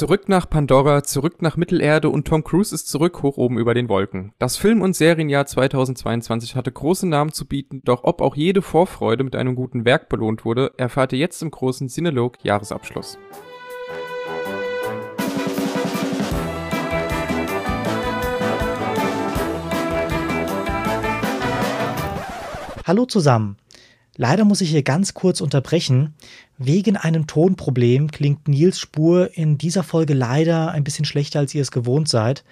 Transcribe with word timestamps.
Zurück 0.00 0.30
nach 0.30 0.48
Pandora, 0.48 1.02
zurück 1.02 1.42
nach 1.42 1.58
Mittelerde 1.58 2.08
und 2.08 2.26
Tom 2.26 2.42
Cruise 2.42 2.74
ist 2.74 2.88
zurück 2.88 3.22
hoch 3.22 3.36
oben 3.36 3.58
über 3.58 3.74
den 3.74 3.90
Wolken. 3.90 4.32
Das 4.38 4.56
Film- 4.56 4.80
und 4.80 4.96
Serienjahr 4.96 5.44
2022 5.44 6.56
hatte 6.56 6.72
große 6.72 7.06
Namen 7.06 7.32
zu 7.32 7.44
bieten, 7.44 7.82
doch 7.84 8.04
ob 8.04 8.22
auch 8.22 8.34
jede 8.34 8.62
Vorfreude 8.62 9.24
mit 9.24 9.36
einem 9.36 9.54
guten 9.54 9.84
Werk 9.84 10.08
belohnt 10.08 10.46
wurde, 10.46 10.72
erfahrt 10.78 11.12
ihr 11.12 11.18
jetzt 11.18 11.42
im 11.42 11.50
großen 11.50 11.88
Cinelog 11.88 12.42
Jahresabschluss. 12.42 13.18
Hallo 22.86 23.04
zusammen. 23.04 23.58
Leider 24.16 24.44
muss 24.44 24.60
ich 24.60 24.70
hier 24.70 24.82
ganz 24.82 25.14
kurz 25.14 25.40
unterbrechen. 25.40 26.14
Wegen 26.62 26.98
einem 26.98 27.26
Tonproblem 27.26 28.10
klingt 28.10 28.46
Nils 28.46 28.78
Spur 28.78 29.30
in 29.32 29.56
dieser 29.56 29.82
Folge 29.82 30.12
leider 30.12 30.72
ein 30.72 30.84
bisschen 30.84 31.06
schlechter, 31.06 31.38
als 31.38 31.54
ihr 31.54 31.62
es 31.62 31.70
gewohnt 31.70 32.06
seid. 32.06 32.44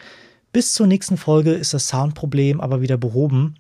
Bis 0.51 0.73
zur 0.73 0.87
nächsten 0.87 1.19
Folge 1.19 1.53
ist 1.53 1.75
das 1.75 1.89
Soundproblem 1.89 2.59
aber 2.63 2.81
wieder 2.81 2.97
behoben. 2.97 3.57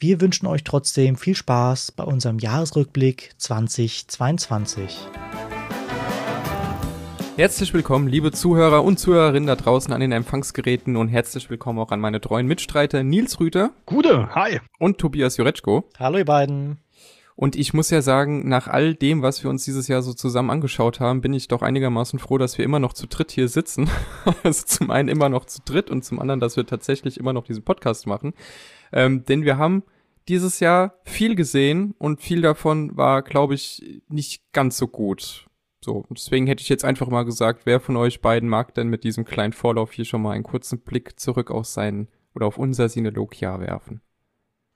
Wir 0.00 0.20
wünschen 0.20 0.48
euch 0.48 0.64
trotzdem 0.64 1.14
viel 1.14 1.36
Spaß 1.36 1.92
bei 1.92 2.02
unserem 2.02 2.40
Jahresrückblick 2.40 3.34
2022. 3.38 4.98
Herzlich 7.36 7.72
willkommen, 7.72 8.08
liebe 8.08 8.32
Zuhörer 8.32 8.82
und 8.82 8.98
Zuhörerinnen 8.98 9.46
da 9.46 9.54
draußen 9.54 9.92
an 9.92 10.00
den 10.00 10.10
Empfangsgeräten 10.10 10.96
und 10.96 11.06
herzlich 11.06 11.50
willkommen 11.50 11.78
auch 11.78 11.92
an 11.92 12.00
meine 12.00 12.20
treuen 12.20 12.48
Mitstreiter 12.48 13.04
Nils 13.04 13.38
Rüter. 13.38 13.70
Gute, 13.86 14.28
hi. 14.34 14.58
Und 14.80 14.98
Tobias 14.98 15.36
Jureczko. 15.36 15.88
Hallo 15.96 16.18
ihr 16.18 16.24
beiden. 16.24 16.83
Und 17.36 17.56
ich 17.56 17.74
muss 17.74 17.90
ja 17.90 18.00
sagen, 18.00 18.48
nach 18.48 18.68
all 18.68 18.94
dem, 18.94 19.22
was 19.22 19.42
wir 19.42 19.50
uns 19.50 19.64
dieses 19.64 19.88
Jahr 19.88 20.02
so 20.02 20.14
zusammen 20.14 20.50
angeschaut 20.50 21.00
haben, 21.00 21.20
bin 21.20 21.32
ich 21.32 21.48
doch 21.48 21.62
einigermaßen 21.62 22.20
froh, 22.20 22.38
dass 22.38 22.58
wir 22.58 22.64
immer 22.64 22.78
noch 22.78 22.92
zu 22.92 23.08
dritt 23.08 23.32
hier 23.32 23.48
sitzen. 23.48 23.90
also 24.44 24.64
zum 24.66 24.90
einen 24.90 25.08
immer 25.08 25.28
noch 25.28 25.44
zu 25.44 25.60
dritt 25.64 25.90
und 25.90 26.04
zum 26.04 26.20
anderen, 26.20 26.38
dass 26.38 26.56
wir 26.56 26.64
tatsächlich 26.64 27.18
immer 27.18 27.32
noch 27.32 27.44
diesen 27.44 27.64
Podcast 27.64 28.06
machen. 28.06 28.34
Ähm, 28.92 29.24
denn 29.24 29.44
wir 29.44 29.58
haben 29.58 29.82
dieses 30.28 30.60
Jahr 30.60 30.94
viel 31.04 31.34
gesehen 31.34 31.94
und 31.98 32.22
viel 32.22 32.40
davon 32.40 32.96
war, 32.96 33.22
glaube 33.22 33.54
ich, 33.54 34.02
nicht 34.08 34.52
ganz 34.52 34.78
so 34.78 34.86
gut. 34.86 35.46
So, 35.84 36.04
deswegen 36.10 36.46
hätte 36.46 36.62
ich 36.62 36.68
jetzt 36.68 36.84
einfach 36.84 37.08
mal 37.08 37.24
gesagt, 37.24 37.66
wer 37.66 37.78
von 37.78 37.96
euch 37.96 38.22
beiden 38.22 38.48
mag 38.48 38.74
denn 38.74 38.88
mit 38.88 39.04
diesem 39.04 39.24
kleinen 39.24 39.52
Vorlauf 39.52 39.92
hier 39.92 40.06
schon 40.06 40.22
mal 40.22 40.30
einen 40.30 40.44
kurzen 40.44 40.80
Blick 40.80 41.20
zurück 41.20 41.50
auf 41.50 41.66
sein 41.66 42.08
oder 42.34 42.46
auf 42.46 42.56
unser 42.56 42.88
Sinolog-Jahr 42.88 43.60
werfen? 43.60 44.00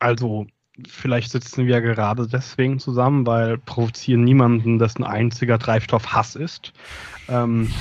Also, 0.00 0.46
vielleicht 0.86 1.30
sitzen 1.30 1.66
wir 1.66 1.80
gerade 1.80 2.26
deswegen 2.26 2.78
zusammen, 2.78 3.26
weil 3.26 3.58
provozieren 3.58 4.22
niemanden, 4.24 4.78
dessen 4.78 5.04
einziger 5.04 5.58
Treibstoff 5.58 6.12
Hass 6.12 6.36
ist. 6.36 6.72
Ähm, 7.28 7.72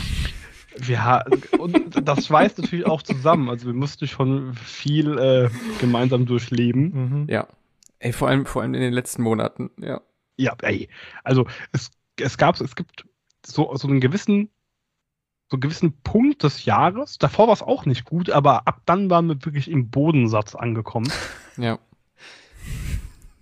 wir 0.77 1.25
und 1.57 2.07
das 2.07 2.27
schweißt 2.27 2.59
natürlich 2.59 2.85
auch 2.85 3.01
zusammen. 3.01 3.49
Also 3.49 3.67
wir 3.67 3.73
mussten 3.73 4.07
schon 4.07 4.53
viel 4.53 5.17
äh, 5.17 5.49
gemeinsam 5.79 6.25
durchleben. 6.25 6.91
Mhm. 7.23 7.27
Ja. 7.29 7.47
Ey, 7.99 8.13
vor 8.13 8.27
allem, 8.27 8.45
vor 8.45 8.61
allem 8.61 8.73
in 8.75 8.81
den 8.81 8.93
letzten 8.93 9.23
Monaten, 9.23 9.71
ja. 9.79 10.01
Ja, 10.39 10.55
ey. 10.61 10.87
Also 11.23 11.47
es, 11.71 11.89
es 12.19 12.37
gab, 12.37 12.61
es 12.61 12.75
gibt 12.75 13.05
so, 13.43 13.75
so 13.75 13.87
einen 13.87 13.99
gewissen, 13.99 14.51
so 15.49 15.55
einen 15.55 15.61
gewissen 15.61 15.93
Punkt 16.03 16.43
des 16.43 16.65
Jahres. 16.65 17.17
Davor 17.17 17.47
war 17.47 17.53
es 17.53 17.63
auch 17.63 17.85
nicht 17.87 18.05
gut, 18.05 18.29
aber 18.29 18.67
ab 18.67 18.81
dann 18.85 19.09
waren 19.09 19.27
wir 19.27 19.43
wirklich 19.43 19.71
im 19.71 19.89
Bodensatz 19.89 20.53
angekommen. 20.53 21.11
Ja 21.57 21.79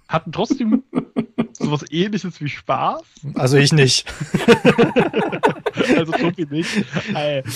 hatten 0.08 0.32
trotzdem 0.32 0.84
sowas 1.54 1.86
ähnliches 1.90 2.40
wie 2.42 2.50
Spaß. 2.50 3.02
Also 3.36 3.58
ich 3.58 3.72
nicht. 3.72 4.12
also 5.98 6.12
Tobi 6.12 6.46
nicht. 6.50 6.86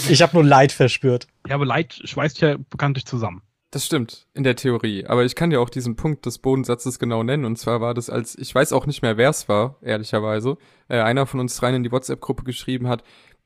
Ich 0.10 0.22
habe 0.22 0.36
nur 0.36 0.44
Leid 0.44 0.72
verspürt. 0.72 1.28
Ja, 1.48 1.56
aber 1.56 1.66
Leid 1.66 2.00
schweißt 2.04 2.42
ja 2.42 2.58
bekanntlich 2.70 3.06
zusammen. 3.06 3.42
Das 3.72 3.86
stimmt, 3.86 4.26
in 4.34 4.44
der 4.44 4.56
Theorie. 4.56 5.06
Aber 5.06 5.24
ich 5.26 5.36
kann 5.36 5.52
dir 5.52 5.62
auch 5.62 5.70
diesen 5.70 5.96
Punkt 5.96 6.26
des 6.26 6.40
Bodensatzes 6.40 6.98
genau 6.98 7.22
nennen. 7.22 7.46
Und 7.46 7.58
zwar 7.58 7.82
war 7.82 7.94
das 7.94 8.10
als, 8.10 8.36
ich 8.36 8.54
weiß 8.54 8.74
auch 8.74 8.88
nicht 8.88 9.04
mehr, 9.04 9.18
wer 9.18 9.30
es 9.30 9.48
war, 9.48 9.78
ehrlicherweise, 9.84 10.58
äh, 10.88 11.00
einer 11.00 11.28
von 11.28 11.40
uns 11.40 11.62
rein 11.62 11.76
in 11.76 11.84
die 11.84 11.92
WhatsApp-Gruppe 11.92 12.44
geschrieben 12.44 12.88
hat, 12.88 13.04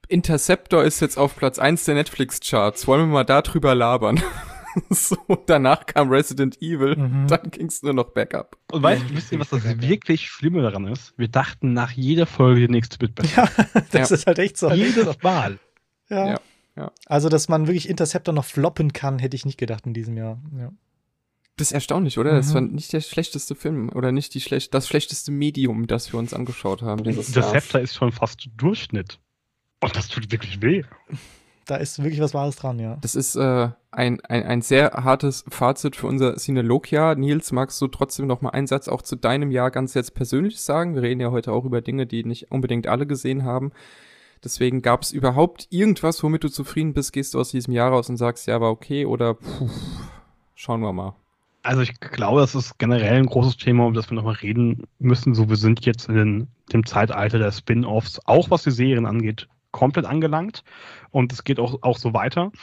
Interceptor 0.08 0.84
ist 0.84 1.02
jetzt 1.02 1.18
auf 1.18 1.36
Platz 1.36 1.60
1 1.60 1.86
der 1.86 1.96
Netflix-Charts. 1.96 2.88
Wollen 2.88 3.08
wir 3.08 3.14
mal 3.14 3.24
darüber 3.26 3.76
labern? 3.76 4.22
so, 4.90 5.18
danach 5.46 5.86
kam 5.86 6.10
Resident 6.10 6.62
Evil, 6.62 6.96
mhm. 6.96 7.28
dann 7.28 7.52
ging 7.52 7.68
es 7.68 7.84
nur 7.84 7.94
noch 7.94 8.12
Backup. 8.12 8.58
Und 8.72 8.84
weißt 8.84 9.04
du, 9.10 9.16
wisst 9.16 9.32
ihr, 9.32 9.40
was 9.40 9.50
das 9.50 9.64
wirklich 9.82 10.30
Schlimme 10.30 10.62
daran 10.62 10.88
ist? 10.88 11.14
Wir 11.18 11.28
dachten 11.28 11.74
nach 11.74 11.92
jeder 11.92 12.26
Folge, 12.26 12.62
die 12.62 12.72
nächste 12.72 13.00
wird 13.02 13.16
besser. 13.16 13.50
Ja, 13.74 13.82
das 13.92 14.10
ja. 14.10 14.16
ist 14.16 14.28
halt 14.28 14.40
echt 14.40 14.58
so. 14.58 14.72
Jedes 14.72 15.22
Mal. 15.22 15.60
Ja. 16.10 16.28
ja. 16.28 16.40
ja. 16.76 16.92
Also, 17.06 17.30
dass 17.30 17.50
man 17.50 17.68
wirklich 17.68 17.90
Interceptor 17.90 18.34
noch 18.34 18.46
floppen 18.46 18.94
kann, 18.94 19.20
hätte 19.20 19.36
ich 19.36 19.46
nicht 19.46 19.58
gedacht 19.58 19.86
in 19.86 19.94
diesem 19.94 20.18
Jahr. 20.18 20.42
Ja. 20.58 20.72
Das 21.58 21.68
ist 21.68 21.74
erstaunlich, 21.74 22.18
oder? 22.18 22.34
Mhm. 22.34 22.38
Das 22.38 22.54
war 22.54 22.62
nicht 22.62 22.94
der 22.94 23.02
schlechteste 23.02 23.56
Film 23.56 23.90
oder 23.90 24.12
nicht 24.12 24.34
die 24.34 24.42
schlecht, 24.42 24.74
das 24.74 24.88
schlechteste 24.88 25.32
Medium, 25.32 25.88
das 25.88 26.12
wir 26.12 26.20
uns 26.20 26.34
angeschaut 26.34 26.82
haben. 26.82 27.06
Interceptor 27.06 27.82
ist 27.82 27.96
schon 27.96 28.12
fast 28.12 28.50
Durchschnitt. 28.58 29.20
Und 29.82 29.96
das 29.96 30.08
tut 30.08 30.32
wirklich 30.32 30.62
weh 30.62 30.84
da 31.66 31.76
ist 31.76 32.04
wirklich 32.04 32.22
was 32.22 32.34
Wahres 32.34 32.56
dran, 32.56 32.80
ja. 32.80 32.98
Das 33.02 33.16
ist 33.16 33.36
äh, 33.36 33.70
ein, 33.92 34.22
ein, 34.22 34.44
ein 34.44 34.62
sehr 34.62 34.92
hartes 34.92 35.46
Fazit 35.50 35.96
für 35.96 36.08
unser 36.08 36.36
Cinelog-Jahr. 36.36 37.16
Nils, 37.16 37.52
magst 37.52 37.82
du 37.82 37.88
trotzdem 37.88 38.28
noch 38.28 38.42
mal 38.42 38.50
einen 38.50 38.68
Satz 38.68 38.88
auch 38.88 39.02
zu 39.02 39.16
deinem 39.16 39.52
Jahr 39.52 39.72
ganz 39.72 39.94
jetzt 39.94 40.14
persönlich 40.14 40.60
sagen? 40.62 40.96
Wir 40.96 41.02
reden 41.02 41.22
ja 41.22 41.32
heute 41.32 41.52
auch 41.52 41.66
über 41.66 41.82
Dinge, 41.82 42.06
die 42.06 42.24
nicht 42.24 42.52
unbedingt 42.52 42.88
alle 42.88 43.08
gesehen 43.08 43.44
haben. 43.44 43.72
Deswegen 44.44 44.82
gab 44.82 45.04
es 45.04 45.12
überhaupt 45.12 45.68
irgendwas, 45.70 46.22
womit 46.22 46.44
du 46.44 46.50
zufrieden 46.50 46.94
bist? 46.94 47.14
Gehst 47.14 47.34
du 47.34 47.40
aus 47.40 47.52
diesem 47.52 47.74
Jahr 47.74 47.92
raus 47.92 48.10
und 48.10 48.18
sagst, 48.18 48.46
ja, 48.48 48.60
war 48.60 48.72
okay 48.72 49.06
oder 49.06 49.36
puh, 49.36 49.70
schauen 50.56 50.82
wir 50.82 50.92
mal. 50.92 51.16
Also 51.62 51.82
ich 51.82 51.98
glaube, 52.02 52.42
das 52.42 52.56
ist 52.56 52.78
generell 52.78 53.14
ein 53.14 53.26
großes 53.26 53.56
Thema, 53.56 53.86
um 53.86 53.94
das 53.94 54.12
wir 54.12 54.16
nochmal 54.16 54.36
reden 54.36 54.84
müssen. 55.00 55.34
So, 55.34 55.48
wir 55.48 55.56
sind 55.56 55.86
jetzt 55.86 56.10
in 56.10 56.50
dem 56.74 56.86
Zeitalter 56.86 57.40
der 57.40 57.54
Spin-offs, 57.54 58.20
auch 58.26 58.52
was 58.52 58.64
die 58.64 58.72
Serien 58.72 59.06
angeht, 59.06 59.48
komplett 59.74 60.06
angelangt 60.06 60.64
und 61.12 61.34
es 61.34 61.44
geht 61.44 61.60
auch, 61.60 61.80
auch 61.82 61.98
so 61.98 62.14
weiter. 62.14 62.54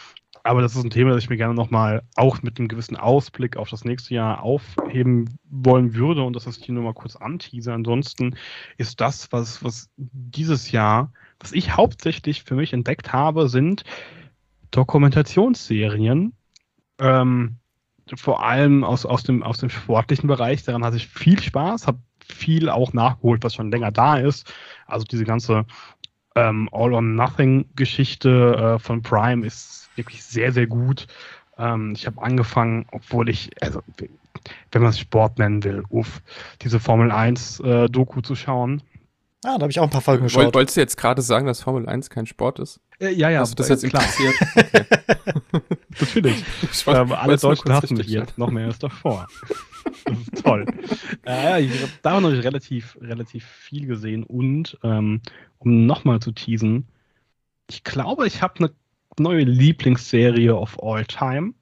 Aber 0.43 0.63
das 0.63 0.75
ist 0.75 0.83
ein 0.83 0.91
Thema, 0.91 1.11
das 1.11 1.23
ich 1.23 1.29
mir 1.29 1.37
gerne 1.37 1.53
nochmal 1.53 2.03
auch 2.17 2.41
mit 2.43 2.59
einem 2.59 2.69
gewissen 2.69 2.97
Ausblick 2.97 3.59
auf 3.59 3.69
das 3.69 3.85
nächste 3.85 4.15
Jahr 4.15 4.43
aufheben 4.43 5.39
wollen 5.51 5.95
würde 5.95 6.23
und 6.23 6.35
das 6.35 6.47
ist 6.47 6.65
hier 6.65 6.75
nur 6.75 6.85
mal 6.85 6.95
kurz 6.95 7.17
anteaser. 7.17 7.75
Ansonsten 7.75 8.37
ist 8.79 9.03
das, 9.03 9.31
was, 9.33 9.63
was 9.63 9.91
dieses 9.97 10.71
Jahr, 10.71 11.13
was 11.41 11.53
ich 11.53 11.77
hauptsächlich 11.77 12.43
für 12.45 12.55
mich 12.55 12.73
entdeckt 12.73 13.13
habe, 13.13 13.51
sind 13.51 13.85
Dokumentationsserien. 14.71 16.33
Ähm, 16.99 17.57
vor 18.15 18.43
allem 18.45 18.83
aus, 18.83 19.05
aus, 19.05 19.23
dem, 19.23 19.43
aus 19.43 19.59
dem 19.59 19.71
sportlichen 19.71 20.27
Bereich. 20.27 20.63
Daran 20.63 20.85
hatte 20.85 20.97
ich 20.97 21.07
viel 21.07 21.41
Spaß, 21.41 21.87
habe 21.87 21.99
viel 22.25 22.69
auch 22.69 22.93
nachgeholt, 22.93 23.43
was 23.45 23.55
schon 23.55 23.71
länger 23.71 23.91
da 23.91 24.17
ist. 24.17 24.53
Also 24.87 25.05
diese 25.05 25.25
ganze 25.25 25.67
ähm, 26.37 26.69
All-or-Nothing-Geschichte 26.73 28.77
äh, 28.77 28.79
von 28.79 29.03
Prime 29.03 29.47
ist 29.47 29.89
wirklich 29.97 30.25
sehr, 30.25 30.53
sehr 30.53 30.67
gut. 30.67 31.07
Ähm, 31.59 31.93
ich 31.95 32.07
habe 32.07 32.23
angefangen, 32.23 32.87
obwohl 32.93 33.29
ich, 33.29 33.51
also 33.63 33.83
wenn 34.73 34.83
man 34.83 34.91
es 34.91 34.99
Sport 34.99 35.39
nennen 35.39 35.63
will, 35.65 35.83
uff, 35.91 36.23
diese 36.63 36.81
Formel 36.81 37.11
1 37.11 37.61
äh, 37.61 37.89
Doku 37.89 38.21
zu 38.21 38.35
schauen. 38.35 38.83
Ah, 39.45 39.57
da 39.57 39.63
habe 39.63 39.71
ich 39.71 39.81
auch 39.81 39.85
ein 39.85 39.91
paar 39.91 40.03
Folgen 40.03 40.25
geschaut. 40.25 40.55
Wolltest 40.55 40.77
du 40.77 40.83
jetzt 40.83 40.97
gerade 40.97 41.23
sagen, 41.23 41.47
dass 41.47 41.63
Formel 41.63 41.89
1 41.89 42.11
kein 42.11 42.27
Sport 42.27 42.59
ist? 42.59 42.81
Äh, 43.01 43.13
ja, 43.13 43.31
ja. 43.31 43.41
Hast 43.41 43.53
du 43.53 43.57
das 43.57 43.69
jetzt 43.69 43.89
klar. 43.89 44.03
interessiert? 44.03 44.35
Okay. 45.53 45.63
Natürlich. 45.99 46.45
ähm, 46.87 47.13
alle 47.13 47.37
Deutschen 47.37 47.73
hassen 47.73 47.97
mich 47.97 48.07
jetzt 48.07 48.39
noch 48.39 48.51
mehr 48.51 48.67
als 48.67 48.79
davor. 48.79 49.27
Toll. 50.43 50.67
äh, 51.27 51.63
ich 51.63 51.83
habe 51.83 51.93
da 52.03 52.21
noch 52.21 52.31
relativ, 52.31 52.97
relativ 53.01 53.45
viel 53.45 53.87
gesehen 53.87 54.25
und 54.25 54.79
ähm, 54.83 55.21
um 55.59 55.87
nochmal 55.87 56.21
zu 56.21 56.33
teasen, 56.33 56.87
ich 57.69 57.85
glaube, 57.85 58.27
ich 58.27 58.43
habe 58.43 58.59
eine 58.59 58.71
neue 59.19 59.45
Lieblingsserie 59.45 60.57
of 60.57 60.83
all 60.83 61.05
time, 61.05 61.55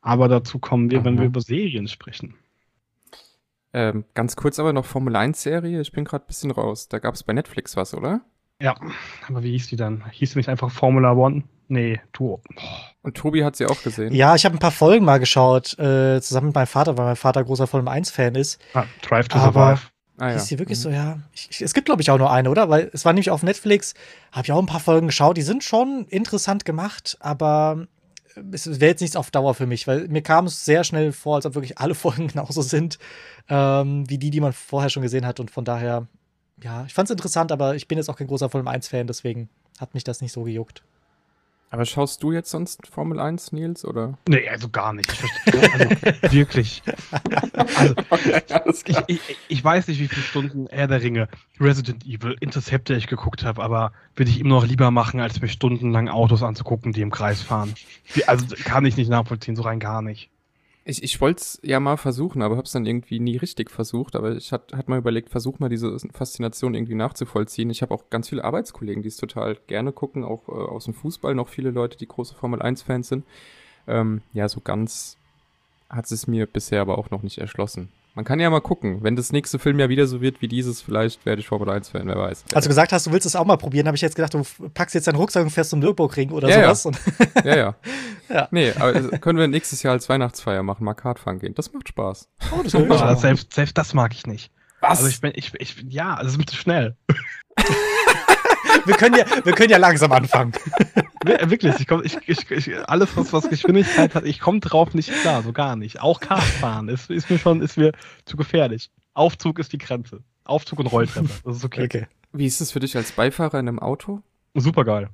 aber 0.00 0.28
dazu 0.28 0.58
kommen 0.58 0.90
wir, 0.90 0.98
Aha. 0.98 1.04
wenn 1.04 1.18
wir 1.18 1.26
über 1.26 1.40
Serien 1.40 1.88
sprechen. 1.88 2.34
Ähm, 3.72 4.04
ganz 4.14 4.36
kurz 4.36 4.58
aber 4.58 4.72
noch 4.72 4.84
Formel 4.86 5.14
1 5.14 5.42
Serie, 5.42 5.80
ich 5.80 5.92
bin 5.92 6.04
gerade 6.04 6.24
ein 6.24 6.26
bisschen 6.26 6.50
raus. 6.50 6.88
Da 6.88 6.98
gab 6.98 7.14
es 7.14 7.22
bei 7.22 7.32
Netflix 7.32 7.76
was, 7.76 7.94
oder? 7.94 8.22
Ja, 8.60 8.76
aber 9.28 9.42
wie 9.42 9.52
hieß 9.52 9.68
die 9.68 9.76
dann? 9.76 10.08
Hieß 10.10 10.32
die 10.32 10.38
nicht 10.38 10.48
einfach 10.48 10.70
Formula 10.70 11.12
One? 11.12 11.44
Nee, 11.68 12.00
du. 12.12 12.40
Und 13.02 13.16
Tobi 13.16 13.44
hat 13.44 13.56
sie 13.56 13.66
auch 13.66 13.82
gesehen. 13.82 14.14
Ja, 14.14 14.34
ich 14.34 14.44
habe 14.44 14.56
ein 14.56 14.58
paar 14.58 14.70
Folgen 14.70 15.04
mal 15.04 15.18
geschaut, 15.18 15.78
äh, 15.78 16.20
zusammen 16.20 16.48
mit 16.48 16.54
meinem 16.54 16.66
Vater, 16.66 16.96
weil 16.96 17.04
mein 17.04 17.16
Vater 17.16 17.44
großer 17.44 17.66
Formel 17.66 17.92
1-Fan 17.92 18.34
ist. 18.34 18.58
Ah, 18.72 18.84
Drive 19.02 19.28
to 19.28 19.38
aber 19.38 19.76
Survive. 19.76 19.88
Ah, 20.18 20.30
ja. 20.30 20.36
Ist 20.36 20.50
die 20.50 20.58
wirklich 20.58 20.78
mhm. 20.78 20.82
so, 20.82 20.90
ja. 20.90 21.18
Ich, 21.32 21.48
ich, 21.50 21.62
es 21.62 21.74
gibt, 21.74 21.84
glaube 21.84 22.02
ich, 22.02 22.10
auch 22.10 22.18
nur 22.18 22.30
eine, 22.32 22.50
oder? 22.50 22.68
Weil 22.70 22.90
es 22.92 23.04
war 23.04 23.12
nämlich 23.12 23.30
auf 23.30 23.42
Netflix, 23.42 23.94
habe 24.32 24.46
ich 24.46 24.52
auch 24.52 24.58
ein 24.58 24.66
paar 24.66 24.80
Folgen 24.80 25.06
geschaut, 25.06 25.36
die 25.36 25.42
sind 25.42 25.62
schon 25.62 26.06
interessant 26.08 26.64
gemacht, 26.64 27.16
aber 27.20 27.86
es 28.52 28.80
wäre 28.80 28.90
jetzt 28.90 29.00
nichts 29.00 29.16
auf 29.16 29.30
Dauer 29.30 29.54
für 29.54 29.66
mich, 29.66 29.86
weil 29.86 30.08
mir 30.08 30.22
kam 30.22 30.46
es 30.46 30.64
sehr 30.64 30.84
schnell 30.84 31.12
vor, 31.12 31.36
als 31.36 31.46
ob 31.46 31.54
wirklich 31.54 31.78
alle 31.78 31.94
Folgen 31.94 32.28
genauso 32.28 32.62
sind, 32.62 32.98
ähm, 33.48 34.08
wie 34.08 34.18
die, 34.18 34.30
die 34.30 34.40
man 34.40 34.52
vorher 34.52 34.90
schon 34.90 35.02
gesehen 35.02 35.26
hat. 35.26 35.38
Und 35.38 35.50
von 35.50 35.64
daher, 35.64 36.06
ja, 36.62 36.84
ich 36.86 36.94
fand 36.94 37.08
es 37.08 37.12
interessant, 37.12 37.52
aber 37.52 37.76
ich 37.76 37.86
bin 37.86 37.98
jetzt 37.98 38.08
auch 38.08 38.16
kein 38.16 38.26
großer 38.26 38.50
Formel 38.50 38.72
1-Fan, 38.72 39.06
deswegen 39.06 39.48
hat 39.78 39.94
mich 39.94 40.04
das 40.04 40.20
nicht 40.20 40.32
so 40.32 40.42
gejuckt. 40.42 40.82
Aber 41.70 41.84
schaust 41.84 42.22
du 42.22 42.32
jetzt 42.32 42.50
sonst 42.50 42.86
Formel 42.86 43.20
1, 43.20 43.52
Nils, 43.52 43.84
oder? 43.84 44.16
Nee, 44.26 44.48
also 44.48 44.68
gar 44.70 44.92
nicht. 44.94 45.12
Ich 45.12 45.18
verstehe, 45.18 45.72
also 45.72 46.32
wirklich. 46.32 46.82
Also, 47.76 47.94
Okay, 48.10 48.42
ich, 48.86 48.98
ich, 49.06 49.20
ich 49.48 49.64
weiß 49.64 49.88
nicht, 49.88 50.00
wie 50.00 50.08
viele 50.08 50.22
Stunden 50.22 50.66
Herr 50.70 50.86
der 50.86 51.02
Ringe, 51.02 51.28
Resident 51.60 52.06
Evil, 52.06 52.36
Interceptor 52.40 52.96
ich 52.96 53.06
geguckt 53.06 53.44
habe, 53.44 53.62
aber 53.62 53.92
würde 54.16 54.30
ich 54.30 54.40
ihm 54.40 54.48
noch 54.48 54.66
lieber 54.66 54.90
machen, 54.90 55.20
als 55.20 55.40
mir 55.40 55.48
stundenlang 55.48 56.08
Autos 56.08 56.42
anzugucken, 56.42 56.92
die 56.92 57.02
im 57.02 57.10
Kreis 57.10 57.42
fahren. 57.42 57.74
Also 58.26 58.46
kann 58.64 58.86
ich 58.86 58.96
nicht 58.96 59.10
nachvollziehen, 59.10 59.56
so 59.56 59.62
rein 59.62 59.80
gar 59.80 60.00
nicht. 60.00 60.30
Ich, 60.88 61.02
ich 61.02 61.20
wollte 61.20 61.42
es 61.42 61.60
ja 61.62 61.80
mal 61.80 61.98
versuchen, 61.98 62.40
aber 62.40 62.56
habe 62.56 62.64
es 62.64 62.72
dann 62.72 62.86
irgendwie 62.86 63.20
nie 63.20 63.36
richtig 63.36 63.70
versucht. 63.70 64.16
Aber 64.16 64.34
ich 64.34 64.52
hatte 64.52 64.74
hat 64.74 64.88
mal 64.88 64.96
überlegt, 64.96 65.28
versuch 65.28 65.58
mal 65.58 65.68
diese 65.68 65.98
Faszination 66.14 66.74
irgendwie 66.74 66.94
nachzuvollziehen. 66.94 67.68
Ich 67.68 67.82
habe 67.82 67.92
auch 67.92 68.08
ganz 68.08 68.30
viele 68.30 68.42
Arbeitskollegen, 68.42 69.02
die 69.02 69.08
es 69.08 69.18
total 69.18 69.58
gerne 69.66 69.92
gucken, 69.92 70.24
auch 70.24 70.48
äh, 70.48 70.52
aus 70.52 70.86
dem 70.86 70.94
Fußball 70.94 71.34
noch 71.34 71.48
viele 71.48 71.72
Leute, 71.72 71.98
die 71.98 72.08
große 72.08 72.34
Formel 72.34 72.62
1-Fans 72.62 73.06
sind. 73.06 73.26
Ähm, 73.86 74.22
ja, 74.32 74.48
so 74.48 74.62
ganz 74.62 75.18
hat 75.90 76.10
es 76.10 76.26
mir 76.26 76.46
bisher 76.46 76.80
aber 76.80 76.96
auch 76.96 77.10
noch 77.10 77.22
nicht 77.22 77.36
erschlossen. 77.36 77.90
Man 78.18 78.24
kann 78.24 78.40
ja 78.40 78.50
mal 78.50 78.58
gucken. 78.58 79.04
Wenn 79.04 79.14
das 79.14 79.30
nächste 79.30 79.60
Film 79.60 79.78
ja 79.78 79.88
wieder 79.88 80.08
so 80.08 80.20
wird 80.20 80.42
wie 80.42 80.48
dieses, 80.48 80.82
vielleicht 80.82 81.24
werde 81.24 81.38
ich 81.40 81.46
Formel 81.46 81.68
1-Fan, 81.68 82.04
wer 82.08 82.16
weiß. 82.16 82.46
Als 82.52 82.64
du 82.64 82.68
gesagt 82.68 82.90
hast, 82.90 83.06
du 83.06 83.12
willst 83.12 83.26
es 83.26 83.36
auch 83.36 83.44
mal 83.44 83.56
probieren, 83.56 83.86
habe 83.86 83.94
ich 83.94 84.00
jetzt 84.00 84.16
gedacht, 84.16 84.34
du 84.34 84.42
packst 84.74 84.96
jetzt 84.96 85.06
deinen 85.06 85.14
Rucksack 85.14 85.44
und 85.44 85.50
fährst 85.50 85.70
zum 85.70 85.78
Nürburgring 85.78 86.32
oder 86.32 86.48
Ja, 86.48 86.58
ja. 86.58 86.74
sowas. 86.74 86.86
Und 86.86 86.98
Ja, 87.44 87.56
ja. 87.56 87.76
Ja. 88.28 88.48
Nee, 88.50 88.72
aber 88.72 88.92
können 89.20 89.38
wir 89.38 89.46
nächstes 89.46 89.84
Jahr 89.84 89.92
als 89.92 90.08
Weihnachtsfeier 90.08 90.64
machen, 90.64 90.82
mal 90.82 90.94
Kart 90.94 91.20
fahren 91.20 91.38
gehen. 91.38 91.54
Das 91.54 91.72
macht 91.72 91.88
Spaß. 91.90 92.28
oh, 92.58 92.62
das 92.64 92.74
Aber 92.74 92.88
ja. 92.96 93.14
selbst, 93.14 93.54
selbst 93.54 93.78
das 93.78 93.94
mag 93.94 94.12
ich 94.12 94.26
nicht. 94.26 94.50
Was? 94.80 94.98
Also 94.98 95.06
ich 95.06 95.20
bin, 95.20 95.30
ich, 95.36 95.52
ich, 95.54 95.76
ja, 95.88 96.16
das 96.20 96.32
ist 96.32 96.38
mir 96.38 96.46
zu 96.46 96.56
schnell. 96.56 96.96
Wir, 98.84 98.94
können 98.96 99.16
ja, 99.16 99.24
wir 99.44 99.52
können 99.52 99.70
ja 99.70 99.78
langsam 99.78 100.12
anfangen. 100.12 100.52
Wir- 101.24 101.50
Wirklich, 101.50 101.74
ich 101.80 101.86
komm, 101.86 102.02
ich, 102.04 102.16
ich, 102.26 102.50
ich, 102.50 102.88
alles, 102.88 103.16
was, 103.16 103.32
was 103.32 103.48
Geschwindigkeit 103.48 104.14
hat, 104.14 104.24
ich 104.24 104.40
komme 104.40 104.60
drauf 104.60 104.94
nicht 104.94 105.10
klar, 105.22 105.42
so 105.42 105.52
gar 105.52 105.76
nicht. 105.76 106.00
Auch 106.00 106.20
Kartfahren 106.20 106.88
ist, 106.88 107.10
ist 107.10 107.28
mir 107.30 107.38
schon, 107.38 107.60
ist 107.62 107.76
mir 107.76 107.92
zu 108.24 108.36
gefährlich. 108.36 108.90
Aufzug 109.14 109.58
ist 109.58 109.72
die 109.72 109.78
Grenze. 109.78 110.22
Aufzug 110.44 110.78
und 110.78 110.86
Rolltreppe, 110.86 111.28
das 111.44 111.56
ist 111.56 111.64
okay. 111.64 111.84
Okay. 111.84 112.06
Wie 112.32 112.46
ist 112.46 112.60
es 112.60 112.70
für 112.72 112.80
dich 112.80 112.96
als 112.96 113.12
Beifahrer 113.12 113.58
in 113.58 113.68
einem 113.68 113.78
Auto? 113.78 114.22
Super 114.54 114.84
geil. 114.84 115.08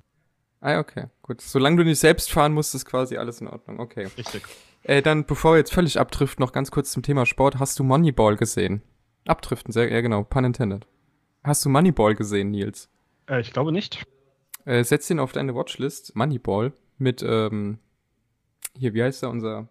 Ah, 0.61 0.79
okay, 0.79 1.07
gut. 1.23 1.41
Solange 1.41 1.77
du 1.79 1.85
nicht 1.85 1.99
selbst 2.01 2.31
fahren 2.33 2.53
musst, 2.53 2.75
ist 2.75 2.85
quasi 2.87 3.17
alles 3.17 3.41
in 3.41 3.49
Ordnung. 3.49 3.81
Okay. 3.81 4.09
Richtig. 4.17 4.43
Äh, 4.83 5.03
dann, 5.03 5.25
bevor 5.27 5.53
wir 5.55 5.59
jetzt 5.59 5.73
völlig 5.73 5.99
abdriften, 5.99 6.43
noch 6.43 6.53
ganz 6.53 6.71
kurz 6.71 6.93
zum 6.93 7.03
Thema 7.03 7.27
Sport. 7.27 7.59
Hast 7.59 7.79
du 7.79 7.85
Moneyball 7.85 8.37
gesehen? 8.37 8.83
Abdriften, 9.27 9.73
sehr, 9.73 9.91
ja 9.91 10.01
genau, 10.03 10.23
pun 10.23 10.45
intended. 10.45 10.87
Hast 11.43 11.65
du 11.65 11.69
Moneyball 11.71 12.15
gesehen, 12.15 12.51
Nils? 12.51 12.89
Äh, 13.29 13.41
ich 13.41 13.53
glaube 13.53 13.73
nicht. 13.73 14.05
Äh, 14.65 14.85
setz 14.85 15.11
ihn 15.11 15.19
auf 15.19 15.33
deine 15.33 15.55
Watchlist. 15.55 16.17
Moneyball 16.17 16.73
mit, 16.99 17.25
ähm, 17.27 17.79
hier, 18.77 18.95
wie 18.95 19.03
heißt 19.03 19.23
er, 19.23 19.31
unser 19.31 19.69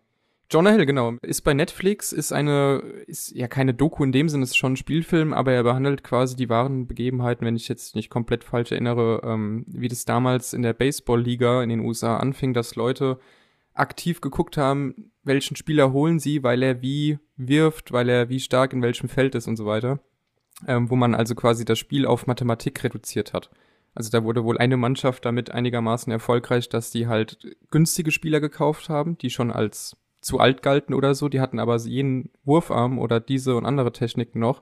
Jonah 0.53 0.69
Hill, 0.69 0.85
genau. 0.85 1.13
Ist 1.23 1.41
bei 1.41 1.55
Netflix, 1.55 2.11
ist 2.11 2.31
eine, 2.31 2.77
ist 3.07 3.31
ja 3.31 3.47
keine 3.47 3.73
Doku 3.73 4.03
in 4.03 4.11
dem 4.11 4.29
Sinne, 4.29 4.43
ist 4.43 4.55
schon 4.55 4.73
ein 4.73 4.77
Spielfilm, 4.77 5.33
aber 5.33 5.51
er 5.51 5.63
behandelt 5.63 6.03
quasi 6.03 6.35
die 6.35 6.47
wahren 6.47 6.85
Begebenheiten, 6.85 7.43
wenn 7.43 7.55
ich 7.55 7.67
jetzt 7.67 7.95
nicht 7.95 8.11
komplett 8.11 8.43
falsch 8.43 8.71
erinnere, 8.71 9.21
ähm, 9.23 9.65
wie 9.67 9.87
das 9.87 10.05
damals 10.05 10.53
in 10.53 10.61
der 10.61 10.73
Baseball-Liga 10.73 11.63
in 11.63 11.69
den 11.69 11.79
USA 11.79 12.17
anfing, 12.17 12.53
dass 12.53 12.75
Leute 12.75 13.17
aktiv 13.73 14.21
geguckt 14.21 14.55
haben, 14.57 15.11
welchen 15.23 15.55
Spieler 15.55 15.91
holen 15.91 16.19
sie, 16.19 16.43
weil 16.43 16.61
er 16.61 16.83
wie 16.83 17.17
wirft, 17.35 17.91
weil 17.91 18.07
er 18.07 18.29
wie 18.29 18.39
stark 18.39 18.73
in 18.73 18.83
welchem 18.83 19.09
Feld 19.09 19.33
ist 19.33 19.47
und 19.47 19.55
so 19.55 19.65
weiter. 19.65 19.99
Ähm, 20.67 20.89
wo 20.89 20.95
man 20.95 21.15
also 21.15 21.35
quasi 21.35 21.65
das 21.65 21.79
Spiel 21.79 22.05
auf 22.05 22.27
Mathematik 22.27 22.83
reduziert 22.83 23.33
hat. 23.33 23.49
Also 23.95 24.09
da 24.09 24.23
wurde 24.23 24.43
wohl 24.43 24.57
eine 24.57 24.77
Mannschaft 24.77 25.25
damit 25.25 25.51
einigermaßen 25.51 26.11
erfolgreich, 26.11 26.69
dass 26.69 26.89
die 26.89 27.07
halt 27.07 27.55
günstige 27.69 28.11
Spieler 28.11 28.39
gekauft 28.39 28.89
haben, 28.89 29.17
die 29.17 29.29
schon 29.29 29.51
als 29.51 29.97
zu 30.21 30.39
alt 30.39 30.63
galten 30.63 30.93
oder 30.93 31.13
so. 31.13 31.29
Die 31.29 31.41
hatten 31.41 31.59
aber 31.59 31.77
jeden 31.77 32.31
Wurfarm 32.43 32.97
oder 32.97 33.19
diese 33.19 33.55
und 33.55 33.65
andere 33.65 33.91
Techniken 33.91 34.39
noch. 34.39 34.61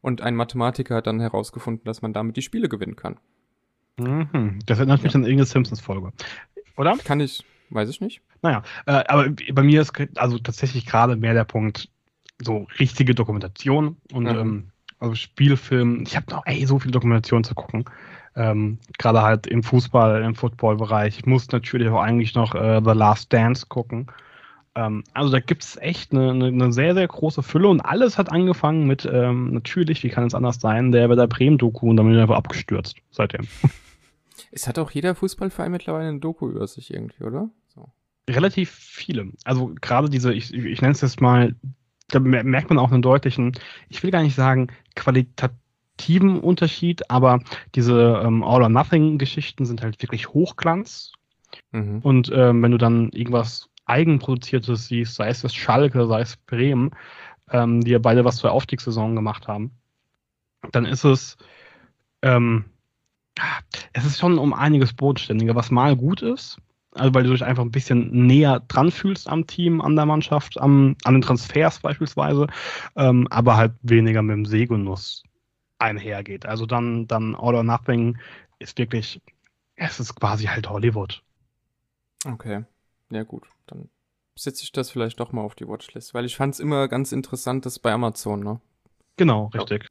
Und 0.00 0.20
ein 0.20 0.36
Mathematiker 0.36 0.96
hat 0.96 1.06
dann 1.08 1.18
herausgefunden, 1.18 1.84
dass 1.84 2.02
man 2.02 2.12
damit 2.12 2.36
die 2.36 2.42
Spiele 2.42 2.68
gewinnen 2.68 2.94
kann. 2.94 3.16
Mhm. 3.98 4.60
Das 4.66 4.78
erinnert 4.78 5.02
mich 5.02 5.14
an 5.14 5.22
irgendeine 5.22 5.46
Simpsons-Folge. 5.46 6.12
Oder? 6.76 6.96
Kann 7.02 7.18
ich, 7.20 7.44
weiß 7.70 7.88
ich 7.88 8.00
nicht. 8.00 8.22
Naja, 8.42 8.62
äh, 8.86 9.02
aber 9.08 9.30
bei 9.52 9.62
mir 9.64 9.80
ist 9.80 9.92
also 10.16 10.38
tatsächlich 10.38 10.86
gerade 10.86 11.16
mehr 11.16 11.34
der 11.34 11.44
Punkt, 11.44 11.88
so 12.40 12.68
richtige 12.78 13.16
Dokumentation 13.16 13.96
und 14.12 14.24
Mhm. 14.24 14.28
ähm, 14.28 14.70
also 14.98 15.14
Spielfilm. 15.14 16.02
Ich 16.06 16.16
habe 16.16 16.26
noch 16.30 16.44
ey, 16.46 16.64
so 16.66 16.78
viel 16.78 16.90
Dokumentation 16.90 17.44
zu 17.44 17.54
gucken. 17.54 17.84
Ähm, 18.36 18.78
gerade 18.98 19.22
halt 19.22 19.46
im 19.46 19.62
Fußball, 19.62 20.22
im 20.22 20.34
Football-Bereich. 20.34 21.18
Ich 21.18 21.26
muss 21.26 21.50
natürlich 21.50 21.88
auch 21.88 22.00
eigentlich 22.00 22.34
noch 22.34 22.54
äh, 22.54 22.80
The 22.84 22.92
Last 22.92 23.32
Dance 23.32 23.66
gucken. 23.68 24.06
Ähm, 24.74 25.02
also 25.12 25.32
da 25.32 25.40
gibt 25.40 25.64
es 25.64 25.76
echt 25.76 26.12
eine, 26.12 26.30
eine, 26.30 26.72
sehr, 26.72 26.94
sehr 26.94 27.08
große 27.08 27.42
Fülle 27.42 27.68
und 27.68 27.80
alles 27.80 28.16
hat 28.16 28.30
angefangen 28.30 28.86
mit, 28.86 29.08
ähm, 29.10 29.52
natürlich, 29.52 30.02
wie 30.04 30.08
kann 30.08 30.24
es 30.26 30.34
anders 30.34 30.60
sein, 30.60 30.92
der 30.92 31.08
bei 31.08 31.16
der 31.16 31.26
Bremen-Doku 31.26 31.90
und 31.90 31.96
dann 31.96 32.06
bin 32.06 32.14
ich 32.14 32.20
einfach 32.20 32.36
abgestürzt 32.36 32.96
seitdem. 33.10 33.46
Es 34.50 34.66
hat 34.68 34.78
auch 34.78 34.90
jeder 34.92 35.14
Fußballverein 35.14 35.70
mittlerweile 35.72 36.08
eine 36.08 36.20
Doku 36.20 36.48
über 36.48 36.66
sich 36.66 36.92
irgendwie, 36.94 37.24
oder? 37.24 37.50
So. 37.74 37.90
relativ 38.30 38.70
viele. 38.70 39.32
Also 39.44 39.74
gerade 39.80 40.08
diese, 40.08 40.32
ich, 40.32 40.54
ich 40.54 40.80
nenne 40.80 40.92
es 40.92 41.00
jetzt 41.00 41.20
mal, 41.20 41.54
da 42.08 42.20
mer- 42.20 42.44
merkt 42.44 42.70
man 42.70 42.78
auch 42.78 42.92
einen 42.92 43.02
deutlichen, 43.02 43.52
ich 43.88 44.02
will 44.02 44.10
gar 44.10 44.22
nicht 44.22 44.34
sagen 44.36 44.68
qualitativen 44.98 46.40
Unterschied, 46.40 47.10
aber 47.10 47.40
diese 47.74 48.22
ähm, 48.24 48.42
All-or-Nothing-Geschichten 48.42 49.64
sind 49.64 49.82
halt 49.82 50.02
wirklich 50.02 50.28
Hochglanz. 50.28 51.12
Mhm. 51.72 52.00
Und 52.02 52.30
ähm, 52.34 52.62
wenn 52.62 52.72
du 52.72 52.78
dann 52.78 53.10
irgendwas 53.10 53.70
Eigenproduziertes 53.86 54.88
siehst, 54.88 55.14
sei 55.14 55.28
es 55.28 55.40
das 55.40 55.54
Schalke, 55.54 56.06
sei 56.06 56.20
es 56.20 56.36
Bremen, 56.36 56.90
ähm, 57.50 57.80
die 57.80 57.92
ja 57.92 57.98
beide 57.98 58.24
was 58.24 58.36
zur 58.36 58.52
Aufstiegssaison 58.52 59.14
gemacht 59.14 59.48
haben, 59.48 59.70
dann 60.72 60.84
ist 60.84 61.04
es, 61.04 61.36
ähm, 62.22 62.66
es 63.92 64.04
ist 64.04 64.18
schon 64.18 64.38
um 64.38 64.52
einiges 64.52 64.92
bodenständiger, 64.92 65.54
was 65.54 65.70
mal 65.70 65.96
gut 65.96 66.22
ist, 66.22 66.58
also 66.98 67.14
weil 67.14 67.24
du 67.24 67.30
dich 67.30 67.44
einfach 67.44 67.62
ein 67.62 67.70
bisschen 67.70 68.26
näher 68.26 68.60
dran 68.68 68.90
fühlst 68.90 69.28
am 69.28 69.46
Team, 69.46 69.80
an 69.80 69.96
der 69.96 70.06
Mannschaft, 70.06 70.60
am, 70.60 70.96
an 71.04 71.14
den 71.14 71.22
Transfers 71.22 71.80
beispielsweise, 71.80 72.46
ähm, 72.96 73.26
aber 73.30 73.56
halt 73.56 73.72
weniger 73.82 74.22
mit 74.22 74.34
dem 74.34 74.44
Segenuss 74.46 75.22
einhergeht. 75.78 76.46
Also 76.46 76.66
dann, 76.66 77.06
dann 77.06 77.34
All 77.34 77.54
or 77.54 77.62
Nothing 77.62 78.18
ist 78.58 78.78
wirklich, 78.78 79.20
es 79.76 80.00
ist 80.00 80.14
quasi 80.14 80.44
halt 80.44 80.68
Hollywood. 80.68 81.22
Okay. 82.24 82.64
Ja, 83.10 83.22
gut. 83.22 83.44
Dann 83.66 83.88
setze 84.36 84.62
ich 84.62 84.72
das 84.72 84.90
vielleicht 84.90 85.20
doch 85.20 85.32
mal 85.32 85.42
auf 85.42 85.54
die 85.54 85.68
Watchlist, 85.68 86.14
weil 86.14 86.24
ich 86.24 86.36
fand 86.36 86.54
es 86.54 86.60
immer 86.60 86.88
ganz 86.88 87.12
interessant, 87.12 87.66
das 87.66 87.78
bei 87.78 87.92
Amazon, 87.92 88.40
ne? 88.40 88.60
Genau, 89.16 89.46
richtig. 89.54 89.86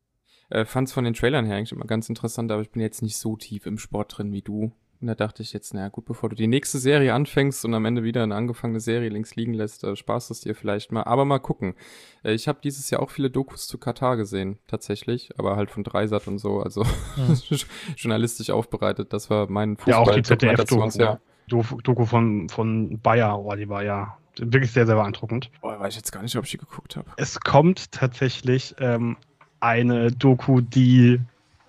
Äh, 0.50 0.66
fand 0.66 0.88
es 0.88 0.94
von 0.94 1.04
den 1.04 1.14
Trailern 1.14 1.46
her 1.46 1.58
eigentlich 1.58 1.74
immer 1.74 1.86
ganz 1.86 2.08
interessant, 2.08 2.52
aber 2.52 2.62
ich 2.62 2.72
bin 2.72 2.82
jetzt 2.82 3.02
nicht 3.02 3.18
so 3.18 3.36
tief 3.36 3.66
im 3.66 3.78
Sport 3.78 4.18
drin 4.18 4.32
wie 4.32 4.42
du. 4.42 4.72
Und 5.00 5.08
da 5.08 5.16
dachte 5.16 5.44
ich 5.44 5.54
jetzt, 5.54 5.75
naja, 5.75 5.89
gut, 5.89 6.06
bevor 6.06 6.30
du 6.30 6.36
die 6.36 6.48
nächste 6.48 6.80
Serie 6.80 7.13
anfängst 7.13 7.63
und 7.66 7.74
am 7.75 7.86
Ende 7.86 8.04
wieder 8.04 8.24
eine 8.24 8.34
angefangene 8.34 8.80
Serie 8.80 9.10
links 9.10 9.36
liegen 9.36 9.54
lässt, 9.54 9.84
äh, 9.84 9.96
sparst 9.96 10.32
es 10.32 10.42
dir 10.42 10.56
vielleicht 10.56 10.92
mal. 10.92 11.04
Aber 11.04 11.24
mal 11.24 11.38
gucken. 11.38 11.75
Äh, 12.24 12.34
ich 12.34 12.48
habe 12.48 12.60
dieses 12.63 12.89
Jahr 12.89 13.04
auch 13.04 13.12
viele 13.12 13.30
Dokus 13.30 13.68
zu 13.68 13.77
Katar 13.77 14.18
gesehen, 14.18 14.58
tatsächlich, 14.66 15.30
aber 15.38 15.56
halt 15.56 15.70
von 15.70 15.84
Dreisat 15.84 16.27
und 16.27 16.39
so, 16.39 16.62
also 16.62 16.84
journalistisch 17.96 18.50
aufbereitet. 18.50 19.13
Das 19.13 19.30
war 19.30 19.48
mein 19.50 19.77
Fußball. 19.77 19.92
Ja, 19.94 20.00
auch 20.00 20.12
die 20.12 20.24
ZDF-Doku. 20.24 20.89
Ja. 20.98 21.20
Doku, 21.48 21.80
Doku 21.82 22.06
von, 22.06 22.50
von 22.50 23.00
Bayer, 23.00 23.39
oh, 23.39 23.54
die 23.56 23.70
war 23.70 23.84
ja 23.84 24.18
wirklich 24.38 24.72
sehr, 24.72 24.88
sehr 24.88 24.96
beeindruckend. 24.96 25.51
Boah, 25.62 25.80
weiß 25.80 25.94
ich 25.94 25.98
jetzt 25.98 26.12
gar 26.12 26.24
nicht, 26.24 26.36
ob 26.36 26.46
ich 26.46 26.51
die 26.51 26.58
geguckt 26.58 26.96
habe. 26.96 27.10
Es 27.18 27.39
kommt 27.39 27.92
tatsächlich 27.92 28.75
ähm, 28.80 29.16
eine 29.60 30.12
Doku, 30.12 30.62
die 30.62 31.22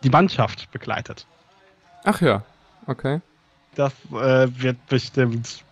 die 0.03 0.11
Mannschaft 0.11 0.71
begleitet. 0.71 1.27
Ach 2.05 2.21
ja, 2.21 2.45
okay. 2.89 3.21
Das 3.77 3.93
äh, 4.13 4.49
wird 4.61 4.85
bestimmt 4.89 5.63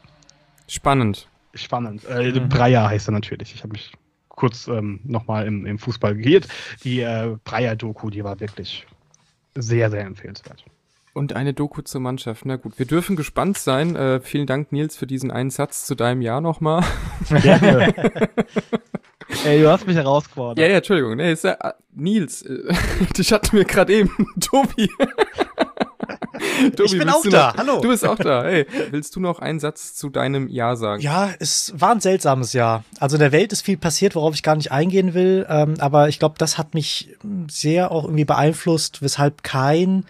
Spannend. 0.69 1.27
spannend. 1.55 2.05
Äh, 2.05 2.31
Mhm. 2.33 2.49
Breyer 2.49 2.89
heißt 2.89 3.09
er 3.09 3.13
natürlich. 3.13 3.53
Ich 3.55 3.63
habe 3.65 3.73
mich 3.73 3.93
kurz 4.29 4.69
ähm, 4.69 5.01
nochmal 5.05 5.47
im, 5.47 5.67
im 5.67 5.79
Fußball 5.79 6.15
geirrt. 6.15 6.47
Die 6.85 7.01
äh, 7.01 7.37
Breyer-Doku, 7.45 8.11
die 8.11 8.23
war 8.23 8.39
wirklich 8.39 8.87
sehr, 9.55 9.91
sehr 9.91 10.05
empfehlenswert. 10.05 10.65
Und 11.15 11.33
eine 11.35 11.55
Doku 11.55 11.81
zur 11.81 12.03
Mannschaft. 12.03 12.45
Na 12.45 12.57
gut, 12.57 12.79
wir 12.79 12.85
dürfen 12.85 13.17
gespannt 13.17 13.57
sein. 13.57 13.97
Äh, 13.97 14.21
vielen 14.21 14.47
Dank, 14.47 14.71
Nils, 14.71 14.97
für 14.97 15.07
diesen 15.07 15.31
einen 15.31 15.49
Satz 15.51 15.87
zu 15.87 15.95
deinem 15.95 16.21
Jahr 16.21 16.43
nochmal. 16.43 16.85
Gerne. 17.43 17.95
Ey, 19.45 19.61
du 19.63 19.71
hast 19.71 19.87
mich 19.87 19.97
herausgefordert. 19.97 20.59
Ja, 20.59 20.67
ja, 20.71 20.77
Entschuldigung. 20.77 21.17
Nee, 21.17 21.33
ist 21.33 21.45
ja, 21.45 21.53
äh, 21.53 21.73
Nils, 21.95 22.43
äh, 22.43 22.73
dich 23.17 23.33
hatten 23.33 23.57
wir 23.57 23.65
gerade 23.65 23.95
eben. 23.95 24.11
Tobi. 24.41 24.91
Tobi, 26.77 26.85
Ich 26.85 26.99
bin 26.99 27.09
auch 27.09 27.23
du 27.23 27.31
da. 27.31 27.49
Noch, 27.49 27.57
Hallo. 27.59 27.81
Du 27.81 27.89
bist 27.89 28.05
auch 28.07 28.17
da. 28.17 28.45
Hey, 28.45 28.67
willst 28.91 29.17
du 29.17 29.21
noch 29.21 29.39
einen 29.39 29.61
Satz 29.61 29.95
zu 29.95 30.09
deinem 30.09 30.49
Jahr 30.49 30.77
sagen? 30.77 31.03
Ja, 31.03 31.31
es 31.39 31.73
war 31.77 31.93
ein 31.93 32.01
seltsames 32.01 32.53
Jahr. 32.53 32.85
Also 33.01 33.17
in 33.17 33.21
der 33.21 33.33
Welt 33.33 33.53
ist 33.53 33.63
viel 33.63 33.77
passiert, 33.77 34.15
worauf 34.15 34.35
ich 34.35 34.43
gar 34.43 34.57
nicht 34.57 34.73
eingehen 34.73 35.15
will. 35.15 35.47
Ähm, 35.49 35.75
aber 35.79 36.09
ich 36.09 36.19
glaube, 36.19 36.37
das 36.39 36.59
hat 36.59 36.75
mich 36.75 37.17
sehr 37.51 37.91
auch 37.91 38.05
irgendwie 38.05 38.25
beeinflusst, 38.25 39.03
weshalb 39.03 39.43
kein 39.43 40.05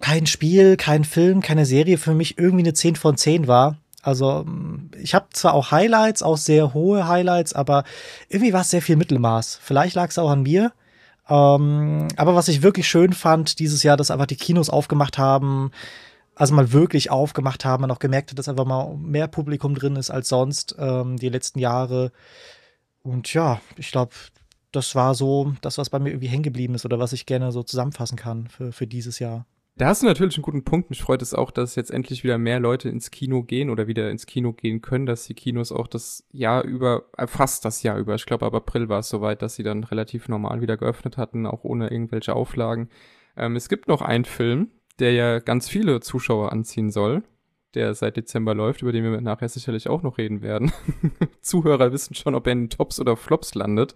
kein 0.00 0.26
Spiel, 0.26 0.76
kein 0.76 1.04
Film, 1.04 1.40
keine 1.40 1.66
Serie 1.66 1.98
für 1.98 2.14
mich 2.14 2.38
irgendwie 2.38 2.64
eine 2.64 2.74
10 2.74 2.96
von 2.96 3.16
10 3.16 3.48
war. 3.48 3.76
Also 4.02 4.46
ich 5.00 5.14
habe 5.14 5.26
zwar 5.32 5.54
auch 5.54 5.70
Highlights, 5.70 6.22
auch 6.22 6.36
sehr 6.36 6.72
hohe 6.72 7.08
Highlights, 7.08 7.52
aber 7.52 7.84
irgendwie 8.28 8.52
war 8.52 8.60
es 8.60 8.70
sehr 8.70 8.82
viel 8.82 8.96
Mittelmaß. 8.96 9.58
Vielleicht 9.62 9.96
lag 9.96 10.10
es 10.10 10.18
auch 10.18 10.30
an 10.30 10.42
mir. 10.42 10.72
Ähm, 11.28 12.08
aber 12.16 12.34
was 12.34 12.48
ich 12.48 12.62
wirklich 12.62 12.88
schön 12.88 13.12
fand 13.12 13.58
dieses 13.58 13.82
Jahr, 13.82 13.96
dass 13.96 14.10
einfach 14.10 14.26
die 14.26 14.36
Kinos 14.36 14.70
aufgemacht 14.70 15.18
haben, 15.18 15.70
also 16.34 16.54
mal 16.54 16.72
wirklich 16.72 17.10
aufgemacht 17.10 17.64
haben, 17.64 17.82
man 17.82 17.90
auch 17.90 17.98
gemerkt 17.98 18.30
hat, 18.30 18.38
dass 18.38 18.48
einfach 18.48 18.64
mal 18.64 18.96
mehr 18.96 19.28
Publikum 19.28 19.74
drin 19.74 19.96
ist 19.96 20.10
als 20.10 20.28
sonst 20.28 20.76
ähm, 20.78 21.16
die 21.16 21.28
letzten 21.28 21.58
Jahre. 21.58 22.12
Und 23.02 23.32
ja, 23.34 23.60
ich 23.76 23.90
glaube, 23.90 24.12
das 24.72 24.94
war 24.94 25.14
so 25.14 25.54
das, 25.60 25.78
was 25.78 25.90
bei 25.90 25.98
mir 25.98 26.10
irgendwie 26.10 26.28
hängen 26.28 26.42
geblieben 26.42 26.74
ist 26.74 26.84
oder 26.84 26.98
was 26.98 27.12
ich 27.12 27.26
gerne 27.26 27.52
so 27.52 27.62
zusammenfassen 27.62 28.16
kann 28.16 28.48
für, 28.48 28.72
für 28.72 28.86
dieses 28.86 29.18
Jahr. 29.18 29.46
Da 29.78 29.86
hast 29.86 30.02
du 30.02 30.06
natürlich 30.06 30.34
einen 30.36 30.42
guten 30.42 30.64
Punkt. 30.64 30.90
Mich 30.90 31.02
freut 31.02 31.22
es 31.22 31.34
auch, 31.34 31.52
dass 31.52 31.76
jetzt 31.76 31.92
endlich 31.92 32.24
wieder 32.24 32.36
mehr 32.36 32.58
Leute 32.58 32.88
ins 32.88 33.12
Kino 33.12 33.44
gehen 33.44 33.70
oder 33.70 33.86
wieder 33.86 34.10
ins 34.10 34.26
Kino 34.26 34.52
gehen 34.52 34.82
können, 34.82 35.06
dass 35.06 35.26
die 35.26 35.34
Kinos 35.34 35.70
auch 35.70 35.86
das 35.86 36.26
Jahr 36.32 36.64
über, 36.64 37.04
äh, 37.16 37.28
fast 37.28 37.64
das 37.64 37.84
Jahr 37.84 37.96
über, 37.96 38.16
ich 38.16 38.26
glaube 38.26 38.44
ab 38.44 38.54
April 38.54 38.88
war 38.88 38.98
es 38.98 39.08
soweit, 39.08 39.40
dass 39.40 39.54
sie 39.54 39.62
dann 39.62 39.84
relativ 39.84 40.28
normal 40.28 40.60
wieder 40.60 40.76
geöffnet 40.76 41.16
hatten, 41.16 41.46
auch 41.46 41.62
ohne 41.62 41.92
irgendwelche 41.92 42.34
Auflagen. 42.34 42.88
Ähm, 43.36 43.54
es 43.54 43.68
gibt 43.68 43.86
noch 43.86 44.02
einen 44.02 44.24
Film, 44.24 44.72
der 44.98 45.12
ja 45.12 45.38
ganz 45.38 45.68
viele 45.68 46.00
Zuschauer 46.00 46.50
anziehen 46.50 46.90
soll 46.90 47.22
der 47.74 47.94
seit 47.94 48.16
Dezember 48.16 48.54
läuft, 48.54 48.82
über 48.82 48.92
den 48.92 49.04
wir 49.04 49.20
nachher 49.20 49.48
sicherlich 49.48 49.88
auch 49.88 50.02
noch 50.02 50.18
reden 50.18 50.42
werden. 50.42 50.72
Zuhörer 51.42 51.92
wissen 51.92 52.14
schon, 52.14 52.34
ob 52.34 52.46
er 52.46 52.52
in 52.54 52.70
Tops 52.70 52.98
oder 52.98 53.16
Flops 53.16 53.54
landet. 53.54 53.94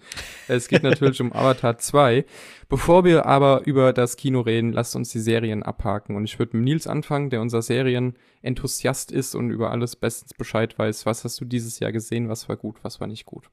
Es 0.48 0.68
geht 0.68 0.82
natürlich 0.82 1.20
um 1.20 1.32
Avatar 1.32 1.78
2. 1.78 2.24
Bevor 2.68 3.04
wir 3.04 3.26
aber 3.26 3.62
über 3.64 3.92
das 3.92 4.16
Kino 4.16 4.40
reden, 4.40 4.72
lasst 4.72 4.94
uns 4.94 5.10
die 5.10 5.20
Serien 5.20 5.62
abhaken. 5.62 6.16
Und 6.16 6.24
ich 6.24 6.38
würde 6.38 6.56
mit 6.56 6.64
Nils 6.64 6.86
anfangen, 6.86 7.30
der 7.30 7.40
unser 7.40 7.62
Serienenthusiast 7.62 9.10
ist 9.10 9.34
und 9.34 9.50
über 9.50 9.70
alles 9.70 9.96
bestens 9.96 10.34
Bescheid 10.34 10.78
weiß. 10.78 11.06
Was 11.06 11.24
hast 11.24 11.40
du 11.40 11.44
dieses 11.44 11.78
Jahr 11.80 11.92
gesehen? 11.92 12.28
Was 12.28 12.48
war 12.48 12.56
gut? 12.56 12.76
Was 12.82 13.00
war 13.00 13.06
nicht 13.06 13.24
gut? 13.24 13.50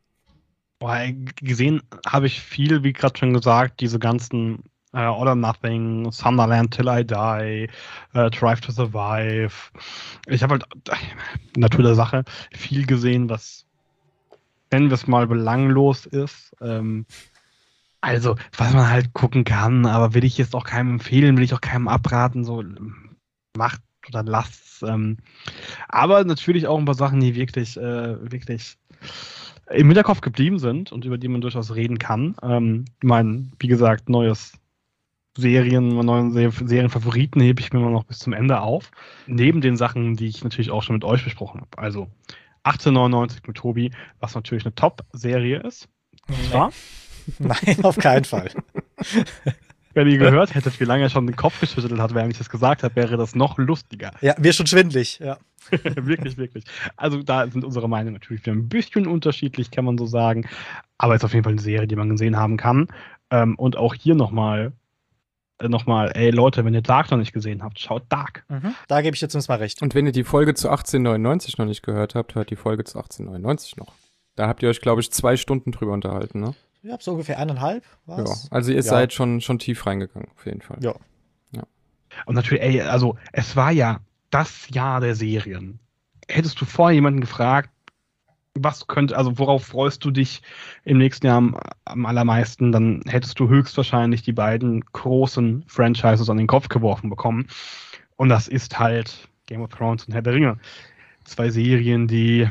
Boah, 0.79 1.01
gesehen 1.41 1.81
habe 2.05 2.27
ich 2.27 2.41
viel, 2.41 2.83
wie 2.83 2.93
gerade 2.93 3.17
schon 3.17 3.33
gesagt, 3.33 3.81
diese 3.81 3.99
ganzen 3.99 4.63
uh, 4.93 4.97
All 4.97 5.27
or 5.27 5.35
Nothing, 5.35 6.11
Sunderland 6.11 6.71
Till 6.73 6.87
I 6.87 7.03
Die, 7.03 7.69
uh, 8.15 8.29
Drive 8.29 8.61
to 8.61 8.71
Survive. 8.71 9.53
Ich 10.27 10.43
habe 10.43 10.53
halt 10.53 10.65
Natur 11.57 11.83
der 11.83 11.95
Sache 11.95 12.23
viel 12.51 12.85
gesehen, 12.85 13.29
was, 13.29 13.65
wenn 14.69 14.89
wir 14.89 14.93
es 14.93 15.07
mal 15.07 15.27
belanglos 15.27 16.05
ist. 16.05 16.55
Ähm, 16.61 17.05
also, 18.01 18.35
was 18.55 18.73
man 18.73 18.89
halt 18.89 19.13
gucken 19.13 19.43
kann, 19.43 19.85
aber 19.85 20.13
will 20.13 20.23
ich 20.23 20.37
jetzt 20.37 20.55
auch 20.55 20.63
keinem 20.63 20.93
empfehlen, 20.93 21.35
will 21.37 21.43
ich 21.43 21.53
auch 21.53 21.61
keinem 21.61 21.89
abraten, 21.89 22.45
so 22.45 22.63
macht 23.57 23.81
oder 24.07 24.23
lasst 24.23 24.69
ähm, 24.83 25.17
Aber 25.87 26.23
natürlich 26.23 26.67
auch 26.67 26.77
ein 26.77 26.85
paar 26.85 26.95
Sachen, 26.95 27.19
die 27.19 27.35
wirklich, 27.35 27.77
äh, 27.77 28.31
wirklich 28.31 28.77
im 29.69 29.87
Hinterkopf 29.87 30.21
geblieben 30.21 30.59
sind 30.59 30.91
und 30.91 31.05
über 31.05 31.17
die 31.17 31.27
man 31.27 31.41
durchaus 31.41 31.75
reden 31.75 31.99
kann. 31.99 32.35
Ähm, 32.41 32.85
ich 33.01 33.09
wie 33.59 33.67
gesagt, 33.67 34.09
neues 34.09 34.53
Serien, 35.37 35.89
neuen 35.89 36.31
Serienfavoriten 36.31 37.41
hebe 37.41 37.61
ich 37.61 37.71
mir 37.71 37.79
noch 37.79 38.03
bis 38.03 38.19
zum 38.19 38.33
Ende 38.33 38.61
auf. 38.61 38.91
Neben 39.27 39.61
den 39.61 39.77
Sachen, 39.77 40.15
die 40.15 40.27
ich 40.27 40.43
natürlich 40.43 40.71
auch 40.71 40.83
schon 40.83 40.95
mit 40.95 41.03
euch 41.03 41.23
besprochen 41.23 41.61
habe. 41.61 41.77
Also 41.77 42.07
1899 42.63 43.47
mit 43.47 43.57
Tobi, 43.57 43.91
was 44.19 44.35
natürlich 44.35 44.65
eine 44.65 44.75
Top-Serie 44.75 45.59
ist. 45.59 45.87
Ja? 46.51 46.69
Nein, 47.39 47.83
auf 47.83 47.97
keinen 47.97 48.25
Fall. 48.25 48.51
Wenn 49.93 50.07
ihr 50.07 50.17
gehört 50.17 50.53
hättet, 50.53 50.79
wie 50.79 50.85
lange 50.85 51.03
er 51.03 51.09
schon 51.09 51.25
den 51.25 51.35
Kopf 51.35 51.59
geschüttelt 51.59 51.99
hat, 51.99 52.13
während 52.13 52.31
ich 52.31 52.37
das 52.37 52.49
gesagt 52.49 52.83
habe, 52.83 52.95
wäre 52.95 53.17
das 53.17 53.33
noch 53.33 53.57
lustiger. 53.57 54.11
Ja, 54.21 54.35
wir 54.37 54.53
schon 54.53 54.67
schwindlig, 54.67 55.19
ja. 55.19 55.37
wirklich, 55.71 56.37
wirklich. 56.37 56.63
Also 56.95 57.23
da 57.23 57.47
sind 57.47 57.63
unsere 57.63 57.89
Meinungen 57.89 58.13
natürlich 58.13 58.45
wieder 58.45 58.55
ein 58.55 58.69
bisschen 58.69 59.07
unterschiedlich, 59.07 59.71
kann 59.71 59.85
man 59.85 59.97
so 59.97 60.05
sagen. 60.05 60.47
Aber 60.97 61.15
es 61.15 61.21
ist 61.21 61.25
auf 61.25 61.33
jeden 61.33 61.43
Fall 61.43 61.53
eine 61.53 61.61
Serie, 61.61 61.87
die 61.87 61.95
man 61.95 62.09
gesehen 62.09 62.37
haben 62.37 62.57
kann. 62.57 62.87
Ähm, 63.31 63.55
und 63.55 63.77
auch 63.77 63.93
hier 63.93 64.15
nochmal 64.15 64.73
nochmal, 65.67 66.11
ey 66.15 66.29
Leute, 66.31 66.63
wenn 66.65 66.73
ihr 66.73 66.81
Dark 66.81 67.11
noch 67.11 67.17
nicht 67.17 67.33
gesehen 67.33 67.63
habt, 67.63 67.79
schaut 67.79 68.03
Dark. 68.09 68.45
Mhm. 68.47 68.73
Da 68.87 69.01
gebe 69.01 69.15
ich 69.15 69.21
jetzt 69.21 69.35
uns 69.35 69.47
mal 69.47 69.57
recht. 69.57 69.81
Und 69.81 69.95
wenn 69.95 70.05
ihr 70.05 70.11
die 70.11 70.23
Folge 70.23 70.53
zu 70.53 70.69
1899 70.69 71.57
noch 71.57 71.65
nicht 71.65 71.83
gehört 71.83 72.15
habt, 72.15 72.35
hört 72.35 72.49
die 72.49 72.55
Folge 72.55 72.83
zu 72.83 72.97
1899 72.97 73.77
noch. 73.77 73.93
Da 74.35 74.47
habt 74.47 74.63
ihr 74.63 74.69
euch, 74.69 74.79
glaube 74.79 75.01
ich, 75.01 75.11
zwei 75.11 75.35
Stunden 75.35 75.71
drüber 75.71 75.91
unterhalten, 75.91 76.39
ne? 76.39 76.55
Ja, 76.81 76.97
so 76.99 77.11
ungefähr 77.11 77.37
eineinhalb. 77.39 77.83
Ja, 78.07 78.23
also 78.51 78.71
ihr 78.71 78.77
ja. 78.77 78.81
seid 78.83 79.11
schon, 79.11 79.41
schon 79.41 79.59
tief 79.59 79.85
reingegangen, 79.85 80.29
auf 80.33 80.45
jeden 80.45 80.61
Fall. 80.61 80.77
Ja. 80.81 80.95
ja. 81.51 81.63
Und 82.25 82.35
natürlich, 82.35 82.63
ey, 82.63 82.81
also 82.81 83.17
es 83.33 83.57
war 83.57 83.71
ja 83.71 83.99
das 84.29 84.69
Jahr 84.69 85.01
der 85.01 85.15
Serien. 85.15 85.79
Hättest 86.29 86.61
du 86.61 86.65
vorher 86.65 86.95
jemanden 86.95 87.19
gefragt, 87.19 87.69
was 88.55 88.87
könnte, 88.87 89.15
also 89.17 89.37
worauf 89.37 89.65
freust 89.65 90.03
du 90.03 90.11
dich 90.11 90.41
im 90.83 90.97
nächsten 90.97 91.27
Jahr 91.27 91.37
am, 91.37 91.57
am, 91.85 92.05
allermeisten, 92.05 92.71
dann 92.71 93.01
hättest 93.07 93.39
du 93.39 93.47
höchstwahrscheinlich 93.47 94.21
die 94.21 94.33
beiden 94.33 94.81
großen 94.81 95.63
Franchises 95.67 96.29
an 96.29 96.37
den 96.37 96.47
Kopf 96.47 96.67
geworfen 96.69 97.09
bekommen. 97.09 97.47
Und 98.15 98.29
das 98.29 98.47
ist 98.47 98.79
halt 98.79 99.29
Game 99.45 99.61
of 99.61 99.69
Thrones 99.69 100.05
und 100.05 100.13
Herr 100.13 100.21
der 100.21 100.33
Ringe. 100.33 100.59
Zwei 101.23 101.49
Serien, 101.49 102.07
die 102.07 102.47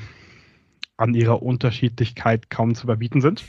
an 0.97 1.15
ihrer 1.15 1.43
Unterschiedlichkeit 1.43 2.51
kaum 2.51 2.75
zu 2.75 2.85
überbieten 2.85 3.21
sind. 3.21 3.45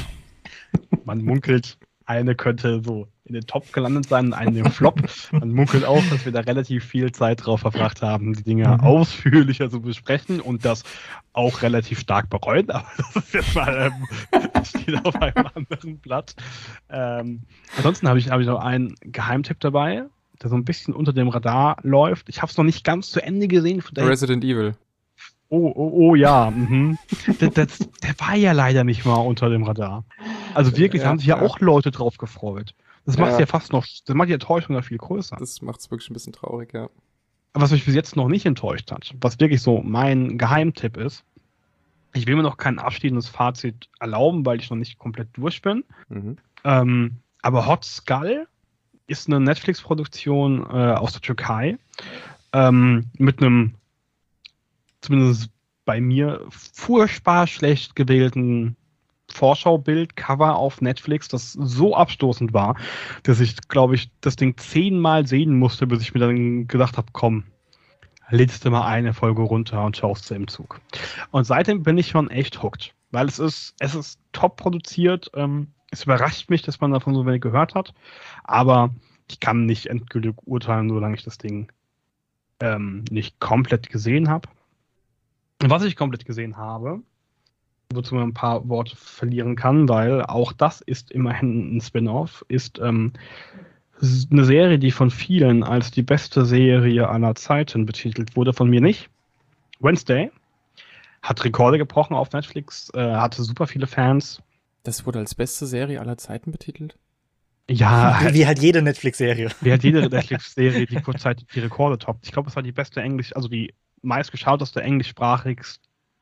Man 1.04 1.22
munkelt, 1.22 1.78
eine 2.06 2.34
könnte 2.34 2.82
so 2.82 3.08
in 3.26 3.34
den 3.34 3.46
Top 3.46 3.72
gelandet 3.72 4.08
sein 4.08 4.26
und 4.26 4.32
eine 4.34 4.60
im 4.60 4.70
Flop. 4.70 5.00
Man 5.32 5.50
munkelt 5.50 5.84
auch, 5.84 6.02
dass 6.10 6.24
wir 6.24 6.32
da 6.32 6.40
relativ 6.40 6.84
viel 6.84 7.12
Zeit 7.12 7.44
drauf 7.44 7.60
verbracht 7.60 8.00
haben, 8.02 8.34
die 8.34 8.44
Dinge 8.44 8.68
mhm. 8.68 8.80
ausführlicher 8.80 9.68
zu 9.68 9.80
besprechen 9.80 10.40
und 10.40 10.64
das 10.64 10.84
auch 11.32 11.62
relativ 11.62 11.98
stark 11.98 12.30
bereuen, 12.30 12.70
aber 12.70 12.86
das 12.96 13.16
ist 13.16 13.34
jetzt 13.34 13.54
mal 13.54 13.92
ähm, 14.32 14.64
steht 14.64 15.04
auf 15.04 15.14
einem 15.16 15.46
anderen 15.54 15.98
Blatt. 15.98 16.34
Ähm, 16.88 17.42
ansonsten 17.76 18.08
habe 18.08 18.18
ich, 18.18 18.30
hab 18.30 18.40
ich 18.40 18.46
noch 18.46 18.60
einen 18.60 18.94
Geheimtipp 19.00 19.60
dabei, 19.60 20.04
der 20.42 20.50
so 20.50 20.56
ein 20.56 20.64
bisschen 20.64 20.94
unter 20.94 21.12
dem 21.12 21.28
Radar 21.28 21.76
läuft. 21.82 22.28
Ich 22.28 22.42
habe 22.42 22.50
es 22.50 22.56
noch 22.56 22.64
nicht 22.64 22.84
ganz 22.84 23.10
zu 23.10 23.22
Ende 23.22 23.48
gesehen. 23.48 23.82
Resident 23.96 24.44
Evil. 24.44 24.74
Oh, 25.48 25.72
oh, 25.74 25.90
oh 25.94 26.14
ja. 26.14 26.50
Mhm. 26.50 26.98
das, 27.38 27.52
das, 27.54 27.78
der 28.02 28.14
war 28.18 28.34
ja 28.34 28.52
leider 28.52 28.84
nicht 28.84 29.04
mal 29.04 29.16
unter 29.16 29.48
dem 29.48 29.62
Radar. 29.62 30.04
Also 30.54 30.76
wirklich, 30.76 31.02
ja, 31.02 31.08
haben 31.08 31.18
sich 31.18 31.28
ja, 31.28 31.36
ja, 31.36 31.42
auch 31.42 31.60
Leute 31.60 31.90
drauf 31.90 32.18
gefreut. 32.18 32.74
Das 33.06 33.16
macht 33.18 33.32
ja. 33.32 33.40
ja 33.40 33.46
fast 33.46 33.72
noch, 33.72 33.86
das 34.04 34.16
macht 34.16 34.28
die 34.28 34.34
Enttäuschung 34.34 34.74
ja 34.74 34.82
viel 34.82 34.98
größer. 34.98 35.36
Das 35.36 35.62
macht 35.62 35.80
es 35.80 35.90
wirklich 35.90 36.10
ein 36.10 36.14
bisschen 36.14 36.32
traurig, 36.32 36.74
ja. 36.74 36.90
Was 37.54 37.70
mich 37.70 37.84
bis 37.86 37.94
jetzt 37.94 38.16
noch 38.16 38.28
nicht 38.28 38.44
enttäuscht 38.44 38.90
hat, 38.90 39.14
was 39.20 39.40
wirklich 39.40 39.62
so 39.62 39.80
mein 39.82 40.36
Geheimtipp 40.36 40.96
ist, 40.96 41.24
ich 42.12 42.26
will 42.26 42.36
mir 42.36 42.42
noch 42.42 42.56
kein 42.56 42.78
abschließendes 42.78 43.28
Fazit 43.28 43.88
erlauben, 44.00 44.44
weil 44.44 44.60
ich 44.60 44.70
noch 44.70 44.76
nicht 44.76 44.98
komplett 44.98 45.28
durch 45.34 45.62
bin. 45.62 45.84
Mhm. 46.08 46.36
Ähm, 46.64 47.16
aber 47.42 47.66
Hot 47.66 47.84
Skull 47.84 48.46
ist 49.06 49.28
eine 49.28 49.40
Netflix-Produktion 49.40 50.62
äh, 50.62 50.94
aus 50.94 51.12
der 51.12 51.22
Türkei 51.22 51.78
ähm, 52.52 53.06
mit 53.18 53.40
einem 53.40 53.74
zumindest 55.00 55.50
bei 55.84 56.00
mir 56.00 56.44
furchtbar 56.50 57.46
schlecht 57.46 57.94
gewählten 57.94 58.76
Vorschaubild, 59.36 60.16
Cover 60.16 60.56
auf 60.56 60.80
Netflix, 60.80 61.28
das 61.28 61.52
so 61.52 61.94
abstoßend 61.94 62.52
war, 62.52 62.76
dass 63.22 63.40
ich, 63.40 63.56
glaube 63.68 63.94
ich, 63.94 64.10
das 64.20 64.36
Ding 64.36 64.56
zehnmal 64.56 65.26
sehen 65.26 65.58
musste, 65.58 65.86
bis 65.86 66.00
ich 66.02 66.14
mir 66.14 66.20
dann 66.20 66.66
gedacht 66.66 66.96
habe, 66.96 67.08
komm, 67.12 67.44
lädst 68.30 68.64
du 68.64 68.70
mal 68.70 68.86
eine 68.86 69.12
Folge 69.12 69.42
runter 69.42 69.84
und 69.84 69.96
schaust 69.96 70.26
sie 70.26 70.34
im 70.34 70.48
Zug. 70.48 70.80
Und 71.30 71.44
seitdem 71.44 71.82
bin 71.82 71.98
ich 71.98 72.08
schon 72.08 72.30
echt 72.30 72.62
hooked, 72.62 72.94
weil 73.10 73.26
es 73.26 73.38
ist, 73.38 73.74
es 73.78 73.94
ist 73.94 74.18
top 74.32 74.56
produziert. 74.56 75.30
Ähm, 75.34 75.68
es 75.90 76.04
überrascht 76.04 76.50
mich, 76.50 76.62
dass 76.62 76.80
man 76.80 76.92
davon 76.92 77.14
so 77.14 77.26
wenig 77.26 77.42
gehört 77.42 77.74
hat, 77.74 77.94
aber 78.44 78.90
ich 79.30 79.40
kann 79.40 79.66
nicht 79.66 79.86
endgültig 79.86 80.34
urteilen, 80.44 80.88
solange 80.88 81.16
ich 81.16 81.24
das 81.24 81.38
Ding 81.38 81.70
ähm, 82.60 83.04
nicht 83.10 83.38
komplett 83.38 83.90
gesehen 83.90 84.28
habe. 84.28 84.48
Was 85.60 85.84
ich 85.84 85.96
komplett 85.96 86.24
gesehen 86.24 86.56
habe, 86.56 87.02
wozu 87.92 88.14
man 88.14 88.28
ein 88.28 88.34
paar 88.34 88.68
Worte 88.68 88.96
verlieren 88.96 89.56
kann, 89.56 89.88
weil 89.88 90.22
auch 90.22 90.52
das 90.52 90.80
ist 90.80 91.10
immerhin 91.10 91.76
ein 91.76 91.80
Spin-off, 91.80 92.44
ist 92.48 92.78
ähm, 92.78 93.12
eine 94.00 94.44
Serie, 94.44 94.78
die 94.78 94.90
von 94.90 95.10
vielen 95.10 95.62
als 95.62 95.90
die 95.90 96.02
beste 96.02 96.44
Serie 96.44 97.08
aller 97.08 97.34
Zeiten 97.34 97.86
betitelt 97.86 98.36
wurde, 98.36 98.52
von 98.52 98.68
mir 98.68 98.80
nicht. 98.80 99.08
Wednesday 99.80 100.30
hat 101.22 101.44
Rekorde 101.44 101.78
gebrochen 101.78 102.14
auf 102.14 102.32
Netflix, 102.32 102.90
äh, 102.94 103.14
hatte 103.14 103.42
super 103.42 103.66
viele 103.66 103.86
Fans. 103.86 104.42
Das 104.82 105.06
wurde 105.06 105.18
als 105.18 105.34
beste 105.34 105.66
Serie 105.66 106.00
aller 106.00 106.18
Zeiten 106.18 106.52
betitelt? 106.52 106.96
Ja. 107.68 108.20
Wie, 108.22 108.34
wie 108.34 108.46
halt 108.46 108.60
jede 108.60 108.82
Netflix-Serie. 108.82 109.50
Wie 109.60 109.70
halt 109.70 109.82
jede 109.82 110.02
Netflix-Serie, 110.08 110.86
die 110.86 111.00
kurzzeitig 111.00 111.48
die 111.52 111.60
Rekorde 111.60 111.98
toppt. 111.98 112.24
Ich 112.24 112.32
glaube, 112.32 112.48
es 112.48 112.56
war 112.56 112.62
die 112.62 112.72
beste 112.72 113.00
Englisch, 113.00 113.34
also 113.34 113.48
die 113.48 113.74
meistgeschauteste 114.02 114.82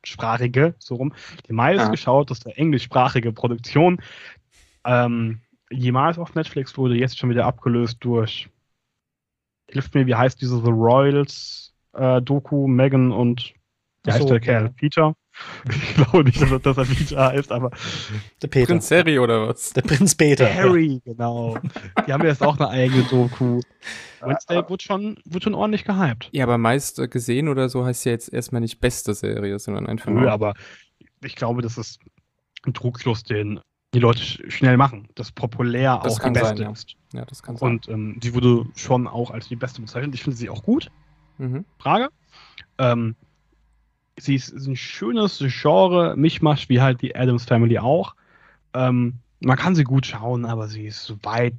englischsprachige, 0.05 0.75
so 0.79 0.97
rum, 0.97 1.13
die 1.49 1.53
meistgeschauteste 1.53 2.57
englischsprachige 2.57 3.33
Produktion. 3.33 4.01
Ähm, 4.85 5.41
jemals 5.71 6.19
auf 6.19 6.35
Netflix 6.35 6.77
wurde, 6.77 6.97
jetzt 6.97 7.19
schon 7.19 7.31
wieder 7.31 7.47
abgelöst 7.47 7.99
durch 8.01 8.49
hilft 9.71 9.95
mir, 9.95 10.07
wie 10.07 10.15
heißt 10.15 10.41
diese 10.41 10.63
The 10.63 10.71
Royals 10.71 11.75
äh, 11.95 12.21
Doku, 12.21 12.69
Megan 12.69 13.13
und 13.13 13.55
wie 14.05 14.13
heißt 14.13 14.23
so, 14.23 14.29
der 14.29 14.41
Kerl? 14.41 14.63
ja. 14.65 14.69
Peter? 14.71 15.15
Ich 15.69 15.95
glaube 15.97 16.23
nicht, 16.23 16.41
dass 16.41 16.51
er, 16.53 16.61
dass 16.61 16.77
er 16.77 16.85
Peter 16.85 17.27
heißt, 17.33 17.51
aber 17.51 17.71
Der 18.41 18.47
Peter. 18.47 18.67
Prinz 18.67 18.89
Harry 18.93 19.19
oder 19.19 19.49
was? 19.49 19.73
Der 19.73 19.83
Prinz 19.83 20.15
Peter. 20.15 20.53
Harry, 20.53 21.01
genau. 21.05 21.57
Die 22.07 22.13
haben 22.13 22.25
jetzt 22.25 22.41
auch 22.43 22.57
eine 22.57 22.69
eigene 22.69 23.03
Doku. 23.05 23.61
Wednesday 24.21 24.63
wird 24.69 24.83
schon, 24.83 25.17
wird 25.25 25.43
schon 25.43 25.55
ordentlich 25.55 25.85
gehypt. 25.85 26.29
Ja, 26.33 26.45
aber 26.45 26.57
meist 26.57 27.01
äh, 27.01 27.09
gesehen 27.09 27.49
oder 27.49 27.69
so 27.69 27.85
heißt 27.85 28.05
ja 28.05 28.13
jetzt 28.13 28.33
erstmal 28.33 28.61
nicht 28.61 28.81
beste 28.81 29.13
Serie, 29.13 29.59
sondern 29.59 29.87
einfach 29.87 30.07
Nö, 30.11 30.21
nur. 30.21 30.31
aber 30.31 30.55
ich 31.23 31.35
glaube, 31.35 31.63
das 31.63 31.79
ist 31.79 31.99
ein 32.65 32.73
Trugschluss, 32.73 33.25
den 33.25 33.59
die 33.93 34.01
Leute 34.01 34.21
sch 34.23 34.41
schnell 34.49 34.77
machen, 34.77 35.09
dass 35.15 35.31
populär 35.33 36.01
Das 36.03 36.15
auch 36.15 36.21
kann 36.21 36.35
die 36.35 36.41
beste 36.41 36.57
sein, 36.57 36.67
ja. 36.67 36.73
ist. 36.73 36.97
Ja, 37.13 37.25
das 37.25 37.43
kann 37.43 37.57
sein. 37.57 37.71
Und 37.71 37.89
ähm, 37.89 38.21
die 38.21 38.35
wurde 38.35 38.67
schon 38.77 39.07
auch 39.07 39.31
als 39.31 39.49
die 39.49 39.57
beste 39.57 39.81
bezeichnet. 39.81 40.15
Ich 40.15 40.23
finde 40.23 40.37
sie 40.37 40.49
auch 40.49 40.63
gut. 40.63 40.91
Mhm. 41.39 41.65
Frage. 41.79 42.09
Ähm, 42.79 43.15
sie 44.19 44.35
ist, 44.35 44.53
ein 44.53 44.77
schönes 44.77 45.43
Genre, 45.47 46.17
Mischmasch, 46.17 46.69
wie 46.69 46.81
halt 46.81 47.03
die 47.03 47.15
Adams 47.17 47.45
Family 47.45 47.79
auch. 47.79 48.15
Ähm, 48.75 49.15
man 49.41 49.57
kann 49.57 49.75
sie 49.75 49.85
gut 49.85 50.07
schauen, 50.07 50.45
aber 50.45 50.69
sie 50.69 50.87
ist 50.87 51.15
weit 51.23 51.55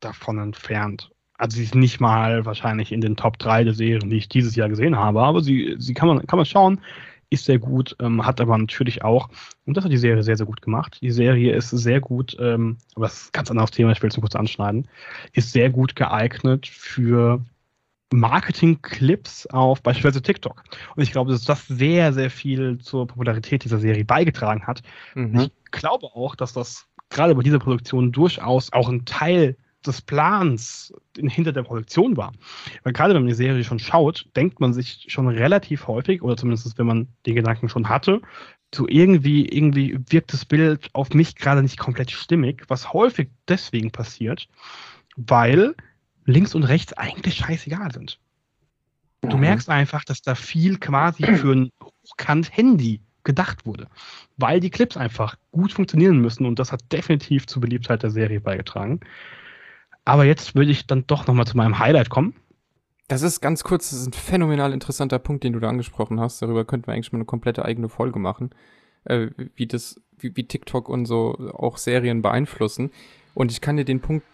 davon 0.00 0.38
entfernt. 0.38 1.10
Also 1.34 1.56
sie 1.56 1.64
ist 1.64 1.74
nicht 1.74 2.00
mal 2.00 2.44
wahrscheinlich 2.44 2.92
in 2.92 3.00
den 3.00 3.16
Top 3.16 3.38
3 3.38 3.64
der 3.64 3.74
Serien, 3.74 4.10
die 4.10 4.16
ich 4.16 4.28
dieses 4.28 4.56
Jahr 4.56 4.68
gesehen 4.68 4.96
habe, 4.96 5.22
aber 5.22 5.40
sie, 5.42 5.76
sie 5.78 5.94
kann 5.94 6.08
man, 6.08 6.26
kann 6.26 6.36
man 6.36 6.46
schauen, 6.46 6.80
ist 7.30 7.44
sehr 7.44 7.58
gut, 7.58 7.96
ähm, 8.00 8.26
hat 8.26 8.40
aber 8.40 8.58
natürlich 8.58 9.04
auch, 9.04 9.28
und 9.64 9.76
das 9.76 9.84
hat 9.84 9.92
die 9.92 9.96
Serie 9.96 10.22
sehr, 10.22 10.36
sehr 10.36 10.46
gut 10.46 10.60
gemacht. 10.60 10.98
Die 11.00 11.12
Serie 11.12 11.54
ist 11.54 11.70
sehr 11.70 12.00
gut, 12.00 12.36
ähm, 12.40 12.76
aber 12.96 13.06
das 13.06 13.22
ist 13.22 13.28
ein 13.28 13.32
ganz 13.32 13.50
anderes 13.50 13.70
Thema, 13.70 13.92
ich 13.92 14.02
will 14.02 14.10
es 14.10 14.16
nur 14.16 14.22
kurz 14.22 14.34
anschneiden, 14.34 14.88
ist 15.32 15.52
sehr 15.52 15.70
gut 15.70 15.94
geeignet 15.94 16.66
für 16.66 17.40
Marketing-Clips 18.12 19.46
auf 19.46 19.82
beispielsweise 19.82 20.22
TikTok. 20.22 20.64
Und 20.96 21.02
ich 21.02 21.12
glaube, 21.12 21.30
dass 21.30 21.44
das 21.44 21.66
sehr, 21.66 22.12
sehr 22.12 22.30
viel 22.30 22.78
zur 22.78 23.06
Popularität 23.06 23.64
dieser 23.64 23.78
Serie 23.78 24.04
beigetragen 24.04 24.66
hat. 24.66 24.82
Mhm. 25.14 25.40
Ich 25.40 25.70
glaube 25.70 26.06
auch, 26.06 26.34
dass 26.34 26.52
das 26.52 26.86
gerade 27.08 27.34
bei 27.34 27.42
dieser 27.42 27.58
Produktion 27.58 28.12
durchaus 28.12 28.72
auch 28.72 28.88
ein 28.88 29.04
Teil 29.04 29.56
des 29.86 30.02
Plans 30.02 30.92
in- 31.16 31.28
hinter 31.28 31.52
der 31.52 31.62
Produktion 31.62 32.16
war. 32.16 32.32
Weil 32.82 32.92
gerade 32.92 33.14
wenn 33.14 33.22
man 33.22 33.28
die 33.28 33.34
Serie 33.34 33.64
schon 33.64 33.78
schaut, 33.78 34.26
denkt 34.36 34.60
man 34.60 34.72
sich 34.72 35.06
schon 35.08 35.26
relativ 35.28 35.86
häufig, 35.86 36.22
oder 36.22 36.36
zumindest 36.36 36.76
wenn 36.78 36.86
man 36.86 37.08
den 37.26 37.36
Gedanken 37.36 37.68
schon 37.68 37.88
hatte, 37.88 38.20
so 38.74 38.86
irgendwie, 38.86 39.48
irgendwie 39.48 39.98
wirkt 40.10 40.32
das 40.32 40.44
Bild 40.44 40.90
auf 40.92 41.14
mich 41.14 41.34
gerade 41.34 41.62
nicht 41.62 41.78
komplett 41.78 42.10
stimmig, 42.10 42.64
was 42.68 42.92
häufig 42.92 43.30
deswegen 43.48 43.90
passiert, 43.90 44.48
weil 45.16 45.74
links 46.30 46.54
und 46.54 46.64
rechts 46.64 46.92
eigentlich 46.94 47.36
scheißegal 47.36 47.92
sind. 47.92 48.18
Du 49.22 49.36
Mhm. 49.36 49.40
merkst 49.42 49.68
einfach, 49.68 50.04
dass 50.04 50.22
da 50.22 50.34
viel 50.34 50.78
quasi 50.78 51.24
für 51.24 51.52
ein 51.52 51.70
Hochkant-Handy 51.82 53.00
gedacht 53.22 53.66
wurde, 53.66 53.86
weil 54.38 54.60
die 54.60 54.70
Clips 54.70 54.96
einfach 54.96 55.36
gut 55.52 55.72
funktionieren 55.72 56.18
müssen 56.20 56.46
und 56.46 56.58
das 56.58 56.72
hat 56.72 56.80
definitiv 56.90 57.46
zur 57.46 57.60
Beliebtheit 57.60 58.02
der 58.02 58.10
Serie 58.10 58.40
beigetragen. 58.40 59.00
Aber 60.06 60.24
jetzt 60.24 60.54
würde 60.54 60.70
ich 60.70 60.86
dann 60.86 61.06
doch 61.06 61.26
nochmal 61.26 61.46
zu 61.46 61.56
meinem 61.56 61.78
Highlight 61.78 62.08
kommen. 62.08 62.34
Das 63.08 63.22
ist 63.22 63.40
ganz 63.40 63.64
kurz, 63.64 63.90
das 63.90 64.00
ist 64.00 64.06
ein 64.06 64.12
phänomenal 64.12 64.72
interessanter 64.72 65.18
Punkt, 65.18 65.44
den 65.44 65.52
du 65.52 65.60
da 65.60 65.68
angesprochen 65.68 66.20
hast. 66.20 66.40
Darüber 66.40 66.64
könnten 66.64 66.86
wir 66.86 66.94
eigentlich 66.94 67.12
mal 67.12 67.18
eine 67.18 67.24
komplette 67.26 67.64
eigene 67.64 67.88
Folge 67.88 68.18
machen, 68.18 68.50
äh, 69.04 69.28
wie 69.54 69.66
das, 69.66 70.00
wie, 70.18 70.34
wie 70.36 70.44
TikTok 70.44 70.88
und 70.88 71.06
so 71.06 71.52
auch 71.52 71.76
Serien 71.76 72.22
beeinflussen. 72.22 72.90
Und 73.34 73.52
ich 73.52 73.60
kann 73.60 73.76
dir 73.76 73.84
den 73.84 74.00
Punkt 74.00 74.24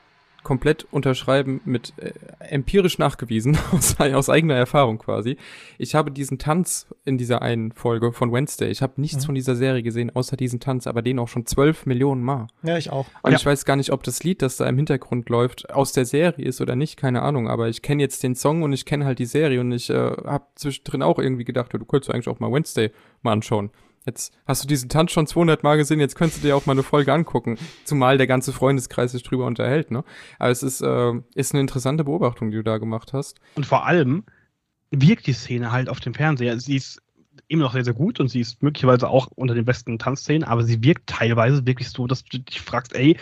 komplett 0.47 0.87
unterschreiben 0.93 1.61
mit 1.65 1.93
äh, 1.97 2.13
empirisch 2.39 2.99
nachgewiesen, 2.99 3.59
aus, 3.73 3.99
aus 4.01 4.31
eigener 4.31 4.55
Erfahrung 4.55 4.99
quasi. 4.99 5.37
Ich 5.77 5.97
habe 5.97 6.13
diesen 6.13 6.39
Tanz 6.39 6.87
in 7.05 7.19
dieser 7.19 7.43
einen 7.43 7.73
Folge 7.73 8.13
von 8.13 8.33
Wednesday, 8.33 8.71
ich 8.71 8.81
habe 8.81 9.01
nichts 9.01 9.25
Mhm. 9.25 9.27
von 9.27 9.35
dieser 9.35 9.57
Serie 9.57 9.83
gesehen, 9.83 10.15
außer 10.15 10.37
diesen 10.37 10.61
Tanz, 10.61 10.87
aber 10.87 11.03
den 11.03 11.19
auch 11.19 11.27
schon 11.27 11.47
zwölf 11.47 11.85
Millionen 11.85 12.23
Mal. 12.23 12.47
Ja, 12.63 12.79
ich 12.79 12.91
auch. 12.91 13.07
Und 13.23 13.33
Ja. 13.33 13.37
ich 13.39 13.45
weiß 13.45 13.65
gar 13.65 13.75
nicht, 13.75 13.91
ob 13.91 14.05
das 14.05 14.23
Lied, 14.23 14.41
das 14.41 14.57
da 14.57 14.67
im 14.69 14.77
Hintergrund 14.77 15.29
läuft, 15.31 15.69
aus 15.75 15.91
der 15.93 16.05
Serie 16.05 16.45
ist 16.45 16.61
oder 16.61 16.77
nicht, 16.77 16.97
keine 16.97 17.23
Ahnung. 17.23 17.49
Aber 17.49 17.69
ich 17.69 17.83
kenne 17.83 18.03
jetzt 18.05 18.23
den 18.23 18.37
Song 18.37 18.63
und 18.63 18.73
ich 18.73 18.85
kenne 18.85 19.05
halt 19.05 19.19
die 19.19 19.27
Serie 19.27 19.61
und 19.61 19.73
ich 19.73 19.91
äh, 19.91 19.95
habe 19.95 20.45
zwischendrin 20.55 21.03
auch 21.03 21.19
irgendwie 21.19 21.45
gedacht, 21.45 21.75
du 21.75 21.85
könntest 21.85 22.15
eigentlich 22.15 22.29
auch 22.29 22.39
mal 22.39 22.53
Wednesday 22.53 22.93
mal 23.23 23.33
anschauen. 23.33 23.71
Jetzt 24.07 24.33
hast 24.47 24.63
du 24.63 24.69
diesen 24.69 24.89
Tanz 24.89 25.11
schon 25.11 25.27
200 25.27 25.63
Mal 25.65 25.77
gesehen, 25.77 25.99
jetzt 26.01 26.15
könntest 26.17 26.43
du 26.43 26.47
dir 26.47 26.57
auch 26.57 26.65
mal 26.67 26.73
eine 26.73 26.83
Folge 26.85 27.13
angucken. 27.13 27.59
Zumal 27.85 28.17
der 28.19 28.27
ganze 28.29 28.53
Freundeskreis 28.53 29.13
sich 29.13 29.25
drüber 29.25 29.47
unterhält, 29.47 29.91
ne? 29.91 30.05
Aber 30.39 30.51
es 30.51 30.63
ist, 30.63 30.81
äh, 30.81 31.13
ist 31.35 31.53
eine 31.53 31.61
interessante 31.61 32.05
Beobachtung, 32.05 32.51
die 32.51 32.57
du 32.57 32.63
da 32.65 32.79
gemacht 32.79 33.13
hast. 33.13 33.41
Und 33.57 33.67
vor 33.67 33.85
allem 33.85 34.25
wirkt 34.93 35.27
die 35.27 35.33
Szene 35.33 35.73
halt 35.73 35.89
auf 35.89 35.99
dem 36.01 36.15
Fernseher. 36.15 36.59
Sie 36.61 36.77
ist 36.77 37.03
immer 37.49 37.65
noch 37.65 37.73
sehr, 37.73 37.85
sehr 37.85 37.95
gut 37.95 38.19
und 38.21 38.29
sie 38.29 38.41
ist 38.41 38.63
möglicherweise 38.63 39.09
auch 39.09 39.27
unter 39.35 39.55
den 39.55 39.65
besten 39.65 39.99
Tanzszenen, 39.99 40.45
aber 40.45 40.63
sie 40.63 40.83
wirkt 40.83 41.09
teilweise 41.09 41.67
wirklich 41.67 41.91
so, 41.91 42.07
dass 42.07 42.25
du 42.25 42.39
dich 42.39 42.61
fragst, 42.61 42.95
ey, 42.95 43.17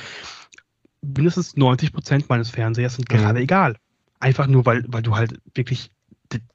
mindestens 1.02 1.56
90 1.56 1.92
Prozent 1.92 2.28
meines 2.28 2.50
Fernsehers 2.50 2.96
sind 2.96 3.10
Mhm. 3.10 3.16
gerade 3.16 3.40
egal. 3.40 3.76
Einfach 4.20 4.46
nur, 4.46 4.64
weil, 4.66 4.84
weil 4.88 5.02
du 5.02 5.16
halt 5.16 5.40
wirklich 5.54 5.90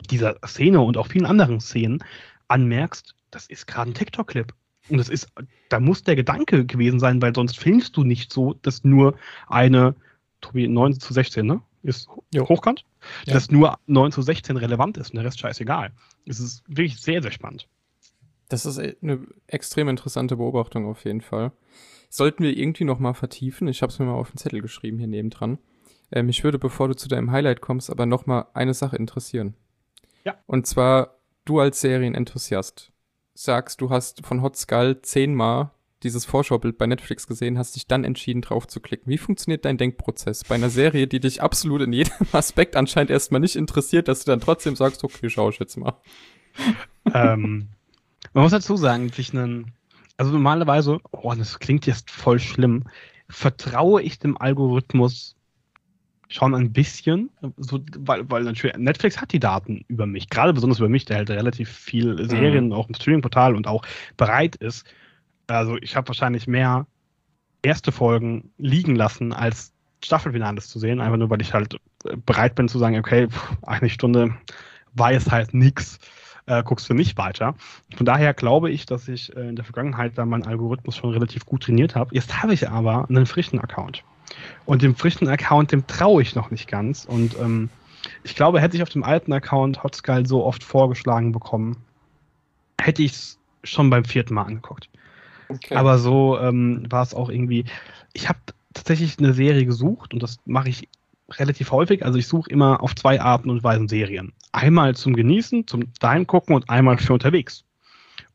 dieser 0.09 0.35
Szene 0.45 0.79
und 0.81 0.97
auch 0.97 1.07
vielen 1.07 1.25
anderen 1.25 1.59
Szenen 1.59 2.03
anmerkst, 2.49 3.15
das 3.31 3.47
ist 3.47 3.65
gerade 3.67 3.91
ein 3.91 3.93
TikTok-Clip. 3.93 4.53
Und 4.89 4.97
das 4.97 5.09
ist, 5.09 5.27
da 5.69 5.79
muss 5.79 6.03
der 6.03 6.15
Gedanke 6.15 6.65
gewesen 6.65 6.99
sein, 6.99 7.21
weil 7.21 7.33
sonst 7.35 7.57
filmst 7.59 7.95
du 7.95 8.03
nicht 8.03 8.33
so, 8.33 8.55
dass 8.61 8.83
nur 8.83 9.15
eine, 9.47 9.95
Tobi, 10.41 10.67
9 10.67 10.99
zu 10.99 11.13
16, 11.13 11.45
ne? 11.45 11.61
Ist 11.83 12.09
Jo. 12.33 12.47
hochkant? 12.49 12.85
Ja. 13.25 13.35
Dass 13.35 13.51
nur 13.51 13.77
9 13.87 14.11
zu 14.11 14.21
16 14.21 14.57
relevant 14.57 14.97
ist 14.97 15.11
und 15.11 15.15
der 15.17 15.25
Rest 15.25 15.39
scheißegal. 15.39 15.91
Es 16.25 16.39
ist 16.39 16.63
wirklich 16.67 16.99
sehr, 16.99 17.21
sehr 17.21 17.31
spannend. 17.31 17.67
Das 18.49 18.65
ist 18.65 18.77
e- 18.79 18.97
eine 19.01 19.25
extrem 19.47 19.87
interessante 19.87 20.35
Beobachtung 20.35 20.87
auf 20.87 21.05
jeden 21.05 21.21
Fall. 21.21 21.51
Sollten 22.09 22.43
wir 22.43 22.57
irgendwie 22.57 22.83
noch 22.83 22.99
mal 22.99 23.13
vertiefen. 23.13 23.67
Ich 23.67 23.81
habe 23.81 23.91
es 23.91 23.99
mir 23.99 24.05
mal 24.05 24.13
auf 24.13 24.31
den 24.31 24.37
Zettel 24.37 24.61
geschrieben 24.61 24.97
hier 24.97 25.07
nebendran. 25.07 25.59
Äh, 26.11 26.23
mich 26.23 26.43
würde, 26.43 26.57
bevor 26.57 26.87
du 26.87 26.95
zu 26.95 27.07
deinem 27.07 27.31
Highlight 27.31 27.61
kommst, 27.61 27.89
aber 27.91 28.05
noch 28.07 28.25
mal 28.25 28.47
eine 28.53 28.73
Sache 28.73 28.95
interessieren. 28.95 29.53
Ja. 30.25 30.35
Und 30.47 30.65
zwar, 30.67 31.18
du 31.49 31.59
als 31.59 31.81
Serienenthusiast 31.81 32.91
sagst, 33.33 33.81
du 33.81 33.89
hast 33.89 34.25
von 34.25 34.41
Hot 34.41 34.55
Skull 34.55 35.01
zehnmal 35.01 35.71
dieses 36.03 36.23
Vorschaubild 36.23 36.77
bei 36.77 36.87
Netflix 36.87 37.27
gesehen, 37.27 37.57
hast 37.57 37.75
dich 37.75 37.87
dann 37.87 38.03
entschieden, 38.03 38.41
drauf 38.41 38.67
zu 38.67 38.79
klicken. 38.79 39.11
Wie 39.11 39.17
funktioniert 39.17 39.65
dein 39.65 39.77
Denkprozess 39.77 40.43
bei 40.45 40.55
einer 40.55 40.69
Serie, 40.69 41.07
die 41.07 41.19
dich 41.19 41.41
absolut 41.41 41.81
in 41.81 41.91
jedem 41.91 42.13
Aspekt 42.31 42.75
anscheinend 42.75 43.11
erstmal 43.11 43.41
nicht 43.41 43.55
interessiert, 43.55 44.07
dass 44.07 44.23
du 44.23 44.31
dann 44.31 44.39
trotzdem 44.39 44.75
sagst, 44.75 45.03
okay, 45.03 45.29
schau 45.29 45.49
ich 45.49 45.59
jetzt 45.59 45.75
mal. 45.75 45.97
ähm, 47.13 47.69
man 48.33 48.43
muss 48.43 48.51
dazu 48.51 48.77
sagen, 48.77 49.11
ich 49.15 49.33
einen, 49.33 49.73
also 50.17 50.31
normalerweise, 50.31 50.99
oh, 51.11 51.33
das 51.35 51.59
klingt 51.59 51.85
jetzt 51.85 52.11
voll 52.11 52.39
schlimm, 52.39 52.85
vertraue 53.27 54.01
ich 54.01 54.19
dem 54.19 54.37
Algorithmus 54.37 55.35
schon 56.29 56.53
ein 56.53 56.71
bisschen, 56.71 57.31
so, 57.57 57.79
weil, 57.97 58.29
weil 58.29 58.43
natürlich 58.43 58.77
Netflix 58.77 59.19
hat 59.19 59.33
die 59.33 59.39
Daten 59.39 59.83
über 59.87 60.05
mich, 60.05 60.29
gerade 60.29 60.53
besonders 60.53 60.77
über 60.77 60.87
mich, 60.87 61.05
der 61.05 61.17
halt 61.17 61.31
relativ 61.31 61.69
viel 61.69 62.29
Serien 62.29 62.71
auch 62.71 62.87
im 62.87 62.93
Streaming-Portal 62.93 63.55
und 63.55 63.67
auch 63.67 63.83
bereit 64.15 64.55
ist. 64.55 64.85
Also 65.47 65.77
ich 65.77 65.95
habe 65.95 66.07
wahrscheinlich 66.07 66.47
mehr 66.47 66.85
erste 67.63 67.91
Folgen 67.91 68.51
liegen 68.57 68.95
lassen, 68.95 69.33
als 69.33 69.73
Staffelfinales 70.05 70.69
zu 70.69 70.77
sehen, 70.77 71.01
einfach 71.01 71.17
nur 71.17 71.31
weil 71.31 71.41
ich 71.41 71.53
halt 71.53 71.73
äh, 72.05 72.15
bereit 72.15 72.55
bin 72.55 72.69
zu 72.69 72.77
sagen, 72.77 72.97
okay, 72.97 73.27
pff, 73.27 73.57
eine 73.63 73.89
Stunde 73.89 74.35
weiß 74.93 75.31
halt 75.31 75.55
nix, 75.55 75.99
äh, 76.45 76.63
guckst 76.63 76.87
du 76.89 76.93
nicht 76.93 77.17
weiter. 77.17 77.55
Von 77.95 78.05
daher 78.05 78.35
glaube 78.35 78.69
ich, 78.69 78.85
dass 78.85 79.07
ich 79.07 79.35
äh, 79.35 79.49
in 79.49 79.55
der 79.55 79.65
Vergangenheit 79.65 80.15
da 80.15 80.25
meinen 80.25 80.45
Algorithmus 80.45 80.95
schon 80.95 81.09
relativ 81.09 81.45
gut 81.45 81.63
trainiert 81.63 81.95
habe. 81.95 82.13
Jetzt 82.13 82.41
habe 82.41 82.53
ich 82.53 82.69
aber 82.69 83.09
einen 83.09 83.25
frischen 83.25 83.59
Account. 83.59 84.03
Und 84.65 84.81
dem 84.81 84.95
frischen 84.95 85.27
Account, 85.27 85.71
dem 85.71 85.87
traue 85.87 86.21
ich 86.21 86.35
noch 86.35 86.51
nicht 86.51 86.67
ganz. 86.67 87.05
Und 87.05 87.37
ähm, 87.39 87.69
ich 88.23 88.35
glaube, 88.35 88.61
hätte 88.61 88.77
ich 88.77 88.83
auf 88.83 88.89
dem 88.89 89.03
alten 89.03 89.33
Account 89.33 89.83
Hotskull 89.83 90.25
so 90.25 90.45
oft 90.45 90.63
vorgeschlagen 90.63 91.31
bekommen, 91.31 91.77
hätte 92.79 93.03
ich 93.03 93.11
es 93.11 93.39
schon 93.63 93.89
beim 93.89 94.05
vierten 94.05 94.33
Mal 94.33 94.43
angeguckt. 94.43 94.89
Okay. 95.49 95.75
Aber 95.75 95.97
so 95.97 96.39
ähm, 96.39 96.85
war 96.89 97.03
es 97.03 97.13
auch 97.13 97.29
irgendwie. 97.29 97.65
Ich 98.13 98.29
habe 98.29 98.39
tatsächlich 98.73 99.17
eine 99.19 99.33
Serie 99.33 99.65
gesucht 99.65 100.13
und 100.13 100.21
das 100.21 100.37
mache 100.45 100.69
ich 100.69 100.87
relativ 101.31 101.71
häufig. 101.71 102.05
Also 102.05 102.17
ich 102.17 102.27
suche 102.27 102.49
immer 102.49 102.81
auf 102.81 102.95
zwei 102.95 103.21
Arten 103.21 103.49
und 103.49 103.63
Weisen 103.63 103.87
Serien. 103.87 104.33
Einmal 104.51 104.95
zum 104.95 105.15
Genießen, 105.15 105.67
zum 105.67 105.91
Daheim 105.99 106.25
gucken 106.27 106.55
und 106.55 106.69
einmal 106.69 106.97
für 106.97 107.13
unterwegs. 107.13 107.63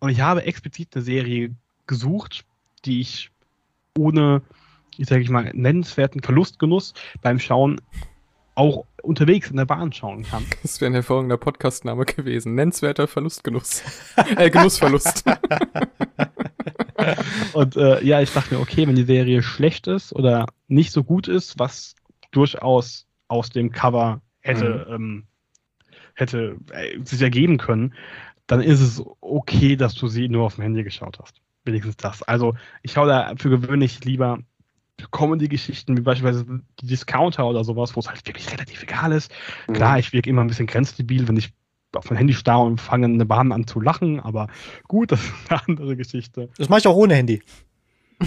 Und 0.01 0.11
ich 0.11 0.21
habe 0.21 0.45
explizit 0.45 0.89
eine 0.95 1.05
Serie 1.05 1.55
gesucht, 1.87 2.45
die 2.85 3.01
ich 3.01 3.31
ohne, 3.97 4.43
ich 4.99 5.09
sage 5.09 5.23
ich 5.23 5.31
mal, 5.31 5.51
nennenswerten 5.55 6.23
Verlustgenuss 6.23 6.95
beim 7.23 7.39
Schauen 7.39 7.81
auch 8.55 8.85
unterwegs 9.03 9.51
in 9.51 9.57
der 9.57 9.65
Bahn 9.65 9.93
schauen 9.93 10.23
kann. 10.23 10.45
Das 10.63 10.81
wäre 10.81 10.91
ein 10.91 10.95
hervorragender 10.95 11.37
Podcastname 11.37 12.05
gewesen. 12.05 12.55
Nennenswerter 12.55 13.07
Verlustgenuss. 13.07 13.83
äh, 14.37 14.51
Genussverlust. 14.51 15.25
Und 17.53 17.77
äh, 17.77 18.03
ja, 18.05 18.21
ich 18.21 18.33
dachte 18.33 18.55
mir, 18.55 18.61
okay, 18.61 18.87
wenn 18.87 18.95
die 18.97 19.05
Serie 19.05 19.43
schlecht 19.43 19.87
ist 19.87 20.13
oder 20.13 20.47
nicht 20.69 20.93
so 20.93 21.05
gut 21.05 21.29
ist, 21.29 21.59
was 21.59 21.95
durchaus 22.31 23.07
aus 23.29 23.51
dem 23.51 23.73
Cover 23.73 24.23
hätte, 24.41 24.87
mhm. 24.89 24.95
ähm, 24.95 25.25
hätte 26.15 26.57
äh, 26.73 26.99
sich 27.05 27.21
ergeben 27.21 27.59
können, 27.59 27.95
dann 28.47 28.61
ist 28.61 28.81
es 28.81 29.03
okay, 29.21 29.77
dass 29.77 29.95
du 29.95 30.09
sie 30.09 30.29
nur 30.29 30.45
auf 30.45 30.55
dem 30.57 30.63
Handy 30.63 30.83
geschaut 30.85 31.19
hast. 31.21 31.41
Wenigstens 31.65 31.97
das. 31.97 32.23
Also 32.23 32.55
ich 32.83 32.93
schaue 32.93 33.09
da 33.09 33.35
für 33.37 33.51
gewöhnlich 33.51 34.05
lieber 34.05 34.39
Comedy-Geschichten, 35.11 35.97
wie 35.97 36.03
beispielsweise 36.03 36.61
die 36.81 36.87
Discounter 36.87 37.47
oder 37.47 37.65
sowas, 37.65 37.95
wo 37.97 38.01
es 38.01 38.09
halt 38.09 38.27
wirklich 38.27 38.51
relativ 38.53 38.83
egal 38.83 39.13
ist. 39.13 39.33
Mhm. 39.69 39.75
Klar, 39.75 39.99
ich 39.99 40.13
wirke 40.13 40.31
immer 40.31 40.43
ein 40.43 40.49
bisschen 40.49 40.67
grenzdebil, 40.67 41.29
wenn 41.29 41.37
ich 41.37 41.53
auf 41.97 42.11
mein 42.11 42.19
Handy 42.19 42.35
starre 42.35 42.65
und 42.65 42.81
fange 42.81 43.07
eine 43.07 43.27
Bahn 43.27 43.53
an 43.53 43.67
zu 43.67 43.81
lachen, 43.81 44.21
aber 44.21 44.49
gut, 44.89 45.13
das 45.13 45.23
ist 45.23 45.33
eine 45.49 45.61
andere 45.69 45.97
Geschichte. 45.97 46.49
Das 46.59 46.69
mache 46.69 46.81
ich 46.81 46.87
auch 46.87 46.97
ohne 46.97 47.15
Handy. 47.15 47.43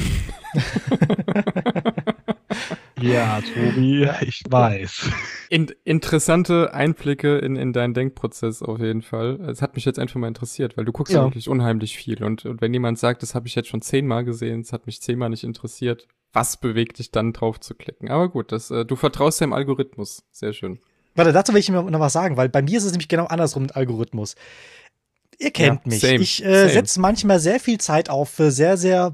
ja, 3.01 3.39
Tobi, 3.41 4.09
ich 4.21 4.43
weiß. 4.49 5.09
In, 5.49 5.71
interessante 5.85 6.73
Einblicke 6.73 7.37
in, 7.37 7.55
in 7.55 7.71
deinen 7.73 7.93
Denkprozess 7.93 8.61
auf 8.61 8.79
jeden 8.79 9.01
Fall. 9.01 9.39
Es 9.49 9.61
hat 9.61 9.75
mich 9.75 9.85
jetzt 9.85 9.99
einfach 9.99 10.15
mal 10.19 10.27
interessiert, 10.27 10.75
weil 10.77 10.83
du 10.85 10.91
guckst 10.91 11.13
ja. 11.13 11.23
wirklich 11.23 11.47
unheimlich 11.47 11.95
viel. 11.95 12.21
Und, 12.23 12.45
und 12.45 12.61
wenn 12.61 12.73
jemand 12.73 12.99
sagt, 12.99 13.23
das 13.23 13.33
habe 13.33 13.47
ich 13.47 13.55
jetzt 13.55 13.69
schon 13.69 13.81
zehnmal 13.81 14.25
gesehen, 14.25 14.59
es 14.61 14.73
hat 14.73 14.85
mich 14.85 15.01
zehnmal 15.01 15.29
nicht 15.29 15.45
interessiert, 15.45 16.07
was 16.33 16.57
bewegt 16.57 16.99
dich 16.99 17.11
dann 17.11 17.33
drauf 17.33 17.59
zu 17.59 17.75
klicken? 17.75 18.09
Aber 18.09 18.29
gut, 18.29 18.51
das, 18.51 18.71
äh, 18.71 18.85
du 18.85 18.95
vertraust 18.95 19.41
dem 19.41 19.53
Algorithmus. 19.53 20.23
Sehr 20.31 20.53
schön. 20.53 20.79
Warte, 21.15 21.33
dazu 21.33 21.53
will 21.53 21.59
ich 21.59 21.69
mir 21.69 21.81
noch 21.81 21.99
was 21.99 22.13
sagen, 22.13 22.37
weil 22.37 22.49
bei 22.49 22.61
mir 22.61 22.77
ist 22.77 22.83
es 22.83 22.91
nämlich 22.91 23.07
genau 23.07 23.25
andersrum 23.25 23.63
mit 23.63 23.75
Algorithmus. 23.75 24.35
Ihr 25.39 25.51
kennt 25.51 25.81
ja, 25.85 25.89
mich. 25.89 25.99
Same, 26.01 26.15
ich 26.15 26.45
äh, 26.45 26.69
setze 26.69 26.99
manchmal 26.99 27.39
sehr 27.39 27.59
viel 27.59 27.79
Zeit 27.79 28.09
auf 28.09 28.29
für 28.29 28.51
sehr, 28.51 28.77
sehr 28.77 29.11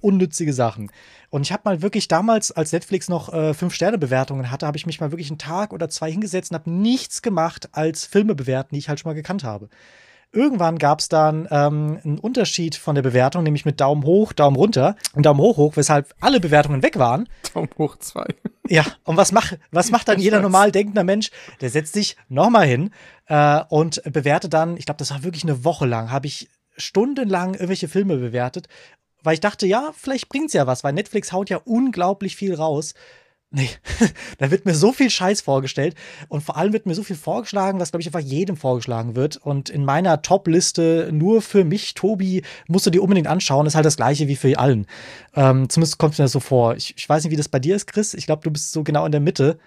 unnützige 0.00 0.52
Sachen. 0.52 0.92
Und 1.28 1.42
ich 1.42 1.52
habe 1.52 1.62
mal 1.64 1.82
wirklich 1.82 2.06
damals, 2.08 2.52
als 2.52 2.72
Netflix 2.72 3.08
noch 3.08 3.32
äh, 3.32 3.54
Fünf-Sterne-Bewertungen 3.54 4.50
hatte, 4.50 4.66
habe 4.66 4.76
ich 4.76 4.86
mich 4.86 5.00
mal 5.00 5.10
wirklich 5.10 5.30
einen 5.30 5.38
Tag 5.38 5.72
oder 5.72 5.88
zwei 5.88 6.10
hingesetzt 6.10 6.52
und 6.52 6.58
habe 6.58 6.70
nichts 6.70 7.22
gemacht 7.22 7.68
als 7.72 8.04
Filme 8.04 8.34
bewerten, 8.34 8.74
die 8.74 8.78
ich 8.78 8.88
halt 8.88 9.00
schon 9.00 9.10
mal 9.10 9.14
gekannt 9.14 9.42
habe. 9.42 9.68
Irgendwann 10.32 10.78
gab 10.78 11.00
es 11.00 11.08
dann 11.08 11.48
ähm, 11.50 11.98
einen 12.04 12.18
Unterschied 12.20 12.76
von 12.76 12.94
der 12.94 13.02
Bewertung, 13.02 13.42
nämlich 13.42 13.64
mit 13.64 13.80
Daumen 13.80 14.04
hoch, 14.04 14.32
Daumen 14.32 14.56
runter 14.56 14.94
und 15.14 15.26
Daumen 15.26 15.40
hoch 15.40 15.56
hoch, 15.56 15.76
weshalb 15.76 16.14
alle 16.20 16.38
Bewertungen 16.38 16.82
weg 16.82 16.98
waren. 16.98 17.28
Daumen 17.54 17.70
hoch 17.78 17.96
zwei. 17.96 18.26
Ja, 18.68 18.84
und 19.02 19.16
was, 19.16 19.32
mach, 19.32 19.52
was 19.72 19.90
macht 19.90 20.06
dann 20.06 20.20
jeder 20.20 20.38
normal 20.40 20.70
denkender 20.70 21.02
Mensch? 21.02 21.32
Der 21.60 21.70
setzt 21.70 21.92
sich 21.92 22.16
nochmal 22.28 22.68
hin 22.68 22.90
äh, 23.26 23.62
und 23.68 24.00
bewertet 24.04 24.54
dann, 24.54 24.76
ich 24.76 24.86
glaube, 24.86 24.98
das 24.98 25.10
war 25.10 25.24
wirklich 25.24 25.42
eine 25.42 25.64
Woche 25.64 25.86
lang, 25.86 26.12
habe 26.12 26.28
ich 26.28 26.48
stundenlang 26.76 27.54
irgendwelche 27.54 27.88
Filme 27.88 28.16
bewertet, 28.18 28.68
weil 29.24 29.34
ich 29.34 29.40
dachte, 29.40 29.66
ja, 29.66 29.90
vielleicht 29.96 30.28
bringt's 30.28 30.52
ja 30.52 30.68
was, 30.68 30.84
weil 30.84 30.92
Netflix 30.92 31.32
haut 31.32 31.50
ja 31.50 31.60
unglaublich 31.64 32.36
viel 32.36 32.54
raus. 32.54 32.94
Nee, 33.52 33.68
da 34.38 34.52
wird 34.52 34.64
mir 34.64 34.74
so 34.74 34.92
viel 34.92 35.10
Scheiß 35.10 35.40
vorgestellt 35.40 35.96
und 36.28 36.42
vor 36.42 36.56
allem 36.56 36.72
wird 36.72 36.86
mir 36.86 36.94
so 36.94 37.02
viel 37.02 37.16
vorgeschlagen, 37.16 37.80
was 37.80 37.90
glaube 37.90 38.02
ich 38.02 38.06
einfach 38.06 38.20
jedem 38.20 38.56
vorgeschlagen 38.56 39.16
wird. 39.16 39.38
Und 39.38 39.70
in 39.70 39.84
meiner 39.84 40.22
Top-Liste 40.22 41.10
nur 41.12 41.42
für 41.42 41.64
mich, 41.64 41.94
Tobi, 41.94 42.42
musst 42.68 42.86
du 42.86 42.90
dir 42.90 43.02
unbedingt 43.02 43.26
anschauen, 43.26 43.66
ist 43.66 43.74
halt 43.74 43.86
das 43.86 43.96
gleiche 43.96 44.28
wie 44.28 44.36
für 44.36 44.56
allen. 44.56 44.86
Ähm, 45.34 45.68
zumindest 45.68 45.98
kommt 45.98 46.16
mir 46.16 46.24
das 46.24 46.32
so 46.32 46.38
vor. 46.38 46.76
Ich, 46.76 46.94
ich, 46.96 47.08
weiß 47.08 47.24
nicht, 47.24 47.32
wie 47.32 47.36
das 47.36 47.48
bei 47.48 47.58
dir 47.58 47.74
ist, 47.74 47.88
Chris. 47.88 48.14
Ich 48.14 48.26
glaube, 48.26 48.42
du 48.44 48.52
bist 48.52 48.70
so 48.70 48.84
genau 48.84 49.04
in 49.04 49.12
der 49.12 49.20
Mitte. 49.20 49.58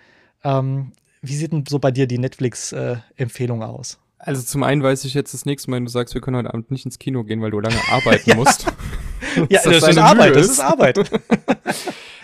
Ähm, 0.46 0.93
wie 1.22 1.36
sieht 1.36 1.52
denn 1.52 1.65
so 1.67 1.80
bei 1.80 1.91
dir 1.91 2.08
die 2.08 2.19
Netflix-Empfehlung 2.19 3.62
äh, 3.62 3.65
aus? 3.65 4.00
Also 4.17 4.41
zum 4.43 4.63
einen 4.63 4.82
weiß 4.82 5.04
ich 5.04 5.13
jetzt 5.13 5.34
das 5.34 5.46
nächste 5.46 5.69
Mal, 5.69 5.78
wenn 5.78 5.86
du 5.86 5.91
sagst, 5.91 6.13
wir 6.13 6.22
können 6.22 6.38
heute 6.38 6.54
Abend 6.54 6.72
nicht 6.72 6.86
ins 6.86 7.00
Kino 7.00 7.26
gehen, 7.26 7.41
weil 7.41 7.52
du 7.52 7.60
lange 7.60 7.80
arbeiten 7.91 8.32
musst. 8.38 8.65
ja, 9.50 9.60
das, 9.62 9.82
das 9.82 9.89
ist 9.89 9.98
Arbeit, 9.98 10.36
das 10.38 10.48
ist 10.48 10.60
Arbeit. 10.62 11.00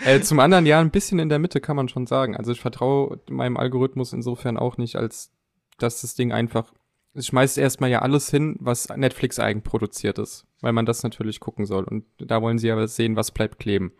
Äh, 0.04 0.20
zum 0.20 0.40
anderen, 0.40 0.66
ja, 0.66 0.80
ein 0.80 0.90
bisschen 0.90 1.18
in 1.18 1.28
der 1.28 1.38
Mitte 1.38 1.60
kann 1.60 1.76
man 1.76 1.88
schon 1.88 2.06
sagen. 2.06 2.36
Also 2.36 2.52
ich 2.52 2.60
vertraue 2.60 3.20
meinem 3.28 3.56
Algorithmus 3.56 4.12
insofern 4.12 4.56
auch 4.56 4.78
nicht, 4.78 4.96
als 4.96 5.32
dass 5.78 6.00
das 6.00 6.14
Ding 6.14 6.32
einfach, 6.32 6.72
es 7.14 7.26
schmeißt 7.26 7.58
erstmal 7.58 7.90
ja 7.90 8.00
alles 8.00 8.30
hin, 8.30 8.56
was 8.60 8.88
Netflix 8.88 9.38
eigen 9.38 9.62
produziert 9.62 10.18
ist, 10.18 10.46
weil 10.60 10.72
man 10.72 10.86
das 10.86 11.02
natürlich 11.02 11.40
gucken 11.40 11.66
soll. 11.66 11.84
Und 11.84 12.04
da 12.18 12.40
wollen 12.40 12.58
sie 12.58 12.70
aber 12.70 12.86
sehen, 12.88 13.16
was 13.16 13.30
bleibt 13.30 13.58
kleben. 13.58 13.92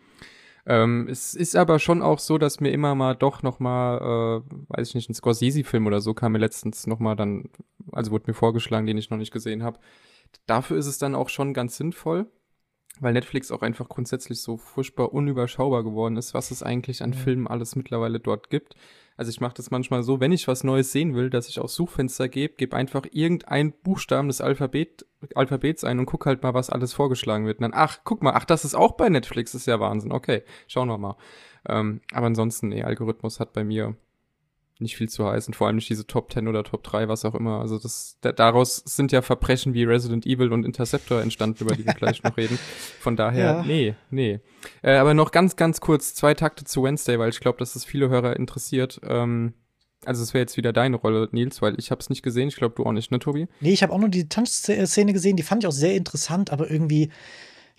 Ähm, 0.65 1.07
es 1.09 1.33
ist 1.33 1.55
aber 1.55 1.79
schon 1.79 2.01
auch 2.01 2.19
so, 2.19 2.37
dass 2.37 2.59
mir 2.59 2.71
immer 2.71 2.93
mal 2.93 3.15
doch 3.15 3.41
noch 3.41 3.59
mal, 3.59 4.43
äh, 4.47 4.55
weiß 4.69 4.89
ich 4.89 4.95
nicht, 4.95 5.09
ein 5.09 5.15
Scorsese-Film 5.15 5.87
oder 5.87 6.01
so 6.01 6.13
kam 6.13 6.33
mir 6.33 6.37
letztens 6.37 6.85
noch 6.85 6.99
mal 6.99 7.15
dann, 7.15 7.49
also 7.91 8.11
wurde 8.11 8.25
mir 8.27 8.35
vorgeschlagen, 8.35 8.85
den 8.85 8.97
ich 8.97 9.09
noch 9.09 9.17
nicht 9.17 9.33
gesehen 9.33 9.63
habe. 9.63 9.79
Dafür 10.45 10.77
ist 10.77 10.85
es 10.85 10.99
dann 10.99 11.15
auch 11.15 11.29
schon 11.29 11.53
ganz 11.53 11.77
sinnvoll 11.77 12.27
weil 12.99 13.13
Netflix 13.13 13.51
auch 13.51 13.61
einfach 13.61 13.89
grundsätzlich 13.89 14.41
so 14.41 14.57
furchtbar 14.57 15.13
unüberschaubar 15.13 15.83
geworden 15.83 16.17
ist, 16.17 16.33
was 16.33 16.51
es 16.51 16.63
eigentlich 16.63 17.01
an. 17.01 17.13
Filmen 17.13 17.47
alles 17.47 17.75
mittlerweile 17.75 18.19
dort 18.19 18.49
gibt. 18.49 18.75
Also 19.17 19.29
ich 19.29 19.41
mache 19.41 19.53
das 19.53 19.71
manchmal 19.71 20.03
so, 20.03 20.19
wenn 20.19 20.31
ich 20.31 20.47
was 20.47 20.63
Neues 20.63 20.91
sehen 20.91 21.13
will, 21.15 21.29
dass 21.29 21.47
ich 21.47 21.59
aufs 21.59 21.75
Suchfenster 21.75 22.27
gebe, 22.27 22.55
gebe 22.55 22.75
einfach 22.75 23.05
irgendein 23.11 23.71
Buchstaben 23.71 24.29
des 24.29 24.41
Alphabet, 24.41 25.05
Alphabets 25.35 25.83
ein 25.83 25.99
und 25.99 26.05
guck 26.05 26.25
halt 26.25 26.41
mal, 26.43 26.53
was 26.53 26.69
alles 26.69 26.93
vorgeschlagen 26.93 27.45
wird. 27.45 27.59
Und 27.59 27.63
dann, 27.63 27.73
ach, 27.73 27.99
guck 28.03 28.23
mal, 28.23 28.33
ach, 28.33 28.45
das 28.45 28.65
ist 28.65 28.75
auch 28.75 28.93
bei 28.93 29.09
Netflix, 29.09 29.53
ist 29.53 29.67
ja 29.67 29.79
Wahnsinn. 29.79 30.11
Okay, 30.11 30.43
schauen 30.67 30.87
wir 30.87 30.97
mal. 30.97 31.17
Ähm, 31.67 32.01
aber 32.11 32.27
ansonsten, 32.27 32.69
nee, 32.69 32.83
Algorithmus 32.83 33.39
hat 33.39 33.53
bei 33.53 33.63
mir 33.63 33.95
nicht 34.81 34.95
viel 34.95 35.09
zu 35.09 35.25
heißen, 35.25 35.53
vor 35.53 35.67
allem 35.67 35.77
nicht 35.77 35.89
diese 35.89 36.07
Top 36.07 36.31
10 36.31 36.47
oder 36.47 36.63
Top 36.63 36.83
3, 36.83 37.07
was 37.07 37.25
auch 37.25 37.35
immer. 37.35 37.59
Also 37.59 37.77
das, 37.77 38.17
da, 38.21 38.31
daraus 38.31 38.77
sind 38.77 39.11
ja 39.11 39.21
Verbrechen 39.21 39.73
wie 39.73 39.83
Resident 39.83 40.25
Evil 40.25 40.51
und 40.51 40.65
Interceptor 40.65 41.21
entstanden, 41.21 41.63
über 41.63 41.75
die 41.75 41.85
wir 41.85 41.93
gleich 41.93 42.23
noch 42.23 42.35
reden. 42.37 42.57
Von 42.99 43.15
daher, 43.15 43.45
ja. 43.57 43.63
nee, 43.63 43.95
nee. 44.09 44.39
Äh, 44.81 44.95
aber 44.95 45.13
noch 45.13 45.31
ganz, 45.31 45.55
ganz 45.55 45.81
kurz 45.81 46.13
zwei 46.13 46.33
Takte 46.33 46.65
zu 46.65 46.83
Wednesday, 46.83 47.17
weil 47.19 47.29
ich 47.29 47.39
glaube, 47.39 47.59
dass 47.59 47.73
das 47.73 47.85
viele 47.85 48.09
Hörer 48.09 48.35
interessiert. 48.35 48.99
Ähm, 49.03 49.53
also 50.05 50.23
es 50.23 50.33
wäre 50.33 50.41
jetzt 50.41 50.57
wieder 50.57 50.73
deine 50.73 50.95
Rolle, 50.95 51.29
Nils, 51.31 51.61
weil 51.61 51.75
ich 51.77 51.91
habe 51.91 52.01
es 52.01 52.09
nicht 52.09 52.23
gesehen. 52.23 52.47
Ich 52.47 52.55
glaube, 52.55 52.75
du 52.75 52.85
auch 52.85 52.91
nicht, 52.91 53.11
ne, 53.11 53.19
Tobi? 53.19 53.47
Nee, 53.59 53.73
ich 53.73 53.83
habe 53.83 53.93
auch 53.93 53.99
nur 53.99 54.09
die 54.09 54.27
Tanzszene 54.27 55.13
gesehen. 55.13 55.37
Die 55.37 55.43
fand 55.43 55.63
ich 55.63 55.67
auch 55.67 55.73
sehr 55.73 55.95
interessant, 55.95 56.51
aber 56.51 56.71
irgendwie 56.71 57.11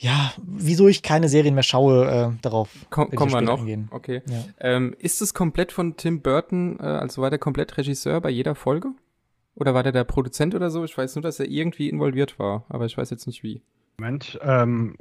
ja, 0.03 0.33
wieso 0.37 0.89
ich 0.89 1.03
keine 1.03 1.29
Serien 1.29 1.55
mehr 1.55 1.63
schaue, 1.63 2.11
äh, 2.11 2.39
darauf 2.43 2.69
Komm, 2.91 3.11
kommen 3.11 3.31
wir 3.31 3.41
noch. 3.41 3.61
Eingehen. 3.61 3.89
Okay. 3.93 4.21
Ja. 4.27 4.45
Ähm, 4.59 4.97
ist 4.99 5.23
es 5.23 5.33
komplett 5.33 5.71
von 5.71 5.97
Tim 5.97 6.23
Burton, 6.23 6.77
äh, 6.81 6.83
also 6.83 7.23
war 7.23 7.31
der 7.31 7.39
komplett 7.39 7.77
Regisseur 7.79 8.21
bei 8.21 8.31
jeder 8.31 8.57
Folge? 8.57 8.89
Oder 9.55 9.75
war 9.75 9.85
der 9.85 9.93
der 9.93 10.03
Produzent 10.03 10.57
oder 10.57 10.71
so? 10.71 10.83
Ich 10.85 10.99
weiß 10.99 11.15
nur, 11.15 11.23
dass 11.23 11.39
er 11.39 11.47
irgendwie 11.47 11.89
involviert 11.89 12.41
war, 12.41 12.65
aber 12.69 12.87
ich 12.87 12.99
weiß 12.99 13.11
jetzt 13.11 13.29
nicht 13.29 13.45
wie. 13.45 13.63
Moment, 13.99 14.41
ähm, 14.43 14.97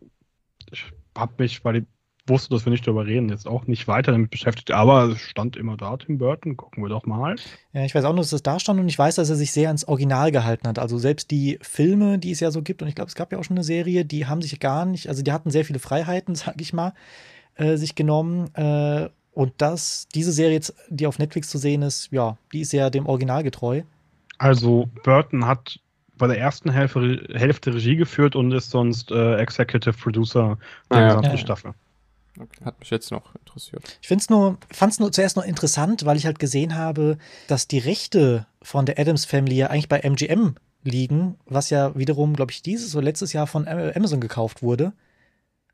ich 0.69 0.91
hab 1.17 1.39
mich, 1.39 1.65
weil 1.65 1.81
die 1.81 1.87
wusste, 2.27 2.49
dass 2.49 2.65
wir 2.65 2.71
nicht 2.71 2.85
darüber 2.85 3.05
reden, 3.05 3.29
jetzt 3.29 3.47
auch 3.47 3.67
nicht 3.67 3.87
weiter 3.87 4.11
damit 4.11 4.29
beschäftigt, 4.29 4.71
aber 4.71 5.09
es 5.09 5.21
stand 5.21 5.57
immer 5.57 5.77
da, 5.77 5.97
Tim 5.97 6.17
Burton, 6.17 6.55
gucken 6.55 6.83
wir 6.83 6.89
doch 6.89 7.05
mal. 7.05 7.35
Ja, 7.73 7.83
ich 7.83 7.95
weiß 7.95 8.05
auch 8.05 8.13
nur, 8.13 8.21
dass 8.21 8.31
es 8.31 8.43
da 8.43 8.59
stand 8.59 8.79
und 8.79 8.87
ich 8.87 8.97
weiß, 8.97 9.15
dass 9.15 9.29
er 9.29 9.35
sich 9.35 9.51
sehr 9.51 9.69
ans 9.69 9.85
Original 9.85 10.31
gehalten 10.31 10.67
hat. 10.67 10.79
Also 10.79 10.97
selbst 10.97 11.31
die 11.31 11.57
Filme, 11.61 12.19
die 12.19 12.31
es 12.31 12.39
ja 12.39 12.51
so 12.51 12.61
gibt, 12.61 12.81
und 12.81 12.87
ich 12.87 12.95
glaube, 12.95 13.09
es 13.09 13.15
gab 13.15 13.31
ja 13.31 13.39
auch 13.39 13.43
schon 13.43 13.57
eine 13.57 13.63
Serie, 13.63 14.05
die 14.05 14.27
haben 14.27 14.41
sich 14.41 14.59
gar 14.59 14.85
nicht, 14.85 15.07
also 15.07 15.23
die 15.23 15.31
hatten 15.31 15.49
sehr 15.49 15.65
viele 15.65 15.79
Freiheiten, 15.79 16.35
sag 16.35 16.61
ich 16.61 16.73
mal, 16.73 16.93
äh, 17.55 17.77
sich 17.77 17.95
genommen. 17.95 18.53
Äh, 18.55 19.09
und 19.33 19.53
das, 19.57 20.07
diese 20.13 20.31
Serie 20.31 20.55
jetzt, 20.55 20.75
die 20.89 21.07
auf 21.07 21.17
Netflix 21.17 21.49
zu 21.49 21.57
sehen 21.57 21.81
ist, 21.81 22.11
ja, 22.11 22.37
die 22.51 22.61
ist 22.61 22.73
ja 22.73 22.89
dem 22.89 23.05
Original 23.05 23.43
getreu. 23.43 23.83
Also 24.37 24.89
Burton 25.03 25.45
hat 25.45 25.79
bei 26.17 26.27
der 26.27 26.37
ersten 26.37 26.69
Hälfte, 26.69 27.27
Hälfte 27.33 27.73
Regie 27.73 27.95
geführt 27.95 28.35
und 28.35 28.51
ist 28.51 28.69
sonst 28.69 29.11
äh, 29.11 29.37
Executive 29.37 29.93
Producer 29.93 30.57
der 30.91 30.97
ah, 30.97 31.07
gesamten 31.07 31.25
ja, 31.25 31.31
ja. 31.31 31.37
Staffel. 31.37 31.73
Okay. 32.39 32.63
Hat 32.63 32.79
mich 32.79 32.89
jetzt 32.89 33.11
noch 33.11 33.35
interessiert. 33.35 33.97
Ich 34.01 34.07
finde 34.07 34.21
es 34.21 34.29
nur, 34.29 34.57
fand 34.71 34.93
es 34.93 34.99
nur 34.99 35.11
zuerst 35.11 35.35
noch 35.35 35.45
interessant, 35.45 36.05
weil 36.05 36.17
ich 36.17 36.25
halt 36.25 36.39
gesehen 36.39 36.75
habe, 36.75 37.17
dass 37.47 37.67
die 37.67 37.79
Rechte 37.79 38.47
von 38.61 38.85
der 38.85 38.99
Adams 38.99 39.25
Family 39.25 39.55
ja 39.55 39.67
eigentlich 39.67 39.89
bei 39.89 39.99
MGM 39.99 40.55
liegen, 40.83 41.37
was 41.45 41.69
ja 41.69 41.95
wiederum, 41.95 42.35
glaube 42.35 42.51
ich, 42.51 42.61
dieses 42.61 42.95
oder 42.95 43.03
letztes 43.03 43.33
Jahr 43.33 43.47
von 43.47 43.67
Amazon 43.67 44.21
gekauft 44.21 44.63
wurde. 44.63 44.93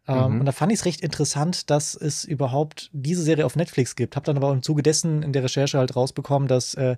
Ähm, 0.08 0.34
mhm. 0.34 0.40
und 0.40 0.46
da 0.46 0.52
fand 0.54 0.72
ich 0.72 0.80
es 0.80 0.86
recht 0.86 1.02
interessant, 1.02 1.70
dass 1.70 1.94
es 1.94 2.24
überhaupt 2.24 2.90
diese 2.94 3.22
Serie 3.22 3.46
auf 3.46 3.58
Netflix 3.58 3.96
gibt. 3.96 4.16
Hab 4.16 4.24
dann 4.24 4.38
aber 4.38 4.52
im 4.52 4.64
Zuge 4.64 4.82
dessen 4.82 5.22
in 5.22 5.34
der 5.34 5.44
Recherche 5.44 5.78
halt 5.78 5.96
rausbekommen, 5.96 6.48
dass 6.48 6.76
äh, 6.76 6.96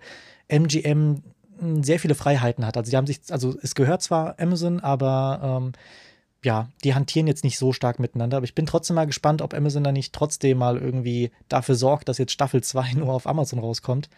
MGM 0.48 1.24
sehr 1.82 2.00
viele 2.00 2.16
Freiheiten 2.16 2.66
hat. 2.66 2.78
Also 2.78 2.92
die 2.92 2.98
haben 2.98 3.08
sich, 3.08 3.20
also 3.30 3.58
es 3.62 3.76
gehört 3.76 4.02
zwar 4.02 4.40
Amazon, 4.40 4.80
aber 4.80 5.62
ähm, 5.62 5.72
ja, 6.44 6.70
die 6.84 6.96
hantieren 6.96 7.28
jetzt 7.28 7.44
nicht 7.44 7.58
so 7.58 7.74
stark 7.74 8.00
miteinander, 8.00 8.38
aber 8.38 8.46
ich 8.46 8.56
bin 8.56 8.66
trotzdem 8.66 8.96
mal 8.96 9.06
gespannt, 9.06 9.42
ob 9.42 9.54
Amazon 9.54 9.84
da 9.84 9.92
nicht 9.92 10.14
trotzdem 10.14 10.58
mal 10.58 10.78
irgendwie 10.78 11.32
dafür 11.50 11.76
sorgt, 11.76 12.08
dass 12.08 12.18
jetzt 12.18 12.32
Staffel 12.32 12.64
2 12.64 12.94
nur 12.96 13.14
auf 13.14 13.28
Amazon 13.28 13.60
rauskommt. 13.60 14.10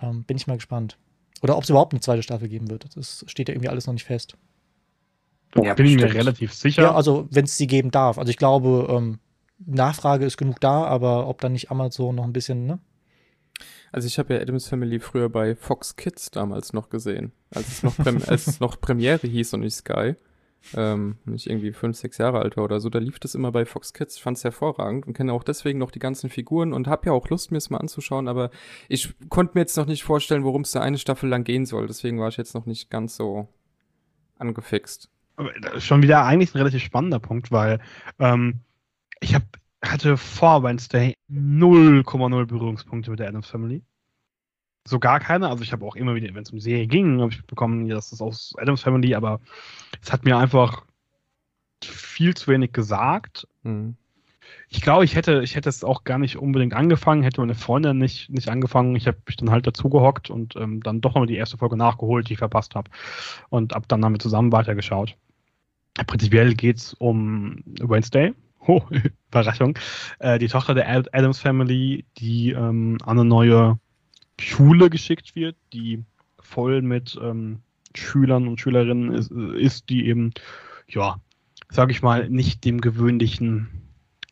Ähm, 0.00 0.24
bin 0.24 0.36
ich 0.36 0.46
mal 0.46 0.56
gespannt. 0.56 0.98
Oder 1.42 1.56
ob 1.56 1.64
es 1.64 1.70
überhaupt 1.70 1.92
eine 1.92 2.00
zweite 2.00 2.22
Staffel 2.22 2.48
geben 2.48 2.70
wird. 2.70 2.96
Das 2.96 3.24
steht 3.26 3.48
ja 3.48 3.54
irgendwie 3.54 3.68
alles 3.68 3.86
noch 3.86 3.94
nicht 3.94 4.04
fest. 4.04 4.36
Ja, 5.54 5.74
bin 5.74 5.86
ich 5.86 5.96
mir 5.96 6.12
relativ 6.12 6.52
sicher. 6.52 6.82
Ja, 6.82 6.94
also 6.94 7.28
wenn 7.30 7.44
es 7.44 7.56
sie 7.56 7.66
geben 7.66 7.90
darf. 7.90 8.18
Also 8.18 8.30
ich 8.30 8.36
glaube, 8.36 8.86
ähm, 8.90 9.18
Nachfrage 9.58 10.24
ist 10.24 10.36
genug 10.36 10.60
da, 10.60 10.84
aber 10.84 11.28
ob 11.28 11.40
dann 11.40 11.52
nicht 11.52 11.70
Amazon 11.70 12.14
noch 12.14 12.24
ein 12.24 12.32
bisschen, 12.32 12.66
ne? 12.66 12.78
Also 13.92 14.06
ich 14.06 14.18
habe 14.18 14.34
ja 14.34 14.40
Adams 14.40 14.68
Family 14.68 15.00
früher 15.00 15.30
bei 15.30 15.56
Fox 15.56 15.96
Kids 15.96 16.30
damals 16.30 16.72
noch 16.72 16.90
gesehen, 16.90 17.32
als 17.50 17.68
es 17.68 17.82
noch, 17.82 17.96
Prem 17.96 18.20
als 18.26 18.46
es 18.46 18.60
noch 18.60 18.80
Premiere 18.80 19.26
hieß 19.26 19.54
und 19.54 19.60
nicht 19.60 19.76
Sky. 19.76 20.14
Ähm, 20.74 21.16
ich 21.32 21.48
irgendwie 21.48 21.72
fünf, 21.72 21.96
sechs 21.96 22.18
Jahre 22.18 22.40
alt 22.40 22.56
war 22.56 22.64
oder 22.64 22.80
so, 22.80 22.88
da 22.88 22.98
lief 22.98 23.18
das 23.18 23.34
immer 23.34 23.52
bei 23.52 23.64
Fox 23.64 23.92
Kids. 23.92 24.16
Ich 24.16 24.22
fand 24.22 24.36
es 24.36 24.44
hervorragend 24.44 25.06
und 25.06 25.14
kenne 25.14 25.32
auch 25.32 25.44
deswegen 25.44 25.78
noch 25.78 25.90
die 25.90 25.98
ganzen 25.98 26.30
Figuren 26.30 26.72
und 26.72 26.88
habe 26.88 27.06
ja 27.06 27.12
auch 27.12 27.28
Lust, 27.28 27.50
mir 27.50 27.58
es 27.58 27.70
mal 27.70 27.78
anzuschauen, 27.78 28.28
aber 28.28 28.50
ich 28.88 29.14
konnte 29.28 29.52
mir 29.54 29.60
jetzt 29.60 29.76
noch 29.76 29.86
nicht 29.86 30.04
vorstellen, 30.04 30.44
worum 30.44 30.62
es 30.62 30.72
da 30.72 30.80
eine 30.80 30.98
Staffel 30.98 31.28
lang 31.28 31.44
gehen 31.44 31.66
soll. 31.66 31.86
Deswegen 31.86 32.18
war 32.20 32.28
ich 32.28 32.36
jetzt 32.36 32.54
noch 32.54 32.66
nicht 32.66 32.90
ganz 32.90 33.16
so 33.16 33.48
angefixt. 34.38 35.10
Schon 35.78 36.02
wieder 36.02 36.24
eigentlich 36.24 36.54
ein 36.54 36.58
relativ 36.58 36.82
spannender 36.82 37.20
Punkt, 37.20 37.52
weil 37.52 37.80
ähm, 38.18 38.60
ich 39.20 39.34
hab, 39.34 39.42
hatte 39.82 40.16
vor 40.16 40.62
Wednesday 40.62 41.14
0,0 41.30 42.46
Berührungspunkte 42.46 43.10
mit 43.10 43.20
der 43.20 43.28
Adams 43.28 43.48
Family. 43.48 43.82
So 44.86 44.98
gar 44.98 45.20
keine. 45.20 45.48
Also 45.48 45.62
ich 45.62 45.72
habe 45.72 45.84
auch 45.84 45.96
immer 45.96 46.14
wieder, 46.14 46.32
wenn 46.34 46.42
es 46.42 46.50
um 46.50 46.60
Serie 46.60 46.86
ging, 46.86 47.20
habe 47.20 47.32
ich 47.32 47.44
bekommen, 47.44 47.86
ja, 47.86 47.94
das 47.94 48.12
ist 48.12 48.20
aus 48.20 48.54
Adams 48.56 48.82
Family, 48.82 49.14
aber 49.14 49.40
es 50.00 50.12
hat 50.12 50.24
mir 50.24 50.38
einfach 50.38 50.84
viel 51.82 52.34
zu 52.34 52.46
wenig 52.48 52.72
gesagt. 52.72 53.46
Mhm. 53.62 53.96
Ich 54.68 54.80
glaube, 54.80 55.04
ich 55.04 55.16
hätte, 55.16 55.42
ich 55.42 55.56
hätte 55.56 55.68
es 55.68 55.84
auch 55.84 56.04
gar 56.04 56.18
nicht 56.18 56.36
unbedingt 56.36 56.74
angefangen, 56.74 57.22
hätte 57.22 57.40
meine 57.40 57.54
Freundin 57.54 57.98
nicht, 57.98 58.30
nicht 58.30 58.48
angefangen. 58.48 58.94
Ich 58.96 59.06
habe 59.06 59.18
mich 59.26 59.36
dann 59.36 59.50
halt 59.50 59.66
dazu 59.66 59.88
gehockt 59.88 60.30
und 60.30 60.56
ähm, 60.56 60.82
dann 60.82 61.00
doch 61.00 61.14
noch 61.14 61.26
die 61.26 61.36
erste 61.36 61.58
Folge 61.58 61.76
nachgeholt, 61.76 62.28
die 62.28 62.34
ich 62.34 62.38
verpasst 62.38 62.74
habe. 62.74 62.90
Und 63.48 63.74
ab 63.74 63.84
dann 63.88 64.04
haben 64.04 64.14
wir 64.14 64.18
zusammen 64.20 64.52
weitergeschaut. 64.52 65.16
Prinzipiell 66.06 66.54
geht 66.54 66.76
es 66.76 66.94
um 66.94 67.62
Wednesday. 67.80 68.32
Oh, 68.68 68.82
Überraschung. 69.30 69.78
Äh, 70.18 70.40
die 70.40 70.48
Tochter 70.48 70.74
der 70.74 70.88
Adams 70.88 71.38
Family, 71.38 72.04
die 72.18 72.50
ähm, 72.50 72.98
an 73.04 73.16
eine 73.16 73.24
neue 73.24 73.78
Schule 74.40 74.90
geschickt 74.90 75.34
wird, 75.34 75.56
die 75.72 76.04
voll 76.38 76.82
mit 76.82 77.18
ähm, 77.22 77.60
Schülern 77.94 78.46
und 78.48 78.60
Schülerinnen 78.60 79.12
ist, 79.12 79.30
ist, 79.30 79.88
die 79.88 80.06
eben, 80.06 80.32
ja, 80.88 81.20
sag 81.70 81.90
ich 81.90 82.02
mal, 82.02 82.28
nicht 82.28 82.64
dem 82.64 82.80
gewöhnlichen 82.80 83.68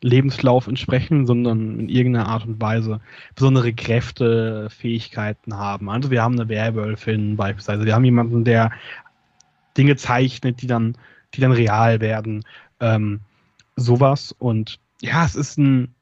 Lebenslauf 0.01 0.67
entsprechen, 0.67 1.25
sondern 1.25 1.79
in 1.79 1.89
irgendeiner 1.89 2.27
Art 2.27 2.45
und 2.45 2.61
Weise 2.61 3.01
besondere 3.33 3.73
Kräfte, 3.73 4.69
Fähigkeiten 4.69 5.57
haben. 5.57 5.89
Also 5.89 6.11
wir 6.11 6.21
haben 6.21 6.39
eine 6.39 6.47
Werwölfin 6.47 7.35
beispielsweise, 7.35 7.85
wir 7.85 7.95
haben 7.95 8.05
jemanden, 8.05 8.43
der 8.43 8.71
Dinge 9.77 9.95
zeichnet, 9.95 10.61
die 10.61 10.67
dann, 10.67 10.95
die 11.33 11.41
dann 11.41 11.51
real 11.51 12.01
werden. 12.01 12.45
Ähm, 12.79 13.21
sowas. 13.75 14.33
Und 14.37 14.79
ja, 15.01 15.25
es 15.25 15.35
ist 15.35 15.57
ein 15.57 15.94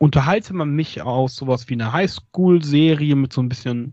unterhaltsamer 0.00 0.64
mich 0.64 1.02
aus 1.02 1.36
sowas 1.36 1.68
wie 1.68 1.74
eine 1.74 1.92
Highschool-Serie 1.92 3.14
mit 3.16 3.32
so 3.34 3.42
ein 3.42 3.50
bisschen, 3.50 3.92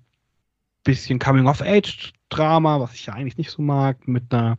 bisschen 0.84 1.20
Coming-of-Age-Drama, 1.20 2.80
was 2.80 2.94
ich 2.94 3.08
ja 3.08 3.14
eigentlich 3.14 3.38
nicht 3.38 3.52
so 3.52 3.62
mag, 3.62 4.08
mit 4.08 4.34
einer 4.34 4.58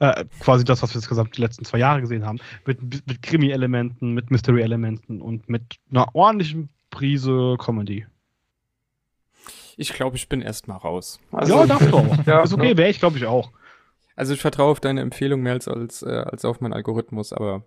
äh, 0.00 0.26
quasi 0.38 0.64
das, 0.64 0.82
was 0.82 0.90
wir 0.90 0.96
insgesamt 0.96 1.36
die 1.36 1.40
letzten 1.40 1.64
zwei 1.64 1.78
Jahre 1.78 2.02
gesehen 2.02 2.26
haben, 2.26 2.40
mit, 2.66 2.82
mit 2.82 3.22
Krimi-Elementen, 3.22 4.12
mit 4.12 4.30
Mystery-Elementen 4.30 5.22
und 5.22 5.48
mit 5.48 5.76
einer 5.90 6.14
ordentlichen 6.14 6.68
Prise 6.90 7.56
Comedy. 7.58 8.06
Ich 9.78 9.94
glaube, 9.94 10.16
ich 10.16 10.28
bin 10.28 10.42
erstmal 10.42 10.76
raus. 10.76 11.20
Also, 11.32 11.56
ja, 11.56 11.66
darfst 11.66 11.90
du 11.90 11.96
auch. 11.96 12.16
ja, 12.26 12.42
ist 12.42 12.52
okay, 12.52 12.76
wäre 12.76 12.90
ich, 12.90 12.98
glaube 12.98 13.16
ich, 13.16 13.24
auch. 13.24 13.50
Also 14.14 14.34
ich 14.34 14.42
vertraue 14.42 14.72
auf 14.72 14.80
deine 14.80 15.00
Empfehlung 15.00 15.40
mehr 15.40 15.54
als, 15.54 15.68
als, 15.68 16.02
äh, 16.02 16.10
als 16.10 16.44
auf 16.44 16.60
meinen 16.60 16.74
Algorithmus, 16.74 17.32
aber 17.32 17.62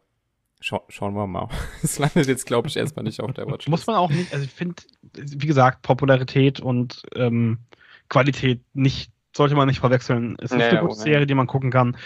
Schau, 0.66 0.82
schauen 0.88 1.14
wir 1.14 1.28
mal. 1.28 1.50
Es 1.84 2.00
landet 2.00 2.26
jetzt, 2.28 2.46
glaube 2.46 2.70
ich, 2.70 2.78
erstmal 2.78 3.04
nicht 3.04 3.20
auf 3.20 3.34
der 3.34 3.48
Watch. 3.48 3.68
Muss 3.68 3.86
man 3.86 3.98
auch 3.98 4.10
nicht, 4.10 4.32
also 4.32 4.46
ich 4.46 4.52
finde, 4.52 4.82
wie 5.14 5.46
gesagt, 5.46 5.82
Popularität 5.82 6.62
und 6.62 7.04
ähm, 7.16 7.60
Qualität 8.08 8.62
nicht, 8.74 9.12
sollte 9.36 9.56
man 9.56 9.68
nicht 9.68 9.82
verwechseln. 9.82 10.38
Es 10.40 10.52
ist 10.52 10.58
naja, 10.58 10.80
eine 10.80 10.88
gute 10.88 10.96
Serie, 10.96 11.28
die 11.28 11.36
man 11.36 11.48
gucken 11.48 11.70
kann. 11.70 11.98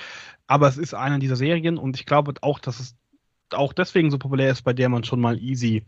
Aber 0.47 0.67
es 0.67 0.79
ist 0.79 0.95
eine 0.95 1.19
dieser 1.19 1.35
Serien 1.35 1.77
und 1.77 1.97
ich 1.97 2.07
glaube 2.07 2.33
auch, 2.41 2.57
dass 2.57 2.79
es 2.79 2.95
auch 3.51 3.73
deswegen 3.73 4.09
so 4.09 4.17
populär 4.17 4.49
ist, 4.49 4.63
bei 4.63 4.73
der 4.73 4.89
man 4.89 5.03
schon 5.03 5.21
mal 5.21 5.37
easy 5.37 5.85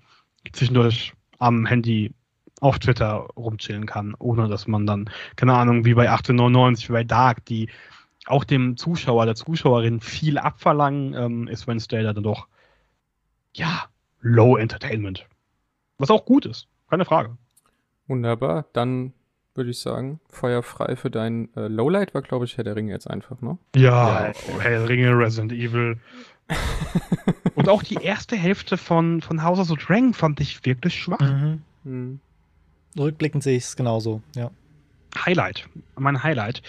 zwischendurch 0.53 1.13
am 1.39 1.65
Handy 1.65 2.13
auf 2.61 2.77
Twitter 2.77 3.29
rumchillen 3.35 3.87
kann, 3.87 4.13
ohne 4.19 4.47
dass 4.47 4.67
man 4.67 4.85
dann, 4.85 5.09
keine 5.37 5.55
Ahnung, 5.55 5.85
wie 5.85 5.95
bei 5.95 6.07
1899, 6.07 6.89
wie 6.89 6.93
bei 6.93 7.03
Dark, 7.03 7.45
die 7.45 7.71
auch 8.27 8.43
dem 8.43 8.77
Zuschauer, 8.77 9.25
der 9.25 9.33
Zuschauerin 9.33 10.01
viel 10.01 10.37
abverlangen, 10.37 11.15
ähm, 11.15 11.47
ist 11.47 11.65
Wednesday 11.65 12.03
dann 12.03 12.21
doch 12.21 12.47
ja, 13.59 13.83
Low 14.21 14.57
Entertainment. 14.57 15.27
Was 15.97 16.09
auch 16.09 16.25
gut 16.25 16.45
ist, 16.45 16.67
keine 16.89 17.05
Frage. 17.05 17.37
Wunderbar, 18.07 18.65
dann 18.73 19.13
würde 19.53 19.71
ich 19.71 19.79
sagen, 19.79 20.19
Feuer 20.29 20.63
frei 20.63 20.95
für 20.95 21.11
dein 21.11 21.53
äh, 21.55 21.67
Lowlight 21.67 22.13
war, 22.13 22.21
glaube 22.21 22.45
ich, 22.45 22.57
Herr 22.57 22.63
der 22.63 22.75
Ringe 22.75 22.91
jetzt 22.91 23.09
einfach, 23.09 23.41
ne? 23.41 23.57
Ja, 23.75 24.27
ja. 24.27 24.33
Herr 24.59 24.69
der 24.79 24.89
Ringe, 24.89 25.17
Resident 25.17 25.51
Evil. 25.51 25.99
Und 27.55 27.67
auch 27.67 27.83
die 27.83 27.95
erste 27.95 28.37
Hälfte 28.37 28.77
von, 28.77 29.21
von 29.21 29.43
House 29.43 29.59
of 29.59 29.67
the 29.67 29.75
Dragon 29.75 30.13
fand 30.13 30.39
ich 30.39 30.65
wirklich 30.65 30.95
schwach. 30.95 31.19
Mhm. 31.19 31.61
Mhm. 31.83 32.19
Rückblickend 32.97 33.43
sehe 33.43 33.57
ich 33.57 33.65
es 33.65 33.75
genauso, 33.75 34.21
ja. 34.35 34.49
Highlight, 35.25 35.67
mein 35.97 36.23
Highlight. 36.23 36.61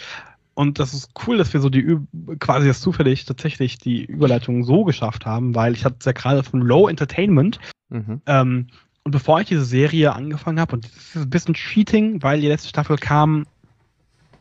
Und 0.61 0.79
das 0.79 0.93
ist 0.93 1.13
cool, 1.27 1.39
dass 1.39 1.55
wir 1.55 1.61
so 1.63 1.71
die 1.71 1.97
quasi 2.39 2.67
das 2.67 2.83
zufällig 2.83 3.25
tatsächlich 3.25 3.79
die 3.79 4.05
Überleitung 4.05 4.63
so 4.63 4.85
geschafft 4.85 5.25
haben, 5.25 5.55
weil 5.55 5.73
ich 5.73 5.87
hatte 5.87 5.97
es 6.01 6.05
ja 6.05 6.13
gerade 6.13 6.43
von 6.43 6.61
Low 6.61 6.87
Entertainment. 6.87 7.59
Mhm. 7.89 8.21
Ähm, 8.27 8.67
und 9.03 9.11
bevor 9.11 9.41
ich 9.41 9.49
diese 9.49 9.65
Serie 9.65 10.13
angefangen 10.13 10.61
habe, 10.61 10.75
und 10.75 10.85
das 10.85 10.93
ist 10.93 11.23
ein 11.23 11.31
bisschen 11.31 11.55
Cheating, 11.55 12.23
weil 12.23 12.43
die 12.43 12.49
letzte 12.49 12.69
Staffel 12.69 12.99
kam 12.99 13.47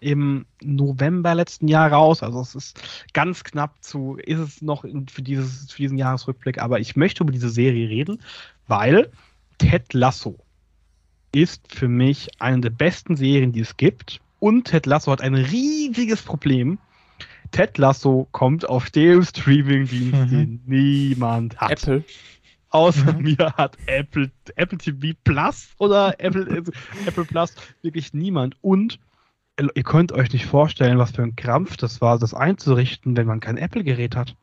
im 0.01 0.45
November 0.61 1.35
letzten 1.35 1.69
Jahr 1.69 1.89
raus. 1.89 2.21
Also 2.21 2.41
es 2.41 2.53
ist 2.53 2.81
ganz 3.13 3.45
knapp 3.45 3.81
zu, 3.81 4.17
ist 4.17 4.39
es 4.39 4.61
noch 4.61 4.83
für, 5.09 5.21
dieses, 5.21 5.71
für 5.71 5.83
diesen 5.83 5.97
Jahresrückblick. 5.97 6.61
Aber 6.61 6.81
ich 6.81 6.97
möchte 6.97 7.23
über 7.23 7.31
diese 7.31 7.49
Serie 7.49 7.87
reden, 7.87 8.21
weil 8.67 9.09
Ted 9.57 9.93
Lasso 9.93 10.35
ist 11.31 11.73
für 11.73 11.87
mich 11.87 12.27
eine 12.39 12.59
der 12.59 12.71
besten 12.71 13.15
Serien, 13.15 13.53
die 13.53 13.61
es 13.61 13.77
gibt. 13.77 14.19
Und 14.39 14.65
Ted 14.65 14.85
Lasso 14.85 15.11
hat 15.11 15.21
ein 15.21 15.35
riesiges 15.35 16.21
Problem. 16.21 16.79
Ted 17.51 17.77
Lasso 17.77 18.27
kommt 18.31 18.67
auf 18.67 18.89
dem 18.89 19.23
Streaming-Dienst, 19.23 20.13
mhm. 20.13 20.29
den 20.29 20.63
niemand 20.65 21.57
hat. 21.57 21.71
Apple. 21.71 22.03
Außer 22.69 23.13
mhm. 23.13 23.23
mir 23.23 23.53
hat 23.57 23.77
Apple, 23.87 24.31
Apple 24.55 24.77
TV 24.77 25.17
Plus 25.23 25.69
oder 25.79 26.15
Apple, 26.19 26.47
also 26.49 26.71
Apple 27.05 27.25
Plus 27.25 27.55
wirklich 27.81 28.13
niemand. 28.13 28.55
Und 28.61 28.99
ihr 29.57 29.83
könnt 29.83 30.11
euch 30.11 30.31
nicht 30.31 30.45
vorstellen, 30.45 30.99
was 30.99 31.11
für 31.11 31.23
ein 31.23 31.35
Krampf 31.35 31.77
das 31.77 31.99
war, 32.01 32.19
das 32.19 32.33
einzurichten, 32.33 33.17
wenn 33.17 33.27
man 33.27 33.39
kein 33.39 33.57
Apple-Gerät 33.57 34.15
hat. 34.15 34.35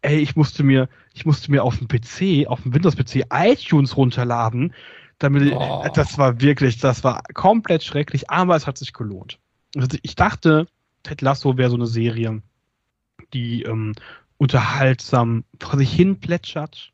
Ey, 0.00 0.18
ich 0.18 0.36
musste 0.36 0.62
mir, 0.62 0.88
ich 1.14 1.26
musste 1.26 1.50
mir 1.50 1.62
auf 1.62 1.78
dem 1.78 1.88
PC, 1.88 2.48
auf 2.48 2.62
dem 2.62 2.74
Windows-PC 2.74 3.26
iTunes 3.30 3.96
runterladen 3.96 4.72
damit, 5.22 5.52
oh. 5.52 5.84
Das 5.94 6.18
war 6.18 6.40
wirklich, 6.40 6.78
das 6.78 7.04
war 7.04 7.22
komplett 7.34 7.82
schrecklich, 7.82 8.30
aber 8.30 8.56
es 8.56 8.66
hat 8.66 8.78
sich 8.78 8.92
gelohnt. 8.92 9.38
Also 9.76 9.96
ich 10.02 10.14
dachte, 10.14 10.66
Ted 11.02 11.20
Lasso 11.20 11.56
wäre 11.56 11.70
so 11.70 11.76
eine 11.76 11.86
Serie, 11.86 12.42
die 13.32 13.62
ähm, 13.62 13.94
unterhaltsam 14.38 15.44
vor 15.60 15.78
sich 15.78 15.92
hin 15.92 16.20
plätschert. 16.20 16.92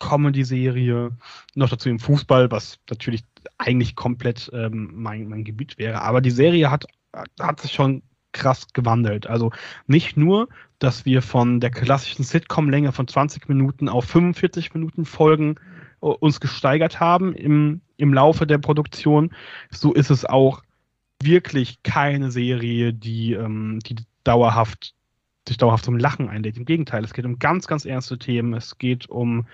Comedy-Serie, 0.00 1.10
noch 1.54 1.68
dazu 1.68 1.90
im 1.90 1.98
Fußball, 1.98 2.50
was 2.50 2.78
natürlich 2.88 3.22
eigentlich 3.58 3.96
komplett 3.96 4.50
ähm, 4.54 4.90
mein, 4.94 5.28
mein 5.28 5.44
Gebiet 5.44 5.76
wäre. 5.76 6.00
Aber 6.00 6.22
die 6.22 6.30
Serie 6.30 6.70
hat, 6.70 6.86
hat 7.38 7.60
sich 7.60 7.72
schon 7.72 8.02
krass 8.32 8.68
gewandelt. 8.72 9.26
Also 9.26 9.52
nicht 9.86 10.16
nur, 10.16 10.48
dass 10.78 11.04
wir 11.04 11.20
von 11.20 11.60
der 11.60 11.70
klassischen 11.70 12.24
Sitcom-Länge 12.24 12.92
von 12.92 13.06
20 13.06 13.48
Minuten 13.48 13.88
auf 13.88 14.06
45 14.06 14.72
Minuten 14.72 15.04
Folgen 15.04 15.56
uns 16.00 16.40
gesteigert 16.40 16.98
haben 16.98 17.34
im, 17.34 17.82
im 17.96 18.14
Laufe 18.14 18.46
der 18.46 18.58
Produktion, 18.58 19.30
so 19.70 19.92
ist 19.92 20.10
es 20.10 20.24
auch 20.24 20.62
wirklich 21.22 21.82
keine 21.82 22.30
Serie, 22.30 22.92
die, 22.94 23.34
ähm, 23.34 23.78
die 23.80 23.96
dauerhaft 24.24 24.94
sich 25.48 25.56
dauerhaft 25.56 25.84
zum 25.84 25.98
Lachen 25.98 26.28
einlädt. 26.28 26.56
Im 26.56 26.64
Gegenteil, 26.64 27.04
es 27.04 27.12
geht 27.12 27.24
um 27.24 27.38
ganz, 27.38 27.66
ganz 27.66 27.84
ernste 27.84 28.18
Themen. 28.18 28.54
Es 28.54 28.78
geht 28.78 29.08
um, 29.08 29.46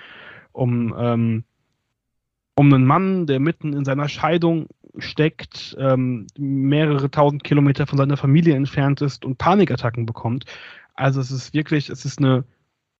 um, 0.53 0.95
ähm, 0.99 1.45
um 2.55 2.73
einen 2.73 2.87
Mann, 2.87 3.27
der 3.27 3.41
mitten 3.41 3.73
in 3.73 3.85
seiner 3.85 4.09
Scheidung 4.09 4.69
steckt, 4.99 5.77
ähm, 5.79 6.27
mehrere 6.39 7.11
tausend 7.11 7.45
Kilometer 7.45 7.87
von 7.87 7.99
seiner 7.99 8.17
Familie 8.17 8.55
entfernt 8.55 9.01
ist 9.01 9.25
und 9.25 9.39
Panikattacken 9.39 10.07
bekommt. 10.07 10.45
Also 10.95 11.21
es 11.21 11.31
ist 11.31 11.53
wirklich, 11.53 11.91
es 11.91 12.05
ist 12.05 12.19
eine 12.19 12.45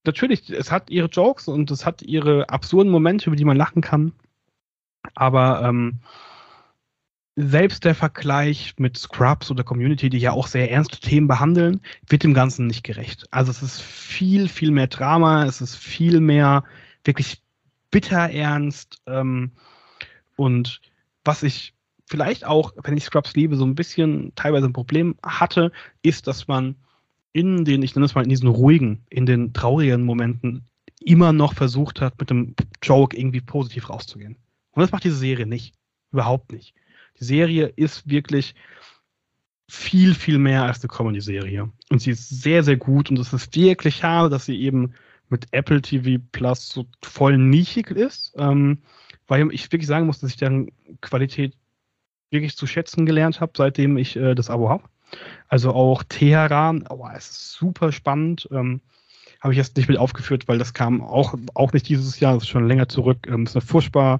natürlich, 0.07 0.49
es 0.49 0.71
hat 0.71 0.89
ihre 0.89 1.07
Jokes 1.07 1.47
und 1.47 1.69
es 1.71 1.85
hat 1.85 2.01
ihre 2.01 2.49
absurden 2.49 2.91
Momente, 2.91 3.27
über 3.27 3.35
die 3.35 3.45
man 3.45 3.57
lachen 3.57 3.81
kann. 3.81 4.13
Aber 5.13 5.61
ähm, 5.63 5.99
selbst 7.35 7.85
der 7.85 7.93
Vergleich 7.93 8.73
mit 8.77 8.97
Scrubs 8.97 9.51
oder 9.51 9.63
Community, 9.63 10.09
die 10.09 10.17
ja 10.17 10.31
auch 10.31 10.47
sehr 10.47 10.71
ernste 10.71 10.99
Themen 10.99 11.27
behandeln, 11.27 11.81
wird 12.07 12.23
dem 12.23 12.33
Ganzen 12.33 12.65
nicht 12.65 12.83
gerecht. 12.83 13.25
Also 13.29 13.51
es 13.51 13.61
ist 13.61 13.81
viel, 13.81 14.49
viel 14.49 14.71
mehr 14.71 14.87
Drama, 14.87 15.45
es 15.45 15.61
ist 15.61 15.75
viel 15.75 16.19
mehr 16.19 16.63
wirklich 17.03 17.43
bitter 17.91 18.31
ernst. 18.31 19.01
Ähm, 19.05 19.51
und 20.35 20.81
was 21.23 21.43
ich 21.43 21.75
vielleicht 22.07 22.45
auch, 22.45 22.73
wenn 22.83 22.97
ich 22.97 23.03
Scrubs 23.03 23.35
liebe, 23.35 23.55
so 23.55 23.65
ein 23.65 23.75
bisschen 23.75 24.33
teilweise 24.35 24.65
ein 24.65 24.73
Problem 24.73 25.15
hatte, 25.23 25.71
ist, 26.01 26.25
dass 26.25 26.47
man 26.47 26.75
in 27.37 27.65
den, 27.65 27.83
ich 27.83 27.93
nenne 27.93 28.07
es 28.07 28.15
mal, 28.15 28.23
in 28.23 28.29
diesen 28.29 28.47
ruhigen, 28.47 29.03
in 29.11 29.27
den 29.27 29.53
traurigen 29.53 30.03
Momenten 30.03 30.65
immer 30.99 31.33
noch 31.33 31.53
versucht 31.53 32.01
hat, 32.01 32.19
mit 32.19 32.31
dem 32.31 32.55
Joke 32.81 33.15
irgendwie 33.15 33.41
positiv 33.41 33.91
rauszugehen. 33.91 34.37
Und 34.71 34.81
das 34.81 34.91
macht 34.91 35.03
diese 35.03 35.17
Serie 35.17 35.45
nicht. 35.45 35.75
Überhaupt 36.11 36.51
nicht. 36.51 36.73
Die 37.19 37.25
Serie 37.25 37.67
ist 37.75 38.09
wirklich 38.09 38.55
viel, 39.69 40.15
viel 40.15 40.39
mehr 40.39 40.63
als 40.63 40.81
eine 40.81 40.89
Comedy-Serie. 40.89 41.69
Und 41.91 42.01
sie 42.01 42.11
ist 42.11 42.27
sehr, 42.27 42.63
sehr 42.63 42.77
gut. 42.77 43.11
Und 43.11 43.19
es 43.19 43.31
ist 43.31 43.55
wirklich 43.55 43.97
schade, 43.97 44.29
dass 44.31 44.45
sie 44.45 44.59
eben 44.59 44.95
mit 45.29 45.45
Apple 45.51 45.83
TV 45.83 46.23
Plus 46.31 46.67
so 46.67 46.87
voll 47.03 47.37
nischig 47.37 47.91
ist. 47.91 48.33
Ähm, 48.37 48.79
weil 49.27 49.51
ich 49.51 49.71
wirklich 49.71 49.87
sagen 49.87 50.07
muss, 50.07 50.21
dass 50.21 50.31
ich 50.31 50.37
deren 50.37 50.71
Qualität 51.01 51.53
wirklich 52.31 52.55
zu 52.55 52.65
schätzen 52.65 53.05
gelernt 53.05 53.41
habe, 53.41 53.51
seitdem 53.55 53.97
ich 53.97 54.15
äh, 54.15 54.33
das 54.33 54.49
Abo 54.49 54.69
habe. 54.69 54.85
Also 55.47 55.73
auch 55.73 56.03
Teheran, 56.03 56.85
oh, 56.89 57.07
es 57.15 57.29
ist 57.29 57.53
super 57.53 57.91
spannend. 57.91 58.47
Ähm, 58.51 58.81
habe 59.41 59.53
ich 59.53 59.57
jetzt 59.57 59.77
nicht 59.77 59.87
mit 59.87 59.97
aufgeführt, 59.97 60.47
weil 60.47 60.57
das 60.57 60.73
kam 60.73 61.01
auch, 61.01 61.35
auch 61.53 61.73
nicht 61.73 61.87
dieses 61.87 62.19
Jahr, 62.19 62.33
das 62.33 62.43
ist 62.43 62.49
schon 62.49 62.67
länger 62.67 62.89
zurück. 62.89 63.27
Ähm, 63.27 63.43
ist 63.43 63.55
eine 63.55 63.61
furchtbar 63.61 64.19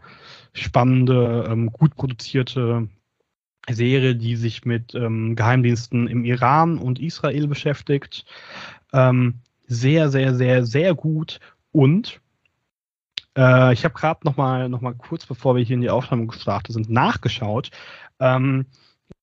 spannende, 0.53 1.47
ähm, 1.49 1.71
gut 1.71 1.95
produzierte 1.95 2.87
Serie, 3.69 4.15
die 4.15 4.35
sich 4.35 4.65
mit 4.65 4.95
ähm, 4.95 5.35
Geheimdiensten 5.35 6.07
im 6.07 6.23
Iran 6.23 6.77
und 6.77 6.99
Israel 6.99 7.47
beschäftigt. 7.47 8.25
Ähm, 8.93 9.41
sehr, 9.67 10.09
sehr, 10.09 10.35
sehr, 10.35 10.65
sehr 10.65 10.95
gut. 10.95 11.39
Und 11.71 12.21
äh, 13.37 13.73
ich 13.73 13.83
habe 13.83 13.93
gerade 13.93 14.21
noch 14.23 14.37
mal, 14.37 14.69
noch 14.69 14.81
mal 14.81 14.95
kurz, 14.95 15.25
bevor 15.25 15.55
wir 15.55 15.63
hier 15.63 15.75
in 15.75 15.81
die 15.81 15.89
Aufnahme 15.89 16.27
gestartet 16.27 16.73
sind, 16.73 16.89
nachgeschaut. 16.89 17.71
Ähm, 18.19 18.65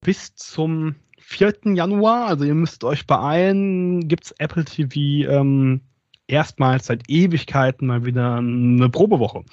bis 0.00 0.34
zum 0.34 0.96
4. 1.26 1.74
Januar, 1.74 2.26
also 2.26 2.44
ihr 2.44 2.54
müsst 2.54 2.84
euch 2.84 3.06
beeilen, 3.06 4.08
gibt 4.08 4.26
es 4.26 4.34
Apple 4.38 4.64
TV 4.64 5.28
ähm, 5.30 5.80
erstmals 6.26 6.86
seit 6.86 7.08
Ewigkeiten 7.08 7.86
mal 7.86 8.04
wieder 8.04 8.36
eine 8.36 8.88
Probewoche. 8.88 9.44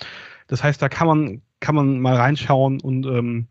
Das 0.47 0.63
heißt, 0.63 0.81
da 0.81 0.89
kann 0.89 1.07
man, 1.07 1.41
kann 1.59 1.75
man 1.75 1.99
mal 1.99 2.15
reinschauen 2.15 2.81
und 2.81 3.05
ähm, 3.05 3.47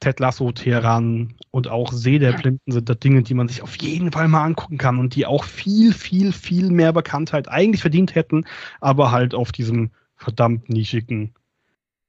Ted 0.00 0.18
Lasso, 0.18 0.50
Teheran 0.50 1.34
und 1.50 1.68
auch 1.68 1.92
See 1.92 2.18
der 2.18 2.32
Blinden 2.32 2.72
sind 2.72 2.88
da 2.88 2.94
Dinge, 2.94 3.22
die 3.22 3.34
man 3.34 3.48
sich 3.48 3.62
auf 3.62 3.76
jeden 3.76 4.10
Fall 4.10 4.28
mal 4.28 4.44
angucken 4.44 4.78
kann 4.78 4.98
und 4.98 5.14
die 5.14 5.26
auch 5.26 5.44
viel, 5.44 5.92
viel, 5.92 6.32
viel 6.32 6.70
mehr 6.70 6.94
Bekanntheit 6.94 7.48
eigentlich 7.48 7.82
verdient 7.82 8.14
hätten, 8.14 8.46
aber 8.80 9.10
halt 9.10 9.34
auf 9.34 9.52
diesem 9.52 9.90
verdammt 10.16 10.70
nischigen. 10.70 11.34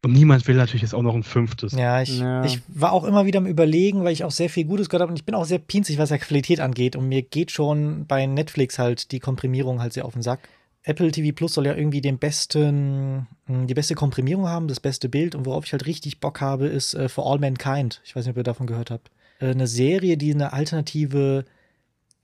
Und 0.03 0.13
niemand 0.13 0.47
will 0.47 0.55
natürlich 0.55 0.81
jetzt 0.81 0.95
auch 0.95 1.03
noch 1.03 1.13
ein 1.13 1.23
fünftes. 1.23 1.73
Ja 1.73 2.01
ich, 2.01 2.19
ja. 2.19 2.43
ich 2.43 2.59
war 2.67 2.91
auch 2.91 3.03
immer 3.03 3.25
wieder 3.25 3.37
am 3.37 3.45
Überlegen, 3.45 4.03
weil 4.03 4.13
ich 4.13 4.23
auch 4.23 4.31
sehr 4.31 4.49
viel 4.49 4.65
Gutes 4.65 4.89
gehört 4.89 5.03
habe 5.03 5.11
und 5.11 5.17
ich 5.17 5.25
bin 5.25 5.35
auch 5.35 5.45
sehr 5.45 5.59
pinzig, 5.59 5.99
was 5.99 6.09
der 6.09 6.17
Qualität 6.17 6.59
angeht. 6.59 6.95
Und 6.95 7.07
mir 7.07 7.21
geht 7.21 7.51
schon 7.51 8.07
bei 8.07 8.25
Netflix 8.25 8.79
halt 8.79 9.11
die 9.11 9.19
Komprimierung 9.19 9.79
halt 9.79 9.93
sehr 9.93 10.05
auf 10.05 10.13
den 10.13 10.23
Sack. 10.23 10.39
Apple 10.83 11.11
TV 11.11 11.35
Plus 11.35 11.53
soll 11.53 11.67
ja 11.67 11.75
irgendwie 11.75 12.01
den 12.01 12.17
besten, 12.17 13.27
hm, 13.45 13.67
die 13.67 13.75
beste 13.75 13.93
Komprimierung 13.93 14.47
haben, 14.47 14.67
das 14.67 14.79
beste 14.79 15.07
Bild. 15.07 15.35
Und 15.35 15.45
worauf 15.45 15.65
ich 15.65 15.71
halt 15.71 15.85
richtig 15.85 16.19
Bock 16.19 16.41
habe, 16.41 16.65
ist 16.65 16.95
äh, 16.95 17.07
For 17.07 17.31
All 17.31 17.37
Mankind. 17.37 18.01
Ich 18.03 18.15
weiß 18.15 18.25
nicht, 18.25 18.31
ob 18.31 18.37
ihr 18.37 18.43
davon 18.43 18.65
gehört 18.65 18.89
habt. 18.89 19.11
Äh, 19.39 19.51
eine 19.51 19.67
Serie, 19.67 20.17
die 20.17 20.33
eine 20.33 20.53
alternative 20.53 21.45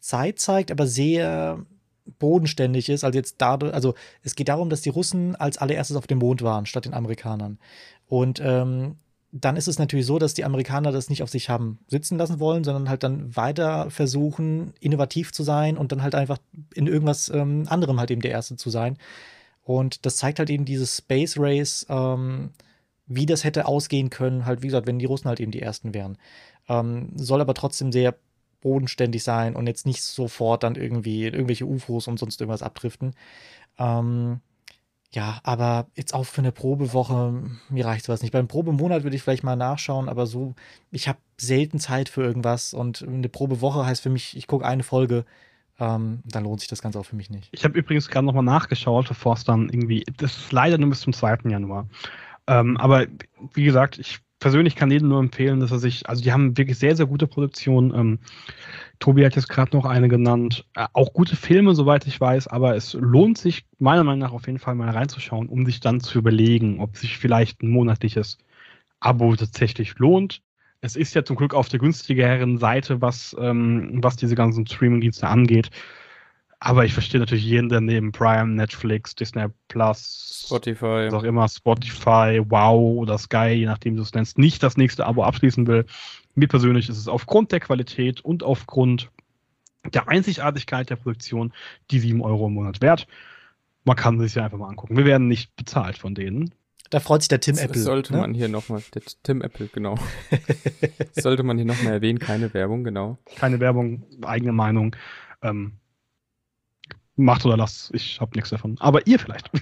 Zeit 0.02 0.40
zeigt, 0.40 0.72
aber 0.72 0.88
sehr 0.88 1.60
bodenständig 2.20 2.90
ist, 2.90 3.04
also 3.04 3.18
jetzt 3.18 3.36
dadurch, 3.40 3.74
also 3.74 3.96
es 4.24 4.36
geht 4.36 4.50
darum, 4.50 4.70
dass 4.70 4.82
die 4.82 4.90
Russen 4.90 5.36
als 5.36 5.58
allererstes 5.58 5.98
auf 5.98 6.08
dem 6.08 6.20
Mond 6.20 6.42
waren, 6.42 6.66
statt 6.66 6.86
den 6.86 6.94
Amerikanern. 6.94 7.58
Und 8.08 8.42
ähm, 8.44 8.96
dann 9.32 9.58
ist 9.58 9.68
es 9.68 9.80
natürlich 9.80 10.06
so, 10.06 10.20
dass 10.20 10.34
die 10.34 10.46
Amerikaner 10.46 10.92
das 10.92 11.10
nicht 11.10 11.22
auf 11.22 11.30
sich 11.30 11.50
haben 11.50 11.80
sitzen 11.88 12.18
lassen 12.18 12.40
wollen, 12.40 12.64
sondern 12.64 12.90
halt 12.90 13.04
dann 13.04 13.36
weiter 13.36 13.90
versuchen, 13.90 14.74
innovativ 14.80 15.34
zu 15.34 15.44
sein 15.44 15.78
und 15.78 15.92
dann 15.92 16.02
halt 16.02 16.16
einfach 16.16 16.38
in 16.74 16.88
irgendwas 16.88 17.30
ähm, 17.30 17.66
anderem 17.68 18.00
halt 18.00 18.12
eben 18.12 18.22
der 18.22 18.32
Erste 18.32 18.56
zu 18.56 18.70
sein. 18.70 18.98
Und 19.64 20.06
das 20.06 20.16
zeigt 20.16 20.40
halt 20.40 20.50
eben 20.50 20.64
dieses 20.64 20.98
Space 20.98 21.36
Race, 21.38 21.86
ähm, 21.90 22.52
wie 23.06 23.26
das 23.26 23.44
hätte 23.44 23.66
ausgehen 23.66 24.10
können, 24.10 24.46
halt 24.46 24.62
wie 24.62 24.68
gesagt, 24.68 24.88
wenn 24.88 25.00
die 25.00 25.06
Russen 25.06 25.28
halt 25.28 25.40
eben 25.40 25.52
die 25.52 25.62
Ersten 25.62 25.94
wären. 25.94 26.18
Ähm, 26.70 27.10
soll 27.16 27.42
aber 27.42 27.54
trotzdem 27.54 27.92
sehr 27.92 28.16
bodenständig 28.62 29.24
sein 29.24 29.56
und 29.56 29.68
jetzt 29.68 29.86
nicht 29.86 30.04
sofort 30.04 30.64
dann 30.64 30.76
irgendwie 30.76 31.26
irgendwelche 31.26 31.66
UFOs 31.66 32.08
und 32.08 32.18
sonst 32.20 32.42
irgendwas 32.42 32.64
abdriften. 32.64 33.14
Ähm, 33.78 34.42
ja, 35.12 35.40
aber 35.44 35.88
jetzt 35.96 36.14
auch 36.14 36.26
für 36.26 36.42
eine 36.42 36.52
Probewoche, 36.52 37.44
mir 37.70 37.86
reicht 37.86 38.06
sowas 38.06 38.22
nicht. 38.22 38.32
Beim 38.34 38.48
Probemonat 38.48 39.04
würde 39.04 39.16
ich 39.16 39.24
vielleicht 39.24 39.44
mal 39.44 39.56
nachschauen, 39.56 40.10
aber 40.10 40.28
so, 40.28 40.54
ich 40.92 41.08
habe 41.08 41.20
selten 41.38 41.80
Zeit 41.80 42.10
für 42.10 42.24
irgendwas 42.24 42.74
und 42.74 43.04
eine 43.08 43.30
Probewoche 43.30 43.86
heißt 43.86 44.04
für 44.04 44.10
mich, 44.10 44.36
ich 44.36 44.48
gucke 44.48 44.66
eine 44.66 44.84
Folge, 44.84 45.26
ähm, 45.80 46.20
dann 46.26 46.44
lohnt 46.44 46.60
sich 46.60 46.70
das 46.70 46.82
Ganze 46.82 47.00
auch 47.00 47.06
für 47.06 47.16
mich 47.16 47.30
nicht. 47.30 47.50
Ich 47.52 47.64
habe 47.64 47.78
übrigens 47.78 48.10
gerade 48.10 48.26
nochmal 48.26 48.44
nachgeschaut, 48.44 49.08
bevor 49.08 49.36
es 49.36 49.44
dann 49.44 49.70
irgendwie, 49.70 50.04
das 50.18 50.36
ist 50.36 50.52
leider 50.52 50.78
nur 50.78 50.90
bis 50.90 51.02
zum 51.02 51.14
2. 51.14 51.50
Januar. 51.50 51.88
Ähm, 52.48 52.78
aber 52.78 53.06
wie 53.54 53.64
gesagt, 53.64 54.00
ich 54.00 54.20
persönlich 54.40 54.76
kann 54.76 54.92
jedem 54.92 55.10
nur 55.10 55.20
empfehlen, 55.20 55.60
dass 55.60 55.72
er 55.72 55.80
sich, 55.80 56.08
also 56.08 56.24
die 56.24 56.32
haben 56.32 56.58
wirklich 56.58 56.78
sehr, 56.78 56.96
sehr 56.96 57.06
gute 57.06 57.28
Produktionen. 57.28 57.94
Ähm, 57.94 58.20
Tobi 59.00 59.26
hat 59.26 59.36
jetzt 59.36 59.50
gerade 59.50 59.76
noch 59.76 59.86
eine 59.86 60.08
genannt. 60.08 60.66
Äh, 60.76 60.88
auch 60.94 61.14
gute 61.14 61.36
Filme, 61.36 61.76
soweit 61.76 62.06
ich 62.08 62.20
weiß, 62.20 62.48
aber 62.48 62.76
es 62.76 62.94
lohnt 62.94 63.38
sich 63.38 63.66
meiner 63.80 64.04
Meinung 64.04 64.20
nach 64.20 64.34
auf 64.34 64.48
jeden 64.48 64.60
Fall 64.60 64.76
mal 64.76 64.90
reinzuschauen, 64.90 65.50
um 65.50 65.66
sich 65.66 65.80
dann 65.80 66.00
zu 66.00 66.20
überlegen, 66.20 66.80
ob 66.80 66.98
sich 66.98 67.18
vielleicht 67.18 67.64
ein 67.64 67.70
monatliches 67.70 68.38
Abo 69.00 69.36
tatsächlich 69.36 69.98
lohnt. 69.98 70.42
Es 70.82 70.96
ist 70.96 71.16
ja 71.16 71.24
zum 71.24 71.36
Glück 71.36 71.54
auf 71.54 71.70
der 71.70 71.80
günstigeren 71.80 72.60
Seite, 72.60 73.02
was, 73.02 73.36
ähm, 73.40 74.00
was 74.04 74.16
diese 74.16 74.36
ganzen 74.36 74.68
Streaming-Dienste 74.68 75.28
angeht. 75.28 75.72
Aber 76.60 76.86
ich 76.86 76.94
verstehe 76.94 77.20
natürlich 77.20 77.46
jeden, 77.46 77.70
der 77.70 77.82
neben 77.82 78.12
Prime, 78.12 78.48
Netflix, 78.48 79.14
Disney 79.14 79.46
Plus, 79.68 80.44
Spotify, 80.48 81.06
was 81.06 81.14
auch 81.14 81.24
immer, 81.24 81.48
Spotify, 81.48 82.42
Wow 82.48 82.98
oder 82.98 83.18
Sky, 83.18 83.50
je 83.50 83.68
nachdem 83.68 83.96
du 83.96 84.02
es 84.02 84.14
nennst, 84.14 84.40
nicht 84.40 84.64
das 84.64 84.76
nächste 84.76 85.06
Abo 85.06 85.24
abschließen 85.24 85.68
will. 85.68 85.86
Mir 86.34 86.48
persönlich 86.48 86.90
ist 86.90 86.98
es 86.98 87.08
aufgrund 87.08 87.52
der 87.52 87.60
Qualität 87.60 88.22
und 88.22 88.42
aufgrund 88.42 89.12
der 89.94 90.08
Einzigartigkeit 90.10 90.90
der 90.90 90.96
Produktion 90.96 91.54
die 91.92 92.00
7 92.00 92.22
Euro 92.22 92.48
im 92.48 92.54
Monat 92.54 92.82
wert. 92.82 93.08
Man 93.84 93.96
kann 93.96 94.20
sich 94.20 94.36
ja 94.36 94.46
einfach 94.46 94.58
mal 94.58 94.70
angucken. 94.70 94.98
Wir 94.98 95.06
werden 95.06 95.28
nicht 95.28 95.56
bezahlt 95.56 95.98
von 95.98 96.16
denen. 96.16 96.54
Da 96.90 97.00
freut 97.00 97.22
sich 97.22 97.30
der 97.30 97.40
Tim 97.40 97.56
das 97.56 97.66
Apple. 97.66 97.82
Sollte 97.82 98.14
ne? 98.14 98.20
man 98.20 98.34
hier 98.34 98.48
nochmal, 98.48 98.82
der 98.94 99.04
Tim 99.24 99.42
Apple, 99.42 99.70
genau. 99.72 99.96
sollte 101.12 101.44
man 101.44 101.58
hier 101.58 101.66
nochmal 101.66 101.94
erwähnen, 101.94 102.20
keine 102.20 102.54
Werbung, 102.54 102.84
genau. 102.84 103.18
Keine 103.36 103.60
Werbung, 103.60 104.04
eigene 104.24 104.54
Meinung. 104.54 104.96
Ähm, 105.42 105.74
macht 107.18 107.46
oder 107.46 107.58
lasst. 107.58 107.94
Ich 107.94 108.22
habe 108.22 108.32
nichts 108.36 108.50
davon. 108.50 108.76
Aber 108.80 109.06
ihr 109.08 109.20
vielleicht. 109.20 109.50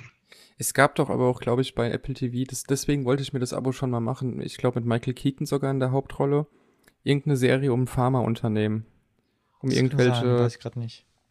Es 0.58 0.74
gab 0.74 0.96
doch 0.96 1.10
aber 1.10 1.28
auch, 1.28 1.42
glaube 1.42 1.62
ich, 1.62 1.76
bei 1.76 1.92
Apple 1.92 2.14
TV, 2.14 2.46
das, 2.48 2.64
deswegen 2.64 3.04
wollte 3.04 3.22
ich 3.22 3.34
mir 3.34 3.40
das 3.40 3.52
Abo 3.52 3.74
schon 3.74 3.90
mal 3.90 4.00
machen. 4.00 4.40
Ich 4.40 4.56
glaube, 4.56 4.80
mit 4.80 4.88
Michael 4.88 5.14
Keaton 5.14 5.46
sogar 5.46 5.70
in 5.70 5.82
der 5.82 5.92
Hauptrolle. 5.92 6.48
Irgendeine 7.04 7.36
Serie 7.36 7.74
um 7.74 7.88
Pharmaunternehmen. 7.88 8.86
Um 9.60 9.70
das 9.70 9.78
irgendwelche 9.78 10.50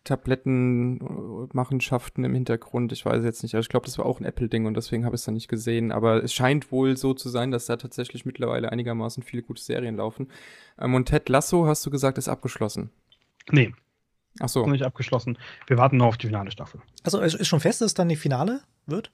Tablettenmachenschaften 0.04 2.24
im 2.24 2.34
Hintergrund. 2.34 2.92
Ich 2.92 3.06
weiß 3.06 3.24
jetzt 3.24 3.42
nicht. 3.42 3.54
Also 3.54 3.64
ich 3.64 3.70
glaube, 3.70 3.87
das 3.87 3.96
war 3.96 4.04
auch 4.04 4.20
ein 4.20 4.26
Apple-Ding 4.26 4.66
und 4.66 4.76
deswegen 4.76 5.06
habe 5.06 5.16
ich 5.16 5.22
es 5.22 5.24
dann 5.24 5.32
nicht 5.34 5.48
gesehen. 5.48 5.90
Aber 5.90 6.22
es 6.22 6.34
scheint 6.34 6.70
wohl 6.70 6.98
so 6.98 7.14
zu 7.14 7.30
sein, 7.30 7.50
dass 7.50 7.64
da 7.64 7.76
tatsächlich 7.76 8.26
mittlerweile 8.26 8.70
einigermaßen 8.70 9.22
viele 9.22 9.42
gute 9.42 9.62
Serien 9.62 9.96
laufen. 9.96 10.28
Ähm, 10.78 10.94
und 10.94 11.06
Ted 11.06 11.30
Lasso, 11.30 11.66
hast 11.66 11.87
du 11.87 11.90
gesagt, 11.90 12.18
ist 12.18 12.28
abgeschlossen. 12.28 12.90
Nee, 13.50 13.72
Ach 14.40 14.49
so. 14.49 14.61
Noch 14.61 14.73
nicht 14.73 14.85
abgeschlossen. 14.85 15.38
Wir 15.66 15.79
warten 15.79 15.97
noch 15.97 16.07
auf 16.07 16.16
die 16.16 16.27
finale 16.27 16.51
Staffel. 16.51 16.81
Also 17.03 17.20
ist 17.20 17.47
schon 17.47 17.61
fest, 17.61 17.81
dass 17.81 17.87
es 17.87 17.94
dann 17.94 18.09
die 18.09 18.16
Finale 18.16 18.62
wird? 18.87 19.11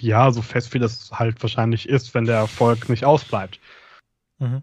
Ja, 0.00 0.30
so 0.32 0.42
fest 0.42 0.74
wie 0.74 0.78
das 0.78 1.10
halt 1.12 1.42
wahrscheinlich 1.42 1.88
ist, 1.88 2.14
wenn 2.14 2.24
der 2.24 2.36
Erfolg 2.36 2.88
nicht 2.88 3.04
ausbleibt. 3.04 3.60
Mhm. 4.38 4.62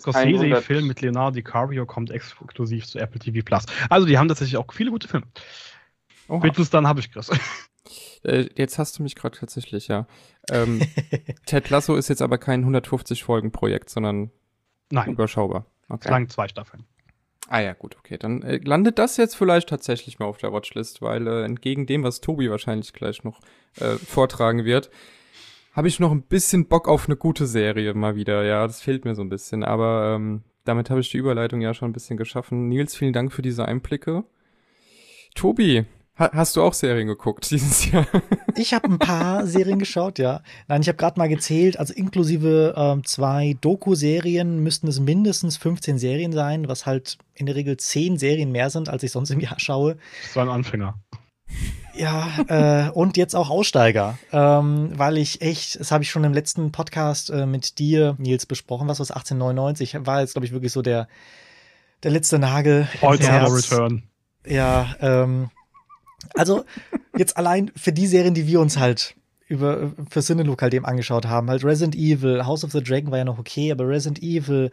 Scorsese-Film 0.00 0.86
mit 0.86 1.00
Leonardo 1.00 1.34
DiCaprio 1.34 1.86
kommt 1.86 2.10
exklusiv 2.10 2.86
zu 2.86 2.98
Apple 2.98 3.18
TV 3.18 3.44
Plus. 3.44 3.64
Also 3.90 4.06
die 4.06 4.16
haben 4.18 4.28
tatsächlich 4.28 4.56
auch 4.56 4.72
viele 4.72 4.90
gute 4.90 5.08
Filme. 5.08 5.26
Spätestens 6.26 6.70
dann 6.70 6.86
habe 6.86 7.00
ich 7.00 7.10
Chris. 7.10 7.30
Äh, 8.24 8.48
jetzt 8.56 8.78
hast 8.78 8.98
du 8.98 9.02
mich 9.02 9.14
gerade 9.14 9.38
tatsächlich, 9.38 9.88
ja. 9.88 10.06
Ähm, 10.50 10.80
Ted 11.46 11.70
Lasso 11.70 11.94
ist 11.94 12.08
jetzt 12.08 12.20
aber 12.20 12.36
kein 12.36 12.64
150-Folgen-Projekt, 12.64 13.90
sondern 13.90 14.30
Nein. 14.90 15.12
überschaubar. 15.12 15.66
Okay. 15.88 16.00
Es 16.04 16.10
lang 16.10 16.28
zwei 16.28 16.48
Staffeln. 16.48 16.84
Ah 17.50 17.60
ja, 17.60 17.72
gut, 17.72 17.96
okay. 17.98 18.18
Dann 18.18 18.42
äh, 18.42 18.58
landet 18.62 18.98
das 18.98 19.16
jetzt 19.16 19.34
vielleicht 19.34 19.70
tatsächlich 19.70 20.18
mal 20.18 20.26
auf 20.26 20.36
der 20.36 20.52
Watchlist, 20.52 21.00
weil 21.00 21.26
äh, 21.26 21.44
entgegen 21.44 21.86
dem, 21.86 22.02
was 22.02 22.20
Tobi 22.20 22.50
wahrscheinlich 22.50 22.92
gleich 22.92 23.24
noch 23.24 23.40
äh, 23.80 23.96
vortragen 23.96 24.66
wird, 24.66 24.90
habe 25.72 25.88
ich 25.88 25.98
noch 25.98 26.12
ein 26.12 26.22
bisschen 26.22 26.66
Bock 26.66 26.88
auf 26.88 27.06
eine 27.06 27.16
gute 27.16 27.46
Serie 27.46 27.94
mal 27.94 28.16
wieder. 28.16 28.44
Ja, 28.44 28.66
das 28.66 28.82
fehlt 28.82 29.06
mir 29.06 29.14
so 29.14 29.22
ein 29.22 29.30
bisschen. 29.30 29.64
Aber 29.64 30.14
ähm, 30.16 30.42
damit 30.64 30.90
habe 30.90 31.00
ich 31.00 31.10
die 31.10 31.16
Überleitung 31.16 31.62
ja 31.62 31.72
schon 31.72 31.88
ein 31.88 31.94
bisschen 31.94 32.18
geschaffen. 32.18 32.68
Nils, 32.68 32.94
vielen 32.94 33.14
Dank 33.14 33.32
für 33.32 33.42
diese 33.42 33.64
Einblicke. 33.64 34.24
Tobi, 35.34 35.86
Ha 36.18 36.30
hast 36.32 36.56
du 36.56 36.62
auch 36.62 36.74
Serien 36.74 37.06
geguckt 37.06 37.50
dieses 37.50 37.90
Jahr? 37.90 38.06
ich 38.56 38.74
habe 38.74 38.88
ein 38.88 38.98
paar 38.98 39.46
Serien 39.46 39.78
geschaut, 39.78 40.18
ja. 40.18 40.42
Nein, 40.66 40.82
ich 40.82 40.88
habe 40.88 40.96
gerade 40.96 41.18
mal 41.18 41.28
gezählt, 41.28 41.78
also 41.78 41.94
inklusive 41.94 42.74
ähm, 42.76 43.04
zwei 43.04 43.56
Doku-Serien 43.60 44.62
müssten 44.62 44.88
es 44.88 44.98
mindestens 44.98 45.56
15 45.56 45.98
Serien 45.98 46.32
sein, 46.32 46.68
was 46.68 46.86
halt 46.86 47.18
in 47.34 47.46
der 47.46 47.54
Regel 47.54 47.76
10 47.76 48.18
Serien 48.18 48.50
mehr 48.50 48.70
sind, 48.70 48.88
als 48.88 49.02
ich 49.02 49.12
sonst 49.12 49.30
im 49.30 49.40
Jahr 49.40 49.58
schaue. 49.60 49.96
Das 50.24 50.36
war 50.36 50.44
ein 50.44 50.50
Anfänger. 50.50 50.98
Ja, 51.94 52.28
äh, 52.48 52.90
und 52.90 53.16
jetzt 53.16 53.34
auch 53.34 53.50
Aussteiger, 53.50 54.18
ähm, 54.32 54.92
weil 54.94 55.18
ich 55.18 55.40
echt, 55.40 55.80
das 55.80 55.90
habe 55.90 56.04
ich 56.04 56.10
schon 56.10 56.22
im 56.24 56.32
letzten 56.32 56.70
Podcast 56.72 57.30
äh, 57.30 57.46
mit 57.46 57.78
dir, 57.78 58.14
Nils, 58.18 58.46
besprochen, 58.46 58.86
was 58.86 59.00
was 59.00 59.10
1899 59.10 60.06
war 60.06 60.20
jetzt, 60.20 60.34
glaube 60.34 60.46
ich, 60.46 60.52
wirklich 60.52 60.72
so 60.72 60.82
der, 60.82 61.08
der 62.02 62.10
letzte 62.10 62.38
Nagel. 62.38 62.86
Heute 63.02 63.24
Return. 63.26 64.04
Ja, 64.46 64.94
ähm, 65.00 65.50
also 66.34 66.64
jetzt 67.16 67.36
allein 67.36 67.70
für 67.76 67.92
die 67.92 68.06
Serien, 68.06 68.34
die 68.34 68.46
wir 68.46 68.60
uns 68.60 68.78
halt 68.78 69.14
über 69.48 69.92
für 70.10 70.20
Cinelok 70.20 70.60
halt 70.62 70.74
eben 70.74 70.84
angeschaut 70.84 71.26
haben, 71.26 71.48
halt 71.48 71.64
Resident 71.64 71.94
Evil, 71.94 72.44
House 72.44 72.64
of 72.64 72.72
the 72.72 72.82
Dragon 72.82 73.10
war 73.10 73.18
ja 73.18 73.24
noch 73.24 73.38
okay, 73.38 73.72
aber 73.72 73.88
Resident 73.88 74.22
Evil, 74.22 74.70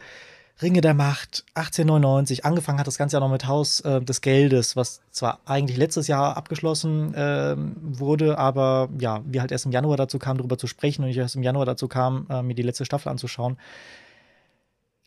Ringe 0.61 0.81
der 0.81 0.93
Macht, 0.93 1.45
1899, 1.55 2.45
angefangen 2.45 2.79
hat 2.79 2.87
das 2.87 2.97
Ganze 2.97 3.17
ja 3.17 3.19
noch 3.19 3.31
mit 3.31 3.47
Haus 3.47 3.81
äh, 3.81 4.01
des 4.01 4.21
Geldes, 4.21 4.75
was 4.75 5.01
zwar 5.11 5.39
eigentlich 5.45 5.77
letztes 5.77 6.07
Jahr 6.07 6.37
abgeschlossen 6.37 7.13
äh, 7.13 7.55
wurde, 7.57 8.37
aber 8.37 8.89
ja, 8.99 9.21
wir 9.25 9.41
halt 9.41 9.51
erst 9.51 9.65
im 9.65 9.71
Januar 9.71 9.97
dazu 9.97 10.19
kamen, 10.19 10.37
darüber 10.37 10.57
zu 10.57 10.67
sprechen 10.67 11.03
und 11.03 11.09
ich 11.09 11.17
erst 11.17 11.35
im 11.35 11.43
Januar 11.43 11.65
dazu 11.65 11.87
kam, 11.87 12.27
äh, 12.29 12.41
mir 12.41 12.55
die 12.55 12.63
letzte 12.63 12.85
Staffel 12.85 13.09
anzuschauen. 13.09 13.57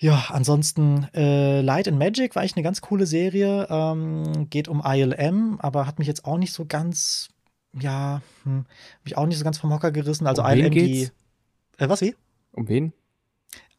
Ja, 0.00 0.26
ansonsten 0.28 1.08
äh, 1.12 1.60
Light 1.60 1.88
and 1.88 1.98
Magic 1.98 2.36
war 2.36 2.42
eigentlich 2.42 2.56
eine 2.56 2.62
ganz 2.62 2.80
coole 2.80 3.04
Serie. 3.04 3.66
Ähm, 3.68 4.48
geht 4.48 4.68
um 4.68 4.82
ILM, 4.84 5.58
aber 5.60 5.86
hat 5.86 5.98
mich 5.98 6.06
jetzt 6.06 6.24
auch 6.24 6.38
nicht 6.38 6.52
so 6.52 6.64
ganz, 6.66 7.28
ja, 7.78 8.22
hm, 8.44 8.64
mich 9.02 9.16
auch 9.16 9.26
nicht 9.26 9.38
so 9.38 9.44
ganz 9.44 9.58
vom 9.58 9.72
Hocker 9.72 9.90
gerissen. 9.90 10.26
Also 10.28 10.42
um 10.42 10.48
ILM, 10.48 10.70
die. 10.70 11.10
Äh, 11.78 11.88
was 11.88 12.00
wie? 12.00 12.14
Um 12.52 12.68
wen? 12.68 12.92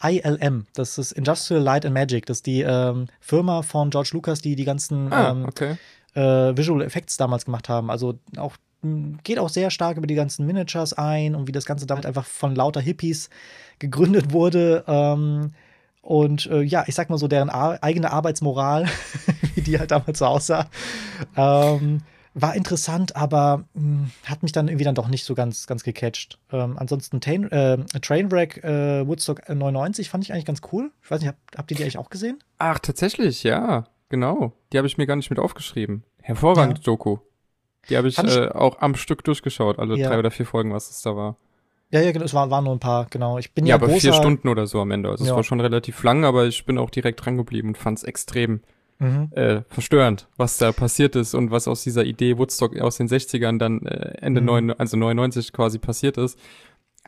ILM, 0.02 0.66
das 0.74 0.98
ist 0.98 1.12
Industrial 1.12 1.62
Light 1.62 1.86
and 1.86 1.94
Magic, 1.94 2.26
das 2.26 2.38
ist 2.38 2.46
die 2.46 2.62
ähm, 2.62 3.08
Firma 3.20 3.62
von 3.62 3.90
George 3.90 4.12
Lucas, 4.14 4.42
die 4.42 4.56
die 4.56 4.64
ganzen 4.64 5.12
ah, 5.12 5.32
ähm, 5.32 5.46
okay. 5.46 5.76
äh, 6.14 6.56
Visual 6.56 6.82
Effects 6.82 7.18
damals 7.18 7.44
gemacht 7.44 7.68
haben. 7.68 7.90
Also 7.90 8.18
auch 8.38 8.56
hm, 8.82 9.20
geht 9.24 9.40
auch 9.40 9.50
sehr 9.50 9.72
stark 9.72 9.98
über 9.98 10.08
die 10.08 10.16
ganzen 10.16 10.46
Miniatures 10.46 10.94
ein 10.94 11.36
und 11.36 11.48
wie 11.48 11.52
das 11.52 11.66
Ganze 11.66 11.86
damit 11.86 12.06
einfach 12.06 12.26
von 12.26 12.56
lauter 12.56 12.80
Hippies 12.80 13.30
gegründet 13.80 14.32
wurde. 14.32 14.86
Ähm, 14.88 15.52
und 16.02 16.48
äh, 16.48 16.62
ja, 16.62 16.86
ich 16.88 16.96
sag 16.96 17.10
mal 17.10 17.18
so, 17.18 17.28
deren 17.28 17.50
Ar 17.50 17.80
eigene 17.82 18.12
Arbeitsmoral, 18.12 18.88
wie 19.56 19.62
die 19.62 19.80
halt 19.80 19.92
damals 19.92 20.20
so 20.20 20.26
aussah, 20.26 20.68
ähm, 21.36 22.02
war 22.34 22.56
interessant, 22.56 23.16
aber 23.16 23.66
mh, 23.74 23.82
hm, 23.82 24.12
hat 24.26 24.44
mich 24.44 24.52
dann 24.52 24.68
irgendwie 24.68 24.86
dann 24.86 24.96
doch 24.96 25.08
nicht 25.08 25.26
so 25.26 25.36
ganz, 25.36 25.68
ganz 25.68 25.84
gecatcht. 25.84 26.40
Ähm, 26.52 26.78
ansonsten 26.78 27.22
Tain, 27.22 27.52
äh, 27.52 27.78
Trainwreck 28.02 28.64
äh, 28.64 29.06
Woodstock 29.08 29.48
99 29.50 30.10
fand 30.10 30.24
ich 30.24 30.32
eigentlich 30.32 30.46
ganz 30.46 30.62
cool. 30.72 30.92
Ich 31.04 31.12
weiß 31.12 31.20
nicht, 31.22 31.30
habt, 31.30 31.58
habt 31.58 31.72
ihr 31.72 31.78
die 31.78 31.84
eigentlich 31.84 31.98
auch 31.98 32.10
gesehen? 32.10 32.40
Ach, 32.58 32.80
tatsächlich, 32.80 33.44
ja, 33.44 33.86
genau. 34.10 34.54
Die 34.72 34.78
habe 34.78 34.88
ich 34.88 34.98
mir 34.98 35.08
gar 35.08 35.16
nicht 35.16 35.30
mit 35.30 35.40
aufgeschrieben. 35.40 36.04
Hervorragend, 36.22 36.80
ja. 36.80 36.84
Doku. 36.84 37.18
Die 37.90 37.98
habe 37.98 38.08
ich, 38.08 38.18
ich 38.18 38.36
äh, 38.36 38.50
auch 38.50 38.80
am 38.80 38.96
Stück 38.96 39.24
durchgeschaut, 39.24 39.80
alle 39.80 39.98
ja. 39.98 40.10
drei 40.10 40.20
oder 40.20 40.32
vier 40.32 40.46
Folgen, 40.46 40.74
was 40.74 40.90
es 40.90 41.02
da 41.02 41.16
war. 41.16 41.38
Ja, 41.92 42.02
ja, 42.02 42.12
genau, 42.12 42.26
es 42.26 42.34
waren, 42.34 42.52
waren 42.52 42.64
nur 42.64 42.74
ein 42.74 42.80
paar, 42.80 43.08
genau. 43.10 43.40
Ich 43.40 43.52
bin 43.54 43.66
ja, 43.66 43.70
ja 43.70 43.76
aber 43.76 43.88
großer, 43.88 44.00
vier 44.00 44.14
Stunden 44.14 44.48
oder 44.48 44.68
so 44.68 44.80
am 44.80 44.92
Ende. 44.92 45.10
Also 45.10 45.26
ja. 45.26 45.32
es 45.32 45.36
war 45.36 45.44
schon 45.44 45.60
relativ 45.60 46.04
lang, 46.04 46.24
aber 46.24 46.46
ich 46.46 46.66
bin 46.66 46.78
auch 46.78 46.90
direkt 46.90 47.26
dran 47.26 47.38
geblieben 47.38 47.70
und 47.70 47.78
fand 47.78 47.98
es 47.98 48.04
extrem 48.04 48.62
mhm. 49.00 49.30
äh, 49.32 49.62
verstörend, 49.70 50.28
was 50.38 50.58
da 50.58 50.72
passiert 50.72 51.16
ist 51.16 51.34
und 51.34 51.50
was 51.50 51.68
aus 51.68 51.84
dieser 51.84 52.04
Idee 52.04 52.38
Woodstock 52.38 52.80
aus 52.80 52.98
den 52.98 53.08
60ern 53.08 53.58
dann 53.58 53.86
äh, 53.86 54.18
Ende 54.22 54.42
mhm. 54.42 54.48
9, 54.48 54.72
also 54.74 54.98
99 54.98 55.52
quasi 55.52 55.80
passiert 55.80 56.18
ist 56.18 56.38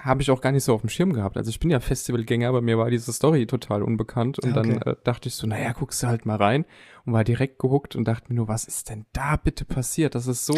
habe 0.03 0.21
ich 0.21 0.31
auch 0.31 0.41
gar 0.41 0.51
nicht 0.51 0.63
so 0.63 0.73
auf 0.73 0.81
dem 0.81 0.89
Schirm 0.89 1.13
gehabt. 1.13 1.37
Also 1.37 1.49
ich 1.49 1.59
bin 1.59 1.69
ja 1.69 1.79
Festivalgänger, 1.79 2.49
aber 2.49 2.61
mir 2.61 2.77
war 2.77 2.89
diese 2.89 3.13
Story 3.13 3.45
total 3.45 3.83
unbekannt. 3.83 4.39
Und 4.39 4.57
okay. 4.57 4.69
dann 4.69 4.81
äh, 4.81 4.95
dachte 5.03 5.29
ich 5.29 5.35
so, 5.35 5.47
naja, 5.47 5.73
guckst 5.73 6.01
du 6.01 6.07
halt 6.07 6.25
mal 6.25 6.37
rein 6.37 6.65
und 7.05 7.13
war 7.13 7.23
direkt 7.23 7.59
gehuckt 7.59 7.95
und 7.95 8.07
dachte 8.07 8.25
mir 8.29 8.35
nur, 8.35 8.47
was 8.47 8.65
ist 8.65 8.89
denn 8.89 9.05
da 9.13 9.35
bitte 9.35 9.65
passiert? 9.65 10.15
Das 10.15 10.27
ist 10.27 10.45
so 10.45 10.55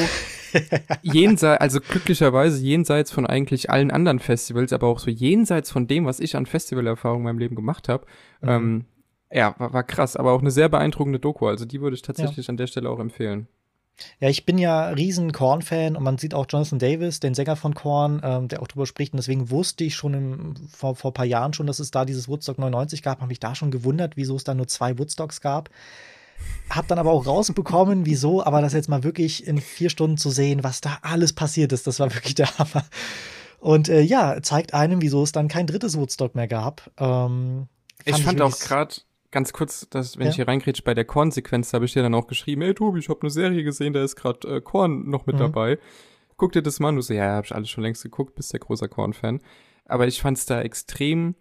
jenseits, 1.02 1.62
also 1.62 1.80
glücklicherweise 1.80 2.62
jenseits 2.64 3.12
von 3.12 3.26
eigentlich 3.26 3.70
allen 3.70 3.92
anderen 3.92 4.20
Festivals, 4.20 4.74
aber 4.74 4.88
auch 4.88 5.00
so 5.00 5.10
jenseits 5.10 5.72
von 5.72 5.88
dem, 5.88 6.06
was 6.06 6.20
ich 6.20 6.36
an 6.36 6.46
Festivalerfahrung 6.46 7.20
in 7.20 7.26
meinem 7.26 7.40
Leben 7.40 7.56
gemacht 7.56 7.90
habe. 7.90 8.06
Mhm. 8.42 8.50
Ähm, 8.50 8.86
ja, 9.32 9.56
war, 9.58 9.74
war 9.74 9.84
krass, 9.84 10.16
aber 10.16 10.32
auch 10.32 10.42
eine 10.42 10.52
sehr 10.52 10.70
beeindruckende 10.70 11.20
Doku. 11.20 11.48
Also 11.48 11.66
die 11.66 11.82
würde 11.82 11.96
ich 11.96 12.02
tatsächlich 12.02 12.48
ja. 12.48 12.52
an 12.52 12.58
der 12.58 12.68
Stelle 12.68 12.90
auch 12.90 13.00
empfehlen. 13.00 13.48
Ja, 14.20 14.30
ich 14.30 14.46
bin 14.46 14.58
ja 14.58 14.90
riesen 14.90 15.32
Korn-Fan 15.32 15.96
und 15.96 16.04
man 16.04 16.18
sieht 16.18 16.34
auch 16.34 16.46
Jonathan 16.50 16.80
Davis, 16.80 17.20
den 17.20 17.34
Sänger 17.36 17.56
von 17.56 17.76
Korn, 17.76 18.22
ähm, 18.24 18.48
der 18.48 18.62
auch 18.62 18.68
drüber 18.68 18.86
spricht. 18.86 19.14
Und 19.14 19.18
deswegen 19.18 19.50
wusste 19.50 19.84
ich 19.84 19.96
schon 19.96 20.14
im, 20.14 20.56
vor, 20.72 20.96
vor 20.96 21.12
ein 21.12 21.14
paar 21.14 21.26
Jahren 21.26 21.54
schon, 21.54 21.68
dass 21.68 21.80
es 21.80 21.92
da 21.92 22.06
dieses 22.06 22.28
Woodstock 22.28 22.58
99 22.58 23.04
gab. 23.04 23.20
Habe 23.20 23.30
mich 23.30 23.40
da 23.40 23.56
schon 23.56 23.72
gewundert, 23.72 24.18
wieso 24.18 24.36
es 24.36 24.44
da 24.44 24.54
nur 24.54 24.68
zwei 24.68 24.98
Woodstocks 24.98 25.42
gab. 25.42 25.70
Hab 26.70 26.88
dann 26.88 27.00
aber 27.00 27.12
auch 27.12 27.26
rausbekommen, 27.26 28.06
wieso, 28.06 28.44
aber 28.44 28.62
das 28.62 28.74
jetzt 28.74 28.90
mal 28.90 29.04
wirklich 29.04 29.46
in 29.46 29.62
vier 29.62 29.90
Stunden 29.90 30.18
zu 30.18 30.30
sehen, 30.30 30.64
was 30.64 30.82
da 30.82 30.98
alles 31.02 31.34
passiert 31.34 31.72
ist, 31.72 31.88
das 31.88 32.00
war 32.00 32.14
wirklich 32.14 32.36
der 32.36 32.58
Hammer. 32.58 32.86
Und 33.60 33.88
äh, 33.88 34.02
ja, 34.02 34.42
zeigt 34.42 34.74
einem, 34.74 35.02
wieso 35.02 35.24
es 35.24 35.32
dann 35.32 35.48
kein 35.48 35.68
drittes 35.68 35.96
Woodstock 35.96 36.36
mehr 36.36 36.48
gab. 36.48 36.92
Ähm, 36.98 37.68
ich 38.04 38.22
fand 38.22 38.40
ich 38.40 38.42
auch 38.42 38.60
gerade 38.60 38.96
ganz 39.34 39.52
kurz, 39.52 39.90
dass, 39.90 40.18
wenn 40.18 40.26
ja. 40.26 40.30
ich 40.30 40.38
hier 40.38 40.48
reingrätsch, 40.48 40.84
bei 40.84 40.94
der 40.94 41.04
Korn-Sequenz 41.04 41.74
habe 41.74 41.86
ich 41.86 41.94
dir 41.94 42.04
dann 42.04 42.16
auch 42.16 42.28
geschrieben, 42.28 42.62
ey 42.62 42.74
Tobi, 42.74 43.00
ich 43.00 43.10
habe 43.10 43.22
eine 43.22 43.30
Serie 43.30 43.64
gesehen, 43.64 43.92
da 43.92 44.02
ist 44.02 44.16
gerade 44.16 44.48
äh, 44.48 44.62
Korn 44.62 45.10
noch 45.10 45.26
mit 45.26 45.36
mhm. 45.36 45.40
dabei. 45.40 45.80
Guck 46.38 46.54
dir 46.54 46.62
das 46.62 46.80
mal 46.80 46.90
an. 46.90 46.96
Du 46.96 47.02
so, 47.02 47.14
ja, 47.14 47.36
hab 47.36 47.46
ich 47.46 47.54
alles 47.54 47.70
schon 47.70 47.84
längst 47.84 48.04
geguckt, 48.04 48.36
bist 48.36 48.54
der 48.54 48.60
großer 48.60 48.88
Korn-Fan. 48.88 49.42
Aber 49.86 50.08
ich 50.08 50.22
fand 50.22 50.38
es 50.38 50.46
da 50.46 50.62
extrem 50.62 51.36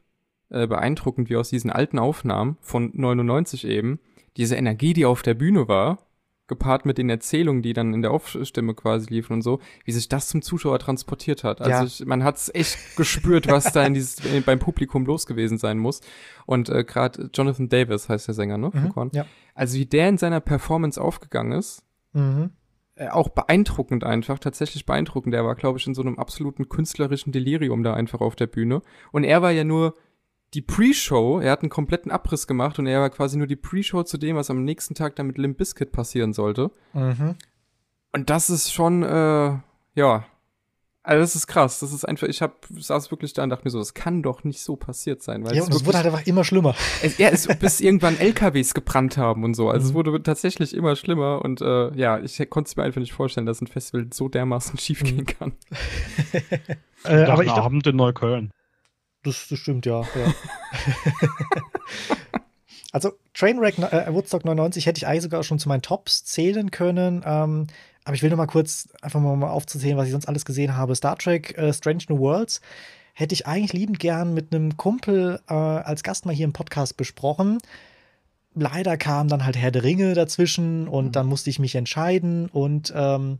äh, 0.50 0.66
beeindruckend, 0.66 1.30
wie 1.30 1.36
aus 1.36 1.50
diesen 1.50 1.70
alten 1.70 1.98
Aufnahmen 1.98 2.56
von 2.60 2.90
99 2.94 3.66
eben, 3.66 4.00
diese 4.36 4.56
Energie, 4.56 4.94
die 4.94 5.06
auf 5.06 5.22
der 5.22 5.34
Bühne 5.34 5.68
war, 5.68 5.98
gepaart 6.52 6.86
mit 6.86 6.98
den 6.98 7.08
Erzählungen, 7.08 7.62
die 7.62 7.72
dann 7.72 7.94
in 7.94 8.02
der 8.02 8.10
Aufstimme 8.10 8.74
quasi 8.74 9.08
liefen 9.08 9.32
und 9.32 9.42
so, 9.42 9.60
wie 9.84 9.92
sich 9.92 10.08
das 10.08 10.28
zum 10.28 10.42
Zuschauer 10.42 10.78
transportiert 10.78 11.44
hat. 11.44 11.60
Also 11.60 11.70
ja. 11.70 11.84
ich, 11.84 12.04
man 12.06 12.22
hat 12.24 12.36
es 12.36 12.54
echt 12.54 12.96
gespürt, 12.96 13.48
was 13.48 13.72
da 13.72 13.84
in 13.84 13.94
dieses, 13.94 14.16
beim 14.44 14.58
Publikum 14.58 15.06
los 15.06 15.26
gewesen 15.26 15.58
sein 15.58 15.78
muss. 15.78 16.00
Und 16.46 16.68
äh, 16.68 16.84
gerade 16.84 17.30
Jonathan 17.32 17.68
Davis 17.68 18.08
heißt 18.08 18.28
der 18.28 18.34
Sänger, 18.34 18.58
ne? 18.58 18.70
Mhm, 18.72 19.10
ja. 19.12 19.26
Also 19.54 19.78
wie 19.78 19.86
der 19.86 20.08
in 20.08 20.18
seiner 20.18 20.40
Performance 20.40 21.00
aufgegangen 21.00 21.52
ist, 21.52 21.82
mhm. 22.12 22.50
äh, 22.94 23.08
auch 23.08 23.30
beeindruckend 23.30 24.04
einfach, 24.04 24.38
tatsächlich 24.38 24.86
beeindruckend. 24.86 25.34
Der 25.34 25.44
war, 25.44 25.54
glaube 25.54 25.78
ich, 25.78 25.86
in 25.86 25.94
so 25.94 26.02
einem 26.02 26.18
absoluten 26.18 26.68
künstlerischen 26.68 27.32
Delirium 27.32 27.82
da 27.82 27.94
einfach 27.94 28.20
auf 28.20 28.36
der 28.36 28.46
Bühne. 28.46 28.82
Und 29.10 29.24
er 29.24 29.42
war 29.42 29.50
ja 29.50 29.64
nur 29.64 29.94
die 30.54 30.62
Pre-Show, 30.62 31.40
er 31.40 31.52
hat 31.52 31.62
einen 31.62 31.70
kompletten 31.70 32.10
Abriss 32.10 32.46
gemacht 32.46 32.78
und 32.78 32.86
er 32.86 33.00
war 33.00 33.10
quasi 33.10 33.38
nur 33.38 33.46
die 33.46 33.56
Pre-Show 33.56 34.02
zu 34.02 34.18
dem, 34.18 34.36
was 34.36 34.50
am 34.50 34.64
nächsten 34.64 34.94
Tag 34.94 35.16
dann 35.16 35.26
mit 35.26 35.38
Limp 35.38 35.58
Bizkit 35.58 35.92
passieren 35.92 36.32
sollte. 36.32 36.70
Mhm. 36.92 37.36
Und 38.12 38.30
das 38.30 38.50
ist 38.50 38.72
schon, 38.72 39.02
äh, 39.02 39.58
ja, 39.94 40.24
also 41.04 41.20
das 41.20 41.34
ist 41.34 41.46
krass. 41.48 41.80
Das 41.80 41.92
ist 41.92 42.04
einfach, 42.04 42.28
ich 42.28 42.42
hab, 42.42 42.66
saß 42.70 43.10
wirklich 43.10 43.32
da 43.32 43.42
und 43.42 43.50
dachte 43.50 43.64
mir 43.64 43.70
so, 43.70 43.78
das 43.78 43.94
kann 43.94 44.22
doch 44.22 44.44
nicht 44.44 44.60
so 44.60 44.76
passiert 44.76 45.20
sein. 45.22 45.44
Weil 45.44 45.56
ja, 45.56 45.64
und 45.64 45.74
es 45.74 45.84
wurde 45.84 45.96
halt 45.96 46.06
einfach 46.06 46.26
immer 46.26 46.44
schlimmer. 46.44 46.76
Es, 47.02 47.18
ja, 47.18 47.28
es, 47.30 47.48
bis 47.58 47.80
irgendwann 47.80 48.18
LKWs 48.18 48.72
gebrannt 48.72 49.16
haben 49.16 49.42
und 49.42 49.54
so. 49.54 49.68
Also 49.68 49.84
mhm. 49.84 49.88
es 49.88 49.94
wurde 49.94 50.22
tatsächlich 50.22 50.74
immer 50.74 50.94
schlimmer 50.94 51.42
und 51.42 51.60
äh, 51.60 51.92
ja, 51.96 52.20
ich 52.20 52.38
konnte 52.50 52.68
es 52.68 52.76
mir 52.76 52.84
einfach 52.84 53.00
nicht 53.00 53.12
vorstellen, 53.12 53.46
dass 53.46 53.60
ein 53.60 53.66
Festival 53.66 54.06
so 54.12 54.28
dermaßen 54.28 54.78
schief 54.78 55.02
gehen 55.02 55.16
mhm. 55.16 55.26
kann. 55.26 55.52
äh, 57.04 57.24
aber 57.24 57.42
ich 57.42 57.50
Abend 57.50 57.86
in 57.86 57.96
Neukölln. 57.96 58.52
Das, 59.22 59.46
das 59.48 59.58
stimmt, 59.58 59.86
ja. 59.86 60.00
ja. 60.00 60.32
also 62.92 63.12
Trainwreck 63.34 63.78
äh, 63.78 64.12
Woodstock 64.12 64.44
99 64.44 64.86
hätte 64.86 64.98
ich 64.98 65.06
eigentlich 65.06 65.22
sogar 65.22 65.42
schon 65.44 65.58
zu 65.58 65.68
meinen 65.68 65.82
Tops 65.82 66.24
zählen 66.24 66.70
können. 66.70 67.22
Ähm, 67.24 67.68
aber 68.04 68.14
ich 68.14 68.22
will 68.22 68.30
noch 68.30 68.36
mal 68.36 68.46
kurz 68.46 68.88
einfach 69.00 69.20
mal 69.20 69.48
aufzuzählen, 69.48 69.96
was 69.96 70.06
ich 70.06 70.12
sonst 70.12 70.26
alles 70.26 70.44
gesehen 70.44 70.76
habe. 70.76 70.96
Star 70.96 71.16
Trek 71.16 71.56
äh, 71.56 71.72
Strange 71.72 72.02
New 72.08 72.18
Worlds 72.18 72.60
hätte 73.14 73.34
ich 73.34 73.46
eigentlich 73.46 73.72
liebend 73.72 74.00
gern 74.00 74.34
mit 74.34 74.52
einem 74.52 74.76
Kumpel 74.76 75.40
äh, 75.48 75.54
als 75.54 76.02
Gast 76.02 76.26
mal 76.26 76.34
hier 76.34 76.46
im 76.46 76.52
Podcast 76.52 76.96
besprochen. 76.96 77.58
Leider 78.54 78.96
kam 78.96 79.28
dann 79.28 79.44
halt 79.44 79.56
Herr 79.56 79.70
der 79.70 79.84
Ringe 79.84 80.14
dazwischen 80.14 80.88
und 80.88 81.06
mhm. 81.06 81.12
dann 81.12 81.26
musste 81.26 81.50
ich 81.50 81.58
mich 81.58 81.74
entscheiden 81.74 82.48
und 82.48 82.92
ähm, 82.94 83.38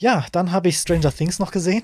ja, 0.00 0.24
dann 0.32 0.50
habe 0.50 0.68
ich 0.68 0.78
Stranger 0.78 1.12
Things 1.12 1.38
noch 1.38 1.50
gesehen. 1.50 1.82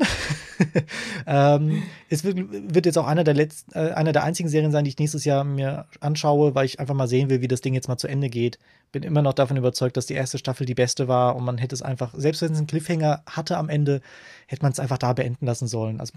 ähm, 1.26 1.82
es 2.08 2.24
wird, 2.24 2.38
wird, 2.50 2.86
jetzt 2.86 2.96
auch 2.96 3.06
einer 3.06 3.24
der 3.24 3.34
letzten, 3.34 3.72
äh, 3.72 3.92
einer 3.92 4.12
der 4.12 4.24
einzigen 4.24 4.48
Serien 4.48 4.72
sein, 4.72 4.84
die 4.84 4.88
ich 4.88 4.98
nächstes 4.98 5.26
Jahr 5.26 5.44
mir 5.44 5.84
anschaue, 6.00 6.54
weil 6.54 6.64
ich 6.64 6.80
einfach 6.80 6.94
mal 6.94 7.08
sehen 7.08 7.28
will, 7.28 7.42
wie 7.42 7.48
das 7.48 7.60
Ding 7.60 7.74
jetzt 7.74 7.88
mal 7.88 7.98
zu 7.98 8.08
Ende 8.08 8.30
geht. 8.30 8.58
Bin 8.90 9.02
immer 9.02 9.20
noch 9.20 9.34
davon 9.34 9.58
überzeugt, 9.58 9.98
dass 9.98 10.06
die 10.06 10.14
erste 10.14 10.38
Staffel 10.38 10.64
die 10.64 10.74
beste 10.74 11.08
war 11.08 11.36
und 11.36 11.44
man 11.44 11.58
hätte 11.58 11.74
es 11.74 11.82
einfach, 11.82 12.14
selbst 12.16 12.40
wenn 12.40 12.52
es 12.52 12.58
einen 12.58 12.66
Cliffhanger 12.66 13.22
hatte 13.26 13.58
am 13.58 13.68
Ende, 13.68 14.00
hätte 14.46 14.62
man 14.62 14.72
es 14.72 14.80
einfach 14.80 14.98
da 14.98 15.12
beenden 15.12 15.44
lassen 15.44 15.68
sollen. 15.68 16.00
Also 16.00 16.14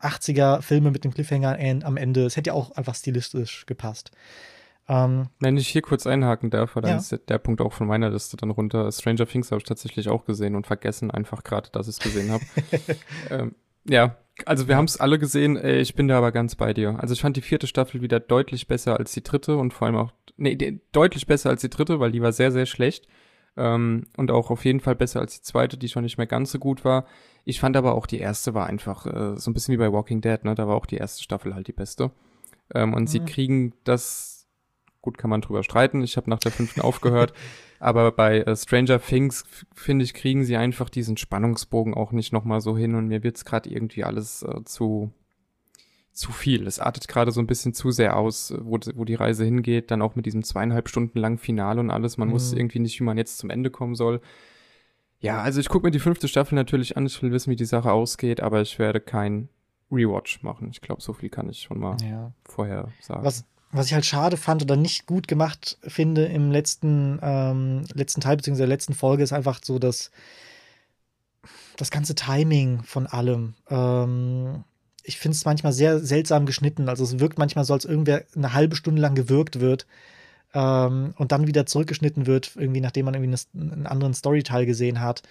80er 0.00 0.60
Filme 0.60 0.90
mit 0.90 1.04
dem 1.04 1.14
Cliffhanger 1.14 1.58
am 1.84 1.96
Ende, 1.96 2.26
es 2.26 2.36
hätte 2.36 2.48
ja 2.48 2.54
auch 2.54 2.72
einfach 2.72 2.94
stilistisch 2.94 3.64
gepasst. 3.64 4.10
Ähm, 4.88 5.28
Wenn 5.38 5.56
ich 5.58 5.68
hier 5.68 5.82
kurz 5.82 6.06
einhaken 6.06 6.50
darf, 6.50 6.74
dann 6.74 6.84
ja. 6.84 6.96
ist 6.96 7.20
der 7.28 7.38
Punkt 7.38 7.60
auch 7.60 7.74
von 7.74 7.86
meiner 7.86 8.08
Liste 8.10 8.36
dann 8.36 8.50
runter. 8.50 8.90
Stranger 8.90 9.26
Things 9.26 9.50
habe 9.50 9.58
ich 9.58 9.64
tatsächlich 9.64 10.08
auch 10.08 10.24
gesehen 10.24 10.54
und 10.54 10.66
vergessen 10.66 11.10
einfach 11.10 11.44
gerade, 11.44 11.68
dass 11.70 11.88
ich 11.88 11.96
es 11.96 12.00
gesehen 12.00 12.30
habe. 12.30 12.44
ähm, 13.30 13.54
ja, 13.84 14.16
also 14.46 14.66
wir 14.66 14.76
haben 14.76 14.86
es 14.86 14.98
alle 14.98 15.18
gesehen. 15.18 15.62
Ich 15.62 15.94
bin 15.94 16.08
da 16.08 16.18
aber 16.18 16.32
ganz 16.32 16.54
bei 16.54 16.72
dir. 16.72 16.98
Also 17.00 17.12
ich 17.12 17.20
fand 17.20 17.36
die 17.36 17.42
vierte 17.42 17.66
Staffel 17.66 18.00
wieder 18.00 18.18
deutlich 18.18 18.66
besser 18.66 18.98
als 18.98 19.12
die 19.12 19.22
dritte 19.22 19.56
und 19.56 19.74
vor 19.74 19.86
allem 19.86 19.96
auch, 19.96 20.12
nee, 20.36 20.80
deutlich 20.92 21.26
besser 21.26 21.50
als 21.50 21.60
die 21.60 21.70
dritte, 21.70 22.00
weil 22.00 22.12
die 22.12 22.22
war 22.22 22.32
sehr, 22.32 22.50
sehr 22.50 22.66
schlecht. 22.66 23.08
Ähm, 23.58 24.06
und 24.16 24.30
auch 24.30 24.50
auf 24.50 24.64
jeden 24.64 24.80
Fall 24.80 24.94
besser 24.94 25.20
als 25.20 25.34
die 25.34 25.42
zweite, 25.42 25.76
die 25.76 25.88
schon 25.88 26.04
nicht 26.04 26.16
mehr 26.16 26.26
ganz 26.26 26.52
so 26.52 26.58
gut 26.58 26.84
war. 26.84 27.06
Ich 27.44 27.60
fand 27.60 27.76
aber 27.76 27.94
auch 27.94 28.06
die 28.06 28.20
erste 28.20 28.54
war 28.54 28.66
einfach 28.66 29.06
äh, 29.06 29.36
so 29.36 29.50
ein 29.50 29.54
bisschen 29.54 29.72
wie 29.72 29.78
bei 29.78 29.92
Walking 29.92 30.20
Dead, 30.20 30.44
ne? 30.44 30.54
Da 30.54 30.68
war 30.68 30.76
auch 30.76 30.86
die 30.86 30.96
erste 30.96 31.22
Staffel 31.22 31.54
halt 31.54 31.66
die 31.66 31.72
beste. 31.72 32.12
Ähm, 32.72 32.94
und 32.94 33.02
mhm. 33.02 33.06
sie 33.08 33.20
kriegen 33.20 33.74
das 33.84 34.37
Gut, 35.08 35.16
kann 35.16 35.30
man 35.30 35.40
drüber 35.40 35.62
streiten. 35.62 36.02
Ich 36.02 36.18
habe 36.18 36.28
nach 36.28 36.38
der 36.38 36.52
fünften 36.52 36.82
aufgehört. 36.82 37.32
Aber 37.80 38.12
bei 38.12 38.40
äh, 38.40 38.54
Stranger 38.54 39.00
Things, 39.00 39.46
finde 39.74 40.04
ich, 40.04 40.12
kriegen 40.12 40.44
sie 40.44 40.58
einfach 40.58 40.90
diesen 40.90 41.16
Spannungsbogen 41.16 41.94
auch 41.94 42.12
nicht 42.12 42.30
nochmal 42.30 42.60
so 42.60 42.76
hin. 42.76 42.94
Und 42.94 43.08
mir 43.08 43.22
wird's 43.22 43.46
gerade 43.46 43.70
irgendwie 43.70 44.04
alles 44.04 44.42
äh, 44.42 44.62
zu, 44.64 45.10
zu 46.12 46.30
viel. 46.30 46.66
Es 46.66 46.78
artet 46.78 47.08
gerade 47.08 47.32
so 47.32 47.40
ein 47.40 47.46
bisschen 47.46 47.72
zu 47.72 47.90
sehr 47.90 48.18
aus, 48.18 48.52
wo, 48.60 48.78
wo 48.96 49.06
die 49.06 49.14
Reise 49.14 49.46
hingeht. 49.46 49.90
Dann 49.90 50.02
auch 50.02 50.14
mit 50.14 50.26
diesem 50.26 50.42
zweieinhalb 50.42 50.90
Stunden 50.90 51.18
langen 51.18 51.38
Finale 51.38 51.80
und 51.80 51.90
alles. 51.90 52.18
Man 52.18 52.28
mhm. 52.28 52.34
muss 52.34 52.52
irgendwie 52.52 52.80
nicht, 52.80 53.00
wie 53.00 53.04
man 53.04 53.16
jetzt 53.16 53.38
zum 53.38 53.48
Ende 53.48 53.70
kommen 53.70 53.94
soll. 53.94 54.20
Ja, 55.20 55.40
also 55.40 55.58
ich 55.58 55.70
gucke 55.70 55.86
mir 55.86 55.90
die 55.90 56.00
fünfte 56.00 56.28
Staffel 56.28 56.54
natürlich 56.54 56.98
an. 56.98 57.06
Ich 57.06 57.22
will 57.22 57.32
wissen, 57.32 57.50
wie 57.50 57.56
die 57.56 57.64
Sache 57.64 57.92
ausgeht, 57.92 58.42
aber 58.42 58.60
ich 58.60 58.78
werde 58.78 59.00
kein 59.00 59.48
Rewatch 59.90 60.42
machen. 60.42 60.68
Ich 60.70 60.82
glaube, 60.82 61.00
so 61.00 61.14
viel 61.14 61.30
kann 61.30 61.48
ich 61.48 61.62
schon 61.62 61.78
mal 61.78 61.96
ja. 62.02 62.30
vorher 62.44 62.88
sagen. 63.00 63.24
Was, 63.24 63.46
was 63.70 63.86
ich 63.86 63.94
halt 63.94 64.06
schade 64.06 64.36
fand 64.36 64.62
oder 64.62 64.76
nicht 64.76 65.06
gut 65.06 65.28
gemacht 65.28 65.78
finde 65.82 66.24
im 66.24 66.50
letzten, 66.50 67.18
ähm, 67.22 67.84
letzten 67.92 68.20
Teil, 68.20 68.36
beziehungsweise 68.36 68.66
der 68.66 68.74
letzten 68.74 68.94
Folge, 68.94 69.22
ist 69.22 69.32
einfach 69.32 69.60
so, 69.62 69.78
dass 69.78 70.10
das 71.76 71.90
ganze 71.90 72.14
Timing 72.14 72.82
von 72.82 73.06
allem. 73.06 73.54
Ähm, 73.68 74.64
ich 75.02 75.18
finde 75.18 75.36
es 75.36 75.44
manchmal 75.44 75.72
sehr 75.72 76.00
seltsam 76.00 76.46
geschnitten. 76.46 76.88
Also 76.88 77.04
es 77.04 77.18
wirkt 77.18 77.38
manchmal 77.38 77.64
so, 77.64 77.72
als 77.72 77.84
irgendwer 77.84 78.24
eine 78.34 78.52
halbe 78.52 78.76
Stunde 78.76 79.00
lang 79.00 79.14
gewirkt 79.14 79.60
wird 79.60 79.86
ähm, 80.54 81.14
und 81.16 81.32
dann 81.32 81.46
wieder 81.46 81.66
zurückgeschnitten 81.66 82.26
wird, 82.26 82.52
irgendwie 82.56 82.80
nachdem 82.80 83.04
man 83.04 83.14
irgendwie 83.14 83.38
einen 83.54 83.86
anderen 83.86 84.14
Storyteil 84.14 84.66
gesehen 84.66 85.00
hat 85.00 85.22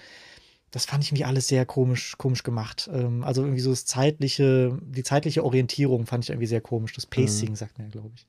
das 0.71 0.85
fand 0.85 1.03
ich 1.03 1.09
irgendwie 1.09 1.25
alles 1.25 1.47
sehr 1.47 1.65
komisch, 1.65 2.15
komisch 2.17 2.43
gemacht. 2.43 2.89
Ähm, 2.93 3.23
also 3.23 3.41
irgendwie 3.41 3.61
so 3.61 3.69
das 3.69 3.85
zeitliche, 3.85 4.77
die 4.81 5.03
zeitliche 5.03 5.43
Orientierung 5.43 6.05
fand 6.05 6.25
ich 6.25 6.29
irgendwie 6.29 6.47
sehr 6.47 6.61
komisch. 6.61 6.93
Das 6.93 7.05
Pacing, 7.05 7.51
mhm. 7.51 7.55
sagt 7.55 7.77
man 7.77 7.87
ja, 7.87 7.91
glaube 7.91 8.11
ich. 8.15 8.25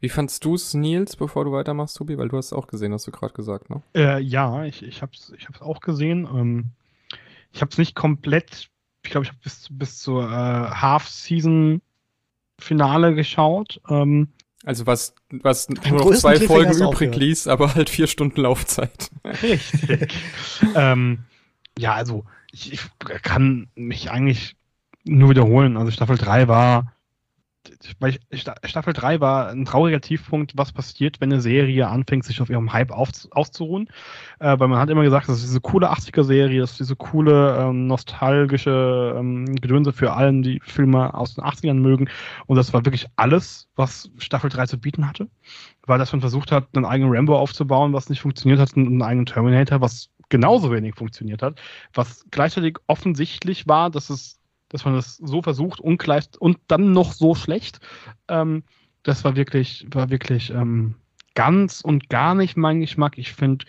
Wie 0.00 0.08
fandst 0.08 0.44
du 0.44 0.54
es, 0.54 0.74
Nils, 0.74 1.16
bevor 1.16 1.44
du 1.44 1.52
weitermachst, 1.52 1.96
Tobi? 1.96 2.18
Weil 2.18 2.28
du 2.28 2.36
hast 2.36 2.46
es 2.46 2.52
auch 2.52 2.66
gesehen, 2.66 2.92
hast 2.92 3.06
du 3.06 3.10
gerade 3.10 3.34
gesagt, 3.34 3.70
ne? 3.70 3.82
Äh, 3.94 4.20
ja, 4.20 4.64
ich, 4.64 4.82
ich 4.82 5.02
habe 5.02 5.12
es 5.14 5.32
ich 5.36 5.48
auch 5.60 5.80
gesehen. 5.80 6.28
Ähm, 6.32 6.66
ich 7.52 7.62
habe 7.62 7.70
es 7.70 7.78
nicht 7.78 7.94
komplett, 7.94 8.68
ich 9.02 9.10
glaube, 9.10 9.24
ich 9.24 9.30
habe 9.30 9.38
bis, 9.42 9.68
bis 9.70 9.98
zur 9.98 10.24
äh, 10.24 10.70
Half-Season-Finale 10.70 13.14
geschaut. 13.14 13.80
Ähm, 13.88 14.28
also 14.64 14.86
was, 14.86 15.14
was 15.30 15.68
nur 15.68 15.92
noch 15.92 16.12
zwei 16.14 16.40
Folgen 16.40 16.76
übrig 16.76 17.14
ließ, 17.14 17.46
aber 17.46 17.74
halt 17.74 17.88
vier 17.88 18.08
Stunden 18.08 18.40
Laufzeit. 18.40 19.10
Richtig. 19.24 20.12
ähm, 20.74 21.24
ja, 21.78 21.94
also 21.94 22.24
ich, 22.52 22.72
ich 22.72 22.80
kann 23.22 23.68
mich 23.74 24.10
eigentlich 24.10 24.56
nur 25.04 25.30
wiederholen. 25.30 25.76
Also 25.76 25.90
Staffel 25.90 26.16
3 26.16 26.48
war 26.48 26.96
Staffel 28.62 28.92
3 28.92 29.20
war 29.20 29.48
ein 29.48 29.64
trauriger 29.64 30.00
Tiefpunkt, 30.00 30.56
was 30.56 30.72
passiert, 30.72 31.20
wenn 31.20 31.32
eine 31.32 31.40
Serie 31.40 31.88
anfängt, 31.88 32.24
sich 32.24 32.40
auf 32.40 32.50
ihrem 32.50 32.72
Hype 32.72 32.90
auf, 32.90 33.10
auszuruhen. 33.30 33.88
Äh, 34.38 34.58
weil 34.58 34.68
man 34.68 34.78
hat 34.78 34.90
immer 34.90 35.02
gesagt, 35.02 35.28
das 35.28 35.38
ist 35.38 35.48
diese 35.48 35.60
coole 35.60 35.90
80er-Serie, 35.90 36.60
das 36.60 36.72
ist 36.72 36.80
diese 36.80 36.96
coole, 36.96 37.56
ähm, 37.58 37.86
nostalgische 37.86 39.14
ähm, 39.18 39.46
Gedönse 39.56 39.92
für 39.92 40.12
allen, 40.12 40.42
die 40.42 40.60
Filme 40.62 41.14
aus 41.14 41.34
den 41.34 41.44
80ern 41.44 41.74
mögen. 41.74 42.08
Und 42.46 42.56
das 42.56 42.72
war 42.72 42.84
wirklich 42.84 43.06
alles, 43.16 43.68
was 43.76 44.10
Staffel 44.18 44.50
3 44.50 44.66
zu 44.66 44.78
bieten 44.78 45.06
hatte. 45.08 45.28
Weil 45.86 45.98
das 45.98 46.12
man 46.12 46.20
versucht 46.20 46.52
hat, 46.52 46.68
einen 46.74 46.84
eigenen 46.84 47.14
Rambo 47.14 47.38
aufzubauen, 47.38 47.92
was 47.92 48.08
nicht 48.08 48.20
funktioniert 48.20 48.60
hat, 48.60 48.76
einen 48.76 49.02
eigenen 49.02 49.26
Terminator, 49.26 49.80
was 49.80 50.10
genauso 50.28 50.72
wenig 50.72 50.94
funktioniert 50.94 51.42
hat, 51.42 51.60
was 51.94 52.24
gleichzeitig 52.30 52.78
offensichtlich 52.86 53.66
war, 53.68 53.90
dass 53.90 54.10
es, 54.10 54.40
dass 54.68 54.84
man 54.84 54.94
das 54.94 55.16
so 55.16 55.42
versucht 55.42 55.80
und, 55.80 55.98
gleich, 55.98 56.28
und 56.38 56.58
dann 56.68 56.92
noch 56.92 57.12
so 57.12 57.34
schlecht. 57.34 57.80
Ähm, 58.28 58.64
das 59.02 59.24
war 59.24 59.36
wirklich, 59.36 59.86
war 59.90 60.10
wirklich 60.10 60.50
ähm, 60.50 60.96
ganz 61.34 61.80
und 61.80 62.08
gar 62.08 62.34
nicht 62.34 62.56
mein 62.56 62.80
Geschmack. 62.80 63.18
Ich 63.18 63.32
finde 63.32 63.64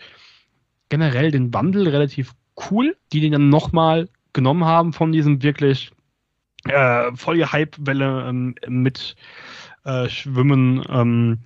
generell 0.88 1.30
den 1.30 1.54
Wandel 1.54 1.88
relativ 1.88 2.34
cool, 2.70 2.96
die 3.12 3.20
den 3.20 3.32
dann 3.32 3.48
nochmal 3.48 4.08
genommen 4.32 4.64
haben 4.64 4.92
von 4.92 5.12
diesem 5.12 5.42
wirklich 5.42 5.92
äh, 6.64 7.12
voll 7.14 7.44
Hype-Welle 7.44 8.28
ähm, 8.28 8.54
mit 8.66 9.14
äh, 9.84 10.08
Schwimmen 10.08 10.84
ähm, 10.88 11.38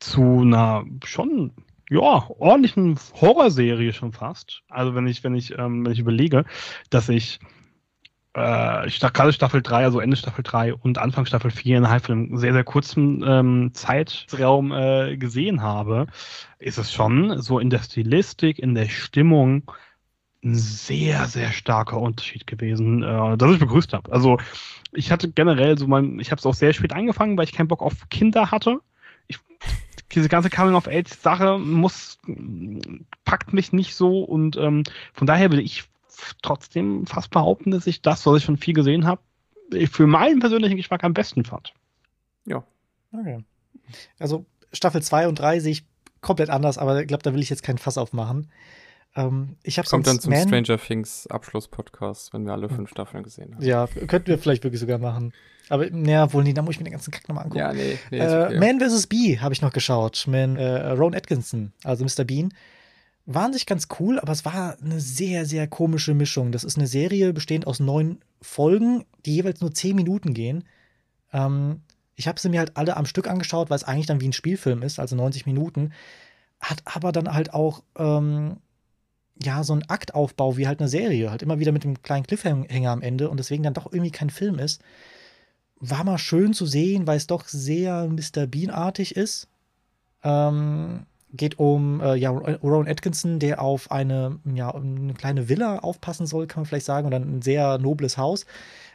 zu 0.00 0.40
einer 0.40 0.84
schon 1.04 1.52
ja, 1.90 2.28
ordentlichen 2.38 2.98
Horrorserie 3.20 3.92
schon 3.92 4.12
fast. 4.12 4.62
Also 4.68 4.94
wenn 4.94 5.06
ich, 5.06 5.24
wenn 5.24 5.34
ich, 5.34 5.56
ähm, 5.58 5.84
wenn 5.84 5.92
ich 5.92 5.98
überlege, 5.98 6.44
dass 6.90 7.08
ich 7.08 7.40
äh, 8.34 8.88
gerade 8.88 9.32
Staffel 9.32 9.62
3, 9.62 9.84
also 9.84 10.00
Ende 10.00 10.16
Staffel 10.16 10.42
3 10.42 10.74
und 10.74 10.98
Anfang 10.98 11.26
Staffel 11.26 11.50
4 11.50 11.78
innerhalb 11.78 12.04
von 12.04 12.14
einem 12.14 12.36
sehr, 12.36 12.52
sehr 12.52 12.64
kurzen 12.64 13.24
ähm, 13.26 13.70
Zeitraum 13.72 14.72
äh, 14.72 15.16
gesehen 15.16 15.62
habe, 15.62 16.06
ist 16.58 16.78
es 16.78 16.92
schon 16.92 17.40
so 17.40 17.58
in 17.58 17.70
der 17.70 17.80
Stilistik, 17.80 18.58
in 18.58 18.74
der 18.74 18.88
Stimmung 18.88 19.70
ein 20.44 20.54
sehr, 20.54 21.26
sehr 21.26 21.50
starker 21.50 22.00
Unterschied 22.00 22.46
gewesen, 22.46 23.02
äh, 23.02 23.36
dass 23.36 23.52
ich 23.52 23.58
begrüßt 23.58 23.92
habe. 23.92 24.12
Also 24.12 24.38
ich 24.92 25.10
hatte 25.10 25.30
generell 25.30 25.76
so 25.76 25.86
mein, 25.86 26.20
ich 26.20 26.30
habe 26.30 26.38
es 26.38 26.46
auch 26.46 26.54
sehr 26.54 26.72
spät 26.72 26.92
angefangen, 26.92 27.36
weil 27.36 27.44
ich 27.44 27.52
keinen 27.52 27.68
Bock 27.68 27.82
auf 27.82 28.08
Kinder 28.08 28.50
hatte. 28.50 28.80
Diese 30.12 30.28
ganze 30.28 30.50
Coming-of-Age-Sache 30.50 31.58
muss, 31.58 32.18
packt 33.24 33.52
mich 33.52 33.72
nicht 33.72 33.94
so 33.94 34.22
und 34.22 34.56
ähm, 34.56 34.84
von 35.12 35.26
daher 35.26 35.50
würde 35.50 35.62
ich 35.62 35.84
trotzdem 36.42 37.06
fast 37.06 37.30
behaupten, 37.30 37.70
dass 37.70 37.86
ich 37.86 38.02
das, 38.02 38.24
was 38.26 38.38
ich 38.38 38.44
schon 38.44 38.56
viel 38.56 38.74
gesehen 38.74 39.06
habe, 39.06 39.20
für 39.90 40.06
meinen 40.06 40.40
persönlichen 40.40 40.76
Geschmack 40.76 41.04
am 41.04 41.14
besten 41.14 41.44
fand. 41.44 41.74
Ja. 42.46 42.64
Okay. 43.12 43.44
Also 44.18 44.46
Staffel 44.72 45.02
2 45.02 45.28
und 45.28 45.38
3 45.38 45.60
sehe 45.60 45.72
ich 45.72 45.86
komplett 46.20 46.50
anders, 46.50 46.78
aber 46.78 47.00
ich 47.00 47.06
glaube, 47.06 47.22
da 47.22 47.32
will 47.32 47.42
ich 47.42 47.50
jetzt 47.50 47.62
keinen 47.62 47.78
Fass 47.78 47.98
aufmachen. 47.98 48.50
Ähm, 49.18 49.56
ich 49.64 49.76
Kommt 49.82 50.06
dann 50.06 50.20
zum 50.20 50.32
Man 50.32 50.46
Stranger 50.46 50.78
Things 50.78 51.26
Abschluss-Podcast, 51.26 52.32
wenn 52.32 52.46
wir 52.46 52.52
alle 52.52 52.68
fünf 52.68 52.88
Staffeln 52.88 53.24
gesehen 53.24 53.54
haben. 53.54 53.64
Ja, 53.64 53.88
könnten 54.06 54.28
wir 54.28 54.38
vielleicht 54.38 54.62
wirklich 54.62 54.78
sogar 54.78 54.98
machen. 54.98 55.32
Aber 55.68 55.90
naja, 55.90 56.32
wohl 56.32 56.44
nie, 56.44 56.54
da 56.54 56.62
muss 56.62 56.76
ich 56.76 56.78
mir 56.78 56.84
den 56.84 56.92
ganzen 56.92 57.10
Kack 57.10 57.28
nochmal 57.28 57.44
angucken. 57.44 57.58
Ja, 57.58 57.72
nee. 57.72 57.98
nee 58.12 58.18
äh, 58.18 58.44
okay. 58.46 58.58
Man 58.60 58.78
vs. 58.78 59.08
Bee 59.08 59.40
habe 59.40 59.52
ich 59.52 59.60
noch 59.60 59.72
geschaut. 59.72 60.24
Man, 60.28 60.54
äh, 60.56 60.90
Ron 60.90 61.16
Atkinson, 61.16 61.72
also 61.82 62.04
Mr. 62.04 62.24
Bean. 62.24 62.54
Waren 63.26 63.52
sich 63.52 63.66
ganz 63.66 63.88
cool, 63.98 64.20
aber 64.20 64.32
es 64.32 64.44
war 64.44 64.76
eine 64.80 65.00
sehr, 65.00 65.44
sehr 65.46 65.66
komische 65.66 66.14
Mischung. 66.14 66.52
Das 66.52 66.62
ist 66.62 66.78
eine 66.78 66.86
Serie 66.86 67.32
bestehend 67.32 67.66
aus 67.66 67.80
neun 67.80 68.20
Folgen, 68.40 69.04
die 69.26 69.34
jeweils 69.34 69.60
nur 69.60 69.74
zehn 69.74 69.96
Minuten 69.96 70.32
gehen. 70.32 70.64
Ähm, 71.32 71.82
ich 72.14 72.28
habe 72.28 72.38
sie 72.38 72.48
mir 72.48 72.60
halt 72.60 72.76
alle 72.76 72.96
am 72.96 73.04
Stück 73.04 73.28
angeschaut, 73.28 73.68
weil 73.68 73.76
es 73.76 73.84
eigentlich 73.84 74.06
dann 74.06 74.20
wie 74.20 74.28
ein 74.28 74.32
Spielfilm 74.32 74.82
ist, 74.82 75.00
also 75.00 75.16
90 75.16 75.44
Minuten. 75.44 75.92
Hat 76.60 76.82
aber 76.84 77.10
dann 77.10 77.34
halt 77.34 77.52
auch 77.52 77.82
ähm, 77.96 78.58
ja, 79.42 79.62
so 79.62 79.72
ein 79.72 79.88
Aktaufbau 79.88 80.56
wie 80.56 80.66
halt 80.66 80.80
eine 80.80 80.88
Serie, 80.88 81.30
halt 81.30 81.42
immer 81.42 81.58
wieder 81.58 81.72
mit 81.72 81.84
einem 81.84 82.02
kleinen 82.02 82.26
Cliffhanger 82.26 82.90
am 82.90 83.02
Ende 83.02 83.30
und 83.30 83.38
deswegen 83.38 83.62
dann 83.62 83.74
doch 83.74 83.92
irgendwie 83.92 84.10
kein 84.10 84.30
Film 84.30 84.58
ist. 84.58 84.82
War 85.80 86.04
mal 86.04 86.18
schön 86.18 86.54
zu 86.54 86.66
sehen, 86.66 87.06
weil 87.06 87.16
es 87.16 87.28
doch 87.28 87.46
sehr 87.46 88.08
Mr. 88.08 88.46
Bean-artig 88.46 89.16
ist. 89.16 89.48
Ähm, 90.24 91.06
geht 91.32 91.58
um 91.58 92.00
äh, 92.00 92.16
ja, 92.16 92.30
Ron 92.30 92.88
Atkinson, 92.88 93.38
der 93.38 93.60
auf 93.60 93.90
eine, 93.90 94.40
ja, 94.44 94.74
eine 94.74 95.14
kleine 95.14 95.48
Villa 95.48 95.78
aufpassen 95.80 96.26
soll, 96.26 96.46
kann 96.46 96.62
man 96.62 96.66
vielleicht 96.66 96.86
sagen, 96.86 97.06
oder 97.06 97.18
ein 97.18 97.42
sehr 97.42 97.78
nobles 97.78 98.16
Haus, 98.16 98.46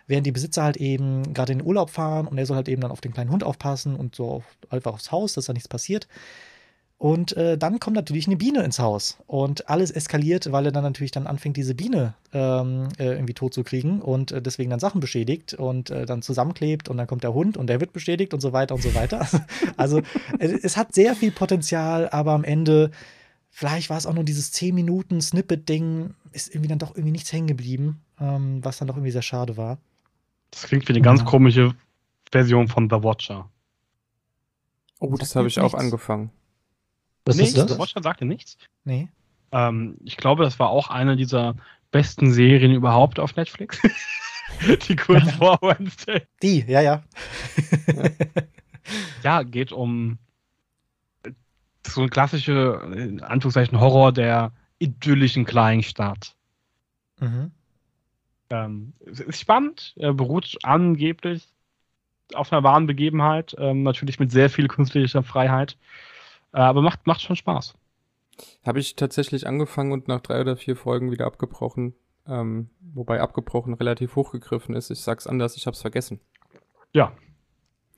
während 0.07 0.25
die 0.25 0.31
Besitzer 0.31 0.63
halt 0.63 0.77
eben 0.77 1.33
gerade 1.33 1.53
in 1.53 1.59
den 1.59 1.67
Urlaub 1.67 1.89
fahren 1.89 2.27
und 2.27 2.37
er 2.37 2.45
soll 2.45 2.57
halt 2.57 2.67
eben 2.67 2.81
dann 2.81 2.91
auf 2.91 3.01
den 3.01 3.13
kleinen 3.13 3.31
Hund 3.31 3.43
aufpassen 3.43 3.95
und 3.95 4.15
so 4.15 4.29
auf, 4.29 4.43
einfach 4.69 4.93
aufs 4.93 5.11
Haus, 5.11 5.33
dass 5.33 5.45
da 5.45 5.53
nichts 5.53 5.67
passiert. 5.69 6.07
Und 7.03 7.35
äh, 7.35 7.57
dann 7.57 7.81
kommt 7.81 7.97
natürlich 7.97 8.27
eine 8.27 8.37
Biene 8.37 8.63
ins 8.63 8.79
Haus 8.79 9.17
und 9.27 9.69
alles 9.69 9.91
eskaliert, 9.91 10.53
weil 10.53 10.67
er 10.67 10.71
dann 10.71 10.85
natürlich 10.85 11.11
dann 11.11 11.27
anfängt, 11.27 11.57
diese 11.57 11.75
Biene 11.75 12.13
ähm, 12.31 12.87
äh, 12.97 13.15
irgendwie 13.15 13.33
tot 13.33 13.53
zu 13.53 13.65
kriegen 13.65 14.01
und 14.01 14.31
äh, 14.31 14.41
deswegen 14.41 14.69
dann 14.69 14.79
Sachen 14.79 15.01
beschädigt 15.01 15.53
und 15.53 15.89
äh, 15.89 16.05
dann 16.05 16.21
zusammenklebt 16.21 16.87
und 16.87 16.95
dann 16.95 17.05
kommt 17.05 17.25
der 17.25 17.33
Hund 17.33 17.57
und 17.57 17.67
der 17.67 17.81
wird 17.81 17.91
beschädigt 17.91 18.33
und 18.33 18.39
so 18.39 18.53
weiter 18.53 18.73
und 18.73 18.81
so 18.81 18.95
weiter. 18.95 19.27
also 19.75 20.01
es 20.39 20.77
hat 20.77 20.95
sehr 20.95 21.13
viel 21.13 21.31
Potenzial, 21.31 22.07
aber 22.07 22.31
am 22.31 22.45
Ende, 22.45 22.89
vielleicht 23.49 23.89
war 23.89 23.97
es 23.97 24.05
auch 24.05 24.13
nur 24.13 24.23
dieses 24.23 24.53
10 24.53 24.73
Minuten 24.73 25.19
Snippet-Ding, 25.19 26.13
ist 26.31 26.55
irgendwie 26.55 26.69
dann 26.69 26.79
doch 26.79 26.91
irgendwie 26.91 27.11
nichts 27.11 27.33
hängen 27.33 27.47
geblieben, 27.47 27.99
ähm, 28.17 28.63
was 28.63 28.77
dann 28.77 28.87
doch 28.87 28.95
irgendwie 28.95 29.11
sehr 29.11 29.21
schade 29.23 29.57
war. 29.57 29.77
Das 30.51 30.63
klingt 30.63 30.87
wie 30.87 30.93
eine 30.93 31.01
ganz 31.01 31.19
ja. 31.19 31.25
komische 31.25 31.75
Version 32.31 32.69
von 32.69 32.89
The 32.89 33.03
Watcher. 33.03 33.49
Oh, 35.01 35.13
das 35.17 35.35
habe 35.35 35.49
ich 35.49 35.59
auch 35.59 35.73
angefangen. 35.73 36.31
Was 37.25 37.37
nee, 37.37 37.43
ist 37.43 37.57
das? 37.57 37.77
Watcher 37.79 38.01
sagte 38.01 38.25
nichts. 38.25 38.57
Nee. 38.83 39.09
Ähm, 39.51 39.97
ich 40.03 40.17
glaube, 40.17 40.43
das 40.43 40.59
war 40.59 40.69
auch 40.69 40.89
eine 40.89 41.15
dieser 41.15 41.55
besten 41.91 42.31
Serien 42.33 42.71
überhaupt 42.71 43.19
auf 43.19 43.35
Netflix. 43.35 43.81
die 44.87 44.95
kurz 44.95 45.31
vor 45.31 45.59
Wednesday. 45.61 46.23
Die, 46.41 46.65
ja, 46.67 46.81
ja. 46.81 47.03
ja, 49.23 49.43
geht 49.43 49.71
um 49.71 50.17
so 51.87 52.01
ein 52.01 52.09
klassische, 52.09 52.81
in 52.95 53.21
Anführungszeichen, 53.21 53.79
Horror 53.79 54.11
der 54.11 54.51
idyllischen 54.79 55.45
Kleinstadt. 55.45 56.35
Mhm. 57.19 57.51
Ähm, 58.49 58.93
ist 59.05 59.39
spannend, 59.39 59.93
er 59.97 60.13
beruht 60.13 60.57
angeblich 60.63 61.47
auf 62.33 62.51
einer 62.51 62.63
wahren 62.63 62.87
Begebenheit, 62.87 63.55
ähm, 63.57 63.83
natürlich 63.83 64.19
mit 64.19 64.31
sehr 64.31 64.49
viel 64.49 64.67
künstlicher 64.67 65.23
Freiheit, 65.23 65.77
aber 66.61 66.81
macht, 66.81 67.05
macht 67.07 67.21
schon 67.21 67.35
Spaß. 67.35 67.75
Habe 68.65 68.79
ich 68.79 68.95
tatsächlich 68.95 69.47
angefangen 69.47 69.91
und 69.91 70.07
nach 70.07 70.21
drei 70.21 70.41
oder 70.41 70.57
vier 70.57 70.75
Folgen 70.75 71.11
wieder 71.11 71.25
abgebrochen, 71.25 71.93
ähm, 72.27 72.69
wobei 72.93 73.21
abgebrochen 73.21 73.73
relativ 73.73 74.15
hochgegriffen 74.15 74.75
ist. 74.75 74.89
Ich 74.89 75.01
sag's 75.01 75.27
anders, 75.27 75.57
ich 75.57 75.67
hab's 75.67 75.81
vergessen. 75.81 76.19
Ja, 76.93 77.13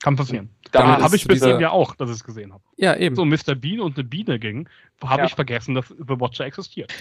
kann 0.02 0.16
passieren. 0.16 0.50
Da 0.72 1.00
habe 1.00 1.16
ich 1.16 1.26
bisher 1.26 1.58
ja 1.58 1.70
auch, 1.70 1.94
dass 1.94 2.10
ich 2.10 2.16
es 2.16 2.24
gesehen 2.24 2.52
habe. 2.52 2.62
Ja, 2.76 2.94
eben. 2.96 3.16
So 3.16 3.24
Mr. 3.24 3.54
Bean 3.54 3.80
und 3.80 3.96
eine 3.96 4.04
Biene 4.04 4.38
ging, 4.38 4.68
habe 5.02 5.22
ja. 5.22 5.26
ich 5.26 5.34
vergessen, 5.34 5.74
dass 5.74 5.88
The 5.88 6.20
Watcher 6.20 6.44
existiert. 6.44 6.92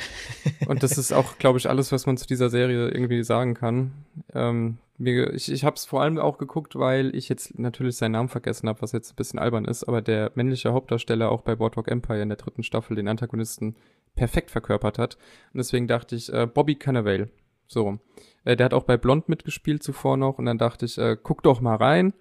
Und 0.68 0.82
das 0.82 0.98
ist 0.98 1.12
auch, 1.12 1.38
glaube 1.38 1.58
ich, 1.60 1.70
alles, 1.70 1.92
was 1.92 2.06
man 2.06 2.18
zu 2.18 2.26
dieser 2.26 2.50
Serie 2.50 2.90
irgendwie 2.90 3.24
sagen 3.24 3.54
kann. 3.54 3.92
Ähm, 4.34 4.78
mir, 4.98 5.34
ich 5.34 5.52
ich 5.52 5.64
habe 5.64 5.76
es 5.76 5.86
vor 5.86 6.02
allem 6.02 6.18
auch 6.18 6.38
geguckt, 6.38 6.76
weil 6.76 7.16
ich 7.16 7.30
jetzt 7.30 7.60
natürlich 7.60 7.98
seinen 7.98 8.14
Namen 8.14 8.30
vergessen 8.30 8.70
habe, 8.70 8.82
was 8.82 8.92
jetzt 8.92 9.12
ein 9.12 9.16
bisschen 9.16 9.40
albern 9.40 9.66
ist, 9.66 9.84
aber 9.84 10.02
der 10.02 10.32
männliche 10.36 10.74
Hauptdarsteller 10.74 11.32
auch 11.32 11.42
bei 11.42 11.56
Boardwalk 11.56 11.90
Empire 11.90 12.22
in 12.22 12.30
der 12.30 12.38
dritten 12.38 12.64
Staffel 12.64 12.96
den 12.96 13.08
Antagonisten 13.08 13.76
perfekt 14.16 14.52
verkörpert 14.52 14.98
hat. 14.98 15.18
Und 15.54 15.58
deswegen 15.58 15.88
dachte 15.88 16.16
ich, 16.16 16.32
äh, 16.32 16.48
Bobby 16.48 16.76
Cannavale, 16.76 17.30
so. 17.68 18.00
Äh, 18.46 18.56
der 18.56 18.66
hat 18.66 18.74
auch 18.74 18.84
bei 18.84 18.98
Blond 18.98 19.28
mitgespielt 19.28 19.84
zuvor 19.84 20.18
noch 20.18 20.38
und 20.38 20.46
dann 20.46 20.58
dachte 20.58 20.86
ich, 20.86 20.98
äh, 20.98 21.18
guck 21.22 21.44
doch 21.44 21.62
mal 21.62 21.76
rein. 21.76 22.14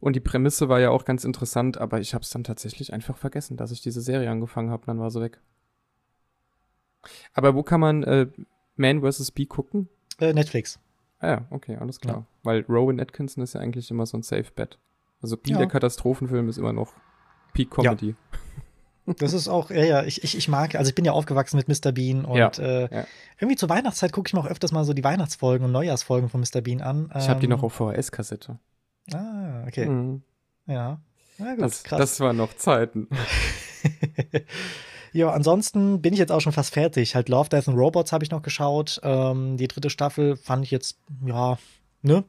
Und 0.00 0.14
die 0.16 0.20
Prämisse 0.20 0.68
war 0.68 0.80
ja 0.80 0.90
auch 0.90 1.04
ganz 1.04 1.24
interessant, 1.24 1.78
aber 1.78 1.98
ich 1.98 2.14
habe 2.14 2.22
es 2.22 2.30
dann 2.30 2.44
tatsächlich 2.44 2.92
einfach 2.92 3.16
vergessen, 3.16 3.56
dass 3.56 3.72
ich 3.72 3.80
diese 3.80 4.02
Serie 4.02 4.30
angefangen 4.30 4.70
habe, 4.70 4.84
dann 4.86 5.00
war 5.00 5.10
sie 5.10 5.20
weg. 5.20 5.40
Aber 7.32 7.54
wo 7.54 7.62
kann 7.62 7.80
man 7.80 8.02
äh, 8.02 8.26
Man 8.76 9.00
vs. 9.00 9.30
Bee 9.32 9.46
gucken? 9.46 9.88
Äh, 10.20 10.32
Netflix. 10.32 10.78
Ah 11.24 11.28
ja, 11.28 11.42
okay, 11.48 11.76
alles 11.76 12.00
klar. 12.00 12.16
Ja. 12.16 12.26
Weil 12.42 12.66
Rowan 12.68 13.00
Atkinson 13.00 13.42
ist 13.42 13.54
ja 13.54 13.60
eigentlich 13.60 13.90
immer 13.90 14.04
so 14.04 14.18
ein 14.18 14.22
Safe 14.22 14.44
Bet. 14.54 14.78
Also 15.22 15.38
Bee, 15.38 15.52
ja. 15.52 15.58
der 15.58 15.68
Katastrophenfilm, 15.68 16.50
ist 16.50 16.58
immer 16.58 16.74
noch 16.74 16.92
Peak 17.54 17.70
Comedy. 17.70 18.08
Ja. 18.08 18.14
Das 19.18 19.34
ist 19.34 19.48
auch, 19.48 19.70
ja, 19.70 19.84
ja, 19.84 20.02
ich, 20.04 20.24
ich, 20.24 20.34
ich 20.34 20.48
mag, 20.48 20.76
also 20.76 20.88
ich 20.88 20.94
bin 20.94 21.04
ja 21.04 21.12
aufgewachsen 21.12 21.58
mit 21.58 21.68
Mr. 21.68 21.92
Bean 21.92 22.24
und 22.24 22.58
äh, 22.58 23.04
irgendwie 23.38 23.54
zur 23.54 23.68
Weihnachtszeit 23.68 24.12
gucke 24.12 24.28
ich 24.28 24.32
mir 24.32 24.40
auch 24.40 24.46
öfters 24.46 24.72
mal 24.72 24.86
so 24.86 24.94
die 24.94 25.04
Weihnachtsfolgen 25.04 25.66
und 25.66 25.72
Neujahrsfolgen 25.72 26.30
von 26.30 26.40
Mr. 26.40 26.62
Bean 26.62 26.80
an. 26.80 27.12
Ich 27.14 27.28
habe 27.28 27.38
die 27.38 27.46
noch 27.46 27.58
ähm, 27.58 27.64
auf 27.66 27.74
VHS-Kassette. 27.74 28.58
Ah, 29.12 29.64
okay. 29.66 29.90
Mhm. 29.90 30.22
Ja. 30.64 31.02
Na 31.36 31.50
gut, 31.50 31.64
das, 31.64 31.82
krass. 31.84 31.98
Das 31.98 32.20
waren 32.20 32.38
noch 32.38 32.56
Zeiten. 32.56 33.08
ja, 35.14 35.30
ansonsten 35.30 36.02
bin 36.02 36.12
ich 36.12 36.18
jetzt 36.18 36.32
auch 36.32 36.40
schon 36.40 36.52
fast 36.52 36.74
fertig. 36.74 37.14
Halt 37.14 37.28
Love, 37.28 37.48
Death 37.48 37.68
and 37.68 37.78
Robots 37.78 38.12
habe 38.12 38.24
ich 38.24 38.32
noch 38.32 38.42
geschaut. 38.42 39.00
Ähm, 39.04 39.56
die 39.56 39.68
dritte 39.68 39.88
Staffel 39.88 40.36
fand 40.36 40.64
ich 40.64 40.72
jetzt, 40.72 40.98
ja, 41.24 41.56
ne? 42.02 42.24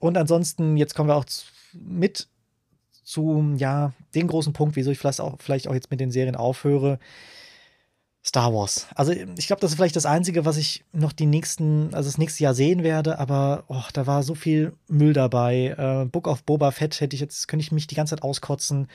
Und 0.00 0.18
ansonsten, 0.18 0.76
jetzt 0.76 0.94
kommen 0.94 1.08
wir 1.08 1.14
auch 1.14 1.24
mit 1.72 2.26
zu, 3.04 3.54
ja, 3.56 3.92
den 4.16 4.26
großen 4.26 4.52
Punkt, 4.52 4.74
wieso 4.74 4.90
ich 4.90 4.98
vielleicht 4.98 5.20
auch, 5.20 5.36
vielleicht 5.38 5.68
auch 5.68 5.74
jetzt 5.74 5.92
mit 5.92 6.00
den 6.00 6.10
Serien 6.10 6.34
aufhöre. 6.34 6.98
Star 8.24 8.52
Wars. 8.52 8.88
Also 8.96 9.12
ich 9.12 9.46
glaube, 9.46 9.60
das 9.60 9.70
ist 9.70 9.76
vielleicht 9.76 9.94
das 9.94 10.04
Einzige, 10.04 10.44
was 10.44 10.56
ich 10.56 10.84
noch 10.92 11.12
die 11.12 11.26
nächsten, 11.26 11.94
also 11.94 12.08
das 12.08 12.18
nächste 12.18 12.42
Jahr 12.42 12.54
sehen 12.54 12.82
werde, 12.82 13.20
aber 13.20 13.62
oh, 13.68 13.84
da 13.92 14.08
war 14.08 14.24
so 14.24 14.34
viel 14.34 14.72
Müll 14.88 15.12
dabei. 15.12 15.76
Äh, 15.78 16.06
Book 16.06 16.26
of 16.26 16.42
Boba 16.42 16.72
Fett 16.72 17.00
hätte 17.00 17.14
ich 17.14 17.20
jetzt, 17.20 17.46
könnte 17.46 17.62
ich 17.62 17.70
mich 17.70 17.86
die 17.86 17.94
ganze 17.94 18.16
Zeit 18.16 18.24
auskotzen. 18.24 18.88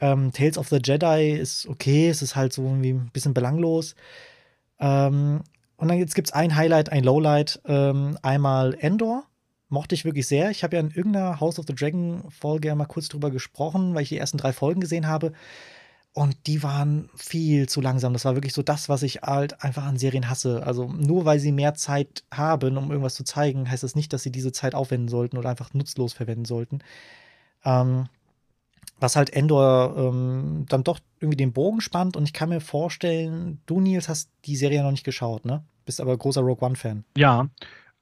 Ähm, 0.00 0.32
Tales 0.32 0.58
of 0.58 0.68
the 0.68 0.80
Jedi 0.82 1.32
ist 1.32 1.66
okay, 1.68 2.08
es 2.08 2.22
ist 2.22 2.36
halt 2.36 2.52
so 2.52 2.62
irgendwie 2.64 2.92
ein 2.92 3.10
bisschen 3.12 3.34
belanglos. 3.34 3.94
Ähm, 4.78 5.42
und 5.76 5.88
dann 5.88 5.98
gibt 5.98 6.18
es 6.18 6.32
ein 6.32 6.56
Highlight, 6.56 6.90
ein 6.90 7.04
Lowlight. 7.04 7.60
Ähm, 7.66 8.18
einmal 8.22 8.74
Endor. 8.78 9.24
Mochte 9.68 9.94
ich 9.94 10.04
wirklich 10.04 10.26
sehr. 10.26 10.50
Ich 10.50 10.64
habe 10.64 10.76
ja 10.76 10.80
in 10.80 10.90
irgendeiner 10.90 11.38
House 11.40 11.58
of 11.58 11.66
the 11.66 11.74
Dragon 11.74 12.24
Folge 12.28 12.68
ja 12.68 12.74
mal 12.74 12.86
kurz 12.86 13.08
drüber 13.08 13.30
gesprochen, 13.30 13.94
weil 13.94 14.02
ich 14.02 14.08
die 14.08 14.18
ersten 14.18 14.36
drei 14.38 14.52
Folgen 14.52 14.80
gesehen 14.80 15.06
habe. 15.06 15.32
Und 16.12 16.48
die 16.48 16.62
waren 16.64 17.08
viel 17.14 17.68
zu 17.68 17.80
langsam. 17.80 18.12
Das 18.12 18.24
war 18.24 18.34
wirklich 18.34 18.52
so 18.52 18.62
das, 18.62 18.88
was 18.88 19.04
ich 19.04 19.22
halt 19.22 19.62
einfach 19.62 19.84
an 19.84 19.96
Serien 19.96 20.28
hasse. 20.28 20.66
Also 20.66 20.88
nur 20.88 21.24
weil 21.24 21.38
sie 21.38 21.52
mehr 21.52 21.74
Zeit 21.74 22.24
haben, 22.32 22.76
um 22.76 22.90
irgendwas 22.90 23.14
zu 23.14 23.22
zeigen, 23.22 23.70
heißt 23.70 23.84
das 23.84 23.94
nicht, 23.94 24.12
dass 24.12 24.24
sie 24.24 24.32
diese 24.32 24.50
Zeit 24.50 24.74
aufwenden 24.74 25.08
sollten 25.08 25.38
oder 25.38 25.50
einfach 25.50 25.72
nutzlos 25.72 26.12
verwenden 26.12 26.46
sollten. 26.46 26.80
Ähm, 27.64 28.06
was 29.00 29.16
halt 29.16 29.30
Endor 29.30 29.94
ähm, 29.96 30.66
dann 30.68 30.84
doch 30.84 31.00
irgendwie 31.18 31.36
den 31.36 31.52
Bogen 31.52 31.80
spannt. 31.80 32.16
Und 32.16 32.24
ich 32.24 32.32
kann 32.32 32.50
mir 32.50 32.60
vorstellen, 32.60 33.60
du, 33.66 33.80
Nils, 33.80 34.08
hast 34.08 34.30
die 34.44 34.56
Serie 34.56 34.82
noch 34.82 34.90
nicht 34.90 35.04
geschaut, 35.04 35.44
ne? 35.44 35.64
Bist 35.86 36.00
aber 36.00 36.16
großer 36.16 36.42
Rogue 36.42 36.66
One-Fan. 36.66 37.04
Ja. 37.16 37.48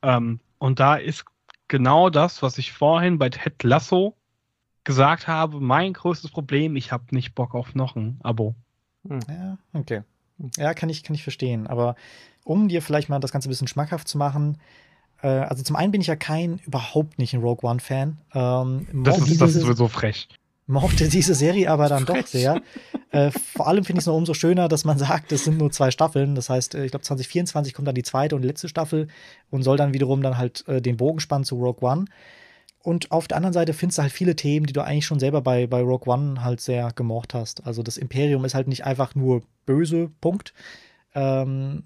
Ähm, 0.03 0.41
und 0.59 0.81
da 0.81 0.97
ist 0.97 1.25
genau 1.69 2.11
das, 2.11 2.43
was 2.43 2.59
ich 2.59 2.73
vorhin 2.73 3.19
bei 3.19 3.31
Ted 3.31 3.63
Lasso 3.63 4.15
gesagt 4.85 5.29
habe, 5.29 5.61
mein 5.61 5.93
größtes 5.93 6.31
Problem, 6.31 6.75
ich 6.77 6.93
habe 6.93 7.05
nicht 7.11 7.35
Bock 7.35 7.55
auf 7.55 7.75
noch 7.75 7.95
ein 7.95 8.19
Abo. 8.23 8.55
Hm. 9.07 9.21
Ja, 9.29 9.59
okay. 9.73 10.03
Ja, 10.57 10.75
kann 10.75 10.89
ich, 10.89 11.03
kann 11.03 11.15
ich 11.15 11.23
verstehen. 11.23 11.67
Aber 11.67 11.95
um 12.45 12.69
dir 12.69 12.83
vielleicht 12.83 13.09
mal 13.09 13.19
das 13.21 13.33
Ganze 13.33 13.49
ein 13.49 13.51
bisschen 13.51 13.69
schmackhaft 13.69 14.09
zu 14.09 14.19
machen, 14.19 14.59
äh, 15.23 15.29
also 15.29 15.63
zum 15.63 15.77
einen 15.77 15.93
bin 15.93 16.01
ich 16.01 16.07
ja 16.07 16.17
kein, 16.17 16.59
überhaupt 16.59 17.19
nicht 17.19 17.35
ein 17.35 17.41
Rogue 17.41 17.69
One-Fan. 17.69 18.19
Ähm, 18.35 18.87
das, 19.05 19.19
ist, 19.19 19.41
das 19.41 19.55
ist 19.55 19.63
sowieso 19.63 19.89
frech. 19.89 20.29
Mochte 20.69 21.09
diese 21.09 21.35
Serie 21.35 21.71
aber 21.71 21.89
dann 21.89 22.05
frech. 22.05 22.25
doch 22.25 22.27
sehr. 22.27 22.63
äh, 23.11 23.31
vor 23.31 23.67
allem 23.67 23.85
finde 23.85 24.01
ich 24.01 24.03
es 24.03 24.07
noch 24.07 24.15
umso 24.15 24.35
schöner, 24.35 24.69
dass 24.69 24.85
man 24.85 24.99
sagt, 24.99 25.33
es 25.33 25.45
sind 25.45 25.57
nur 25.57 25.71
zwei 25.71 25.91
Staffeln. 25.91 26.35
Das 26.35 26.51
heißt, 26.51 26.75
äh, 26.75 26.85
ich 26.85 26.91
glaube, 26.91 27.05
2024 27.05 27.73
kommt 27.73 27.89
dann 27.89 27.95
die 27.95 28.03
zweite 28.03 28.37
und 28.37 28.45
letzte 28.45 28.69
Staffel 28.69 29.09
und 29.51 29.63
soll 29.63 29.79
dann 29.79 29.95
wiederum 29.95 30.23
dann 30.23 30.37
halt 30.37 30.69
äh, 30.69 30.83
den 30.83 30.99
Bogen 30.99 31.21
spannen 31.21 31.45
zu 31.45 31.57
Rogue 31.57 31.89
One. 31.89 32.05
Und 32.83 33.11
auf 33.11 33.29
der 33.29 33.39
anderen 33.39 33.55
Seite 33.55 33.73
findest 33.73 33.99
du 33.99 34.03
halt 34.03 34.13
viele 34.13 34.37
Themen, 34.37 34.67
die 34.67 34.75
du 34.75 34.83
eigentlich 34.85 35.07
schon 35.07 35.19
selber 35.19 35.41
bei, 35.41 35.67
bei 35.67 35.81
Rogue 35.81 36.13
One 36.13 36.45
halt 36.45 36.61
sehr 36.61 36.93
gemocht 36.93 37.33
hast. 37.33 37.67
Also 37.67 37.83
das 37.83 37.97
Imperium 37.97 38.45
ist 38.45 38.55
halt 38.55 38.69
nicht 38.69 38.85
einfach 38.85 39.15
nur 39.15 39.43
böse, 39.65 40.11
Punkt. 40.21 40.53
Ähm, 41.15 41.85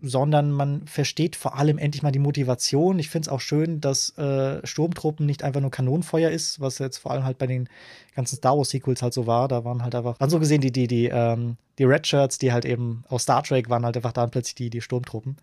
sondern 0.00 0.52
man 0.52 0.86
versteht 0.86 1.34
vor 1.34 1.56
allem 1.56 1.76
endlich 1.76 2.02
mal 2.02 2.12
die 2.12 2.20
Motivation. 2.20 2.98
Ich 2.98 3.10
finde 3.10 3.26
es 3.26 3.32
auch 3.32 3.40
schön, 3.40 3.80
dass 3.80 4.16
äh, 4.16 4.64
Sturmtruppen 4.64 5.26
nicht 5.26 5.42
einfach 5.42 5.60
nur 5.60 5.72
Kanonenfeuer 5.72 6.30
ist, 6.30 6.60
was 6.60 6.78
jetzt 6.78 6.98
vor 6.98 7.10
allem 7.10 7.24
halt 7.24 7.38
bei 7.38 7.48
den 7.48 7.68
ganzen 8.14 8.36
Star 8.36 8.56
Wars 8.56 8.70
Sequels 8.70 9.02
halt 9.02 9.12
so 9.12 9.26
war. 9.26 9.48
Da 9.48 9.64
waren 9.64 9.82
halt 9.82 9.94
einfach, 9.96 10.16
dann 10.18 10.30
so 10.30 10.38
gesehen, 10.38 10.60
die, 10.60 10.70
die, 10.70 10.86
die, 10.86 11.06
ähm, 11.06 11.56
die 11.78 11.84
Red 11.84 12.06
Shirts, 12.06 12.38
die 12.38 12.52
halt 12.52 12.64
eben 12.64 13.04
aus 13.08 13.24
Star 13.24 13.42
Trek 13.42 13.70
waren 13.70 13.84
halt 13.84 13.96
einfach 13.96 14.12
da 14.12 14.26
plötzlich 14.28 14.54
die, 14.54 14.70
die 14.70 14.80
Sturmtruppen. 14.80 15.36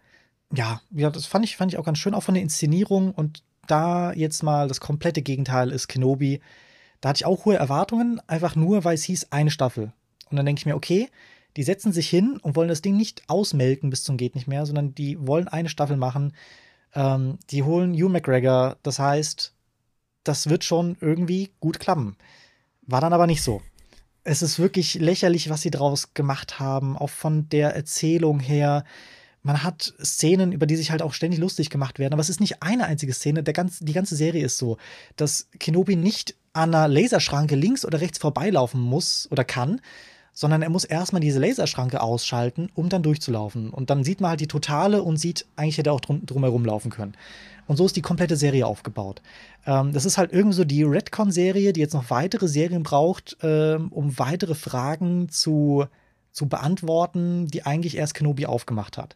Ja, 0.54 0.82
ja, 0.92 1.10
das 1.10 1.26
fand 1.26 1.44
ich, 1.44 1.58
fand 1.58 1.74
ich 1.74 1.78
auch 1.78 1.86
ganz 1.86 1.98
schön, 1.98 2.14
auch 2.14 2.24
von 2.24 2.36
der 2.36 2.44
Inszenierung 2.44 3.12
und 3.12 3.44
da 3.68 4.14
jetzt 4.14 4.42
mal 4.42 4.68
das 4.68 4.80
komplette 4.80 5.22
Gegenteil 5.22 5.70
ist 5.72 5.88
Kenobi. 5.88 6.40
Da 7.02 7.10
hatte 7.10 7.18
ich 7.18 7.26
auch 7.26 7.46
hohe 7.46 7.56
Erwartungen, 7.56 8.22
einfach 8.28 8.56
nur, 8.56 8.86
weil 8.86 8.96
es 8.96 9.04
hieß 9.04 9.32
eine 9.32 9.52
Staffel. 9.52 9.92
Und 10.30 10.38
dann 10.38 10.46
denke 10.46 10.60
ich 10.60 10.66
mir, 10.66 10.76
okay, 10.76 11.10
die 11.56 11.64
setzen 11.64 11.92
sich 11.92 12.10
hin 12.10 12.38
und 12.42 12.56
wollen 12.56 12.70
das 12.70 12.82
Ding 12.82 12.98
nicht 12.98 13.24
ausmelken 13.28 13.90
bis 13.90 14.04
zum 14.04 14.18
geht 14.18 14.36
nicht 14.36 14.48
mehr, 14.48 14.66
sondern 14.66 14.94
die 14.96 15.18
wollen 15.26 15.48
eine 15.48 15.70
Staffel 15.70 15.98
machen. 15.98 16.34
Ähm, 16.94 17.40
die 17.50 17.64
holen 17.64 17.94
Hugh 17.94 18.10
McGregor, 18.10 18.78
das 18.84 19.00
heißt, 19.00 19.54
das 20.24 20.50
wird 20.50 20.64
schon 20.64 20.98
irgendwie 21.00 21.52
gut 21.60 21.80
klappen. 21.80 22.18
War 22.82 23.02
dann 23.02 23.14
aber 23.14 23.28
nicht 23.28 23.42
so. 23.42 23.62
Es 24.24 24.42
ist 24.42 24.60
wirklich 24.60 24.96
lächerlich, 24.96 25.50
was 25.50 25.62
sie 25.62 25.72
draus 25.72 26.14
gemacht 26.14 26.60
haben, 26.60 26.98
auch 26.98 27.10
von 27.10 27.48
der 27.50 27.76
Erzählung 27.76 28.40
her 28.40 28.84
man 29.46 29.62
hat 29.62 29.94
Szenen, 30.04 30.52
über 30.52 30.66
die 30.66 30.76
sich 30.76 30.90
halt 30.90 31.04
auch 31.04 31.14
ständig 31.14 31.40
lustig 31.40 31.70
gemacht 31.70 32.00
werden, 32.00 32.14
aber 32.14 32.22
es 32.22 32.30
ist 32.30 32.40
nicht 32.40 32.64
eine 32.64 32.86
einzige 32.86 33.14
Szene. 33.14 33.44
Ganz, 33.44 33.78
die 33.78 33.94
ganze 33.94 34.16
Serie 34.16 34.44
ist 34.44 34.58
so, 34.58 34.78
dass 35.18 35.50
Kenobi 35.60 35.96
nicht 35.96 36.36
an 36.54 36.74
einer 36.74 36.88
Laserschranke 36.88 37.56
links 37.56 37.86
oder 37.86 38.02
rechts 38.02 38.18
vorbeilaufen 38.18 38.82
muss 38.82 39.28
oder 39.30 39.44
kann, 39.44 39.82
sondern 40.36 40.62
er 40.62 40.70
muss 40.70 40.86
erstmal 40.86 41.22
diese 41.22 41.40
Laserschranke 41.40 42.02
ausschalten, 42.02 42.70
um 42.76 42.90
dann 42.90 43.02
durchzulaufen. 43.02 43.72
Und 43.72 43.90
dann 43.90 44.04
sieht 44.04 44.22
man 44.22 44.30
halt 44.30 44.42
die 44.42 44.48
Totale 44.48 45.02
und 45.02 45.18
sieht, 45.18 45.48
eigentlich 45.56 45.80
hätte 45.80 45.90
er 45.90 45.94
auch 45.94 46.02
drum, 46.02 46.24
drumherum 46.24 46.64
laufen 46.64 46.92
können. 46.92 47.16
Und 47.66 47.78
so 47.78 47.88
ist 47.88 47.96
die 47.96 48.04
komplette 48.04 48.36
Serie 48.36 48.68
aufgebaut. 48.68 49.24
Ähm, 49.66 49.92
das 49.94 50.06
ist 50.06 50.20
halt 50.20 50.32
irgendwie 50.32 50.56
so 50.56 50.66
die 50.66 50.84
Redcon-Serie, 50.84 51.74
die 51.74 51.80
jetzt 51.80 51.96
noch 51.96 52.12
weitere 52.12 52.48
Serien 52.48 52.84
braucht, 52.84 53.38
ähm, 53.42 53.88
um 53.92 54.20
weitere 54.20 54.54
Fragen 54.54 55.30
zu 55.30 55.86
zu 56.36 56.48
beantworten, 56.48 57.48
die 57.48 57.66
eigentlich 57.66 57.98
erst 57.98 58.14
Kenobi 58.14 58.46
aufgemacht 58.46 58.98
hat. 58.98 59.16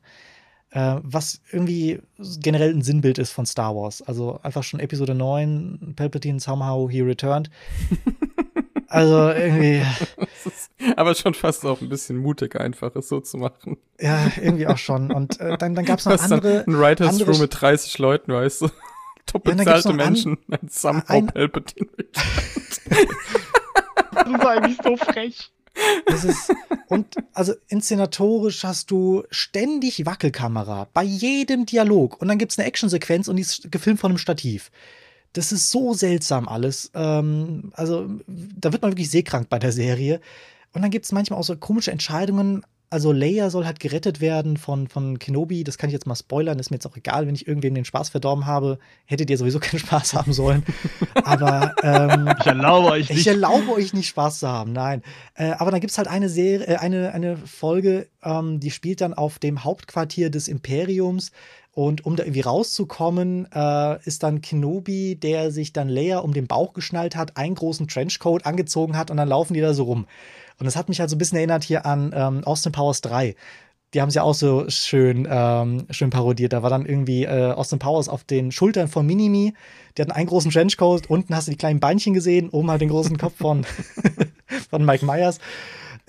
Äh, 0.72 0.95
was 1.03 1.41
irgendwie 1.51 1.99
generell 2.39 2.74
ein 2.74 2.82
Sinnbild 2.82 3.17
ist 3.17 3.32
von 3.32 3.45
Star 3.45 3.76
Wars. 3.76 4.01
Also 4.01 4.39
einfach 4.41 4.63
schon 4.63 4.80
Episode 4.80 5.15
9, 5.15 5.93
Palpatine 5.95 6.39
somehow 6.39 6.89
he 6.89 7.01
returned. 7.01 7.49
Also 8.90 9.30
irgendwie. 9.30 9.86
aber 10.96 11.14
schon 11.14 11.36
fast 11.36 11.66
auch 11.66 11.80
ein 11.82 11.90
bisschen 11.90 12.18
mutig, 12.18 12.60
einfach 12.60 12.96
es 12.96 13.08
so 13.08 13.20
zu 13.20 13.38
machen. 13.38 13.78
Ja, 14.00 14.32
irgendwie 14.42 14.68
auch 14.68 14.78
schon. 14.78 15.12
Und 15.12 15.40
äh, 15.40 15.58
dann, 15.58 15.76
dann 15.76 15.86
gab 15.86 16.00
es 16.00 16.06
noch 16.06 16.20
andere. 16.20 16.66
Ein 16.68 16.80
Writers 16.80 17.26
Room 17.26 17.40
mit 17.40 17.62
30 17.62 17.98
Leuten, 18.00 18.34
weißt 18.34 18.62
du. 18.62 18.70
Top 19.28 19.44
bezahlte 19.44 19.90
ja, 19.90 19.96
Menschen. 19.96 20.38
An, 20.50 20.60
ein 20.62 20.70
Somehow 20.70 21.22
Palpatine. 21.22 21.90
das 24.12 24.28
ist 24.28 24.46
eigentlich 24.46 24.78
so 24.84 24.98
frech. 24.98 25.52
Das 26.08 26.24
ist, 26.24 26.52
und 26.88 27.16
also 27.34 27.54
inszenatorisch 27.68 28.64
hast 28.64 28.92
du 28.92 29.24
ständig 29.30 30.06
Wackelkamera 30.06 30.88
bei 30.94 31.04
jedem 31.04 31.66
Dialog. 31.66 32.20
Und 32.22 32.28
dann 32.28 32.38
gibt 32.38 32.52
es 32.52 32.58
eine 32.58 32.68
Actionsequenz 32.68 33.28
und 33.28 33.36
die 33.36 33.44
ist 33.44 33.72
gefilmt 33.72 34.00
von 34.00 34.12
einem 34.12 34.18
Stativ. 34.18 34.72
Das 35.34 35.52
ist 35.52 35.72
so 35.72 35.94
seltsam 35.94 36.48
alles. 36.48 36.92
Ähm, 36.94 37.72
also, 37.74 38.10
da 38.28 38.72
wird 38.72 38.82
man 38.82 38.92
wirklich 38.92 39.10
seekrank 39.12 39.50
bei 39.50 39.60
der 39.60 39.72
Serie. 39.72 40.20
Und 40.74 40.82
dann 40.82 40.92
gibt 40.92 41.06
es 41.06 41.12
manchmal 41.12 41.40
auch 41.40 41.44
so 41.44 41.56
komische 41.56 41.92
Entscheidungen. 41.92 42.64
Also 42.92 43.12
Leia 43.12 43.52
soll 43.52 43.68
halt 43.68 43.80
gerettet 43.80 44.20
werden 44.20 44.58
von, 44.58 44.88
von 44.88 45.20
Kenobi. 45.20 45.64
Das 45.64 45.78
kann 45.78 45.90
ich 45.90 45.94
jetzt 45.94 46.08
mal 46.08 46.16
spoilern. 46.16 46.58
Ist 46.58 46.72
mir 46.72 46.78
jetzt 46.78 46.88
auch 46.88 46.98
egal, 46.98 47.28
wenn 47.28 47.36
ich 47.36 47.48
irgendwem 47.48 47.76
den 47.76 47.86
Spaß 47.86 48.10
verdorben 48.10 48.48
habe. 48.48 48.80
Hättet 49.06 49.30
ihr 49.30 49.38
sowieso 49.38 49.60
keinen 49.60 49.80
Spaß 49.80 50.16
haben 50.16 50.34
sollen. 50.34 50.64
Aber 51.24 51.76
ähm, 51.84 52.34
ich 52.40 52.48
erlaube 52.48 52.90
euch 52.90 53.10
nicht. 53.10 53.20
Ich 53.20 53.28
erlaube 53.28 53.72
euch 53.74 53.94
nicht 53.94 54.08
Spaß 54.08 54.40
zu 54.40 54.48
haben. 54.48 54.74
Nein. 54.74 55.04
Äh, 55.36 55.52
aber 55.52 55.70
dann 55.70 55.82
gibt 55.82 55.92
es 55.92 56.00
halt 56.00 56.08
eine 56.08 56.30
Serie, 56.30 56.66
äh, 56.66 56.76
eine, 56.78 57.14
eine 57.14 57.38
Folge, 57.38 58.08
ähm, 58.24 58.60
die 58.60 58.72
spielt 58.72 59.02
dann 59.02 59.14
auf 59.14 59.38
dem 59.38 59.64
Hauptquartier 59.64 60.32
des 60.32 60.48
Imperiums. 60.48 61.32
Und 61.80 62.06
um 62.06 62.18
da 62.18 62.24
irgendwie 62.24 62.42
rauszukommen, 62.42 63.48
äh, 63.56 64.04
ist 64.04 64.24
dann 64.24 64.42
Kenobi, 64.42 65.16
der 65.16 65.50
sich 65.50 65.72
dann 65.72 65.88
Leia 65.88 66.18
um 66.18 66.34
den 66.34 66.46
Bauch 66.46 66.74
geschnallt 66.74 67.16
hat, 67.16 67.38
einen 67.38 67.56
großen 67.56 67.88
Trenchcoat 67.88 68.46
angezogen 68.46 68.98
hat 68.98 69.10
und 69.10 69.16
dann 69.16 69.30
laufen 69.30 69.54
die 69.54 69.62
da 69.62 69.74
so 69.74 69.84
rum. 69.84 70.06
Und 70.60 70.66
das 70.66 70.76
hat 70.76 70.90
mich 70.90 71.00
halt 71.00 71.10
so 71.10 71.16
ein 71.16 71.20
bisschen 71.20 71.38
erinnert 71.38 71.64
hier 71.64 71.86
an 71.86 72.12
ähm, 72.14 72.44
Austin 72.44 72.74
Powers 72.74 73.00
3. 73.00 73.34
Die 73.94 74.02
haben 74.02 74.10
es 74.10 74.16
ja 74.16 74.24
auch 74.24 74.34
so 74.34 74.66
schön, 74.68 75.26
ähm, 75.32 75.86
schön 75.90 76.10
parodiert. 76.10 76.52
Da 76.52 76.64
war 76.64 76.70
dann 76.70 76.86
irgendwie 76.86 77.24
äh, 77.24 77.54
Austin 77.54 77.80
Powers 77.80 78.10
auf 78.10 78.26
den 78.26 78.52
Schultern 78.52 78.90
von 78.90 79.06
Minimi. 79.06 79.54
Die 79.98 80.02
hatten 80.02 80.12
einen 80.12 80.28
großen 80.28 80.52
Trenchcoat. 80.52 81.10
Unten 81.10 81.34
hast 81.34 81.48
du 81.48 81.52
die 81.52 81.58
kleinen 81.58 81.80
Beinchen 81.80 82.14
gesehen. 82.14 82.50
Oben 82.50 82.70
halt 82.70 82.82
den 82.82 82.90
großen 82.90 83.18
Kopf 83.18 83.38
von, 83.38 83.66
von 84.70 84.84
Mike 84.84 85.06
Myers. 85.06 85.40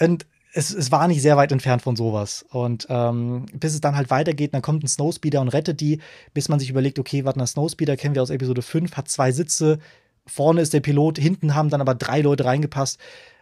Und 0.01 0.27
es, 0.53 0.75
es, 0.75 0.91
war 0.91 1.07
nicht 1.07 1.23
sehr 1.23 1.37
weit 1.37 1.53
entfernt 1.53 1.83
von 1.83 1.97
sowas. 1.97 2.45
Und 2.51 2.87
ähm, 2.91 3.47
bis 3.53 3.75
es 3.75 3.81
dann 3.81 3.97
halt 3.97 4.11
weitergeht, 4.11 4.55
dann 4.55 4.63
kommt 4.63 4.83
ein 4.83 4.89
Snowspeeder 4.89 5.41
und 5.41 5.49
rettet 5.49 5.81
die, 5.81 6.01
bis 6.35 6.49
man 6.49 6.59
sich 6.59 6.71
überlegt, 6.71 6.99
okay, 6.99 7.25
warte, 7.25 7.41
ein 7.41 7.47
Snowspeeder 7.47 7.97
kennen 7.97 8.15
wir 8.15 8.23
aus 8.23 8.31
Episode 8.31 8.63
5, 8.63 8.97
hat 8.97 9.09
zwei 9.09 9.33
Sitze, 9.33 9.79
vorne 10.27 10.61
ist 10.61 10.73
der 10.73 10.81
Pilot, 10.81 11.19
hinten 11.19 11.55
haben 11.55 11.71
dann 11.71 11.81
aber 11.81 11.95
drei 11.95 12.21
Leute 12.21 12.45
reingepasst. 12.45 12.99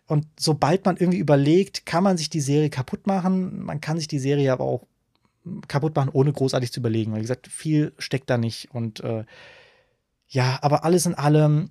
Und 0.07 0.27
sobald 0.39 0.85
man 0.85 0.97
irgendwie 0.97 1.19
überlegt, 1.19 1.87
kann 1.87 2.05
man 2.05 2.17
sich 2.17 2.31
die 2.31 2.41
Serie 2.41 2.71
kaputt 2.71 3.07
machen, 3.07 3.63
man 3.63 3.81
kann 3.81 3.99
sich 3.99 4.09
die 4.09 4.19
Serie 4.19 4.53
aber 4.53 4.65
auch 4.65 4.87
kaputt 5.67 5.97
machen, 5.97 6.11
ohne 6.13 6.33
großartig 6.33 6.73
zu 6.73 6.81
überlegen. 6.81 7.13
Weil, 7.13 7.19
wie 7.19 7.23
gesagt, 7.23 7.47
viel 7.47 7.93
steckt 7.99 8.29
da 8.31 8.39
nicht. 8.39 8.69
Und 8.75 9.01
äh, 9.01 9.25
ja, 10.29 10.59
aber 10.63 10.85
alles 10.85 11.07
in 11.07 11.15
allem 11.15 11.71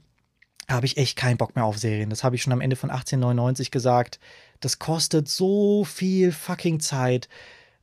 habe 0.69 0.85
ich 0.85 0.97
echt 0.97 1.15
keinen 1.15 1.37
Bock 1.37 1.55
mehr 1.55 1.65
auf 1.65 1.77
Serien. 1.77 2.09
Das 2.09 2.23
habe 2.23 2.35
ich 2.35 2.41
schon 2.41 2.53
am 2.53 2.61
Ende 2.61 2.75
von 2.75 2.89
1899 2.89 3.71
gesagt. 3.71 4.19
Das 4.59 4.79
kostet 4.79 5.29
so 5.29 5.83
viel 5.83 6.31
fucking 6.31 6.79
Zeit. 6.79 7.29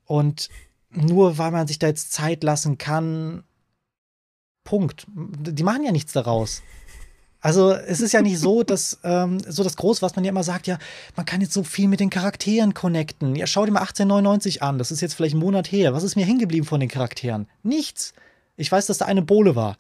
Und 0.05 0.49
nur 0.91 1.39
weil 1.39 1.51
man 1.51 1.66
sich 1.66 1.79
da 1.79 1.87
jetzt 1.87 2.12
Zeit 2.12 2.43
lassen 2.45 2.79
kann, 2.79 3.45
Punkt. 4.64 5.07
Die 5.09 5.62
machen 5.62 5.85
ja 5.85 5.93
nichts 5.93 6.12
daraus. 6.12 6.62
Also 7.41 7.72
es 7.72 8.01
ist 8.01 8.12
ja 8.12 8.22
nicht 8.22 8.39
so, 8.39 8.62
dass 8.64 8.99
ähm, 9.05 9.39
so 9.47 9.62
das 9.62 9.77
Groß, 9.77 10.01
was 10.01 10.16
man 10.16 10.25
ja 10.25 10.31
immer 10.31 10.43
sagt, 10.43 10.66
ja, 10.66 10.79
man 11.14 11.27
kann 11.27 11.43
jetzt 11.43 11.53
so 11.53 11.62
viel 11.62 11.89
mit 11.89 12.01
den 12.01 12.11
Charakteren 12.11 12.72
connecten. 12.72 13.37
Ja, 13.37 13.47
schau 13.47 13.66
dir 13.66 13.72
mal 13.72 13.81
1899 13.81 14.62
an. 14.62 14.79
Das 14.79 14.91
ist 14.91 15.03
jetzt 15.03 15.14
vielleicht 15.14 15.35
ein 15.35 15.41
Monat 15.41 15.70
her. 15.70 15.93
Was 15.93 16.03
ist 16.03 16.16
mir 16.16 16.25
hängen 16.25 16.39
geblieben 16.39 16.66
von 16.66 16.81
den 16.81 16.89
Charakteren? 16.89 17.47
Nichts. 17.62 18.14
Ich 18.57 18.72
weiß, 18.72 18.87
dass 18.87 18.99
da 18.99 19.05
eine 19.05 19.22
Bohle 19.22 19.55
war. 19.55 19.77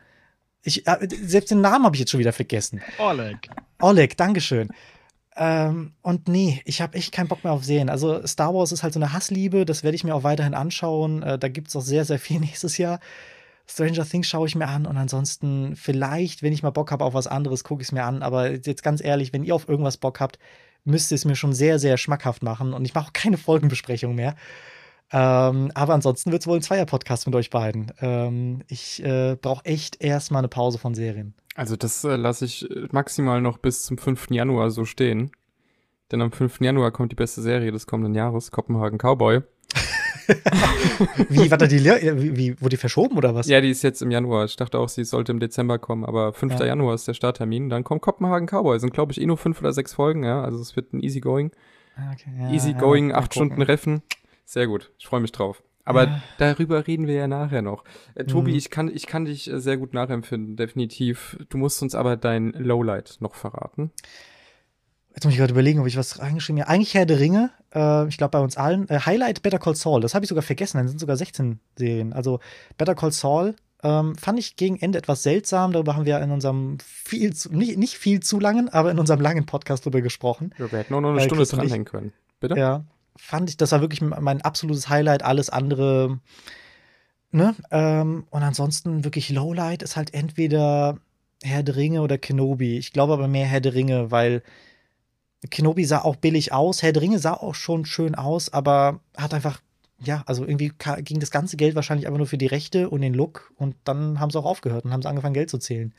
Ich, 0.62 0.86
äh, 0.86 1.08
selbst 1.22 1.50
den 1.50 1.60
Namen 1.60 1.84
habe 1.84 1.96
ich 1.96 2.00
jetzt 2.00 2.10
schon 2.10 2.20
wieder 2.20 2.32
vergessen. 2.32 2.82
Oleg. 2.98 3.48
Oleg, 3.80 4.16
Dankeschön. 4.16 4.68
Ähm, 5.36 5.94
und 6.02 6.28
nee, 6.28 6.60
ich 6.64 6.80
habe 6.80 6.96
echt 6.96 7.12
keinen 7.12 7.28
Bock 7.28 7.42
mehr 7.42 7.52
auf 7.52 7.64
Serien. 7.64 7.90
Also 7.90 8.24
Star 8.26 8.54
Wars 8.54 8.72
ist 8.72 8.82
halt 8.82 8.94
so 8.94 9.00
eine 9.00 9.12
Hassliebe, 9.12 9.64
das 9.64 9.82
werde 9.82 9.96
ich 9.96 10.04
mir 10.04 10.14
auch 10.14 10.22
weiterhin 10.22 10.54
anschauen. 10.54 11.22
Äh, 11.22 11.38
da 11.38 11.48
gibt 11.48 11.68
es 11.68 11.76
auch 11.76 11.82
sehr, 11.82 12.04
sehr 12.04 12.18
viel 12.18 12.40
nächstes 12.40 12.78
Jahr. 12.78 13.00
Stranger 13.66 14.06
Things 14.06 14.28
schaue 14.28 14.46
ich 14.46 14.54
mir 14.54 14.68
an 14.68 14.86
und 14.86 14.96
ansonsten 14.98 15.74
vielleicht, 15.74 16.42
wenn 16.42 16.52
ich 16.52 16.62
mal 16.62 16.70
Bock 16.70 16.92
habe 16.92 17.04
auf 17.04 17.14
was 17.14 17.26
anderes, 17.26 17.64
gucke 17.64 17.82
ich 17.82 17.88
es 17.88 17.92
mir 17.92 18.04
an. 18.04 18.22
Aber 18.22 18.50
jetzt 18.50 18.82
ganz 18.82 19.02
ehrlich, 19.02 19.32
wenn 19.32 19.42
ihr 19.42 19.54
auf 19.54 19.68
irgendwas 19.68 19.96
Bock 19.96 20.20
habt, 20.20 20.38
müsst 20.84 21.10
ihr 21.10 21.16
es 21.16 21.24
mir 21.24 21.34
schon 21.34 21.54
sehr, 21.54 21.78
sehr 21.78 21.96
schmackhaft 21.96 22.42
machen 22.42 22.74
und 22.74 22.84
ich 22.84 22.94
mache 22.94 23.08
auch 23.08 23.12
keine 23.14 23.38
Folgenbesprechung 23.38 24.14
mehr. 24.14 24.36
Ähm, 25.16 25.70
aber 25.74 25.94
ansonsten 25.94 26.32
wird 26.32 26.42
es 26.42 26.48
wohl 26.48 26.58
ein 26.58 26.62
Zweier-Podcast 26.62 27.26
mit 27.26 27.36
euch 27.36 27.48
beiden. 27.48 27.92
Ähm, 28.00 28.62
ich 28.66 29.00
äh, 29.04 29.36
brauche 29.40 29.64
echt 29.64 30.02
erstmal 30.02 30.40
eine 30.40 30.48
Pause 30.48 30.78
von 30.78 30.96
Serien. 30.96 31.34
Also 31.54 31.76
das 31.76 32.02
äh, 32.02 32.16
lasse 32.16 32.46
ich 32.46 32.68
äh, 32.68 32.88
maximal 32.90 33.40
noch 33.40 33.58
bis 33.58 33.84
zum 33.84 33.96
5. 33.96 34.30
Januar 34.30 34.72
so 34.72 34.84
stehen. 34.84 35.30
Denn 36.10 36.20
am 36.20 36.32
5. 36.32 36.60
Januar 36.62 36.90
kommt 36.90 37.12
die 37.12 37.16
beste 37.16 37.42
Serie 37.42 37.70
des 37.70 37.86
kommenden 37.86 38.16
Jahres, 38.16 38.50
Kopenhagen 38.50 38.98
Cowboy. 38.98 39.42
wie, 41.28 41.48
warte, 41.48 41.68
die, 41.68 41.84
wie, 41.84 42.36
wie, 42.36 42.60
wurde 42.60 42.70
die 42.70 42.76
verschoben 42.76 43.16
oder 43.16 43.36
was? 43.36 43.46
Ja, 43.46 43.60
die 43.60 43.70
ist 43.70 43.82
jetzt 43.82 44.02
im 44.02 44.10
Januar. 44.10 44.46
Ich 44.46 44.56
dachte 44.56 44.80
auch, 44.80 44.88
sie 44.88 45.04
sollte 45.04 45.30
im 45.30 45.38
Dezember 45.38 45.78
kommen, 45.78 46.04
aber 46.04 46.32
5. 46.32 46.58
Ja. 46.58 46.66
Januar 46.66 46.96
ist 46.96 47.06
der 47.06 47.14
Starttermin. 47.14 47.68
Dann 47.68 47.84
kommt 47.84 48.02
Kopenhagen 48.02 48.48
Cowboy. 48.48 48.80
Sind, 48.80 48.92
glaube 48.92 49.12
ich, 49.12 49.20
eh 49.20 49.26
nur 49.26 49.38
fünf 49.38 49.60
oder 49.60 49.72
sechs 49.72 49.94
Folgen, 49.94 50.24
ja. 50.24 50.42
Also 50.42 50.60
es 50.60 50.74
wird 50.74 50.92
ein 50.92 51.00
Easygoing. 51.00 51.52
Ah, 51.96 52.10
okay, 52.12 52.30
ja, 52.36 52.50
Easygoing, 52.50 53.10
ja, 53.10 53.16
acht 53.16 53.32
Stunden 53.32 53.62
Reffen. 53.62 54.02
Sehr 54.44 54.66
gut. 54.66 54.92
Ich 54.98 55.06
freue 55.06 55.20
mich 55.20 55.32
drauf. 55.32 55.62
Aber 55.84 56.04
ja. 56.04 56.22
darüber 56.38 56.86
reden 56.86 57.06
wir 57.06 57.14
ja 57.14 57.28
nachher 57.28 57.62
noch. 57.62 57.84
Äh, 58.14 58.24
Tobi, 58.24 58.52
mhm. 58.52 58.56
ich, 58.56 58.70
kann, 58.70 58.90
ich 58.94 59.06
kann 59.06 59.26
dich 59.26 59.50
äh, 59.50 59.60
sehr 59.60 59.76
gut 59.76 59.92
nachempfinden, 59.92 60.56
definitiv. 60.56 61.36
Du 61.50 61.58
musst 61.58 61.82
uns 61.82 61.94
aber 61.94 62.16
dein 62.16 62.52
Lowlight 62.52 63.18
noch 63.20 63.34
verraten. 63.34 63.90
Jetzt 65.14 65.24
muss 65.24 65.34
ich 65.34 65.38
gerade 65.38 65.52
überlegen, 65.52 65.80
ob 65.80 65.86
ich 65.86 65.96
was 65.96 66.18
reingeschrieben 66.18 66.62
habe. 66.62 66.70
Eigentlich 66.70 66.94
Herr 66.94 67.06
der 67.06 67.20
Ringe. 67.20 67.50
Äh, 67.74 68.08
ich 68.08 68.16
glaube, 68.16 68.30
bei 68.30 68.40
uns 68.40 68.56
allen. 68.56 68.88
Äh, 68.88 69.00
Highlight 69.00 69.42
Better 69.42 69.58
Call 69.58 69.76
Saul. 69.76 70.00
Das 70.00 70.14
habe 70.14 70.24
ich 70.24 70.28
sogar 70.28 70.42
vergessen. 70.42 70.78
Dann 70.78 70.88
sind 70.88 70.98
sogar 70.98 71.16
16 71.16 71.60
Serien. 71.76 72.12
Also 72.12 72.40
Better 72.78 72.94
Call 72.94 73.12
Saul 73.12 73.54
ähm, 73.84 74.16
fand 74.16 74.38
ich 74.38 74.56
gegen 74.56 74.80
Ende 74.80 74.98
etwas 74.98 75.22
seltsam. 75.22 75.72
Darüber 75.72 75.94
haben 75.94 76.06
wir 76.06 76.18
in 76.20 76.30
unserem 76.30 76.78
viel 76.80 77.34
zu, 77.34 77.54
nicht, 77.54 77.76
nicht 77.76 77.96
viel 77.96 78.20
zu 78.20 78.40
langen, 78.40 78.70
aber 78.70 78.90
in 78.90 78.98
unserem 78.98 79.20
langen 79.20 79.46
Podcast 79.46 79.84
drüber 79.84 80.00
gesprochen. 80.00 80.52
Ja, 80.58 80.72
wir 80.72 80.78
hätten 80.78 80.94
nur 80.94 81.02
noch 81.02 81.10
eine 81.10 81.20
äh, 81.20 81.24
Stunde 81.24 81.44
dranhängen 81.44 81.84
können. 81.84 82.12
Bitte? 82.40 82.58
Ja. 82.58 82.84
Fand 83.16 83.50
ich, 83.50 83.56
das 83.56 83.72
war 83.72 83.80
wirklich 83.80 84.00
mein 84.00 84.42
absolutes 84.42 84.88
Highlight. 84.88 85.22
Alles 85.22 85.50
andere. 85.50 86.20
Ne? 87.30 87.54
Ähm, 87.70 88.26
und 88.30 88.42
ansonsten 88.42 89.04
wirklich 89.04 89.30
Lowlight 89.30 89.82
ist 89.82 89.96
halt 89.96 90.14
entweder 90.14 90.98
Herr 91.42 91.62
der 91.62 91.76
Ringe 91.76 92.02
oder 92.02 92.18
Kenobi. 92.18 92.78
Ich 92.78 92.92
glaube 92.92 93.12
aber 93.12 93.28
mehr 93.28 93.46
Herr 93.46 93.60
der 93.60 93.74
Ringe, 93.74 94.10
weil 94.10 94.42
Kenobi 95.50 95.84
sah 95.84 96.02
auch 96.02 96.16
billig 96.16 96.52
aus. 96.52 96.82
Herr 96.82 96.92
der 96.92 97.02
Ringe 97.02 97.18
sah 97.18 97.34
auch 97.34 97.54
schon 97.54 97.84
schön 97.84 98.14
aus, 98.14 98.52
aber 98.52 99.00
hat 99.16 99.34
einfach, 99.34 99.60
ja, 100.00 100.22
also 100.26 100.44
irgendwie 100.44 100.72
ging 100.98 101.20
das 101.20 101.30
ganze 101.30 101.56
Geld 101.56 101.74
wahrscheinlich 101.74 102.06
einfach 102.06 102.18
nur 102.18 102.26
für 102.26 102.38
die 102.38 102.46
Rechte 102.46 102.88
und 102.90 103.02
den 103.02 103.14
Look 103.14 103.52
und 103.56 103.76
dann 103.84 104.20
haben 104.20 104.30
sie 104.30 104.38
auch 104.38 104.44
aufgehört 104.44 104.84
und 104.84 104.92
haben 104.92 105.02
sie 105.02 105.08
angefangen, 105.08 105.34
Geld 105.34 105.50
zu 105.50 105.58
zählen. 105.58 105.92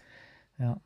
Ja. 0.57 0.77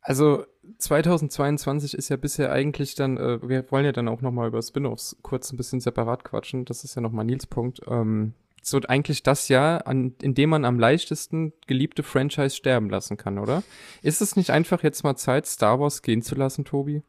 Also 0.00 0.44
2022 0.78 1.94
ist 1.94 2.08
ja 2.08 2.16
bisher 2.16 2.52
eigentlich 2.52 2.94
dann, 2.94 3.16
äh, 3.16 3.48
wir 3.48 3.70
wollen 3.70 3.84
ja 3.84 3.92
dann 3.92 4.08
auch 4.08 4.20
noch 4.20 4.30
mal 4.30 4.48
über 4.48 4.62
Spin-offs 4.62 5.16
kurz 5.22 5.52
ein 5.52 5.56
bisschen 5.56 5.80
separat 5.80 6.24
quatschen. 6.24 6.64
Das 6.64 6.84
ist 6.84 6.94
ja 6.94 7.02
noch 7.02 7.12
mal 7.12 7.24
Nils 7.24 7.46
Punkt. 7.46 7.80
Ähm, 7.88 8.34
so 8.62 8.80
eigentlich 8.86 9.24
das 9.24 9.48
Jahr, 9.48 9.86
an, 9.88 10.14
in 10.22 10.34
dem 10.34 10.50
man 10.50 10.64
am 10.64 10.78
leichtesten 10.78 11.52
geliebte 11.66 12.04
Franchise 12.04 12.54
sterben 12.54 12.90
lassen 12.90 13.16
kann, 13.16 13.38
oder? 13.38 13.64
Ist 14.02 14.22
es 14.22 14.36
nicht 14.36 14.50
einfach 14.50 14.84
jetzt 14.84 15.02
mal 15.02 15.16
Zeit, 15.16 15.46
Star 15.46 15.80
Wars 15.80 16.02
gehen 16.02 16.22
zu 16.22 16.36
lassen, 16.36 16.64
Tobi? 16.64 17.02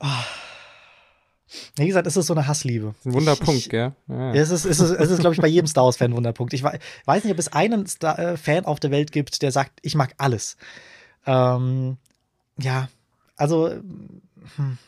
Oh. 0.00 0.06
Wie 1.76 1.86
gesagt, 1.86 2.06
es 2.06 2.16
ist 2.16 2.26
so 2.26 2.34
eine 2.34 2.46
Hassliebe. 2.46 2.94
Ein 3.06 3.14
Wunderpunkt, 3.14 3.62
ich, 3.62 3.70
gell? 3.70 3.94
Ja. 4.06 4.34
Es 4.34 4.50
ist, 4.50 4.66
es 4.66 4.80
ist, 4.80 4.90
es 4.90 5.10
ist 5.10 5.20
glaube 5.20 5.34
ich, 5.34 5.40
bei 5.40 5.48
jedem 5.48 5.66
Star 5.66 5.84
Wars-Fan 5.84 6.10
ein 6.12 6.16
Wunderpunkt. 6.16 6.52
Ich 6.52 6.62
weiß 6.62 7.24
nicht, 7.24 7.32
ob 7.32 7.38
es 7.38 7.50
einen 7.50 7.86
Star 7.86 8.18
äh, 8.18 8.36
Fan 8.36 8.66
auf 8.66 8.80
der 8.80 8.90
Welt 8.90 9.12
gibt, 9.12 9.40
der 9.40 9.50
sagt, 9.50 9.78
ich 9.80 9.94
mag 9.94 10.12
alles. 10.18 10.58
Ähm, 11.28 11.98
ja, 12.58 12.88
also, 13.36 13.68
hm, 13.68 14.78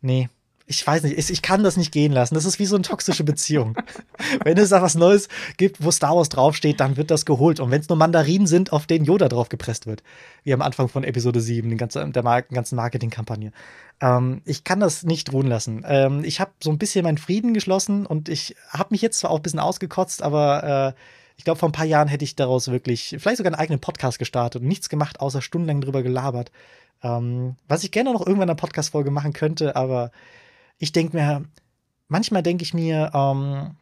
nee, 0.00 0.28
ich 0.66 0.86
weiß 0.86 1.02
nicht, 1.04 1.30
ich 1.30 1.42
kann 1.42 1.62
das 1.62 1.76
nicht 1.76 1.92
gehen 1.92 2.12
lassen. 2.12 2.34
Das 2.34 2.44
ist 2.44 2.58
wie 2.58 2.66
so 2.66 2.76
eine 2.76 2.82
toxische 2.82 3.24
Beziehung. 3.24 3.76
wenn 4.44 4.58
es 4.58 4.70
da 4.70 4.82
was 4.82 4.94
Neues 4.94 5.28
gibt, 5.56 5.84
wo 5.84 5.90
Star 5.90 6.16
Wars 6.16 6.28
draufsteht, 6.30 6.80
dann 6.80 6.96
wird 6.96 7.10
das 7.10 7.26
geholt. 7.26 7.60
Und 7.60 7.70
wenn 7.70 7.80
es 7.80 7.88
nur 7.88 7.98
Mandarinen 7.98 8.46
sind, 8.46 8.72
auf 8.72 8.86
denen 8.86 9.04
Yoda 9.04 9.28
drauf 9.28 9.48
gepresst 9.48 9.86
wird, 9.86 10.02
wie 10.44 10.52
am 10.52 10.62
Anfang 10.62 10.88
von 10.88 11.04
Episode 11.04 11.40
7, 11.40 11.68
den 11.68 11.78
ganzen, 11.78 12.12
der 12.12 12.22
Mar 12.22 12.42
ganzen 12.42 12.76
Marketingkampagne. 12.76 13.52
Ähm, 14.00 14.42
ich 14.44 14.64
kann 14.64 14.80
das 14.80 15.04
nicht 15.04 15.32
ruhen 15.32 15.46
lassen. 15.46 15.84
Ähm, 15.86 16.24
ich 16.24 16.40
habe 16.40 16.52
so 16.62 16.70
ein 16.70 16.78
bisschen 16.78 17.04
meinen 17.04 17.18
Frieden 17.18 17.54
geschlossen 17.54 18.06
und 18.06 18.28
ich 18.28 18.56
habe 18.70 18.88
mich 18.90 19.02
jetzt 19.02 19.18
zwar 19.18 19.30
auch 19.30 19.36
ein 19.36 19.42
bisschen 19.42 19.60
ausgekotzt, 19.60 20.22
aber 20.22 20.94
äh, 20.96 21.00
ich 21.42 21.44
glaube, 21.44 21.58
vor 21.58 21.68
ein 21.68 21.72
paar 21.72 21.86
Jahren 21.86 22.06
hätte 22.06 22.22
ich 22.22 22.36
daraus 22.36 22.68
wirklich 22.68 23.16
vielleicht 23.18 23.38
sogar 23.38 23.52
einen 23.52 23.60
eigenen 23.60 23.80
Podcast 23.80 24.20
gestartet 24.20 24.62
und 24.62 24.68
nichts 24.68 24.88
gemacht, 24.88 25.18
außer 25.18 25.42
stundenlang 25.42 25.80
drüber 25.80 26.04
gelabert. 26.04 26.52
Ähm, 27.02 27.56
was 27.66 27.82
ich 27.82 27.90
gerne 27.90 28.12
noch 28.12 28.20
irgendwann 28.20 28.44
in 28.44 28.50
einer 28.50 28.54
Podcast-Folge 28.54 29.10
machen 29.10 29.32
könnte, 29.32 29.74
aber 29.74 30.12
ich 30.78 30.92
denke 30.92 31.16
mir, 31.16 31.44
manchmal 32.06 32.44
denke 32.44 32.62
ich 32.62 32.74
mir, 32.74 33.10
ähm, 33.12 33.74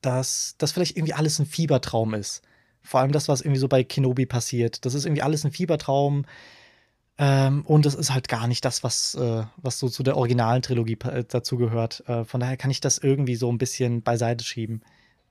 dass 0.00 0.54
das 0.58 0.70
vielleicht 0.70 0.96
irgendwie 0.96 1.14
alles 1.14 1.40
ein 1.40 1.46
Fiebertraum 1.46 2.14
ist. 2.14 2.42
Vor 2.82 3.00
allem 3.00 3.10
das, 3.10 3.26
was 3.26 3.40
irgendwie 3.40 3.58
so 3.58 3.66
bei 3.66 3.82
Kenobi 3.82 4.24
passiert. 4.24 4.86
Das 4.86 4.94
ist 4.94 5.06
irgendwie 5.06 5.22
alles 5.22 5.42
ein 5.44 5.50
Fiebertraum. 5.50 6.24
Ähm, 7.18 7.66
und 7.66 7.84
es 7.84 7.96
ist 7.96 8.14
halt 8.14 8.28
gar 8.28 8.46
nicht 8.46 8.64
das, 8.64 8.84
was, 8.84 9.16
äh, 9.16 9.42
was 9.56 9.80
so 9.80 9.88
zu 9.88 10.04
der 10.04 10.16
originalen 10.16 10.62
Trilogie 10.62 10.98
äh, 11.02 11.24
dazu 11.26 11.56
gehört. 11.56 12.04
Äh, 12.06 12.24
von 12.24 12.38
daher 12.38 12.56
kann 12.56 12.70
ich 12.70 12.80
das 12.80 12.98
irgendwie 12.98 13.34
so 13.34 13.50
ein 13.50 13.58
bisschen 13.58 14.02
beiseite 14.02 14.44
schieben. 14.44 14.84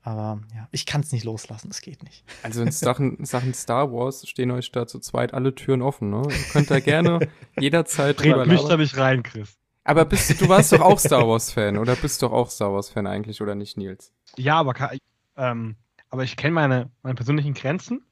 Aber 0.06 0.38
ja, 0.54 0.68
ich 0.70 0.84
kann 0.84 1.00
es 1.00 1.12
nicht 1.12 1.24
loslassen, 1.24 1.70
es 1.70 1.80
geht 1.80 2.02
nicht. 2.02 2.24
Also 2.42 2.60
in 2.60 2.70
Sachen, 2.70 3.16
Sachen 3.24 3.54
Star 3.54 3.90
Wars 3.90 4.28
stehen 4.28 4.50
euch 4.50 4.70
da 4.70 4.86
zu 4.86 4.98
zweit 4.98 5.32
alle 5.32 5.54
Türen 5.54 5.80
offen, 5.80 6.10
ne? 6.10 6.22
Ihr 6.28 6.52
könnt 6.52 6.70
da 6.70 6.78
gerne 6.78 7.26
jederzeit 7.58 8.20
drüber 8.22 8.44
mich 8.44 8.62
da 8.62 8.76
nicht 8.76 8.98
rein, 8.98 9.22
Chris. 9.22 9.56
Aber 9.82 10.04
bist 10.04 10.28
du, 10.28 10.34
du 10.34 10.48
warst 10.50 10.72
doch 10.72 10.82
auch 10.82 10.98
Star 10.98 11.26
Wars-Fan, 11.28 11.78
oder 11.78 11.96
bist 11.96 12.22
doch 12.22 12.32
auch 12.32 12.50
Star 12.50 12.70
Wars-Fan 12.70 13.06
eigentlich, 13.06 13.40
oder 13.40 13.54
nicht, 13.54 13.78
Nils? 13.78 14.12
Ja, 14.36 14.56
aber, 14.56 14.74
ähm, 15.38 15.76
aber 16.10 16.24
ich 16.24 16.36
kenne 16.36 16.52
meine, 16.52 16.90
meine 17.02 17.14
persönlichen 17.14 17.54
Grenzen 17.54 18.04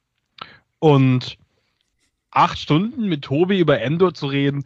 und 0.79 1.37
acht 2.31 2.57
Stunden 2.57 3.07
mit 3.07 3.23
Tobi 3.23 3.59
über 3.59 3.79
Endor 3.81 4.15
zu 4.15 4.25
reden, 4.25 4.65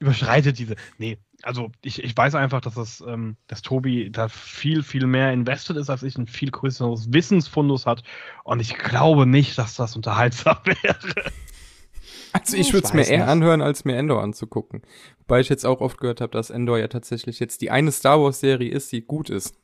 überschreitet 0.00 0.58
diese. 0.58 0.74
Nee, 0.98 1.18
also 1.46 1.70
ich, 1.80 2.02
ich 2.02 2.16
weiß 2.16 2.34
einfach, 2.34 2.60
dass 2.60 2.74
das, 2.74 3.04
ähm, 3.06 3.36
dass 3.46 3.62
Tobi 3.62 4.10
da 4.10 4.28
viel, 4.28 4.82
viel 4.82 5.06
mehr 5.06 5.32
invested 5.32 5.76
ist, 5.76 5.88
als 5.88 6.02
ich 6.02 6.18
ein 6.18 6.26
viel 6.26 6.50
größeres 6.50 7.12
Wissensfundus 7.12 7.86
hat. 7.86 8.02
Und 8.42 8.60
ich 8.60 8.76
glaube 8.76 9.26
nicht, 9.26 9.56
dass 9.56 9.76
das 9.76 9.94
unterhaltsam 9.94 10.56
wäre. 10.64 11.30
Also 12.32 12.56
ich 12.56 12.72
würde 12.72 12.88
es 12.88 12.92
mir 12.92 13.06
eher 13.06 13.18
nicht. 13.18 13.28
anhören, 13.28 13.62
als 13.62 13.84
mir 13.84 13.96
Endor 13.96 14.22
anzugucken. 14.22 14.82
Wobei 15.20 15.38
ich 15.40 15.48
jetzt 15.48 15.64
auch 15.64 15.80
oft 15.80 15.98
gehört 15.98 16.20
habe, 16.20 16.32
dass 16.32 16.50
Endor 16.50 16.78
ja 16.78 16.88
tatsächlich 16.88 17.38
jetzt 17.38 17.60
die 17.62 17.70
eine 17.70 17.92
Star 17.92 18.20
Wars-Serie 18.20 18.70
ist, 18.70 18.90
die 18.90 19.02
gut 19.02 19.30
ist. 19.30 19.54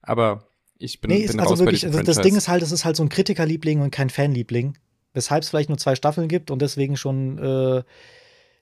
Aber 0.00 0.48
ich 0.78 1.02
bin, 1.02 1.10
nee, 1.10 1.26
bin 1.26 1.40
also 1.40 1.58
wirklich, 1.58 1.84
also 1.84 2.02
das 2.02 2.22
Ding 2.22 2.36
ist 2.36 2.48
halt, 2.48 2.62
es 2.62 2.72
ist 2.72 2.86
halt 2.86 2.96
so 2.96 3.02
ein 3.02 3.10
Kritikerliebling 3.10 3.82
und 3.82 3.90
kein 3.90 4.08
Fanliebling. 4.08 4.78
Weshalb 5.12 5.42
es 5.42 5.50
vielleicht 5.50 5.68
nur 5.68 5.78
zwei 5.78 5.94
Staffeln 5.94 6.28
gibt 6.28 6.50
und 6.50 6.60
deswegen 6.60 6.96
schon 6.96 7.38
äh, 7.38 7.82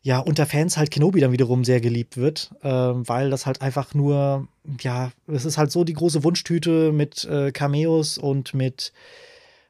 ja 0.05 0.19
unter 0.19 0.45
Fans 0.45 0.77
halt 0.77 0.91
Kenobi 0.91 1.21
dann 1.21 1.33
wiederum 1.33 1.65
sehr 1.65 1.81
geliebt 1.81 2.19
wird, 2.19 2.51
äh, 2.63 2.69
weil 2.69 3.31
das 3.31 3.47
halt 3.47 3.63
einfach 3.63 3.95
nur, 3.95 4.47
ja, 4.81 5.11
es 5.27 5.47
ist 5.47 5.57
halt 5.57 5.73
so 5.73 5.83
die 5.83 5.95
große 5.95 6.23
Wunschtüte 6.23 6.93
mit 6.93 7.25
äh, 7.25 7.51
Cameos 7.53 8.19
und 8.19 8.53
mit 8.53 8.93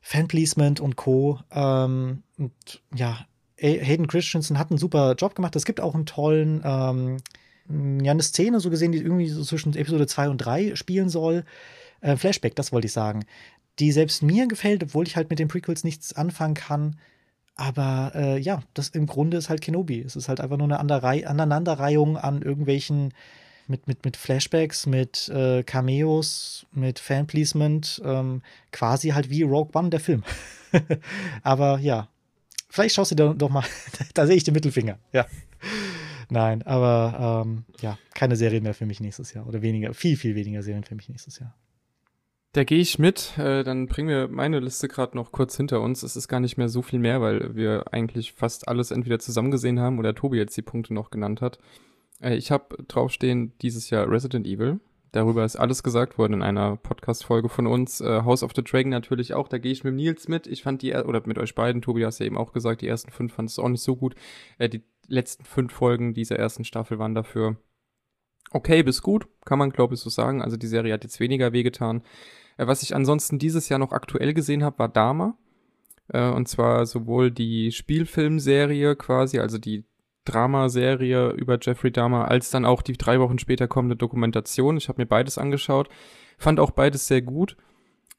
Fanpleasement 0.03 0.81
und 0.81 0.97
Co. 0.97 1.39
Ähm, 1.53 2.25
und 2.37 2.53
ja, 2.95 3.25
Hayden 3.57 4.09
Christensen 4.09 4.59
hat 4.59 4.71
einen 4.71 4.79
super 4.79 5.15
Job 5.17 5.37
gemacht. 5.37 5.55
Es 5.55 5.65
gibt 5.65 5.81
auch 5.81 5.95
einen 5.95 6.05
tollen, 6.05 6.61
ähm, 6.65 7.19
ja, 8.03 8.11
eine 8.11 8.23
Szene 8.23 8.59
so 8.59 8.71
gesehen, 8.71 8.91
die 8.91 8.99
irgendwie 8.99 9.29
so 9.29 9.45
zwischen 9.45 9.77
Episode 9.77 10.09
2 10.09 10.29
und 10.31 10.39
3 10.39 10.75
spielen 10.75 11.09
soll. 11.09 11.45
Äh, 12.01 12.17
Flashback, 12.17 12.57
das 12.57 12.73
wollte 12.73 12.87
ich 12.87 12.93
sagen. 12.93 13.25
Die 13.79 13.93
selbst 13.93 14.25
mir 14.25 14.49
gefällt, 14.49 14.83
obwohl 14.83 15.07
ich 15.07 15.15
halt 15.15 15.31
mit 15.31 15.39
den 15.39 15.49
Prequels 15.49 15.85
nichts 15.85 16.13
anfangen 16.13 16.55
kann. 16.55 16.97
Aber 17.57 18.13
äh, 18.15 18.39
ja, 18.39 18.63
das 18.75 18.89
im 18.89 19.07
Grunde 19.07 19.37
ist 19.37 19.49
halt 19.49 19.61
Kenobi. 19.61 20.01
Es 20.01 20.17
ist 20.17 20.29
halt 20.29 20.41
einfach 20.41 20.57
nur 20.57 20.67
eine 20.67 20.81
Aneinanderreihung 20.81 22.17
an 22.17 22.43
irgendwelchen 22.43 23.13
mit, 23.67 23.87
mit, 23.87 24.05
mit 24.05 24.17
Flashbacks, 24.17 24.87
mit 24.87 25.29
äh, 25.29 25.63
Cameos, 25.63 26.67
mit 26.73 26.99
Fanpleasement, 26.99 28.03
ähm, 28.05 28.43
quasi 28.73 29.11
halt 29.11 29.31
wie 29.31 29.43
Rogue 29.43 29.71
One, 29.73 29.91
der 29.91 30.01
Film. 30.01 30.23
Aber 31.43 31.79
ja, 31.79 32.09
vielleicht 32.69 32.95
schaust 32.95 33.13
du 33.13 33.15
dir 33.15 33.35
doch 33.35 33.51
mal, 33.51 33.65
da 34.15 34.27
sehe 34.27 34.37
ich 34.37 34.45
den 34.45 34.55
Mittelfinger, 34.55 34.99
ja. 35.13 35.27
Nein, 36.31 36.63
aber 36.63 37.45
ähm, 37.47 37.65
ja, 37.81 37.99
keine 38.15 38.37
Serie 38.37 38.61
mehr 38.63 38.75
für 38.75 38.87
mich 38.87 38.99
nächstes 38.99 39.35
Jahr 39.35 39.47
oder 39.47 39.61
weniger, 39.61 39.93
viel, 39.93 40.17
viel 40.17 40.35
weniger 40.35 40.63
Serien 40.63 40.83
für 40.83 40.95
mich 40.95 41.09
nächstes 41.09 41.39
Jahr. 41.39 41.55
Da 42.55 42.63
gehe 42.63 42.79
ich 42.79 43.01
mit. 43.01 43.37
Äh, 43.37 43.65
dann 43.65 43.89
bringen 43.89 44.09
wir 44.09 44.29
meine 44.29 44.61
Liste 44.61 44.87
gerade 44.87 45.17
noch 45.17 45.33
kurz 45.33 45.57
hinter 45.57 45.81
uns. 45.81 46.05
Es 46.05 46.15
ist 46.15 46.29
gar 46.29 46.39
nicht 46.39 46.57
mehr 46.57 46.69
so 46.69 46.83
viel 46.83 47.01
mehr, 47.01 47.21
weil 47.21 47.57
wir 47.57 47.93
eigentlich 47.93 48.33
fast 48.33 48.69
alles 48.69 48.93
entweder 48.93 49.19
zusammen 49.19 49.51
gesehen 49.51 49.81
haben 49.81 49.99
oder 49.99 50.15
Tobi 50.15 50.37
jetzt 50.37 50.57
die 50.57 50.63
Punkte 50.63 50.95
noch 50.95 51.11
genannt 51.11 51.41
hat. 51.41 51.59
Äh, 52.21 52.37
ich 52.37 52.53
habe 52.53 52.77
draufstehen 52.87 53.55
dieses 53.61 53.91
Jahr 53.91 54.09
Resident 54.09 54.47
Evil. 54.47 54.79
Darüber 55.11 55.45
ist 55.45 55.57
alles 55.57 55.83
gesagt 55.83 56.17
worden 56.17 56.35
in 56.35 56.43
einer 56.43 56.77
Podcast-Folge 56.77 57.49
von 57.49 57.67
uns. 57.67 58.01
Äh, 58.01 58.23
House 58.23 58.45
of 58.45 58.53
the 58.55 58.63
Dragon 58.63 58.91
natürlich 58.91 59.35
auch. 59.35 59.49
Da 59.49 59.59
gehe 59.59 59.73
ich 59.73 59.83
mit 59.83 59.95
Nils 59.95 60.29
mit. 60.29 60.47
Ich 60.47 60.63
fand 60.63 60.81
die, 60.83 60.95
oder 60.95 61.23
mit 61.27 61.39
euch 61.39 61.57
beiden, 61.57 61.83
Tobi 61.83 62.07
hast 62.07 62.21
ja 62.21 62.27
eben 62.27 62.39
auch 62.39 62.53
gesagt, 62.53 62.83
die 62.83 62.89
ersten 62.89 63.11
fünf 63.11 63.35
fand 63.35 63.51
es 63.51 63.59
auch 63.59 63.69
nicht 63.69 63.83
so 63.83 63.97
gut. 63.97 64.15
Äh, 64.59 64.69
die 64.69 64.85
letzten 65.09 65.45
fünf 65.45 65.73
Folgen 65.73 66.15
dieser 66.15 66.37
ersten 66.37 66.63
Staffel 66.63 67.01
waren 67.01 67.17
dafür 67.17 67.57
okay 68.53 68.85
bis 68.85 69.03
gut, 69.03 69.27
kann 69.45 69.59
man 69.59 69.71
glaube 69.71 69.95
ich 69.95 70.01
so 70.01 70.09
sagen. 70.09 70.41
Also 70.41 70.57
die 70.57 70.69
Serie 70.69 70.93
hat 70.93 71.03
jetzt 71.03 71.19
weniger 71.19 71.53
wehgetan. 71.53 72.03
Was 72.57 72.83
ich 72.83 72.95
ansonsten 72.95 73.39
dieses 73.39 73.69
Jahr 73.69 73.79
noch 73.79 73.93
aktuell 73.93 74.35
gesehen 74.35 74.65
habe, 74.65 74.79
war 74.79 74.89
Dama. 74.89 75.37
Äh, 76.09 76.29
und 76.31 76.49
zwar 76.49 76.87
sowohl 76.87 77.31
die 77.31 77.73
Spielfilmserie 77.73 78.97
quasi, 78.97 79.39
also 79.39 79.59
die 79.59 79.85
Dramaserie 80.25 81.31
über 81.31 81.59
Jeffrey 81.61 81.93
Dahmer, 81.93 82.29
als 82.29 82.51
dann 82.51 82.65
auch 82.65 82.83
die 82.83 82.97
drei 82.97 83.21
Wochen 83.21 83.39
später 83.39 83.69
kommende 83.69 83.97
Dokumentation. 83.97 84.77
Ich 84.77 84.89
habe 84.89 85.03
mir 85.03 85.07
beides 85.07 85.39
angeschaut, 85.39 85.89
fand 86.39 86.61
auch 86.61 86.71
beides 86.71 87.07
sehr 87.07 87.23
gut. 87.23 87.57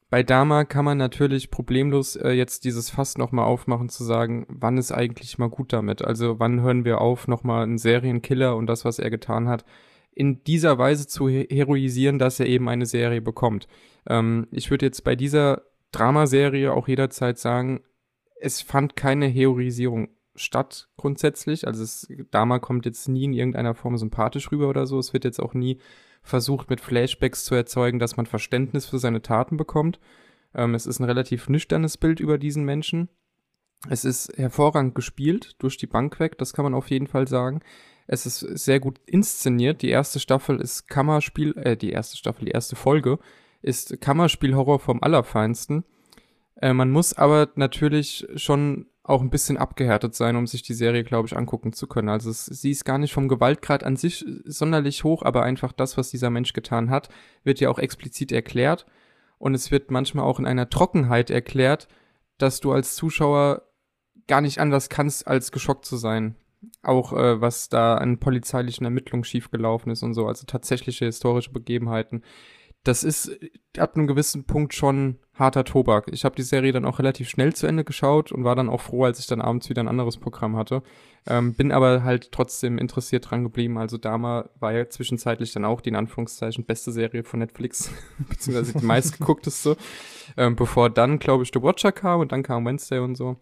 Bei 0.08 0.22
Dahmer 0.22 0.64
kann 0.64 0.84
man 0.84 0.98
natürlich 0.98 1.50
problemlos 1.50 2.14
äh, 2.14 2.30
jetzt 2.30 2.64
dieses 2.64 2.90
Fass 2.90 3.18
nochmal 3.18 3.46
aufmachen, 3.46 3.88
zu 3.88 4.04
sagen, 4.04 4.46
wann 4.48 4.78
ist 4.78 4.92
eigentlich 4.92 5.36
mal 5.38 5.50
gut 5.50 5.72
damit? 5.72 6.00
Also 6.02 6.38
wann 6.38 6.60
hören 6.60 6.84
wir 6.84 7.00
auf, 7.00 7.26
nochmal 7.26 7.64
einen 7.64 7.78
Serienkiller 7.78 8.54
und 8.54 8.68
das, 8.68 8.84
was 8.84 9.00
er 9.00 9.10
getan 9.10 9.48
hat, 9.48 9.64
in 10.12 10.44
dieser 10.44 10.78
Weise 10.78 11.08
zu 11.08 11.28
heroisieren, 11.28 12.20
dass 12.20 12.38
er 12.38 12.46
eben 12.46 12.68
eine 12.68 12.86
Serie 12.86 13.20
bekommt. 13.20 13.66
Ähm, 14.08 14.46
ich 14.50 14.70
würde 14.70 14.86
jetzt 14.86 15.04
bei 15.04 15.16
dieser 15.16 15.62
Dramaserie 15.92 16.72
auch 16.72 16.88
jederzeit 16.88 17.38
sagen, 17.38 17.82
es 18.40 18.62
fand 18.62 18.96
keine 18.96 19.26
Heroisierung 19.26 20.08
statt 20.34 20.88
grundsätzlich. 20.96 21.66
Also 21.66 21.82
es, 21.82 22.08
Dama 22.30 22.58
kommt 22.58 22.84
jetzt 22.84 23.08
nie 23.08 23.24
in 23.24 23.32
irgendeiner 23.32 23.74
Form 23.74 23.96
sympathisch 23.96 24.52
rüber 24.52 24.68
oder 24.68 24.86
so. 24.86 24.98
Es 24.98 25.12
wird 25.12 25.24
jetzt 25.24 25.40
auch 25.40 25.54
nie 25.54 25.78
versucht, 26.22 26.68
mit 26.68 26.80
Flashbacks 26.80 27.44
zu 27.44 27.54
erzeugen, 27.54 27.98
dass 27.98 28.16
man 28.16 28.26
Verständnis 28.26 28.86
für 28.86 28.98
seine 28.98 29.22
Taten 29.22 29.56
bekommt. 29.56 29.98
Ähm, 30.54 30.74
es 30.74 30.86
ist 30.86 30.98
ein 30.98 31.04
relativ 31.04 31.48
nüchternes 31.48 31.96
Bild 31.96 32.20
über 32.20 32.38
diesen 32.38 32.64
Menschen. 32.64 33.08
Es 33.88 34.04
ist 34.04 34.36
hervorragend 34.36 34.94
gespielt, 34.94 35.54
durch 35.58 35.76
die 35.76 35.86
Bank 35.86 36.18
weg, 36.18 36.38
das 36.38 36.52
kann 36.52 36.64
man 36.64 36.74
auf 36.74 36.90
jeden 36.90 37.06
Fall 37.06 37.28
sagen. 37.28 37.60
Es 38.06 38.24
ist 38.26 38.40
sehr 38.40 38.80
gut 38.80 39.00
inszeniert. 39.06 39.82
Die 39.82 39.90
erste 39.90 40.18
Staffel 40.20 40.60
ist 40.60 40.88
Kammerspiel, 40.88 41.56
äh, 41.58 41.76
die 41.76 41.90
erste 41.90 42.16
Staffel, 42.16 42.46
die 42.46 42.52
erste 42.52 42.76
Folge 42.76 43.18
ist 43.66 44.00
Kammerspiel-Horror 44.00 44.78
vom 44.78 45.02
Allerfeinsten. 45.02 45.84
Äh, 46.56 46.72
man 46.72 46.90
muss 46.90 47.12
aber 47.14 47.48
natürlich 47.56 48.26
schon 48.36 48.86
auch 49.02 49.20
ein 49.20 49.30
bisschen 49.30 49.56
abgehärtet 49.56 50.14
sein, 50.14 50.34
um 50.36 50.46
sich 50.46 50.62
die 50.62 50.74
Serie, 50.74 51.04
glaube 51.04 51.28
ich, 51.28 51.36
angucken 51.36 51.72
zu 51.72 51.86
können. 51.86 52.08
Also 52.08 52.30
es, 52.30 52.46
sie 52.46 52.70
ist 52.70 52.84
gar 52.84 52.98
nicht 52.98 53.12
vom 53.12 53.28
Gewaltgrad 53.28 53.84
an 53.84 53.96
sich 53.96 54.24
sonderlich 54.44 55.04
hoch, 55.04 55.22
aber 55.22 55.42
einfach 55.42 55.72
das, 55.72 55.96
was 55.96 56.10
dieser 56.10 56.30
Mensch 56.30 56.52
getan 56.54 56.90
hat, 56.90 57.08
wird 57.44 57.60
ja 57.60 57.70
auch 57.70 57.78
explizit 57.78 58.32
erklärt. 58.32 58.86
Und 59.38 59.54
es 59.54 59.70
wird 59.70 59.90
manchmal 59.90 60.24
auch 60.24 60.40
in 60.40 60.46
einer 60.46 60.70
Trockenheit 60.70 61.30
erklärt, 61.30 61.88
dass 62.38 62.60
du 62.60 62.72
als 62.72 62.96
Zuschauer 62.96 63.62
gar 64.26 64.40
nicht 64.40 64.58
anders 64.58 64.88
kannst, 64.88 65.28
als 65.28 65.52
geschockt 65.52 65.84
zu 65.84 65.96
sein 65.96 66.36
auch 66.82 67.12
äh, 67.12 67.40
was 67.40 67.68
da 67.68 67.96
an 67.96 68.18
polizeilichen 68.18 68.84
Ermittlungen 68.84 69.24
schiefgelaufen 69.24 69.92
ist 69.92 70.02
und 70.02 70.14
so, 70.14 70.26
also 70.26 70.46
tatsächliche 70.46 71.04
historische 71.04 71.52
Begebenheiten. 71.52 72.22
Das 72.86 73.02
ist 73.02 73.36
ab 73.78 73.96
einem 73.96 74.06
gewissen 74.06 74.44
Punkt 74.44 74.72
schon 74.72 75.18
harter 75.34 75.64
Tobak. 75.64 76.06
Ich 76.12 76.24
habe 76.24 76.36
die 76.36 76.42
Serie 76.42 76.70
dann 76.70 76.84
auch 76.84 77.00
relativ 77.00 77.28
schnell 77.28 77.52
zu 77.52 77.66
Ende 77.66 77.82
geschaut 77.82 78.30
und 78.30 78.44
war 78.44 78.54
dann 78.54 78.68
auch 78.68 78.80
froh, 78.80 79.04
als 79.04 79.18
ich 79.18 79.26
dann 79.26 79.40
abends 79.40 79.68
wieder 79.68 79.82
ein 79.82 79.88
anderes 79.88 80.18
Programm 80.18 80.56
hatte. 80.56 80.84
Ähm, 81.26 81.54
bin 81.54 81.72
aber 81.72 82.04
halt 82.04 82.30
trotzdem 82.30 82.78
interessiert 82.78 83.28
dran 83.28 83.42
geblieben. 83.42 83.76
Also 83.76 83.98
Dama 83.98 84.48
war 84.60 84.72
ja 84.72 84.88
zwischenzeitlich 84.88 85.52
dann 85.52 85.64
auch 85.64 85.80
die 85.80 85.88
in 85.88 85.96
Anführungszeichen 85.96 86.64
beste 86.64 86.92
Serie 86.92 87.24
von 87.24 87.40
Netflix, 87.40 87.90
beziehungsweise 88.28 88.78
die 88.78 88.86
meistgeguckteste. 88.86 89.76
ähm, 90.36 90.54
bevor 90.54 90.88
dann, 90.88 91.18
glaube 91.18 91.42
ich, 91.42 91.50
The 91.52 91.62
Watcher 91.62 91.90
kam 91.90 92.20
und 92.20 92.30
dann 92.30 92.44
kam 92.44 92.64
Wednesday 92.64 93.00
und 93.00 93.16
so. 93.16 93.36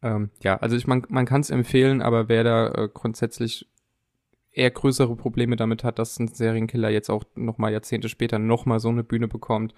Ähm, 0.00 0.30
ja, 0.42 0.56
also 0.58 0.76
ich, 0.76 0.86
man, 0.86 1.04
man 1.08 1.26
kann 1.26 1.40
es 1.40 1.50
empfehlen, 1.50 2.02
aber 2.02 2.28
wer 2.28 2.44
da 2.44 2.68
äh, 2.68 2.88
grundsätzlich 2.92 3.68
eher 4.52 4.70
größere 4.70 5.16
Probleme 5.16 5.56
damit 5.56 5.84
hat, 5.84 5.98
dass 5.98 6.18
ein 6.18 6.28
Serienkiller 6.28 6.90
jetzt 6.90 7.10
auch 7.10 7.24
nochmal 7.34 7.72
Jahrzehnte 7.72 8.08
später 8.08 8.38
nochmal 8.38 8.80
so 8.80 8.88
eine 8.88 9.04
Bühne 9.04 9.28
bekommt, 9.28 9.74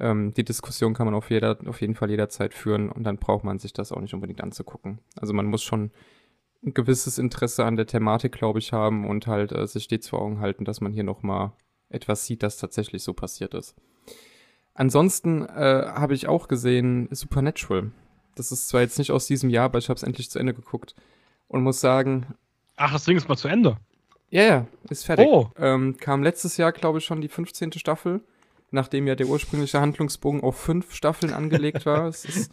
ähm, 0.00 0.32
die 0.34 0.44
Diskussion 0.44 0.94
kann 0.94 1.06
man 1.06 1.14
auf, 1.14 1.30
jeder, 1.30 1.58
auf 1.66 1.80
jeden 1.80 1.94
Fall 1.94 2.10
jederzeit 2.10 2.54
führen 2.54 2.90
und 2.90 3.04
dann 3.04 3.18
braucht 3.18 3.44
man 3.44 3.58
sich 3.58 3.72
das 3.72 3.92
auch 3.92 4.00
nicht 4.00 4.14
unbedingt 4.14 4.42
anzugucken. 4.42 4.98
Also 5.16 5.34
man 5.34 5.46
muss 5.46 5.62
schon 5.62 5.90
ein 6.64 6.74
gewisses 6.74 7.18
Interesse 7.18 7.64
an 7.64 7.76
der 7.76 7.86
Thematik, 7.86 8.32
glaube 8.32 8.58
ich, 8.58 8.72
haben 8.72 9.06
und 9.06 9.26
halt 9.26 9.52
äh, 9.52 9.66
sich 9.66 9.84
stets 9.84 10.08
vor 10.08 10.20
Augen 10.20 10.40
halten, 10.40 10.64
dass 10.64 10.80
man 10.80 10.92
hier 10.92 11.04
nochmal 11.04 11.52
etwas 11.90 12.26
sieht, 12.26 12.42
das 12.42 12.56
tatsächlich 12.56 13.02
so 13.02 13.12
passiert 13.12 13.54
ist. 13.54 13.74
Ansonsten 14.74 15.44
äh, 15.44 15.84
habe 15.86 16.14
ich 16.14 16.28
auch 16.28 16.48
gesehen 16.48 17.08
Supernatural. 17.10 17.92
Das 18.36 18.52
ist 18.52 18.68
zwar 18.68 18.80
jetzt 18.80 18.98
nicht 18.98 19.10
aus 19.10 19.26
diesem 19.26 19.50
Jahr, 19.50 19.66
aber 19.66 19.78
ich 19.78 19.88
habe 19.88 19.96
es 19.96 20.02
endlich 20.02 20.30
zu 20.30 20.38
Ende 20.38 20.54
geguckt. 20.54 20.94
und 21.48 21.62
muss 21.62 21.80
sagen. 21.80 22.34
Ach, 22.76 22.92
das 22.92 23.04
Ding 23.04 23.16
ist 23.16 23.28
mal 23.28 23.36
zu 23.36 23.48
Ende. 23.48 23.76
Ja, 24.30 24.42
ja, 24.42 24.66
ist 24.88 25.04
fertig. 25.04 25.26
Oh. 25.26 25.48
Ähm, 25.58 25.96
kam 25.98 26.22
letztes 26.22 26.56
Jahr, 26.56 26.72
glaube 26.72 26.98
ich, 26.98 27.04
schon 27.04 27.20
die 27.20 27.28
15. 27.28 27.72
Staffel, 27.72 28.20
nachdem 28.70 29.06
ja 29.06 29.16
der 29.16 29.26
ursprüngliche 29.26 29.80
Handlungsbogen 29.80 30.42
auf 30.42 30.56
fünf 30.56 30.94
Staffeln 30.94 31.32
angelegt 31.32 31.84
war. 31.84 32.08
ist, 32.08 32.50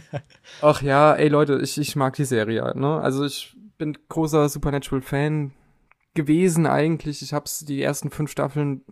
ach 0.62 0.82
ja, 0.82 1.14
ey 1.14 1.28
Leute, 1.28 1.60
ich, 1.62 1.78
ich 1.78 1.96
mag 1.96 2.16
die 2.16 2.24
Serie. 2.24 2.72
Ne? 2.74 2.98
Also 3.00 3.24
ich 3.24 3.54
bin 3.76 3.98
großer 4.08 4.48
Supernatural-Fan 4.48 5.52
gewesen 6.14 6.66
eigentlich. 6.66 7.22
Ich 7.22 7.32
hab's 7.32 7.60
die 7.60 7.82
ersten 7.82 8.10
fünf 8.10 8.30
Staffeln, 8.30 8.82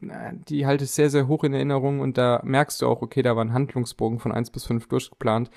die 0.49 0.67
halte 0.67 0.85
ich 0.85 0.91
sehr, 0.91 1.11
sehr 1.11 1.27
hoch 1.27 1.45
in 1.45 1.55
Erinnerung 1.55 2.01
und 2.01 2.19
da 2.19 2.41
merkst 2.45 2.81
du 2.83 2.87
auch, 2.87 3.03
okay, 3.03 3.23
da 3.23 3.37
war 3.37 3.45
ein 3.45 3.53
Handlungsbogen 3.53 4.19
von 4.19 4.33
eins 4.33 4.51
bis 4.51 4.65
fünf 4.67 4.89
durchgeplant. 4.89 5.51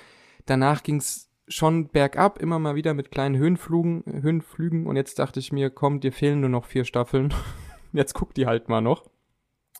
Danach 0.46 0.82
ging's 0.82 1.30
schon 1.48 1.88
bergab, 1.88 2.38
immer 2.38 2.58
mal 2.58 2.74
wieder 2.74 2.94
mit 2.94 3.10
kleinen 3.10 3.36
Höhenflügen, 3.36 4.04
Höhenflügen 4.22 4.86
und 4.86 4.96
jetzt 4.96 5.18
dachte 5.18 5.40
ich 5.40 5.52
mir, 5.52 5.70
komm, 5.70 6.00
dir 6.00 6.12
fehlen 6.12 6.40
nur 6.40 6.50
noch 6.50 6.64
vier 6.64 6.84
Staffeln. 6.84 7.32
jetzt 7.92 8.14
guck 8.14 8.34
die 8.34 8.46
halt 8.46 8.68
mal 8.68 8.80
noch. 8.80 9.04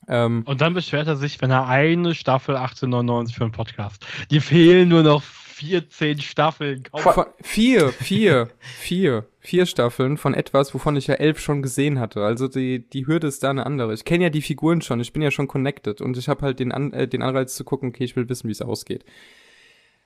Ähm, 0.09 0.43
und 0.47 0.61
dann 0.61 0.75
beschwert 0.75 1.07
er 1.07 1.17
sich, 1.17 1.41
wenn 1.41 1.51
er 1.51 1.67
eine 1.67 2.15
Staffel 2.15 2.57
1899 2.57 3.37
für 3.37 3.45
einen 3.45 3.53
Podcast. 3.53 4.07
Die 4.31 4.41
fehlen 4.41 4.89
nur 4.89 5.03
noch 5.03 5.23
14 5.23 6.21
Staffeln. 6.21 6.83
Von, 6.93 7.27
vier, 7.41 7.91
vier, 7.91 8.49
vier, 8.59 9.27
vier 9.39 9.67
Staffeln 9.67 10.19
von 10.19 10.35
etwas, 10.35 10.75
wovon 10.75 10.97
ich 10.97 11.07
ja 11.07 11.15
elf 11.15 11.39
schon 11.39 11.63
gesehen 11.63 12.01
hatte. 12.01 12.25
Also 12.25 12.49
die, 12.49 12.89
die 12.91 13.07
Hürde 13.07 13.29
ist 13.29 13.43
da 13.43 13.51
eine 13.51 13.65
andere. 13.65 13.95
Ich 13.95 14.05
kenne 14.05 14.25
ja 14.25 14.31
die 14.31 14.43
Figuren 14.43 14.83
schon, 14.83 15.01
ich 15.01 15.13
bin 15.13 15.23
ja 15.23 15.31
schon 15.31 15.49
connected 15.49 16.01
und 16.01 16.19
ich 16.19 16.29
habe 16.29 16.43
halt 16.43 16.59
den, 16.59 16.73
An 16.73 16.93
äh, 16.93 17.07
den 17.07 17.23
Anreiz 17.23 17.55
zu 17.55 17.65
gucken, 17.65 17.91
okay, 17.91 18.05
ich 18.05 18.17
will 18.17 18.29
wissen, 18.29 18.49
wie 18.49 18.53
es 18.53 18.63
ausgeht. 18.63 19.05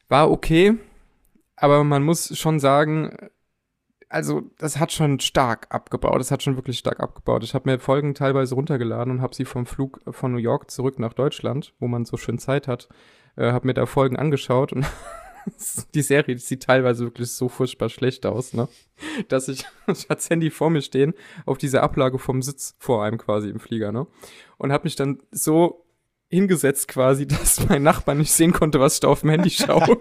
War 0.09 0.31
okay, 0.31 0.75
aber 1.61 1.85
man 1.85 2.03
muss 2.03 2.37
schon 2.39 2.61
sagen, 2.61 3.17
also 4.09 4.43
das 4.59 4.79
hat 4.79 4.93
schon 4.93 5.21
stark 5.21 5.67
abgebaut. 5.71 6.21
Das 6.21 6.31
hat 6.31 6.43
schon 6.43 6.57
wirklich 6.57 6.79
stark 6.79 7.01
abgebaut. 7.01 7.45
Ich 7.45 7.55
habe 7.55 7.71
mir 7.71 7.79
Folgen 7.79 8.15
teilweise 8.15 8.55
runtergeladen 8.55 9.13
und 9.13 9.23
habe 9.23 9.35
sie 9.35 9.45
vom 9.45 9.67
Flug 9.67 10.01
von 10.11 10.33
New 10.33 10.39
York 10.39 10.71
zurück 10.71 10.99
nach 10.99 11.13
Deutschland, 11.13 11.75
wo 11.79 11.89
man 11.89 12.05
so 12.05 12.17
schön 12.17 12.39
Zeit 12.39 12.69
hat, 12.69 12.89
äh, 13.37 13.53
habe 13.53 13.67
mir 13.67 13.75
da 13.75 13.87
Folgen 13.87 14.17
angeschaut 14.17 14.73
und 14.73 14.87
die 15.95 16.03
Serie 16.03 16.39
sieht 16.39 16.63
teilweise 16.63 17.05
wirklich 17.05 17.31
so 17.33 17.49
furchtbar 17.49 17.89
schlecht 17.89 18.25
aus, 18.27 18.55
ne? 18.55 18.69
Dass 19.29 19.49
ich, 19.49 19.65
ich 19.87 20.09
hatte 20.09 20.29
Handy 20.29 20.51
vor 20.51 20.71
mir 20.71 20.83
stehen, 20.83 21.15
auf 21.45 21.59
dieser 21.59 21.83
Ablage 21.83 22.19
vom 22.19 22.43
Sitz 22.43 22.77
vor 22.79 23.05
einem 23.05 23.19
quasi 23.19 23.51
im 23.51 23.61
Flieger, 23.61 23.93
ne? 23.93 24.07
Und 24.57 24.73
habe 24.73 24.85
mich 24.85 24.97
dann 24.97 25.19
so 25.31 25.85
hingesetzt 26.29 26.89
quasi, 26.89 27.27
dass 27.27 27.69
mein 27.69 27.83
Nachbar 27.83 28.15
nicht 28.15 28.33
sehen 28.33 28.53
konnte, 28.53 28.81
was 28.81 28.95
ich 28.95 29.01
da 29.01 29.09
auf 29.09 29.21
dem 29.21 29.31
Handy 29.31 29.51
schaue. 29.51 29.99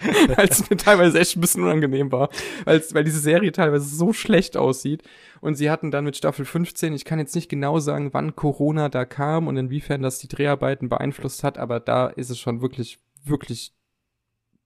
weil 0.36 0.48
es 0.48 0.68
mir 0.70 0.76
teilweise 0.76 1.18
echt 1.20 1.36
ein 1.36 1.40
bisschen 1.40 1.62
unangenehm 1.62 2.10
war, 2.10 2.30
weil 2.64 3.04
diese 3.04 3.20
Serie 3.20 3.52
teilweise 3.52 3.84
so 3.84 4.12
schlecht 4.12 4.56
aussieht. 4.56 5.02
Und 5.40 5.56
sie 5.56 5.70
hatten 5.70 5.90
dann 5.90 6.04
mit 6.04 6.16
Staffel 6.16 6.44
15, 6.44 6.94
ich 6.94 7.04
kann 7.04 7.18
jetzt 7.18 7.34
nicht 7.34 7.48
genau 7.48 7.78
sagen, 7.80 8.12
wann 8.12 8.34
Corona 8.34 8.88
da 8.88 9.04
kam 9.04 9.46
und 9.46 9.56
inwiefern 9.56 10.02
das 10.02 10.18
die 10.18 10.28
Dreharbeiten 10.28 10.88
beeinflusst 10.88 11.44
hat, 11.44 11.58
aber 11.58 11.80
da 11.80 12.06
ist 12.06 12.30
es 12.30 12.38
schon 12.38 12.62
wirklich, 12.62 12.98
wirklich 13.24 13.74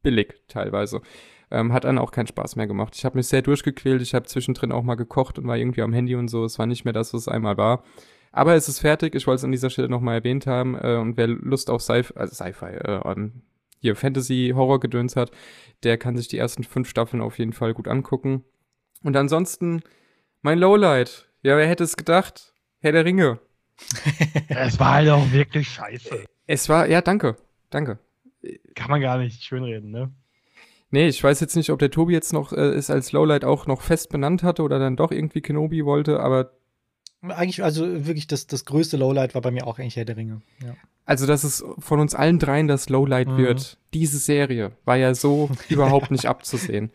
billig 0.02 0.34
teilweise. 0.48 1.00
Ähm, 1.50 1.72
hat 1.72 1.84
dann 1.84 1.98
auch 1.98 2.11
keinen 2.11 2.26
Spaß 2.26 2.57
mehr 2.57 2.66
gemacht. 2.66 2.94
Ich 2.96 3.05
habe 3.05 3.16
mich 3.16 3.26
sehr 3.26 3.42
durchgequält, 3.42 4.02
ich 4.02 4.14
habe 4.14 4.26
zwischendrin 4.26 4.72
auch 4.72 4.82
mal 4.82 4.94
gekocht 4.94 5.38
und 5.38 5.46
war 5.46 5.57
irgendwie 5.57 5.82
am 5.82 5.92
Handy 5.92 6.14
und 6.14 6.28
so. 6.28 6.44
Es 6.44 6.59
war 6.59 6.66
nicht 6.66 6.84
mehr 6.84 6.92
das, 6.94 7.12
was 7.12 7.22
es 7.22 7.28
einmal 7.28 7.57
war. 7.57 7.84
Aber 8.35 8.57
es 8.57 8.68
ist 8.68 8.80
fertig, 8.80 9.14
ich 9.14 9.28
wollte 9.28 9.37
es 9.37 9.45
an 9.45 9.53
dieser 9.53 9.70
Stelle 9.70 9.89
nochmal 9.89 10.16
erwähnt 10.16 10.49
haben. 10.49 10.74
Äh, 10.74 10.97
und 10.97 11.16
wer 11.16 11.28
Lust 11.28 11.70
auf 11.70 11.82
Sci-Fi, 11.82 12.14
also 12.16 12.35
Sci-Fi, 12.35 12.66
äh, 12.66 13.30
hier 13.78 13.95
Fantasy-Horror-Gedöns 13.95 15.14
hat, 15.14 15.30
der 15.85 15.99
kann 15.99 16.16
sich 16.16 16.26
die 16.26 16.39
ersten 16.39 16.64
fünf 16.64 16.89
Staffeln 16.89 17.22
auf 17.22 17.39
jeden 17.39 17.53
Fall 17.53 17.74
gut 17.74 17.87
angucken. 17.87 18.43
Und 19.05 19.16
ansonsten, 19.16 19.82
mein 20.43 20.59
Lowlight. 20.59 21.28
Ja, 21.43 21.57
wer 21.57 21.68
hätte 21.68 21.85
es 21.85 21.97
gedacht? 21.97 22.55
Herr 22.80 22.91
der 22.91 23.05
Ringe. 23.05 23.39
es 24.49 24.80
war 24.80 24.95
halt 24.95 25.11
auch 25.11 25.30
wirklich 25.30 25.68
scheiße. 25.68 26.24
Es 26.49 26.68
war, 26.68 26.89
ja, 26.89 27.03
danke. 27.03 27.37
Danke. 27.70 28.01
Kann 28.74 28.91
man 28.91 29.01
gar 29.01 29.18
nicht 29.18 29.45
schönreden, 29.45 29.93
ne? 29.93 30.11
Nee, 30.91 31.07
ich 31.07 31.22
weiß 31.22 31.39
jetzt 31.39 31.55
nicht, 31.55 31.70
ob 31.70 31.78
der 31.78 31.91
Tobi 31.91 32.14
jetzt 32.14 32.32
noch 32.32 32.53
äh, 32.53 32.57
es 32.57 32.91
als 32.91 33.12
Lowlight 33.12 33.45
auch 33.45 33.66
noch 33.68 33.80
fest 33.80 34.11
benannt 34.11 34.43
hatte 34.43 34.62
oder 34.62 34.80
dann 34.80 34.97
doch 34.97 35.12
irgendwie 35.12 35.41
Kenobi 35.41 35.85
wollte, 35.85 36.18
aber. 36.18 36.53
Eigentlich, 37.29 37.62
also 37.62 38.07
wirklich 38.07 38.27
das, 38.27 38.47
das 38.47 38.64
größte 38.64 38.97
Lowlight 38.97 39.35
war 39.35 39.43
bei 39.43 39.51
mir 39.51 39.66
auch 39.66 39.79
eigentlich 39.79 39.97
Herr 39.97 40.05
der 40.05 40.16
Ringe. 40.16 40.43
Ja. 40.62 40.75
Also, 41.07 41.27
dass 41.27 41.45
es 41.45 41.64
von 41.79 42.01
uns 42.01 42.14
allen 42.14 42.39
dreien 42.39 42.66
das 42.68 42.89
Lowlight 42.89 43.29
mhm. 43.29 43.37
wird, 43.37 43.79
diese 43.93 44.18
Serie, 44.18 44.72
war 44.85 44.97
ja 44.97 45.14
so 45.14 45.51
überhaupt 45.68 46.11
nicht 46.11 46.27
abzusehen. 46.27 46.91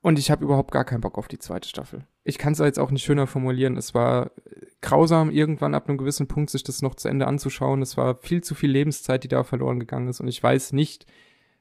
Und 0.00 0.18
ich 0.18 0.30
habe 0.30 0.44
überhaupt 0.44 0.72
gar 0.72 0.84
keinen 0.84 1.00
Bock 1.00 1.16
auf 1.16 1.28
die 1.28 1.38
zweite 1.38 1.68
Staffel. 1.68 2.04
Ich 2.24 2.38
kann 2.38 2.52
es 2.52 2.58
jetzt 2.58 2.78
auch 2.78 2.90
nicht 2.90 3.04
schöner 3.04 3.28
formulieren. 3.28 3.76
Es 3.76 3.94
war 3.94 4.32
grausam, 4.80 5.30
irgendwann 5.30 5.74
ab 5.74 5.88
einem 5.88 5.96
gewissen 5.98 6.26
Punkt 6.26 6.50
sich 6.50 6.64
das 6.64 6.82
noch 6.82 6.96
zu 6.96 7.08
Ende 7.08 7.28
anzuschauen. 7.28 7.82
Es 7.82 7.96
war 7.96 8.16
viel 8.16 8.42
zu 8.42 8.56
viel 8.56 8.70
Lebenszeit, 8.70 9.22
die 9.22 9.28
da 9.28 9.44
verloren 9.44 9.78
gegangen 9.78 10.08
ist. 10.08 10.20
Und 10.20 10.26
ich 10.26 10.42
weiß 10.42 10.72
nicht, 10.72 11.06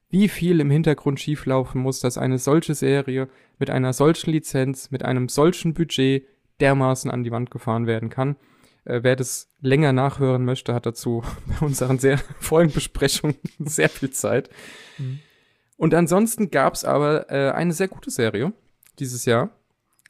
wie 0.10 0.28
viel 0.28 0.60
im 0.60 0.72
Hintergrund 0.72 1.20
schieflaufen 1.20 1.82
muss, 1.82 2.00
dass 2.00 2.18
eine 2.18 2.40
solche 2.40 2.74
Serie 2.74 3.30
mit 3.60 3.70
einer 3.70 3.94
solchen 3.94 4.32
Lizenz, 4.32 4.90
mit 4.90 5.06
einem 5.06 5.30
solchen 5.30 5.76
Budget 5.76 6.26
dermaßen 6.62 7.12
an 7.12 7.24
die 7.24 7.32
Wand 7.32 7.52
gefahren 7.52 7.88
werden 7.88 8.10
kann. 8.10 8.36
Äh, 8.86 9.02
wer 9.04 9.16
das 9.16 9.50
länger 9.62 9.94
nachhören 9.94 10.46
möchte, 10.46 10.74
hat 10.74 10.86
dazu 10.86 11.24
bei 11.48 11.66
unseren 11.66 12.00
sehr 12.00 12.18
Folgenbesprechungen 12.40 13.38
sehr 13.60 13.90
viel 13.90 14.12
Zeit. 14.12 14.50
Mhm. 14.98 15.20
Und 15.78 15.94
ansonsten 15.94 16.52
gab 16.52 16.74
es 16.74 16.86
aber 16.86 17.32
äh, 17.32 17.52
eine 17.52 17.74
sehr 17.74 17.88
gute 17.88 18.12
Serie 18.12 18.54
dieses 19.00 19.26
Jahr. 19.26 19.50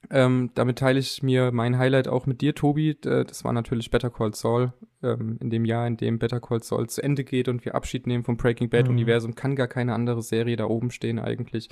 Ähm, 0.09 0.49
damit 0.55 0.79
teile 0.79 0.99
ich 0.99 1.21
mir 1.21 1.51
mein 1.51 1.77
Highlight 1.77 2.07
auch 2.07 2.25
mit 2.25 2.41
dir, 2.41 2.55
Tobi. 2.55 2.97
Das 2.99 3.43
war 3.43 3.53
natürlich 3.53 3.91
Better 3.91 4.09
Call 4.09 4.33
Saul. 4.33 4.73
Ähm, 5.03 5.37
in 5.39 5.49
dem 5.49 5.63
Jahr, 5.63 5.85
in 5.87 5.95
dem 5.95 6.17
Better 6.17 6.41
Call 6.41 6.63
Saul 6.63 6.89
zu 6.89 7.01
Ende 7.03 7.23
geht 7.23 7.47
und 7.47 7.63
wir 7.63 7.75
Abschied 7.75 8.07
nehmen 8.07 8.23
vom 8.23 8.35
Breaking 8.35 8.69
Bad 8.69 8.85
mhm. 8.85 8.95
Universum, 8.95 9.35
kann 9.35 9.55
gar 9.55 9.67
keine 9.67 9.93
andere 9.93 10.23
Serie 10.23 10.55
da 10.55 10.65
oben 10.65 10.91
stehen 10.91 11.19
eigentlich. 11.19 11.69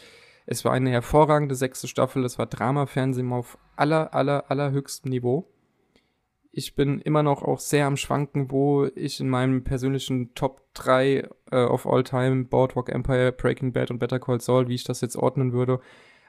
Es 0.52 0.66
war 0.66 0.72
eine 0.72 0.90
hervorragende 0.90 1.56
sechste 1.56 1.88
Staffel. 1.88 2.26
Es 2.26 2.40
war 2.40 2.48
Drama-Fernsehen 2.48 3.32
auf 3.32 3.58
aller, 3.76 4.14
aller, 4.14 4.50
allerhöchstem 4.50 5.12
Niveau 5.12 5.48
ich 6.52 6.76
bin 6.76 7.00
immer 7.00 7.24
noch 7.24 7.44
auch 7.44 7.60
sehr 7.60 7.86
am 7.86 7.98
Schwanken, 7.98 8.50
wo 8.52 8.86
ich 8.96 9.20
in 9.20 9.30
meinem 9.30 9.64
persönlichen 9.64 10.34
Top 10.34 10.62
3 10.74 11.28
äh, 11.52 11.64
of 11.64 11.86
all 11.86 12.04
time 12.04 12.46
Boardwalk 12.46 12.90
Empire, 12.90 13.32
Breaking 13.32 13.72
Bad 13.72 13.92
und 13.92 14.00
Better 14.00 14.20
Call 14.20 14.42
Saul, 14.42 14.68
wie 14.68 14.76
ich 14.76 14.84
das 14.84 15.02
jetzt 15.02 15.16
ordnen 15.16 15.54
würde. 15.54 15.80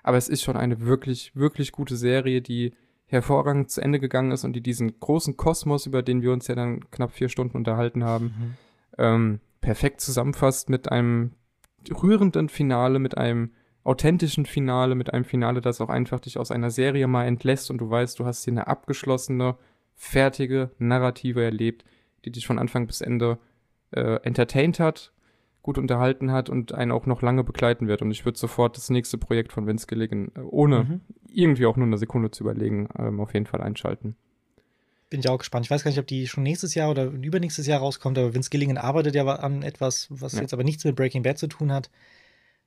Aber 0.02 0.16
es 0.16 0.28
ist 0.28 0.42
schon 0.42 0.56
eine 0.56 0.80
wirklich, 0.82 1.34
wirklich 1.34 1.72
gute 1.72 1.96
Serie, 1.96 2.42
die 2.42 2.74
hervorragend 3.06 3.70
zu 3.70 3.80
Ende 3.80 3.98
gegangen 3.98 4.30
ist 4.30 4.44
und 4.44 4.52
die 4.52 4.62
diesen 4.62 5.00
großen 5.00 5.36
Kosmos, 5.36 5.86
über 5.86 6.02
den 6.02 6.22
wir 6.22 6.32
uns 6.32 6.46
ja 6.46 6.54
dann 6.54 6.88
knapp 6.90 7.12
vier 7.12 7.28
Stunden 7.28 7.56
unterhalten 7.56 8.04
haben, 8.04 8.24
mhm. 8.26 8.54
ähm, 8.98 9.40
perfekt 9.60 10.00
zusammenfasst 10.00 10.70
mit 10.70 10.92
einem 10.92 11.32
rührenden 11.90 12.48
Finale, 12.48 12.98
mit 12.98 13.18
einem 13.18 13.52
authentischen 13.90 14.46
Finale, 14.46 14.94
mit 14.94 15.12
einem 15.12 15.24
Finale, 15.24 15.60
das 15.60 15.80
auch 15.80 15.88
einfach 15.88 16.20
dich 16.20 16.38
aus 16.38 16.52
einer 16.52 16.70
Serie 16.70 17.08
mal 17.08 17.26
entlässt 17.26 17.72
und 17.72 17.78
du 17.78 17.90
weißt, 17.90 18.20
du 18.20 18.24
hast 18.24 18.44
hier 18.44 18.52
eine 18.52 18.68
abgeschlossene, 18.68 19.56
fertige 19.96 20.70
Narrative 20.78 21.42
erlebt, 21.42 21.84
die 22.24 22.30
dich 22.30 22.46
von 22.46 22.60
Anfang 22.60 22.86
bis 22.86 23.00
Ende 23.00 23.38
äh, 23.90 24.22
entertained 24.22 24.78
hat, 24.78 25.12
gut 25.62 25.76
unterhalten 25.76 26.30
hat 26.30 26.48
und 26.48 26.72
einen 26.72 26.92
auch 26.92 27.06
noch 27.06 27.20
lange 27.20 27.42
begleiten 27.42 27.88
wird. 27.88 28.00
Und 28.00 28.12
ich 28.12 28.24
würde 28.24 28.38
sofort 28.38 28.76
das 28.76 28.90
nächste 28.90 29.18
Projekt 29.18 29.52
von 29.52 29.66
Vince 29.66 29.88
Gilligan, 29.88 30.30
äh, 30.36 30.40
ohne 30.40 30.84
mhm. 30.84 31.00
irgendwie 31.28 31.66
auch 31.66 31.76
nur 31.76 31.88
eine 31.88 31.98
Sekunde 31.98 32.30
zu 32.30 32.44
überlegen, 32.44 32.88
ähm, 32.96 33.18
auf 33.18 33.34
jeden 33.34 33.46
Fall 33.46 33.60
einschalten. 33.60 34.14
Bin 35.10 35.18
ich 35.18 35.28
auch 35.28 35.38
gespannt. 35.38 35.66
Ich 35.66 35.70
weiß 35.70 35.82
gar 35.82 35.90
nicht, 35.90 35.98
ob 35.98 36.06
die 36.06 36.28
schon 36.28 36.44
nächstes 36.44 36.76
Jahr 36.76 36.92
oder 36.92 37.06
übernächstes 37.06 37.66
Jahr 37.66 37.80
rauskommt, 37.80 38.16
aber 38.16 38.34
Vince 38.34 38.50
Gilligan 38.50 38.78
arbeitet 38.78 39.16
ja 39.16 39.26
an 39.26 39.64
etwas, 39.64 40.06
was 40.10 40.34
ja. 40.34 40.42
jetzt 40.42 40.54
aber 40.54 40.62
nichts 40.62 40.84
mit 40.84 40.94
Breaking 40.94 41.24
Bad 41.24 41.38
zu 41.38 41.48
tun 41.48 41.72
hat. 41.72 41.90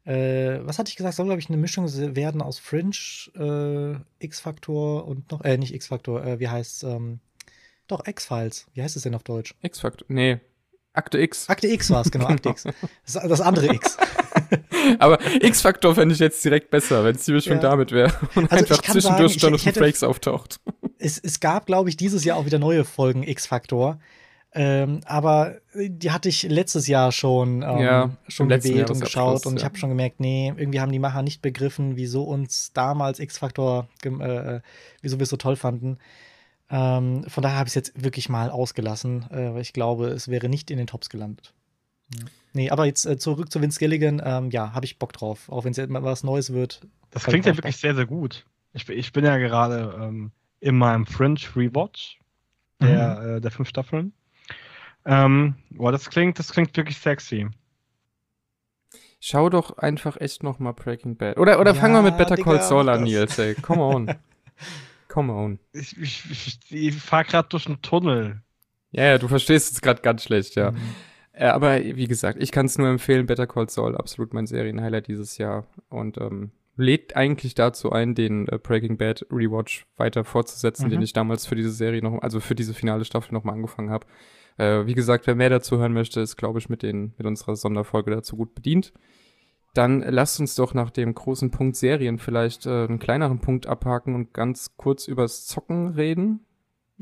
Äh, 0.06 0.60
was 0.66 0.80
hatte 0.80 0.90
ich 0.90 0.96
gesagt? 0.96 1.16
Soll, 1.16 1.26
glaube 1.26 1.40
ich, 1.40 1.48
eine 1.48 1.58
Mischung 1.58 1.88
werden 2.16 2.42
aus 2.42 2.60
Fringe, 2.60 2.92
äh, 3.36 4.26
X-Faktor 4.26 5.08
und 5.08 5.32
noch, 5.32 5.44
äh, 5.44 5.58
nicht 5.58 5.74
X-Faktor, 5.74 6.26
äh, 6.26 6.40
wie 6.40 6.50
heißt 6.50 6.84
ähm, 6.84 7.20
doch, 7.88 8.06
X-Files. 8.06 8.68
Wie 8.74 8.82
heißt 8.82 8.96
es 8.96 9.04
denn 9.04 9.16
auf 9.16 9.24
Deutsch? 9.24 9.56
X-Faktor, 9.62 10.06
nee. 10.10 10.40
Akte 10.94 11.20
X. 11.20 11.50
Akte 11.50 11.68
X 11.68 11.90
war 11.90 12.02
es, 12.02 12.12
genau, 12.12 12.28
Akte 12.28 12.50
X. 12.50 12.66
Das, 13.06 13.14
das 13.14 13.42
andere 13.42 13.74
X. 13.74 13.98
Aber 15.00 15.20
X-Faktor 15.42 15.96
fände 15.96 16.14
ich 16.14 16.20
jetzt 16.20 16.44
direkt 16.46 16.70
besser, 16.70 17.04
wenn 17.04 17.16
es 17.16 17.26
die 17.26 17.32
Mischung 17.32 17.56
ja. 17.56 17.62
damit 17.62 17.92
wäre 17.92 18.14
und 18.36 18.52
also 18.52 18.76
einfach 18.76 18.84
zwischendurch 18.84 19.36
Jonathan 19.38 19.74
Frakes 19.74 20.04
auftaucht. 20.04 20.60
Es, 21.00 21.18
es 21.18 21.40
gab, 21.40 21.66
glaube 21.66 21.90
ich, 21.90 21.98
dieses 21.98 22.24
Jahr 22.24 22.38
auch 22.38 22.46
wieder 22.46 22.60
neue 22.60 22.86
Folgen 22.86 23.24
X-Faktor. 23.24 24.00
Ähm, 24.56 25.02
aber 25.06 25.56
die 25.74 26.12
hatte 26.12 26.30
ich 26.30 26.44
letztes 26.44 26.88
Jahr 26.88 27.12
schon, 27.12 27.64
ähm, 27.64 27.78
ja, 27.80 28.10
schon 28.28 28.50
gewählt 28.50 28.92
und 28.92 29.00
geschaut 29.00 29.48
und 29.48 29.54
ja. 29.54 29.58
ich 29.60 29.66
habe 29.66 29.78
schon 29.78 29.90
gemerkt, 29.90 30.20
nee, 30.20 30.54
irgendwie 30.56 30.80
haben 30.80 30.92
die 30.92 31.00
Macher 31.00 31.24
nicht 31.24 31.42
begriffen, 31.42 31.96
wieso 31.96 32.24
uns 32.24 32.72
damals 32.74 33.20
X-Faktor, 33.20 33.88
äh, 34.04 34.60
wieso 35.02 35.18
wir 35.18 35.24
es 35.24 35.30
so 35.30 35.38
toll 35.38 35.56
fanden. 35.56 35.98
Ähm, 36.70 37.24
von 37.28 37.42
daher 37.42 37.58
habe 37.58 37.68
ich 37.68 37.72
es 37.72 37.76
jetzt 37.76 38.04
wirklich 38.04 38.30
mal 38.30 38.52
ausgelassen, 38.52 39.26
äh, 39.32 39.54
weil 39.54 39.62
ich 39.62 39.74
glaube, 39.74 40.08
es 40.10 40.28
wäre 40.28 40.50
nicht 40.50 40.70
in 40.70 40.78
den 40.78 40.88
Tops 40.88 41.10
gelandet. 41.10 41.54
Nee, 42.54 42.70
aber 42.70 42.86
jetzt 42.86 43.06
äh, 43.06 43.18
zurück 43.18 43.52
zu 43.52 43.62
Vince 43.62 43.80
Gilligan. 43.80 44.22
Ähm, 44.24 44.52
ja, 44.52 44.74
habe 44.74 44.86
ich 44.86 45.00
Bock 45.00 45.14
drauf. 45.14 45.50
Auch 45.50 45.66
wenn 45.66 45.72
es 45.72 45.88
mal 45.90 46.04
was 46.04 46.24
Neues 46.24 46.54
wird. 46.54 46.82
Das 47.10 47.24
klingt 47.24 47.46
ja 47.46 47.56
wirklich 47.56 47.78
sehr, 47.78 47.96
sehr 47.96 48.06
gut. 48.06 48.46
Ich, 48.74 48.88
ich 48.90 49.12
bin 49.14 49.26
ja 49.26 49.38
gerade 49.38 49.96
ähm, 50.00 50.32
in 50.60 50.78
meinem 50.78 51.06
Fringe 51.06 51.40
Rewatch 51.56 52.20
der, 52.82 53.20
mhm. 53.20 53.38
äh, 53.38 53.42
der 53.42 53.52
fünf 53.52 53.70
Staffeln. 53.70 54.14
Ähm, 55.06 55.56
boah, 55.70 55.92
das 55.92 56.10
klingt, 56.10 56.40
das 56.40 56.52
klingt 56.52 56.76
wirklich 56.78 56.98
sexy. 56.98 57.48
Schau 59.20 59.50
doch 59.50 59.78
einfach 59.78 60.20
echt 60.20 60.44
noch 60.44 60.60
mal 60.60 60.74
Breaking 60.74 61.16
Bad. 61.16 61.38
Oder, 61.38 61.60
oder 61.60 61.74
ja, 61.74 61.80
fang 61.80 61.94
mal 61.94 62.04
mit 62.04 62.18
Better 62.18 62.36
Digga, 62.36 62.58
Call 62.58 62.62
Saul 62.62 62.90
an, 62.90 63.04
Nils, 63.04 63.38
ey. 63.40 63.56
Come 63.56 63.82
on. 63.82 64.16
Come 65.08 65.32
on. 65.32 65.60
Ich, 65.72 65.98
ich, 65.98 66.30
ich, 66.30 66.60
ich 66.70 66.96
fahre 66.96 67.24
gerade 67.24 67.48
durch 67.50 67.68
einen 67.68 67.82
Tunnel. 67.82 68.42
Ja, 68.92 69.06
ja, 69.06 69.18
du 69.18 69.28
verstehst 69.28 69.72
es 69.72 69.82
gerade 69.82 70.02
ganz 70.02 70.24
schlecht, 70.24 70.56
ja. 70.56 70.72
Mhm. 70.72 70.78
Äh, 71.34 71.46
aber 71.46 71.84
wie 71.84 72.08
gesagt, 72.08 72.42
ich 72.42 72.52
kann 72.52 72.66
es 72.66 72.78
nur 72.78 72.90
empfehlen. 72.90 73.26
Better 73.26 73.48
Call 73.48 73.70
Saul, 73.70 73.96
absolut 73.96 74.34
mein 74.34 74.46
Serienhighlight 74.46 75.08
dieses 75.08 75.38
Jahr. 75.38 75.68
Und 75.90 76.18
ähm, 76.18 76.52
lädt 76.76 77.16
eigentlich 77.16 77.56
dazu 77.56 77.92
ein, 77.92 78.16
den 78.16 78.48
äh, 78.48 78.58
Breaking 78.58 78.98
Bad 78.98 79.26
Rewatch 79.32 79.86
weiter 79.98 80.24
fortzusetzen, 80.24 80.88
mhm. 80.88 80.92
den 80.92 81.02
ich 81.02 81.14
damals 81.14 81.46
für 81.46 81.56
diese 81.56 81.72
Serie 81.72 82.02
noch, 82.02 82.22
also 82.22 82.40
für 82.40 82.56
diese 82.56 82.74
finale 82.74 83.06
Staffel 83.06 83.34
nochmal 83.34 83.56
angefangen 83.56 83.90
habe. 83.90 84.06
Äh, 84.58 84.86
wie 84.86 84.94
gesagt, 84.94 85.28
wer 85.28 85.36
mehr 85.36 85.50
dazu 85.50 85.78
hören 85.78 85.94
möchte, 85.94 86.22
ist, 86.22 86.36
glaube 86.38 86.60
ich, 86.60 86.70
mit, 86.70 86.84
den, 86.84 87.14
mit 87.18 87.26
unserer 87.26 87.56
Sonderfolge 87.56 88.12
dazu 88.12 88.38
gut 88.38 88.56
bedient. 88.56 88.94
Dann 89.74 90.02
lasst 90.02 90.40
uns 90.40 90.56
doch 90.56 90.74
nach 90.74 90.92
dem 90.92 91.16
großen 91.16 91.50
Punkt 91.50 91.76
Serien 91.76 92.20
vielleicht 92.20 92.66
äh, 92.68 92.86
einen 92.86 93.00
kleineren 93.00 93.40
Punkt 93.40 93.66
abhaken 93.66 94.14
und 94.14 94.34
ganz 94.34 94.78
kurz 94.78 95.08
übers 95.08 95.48
Zocken 95.48 95.88
reden. 95.88 96.46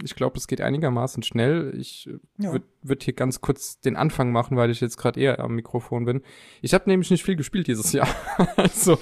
Ich 0.01 0.15
glaube, 0.15 0.37
es 0.37 0.47
geht 0.47 0.61
einigermaßen 0.61 1.21
schnell. 1.21 1.73
Ich 1.77 2.07
äh, 2.07 2.19
ja. 2.37 2.53
würde 2.53 2.65
würd 2.81 3.03
hier 3.03 3.13
ganz 3.13 3.41
kurz 3.41 3.81
den 3.81 3.97
Anfang 3.97 4.31
machen, 4.31 4.55
weil 4.55 4.71
ich 4.71 4.79
jetzt 4.79 4.97
gerade 4.97 5.19
eher 5.19 5.39
am 5.41 5.55
Mikrofon 5.55 6.05
bin. 6.05 6.21
Ich 6.61 6.73
habe 6.73 6.89
nämlich 6.89 7.11
nicht 7.11 7.23
viel 7.23 7.35
gespielt 7.35 7.67
dieses 7.67 7.91
Jahr. 7.91 8.07
also 8.55 8.97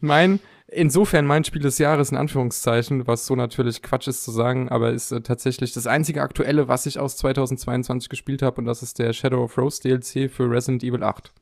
mein, 0.00 0.40
insofern 0.68 1.26
mein 1.26 1.44
Spiel 1.44 1.62
des 1.62 1.78
Jahres 1.78 2.10
in 2.10 2.16
Anführungszeichen, 2.16 3.06
was 3.06 3.26
so 3.26 3.36
natürlich 3.36 3.82
Quatsch 3.82 4.08
ist 4.08 4.24
zu 4.24 4.30
sagen, 4.30 4.68
aber 4.68 4.92
ist 4.92 5.12
äh, 5.12 5.20
tatsächlich 5.20 5.72
das 5.72 5.86
einzige 5.86 6.22
aktuelle, 6.22 6.68
was 6.68 6.86
ich 6.86 6.98
aus 6.98 7.16
2022 7.16 8.08
gespielt 8.08 8.42
habe 8.42 8.60
und 8.60 8.64
das 8.64 8.82
ist 8.82 8.98
der 8.98 9.12
Shadow 9.12 9.44
of 9.44 9.58
Rose 9.58 9.82
DLC 9.82 10.30
für 10.30 10.50
Resident 10.50 10.82
Evil 10.82 11.02
8. 11.02 11.32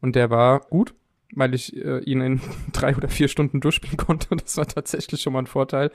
Und 0.00 0.16
der 0.16 0.30
war 0.30 0.60
gut, 0.60 0.94
weil 1.34 1.54
ich 1.54 1.76
äh, 1.76 1.98
ihn 2.00 2.20
in 2.20 2.40
drei 2.72 2.96
oder 2.96 3.08
vier 3.08 3.28
Stunden 3.28 3.60
durchspielen 3.60 3.96
konnte. 3.96 4.28
Das 4.36 4.56
war 4.56 4.66
tatsächlich 4.66 5.20
schon 5.20 5.32
mal 5.32 5.40
ein 5.40 5.46
Vorteil. 5.46 5.90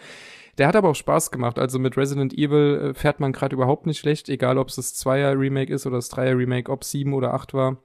Der 0.57 0.67
hat 0.67 0.75
aber 0.75 0.89
auch 0.89 0.95
Spaß 0.95 1.31
gemacht. 1.31 1.57
Also 1.57 1.79
mit 1.79 1.97
Resident 1.97 2.33
Evil 2.33 2.91
äh, 2.91 2.93
fährt 2.93 3.19
man 3.19 3.31
gerade 3.31 3.55
überhaupt 3.55 3.85
nicht 3.85 3.99
schlecht, 3.99 4.29
egal 4.29 4.57
ob 4.57 4.69
es 4.69 4.75
das 4.75 4.93
Zweier-Remake 4.93 5.73
ist 5.73 5.85
oder 5.85 5.97
das 5.97 6.09
Dreier-Remake, 6.09 6.71
ob 6.71 6.83
sieben 6.83 7.13
oder 7.13 7.33
acht 7.33 7.53
war. 7.53 7.77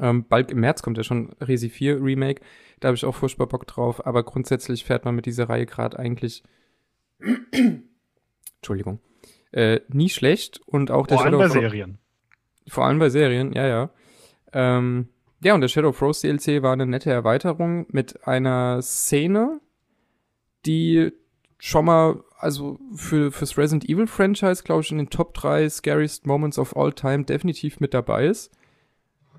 Ähm, 0.00 0.26
bald 0.28 0.50
im 0.50 0.60
März 0.60 0.82
kommt 0.82 0.96
ja 0.96 1.04
schon 1.04 1.32
Resi 1.40 1.68
4 1.68 2.02
Remake. 2.02 2.42
Da 2.80 2.88
habe 2.88 2.96
ich 2.96 3.04
auch 3.04 3.14
furchtbar 3.14 3.46
Bock 3.46 3.66
drauf. 3.66 4.06
Aber 4.06 4.22
grundsätzlich 4.22 4.84
fährt 4.84 5.04
man 5.04 5.14
mit 5.14 5.26
dieser 5.26 5.48
Reihe 5.48 5.66
gerade 5.66 5.98
eigentlich. 5.98 6.42
Entschuldigung. 8.56 9.00
Äh, 9.52 9.80
nie 9.88 10.08
schlecht. 10.08 10.60
Und 10.66 10.90
auch 10.90 11.06
der 11.06 11.18
Vor 11.18 11.26
allem 11.26 11.38
bei 11.38 11.48
Serien. 11.48 11.98
Vor 12.68 12.84
allem 12.84 12.98
bei 12.98 13.08
Serien, 13.08 13.52
ja, 13.52 13.66
ja. 13.66 13.90
Ähm, 14.52 15.08
ja, 15.40 15.54
und 15.54 15.60
der 15.60 15.68
Shadow 15.68 15.88
of 15.88 16.02
Rose 16.02 16.26
DLC 16.26 16.62
war 16.62 16.72
eine 16.72 16.86
nette 16.86 17.10
Erweiterung 17.10 17.86
mit 17.90 18.26
einer 18.26 18.82
Szene, 18.82 19.60
die 20.66 21.12
schon 21.58 21.84
mal, 21.84 22.22
also 22.38 22.78
für, 22.94 23.32
fürs 23.32 23.56
Resident 23.56 23.88
Evil 23.88 24.06
Franchise, 24.06 24.62
glaube 24.64 24.82
ich, 24.82 24.90
in 24.90 24.98
den 24.98 25.10
Top 25.10 25.34
3 25.34 25.68
Scariest 25.68 26.26
Moments 26.26 26.58
of 26.58 26.76
All 26.76 26.92
Time 26.92 27.24
definitiv 27.24 27.80
mit 27.80 27.94
dabei 27.94 28.26
ist. 28.26 28.52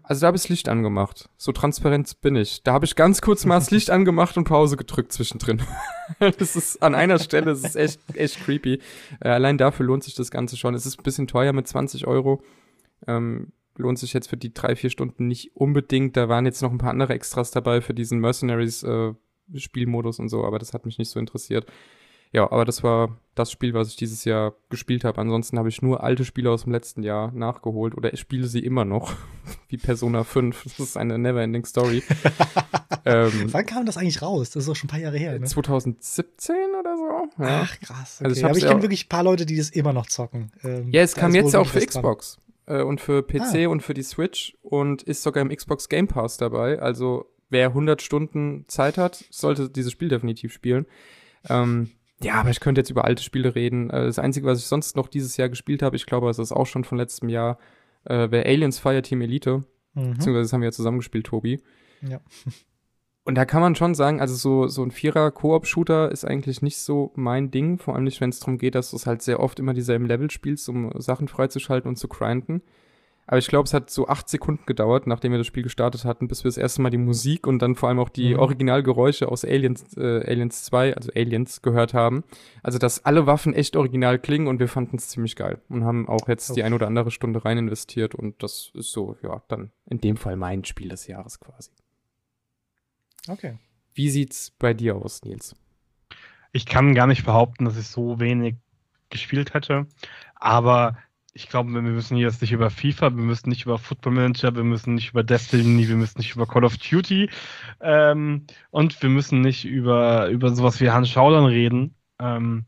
Also 0.09 0.21
da 0.21 0.27
habe 0.27 0.37
ich 0.37 0.41
das 0.41 0.49
Licht 0.49 0.69
angemacht. 0.69 1.29
So 1.37 1.51
transparent 1.51 2.19
bin 2.21 2.35
ich. 2.35 2.63
Da 2.63 2.73
habe 2.73 2.83
ich 2.83 2.95
ganz 2.95 3.21
kurz 3.21 3.45
mal 3.45 3.59
das 3.59 3.69
Licht 3.69 3.89
angemacht 3.91 4.37
und 4.37 4.45
Pause 4.45 4.75
gedrückt 4.75 5.13
zwischendrin. 5.13 5.61
das 6.19 6.55
ist 6.55 6.81
an 6.81 6.95
einer 6.95 7.19
Stelle, 7.19 7.45
das 7.45 7.63
ist 7.63 7.75
echt, 7.75 7.99
echt 8.15 8.43
creepy. 8.43 8.81
Äh, 9.19 9.29
allein 9.29 9.59
dafür 9.59 9.85
lohnt 9.85 10.03
sich 10.03 10.15
das 10.15 10.31
Ganze 10.31 10.57
schon. 10.57 10.73
Es 10.73 10.87
ist 10.87 10.99
ein 10.99 11.03
bisschen 11.03 11.27
teuer 11.27 11.53
mit 11.53 11.67
20 11.67 12.07
Euro. 12.07 12.41
Ähm, 13.05 13.51
lohnt 13.77 13.99
sich 13.99 14.13
jetzt 14.13 14.29
für 14.29 14.35
die 14.35 14.51
drei, 14.51 14.75
vier 14.75 14.89
Stunden 14.89 15.27
nicht 15.27 15.55
unbedingt. 15.55 16.17
Da 16.17 16.27
waren 16.27 16.47
jetzt 16.47 16.63
noch 16.63 16.71
ein 16.71 16.79
paar 16.79 16.89
andere 16.89 17.13
Extras 17.13 17.51
dabei 17.51 17.79
für 17.79 17.93
diesen 17.93 18.17
Mercenaries 18.17 18.81
äh, 18.81 19.13
Spielmodus 19.53 20.17
und 20.17 20.29
so, 20.29 20.43
aber 20.43 20.57
das 20.57 20.73
hat 20.73 20.87
mich 20.87 20.97
nicht 20.97 21.11
so 21.11 21.19
interessiert. 21.19 21.67
Ja, 22.31 22.51
aber 22.51 22.63
das 22.63 22.83
war 22.83 23.17
das 23.33 23.51
Spiel, 23.51 23.73
was 23.73 23.89
ich 23.89 23.95
dieses 23.95 24.23
Jahr 24.25 24.53
gespielt 24.69 25.03
habe. 25.03 25.19
Ansonsten 25.19 25.57
habe 25.57 25.69
ich 25.69 25.81
nur 25.81 26.03
alte 26.03 26.25
Spiele 26.25 26.51
aus 26.51 26.63
dem 26.63 26.73
letzten 26.73 27.01
Jahr 27.01 27.31
nachgeholt 27.31 27.95
oder 27.95 28.13
ich 28.13 28.19
spiele 28.19 28.47
sie 28.47 28.59
immer 28.59 28.85
noch, 28.85 29.13
wie 29.69 29.77
Persona 29.77 30.23
5. 30.23 30.63
Das 30.63 30.79
ist 30.79 30.97
eine 30.97 31.17
never-ending 31.17 31.65
Story. 31.65 32.03
ähm, 33.05 33.47
Wann 33.51 33.65
kam 33.65 33.85
das 33.85 33.97
eigentlich 33.97 34.21
raus? 34.21 34.51
Das 34.51 34.63
ist 34.63 34.69
auch 34.69 34.75
schon 34.75 34.87
ein 34.87 34.91
paar 34.91 34.99
Jahre 34.99 35.17
her. 35.17 35.39
Ne? 35.39 35.45
2017 35.45 36.55
oder 36.79 36.95
so. 36.97 37.43
Ja. 37.43 37.61
Ach, 37.63 37.79
krass. 37.79 38.17
Okay. 38.19 38.27
Also 38.27 38.39
ich 38.39 38.45
aber 38.45 38.57
ich 38.57 38.65
kenne 38.65 38.81
wirklich 38.83 39.05
ein 39.05 39.09
paar 39.09 39.23
Leute, 39.23 39.45
die 39.45 39.57
das 39.57 39.69
immer 39.69 39.93
noch 39.93 40.05
zocken. 40.05 40.51
Ähm, 40.63 40.91
ja, 40.91 41.01
es 41.01 41.15
kam 41.15 41.33
jetzt 41.33 41.55
auch 41.55 41.67
für 41.67 41.83
Xbox 41.83 42.37
äh, 42.67 42.83
und 42.83 43.01
für 43.01 43.23
PC 43.23 43.65
ah. 43.65 43.67
und 43.69 43.81
für 43.81 43.95
die 43.95 44.03
Switch 44.03 44.55
und 44.61 45.01
ist 45.01 45.23
sogar 45.23 45.41
im 45.41 45.49
Xbox 45.49 45.89
Game 45.89 46.07
Pass 46.07 46.37
dabei. 46.37 46.79
Also 46.79 47.25
wer 47.49 47.67
100 47.69 48.01
Stunden 48.03 48.65
Zeit 48.67 48.97
hat, 48.99 49.25
sollte 49.31 49.69
dieses 49.69 49.91
Spiel 49.91 50.09
definitiv 50.09 50.53
spielen. 50.53 50.85
Ähm, 51.49 51.91
ja, 52.21 52.35
aber 52.35 52.49
ich 52.49 52.59
könnte 52.59 52.81
jetzt 52.81 52.89
über 52.89 53.05
alte 53.05 53.23
Spiele 53.23 53.55
reden. 53.55 53.89
Äh, 53.89 54.05
das 54.05 54.19
Einzige, 54.19 54.45
was 54.45 54.59
ich 54.59 54.65
sonst 54.65 54.95
noch 54.95 55.07
dieses 55.07 55.37
Jahr 55.37 55.49
gespielt 55.49 55.81
habe, 55.81 55.95
ich 55.95 56.05
glaube, 56.05 56.29
es 56.29 56.39
ist 56.39 56.51
auch 56.51 56.67
schon 56.67 56.83
von 56.83 56.97
letztem 56.97 57.29
Jahr, 57.29 57.57
äh, 58.05 58.29
wäre 58.31 58.45
Aliens 58.45 58.79
Fireteam 58.79 59.21
Elite. 59.21 59.63
Mhm. 59.93 60.13
Beziehungsweise 60.13 60.41
das 60.41 60.53
haben 60.53 60.61
wir 60.61 60.67
ja 60.67 60.73
zusammengespielt, 60.73 61.25
Tobi. 61.27 61.61
Ja. 62.01 62.19
Und 63.25 63.35
da 63.35 63.45
kann 63.45 63.61
man 63.61 63.75
schon 63.75 63.93
sagen, 63.93 64.21
also 64.21 64.33
so, 64.33 64.67
so 64.67 64.81
ein 64.81 64.91
Vierer-Koop-Shooter 64.91 66.11
ist 66.11 66.25
eigentlich 66.25 66.63
nicht 66.63 66.77
so 66.77 67.11
mein 67.15 67.51
Ding, 67.51 67.77
vor 67.77 67.93
allem 67.93 68.05
nicht, 68.05 68.21
wenn 68.21 68.31
es 68.31 68.39
darum 68.39 68.57
geht, 68.57 68.73
dass 68.73 68.89
du 68.89 68.95
es 68.95 69.05
halt 69.05 69.21
sehr 69.21 69.39
oft 69.39 69.59
immer 69.59 69.73
dieselben 69.73 70.07
Level 70.07 70.31
spielst, 70.31 70.67
um 70.67 70.91
Sachen 70.99 71.27
freizuschalten 71.27 71.87
und 71.87 71.97
zu 71.97 72.07
grinden. 72.07 72.63
Aber 73.29 73.37
ich 73.37 73.45
glaube, 73.45 73.67
es 73.67 73.75
hat 73.75 73.91
so 73.91 74.07
acht 74.07 74.27
Sekunden 74.27 74.65
gedauert, 74.65 75.05
nachdem 75.05 75.31
wir 75.31 75.37
das 75.37 75.45
Spiel 75.45 75.61
gestartet 75.61 76.03
hatten, 76.03 76.27
bis 76.27 76.43
wir 76.43 76.49
das 76.49 76.57
erste 76.57 76.81
Mal 76.81 76.89
die 76.89 76.97
Musik 76.97 77.45
und 77.45 77.59
dann 77.59 77.75
vor 77.75 77.87
allem 77.87 77.99
auch 77.99 78.09
die 78.09 78.33
mhm. 78.33 78.39
Originalgeräusche 78.39 79.29
aus 79.29 79.45
Aliens, 79.45 79.95
äh, 79.97 80.27
Aliens 80.27 80.63
2, 80.63 80.95
also 80.95 81.11
Aliens, 81.13 81.61
gehört 81.61 81.93
haben. 81.93 82.23
Also, 82.63 82.79
dass 82.79 83.05
alle 83.05 83.27
Waffen 83.27 83.53
echt 83.53 83.75
original 83.75 84.17
klingen 84.17 84.47
und 84.47 84.59
wir 84.59 84.67
fanden 84.67 84.97
es 84.97 85.09
ziemlich 85.09 85.35
geil 85.35 85.61
und 85.69 85.83
haben 85.83 86.09
auch 86.09 86.27
jetzt 86.27 86.49
okay. 86.49 86.61
die 86.61 86.63
ein 86.63 86.73
oder 86.73 86.87
andere 86.87 87.11
Stunde 87.11 87.45
rein 87.45 87.59
investiert 87.59 88.15
und 88.15 88.41
das 88.41 88.71
ist 88.73 88.91
so, 88.93 89.15
ja, 89.21 89.43
dann 89.47 89.69
in 89.85 90.01
dem 90.01 90.17
Fall 90.17 90.35
mein 90.35 90.65
Spiel 90.65 90.89
des 90.89 91.05
Jahres 91.05 91.39
quasi. 91.39 91.69
Okay. 93.27 93.59
Wie 93.93 94.09
sieht's 94.09 94.49
bei 94.57 94.73
dir 94.73 94.95
aus, 94.95 95.21
Nils? 95.23 95.55
Ich 96.51 96.65
kann 96.65 96.95
gar 96.95 97.05
nicht 97.05 97.25
behaupten, 97.25 97.65
dass 97.65 97.77
ich 97.77 97.89
so 97.89 98.19
wenig 98.19 98.55
gespielt 99.11 99.53
hätte, 99.53 99.85
aber 100.33 100.97
ich 101.39 101.47
glaube, 101.47 101.71
wir 101.71 101.81
müssen 101.81 102.17
jetzt 102.17 102.41
nicht 102.41 102.51
über 102.51 102.69
FIFA, 102.69 103.15
wir 103.15 103.23
müssen 103.23 103.49
nicht 103.49 103.65
über 103.65 103.77
Football 103.77 104.13
Manager, 104.13 104.55
wir 104.55 104.65
müssen 104.65 104.95
nicht 104.95 105.11
über 105.11 105.23
Destiny, 105.23 105.87
wir 105.87 105.95
müssen 105.95 106.17
nicht 106.17 106.35
über 106.35 106.45
Call 106.45 106.65
of 106.65 106.77
Duty 106.77 107.29
ähm, 107.79 108.45
und 108.71 109.01
wir 109.01 109.09
müssen 109.09 109.39
nicht 109.39 109.63
über, 109.63 110.27
über 110.27 110.53
sowas 110.53 110.81
wie 110.81 110.89
Hans 110.89 111.09
Schaudern 111.09 111.45
reden. 111.45 111.95
Ähm, 112.19 112.65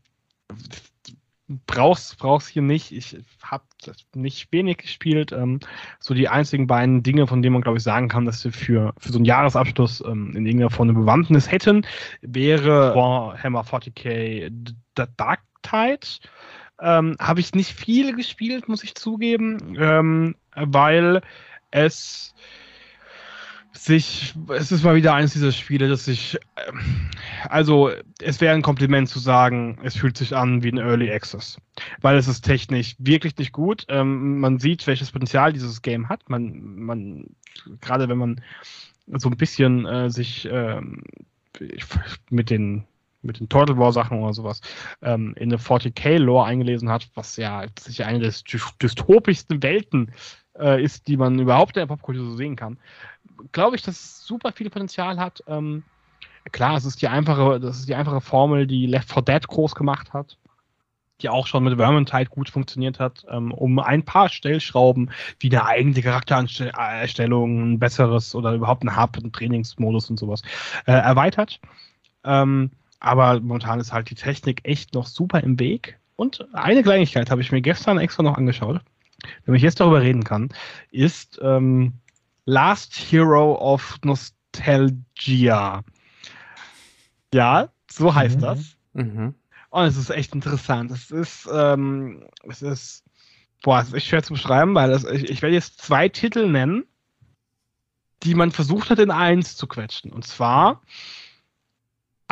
brauchst, 1.66 2.18
brauchst 2.18 2.48
hier 2.48 2.62
nicht. 2.62 2.92
Ich 2.92 3.18
habe 3.42 3.64
nicht 4.14 4.50
wenig 4.52 4.78
gespielt. 4.78 5.32
Ähm, 5.32 5.60
so 6.00 6.14
die 6.14 6.30
einzigen 6.30 6.66
beiden 6.66 7.02
Dinge, 7.02 7.26
von 7.26 7.42
denen 7.42 7.52
man, 7.52 7.62
glaube 7.62 7.76
ich, 7.76 7.84
sagen 7.84 8.08
kann, 8.08 8.24
dass 8.24 8.42
wir 8.42 8.52
für, 8.52 8.94
für 8.96 9.12
so 9.12 9.18
einen 9.18 9.26
Jahresabschluss 9.26 10.02
ähm, 10.06 10.34
in 10.34 10.46
irgendeiner 10.46 10.70
Form 10.70 10.88
eine 10.88 10.98
Bewandtnis 10.98 11.50
hätten, 11.50 11.86
wäre 12.22 12.94
Warhammer 12.94 13.64
40k 13.64 14.50
Dark 14.94 15.42
Tide 15.62 16.06
ähm, 16.82 17.16
habe 17.18 17.40
ich 17.40 17.54
nicht 17.54 17.72
viel 17.72 18.14
gespielt, 18.14 18.68
muss 18.68 18.84
ich 18.84 18.94
zugeben, 18.94 19.76
ähm, 19.78 20.34
weil 20.54 21.22
es 21.70 22.34
sich, 23.72 24.34
es 24.48 24.70
ist 24.70 24.84
mal 24.84 24.94
wieder 24.94 25.14
eines 25.14 25.32
dieser 25.32 25.52
Spiele, 25.52 25.88
dass 25.88 26.06
ich, 26.06 26.36
äh, 26.56 26.72
also 27.48 27.90
es 28.20 28.40
wäre 28.40 28.54
ein 28.54 28.62
Kompliment 28.62 29.08
zu 29.08 29.18
sagen, 29.18 29.78
es 29.82 29.96
fühlt 29.96 30.16
sich 30.16 30.36
an 30.36 30.62
wie 30.62 30.70
ein 30.70 30.78
Early 30.78 31.10
Access, 31.10 31.58
weil 32.00 32.16
es 32.16 32.28
ist 32.28 32.42
technisch 32.42 32.96
wirklich 32.98 33.36
nicht 33.38 33.52
gut. 33.52 33.86
Ähm, 33.88 34.40
man 34.40 34.58
sieht, 34.58 34.86
welches 34.86 35.10
Potenzial 35.10 35.52
dieses 35.52 35.82
Game 35.82 36.08
hat. 36.08 36.28
Man, 36.28 36.60
man, 36.76 37.26
gerade 37.80 38.08
wenn 38.08 38.18
man 38.18 38.42
so 39.06 39.30
ein 39.30 39.36
bisschen 39.36 39.86
äh, 39.86 40.10
sich 40.10 40.48
ähm, 40.50 41.02
mit 42.30 42.50
den 42.50 42.84
mit 43.22 43.40
den 43.40 43.48
Turtle 43.48 43.78
War 43.78 43.92
Sachen 43.92 44.20
oder 44.20 44.32
sowas 44.32 44.60
ähm, 45.00 45.34
in 45.36 45.50
eine 45.52 45.58
40k-Lore 45.58 46.44
eingelesen 46.44 46.90
hat, 46.90 47.08
was 47.14 47.36
ja 47.36 47.64
sicher 47.78 48.06
eine 48.06 48.20
der 48.20 48.32
dystopischsten 48.80 49.62
Welten 49.62 50.12
äh, 50.58 50.82
ist, 50.82 51.08
die 51.08 51.16
man 51.16 51.38
überhaupt 51.38 51.76
in 51.76 51.80
der 51.80 51.86
Popkultur 51.86 52.24
so 52.24 52.36
sehen 52.36 52.56
kann, 52.56 52.78
glaube 53.52 53.76
ich, 53.76 53.82
dass 53.82 53.94
es 53.94 54.26
super 54.26 54.52
viel 54.52 54.70
Potenzial 54.70 55.18
hat. 55.18 55.42
Ähm, 55.46 55.82
klar, 56.50 56.76
es 56.76 56.84
ist 56.84 57.02
die 57.02 57.08
einfache, 57.08 57.60
das 57.60 57.78
ist 57.78 57.88
die 57.88 57.94
einfache 57.94 58.20
Formel, 58.20 58.66
die 58.66 58.86
Left 58.86 59.12
4 59.12 59.22
Dead 59.22 59.46
groß 59.46 59.74
gemacht 59.74 60.12
hat. 60.12 60.36
die 61.20 61.28
auch 61.28 61.46
schon 61.46 61.62
mit 61.62 61.76
Vermintide 61.76 62.30
gut 62.30 62.50
funktioniert 62.50 62.98
hat, 62.98 63.24
ähm, 63.30 63.52
um 63.52 63.78
ein 63.78 64.04
paar 64.04 64.28
Stellschrauben 64.28 65.12
wie 65.38 65.50
eine 65.50 65.64
eigene 65.64 66.02
Charaktererstellung, 66.02 67.74
ein 67.74 67.78
besseres 67.78 68.34
oder 68.34 68.54
überhaupt 68.54 68.82
ein 68.82 68.96
Hub, 68.96 69.16
ein 69.16 69.30
Trainingsmodus 69.30 70.10
und 70.10 70.18
sowas 70.18 70.42
äh, 70.86 70.92
erweitert. 70.92 71.60
Ähm, 72.24 72.72
aber 73.02 73.40
momentan 73.40 73.80
ist 73.80 73.92
halt 73.92 74.10
die 74.10 74.14
Technik 74.14 74.60
echt 74.62 74.94
noch 74.94 75.08
super 75.08 75.42
im 75.42 75.58
Weg. 75.58 75.98
Und 76.14 76.46
eine 76.54 76.84
Kleinigkeit 76.84 77.30
habe 77.30 77.40
ich 77.40 77.50
mir 77.50 77.60
gestern 77.60 77.98
extra 77.98 78.22
noch 78.22 78.38
angeschaut, 78.38 78.80
wenn 79.44 79.56
ich 79.56 79.62
jetzt 79.62 79.80
darüber 79.80 80.00
reden 80.00 80.22
kann, 80.22 80.50
ist 80.92 81.40
ähm, 81.42 81.94
Last 82.44 82.94
Hero 82.94 83.56
of 83.56 83.98
Nostalgia. 84.04 85.82
Ja, 87.34 87.68
so 87.90 88.14
heißt 88.14 88.36
mhm. 88.36 88.40
das. 88.40 88.76
Mhm. 88.92 89.34
Und 89.70 89.84
es 89.84 89.96
ist 89.96 90.10
echt 90.10 90.32
interessant. 90.32 90.92
Es 90.92 91.10
ist, 91.10 91.48
ähm, 91.52 92.24
es 92.48 92.62
ist, 92.62 93.04
boah, 93.64 93.80
es 93.80 93.88
ist 93.88 93.94
echt 93.94 94.06
schwer 94.06 94.22
zu 94.22 94.34
beschreiben, 94.34 94.76
weil 94.76 94.90
das, 94.90 95.04
ich, 95.04 95.28
ich 95.28 95.42
werde 95.42 95.56
jetzt 95.56 95.80
zwei 95.80 96.08
Titel 96.08 96.48
nennen, 96.48 96.84
die 98.22 98.36
man 98.36 98.52
versucht 98.52 98.90
hat, 98.90 99.00
in 99.00 99.10
eins 99.10 99.56
zu 99.56 99.66
quetschen. 99.66 100.12
Und 100.12 100.24
zwar 100.24 100.82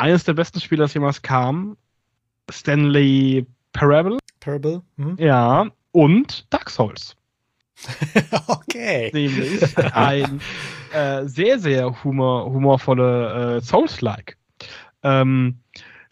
eines 0.01 0.23
der 0.23 0.33
besten 0.33 0.59
Spiele, 0.59 0.83
das 0.83 0.93
jemals 0.93 1.21
kam, 1.21 1.77
Stanley 2.49 3.45
Parable. 3.71 4.17
Parable. 4.39 4.81
Mhm. 4.97 5.15
Ja, 5.19 5.67
und 5.91 6.51
Dark 6.51 6.69
Souls. 6.69 7.15
okay. 8.47 9.11
Nämlich 9.13 9.77
ein 9.93 10.41
äh, 10.93 11.25
sehr, 11.25 11.59
sehr 11.59 12.03
humor, 12.03 12.45
humorvolle 12.45 13.57
äh, 13.57 13.61
Souls-like. 13.61 14.37
Ähm, 15.03 15.59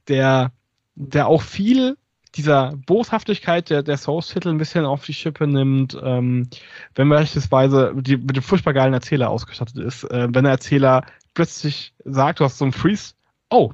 der 0.08 0.52
der 1.00 1.28
auch 1.28 1.42
viel 1.42 1.98
dieser 2.36 2.74
Boshaftigkeit 2.86 3.70
der, 3.70 3.82
der 3.82 3.98
Source-Titel 3.98 4.50
ein 4.50 4.58
bisschen 4.58 4.86
auf 4.86 5.04
die 5.06 5.14
Schippe 5.14 5.48
nimmt, 5.48 5.98
ähm, 6.04 6.48
wenn 6.94 7.10
beispielsweise 7.10 7.94
die, 7.96 8.18
mit 8.18 8.36
dem 8.36 8.44
furchtbar 8.44 8.74
geilen 8.74 8.94
Erzähler 8.94 9.30
ausgestattet 9.30 9.78
ist, 9.78 10.04
äh, 10.04 10.28
wenn 10.30 10.44
der 10.44 10.54
Erzähler 10.54 11.06
plötzlich 11.34 11.94
sagt, 12.06 12.40
du 12.40 12.44
hast 12.44 12.58
so 12.58 12.66
einen 12.66 12.74
Freeze, 12.74 13.14
oh, 13.50 13.74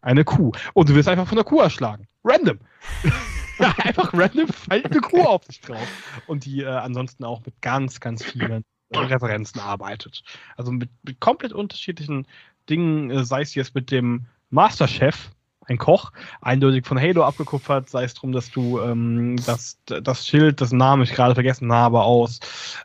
eine 0.00 0.24
Kuh. 0.24 0.52
Und 0.74 0.88
du 0.88 0.94
wirst 0.94 1.08
einfach 1.08 1.26
von 1.26 1.36
der 1.36 1.44
Kuh 1.44 1.60
erschlagen. 1.60 2.06
Random. 2.24 2.58
einfach 3.58 4.12
random 4.12 4.48
fällt 4.48 4.86
eine 4.86 5.00
Kuh 5.00 5.22
auf 5.22 5.44
dich 5.46 5.60
drauf. 5.60 5.86
Und 6.26 6.44
die 6.44 6.62
äh, 6.62 6.66
ansonsten 6.66 7.24
auch 7.24 7.44
mit 7.44 7.60
ganz, 7.60 8.00
ganz 8.00 8.22
vielen 8.24 8.64
Referenzen 8.94 9.60
arbeitet. 9.60 10.22
Also 10.56 10.72
mit, 10.72 10.90
mit 11.02 11.20
komplett 11.20 11.52
unterschiedlichen 11.52 12.26
Dingen, 12.68 13.10
äh, 13.10 13.24
sei 13.24 13.42
es 13.42 13.54
jetzt 13.54 13.74
mit 13.74 13.90
dem 13.90 14.26
Masterchef, 14.50 15.30
ein 15.66 15.78
Koch, 15.78 16.12
eindeutig 16.42 16.86
von 16.86 17.00
Halo 17.00 17.24
abgekupfert, 17.24 17.88
sei 17.88 18.04
es 18.04 18.14
darum, 18.14 18.32
dass 18.32 18.50
du 18.50 18.80
ähm, 18.80 19.36
das, 19.46 19.78
das 19.86 20.26
Schild, 20.26 20.60
das 20.60 20.72
Namen 20.72 21.02
ich 21.02 21.12
gerade 21.12 21.34
vergessen 21.34 21.72
habe, 21.72 22.02
aus, 22.02 22.40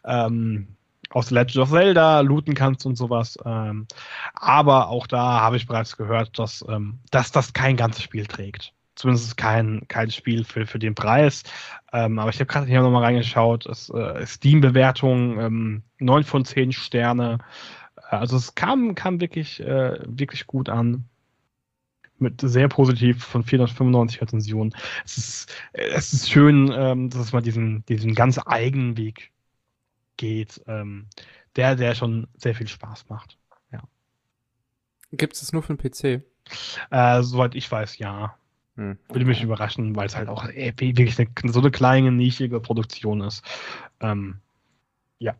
ähm, 0.06 0.68
aus 1.12 1.32
Legend 1.32 1.58
of 1.58 1.70
Zelda 1.72 2.22
looten 2.22 2.54
kannst 2.54 2.86
und 2.86 2.96
sowas. 2.96 3.38
Ähm, 3.46 3.88
aber 4.34 4.90
auch 4.90 5.08
da 5.08 5.42
habe 5.42 5.58
ich 5.58 5.68
bereits 5.68 5.98
gehört, 5.98 6.38
dass, 6.40 6.64
ähm, 6.68 7.00
dass 7.12 7.32
das 7.32 7.54
kein 7.54 7.78
ganzes 7.78 8.04
Spiel 8.04 8.26
trägt. 8.26 8.74
Zumindest 8.96 9.38
kein, 9.38 9.88
kein 9.88 10.12
Spiel 10.12 10.44
für, 10.44 10.66
für 10.66 10.80
den 10.80 10.94
Preis. 10.94 11.44
Ähm, 11.94 12.20
aber 12.20 12.30
ich 12.32 12.40
habe 12.40 12.48
gerade 12.48 12.68
hier 12.68 12.82
nochmal 12.82 13.04
reingeschaut. 13.04 13.66
Es, 13.66 13.90
äh, 13.90 14.26
Steam-Bewertung 14.26 15.40
ähm, 15.40 15.84
9 16.00 16.24
von 16.26 16.44
10 16.46 16.74
Sterne. 16.74 17.38
Also 18.10 18.36
es 18.38 18.56
kam, 18.56 18.96
kam 18.96 19.22
wirklich, 19.22 19.62
äh, 19.62 20.00
wirklich 20.06 20.48
gut 20.48 20.70
an 20.70 21.06
mit 22.18 22.42
sehr 22.42 22.68
positiv 22.68 23.24
von 23.24 23.44
495 23.44 24.22
Rezensionen. 24.22 24.76
Es 25.06 25.18
ist, 25.18 25.56
es 25.72 26.12
ist 26.12 26.30
schön, 26.30 26.70
ähm, 26.76 27.10
dass 27.10 27.32
mal 27.32 27.42
diesen, 27.42 27.86
diesen 27.86 28.14
ganz 28.16 28.40
eigenen 28.46 28.98
Weg 28.98 29.32
geht, 30.20 30.62
ähm, 30.68 31.08
der, 31.56 31.76
der 31.76 31.96
schon 31.96 32.28
sehr 32.38 32.54
viel 32.54 32.68
Spaß 32.68 33.10
macht. 33.10 33.38
Ja. 33.72 33.82
Gibt 35.12 35.34
es 35.34 35.54
nur 35.54 35.64
für 35.64 35.76
den 35.76 35.78
PC? 35.78 36.24
Äh, 36.92 37.24
soweit 37.24 37.56
ich 37.56 37.72
weiß, 37.72 37.98
ja. 37.98 38.36
Hm. 38.76 38.98
Würde 39.08 39.26
mich 39.26 39.42
überraschen, 39.42 39.96
weil 39.96 40.08
es 40.08 40.16
halt 40.16 40.28
auch 40.30 40.46
ey, 40.46 40.74
wirklich 40.78 41.18
eine, 41.18 41.52
so 41.52 41.60
eine 41.60 41.72
kleine, 41.72 42.12
nischige 42.12 42.60
Produktion 42.60 43.22
ist. 43.22 43.44
Ähm, 44.02 44.40
ja. 45.20 45.36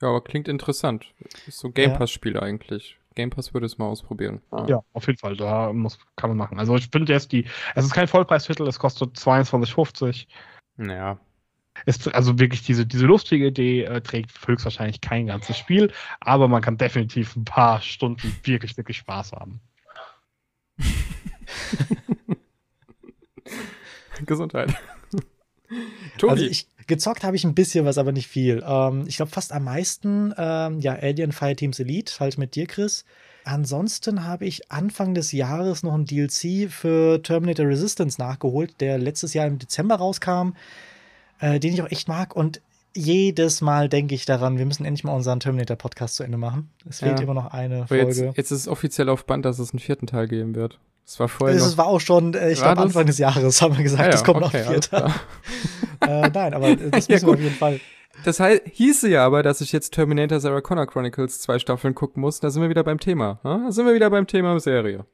Ja, 0.00 0.08
aber 0.08 0.22
klingt 0.22 0.48
interessant. 0.48 1.12
Ist 1.46 1.58
so 1.58 1.70
Game 1.70 1.94
Pass-Spiel 1.94 2.34
ja. 2.34 2.42
eigentlich. 2.42 2.98
Game 3.14 3.30
Pass 3.30 3.52
würde 3.52 3.66
es 3.66 3.78
mal 3.78 3.86
ausprobieren. 3.86 4.40
Ah. 4.50 4.66
Ja, 4.68 4.82
auf 4.92 5.06
jeden 5.06 5.18
Fall. 5.18 5.36
Da 5.36 5.72
muss, 5.72 5.98
kann 6.16 6.30
man 6.30 6.36
machen. 6.36 6.58
Also 6.58 6.76
ich 6.76 6.88
finde 6.88 7.12
jetzt 7.12 7.32
die, 7.32 7.46
es 7.74 7.84
ist 7.84 7.92
kein 7.92 8.08
Vollpreistitel, 8.08 8.66
es 8.66 8.78
kostet 8.78 9.16
22,50. 9.16 10.26
Naja. 10.76 11.18
Ist 11.86 12.12
also 12.14 12.38
wirklich 12.38 12.62
diese, 12.62 12.86
diese 12.86 13.06
lustige 13.06 13.46
Idee 13.48 13.84
äh, 13.84 14.00
trägt 14.00 14.30
höchstwahrscheinlich 14.46 15.00
kein 15.00 15.26
ganzes 15.26 15.58
Spiel, 15.58 15.92
aber 16.20 16.48
man 16.48 16.62
kann 16.62 16.76
definitiv 16.76 17.36
ein 17.36 17.44
paar 17.44 17.80
Stunden 17.80 18.34
wirklich, 18.44 18.76
wirklich 18.76 18.98
Spaß 18.98 19.32
haben. 19.32 19.60
Gesundheit. 24.26 24.74
Tobi. 26.18 26.30
Also 26.30 26.44
ich, 26.44 26.68
gezockt 26.86 27.24
habe 27.24 27.36
ich 27.36 27.44
ein 27.44 27.54
bisschen 27.54 27.84
was, 27.84 27.98
aber 27.98 28.12
nicht 28.12 28.28
viel. 28.28 28.62
Ähm, 28.66 29.04
ich 29.06 29.16
glaube 29.16 29.32
fast 29.32 29.52
am 29.52 29.64
meisten, 29.64 30.34
ähm, 30.36 30.80
ja, 30.80 30.94
Alien 30.94 31.32
Fireteams 31.32 31.80
Elite, 31.80 32.20
halt 32.20 32.38
mit 32.38 32.54
dir, 32.54 32.66
Chris. 32.66 33.04
Ansonsten 33.44 34.24
habe 34.24 34.46
ich 34.46 34.70
Anfang 34.70 35.14
des 35.14 35.32
Jahres 35.32 35.82
noch 35.82 35.94
ein 35.94 36.04
DLC 36.04 36.70
für 36.70 37.20
Terminator 37.22 37.66
Resistance 37.66 38.20
nachgeholt, 38.20 38.80
der 38.80 38.98
letztes 38.98 39.34
Jahr 39.34 39.48
im 39.48 39.58
Dezember 39.58 39.96
rauskam, 39.96 40.52
äh, 41.42 41.60
den 41.60 41.74
ich 41.74 41.82
auch 41.82 41.90
echt 41.90 42.08
mag. 42.08 42.34
Und 42.34 42.62
jedes 42.94 43.60
Mal 43.60 43.88
denke 43.88 44.14
ich 44.14 44.24
daran, 44.24 44.58
wir 44.58 44.66
müssen 44.66 44.84
endlich 44.84 45.04
mal 45.04 45.14
unseren 45.14 45.40
Terminator-Podcast 45.40 46.16
zu 46.16 46.22
Ende 46.22 46.38
machen. 46.38 46.70
Es 46.88 47.00
fehlt 47.00 47.18
ja. 47.18 47.24
immer 47.24 47.34
noch 47.34 47.52
eine 47.52 47.86
Folge. 47.86 48.04
Jetzt, 48.06 48.36
jetzt, 48.36 48.50
ist 48.50 48.60
es 48.60 48.68
offiziell 48.68 49.08
auf 49.08 49.26
Band, 49.26 49.44
dass 49.44 49.58
es 49.58 49.72
einen 49.72 49.80
vierten 49.80 50.06
Teil 50.06 50.28
geben 50.28 50.54
wird. 50.54 50.78
Das 51.04 51.18
war 51.18 51.28
vorher. 51.28 51.56
Es 51.56 51.76
war 51.76 51.86
auch 51.86 52.00
schon, 52.00 52.34
äh, 52.34 52.52
ich 52.52 52.60
glaube, 52.60 52.80
Anfang 52.80 53.06
des 53.06 53.18
Jahres 53.18 53.60
haben 53.60 53.76
wir 53.76 53.82
gesagt, 53.82 54.14
es 54.14 54.20
ja, 54.20 54.26
kommt 54.26 54.42
okay, 54.44 54.58
noch 54.58 54.66
ein 54.66 54.72
vierter. 54.72 55.14
äh, 56.00 56.30
nein, 56.32 56.54
aber 56.54 56.76
das 56.90 57.08
müssen 57.08 57.12
ja, 57.12 57.22
wir 57.22 57.28
auf 57.34 57.40
jeden 57.40 57.56
Fall. 57.56 57.80
Das 58.24 58.38
heißt, 58.38 58.62
hieße 58.70 59.08
ja 59.08 59.26
aber, 59.26 59.42
dass 59.42 59.60
ich 59.60 59.72
jetzt 59.72 59.94
Terminator 59.94 60.38
Sarah 60.38 60.60
Connor 60.60 60.86
Chronicles 60.86 61.40
zwei 61.40 61.58
Staffeln 61.58 61.94
gucken 61.94 62.20
muss. 62.20 62.40
Da 62.40 62.50
sind 62.50 62.62
wir 62.62 62.68
wieder 62.68 62.84
beim 62.84 63.00
Thema. 63.00 63.40
Ne? 63.42 63.62
Da 63.64 63.72
sind 63.72 63.86
wir 63.86 63.94
wieder 63.94 64.10
beim 64.10 64.26
Thema 64.26 64.60
Serie. 64.60 65.06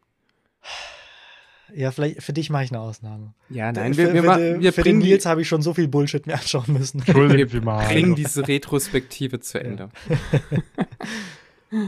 Ja, 1.74 1.90
vielleicht 1.90 2.22
für 2.22 2.32
dich 2.32 2.50
mache 2.50 2.64
ich 2.64 2.70
eine 2.70 2.80
Ausnahme. 2.80 3.34
Ja, 3.50 3.72
nein, 3.72 3.96
wir, 3.96 4.14
wir, 4.14 4.22
wir, 4.22 4.60
wir 4.60 4.72
für 4.72 4.82
den 4.82 4.98
Nils 4.98 5.26
habe 5.26 5.42
ich 5.42 5.48
schon 5.48 5.62
so 5.62 5.74
viel 5.74 5.88
Bullshit 5.88 6.26
mir 6.26 6.34
anschauen 6.38 6.64
müssen. 6.68 6.98
Entschuldigung, 7.00 7.52
wir 7.52 7.60
bringen 7.60 8.14
diese 8.14 8.46
Retrospektive 8.46 9.40
zu 9.40 9.60
Ende. 9.60 9.90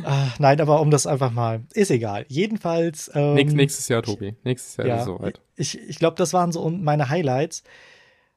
Ach, 0.04 0.38
nein, 0.38 0.60
aber 0.60 0.80
um 0.80 0.90
das 0.90 1.06
einfach 1.06 1.30
mal. 1.30 1.62
Ist 1.72 1.90
egal. 1.90 2.26
Jedenfalls. 2.28 3.10
Ähm, 3.14 3.34
nächstes 3.34 3.88
Jahr, 3.88 4.02
Tobi. 4.02 4.34
Nächstes 4.44 4.76
Jahr 4.76 4.86
ja, 4.86 4.94
ist 4.96 5.00
es 5.02 5.06
soweit. 5.06 5.40
Ich, 5.56 5.78
ich 5.78 5.98
glaube, 5.98 6.16
das 6.16 6.32
waren 6.32 6.52
so 6.52 6.68
meine 6.68 7.08
Highlights. 7.08 7.62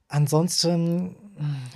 Ansonsten, 0.07 1.15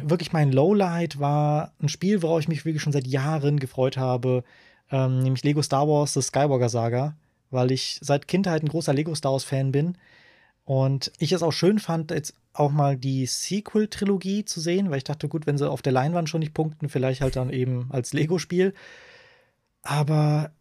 wirklich 0.01 0.31
mein 0.33 0.51
Lowlight 0.51 1.19
war 1.19 1.73
ein 1.81 1.89
Spiel, 1.89 2.21
worauf 2.21 2.39
ich 2.39 2.47
mich 2.47 2.65
wirklich 2.65 2.83
schon 2.83 2.93
seit 2.93 3.07
Jahren 3.07 3.59
gefreut 3.59 3.97
habe. 3.97 4.43
Ähm, 4.91 5.19
nämlich 5.19 5.43
Lego 5.43 5.61
Star 5.61 5.87
Wars, 5.87 6.13
das 6.13 6.27
Skywalker 6.27 6.69
Saga. 6.69 7.15
Weil 7.51 7.71
ich 7.71 7.99
seit 8.01 8.27
Kindheit 8.27 8.63
ein 8.63 8.69
großer 8.69 8.93
Lego 8.93 9.13
Star 9.15 9.31
Wars 9.31 9.43
Fan 9.43 9.71
bin. 9.71 9.97
Und 10.65 11.11
ich 11.17 11.31
es 11.31 11.43
auch 11.43 11.53
schön 11.53 11.79
fand, 11.79 12.11
jetzt 12.11 12.33
auch 12.53 12.71
mal 12.71 12.97
die 12.97 13.25
Sequel-Trilogie 13.25 14.43
zu 14.43 14.59
sehen, 14.59 14.89
weil 14.89 14.97
ich 14.97 15.03
dachte, 15.05 15.29
gut, 15.29 15.47
wenn 15.47 15.57
sie 15.57 15.69
auf 15.69 15.81
der 15.81 15.93
Leinwand 15.93 16.27
schon 16.27 16.39
nicht 16.39 16.53
punkten, 16.53 16.89
vielleicht 16.89 17.21
halt 17.21 17.35
dann 17.35 17.51
eben 17.51 17.87
als 17.89 18.13
Lego-Spiel 18.13 18.73
aber 19.87 20.51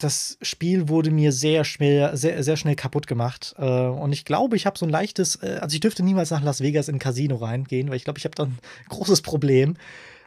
das 0.00 0.36
Spiel 0.42 0.88
wurde 0.88 1.12
mir 1.12 1.30
sehr 1.30 1.64
schnell, 1.64 2.16
sehr, 2.16 2.42
sehr 2.42 2.56
schnell 2.56 2.74
kaputt 2.74 3.06
gemacht. 3.06 3.54
Äh, 3.56 3.64
und 3.64 4.12
ich 4.12 4.24
glaube, 4.24 4.56
ich 4.56 4.66
habe 4.66 4.76
so 4.76 4.84
ein 4.84 4.90
leichtes, 4.90 5.36
äh, 5.36 5.58
also 5.60 5.74
ich 5.74 5.80
dürfte 5.80 6.02
niemals 6.02 6.30
nach 6.30 6.42
Las 6.42 6.60
Vegas 6.60 6.88
in 6.88 6.96
ein 6.96 6.98
Casino 6.98 7.36
reingehen, 7.36 7.88
weil 7.88 7.96
ich 7.96 8.04
glaube, 8.04 8.18
ich 8.18 8.24
habe 8.24 8.34
da 8.34 8.44
ein 8.44 8.58
großes 8.88 9.22
Problem. 9.22 9.76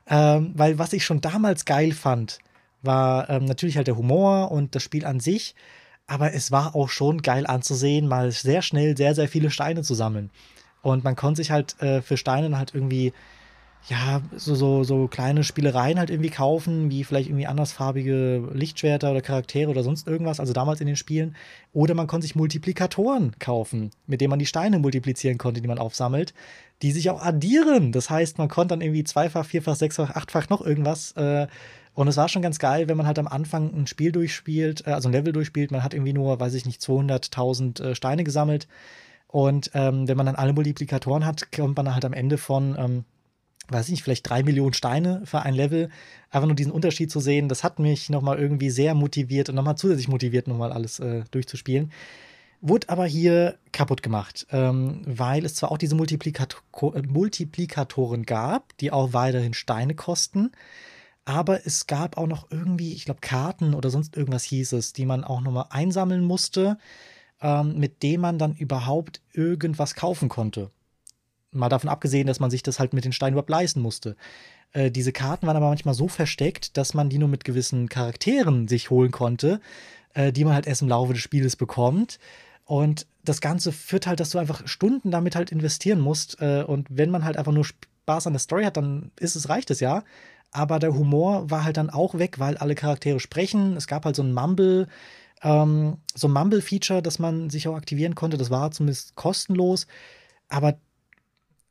Ähm, 0.10 0.54
weil 0.56 0.80
was 0.80 0.94
ich 0.94 1.04
schon 1.04 1.20
damals 1.20 1.66
geil 1.66 1.92
fand, 1.92 2.40
war 2.82 3.30
ähm, 3.30 3.44
natürlich 3.44 3.76
halt 3.76 3.88
der 3.88 3.98
Humor 3.98 4.52
und 4.52 4.74
das 4.74 4.84
Spiel 4.84 5.06
an 5.06 5.20
sich. 5.20 5.54
Aber 6.08 6.34
es 6.34 6.52
war 6.52 6.76
auch 6.76 6.90
schon 6.90 7.22
geil 7.22 7.46
anzusehen, 7.46 8.08
mal 8.08 8.32
sehr 8.32 8.62
schnell 8.62 8.96
sehr, 8.96 9.14
sehr 9.14 9.28
viele 9.28 9.52
Steine 9.52 9.84
zu 9.84 9.94
sammeln. 9.94 10.32
Und 10.82 11.04
man 11.04 11.16
konnte 11.16 11.42
sich 11.42 11.52
halt 11.52 11.82
äh, 11.82 12.02
für 12.02 12.18
Steine 12.18 12.58
halt 12.58 12.74
irgendwie 12.74 13.14
ja, 13.90 14.22
so, 14.36 14.54
so, 14.56 14.84
so 14.84 15.08
kleine 15.08 15.44
Spielereien 15.44 15.98
halt 15.98 16.10
irgendwie 16.10 16.30
kaufen, 16.30 16.92
wie 16.92 17.06
vielleicht 17.06 17.30
irgendwie 17.30 17.48
andersfarbige 17.48 18.50
Lichtschwerter 18.54 19.12
oder 19.12 19.22
Charaktere 19.22 19.70
oder 19.70 19.84
sonst 19.84 20.08
irgendwas, 20.08 20.42
also 20.42 20.52
damals 20.52 20.82
in 20.82 20.88
den 20.88 20.98
Spielen. 20.98 21.36
Oder 21.72 21.94
man 21.94 22.08
konnte 22.08 22.28
sich 22.28 22.36
Multiplikatoren 22.36 23.38
kaufen, 23.40 23.92
mit 24.06 24.20
denen 24.20 24.32
man 24.32 24.40
die 24.40 24.46
Steine 24.46 24.80
multiplizieren 24.80 25.38
konnte, 25.38 25.62
die 25.62 25.68
man 25.68 25.78
aufsammelt, 25.80 26.34
die 26.82 26.92
sich 26.92 27.10
auch 27.10 27.22
addieren. 27.22 27.94
Das 27.94 28.10
heißt, 28.10 28.38
man 28.40 28.50
konnte 28.50 28.74
dann 28.74 28.82
irgendwie 28.82 29.06
zweifach, 29.06 29.46
vierfach, 29.46 29.76
sechsfach, 29.76 30.12
achtfach 30.12 30.50
noch 30.50 30.62
irgendwas. 30.62 31.14
Äh, 31.14 31.48
und 31.98 32.08
es 32.08 32.16
war 32.16 32.30
schon 32.30 32.44
ganz 32.44 32.60
geil, 32.60 32.88
wenn 32.88 32.96
man 32.96 33.08
halt 33.08 33.18
am 33.18 33.28
Anfang 33.28 33.74
ein 33.74 33.88
Spiel 33.88 34.12
durchspielt, 34.12 34.86
äh, 34.86 34.92
also 34.92 35.10
ein 35.10 35.14
Level 35.14 35.34
durchspielt. 35.34 35.72
Man 35.72 35.84
hat 35.84 35.96
irgendwie 35.96 36.14
nur, 36.14 36.40
weiß 36.40 36.54
ich 36.54 36.68
nicht, 36.68 36.80
200.000 36.80 37.82
äh, 37.82 37.96
Steine 37.96 38.24
gesammelt 38.24 38.68
Und 39.26 39.72
ähm, 39.74 40.08
wenn 40.08 40.16
man 40.16 40.28
dann 40.28 40.36
alle 40.36 40.54
Multiplikatoren 40.54 41.26
hat, 41.26 41.52
kommt 41.52 41.76
man 41.76 41.96
halt 41.96 42.06
am 42.06 42.14
Ende 42.14 42.38
von, 42.38 42.76
ähm, 42.78 43.04
weiß 43.70 43.88
ich 43.88 43.94
nicht, 43.94 44.04
vielleicht 44.04 44.30
drei 44.30 44.44
Millionen 44.44 44.74
Steine 44.74 45.24
für 45.26 45.42
ein 45.42 45.56
Level. 45.56 45.90
Einfach 46.30 46.46
nur 46.46 46.56
diesen 46.56 46.72
Unterschied 46.72 47.10
zu 47.10 47.20
sehen, 47.20 47.50
das 47.50 47.64
hat 47.64 47.80
mich 47.80 48.12
nochmal 48.12 48.38
irgendwie 48.38 48.70
sehr 48.70 48.94
motiviert 48.94 49.50
und 49.50 49.56
nochmal 49.56 49.76
zusätzlich 49.76 50.08
motiviert, 50.08 50.48
nochmal 50.48 50.72
alles 50.72 51.00
äh, 51.00 51.24
durchzuspielen. 51.32 51.92
Wurde 52.62 52.90
aber 52.90 53.08
hier 53.08 53.58
kaputt 53.72 54.04
gemacht, 54.04 54.46
ähm, 54.52 55.02
weil 55.08 55.46
es 55.46 55.56
zwar 55.56 55.72
auch 55.72 55.80
diese 55.80 55.96
Multiplikator 55.96 56.62
Multiplikatoren 57.08 58.24
gab, 58.24 58.78
die 58.78 58.92
auch 58.92 59.14
weiterhin 59.14 59.56
Steine 59.56 59.96
kosten, 59.96 60.52
aber 61.28 61.66
es 61.66 61.88
gab 61.88 62.18
auch 62.18 62.26
noch 62.26 62.48
irgendwie, 62.52 62.94
ich 62.94 63.04
glaube, 63.04 63.20
Karten 63.20 63.74
oder 63.74 63.90
sonst 63.90 64.16
irgendwas 64.16 64.46
hieß 64.46 64.72
es, 64.72 64.94
die 64.94 65.06
man 65.06 65.26
auch 65.26 65.42
nochmal 65.42 65.66
einsammeln 65.72 66.24
musste, 66.24 66.78
ähm, 67.42 67.78
mit 67.78 68.02
dem 68.02 68.22
man 68.22 68.40
dann 68.40 68.56
überhaupt 68.56 69.22
irgendwas 69.34 69.96
kaufen 69.96 70.30
konnte. 70.30 70.72
Mal 71.52 71.68
davon 71.68 71.90
abgesehen, 71.90 72.28
dass 72.28 72.40
man 72.40 72.50
sich 72.50 72.64
das 72.64 72.80
halt 72.80 72.94
mit 72.94 73.04
den 73.04 73.12
Steinen 73.12 73.34
überhaupt 73.34 73.50
leisten 73.50 73.82
musste. 73.82 74.16
Äh, 74.72 74.90
diese 74.90 75.12
Karten 75.12 75.48
waren 75.48 75.58
aber 75.58 75.68
manchmal 75.68 75.96
so 75.96 76.08
versteckt, 76.08 76.78
dass 76.78 76.94
man 76.94 77.10
die 77.10 77.18
nur 77.18 77.28
mit 77.28 77.44
gewissen 77.44 77.90
Charakteren 77.90 78.70
sich 78.70 78.90
holen 78.90 79.12
konnte, 79.12 79.60
äh, 80.14 80.32
die 80.32 80.46
man 80.46 80.54
halt 80.54 80.66
erst 80.66 80.82
im 80.82 80.88
Laufe 80.88 81.12
des 81.12 81.22
Spieles 81.22 81.58
bekommt. 81.58 82.20
Und 82.64 83.06
das 83.26 83.42
Ganze 83.42 83.74
führt 83.74 84.08
halt, 84.08 84.22
dass 84.22 84.30
du 84.30 84.38
einfach 84.38 84.66
Stunden 84.66 85.12
damit 85.12 85.36
halt 85.36 85.52
investieren 85.52 86.00
musst. 86.00 86.42
Äh, 86.42 86.64
und 86.66 86.88
wenn 86.90 87.12
man 87.12 87.26
halt 87.26 87.36
einfach 87.36 87.52
nur 87.52 87.66
Spaß 87.66 88.28
an 88.28 88.34
der 88.34 88.40
Story 88.40 88.64
hat, 88.64 88.78
dann 88.78 89.12
ist 89.20 89.36
es, 89.36 89.50
reicht 89.50 89.72
es 89.72 89.82
ja. 89.82 90.06
Aber 90.52 90.80
der 90.80 90.94
Humor 90.94 91.50
war 91.50 91.64
halt 91.64 91.78
dann 91.78 91.90
auch 91.90 92.18
weg, 92.18 92.40
weil 92.40 92.58
alle 92.58 92.76
Charaktere 92.76 93.20
sprechen. 93.20 93.76
Es 93.76 93.88
gab 93.88 94.06
halt 94.06 94.16
so 94.16 94.24
ein 94.24 94.34
Mumble, 94.34 94.88
ähm, 95.44 95.98
so 96.16 96.28
ein 96.28 96.34
Mumble-Feature, 96.34 97.02
das 97.02 97.20
man 97.20 97.50
sich 97.50 97.68
auch 97.68 97.76
aktivieren 97.76 98.16
konnte. 98.16 98.38
Das 98.38 98.50
war 98.50 98.72
zumindest 98.72 99.16
kostenlos. 99.16 99.88
Aber 100.48 100.78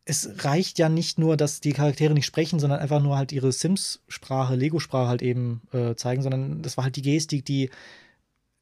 es 0.04 0.44
reicht 0.44 0.78
ja 0.78 0.88
nicht 0.88 1.18
nur, 1.18 1.36
dass 1.36 1.60
die 1.60 1.72
Charaktere 1.72 2.14
nicht 2.14 2.26
sprechen, 2.26 2.60
sondern 2.60 2.78
einfach 2.78 3.02
nur 3.02 3.16
halt 3.16 3.32
ihre 3.32 3.50
Sims-Sprache, 3.50 4.54
Lego-Sprache 4.54 5.08
halt 5.08 5.22
eben 5.22 5.62
äh, 5.72 5.94
zeigen, 5.96 6.22
sondern 6.22 6.62
das 6.62 6.76
war 6.76 6.84
halt 6.84 6.96
die 6.96 7.02
Gestik, 7.02 7.44
die 7.44 7.70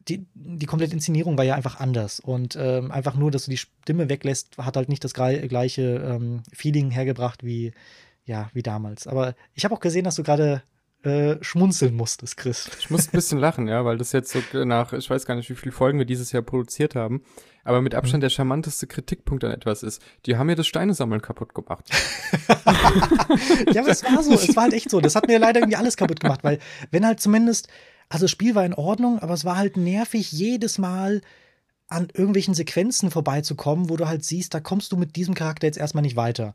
die, 0.08 0.26
die 0.34 0.66
komplette 0.66 0.92
Inszenierung 0.92 1.38
war 1.38 1.46
ja 1.46 1.54
einfach 1.54 1.80
anders. 1.80 2.20
Und 2.20 2.56
ähm, 2.60 2.90
einfach 2.90 3.14
nur, 3.14 3.30
dass 3.30 3.46
du 3.46 3.50
die 3.50 3.56
Stimme 3.56 4.08
weglässt, 4.10 4.58
hat 4.58 4.76
halt 4.76 4.88
nicht 4.88 5.02
das 5.02 5.14
gleiche 5.14 5.82
ähm, 5.82 6.42
Feeling 6.52 6.90
hergebracht 6.90 7.42
wie, 7.42 7.72
ja, 8.24 8.50
wie 8.52 8.62
damals. 8.62 9.06
Aber 9.06 9.34
ich 9.54 9.64
habe 9.64 9.74
auch 9.74 9.80
gesehen, 9.80 10.04
dass 10.04 10.16
du 10.16 10.22
gerade 10.22 10.62
äh, 11.02 11.36
schmunzeln 11.42 11.94
musstest, 11.94 12.36
Chris. 12.36 12.70
Ich 12.78 12.90
muss 12.90 13.08
ein 13.08 13.12
bisschen 13.12 13.38
lachen, 13.38 13.68
ja, 13.68 13.84
weil 13.84 13.98
das 13.98 14.12
jetzt 14.12 14.32
so 14.32 14.64
nach, 14.64 14.92
ich 14.92 15.08
weiß 15.08 15.26
gar 15.26 15.34
nicht, 15.34 15.50
wie 15.50 15.54
viele 15.54 15.72
Folgen 15.72 15.98
wir 15.98 16.06
dieses 16.06 16.32
Jahr 16.32 16.42
produziert 16.42 16.94
haben, 16.94 17.22
aber 17.62 17.82
mit 17.82 17.94
Abstand 17.94 18.22
der 18.22 18.30
charmanteste 18.30 18.86
Kritikpunkt 18.86 19.44
an 19.44 19.50
etwas 19.50 19.82
ist, 19.82 20.00
die 20.24 20.36
haben 20.36 20.46
mir 20.46 20.56
das 20.56 20.66
Steinesammeln 20.66 21.20
kaputt 21.20 21.54
gemacht. 21.54 21.90
ja, 23.72 23.82
aber 23.82 23.90
es 23.90 24.02
war 24.04 24.22
so, 24.22 24.32
es 24.32 24.56
war 24.56 24.64
halt 24.64 24.74
echt 24.74 24.90
so. 24.90 25.00
Das 25.00 25.14
hat 25.14 25.28
mir 25.28 25.38
leider 25.38 25.60
irgendwie 25.60 25.76
alles 25.76 25.96
kaputt 25.96 26.20
gemacht, 26.20 26.42
weil 26.42 26.58
wenn 26.90 27.04
halt 27.04 27.20
zumindest 27.20 27.68
also 28.08 28.24
das 28.24 28.30
Spiel 28.30 28.54
war 28.54 28.64
in 28.64 28.74
Ordnung, 28.74 29.18
aber 29.18 29.34
es 29.34 29.44
war 29.44 29.56
halt 29.56 29.76
nervig, 29.76 30.32
jedes 30.32 30.78
Mal 30.78 31.20
an 31.88 32.08
irgendwelchen 32.12 32.54
Sequenzen 32.54 33.10
vorbeizukommen, 33.10 33.88
wo 33.88 33.96
du 33.96 34.08
halt 34.08 34.24
siehst, 34.24 34.54
da 34.54 34.60
kommst 34.60 34.92
du 34.92 34.96
mit 34.96 35.16
diesem 35.16 35.34
Charakter 35.34 35.66
jetzt 35.66 35.78
erstmal 35.78 36.02
nicht 36.02 36.16
weiter. 36.16 36.54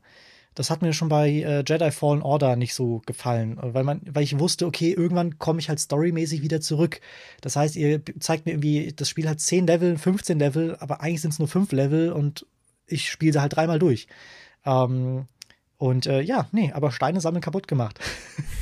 Das 0.54 0.70
hat 0.70 0.82
mir 0.82 0.92
schon 0.92 1.08
bei 1.08 1.30
äh, 1.30 1.64
Jedi 1.66 1.90
Fallen 1.90 2.22
Order 2.22 2.56
nicht 2.56 2.74
so 2.74 3.02
gefallen, 3.06 3.58
weil, 3.60 3.84
man, 3.84 4.02
weil 4.10 4.24
ich 4.24 4.38
wusste, 4.38 4.66
okay, 4.66 4.92
irgendwann 4.92 5.38
komme 5.38 5.60
ich 5.60 5.68
halt 5.68 5.78
storymäßig 5.78 6.42
wieder 6.42 6.60
zurück. 6.60 7.00
Das 7.40 7.56
heißt, 7.56 7.76
ihr 7.76 8.02
zeigt 8.18 8.46
mir 8.46 8.52
irgendwie, 8.52 8.92
das 8.94 9.08
Spiel 9.08 9.28
hat 9.28 9.40
10 9.40 9.66
Level, 9.66 9.96
15 9.96 10.38
Level, 10.38 10.76
aber 10.80 11.00
eigentlich 11.00 11.22
sind 11.22 11.32
es 11.32 11.38
nur 11.38 11.48
5 11.48 11.70
Level 11.72 12.12
und 12.12 12.46
ich 12.86 13.10
spiele 13.10 13.32
sie 13.32 13.40
halt 13.40 13.54
dreimal 13.54 13.78
durch. 13.78 14.08
Ähm, 14.64 15.26
und 15.78 16.06
äh, 16.06 16.20
ja, 16.20 16.48
nee, 16.52 16.72
aber 16.72 16.90
Steine 16.90 17.20
sammeln 17.20 17.42
kaputt 17.42 17.66
gemacht. 17.66 17.98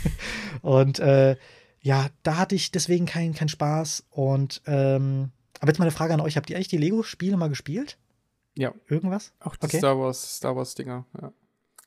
und 0.62 1.00
äh, 1.00 1.36
ja, 1.80 2.06
da 2.22 2.36
hatte 2.36 2.54
ich 2.54 2.70
deswegen 2.70 3.06
keinen 3.06 3.34
kein 3.34 3.48
Spaß. 3.48 4.04
Und 4.10 4.62
ähm, 4.66 5.30
aber 5.60 5.70
jetzt 5.70 5.78
mal 5.78 5.86
eine 5.86 5.92
Frage 5.92 6.14
an 6.14 6.20
euch: 6.20 6.36
Habt 6.36 6.50
ihr 6.50 6.56
eigentlich 6.56 6.68
die 6.68 6.76
Lego-Spiele 6.76 7.36
mal 7.36 7.48
gespielt? 7.48 7.98
Ja. 8.56 8.72
Irgendwas? 8.88 9.32
Auch 9.40 9.56
die 9.56 9.66
okay. 9.66 9.78
Star 9.78 9.98
Wars, 9.98 10.36
Star 10.36 10.56
Wars-Dinger, 10.56 11.06
ja. 11.20 11.32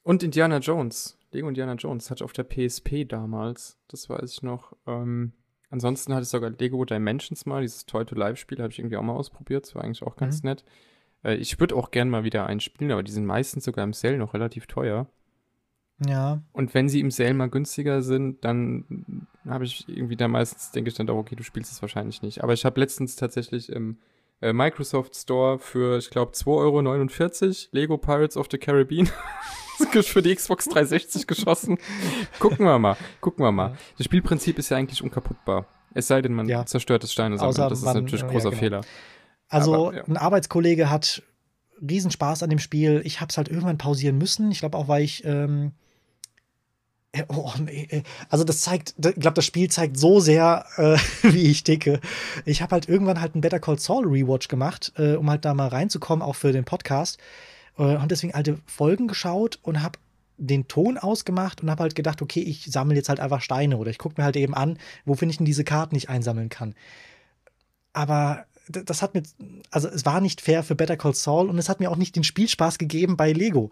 Und 0.04 0.24
Indiana 0.24 0.58
Jones. 0.58 1.18
Lego 1.32 1.48
Indiana 1.48 1.74
Jones 1.74 2.10
hatte 2.12 2.26
auf 2.26 2.34
der 2.34 2.44
PSP 2.44 3.06
damals. 3.08 3.78
Das 3.88 4.10
weiß 4.10 4.32
ich 4.34 4.44
noch. 4.44 4.76
Ähm, 4.86 5.34
ansonsten 5.70 6.14
hatte 6.14 6.24
ich 6.24 6.30
sogar 6.30 6.50
Lego 6.50 6.84
Dimensions 6.86 7.46
mal, 7.46 7.62
dieses 7.62 7.86
Toy-to-Live-Spiel, 7.86 8.60
habe 8.60 8.72
ich 8.72 8.80
irgendwie 8.80 8.98
auch 8.98 9.04
mal 9.04 9.14
ausprobiert. 9.14 9.66
Das 9.66 9.76
war 9.76 9.84
eigentlich 9.84 10.04
auch 10.04 10.18
ganz 10.18 10.44
mhm. 10.44 10.50
nett. 10.50 10.66
Äh, 11.24 11.36
ich 11.36 11.60
würde 11.60 11.76
auch 11.76 11.92
gern 11.92 12.10
mal 12.10 12.24
wieder 12.24 12.46
einspielen, 12.46 12.92
aber 12.92 13.04
die 13.04 13.12
sind 13.12 13.26
meistens 13.26 13.64
sogar 13.64 13.84
im 13.84 13.94
Sale 13.94 14.18
noch 14.18 14.34
relativ 14.34 14.68
teuer. 14.68 15.08
Ja. 16.06 16.42
Und 16.52 16.74
wenn 16.74 16.90
sie 16.90 17.00
im 17.00 17.12
Sale 17.12 17.34
mal 17.34 17.50
günstiger 17.50 18.02
sind, 18.02 18.44
dann 18.44 19.28
habe 19.46 19.66
ich 19.66 19.88
irgendwie 19.88 20.16
da 20.16 20.28
meistens, 20.28 20.72
denke 20.72 20.90
ich 20.90 20.96
dann 20.96 21.08
doch, 21.08 21.18
okay, 21.18 21.36
du 21.36 21.44
spielst 21.44 21.72
es 21.72 21.82
wahrscheinlich 21.82 22.22
nicht. 22.24 22.44
Aber 22.44 22.54
ich 22.54 22.66
habe 22.66 22.80
letztens 22.80 23.16
tatsächlich 23.16 23.70
im 23.70 23.98
äh, 24.42 24.54
Microsoft 24.54 25.16
Store 25.16 25.60
für, 25.60 25.98
ich 25.98 26.10
glaube, 26.10 26.34
2,49 26.34 26.48
Euro 26.48 27.68
Lego 27.72 27.98
Pirates 27.98 28.38
of 28.38 28.48
the 28.52 28.58
Caribbean 28.58 29.10
für 30.02 30.22
die 30.22 30.36
Xbox 30.36 30.66
360 30.66 31.28
geschossen. 31.28 31.78
Gucken 32.40 32.66
wir 32.66 32.78
mal, 32.80 32.98
gucken 33.20 33.46
wir 33.46 33.52
mal. 33.52 33.78
Das 33.98 34.06
Spielprinzip 34.06 34.60
ist 34.60 34.70
ja 34.70 34.78
eigentlich 34.78 35.04
unkaputtbar. 35.04 35.66
Es 35.94 36.08
sei 36.08 36.22
denn, 36.22 36.34
man 36.34 36.48
ja. 36.48 36.66
zerstört 36.66 37.04
das 37.04 37.12
Steine 37.12 37.38
sammeln. 37.38 37.70
Das 37.70 37.80
ist 37.80 37.86
man, 37.86 38.04
natürlich 38.04 38.24
ein 38.24 38.30
großer 38.30 38.46
ja, 38.46 38.50
genau. 38.50 38.60
Fehler. 38.60 38.82
Also, 39.50 39.88
Aber, 39.88 39.96
ja. 39.96 40.04
ein 40.06 40.18
Arbeitskollege 40.18 40.90
hat 40.90 41.24
Riesenspaß 41.82 42.44
an 42.44 42.50
dem 42.50 42.60
Spiel. 42.60 43.02
Ich 43.04 43.20
habe 43.20 43.30
es 43.30 43.38
halt 43.38 43.50
irgendwann 43.50 43.78
pausieren 43.78 44.18
müssen. 44.18 44.52
Ich 44.52 44.60
glaube 44.60 44.78
auch, 44.78 44.88
weil 44.88 45.04
ich 45.04 45.26
ähm, 45.26 45.74
Oh, 47.28 47.52
nee. 47.60 48.04
Also 48.30 48.46
das 48.46 48.62
zeigt, 48.62 48.96
ich 48.98 49.16
glaube, 49.16 49.34
das 49.34 49.46
Spiel 49.46 49.70
zeigt 49.70 49.98
so 49.98 50.22
sehr, 50.22 50.66
äh, 50.78 50.98
wie 51.24 51.52
ich 51.52 51.64
ticke. 51.64 52.00
Ich 52.46 52.62
habe 52.62 52.72
halt 52.72 52.88
irgendwann 52.88 53.20
halt 53.20 53.34
einen 53.34 53.42
Better 53.42 53.60
Call 53.60 53.80
Saul 53.80 54.08
Rewatch 54.08 54.48
gemacht, 54.48 54.94
äh, 54.98 55.16
um 55.16 55.30
halt 55.30 55.44
da 55.44 55.54
mal 55.54 55.68
reinzukommen, 55.68 56.22
auch 56.24 56.36
für 56.36 56.54
den 56.54 56.64
Podcast. 56.64 57.18
Äh, 57.78 57.98
und 57.98 58.12
deswegen 58.12 58.34
alte 58.34 58.60
Folgen 58.66 59.08
geschaut 59.08 59.60
und 59.62 59.82
habe 59.82 60.00
den 60.38 60.68
Ton 60.68 60.98
ausgemacht 60.98 61.62
und 61.62 61.70
habe 61.70 61.84
halt 61.84 61.96
gedacht, 61.96 62.22
okay, 62.22 62.42
ich 62.42 62.66
sammle 62.72 62.96
jetzt 62.96 63.10
halt 63.10 63.20
einfach 63.20 63.42
Steine 63.42 63.78
oder 63.78 63.92
ich 63.92 63.98
gucke 63.98 64.20
mir 64.20 64.26
halt 64.26 64.38
eben 64.38 64.56
an, 64.56 64.80
wo 65.06 65.14
finde 65.14 65.32
ich 65.32 65.38
denn 65.38 65.46
diese 65.46 65.64
Karten, 65.66 65.96
die 65.96 66.00
ich 66.00 66.10
einsammeln 66.10 66.50
kann. 66.50 66.76
Aber 67.94 68.46
das 68.72 69.02
hat 69.02 69.14
mir, 69.14 69.24
also 69.70 69.88
es 69.88 70.06
war 70.06 70.22
nicht 70.22 70.42
fair 70.42 70.64
für 70.64 70.76
Better 70.76 70.98
Call 70.98 71.14
Saul 71.14 71.50
und 71.50 71.58
es 71.58 71.70
hat 71.70 71.80
mir 71.80 71.92
auch 71.92 71.96
nicht 71.96 72.16
den 72.16 72.24
Spielspaß 72.24 72.78
gegeben 72.78 73.18
bei 73.18 73.32
Lego. 73.32 73.70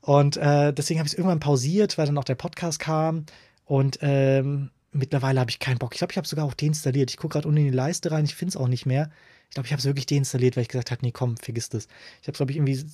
Und 0.00 0.36
äh, 0.36 0.72
deswegen 0.72 1.00
habe 1.00 1.06
ich 1.06 1.12
es 1.12 1.18
irgendwann 1.18 1.40
pausiert, 1.40 1.98
weil 1.98 2.06
dann 2.06 2.18
auch 2.18 2.24
der 2.24 2.34
Podcast 2.34 2.78
kam. 2.78 3.26
Und 3.64 3.98
ähm, 4.02 4.70
mittlerweile 4.92 5.40
habe 5.40 5.50
ich 5.50 5.58
keinen 5.58 5.78
Bock. 5.78 5.94
Ich 5.94 5.98
glaube, 5.98 6.12
ich 6.12 6.16
habe 6.16 6.26
sogar 6.26 6.44
auch 6.44 6.54
deinstalliert. 6.54 7.10
Ich 7.10 7.16
gucke 7.16 7.34
gerade 7.34 7.48
unten 7.48 7.58
in 7.58 7.70
die 7.70 7.76
Leiste 7.76 8.10
rein, 8.10 8.24
ich 8.24 8.34
finde 8.34 8.50
es 8.50 8.56
auch 8.56 8.68
nicht 8.68 8.86
mehr. 8.86 9.10
Ich 9.48 9.54
glaube, 9.54 9.66
ich 9.66 9.72
habe 9.72 9.80
es 9.80 9.86
wirklich 9.86 10.06
deinstalliert, 10.06 10.56
weil 10.56 10.62
ich 10.62 10.68
gesagt 10.68 10.90
habe, 10.90 11.02
nee, 11.02 11.12
komm, 11.12 11.36
vergiss 11.36 11.68
das. 11.68 11.88
Ich 12.22 12.28
habe, 12.28 12.36
glaube 12.36 12.52
ich, 12.52 12.56
irgendwie 12.56 12.84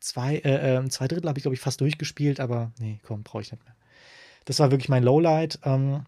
zwei, 0.00 0.36
äh, 0.36 0.76
äh, 0.76 0.88
zwei 0.88 1.08
Drittel 1.08 1.28
habe 1.28 1.38
ich, 1.38 1.42
glaube 1.42 1.54
ich, 1.54 1.60
fast 1.60 1.80
durchgespielt, 1.80 2.40
aber 2.40 2.72
nee, 2.78 3.00
komm, 3.02 3.22
brauche 3.22 3.42
ich 3.42 3.50
nicht 3.50 3.64
mehr. 3.64 3.74
Das 4.44 4.58
war 4.58 4.70
wirklich 4.70 4.88
mein 4.88 5.02
Lowlight. 5.02 5.60
Ähm, 5.64 6.04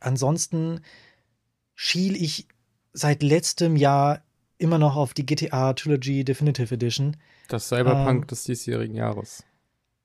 ansonsten 0.00 0.80
schiel 1.74 2.16
ich 2.16 2.46
seit 2.98 3.22
letztem 3.22 3.76
Jahr 3.76 4.22
immer 4.58 4.78
noch 4.78 4.96
auf 4.96 5.14
die 5.14 5.24
GTA 5.24 5.72
Trilogy 5.72 6.24
Definitive 6.24 6.74
Edition. 6.74 7.16
Das 7.48 7.68
Cyberpunk 7.68 8.22
ähm, 8.22 8.26
des 8.26 8.44
diesjährigen 8.44 8.96
Jahres. 8.96 9.44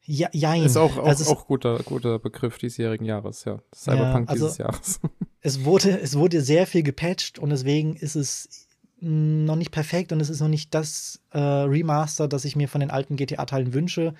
Ja, 0.06 0.30
jein. 0.34 0.64
Ist 0.64 0.78
auch, 0.78 0.98
auch, 0.98 1.07
also 1.07 1.32
auch 1.32 1.48
guter, 1.48 1.80
guter 1.80 2.20
Begriff 2.20 2.57
diesjährigen 2.57 3.06
Jahres, 3.06 3.45
ja. 3.45 3.60
Cyberpunk 3.74 4.28
ja, 4.28 4.34
also 4.34 4.45
dieses 4.45 4.57
Jahres. 4.57 4.99
Es 5.45 5.65
wurde, 5.65 5.99
es 5.99 6.15
wurde 6.15 6.40
sehr 6.40 6.65
viel 6.65 6.84
gepatcht 6.84 7.38
und 7.38 7.49
deswegen 7.49 7.98
ist 7.98 8.15
es 8.15 8.70
noch 9.02 9.57
nicht 9.57 9.72
perfekt 9.72 10.14
und 10.14 10.22
es 10.22 10.30
ist 10.30 10.40
noch 10.40 10.48
nicht 10.48 10.74
das 10.74 11.20
äh, 11.32 11.38
Remaster, 11.38 12.30
das 12.30 12.45
ich 12.45 12.56
mir 12.56 12.70
von 12.70 12.80
den 12.80 12.91
alten 12.91 13.18
GTA-Teilen 13.18 13.74
wünsche. 13.74 14.14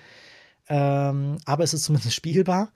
Ähm, 0.68 1.38
aber 1.46 1.64
es 1.64 1.72
ist 1.72 1.84
zumindest 1.84 2.12
spielbar. 2.12 2.72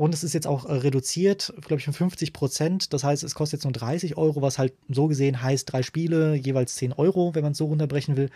Und 0.00 0.14
es 0.14 0.24
ist 0.24 0.32
jetzt 0.32 0.46
auch 0.46 0.64
äh, 0.64 0.72
reduziert, 0.72 1.52
glaube 1.60 1.78
ich, 1.78 1.86
um 1.86 1.92
50 1.92 2.32
Prozent. 2.32 2.94
Das 2.94 3.04
heißt, 3.04 3.22
es 3.22 3.34
kostet 3.34 3.58
jetzt 3.58 3.64
nur 3.64 3.74
30 3.74 4.16
Euro, 4.16 4.40
was 4.40 4.58
halt 4.58 4.72
so 4.88 5.08
gesehen 5.08 5.42
heißt, 5.42 5.70
drei 5.70 5.82
Spiele, 5.82 6.34
jeweils 6.36 6.76
10 6.76 6.94
Euro, 6.94 7.34
wenn 7.34 7.42
man 7.42 7.52
es 7.52 7.58
so 7.58 7.66
runterbrechen 7.66 8.16
will. 8.16 8.30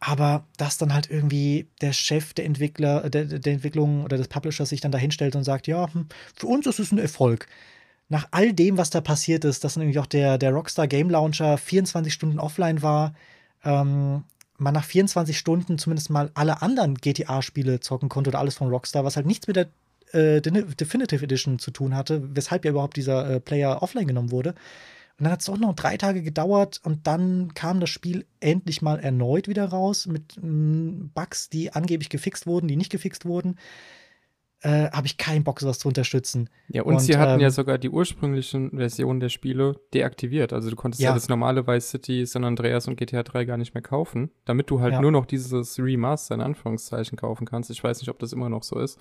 Aber 0.00 0.48
dass 0.56 0.76
dann 0.76 0.92
halt 0.92 1.08
irgendwie 1.08 1.68
der 1.80 1.92
Chef 1.92 2.34
der 2.34 2.46
Entwickler, 2.46 3.08
der, 3.08 3.24
der 3.24 3.52
Entwicklung 3.52 4.02
oder 4.02 4.16
des 4.16 4.26
Publishers 4.26 4.68
sich 4.70 4.80
dann 4.80 4.90
da 4.90 4.98
hinstellt 4.98 5.36
und 5.36 5.44
sagt, 5.44 5.68
ja, 5.68 5.86
hm, 5.94 6.08
für 6.34 6.48
uns 6.48 6.66
ist 6.66 6.80
es 6.80 6.90
ein 6.90 6.98
Erfolg. 6.98 7.46
Nach 8.08 8.26
all 8.32 8.52
dem, 8.52 8.76
was 8.76 8.90
da 8.90 9.00
passiert 9.00 9.44
ist, 9.44 9.62
dass 9.62 9.74
dann 9.74 9.84
irgendwie 9.84 10.00
auch 10.00 10.06
der, 10.06 10.38
der 10.38 10.50
Rockstar 10.50 10.88
Game 10.88 11.08
Launcher 11.08 11.56
24 11.56 12.12
Stunden 12.12 12.40
offline 12.40 12.82
war, 12.82 13.14
ähm, 13.62 14.24
man 14.58 14.74
nach 14.74 14.84
24 14.84 15.38
Stunden 15.38 15.78
zumindest 15.78 16.10
mal 16.10 16.32
alle 16.34 16.62
anderen 16.62 16.96
GTA-Spiele 16.96 17.78
zocken 17.78 18.08
konnte 18.08 18.30
oder 18.30 18.40
alles 18.40 18.56
von 18.56 18.70
Rockstar, 18.70 19.04
was 19.04 19.14
halt 19.14 19.26
nichts 19.26 19.46
mit 19.46 19.54
der 19.54 19.68
äh, 20.14 20.40
Definitive 20.40 21.24
Edition 21.24 21.58
zu 21.58 21.70
tun 21.70 21.94
hatte, 21.94 22.22
weshalb 22.34 22.64
ja 22.64 22.70
überhaupt 22.70 22.96
dieser 22.96 23.28
äh, 23.28 23.40
Player 23.40 23.82
offline 23.82 24.06
genommen 24.06 24.30
wurde. 24.30 24.54
Und 25.18 25.24
dann 25.24 25.32
hat 25.32 25.40
es 25.40 25.46
doch 25.46 25.58
noch 25.58 25.74
drei 25.74 25.96
Tage 25.96 26.22
gedauert 26.22 26.80
und 26.82 27.06
dann 27.06 27.54
kam 27.54 27.78
das 27.78 27.90
Spiel 27.90 28.26
endlich 28.40 28.82
mal 28.82 28.98
erneut 28.98 29.46
wieder 29.46 29.66
raus 29.66 30.06
mit 30.06 30.36
mm, 30.42 31.10
Bugs, 31.14 31.48
die 31.50 31.72
angeblich 31.72 32.08
gefixt 32.08 32.48
wurden, 32.48 32.66
die 32.66 32.76
nicht 32.76 32.90
gefixt 32.90 33.24
wurden. 33.24 33.56
Äh, 34.60 34.90
Habe 34.90 35.06
ich 35.06 35.16
keinen 35.16 35.44
Bock, 35.44 35.60
sowas 35.60 35.78
zu 35.78 35.86
unterstützen. 35.86 36.50
Ja, 36.68 36.82
und, 36.82 36.94
und 36.94 37.00
sie 37.00 37.16
hatten 37.16 37.34
ähm, 37.34 37.40
ja 37.40 37.50
sogar 37.50 37.78
die 37.78 37.90
ursprünglichen 37.90 38.70
Versionen 38.70 39.20
der 39.20 39.28
Spiele 39.28 39.78
deaktiviert. 39.92 40.52
Also 40.52 40.70
du 40.70 40.74
konntest 40.74 41.00
ja, 41.00 41.10
ja 41.10 41.14
das 41.14 41.28
normale 41.28 41.66
Vice 41.66 41.90
City, 41.90 42.26
San 42.26 42.42
Andreas 42.42 42.88
und 42.88 42.96
GTA 42.96 43.22
3 43.22 43.44
gar 43.44 43.56
nicht 43.56 43.74
mehr 43.74 43.82
kaufen, 43.82 44.30
damit 44.46 44.68
du 44.68 44.80
halt 44.80 44.94
ja. 44.94 45.00
nur 45.00 45.12
noch 45.12 45.26
dieses 45.26 45.78
Remaster 45.78 46.34
in 46.34 46.40
Anführungszeichen 46.40 47.16
kaufen 47.16 47.44
kannst. 47.44 47.70
Ich 47.70 47.84
weiß 47.84 48.00
nicht, 48.00 48.08
ob 48.08 48.18
das 48.18 48.32
immer 48.32 48.48
noch 48.48 48.64
so 48.64 48.80
ist. 48.80 48.98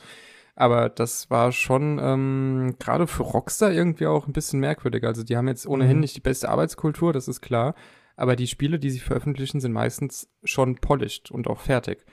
Aber 0.55 0.89
das 0.89 1.29
war 1.31 1.51
schon 1.51 1.99
ähm, 2.01 2.75
gerade 2.79 3.07
für 3.07 3.23
Rockstar 3.23 3.71
irgendwie 3.71 4.05
auch 4.05 4.27
ein 4.27 4.33
bisschen 4.33 4.59
merkwürdig. 4.59 5.03
Also 5.03 5.23
die 5.23 5.35
haben 5.35 5.47
jetzt 5.47 5.65
ohnehin 5.65 5.97
mhm. 5.97 6.01
nicht 6.01 6.15
die 6.15 6.21
beste 6.21 6.49
Arbeitskultur, 6.49 7.11
das 7.11 7.27
ist 7.27 7.41
klar. 7.41 7.73
Aber 8.15 8.35
die 8.35 8.47
Spiele, 8.47 8.77
die 8.77 8.91
sie 8.91 8.99
veröffentlichen, 8.99 9.59
sind 9.59 9.71
meistens 9.71 10.29
schon 10.43 10.75
polished 10.75 11.31
und 11.31 11.47
auch 11.47 11.59
fertig. 11.59 12.05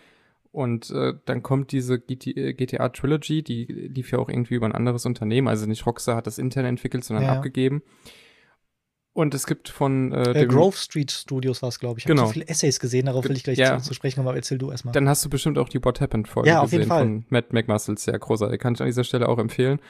Und 0.53 0.91
äh, 0.91 1.13
dann 1.27 1.43
kommt 1.43 1.71
diese 1.71 2.01
GTA 2.01 2.87
äh, 2.87 2.91
Trilogy, 2.91 3.43
die 3.43 3.67
lief 3.67 4.11
ja 4.11 4.19
auch 4.19 4.29
irgendwie 4.29 4.55
über 4.55 4.67
ein 4.67 4.75
anderes 4.75 5.07
Unternehmen. 5.07 5.47
Also 5.47 5.67
nicht 5.67 5.87
Rockstar 5.87 6.17
hat 6.17 6.27
das 6.27 6.39
intern 6.39 6.65
entwickelt, 6.65 7.05
sondern 7.05 7.27
ja. 7.27 7.33
abgegeben. 7.35 7.83
Und 9.13 9.35
es 9.35 9.47
gibt 9.47 9.69
von 9.69 10.13
äh, 10.13 10.43
äh, 10.43 10.47
Grove 10.47 10.77
Street 10.77 11.11
Studios 11.11 11.63
war 11.63 11.69
es, 11.69 11.81
glaube 11.81 11.99
ich. 11.99 12.05
Ich 12.05 12.09
genau. 12.09 12.23
habe 12.23 12.29
so 12.29 12.33
viele 12.35 12.49
Essays 12.49 12.79
gesehen, 12.79 13.07
darauf 13.07 13.25
will 13.25 13.37
ich 13.37 13.43
gleich 13.43 13.59
ja. 13.59 13.79
zu, 13.79 13.89
zu, 13.89 13.95
sprechen 13.95 14.17
kommen, 14.17 14.29
aber 14.29 14.37
erzähl 14.37 14.57
du 14.57 14.71
erstmal. 14.71 14.93
Dann 14.93 15.09
hast 15.09 15.25
du 15.25 15.29
bestimmt 15.29 15.59
auch 15.59 15.69
die 15.69 15.83
What 15.85 16.01
Happened 16.01 16.29
Folge 16.29 16.51
ja, 16.51 16.61
auf 16.61 16.71
jeden 16.71 16.87
Fall. 16.87 17.03
von 17.03 17.25
Matt 17.29 17.53
McMuscles, 17.53 18.05
sehr 18.05 18.19
großartig. 18.19 18.61
Kann 18.61 18.75
ich 18.75 18.81
an 18.81 18.87
dieser 18.87 19.03
Stelle 19.03 19.29
auch 19.29 19.39
empfehlen. 19.39 19.81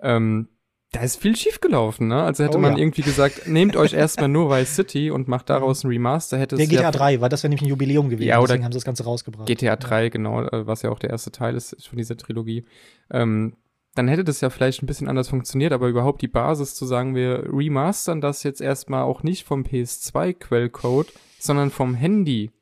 Ähm, 0.00 0.48
da 0.92 1.00
ist 1.00 1.20
viel 1.20 1.36
schiefgelaufen, 1.36 2.08
ne? 2.08 2.22
Also 2.22 2.44
hätte 2.44 2.56
oh, 2.56 2.60
man 2.60 2.72
ja. 2.72 2.78
irgendwie 2.78 3.02
gesagt, 3.02 3.42
nehmt 3.46 3.76
euch 3.76 3.92
erstmal 3.92 4.28
nur 4.28 4.50
Vice 4.50 4.74
City 4.74 5.10
und 5.10 5.28
macht 5.28 5.50
daraus 5.50 5.84
ein 5.84 5.88
Remaster, 5.88 6.38
hätte 6.38 6.56
Der 6.56 6.66
GTA 6.66 6.82
ja 6.82 6.90
3, 6.90 7.20
war 7.20 7.28
das 7.28 7.42
wäre 7.42 7.50
nämlich 7.50 7.62
ein 7.62 7.68
Jubiläum 7.68 8.08
gewesen, 8.08 8.28
ja, 8.28 8.38
oder 8.38 8.48
deswegen 8.48 8.64
haben 8.64 8.72
sie 8.72 8.78
das 8.78 8.84
Ganze 8.84 9.04
rausgebracht. 9.04 9.46
GTA 9.46 9.76
3, 9.76 10.04
ja. 10.04 10.08
genau, 10.08 10.42
äh, 10.42 10.66
was 10.66 10.82
ja 10.82 10.90
auch 10.90 10.98
der 10.98 11.10
erste 11.10 11.30
Teil 11.30 11.56
ist 11.56 11.86
von 11.86 11.98
dieser 11.98 12.16
Trilogie. 12.16 12.64
Ähm, 13.10 13.54
dann 13.98 14.08
hätte 14.08 14.22
das 14.22 14.40
ja 14.40 14.48
vielleicht 14.48 14.82
ein 14.82 14.86
bisschen 14.86 15.08
anders 15.08 15.28
funktioniert, 15.28 15.72
aber 15.72 15.88
überhaupt 15.88 16.22
die 16.22 16.28
Basis 16.28 16.76
zu 16.76 16.86
sagen, 16.86 17.16
wir 17.16 17.52
remastern 17.52 18.20
das 18.20 18.44
jetzt 18.44 18.60
erstmal 18.60 19.02
auch 19.02 19.24
nicht 19.24 19.44
vom 19.44 19.64
PS2-Quellcode, 19.64 21.12
sondern 21.40 21.70
vom 21.70 21.94
Handy. 21.94 22.52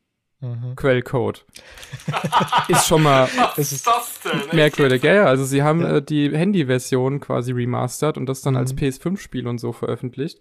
Mhm. 0.41 0.77
Quellcode. 0.77 1.45
ist 2.69 2.87
schon 2.87 3.03
mal 3.03 3.29
Was 3.57 3.73
ist 3.73 3.87
das 3.87 4.21
denn? 4.21 4.57
merkwürdig. 4.57 5.03
Ja, 5.03 5.15
ja, 5.15 5.25
also 5.25 5.45
sie 5.45 5.63
haben 5.63 5.81
ja. 5.81 5.97
äh, 5.97 6.03
die 6.03 6.31
Handy-Version 6.35 7.21
quasi 7.21 7.53
remastert 7.53 8.17
und 8.17 8.27
das 8.27 8.41
dann 8.41 8.55
mhm. 8.55 8.61
als 8.61 8.75
PS5-Spiel 8.75 9.47
und 9.47 9.59
so 9.59 9.73
veröffentlicht. 9.73 10.41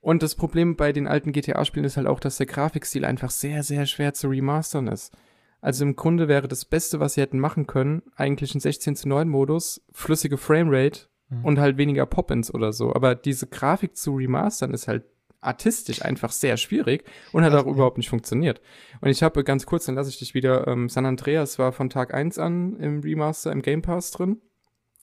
Und 0.00 0.22
das 0.22 0.34
Problem 0.34 0.76
bei 0.76 0.92
den 0.92 1.06
alten 1.06 1.32
GTA-Spielen 1.32 1.84
ist 1.84 1.96
halt 1.96 2.06
auch, 2.06 2.20
dass 2.20 2.36
der 2.36 2.46
Grafikstil 2.46 3.04
einfach 3.04 3.30
sehr, 3.30 3.62
sehr 3.62 3.86
schwer 3.86 4.14
zu 4.14 4.28
remastern 4.28 4.86
ist. 4.86 5.12
Also 5.60 5.84
im 5.84 5.96
Grunde 5.96 6.28
wäre 6.28 6.48
das 6.48 6.64
Beste, 6.64 7.00
was 7.00 7.14
sie 7.14 7.20
hätten 7.20 7.40
machen 7.40 7.66
können, 7.66 8.02
eigentlich 8.14 8.54
ein 8.54 8.60
16 8.60 8.96
zu 8.96 9.08
9 9.08 9.28
Modus, 9.28 9.82
flüssige 9.92 10.36
Framerate 10.36 11.06
mhm. 11.28 11.44
und 11.44 11.58
halt 11.58 11.76
weniger 11.76 12.06
Pop-ins 12.06 12.52
oder 12.52 12.72
so. 12.72 12.94
Aber 12.94 13.14
diese 13.14 13.46
Grafik 13.46 13.96
zu 13.96 14.14
remastern 14.14 14.72
ist 14.72 14.88
halt 14.88 15.04
artistisch 15.40 16.02
einfach 16.02 16.32
sehr 16.32 16.56
schwierig 16.56 17.04
und 17.32 17.44
hat 17.44 17.54
auch 17.54 17.66
überhaupt 17.66 17.98
nicht 17.98 18.08
funktioniert. 18.08 18.60
Und 19.00 19.10
ich 19.10 19.22
habe 19.22 19.44
ganz 19.44 19.66
kurz, 19.66 19.86
dann 19.86 19.94
lasse 19.94 20.10
ich 20.10 20.18
dich 20.18 20.34
wieder, 20.34 20.66
ähm, 20.66 20.88
San 20.88 21.06
Andreas 21.06 21.58
war 21.58 21.72
von 21.72 21.88
Tag 21.88 22.12
1 22.12 22.38
an 22.38 22.76
im 22.76 23.00
Remaster 23.00 23.52
im 23.52 23.62
Game 23.62 23.82
Pass 23.82 24.10
drin. 24.10 24.40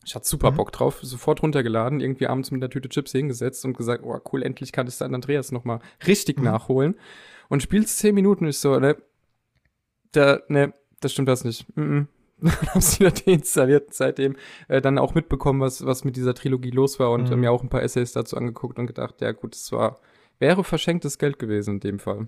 Ich 0.06 0.16
hatte 0.16 0.28
super 0.28 0.52
mhm. 0.52 0.58
Bock 0.58 0.72
drauf, 0.74 1.00
sofort 1.02 1.42
runtergeladen, 1.42 2.02
irgendwie 2.02 2.28
abends 2.28 2.52
mit 2.52 2.62
der 2.62 2.70
Tüte 2.70 2.90
Chips 2.90 3.14
hingesetzt 3.14 3.64
und 3.64 3.78
gesagt, 3.78 4.04
oh 4.04 4.20
cool, 4.34 4.44
endlich 4.44 4.74
kann 4.74 4.88
ich 4.88 4.96
San 4.96 5.16
Andreas 5.16 5.52
nochmal 5.52 5.80
richtig 6.06 6.38
mhm. 6.38 6.46
nachholen. 6.46 6.96
Und 7.48 7.64
spielst 7.64 8.00
10 8.00 8.14
Minuten 8.14 8.46
ist 8.46 8.62
so, 8.62 8.78
ne, 8.80 8.98
da, 10.14 10.40
ne, 10.48 10.74
das 11.00 11.12
stimmt 11.12 11.28
das 11.28 11.44
nicht. 11.44 11.66
Mm 11.76 11.82
-mm. 11.82 12.08
dann 12.44 12.70
haben 12.70 12.82
sie 12.82 13.00
wieder 13.00 13.12
deinstalliert 13.12 13.94
seitdem 13.94 14.36
äh, 14.68 14.82
dann 14.82 14.98
auch 14.98 15.14
mitbekommen, 15.14 15.62
was, 15.62 15.86
was 15.86 16.04
mit 16.04 16.18
dieser 16.18 16.34
Trilogie 16.34 16.72
los 16.72 17.00
war 17.00 17.12
und 17.12 17.30
mhm. 17.30 17.40
mir 17.40 17.52
auch 17.52 17.64
ein 17.64 17.70
paar 17.70 17.84
Essays 17.84 18.12
dazu 18.12 18.36
angeguckt 18.36 18.78
und 18.80 18.88
gedacht, 18.88 19.22
ja 19.22 19.32
gut, 19.32 19.56
es 19.56 19.72
war, 19.72 20.00
wäre 20.40 20.64
verschenktes 20.64 21.18
Geld 21.18 21.40
gewesen 21.40 21.76
in 21.76 21.80
dem 21.80 22.00
Fall. 22.00 22.28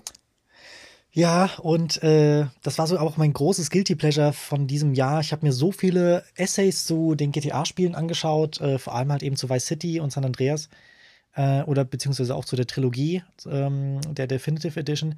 Ja, 1.12 1.50
und 1.62 2.04
äh, 2.04 2.46
das 2.62 2.78
war 2.78 2.88
so 2.88 2.98
auch 2.98 3.18
mein 3.18 3.32
großes 3.32 3.70
Guilty 3.70 3.96
Pleasure 3.96 4.34
von 4.34 4.68
diesem 4.68 4.94
Jahr. 4.94 5.22
Ich 5.22 5.32
habe 5.32 5.46
mir 5.46 5.54
so 5.54 5.72
viele 5.72 6.24
Essays 6.36 6.86
zu 6.86 7.16
den 7.16 7.32
GTA-Spielen 7.32 7.96
angeschaut, 7.96 8.60
äh, 8.60 8.78
vor 8.80 8.96
allem 8.96 9.12
halt 9.12 9.24
eben 9.24 9.38
zu 9.38 9.50
Vice 9.50 9.66
City 9.66 10.00
und 10.02 10.12
San 10.12 10.26
Andreas 10.26 10.70
äh, 11.36 11.62
oder 11.64 11.86
beziehungsweise 11.86 12.36
auch 12.36 12.46
zu 12.46 12.58
der 12.58 12.68
Trilogie 12.68 13.24
ähm, 13.50 14.02
der 14.14 14.28
Definitive 14.28 14.78
Edition 14.80 15.16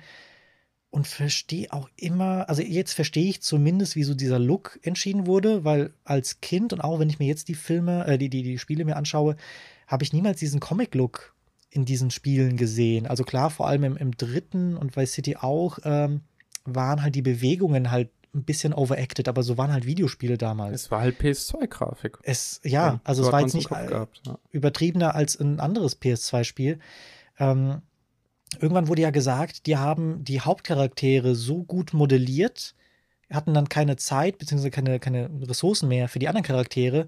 und 0.89 1.07
verstehe 1.07 1.71
auch 1.71 1.89
immer, 1.95 2.49
also 2.49 2.61
jetzt 2.61 2.93
verstehe 2.93 3.29
ich 3.29 3.41
zumindest, 3.41 3.95
wieso 3.95 4.13
dieser 4.13 4.39
Look 4.39 4.79
entschieden 4.83 5.27
wurde, 5.27 5.63
weil 5.63 5.93
als 6.03 6.41
Kind 6.41 6.73
und 6.73 6.81
auch 6.81 6.99
wenn 6.99 7.09
ich 7.09 7.19
mir 7.19 7.27
jetzt 7.27 7.49
die 7.49 7.55
Filme, 7.55 8.05
äh, 8.07 8.17
die, 8.17 8.29
die, 8.29 8.43
die 8.43 8.57
Spiele 8.57 8.85
mir 8.85 8.95
anschaue, 8.95 9.35
habe 9.85 10.03
ich 10.03 10.13
niemals 10.13 10.39
diesen 10.39 10.59
Comic-Look 10.59 11.33
in 11.69 11.85
diesen 11.85 12.11
Spielen 12.11 12.57
gesehen. 12.57 13.05
Also 13.05 13.23
klar, 13.23 13.49
vor 13.49 13.67
allem 13.67 13.83
im, 13.83 13.97
im 13.97 14.11
dritten 14.15 14.77
und 14.77 14.95
Vice 14.95 15.13
City 15.13 15.35
auch, 15.35 15.79
ähm, 15.83 16.21
waren 16.65 17.01
halt 17.01 17.15
die 17.15 17.21
Bewegungen 17.21 17.91
halt 17.91 18.09
ein 18.33 18.43
bisschen 18.43 18.73
overacted, 18.73 19.27
aber 19.27 19.43
so 19.43 19.57
waren 19.57 19.71
halt 19.71 19.85
Videospiele 19.85 20.37
damals. 20.37 20.83
Es 20.83 20.91
war 20.91 21.01
halt 21.01 21.19
PS2-Grafik. 21.19 22.19
Es, 22.23 22.61
ja, 22.63 22.69
ja 22.69 23.01
also 23.03 23.23
es 23.23 23.31
war 23.31 23.41
jetzt 23.41 23.55
nicht 23.55 23.69
gehabt, 23.69 24.21
ja. 24.25 24.37
übertriebener 24.51 25.15
als 25.15 25.39
ein 25.39 25.59
anderes 25.59 25.99
PS2-Spiel. 26.01 26.79
Ähm, 27.39 27.81
irgendwann 28.59 28.87
wurde 28.87 29.01
ja 29.01 29.11
gesagt, 29.11 29.65
die 29.67 29.77
haben 29.77 30.23
die 30.23 30.41
Hauptcharaktere 30.41 31.35
so 31.35 31.63
gut 31.63 31.93
modelliert, 31.93 32.75
hatten 33.31 33.53
dann 33.53 33.69
keine 33.69 33.97
Zeit 33.97 34.37
bzw. 34.37 34.69
Keine, 34.69 34.99
keine 34.99 35.29
Ressourcen 35.41 35.89
mehr 35.89 36.07
für 36.07 36.19
die 36.19 36.27
anderen 36.27 36.45
Charaktere. 36.45 37.07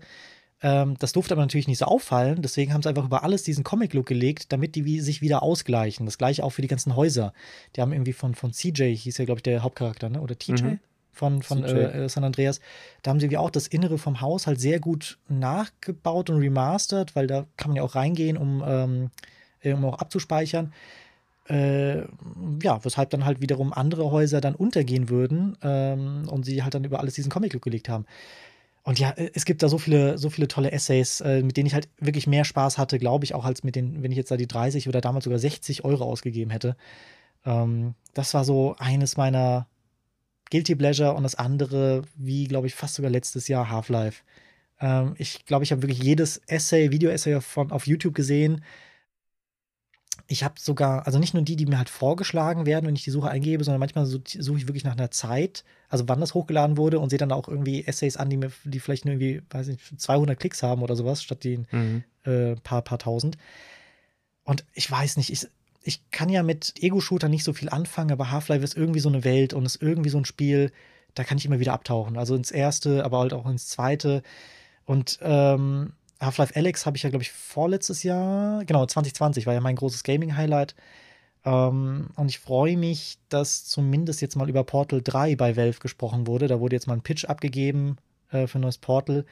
Ähm, 0.61 0.95
das 0.99 1.13
durfte 1.13 1.33
aber 1.33 1.41
natürlich 1.41 1.67
nicht 1.67 1.77
so 1.77 1.85
auffallen, 1.85 2.41
deswegen 2.41 2.73
haben 2.73 2.81
sie 2.81 2.89
einfach 2.89 3.05
über 3.05 3.23
alles 3.23 3.43
diesen 3.43 3.63
Comic-Look 3.63 4.05
gelegt, 4.05 4.51
damit 4.51 4.75
die 4.75 4.83
wie, 4.83 4.99
sich 4.99 5.21
wieder 5.21 5.41
ausgleichen. 5.41 6.05
Das 6.05 6.17
gleiche 6.17 6.43
auch 6.43 6.49
für 6.49 6.61
die 6.61 6.67
ganzen 6.67 6.95
Häuser. 6.95 7.33
Die 7.75 7.81
haben 7.81 7.93
irgendwie 7.93 8.13
von, 8.13 8.35
von 8.35 8.51
CJ, 8.51 8.95
hieß 8.95 9.17
ja, 9.17 9.25
glaube 9.25 9.39
ich, 9.39 9.43
der 9.43 9.63
Hauptcharakter, 9.63 10.09
ne? 10.09 10.21
oder 10.21 10.37
TJ? 10.37 10.63
Mhm. 10.63 10.79
Von, 11.11 11.41
von 11.41 11.65
äh, 11.65 12.07
San 12.07 12.23
Andreas. 12.23 12.61
Da 13.01 13.11
haben 13.11 13.19
sie 13.19 13.29
wie 13.29 13.35
auch 13.35 13.49
das 13.49 13.67
Innere 13.67 13.97
vom 13.97 14.21
Haus 14.21 14.47
halt 14.47 14.61
sehr 14.61 14.79
gut 14.79 15.17
nachgebaut 15.27 16.29
und 16.29 16.37
remastert, 16.37 17.13
weil 17.13 17.27
da 17.27 17.45
kann 17.57 17.71
man 17.71 17.77
ja 17.77 17.83
auch 17.83 17.95
reingehen, 17.95 18.37
um, 18.37 18.63
ähm, 18.65 19.11
um 19.65 19.85
auch 19.85 19.99
abzuspeichern 19.99 20.71
äh, 21.49 22.01
ja, 22.61 22.83
weshalb 22.83 23.09
dann 23.09 23.25
halt 23.25 23.41
wiederum 23.41 23.73
andere 23.73 24.11
Häuser 24.11 24.39
dann 24.39 24.55
untergehen 24.55 25.09
würden 25.09 25.57
ähm, 25.63 26.27
und 26.29 26.43
sie 26.45 26.61
halt 26.63 26.75
dann 26.75 26.83
über 26.83 26.99
alles 26.99 27.15
diesen 27.15 27.31
Comic-Look 27.31 27.63
gelegt 27.63 27.89
haben. 27.89 28.05
Und 28.83 28.99
ja, 28.99 29.11
äh, 29.11 29.31
es 29.33 29.45
gibt 29.45 29.63
da 29.63 29.67
so 29.67 29.79
viele, 29.79 30.17
so 30.17 30.29
viele 30.29 30.47
tolle 30.47 30.71
Essays, 30.71 31.21
äh, 31.21 31.41
mit 31.41 31.57
denen 31.57 31.67
ich 31.67 31.73
halt 31.73 31.89
wirklich 31.99 32.27
mehr 32.27 32.45
Spaß 32.45 32.77
hatte, 32.77 32.99
glaube 32.99 33.25
ich, 33.25 33.33
auch 33.33 33.45
als 33.45 33.63
mit 33.63 33.75
den, 33.75 34.03
wenn 34.03 34.11
ich 34.11 34.17
jetzt 34.17 34.29
da 34.29 34.37
die 34.37 34.47
30 34.47 34.87
oder 34.87 35.01
damals 35.01 35.23
sogar 35.23 35.39
60 35.39 35.83
Euro 35.85 36.03
ausgegeben 36.03 36.51
hätte. 36.51 36.75
Ähm, 37.45 37.95
das 38.13 38.33
war 38.35 38.45
so 38.45 38.75
eines 38.77 39.17
meiner 39.17 39.67
Guilty 40.51 40.75
Pleasure 40.75 41.13
und 41.13 41.23
das 41.23 41.35
andere, 41.35 42.03
wie 42.15 42.45
glaube 42.45 42.67
ich, 42.67 42.75
fast 42.75 42.95
sogar 42.95 43.11
letztes 43.11 43.47
Jahr 43.47 43.69
Half-Life. 43.69 44.23
Ähm, 44.81 45.15
ich 45.17 45.45
glaube, 45.45 45.63
ich 45.63 45.71
habe 45.71 45.81
wirklich 45.81 46.03
jedes 46.03 46.37
Essay, 46.47 46.91
Video-Essay 46.91 47.35
auf 47.35 47.87
YouTube 47.87 48.13
gesehen 48.13 48.63
ich 50.31 50.43
habe 50.43 50.59
sogar, 50.59 51.07
also 51.07 51.17
nicht 51.17 51.33
nur 51.33 51.41
die, 51.41 51.55
die 51.55 51.65
mir 51.65 51.79
halt 51.79 51.89
vorgeschlagen 51.89 52.67
werden, 52.67 52.85
wenn 52.85 52.95
ich 52.95 53.03
die 53.03 53.09
Suche 53.09 53.31
eingebe, 53.31 53.63
sondern 53.63 53.79
manchmal 53.79 54.05
suche 54.05 54.57
ich 54.57 54.67
wirklich 54.67 54.83
nach 54.83 54.95
einer 54.95 55.09
Zeit, 55.09 55.63
also 55.89 56.07
wann 56.07 56.19
das 56.19 56.35
hochgeladen 56.35 56.77
wurde 56.77 56.99
und 56.99 57.09
sehe 57.09 57.17
dann 57.17 57.31
auch 57.31 57.47
irgendwie 57.47 57.83
Essays 57.83 58.15
an, 58.15 58.29
die 58.29 58.37
mir, 58.37 58.51
die 58.63 58.79
vielleicht 58.79 59.05
nur 59.05 59.15
irgendwie, 59.15 59.41
weiß 59.49 59.67
nicht, 59.67 59.81
200 59.99 60.39
Klicks 60.39 60.61
haben 60.61 60.83
oder 60.83 60.95
sowas, 60.95 61.23
statt 61.23 61.43
den 61.43 61.65
mhm. 61.71 62.03
äh, 62.25 62.55
paar, 62.57 62.83
paar 62.83 62.99
tausend. 62.99 63.37
Und 64.43 64.65
ich 64.75 64.89
weiß 64.89 65.17
nicht, 65.17 65.31
ich, 65.31 65.47
ich 65.81 66.11
kann 66.11 66.29
ja 66.29 66.43
mit 66.43 66.75
Ego-Shooter 66.79 67.27
nicht 67.27 67.43
so 67.43 67.53
viel 67.53 67.69
anfangen, 67.69 68.11
aber 68.11 68.29
Half-Life 68.29 68.63
ist 68.63 68.77
irgendwie 68.77 68.99
so 68.99 69.09
eine 69.09 69.23
Welt 69.23 69.55
und 69.55 69.65
ist 69.65 69.81
irgendwie 69.81 70.11
so 70.11 70.19
ein 70.19 70.25
Spiel, 70.25 70.71
da 71.15 71.23
kann 71.23 71.39
ich 71.39 71.45
immer 71.47 71.59
wieder 71.59 71.73
abtauchen. 71.73 72.17
Also 72.17 72.35
ins 72.35 72.51
erste, 72.51 73.03
aber 73.03 73.17
halt 73.17 73.33
auch 73.33 73.49
ins 73.49 73.67
zweite. 73.67 74.21
Und 74.85 75.17
ähm, 75.23 75.93
Half-Life 76.19 76.55
Alex 76.55 76.85
habe 76.85 76.97
ich 76.97 77.03
ja, 77.03 77.09
glaube 77.09 77.23
ich, 77.23 77.31
vorletztes 77.31 78.03
Jahr, 78.03 78.65
genau, 78.65 78.85
2020 78.85 79.45
war 79.45 79.53
ja 79.53 79.61
mein 79.61 79.75
großes 79.75 80.03
Gaming-Highlight. 80.03 80.75
Ähm, 81.45 82.09
und 82.15 82.29
ich 82.29 82.39
freue 82.39 82.77
mich, 82.77 83.17
dass 83.29 83.65
zumindest 83.65 84.21
jetzt 84.21 84.35
mal 84.35 84.49
über 84.49 84.63
Portal 84.63 85.01
3 85.01 85.35
bei 85.35 85.55
Valve 85.55 85.79
gesprochen 85.79 86.27
wurde. 86.27 86.47
Da 86.47 86.59
wurde 86.59 86.75
jetzt 86.75 86.87
mal 86.87 86.95
ein 86.95 87.01
Pitch 87.01 87.25
abgegeben 87.25 87.97
äh, 88.31 88.47
für 88.47 88.59
ein 88.59 88.61
neues 88.61 88.77
Portal. 88.77 89.25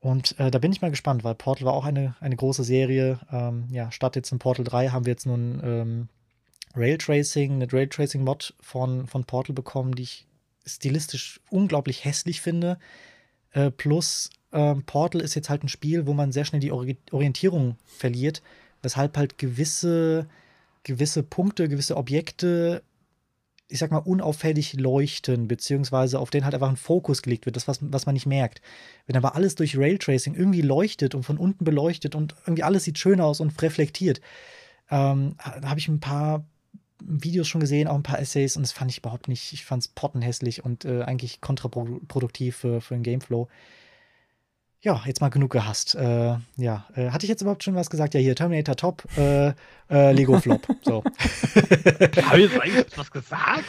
Und 0.00 0.38
äh, 0.38 0.50
da 0.50 0.58
bin 0.58 0.70
ich 0.70 0.80
mal 0.80 0.90
gespannt, 0.90 1.24
weil 1.24 1.34
Portal 1.34 1.66
war 1.66 1.74
auch 1.74 1.84
eine, 1.84 2.14
eine 2.20 2.36
große 2.36 2.62
Serie. 2.62 3.18
Ähm, 3.32 3.66
ja, 3.70 3.90
statt 3.90 4.14
jetzt 4.14 4.30
in 4.30 4.38
Portal 4.38 4.64
3 4.64 4.88
haben 4.90 5.06
wir 5.06 5.12
jetzt 5.12 5.26
nun 5.26 5.60
ähm, 5.64 6.08
Raytracing, 6.76 7.54
eine 7.54 7.72
Raytracing-Mod 7.72 8.54
von, 8.60 9.08
von 9.08 9.24
Portal 9.24 9.54
bekommen, 9.54 9.96
die 9.96 10.04
ich 10.04 10.26
stilistisch 10.64 11.40
unglaublich 11.50 12.04
hässlich 12.04 12.40
finde. 12.40 12.78
Äh, 13.50 13.72
plus 13.72 14.30
ähm, 14.52 14.82
Portal 14.84 15.20
ist 15.20 15.34
jetzt 15.34 15.50
halt 15.50 15.62
ein 15.62 15.68
Spiel, 15.68 16.06
wo 16.06 16.14
man 16.14 16.32
sehr 16.32 16.44
schnell 16.44 16.60
die 16.60 16.72
Orientierung 16.72 17.76
verliert, 17.84 18.42
weshalb 18.82 19.16
halt 19.16 19.38
gewisse, 19.38 20.26
gewisse 20.84 21.22
Punkte, 21.22 21.68
gewisse 21.68 21.96
Objekte, 21.96 22.82
ich 23.68 23.78
sag 23.78 23.90
mal, 23.90 23.98
unauffällig 23.98 24.72
leuchten, 24.74 25.46
beziehungsweise 25.46 26.18
auf 26.18 26.30
denen 26.30 26.44
halt 26.44 26.54
einfach 26.54 26.70
ein 26.70 26.76
Fokus 26.76 27.20
gelegt 27.20 27.44
wird, 27.44 27.56
das, 27.56 27.68
was, 27.68 27.80
was 27.82 28.06
man 28.06 28.14
nicht 28.14 28.26
merkt. 28.26 28.62
Wenn 29.06 29.16
aber 29.16 29.34
alles 29.34 29.54
durch 29.56 29.76
Raytracing 29.76 30.34
irgendwie 30.34 30.62
leuchtet 30.62 31.14
und 31.14 31.24
von 31.24 31.36
unten 31.36 31.64
beleuchtet 31.64 32.14
und 32.14 32.34
irgendwie 32.46 32.62
alles 32.62 32.84
sieht 32.84 32.98
schön 32.98 33.20
aus 33.20 33.40
und 33.40 33.60
reflektiert, 33.60 34.22
ähm, 34.90 35.34
habe 35.38 35.78
ich 35.78 35.88
ein 35.88 36.00
paar 36.00 36.46
Videos 37.00 37.46
schon 37.46 37.60
gesehen, 37.60 37.88
auch 37.88 37.94
ein 37.94 38.02
paar 38.02 38.18
Essays 38.18 38.56
und 38.56 38.62
das 38.62 38.72
fand 38.72 38.90
ich 38.90 38.98
überhaupt 38.98 39.28
nicht, 39.28 39.52
ich 39.52 39.66
fand 39.66 39.82
es 39.82 39.88
pottenhässlich 39.88 40.64
und 40.64 40.86
äh, 40.86 41.02
eigentlich 41.02 41.42
kontraproduktiv 41.42 42.56
für, 42.56 42.80
für 42.80 42.94
den 42.94 43.02
Gameflow. 43.02 43.48
Ja, 44.80 45.02
jetzt 45.06 45.20
mal 45.20 45.28
genug 45.28 45.50
gehasst. 45.50 45.96
Äh, 45.96 46.36
ja, 46.56 46.86
äh, 46.94 47.10
hatte 47.10 47.24
ich 47.24 47.28
jetzt 47.28 47.42
überhaupt 47.42 47.64
schon 47.64 47.74
was 47.74 47.90
gesagt? 47.90 48.14
Ja, 48.14 48.20
hier 48.20 48.36
Terminator 48.36 48.76
Top, 48.76 49.02
äh, 49.16 49.48
äh 49.90 50.12
Lego 50.12 50.38
Flop. 50.38 50.66
So. 50.84 51.02
Habe 51.02 52.40
ich 52.40 52.52
jetzt 52.52 52.60
eigentlich 52.60 52.96
was 52.98 53.10
gesagt? 53.10 53.64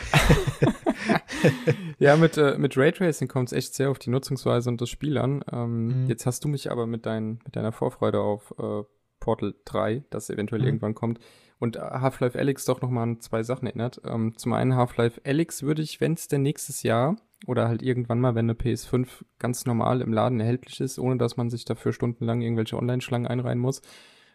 ja, 2.00 2.16
mit, 2.16 2.38
äh, 2.38 2.58
mit 2.60 2.78
Raytracing 2.78 3.28
kommt 3.28 3.48
es 3.48 3.54
echt 3.54 3.74
sehr 3.74 3.90
auf 3.90 3.98
die 3.98 4.12
Nutzungsweise 4.12 4.70
und 4.70 4.80
das 4.82 4.90
Spiel 4.90 5.18
an. 5.18 5.44
Ähm, 5.52 6.04
mhm. 6.04 6.10
Jetzt 6.10 6.28
hast 6.28 6.44
du 6.44 6.48
mich 6.48 6.70
aber 6.70 6.86
mit, 6.86 7.08
dein, 7.08 7.40
mit 7.44 7.56
deiner 7.56 7.72
Vorfreude 7.72 8.20
auf 8.20 8.54
äh, 8.60 8.84
Portal 9.20 9.56
3, 9.66 10.04
das 10.12 10.30
eventuell 10.30 10.62
mhm. 10.62 10.68
irgendwann 10.68 10.94
kommt, 10.94 11.20
und 11.58 11.78
Half-Life 11.78 12.38
Alyx 12.38 12.66
doch 12.66 12.82
nochmal 12.82 13.04
an 13.04 13.20
zwei 13.20 13.42
Sachen 13.42 13.66
erinnert. 13.66 14.00
Ähm, 14.06 14.38
zum 14.38 14.54
einen 14.54 14.76
Half-Life 14.76 15.22
Alyx 15.26 15.64
würde 15.64 15.82
ich, 15.82 16.00
wenn 16.00 16.14
es 16.14 16.28
denn 16.28 16.44
nächstes 16.44 16.84
Jahr 16.84 17.18
oder 17.48 17.68
halt 17.68 17.82
irgendwann 17.82 18.20
mal, 18.20 18.36
wenn 18.36 18.46
eine 18.46 18.54
PS5 18.54 19.08
ganz 19.40 19.66
normal 19.66 20.02
im 20.02 20.14
Laden 20.14 20.40
erhältlich 20.40 20.80
ist, 20.82 21.00
ohne 21.00 21.18
dass 21.18 21.38
man 21.38 21.50
sich 21.50 21.66
dafür 21.66 21.94
stundenlang 21.94 22.42
irgendwelche 22.42 22.78
Online-Schlangen 22.78 23.28
einreihen 23.28 23.60
muss. 23.60 23.82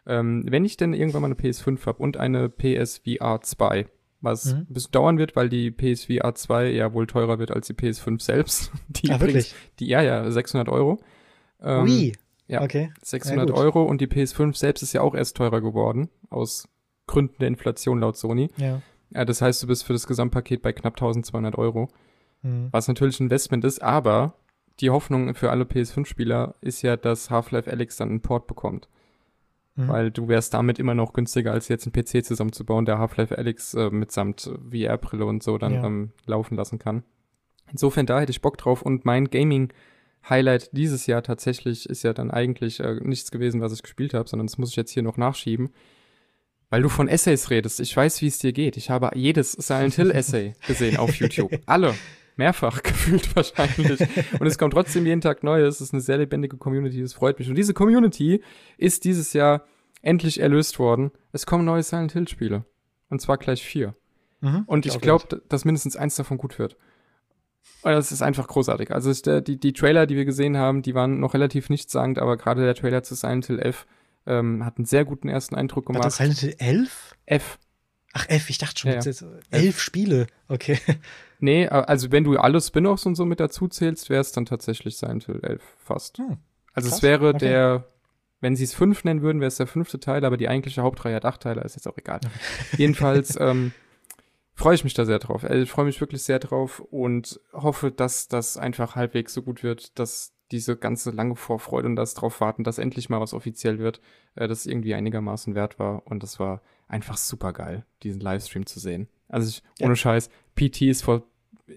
Ähm, 0.07 0.45
wenn 0.47 0.65
ich 0.65 0.77
denn 0.77 0.93
irgendwann 0.93 1.23
mal 1.23 1.29
eine 1.29 1.37
PS5 1.37 1.87
habe 1.87 2.03
und 2.03 2.17
eine 2.17 2.49
PSVR 2.49 3.41
2, 3.41 3.87
was 4.21 4.47
mhm. 4.53 4.61
ein 4.61 4.67
bisschen 4.71 4.93
dauern 4.93 5.19
wird, 5.19 5.37
weil 5.37 5.49
die 5.49 5.71
PSVR 5.71 6.35
2 6.35 6.71
ja 6.71 6.93
wohl 6.93 7.07
teurer 7.07 7.39
wird 7.39 7.51
als 7.51 7.67
die 7.67 7.75
PS5 7.75 8.21
selbst. 8.21 8.73
Die 8.89 9.11
ah, 9.11 9.21
wirklich? 9.21 9.55
Die, 9.79 9.87
ja, 9.87 10.03
ja, 10.03 10.31
600 10.31 10.69
Euro. 10.69 11.01
Ähm, 11.61 11.85
Ui. 11.85 12.13
Ja, 12.47 12.63
okay. 12.63 12.93
600 13.03 13.49
ja, 13.49 13.55
Euro 13.55 13.85
und 13.85 14.03
die 14.03 14.07
PS5 14.07 14.55
selbst 14.55 14.83
ist 14.83 14.93
ja 14.93 15.01
auch 15.01 15.15
erst 15.15 15.37
teurer 15.37 15.63
geworden, 15.63 16.11
aus 16.29 16.69
Gründen 17.07 17.37
der 17.41 17.49
Inflation 17.49 18.01
laut 18.01 18.19
Sony. 18.19 18.51
Ja. 18.59 18.83
ja 19.11 19.25
das 19.25 19.41
heißt, 19.41 19.63
du 19.63 19.67
bist 19.67 19.85
für 19.85 19.95
das 19.95 20.07
Gesamtpaket 20.07 20.61
bei 20.61 20.75
knapp 20.75 20.95
1200 20.95 21.57
Euro. 21.57 21.89
Mhm. 22.45 22.69
Was 22.71 22.87
natürlich 22.87 23.19
ein 23.19 23.25
Investment 23.25 23.65
ist, 23.65 23.83
aber 23.83 24.35
die 24.81 24.91
Hoffnung 24.91 25.35
für 25.35 25.51
alle 25.51 25.65
PS5-Spieler 25.65 26.55
ist 26.61 26.83
ja, 26.83 26.97
dass 26.97 27.31
Half-Life 27.31 27.71
Alyx 27.71 27.97
dann 27.97 28.11
einen 28.11 28.21
Port 28.21 28.47
bekommt. 28.47 28.89
Mhm. 29.77 29.89
Weil 29.89 30.11
du 30.11 30.29
wärst 30.29 30.55
damit 30.55 30.79
immer 30.79 30.95
noch 30.95 31.13
günstiger, 31.13 31.53
als 31.53 31.69
jetzt 31.69 31.87
einen 31.87 31.93
PC 31.93 32.25
zusammenzubauen, 32.25 32.85
der 32.85 32.99
Half-Life 32.99 33.37
Alyx 33.37 33.75
äh, 33.75 33.91
mitsamt 33.91 34.51
VR-Brille 34.71 35.25
und 35.27 35.43
so 35.43 35.59
dann 35.59 35.75
ja. 35.75 35.85
ähm, 35.85 36.13
laufen 36.27 36.57
lassen 36.57 36.79
kann. 36.79 37.03
Insofern 37.71 38.07
da 38.07 38.21
hätte 38.21 38.31
ich 38.31 38.43
Bock 38.43 38.59
drauf 38.59 38.83
und 38.83 39.05
mein 39.05 39.31
Gaming-Highlight 39.31 40.71
dieses 40.77 41.07
Jahr 41.07 41.23
tatsächlich 41.23 41.89
ist 41.89 42.03
ja 42.03 42.13
dann 42.13 42.31
eigentlich 42.31 42.81
äh, 42.81 43.01
nichts 43.01 43.31
gewesen, 43.31 43.61
was 43.61 43.73
ich 43.73 43.83
gespielt 43.83 44.15
habe, 44.15 44.29
sondern 44.29 44.47
das 44.47 44.59
muss 44.59 44.71
ich 44.71 44.77
jetzt 44.77 44.91
hier 44.91 45.03
noch 45.03 45.17
nachschieben. 45.17 45.71
Weil 46.71 46.83
du 46.83 46.89
von 46.89 47.09
Essays 47.09 47.51
redest. 47.51 47.79
Ich 47.81 47.97
weiß, 47.97 48.21
wie 48.23 48.27
es 48.27 48.39
dir 48.39 48.53
geht. 48.53 48.77
Ich 48.77 48.91
habe 48.91 49.11
jedes 49.15 49.53
Silent 49.53 49.95
Hill 49.95 50.11
Essay 50.11 50.55
gesehen 50.67 50.97
auf 50.97 51.15
YouTube. 51.21 51.53
Alle 51.67 51.95
mehrfach 52.37 52.83
gefühlt 52.83 53.35
wahrscheinlich. 53.37 54.01
Und 54.39 54.47
es 54.47 54.59
kommt 54.59 54.73
trotzdem 54.73 55.07
jeden 55.07 55.21
Tag 55.21 55.43
Neues. 55.43 55.77
Es 55.77 55.81
ist 55.89 55.93
eine 55.93 56.03
sehr 56.03 56.19
lebendige 56.19 56.57
Community, 56.57 57.01
das 57.01 57.13
freut 57.13 57.39
mich. 57.39 57.49
Und 57.49 57.57
diese 57.57 57.75
Community 57.75 58.43
ist 58.79 59.05
dieses 59.05 59.33
Jahr 59.33 59.65
endlich 60.03 60.41
erlöst 60.41 60.79
worden. 60.79 61.11
Es 61.33 61.47
kommen 61.47 61.65
neue 61.65 61.83
Silent 61.83 62.13
Hill 62.13 62.29
Spiele. 62.29 62.65
Und 63.09 63.21
zwar 63.21 63.39
gleich 63.39 63.63
vier. 63.65 63.95
Mhm, 64.41 64.65
und 64.67 64.87
ich 64.87 65.01
glaube, 65.01 65.43
dass 65.49 65.65
mindestens 65.65 65.97
eins 65.97 66.17
davon 66.17 66.39
gut 66.39 66.59
wird. 66.59 66.77
Und 67.83 67.93
das 67.93 68.13
ist 68.13 68.23
einfach 68.23 68.49
großartig. 68.49 68.91
Also 68.93 69.13
der, 69.13 69.41
die, 69.41 69.59
die 69.59 69.73
Trailer, 69.73 70.07
die 70.07 70.17
wir 70.17 70.25
gesehen 70.25 70.57
haben, 70.57 70.83
die 70.83 70.95
waren 70.95 71.21
noch 71.21 71.35
relativ 71.35 71.71
nichtssagend, 71.71 72.19
aber 72.19 72.37
gerade 72.37 72.63
der 72.63 72.75
Trailer 72.75 73.03
zu 73.03 73.15
Silent 73.15 73.47
Hill 73.47 73.59
F 73.59 73.87
ähm, 74.27 74.65
hat 74.65 74.79
einen 74.79 74.87
sehr 74.87 75.05
guten 75.05 75.29
ersten 75.29 75.55
Eindruck 75.55 75.87
gemacht. 75.87 76.03
War 76.03 76.09
das 76.09 76.17
Silent 76.17 76.39
Hill 76.39 76.55
11? 76.59 77.17
F. 77.27 77.59
Ach, 78.13 78.29
F, 78.29 78.49
ich 78.49 78.59
dachte 78.59 78.79
schon, 78.79 78.93
ja, 78.93 79.01
ja. 79.01 79.35
elf 79.51 79.81
Spiele. 79.81 80.27
Okay. 80.49 80.79
Nee, 81.45 81.69
also 81.69 82.11
wenn 82.11 82.25
du 82.25 82.39
alle 82.39 82.59
Spin-offs 82.59 83.05
und 83.05 83.17
so 83.17 83.27
mit 83.27 83.39
dazu 83.39 83.69
zählst, 83.69 84.09
wäre 84.09 84.23
es 84.23 84.33
dann 84.33 84.47
tatsächlich 84.47 84.97
Silent 84.97 85.27
Hill 85.27 85.41
11 85.43 85.63
fast. 85.77 86.17
Hm, 86.17 86.39
also 86.73 86.89
krass. 86.89 86.97
es 86.97 87.03
wäre 87.03 87.29
okay. 87.29 87.39
der, 87.39 87.85
wenn 88.41 88.57
sie 88.57 88.65
es 88.65 88.73
fünf 88.73 89.05
nennen 89.05 89.21
würden, 89.21 89.41
wäre 89.41 89.49
es 89.49 89.57
der 89.57 89.67
fünfte 89.67 90.01
Teil, 90.01 90.25
aber 90.25 90.39
die 90.39 90.49
eigentliche 90.49 90.81
Hauptreihe 90.81 91.15
hat 91.15 91.27
acht 91.27 91.43
Teile, 91.43 91.61
ist 91.61 91.77
jetzt 91.77 91.87
auch 91.87 91.99
egal. 91.99 92.21
Jedenfalls 92.79 93.39
ähm, 93.39 93.73
freue 94.55 94.75
ich 94.75 94.85
mich 94.85 94.95
da 94.95 95.05
sehr 95.05 95.19
drauf. 95.19 95.45
Also 95.45 95.63
ich 95.63 95.71
freue 95.71 95.85
mich 95.85 96.01
wirklich 96.01 96.23
sehr 96.23 96.39
drauf 96.39 96.81
und 96.81 97.39
hoffe, 97.53 97.91
dass 97.91 98.27
das 98.29 98.57
einfach 98.57 98.97
halbwegs 98.97 99.35
so 99.35 99.43
gut 99.43 99.63
wird, 99.63 99.99
dass 99.99 100.33
diese 100.51 100.79
ganze 100.79 101.11
lange 101.11 101.37
Vorfreude 101.37 101.89
und 101.89 101.97
das 101.97 102.15
drauf 102.15 102.41
warten, 102.41 102.65
dass 102.65 102.79
endlich 102.79 103.11
mal 103.11 103.21
was 103.21 103.35
offiziell 103.35 103.79
wird, 103.79 104.01
äh, 104.35 104.49
das 104.49 104.65
irgendwie 104.65 104.95
einigermaßen 104.95 105.55
wert 105.55 105.79
war. 105.79 106.07
Und 106.07 106.23
das 106.23 106.41
war 106.41 106.63
einfach 106.89 107.19
super 107.19 107.53
geil, 107.53 107.85
diesen 108.03 108.23
Livestream 108.23 108.65
zu 108.65 108.81
sehen. 108.81 109.09
Also 109.29 109.49
ich, 109.49 109.63
ja. 109.79 109.87
ohne 109.87 109.97
Scheiß, 109.97 110.31
PT 110.55 110.83
ist 110.83 111.03
vor 111.03 111.25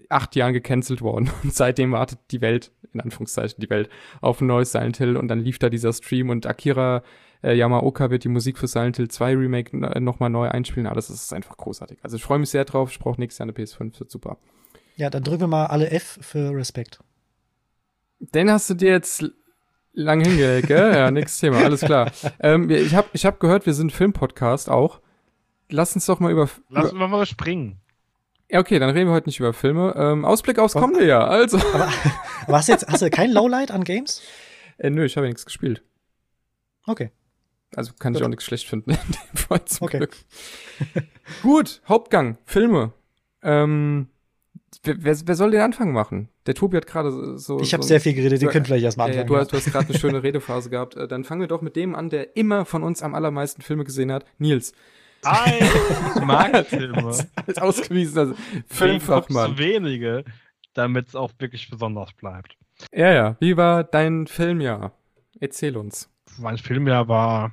acht 0.08 0.36
Jahren 0.36 0.52
gecancelt 0.52 1.00
worden 1.00 1.30
und 1.42 1.54
seitdem 1.54 1.92
wartet 1.92 2.18
die 2.30 2.40
Welt, 2.40 2.72
in 2.92 3.00
Anführungszeichen 3.00 3.60
die 3.60 3.70
Welt, 3.70 3.88
auf 4.20 4.40
ein 4.40 4.46
neues 4.46 4.72
Silent 4.72 4.96
Hill 4.96 5.16
und 5.16 5.28
dann 5.28 5.40
lief 5.40 5.58
da 5.58 5.68
dieser 5.68 5.92
Stream 5.92 6.30
und 6.30 6.46
Akira 6.46 7.02
äh, 7.42 7.54
Yamaoka 7.54 8.10
wird 8.10 8.24
die 8.24 8.28
Musik 8.28 8.58
für 8.58 8.66
Silent 8.66 8.96
Hill 8.96 9.08
2 9.08 9.36
Remake 9.36 9.76
äh, 9.76 10.00
nochmal 10.00 10.30
neu 10.30 10.48
einspielen. 10.48 10.86
Alles 10.86 11.08
ist 11.10 11.32
einfach 11.32 11.56
großartig. 11.56 11.98
Also 12.02 12.16
ich 12.16 12.22
freue 12.22 12.38
mich 12.38 12.50
sehr 12.50 12.64
drauf. 12.64 12.90
Ich 12.90 12.98
brauche 12.98 13.20
nächstes 13.20 13.38
Jahr 13.38 13.44
eine 13.44 13.52
PS5, 13.52 14.00
wird 14.00 14.10
super. 14.10 14.38
Ja, 14.96 15.10
dann 15.10 15.22
drücken 15.22 15.42
wir 15.42 15.46
mal 15.46 15.66
alle 15.66 15.90
F 15.90 16.18
für 16.20 16.50
Respekt. 16.50 16.98
Den 18.18 18.50
hast 18.50 18.68
du 18.68 18.74
dir 18.74 18.90
jetzt 18.90 19.24
lang 19.92 20.20
hingelegt, 20.20 20.66
gell? 20.66 20.92
Ja, 20.92 21.10
nächstes 21.12 21.40
Thema, 21.40 21.58
alles 21.58 21.80
klar. 21.80 22.10
ähm, 22.40 22.68
ich 22.70 22.94
habe 22.94 23.08
ich 23.12 23.24
hab 23.24 23.38
gehört, 23.38 23.66
wir 23.66 23.74
sind 23.74 23.92
Filmpodcast 23.92 24.68
auch. 24.68 25.00
Lass 25.70 25.94
uns 25.94 26.06
doch 26.06 26.18
mal 26.18 26.32
über. 26.32 26.48
Lass 26.68 26.92
uns 26.92 26.98
mal 26.98 27.26
springen. 27.26 27.80
Ja, 28.50 28.60
okay, 28.60 28.78
dann 28.78 28.90
reden 28.90 29.08
wir 29.08 29.14
heute 29.14 29.28
nicht 29.28 29.40
über 29.40 29.52
Filme. 29.52 29.94
Ähm, 29.96 30.24
Ausblick 30.24 30.58
aufs 30.58 30.72
kommende 30.72 31.06
Jahr, 31.06 31.28
also. 31.28 31.58
Aber, 31.58 31.88
aber 32.46 32.56
hast, 32.56 32.68
du 32.68 32.72
jetzt, 32.72 32.88
hast 32.88 33.02
du 33.02 33.10
kein 33.10 33.30
Lowlight 33.30 33.70
an 33.70 33.84
Games? 33.84 34.22
Äh, 34.78 34.90
nö, 34.90 35.04
ich 35.04 35.16
habe 35.16 35.26
ja 35.26 35.30
nichts 35.30 35.44
gespielt. 35.44 35.82
Okay. 36.86 37.10
Also 37.76 37.92
kann 37.98 38.14
Gut. 38.14 38.20
ich 38.20 38.24
auch 38.24 38.30
nichts 38.30 38.44
schlecht 38.44 38.66
finden 38.66 38.92
in 38.92 38.96
dem 38.96 39.36
Fall 39.36 39.64
zum 39.66 39.86
okay. 39.86 39.98
Glück. 39.98 40.16
Gut, 41.42 41.82
Hauptgang, 41.86 42.38
Filme. 42.46 42.94
Ähm, 43.42 44.08
wer, 44.82 45.04
wer, 45.04 45.16
wer 45.26 45.34
soll 45.34 45.50
den 45.50 45.60
Anfang 45.60 45.92
machen? 45.92 46.30
Der 46.46 46.54
Tobi 46.54 46.78
hat 46.78 46.86
gerade 46.86 47.38
so. 47.38 47.60
Ich 47.60 47.74
habe 47.74 47.82
so 47.82 47.88
sehr 47.88 48.00
viel 48.00 48.14
geredet, 48.14 48.40
ihr 48.40 48.48
könnt 48.48 48.66
vielleicht 48.66 48.84
erstmal 48.84 49.08
anfangen. 49.08 49.28
Ja, 49.28 49.34
du 49.34 49.36
hast, 49.36 49.52
hast 49.52 49.70
gerade 49.70 49.88
eine 49.90 49.98
schöne 49.98 50.22
Redephase 50.22 50.70
gehabt. 50.70 50.96
Äh, 50.96 51.06
dann 51.06 51.24
fangen 51.24 51.42
wir 51.42 51.48
doch 51.48 51.60
mit 51.60 51.76
dem 51.76 51.94
an, 51.94 52.08
der 52.08 52.36
immer 52.36 52.64
von 52.64 52.82
uns 52.82 53.02
am 53.02 53.14
allermeisten 53.14 53.60
Filme 53.60 53.84
gesehen 53.84 54.10
hat. 54.10 54.24
Nils. 54.38 54.72
Ich 55.22 56.22
mag 56.22 56.66
Filme. 56.66 57.06
Als, 57.06 57.28
als 57.46 57.58
ausgewiesener 57.58 58.34
Filmfachmann. 58.66 59.52
zu 59.52 59.58
wenige, 59.58 60.24
damit 60.74 61.08
es 61.08 61.16
auch 61.16 61.32
wirklich 61.38 61.68
besonders 61.70 62.12
bleibt. 62.12 62.56
Ja, 62.92 63.12
ja. 63.12 63.36
Wie 63.40 63.56
war 63.56 63.84
dein 63.84 64.26
Filmjahr? 64.26 64.92
Erzähl 65.40 65.76
uns. 65.76 66.10
Mein 66.38 66.58
Filmjahr 66.58 67.08
war, 67.08 67.52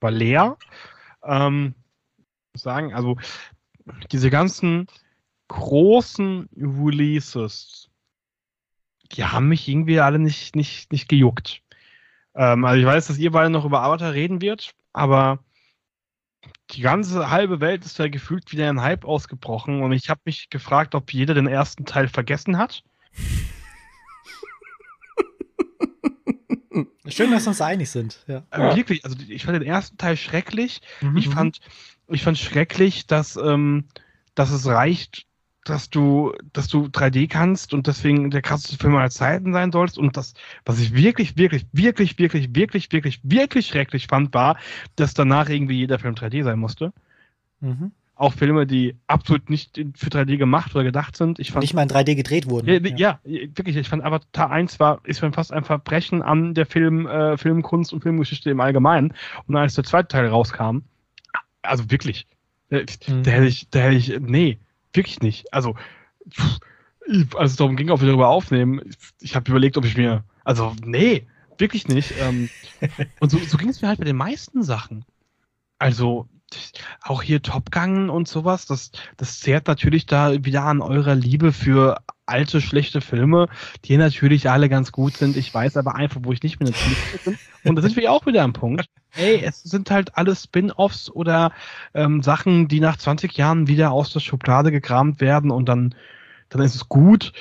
war 0.00 0.10
leer. 0.10 0.56
Ähm, 1.22 1.74
sagen, 2.54 2.94
also 2.94 3.16
diese 4.12 4.30
ganzen 4.30 4.86
großen 5.48 6.48
Releases, 6.56 7.90
die 9.12 9.24
haben 9.24 9.48
mich 9.48 9.68
irgendwie 9.68 10.00
alle 10.00 10.18
nicht, 10.18 10.56
nicht, 10.56 10.90
nicht 10.92 11.08
gejuckt. 11.08 11.62
Ähm, 12.34 12.64
also 12.64 12.80
ich 12.80 12.86
weiß, 12.86 13.06
dass 13.08 13.18
ihr 13.18 13.30
beide 13.30 13.50
noch 13.50 13.64
über 13.64 13.82
Avatar 13.82 14.12
reden 14.12 14.40
wird, 14.40 14.74
aber 14.92 15.38
die 16.70 16.80
ganze 16.80 17.30
halbe 17.30 17.60
Welt 17.60 17.84
ist 17.84 17.98
ja 17.98 18.08
gefühlt 18.08 18.50
wieder 18.52 18.68
ein 18.68 18.80
Hype 18.80 19.04
ausgebrochen 19.04 19.82
und 19.82 19.92
ich 19.92 20.10
habe 20.10 20.20
mich 20.24 20.50
gefragt, 20.50 20.94
ob 20.94 21.12
jeder 21.12 21.34
den 21.34 21.46
ersten 21.46 21.84
Teil 21.84 22.08
vergessen 22.08 22.58
hat. 22.58 22.82
Schön, 27.06 27.30
dass 27.30 27.44
wir 27.44 27.48
uns 27.48 27.60
einig 27.60 27.90
sind. 27.90 28.24
Ja. 28.26 28.42
Äh, 28.50 28.76
wirklich, 28.76 29.04
also 29.04 29.16
ich 29.28 29.44
fand 29.44 29.56
den 29.56 29.66
ersten 29.66 29.96
Teil 29.98 30.16
schrecklich. 30.16 30.80
Mhm. 31.00 31.16
Ich, 31.16 31.28
fand, 31.28 31.60
ich 32.08 32.22
fand 32.22 32.38
schrecklich, 32.38 33.06
dass, 33.06 33.36
ähm, 33.36 33.84
dass 34.34 34.50
es 34.50 34.66
reicht, 34.66 35.26
dass 35.64 35.90
du, 35.90 36.32
dass 36.52 36.68
du 36.68 36.86
3D 36.86 37.28
kannst 37.28 37.74
und 37.74 37.86
deswegen 37.86 38.30
der 38.30 38.42
krasseste 38.42 38.76
Film 38.76 38.94
aller 38.96 39.10
Zeiten 39.10 39.52
sein 39.52 39.72
sollst. 39.72 39.98
Und 39.98 40.16
das, 40.16 40.34
was 40.64 40.78
ich 40.78 40.94
wirklich, 40.94 41.36
wirklich, 41.36 41.66
wirklich, 41.72 42.18
wirklich, 42.18 42.54
wirklich, 42.54 42.92
wirklich, 42.92 43.20
wirklich 43.22 43.66
schrecklich 43.66 44.06
fand, 44.06 44.34
war, 44.34 44.58
dass 44.96 45.14
danach 45.14 45.48
irgendwie 45.48 45.78
jeder 45.78 45.98
Film 45.98 46.14
3D 46.14 46.44
sein 46.44 46.58
musste. 46.58 46.92
Mhm. 47.60 47.92
auch 48.16 48.34
Filme, 48.34 48.66
die 48.66 48.94
absolut 49.06 49.48
nicht 49.48 49.80
für 49.94 50.10
3D 50.10 50.36
gemacht 50.36 50.74
oder 50.74 50.84
gedacht 50.84 51.16
sind. 51.16 51.38
Ich 51.38 51.50
fand, 51.50 51.62
nicht 51.62 51.74
mal 51.74 51.82
in 51.82 51.88
3D 51.88 52.14
gedreht 52.14 52.48
wurden. 52.48 52.68
Ja, 52.68 52.78
ja. 52.78 53.20
ja, 53.24 53.40
wirklich. 53.54 53.76
Ich 53.76 53.88
fand 53.88 54.04
Avatar 54.04 54.50
1 54.50 54.78
war, 54.78 55.00
ist 55.04 55.22
mir 55.22 55.32
fast 55.32 55.52
ein 55.52 55.64
Verbrechen 55.64 56.22
an 56.22 56.54
der 56.54 56.66
Film, 56.66 57.06
äh, 57.06 57.36
Filmkunst 57.38 57.92
und 57.92 58.02
Filmgeschichte 58.02 58.50
im 58.50 58.60
Allgemeinen. 58.60 59.14
Und 59.46 59.56
als 59.56 59.74
der 59.74 59.84
zweite 59.84 60.08
Teil 60.08 60.26
rauskam, 60.28 60.80
also 61.62 61.90
wirklich, 61.90 62.26
äh, 62.70 62.84
mhm. 63.08 63.22
da 63.22 63.30
hätte 63.30 63.46
ich, 63.46 63.68
da 63.70 63.78
hätte 63.80 63.96
ich, 63.96 64.20
nee, 64.20 64.58
wirklich 64.94 65.20
nicht. 65.20 65.52
Also, 65.52 65.76
pff, 66.30 66.60
als 67.36 67.52
es 67.52 67.56
darum 67.56 67.76
ging, 67.76 67.90
ob 67.90 68.00
wir 68.00 68.06
darüber 68.06 68.28
aufnehmen, 68.28 68.80
ich, 69.20 69.36
habe 69.36 69.50
überlegt, 69.50 69.76
ob 69.76 69.84
ich 69.84 69.96
mir, 69.96 70.24
also, 70.44 70.74
nee, 70.84 71.26
wirklich 71.58 71.88
nicht. 71.88 72.14
Ähm, 72.20 72.48
und 73.20 73.30
so, 73.30 73.38
so 73.38 73.56
ging 73.56 73.68
es 73.68 73.82
mir 73.82 73.88
halt 73.88 73.98
bei 73.98 74.04
den 74.04 74.16
meisten 74.16 74.62
Sachen. 74.62 75.04
Also, 75.78 76.28
auch 77.02 77.22
hier 77.22 77.42
Top 77.42 77.70
Gun 77.70 78.10
und 78.10 78.28
sowas, 78.28 78.66
das, 78.66 78.92
das 79.16 79.40
zehrt 79.40 79.66
natürlich 79.66 80.06
da 80.06 80.44
wieder 80.44 80.64
an 80.64 80.80
eurer 80.80 81.14
Liebe 81.14 81.52
für 81.52 81.98
alte, 82.26 82.60
schlechte 82.60 83.00
Filme, 83.00 83.48
die 83.84 83.96
natürlich 83.96 84.48
alle 84.48 84.68
ganz 84.68 84.92
gut 84.92 85.16
sind. 85.16 85.36
Ich 85.36 85.52
weiß 85.52 85.76
aber 85.76 85.94
einfach, 85.94 86.20
wo 86.24 86.32
ich 86.32 86.42
nicht 86.42 86.58
bin. 86.58 86.72
Und 87.64 87.76
da 87.76 87.82
sind 87.82 87.96
wir 87.96 88.10
auch 88.10 88.26
wieder 88.26 88.42
am 88.42 88.52
Punkt. 88.52 88.86
Ey, 89.16 89.42
es 89.44 89.62
sind 89.62 89.90
halt 89.90 90.16
alles 90.16 90.44
Spin-offs 90.44 91.10
oder 91.10 91.52
ähm, 91.92 92.22
Sachen, 92.22 92.68
die 92.68 92.80
nach 92.80 92.96
20 92.96 93.36
Jahren 93.36 93.68
wieder 93.68 93.92
aus 93.92 94.12
der 94.12 94.20
Schublade 94.20 94.72
gekramt 94.72 95.20
werden 95.20 95.50
und 95.50 95.68
dann, 95.68 95.94
dann 96.48 96.62
ist 96.62 96.74
es 96.74 96.88
gut. 96.88 97.32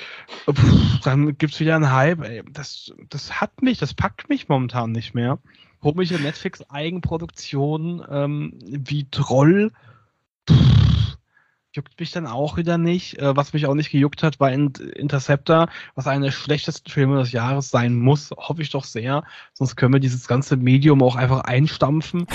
Pff, 0.50 1.00
dann 1.04 1.38
gibt's 1.38 1.60
wieder 1.60 1.76
einen 1.76 1.92
Hype. 1.92 2.22
Ey, 2.22 2.44
das, 2.52 2.94
das 3.10 3.42
hat 3.42 3.62
mich, 3.62 3.80
das 3.80 3.94
packt 3.94 4.30
mich 4.30 4.50
momentan 4.50 4.92
nicht 4.92 5.16
mehr 5.16 5.40
komische 5.84 6.16
Netflix-Eigenproduktion 6.16 8.06
ähm, 8.10 8.54
wie 8.62 9.06
Troll. 9.12 9.74
Pff, 10.50 11.18
juckt 11.74 12.00
mich 12.00 12.12
dann 12.12 12.26
auch 12.26 12.56
wieder 12.56 12.78
nicht. 12.78 13.20
Äh, 13.20 13.36
was 13.36 13.52
mich 13.52 13.66
auch 13.66 13.74
nicht 13.74 13.92
gejuckt 13.92 14.24
hat, 14.24 14.40
war 14.40 14.50
Interceptor, 14.50 15.68
was 15.96 16.08
einer 16.08 16.28
der 16.28 16.32
schlechtesten 16.32 16.90
Filme 16.90 17.20
des 17.20 17.34
Jahres 17.34 17.70
sein 17.70 17.96
muss. 17.96 18.32
Hoffe 18.32 18.62
ich 18.62 18.70
doch 18.70 18.86
sehr. 18.86 19.26
Sonst 19.52 19.76
können 19.76 19.92
wir 19.92 20.00
dieses 20.00 20.26
ganze 20.26 20.56
Medium 20.56 21.04
auch 21.04 21.18
einfach 21.18 21.42
einstampfen. 21.42 22.28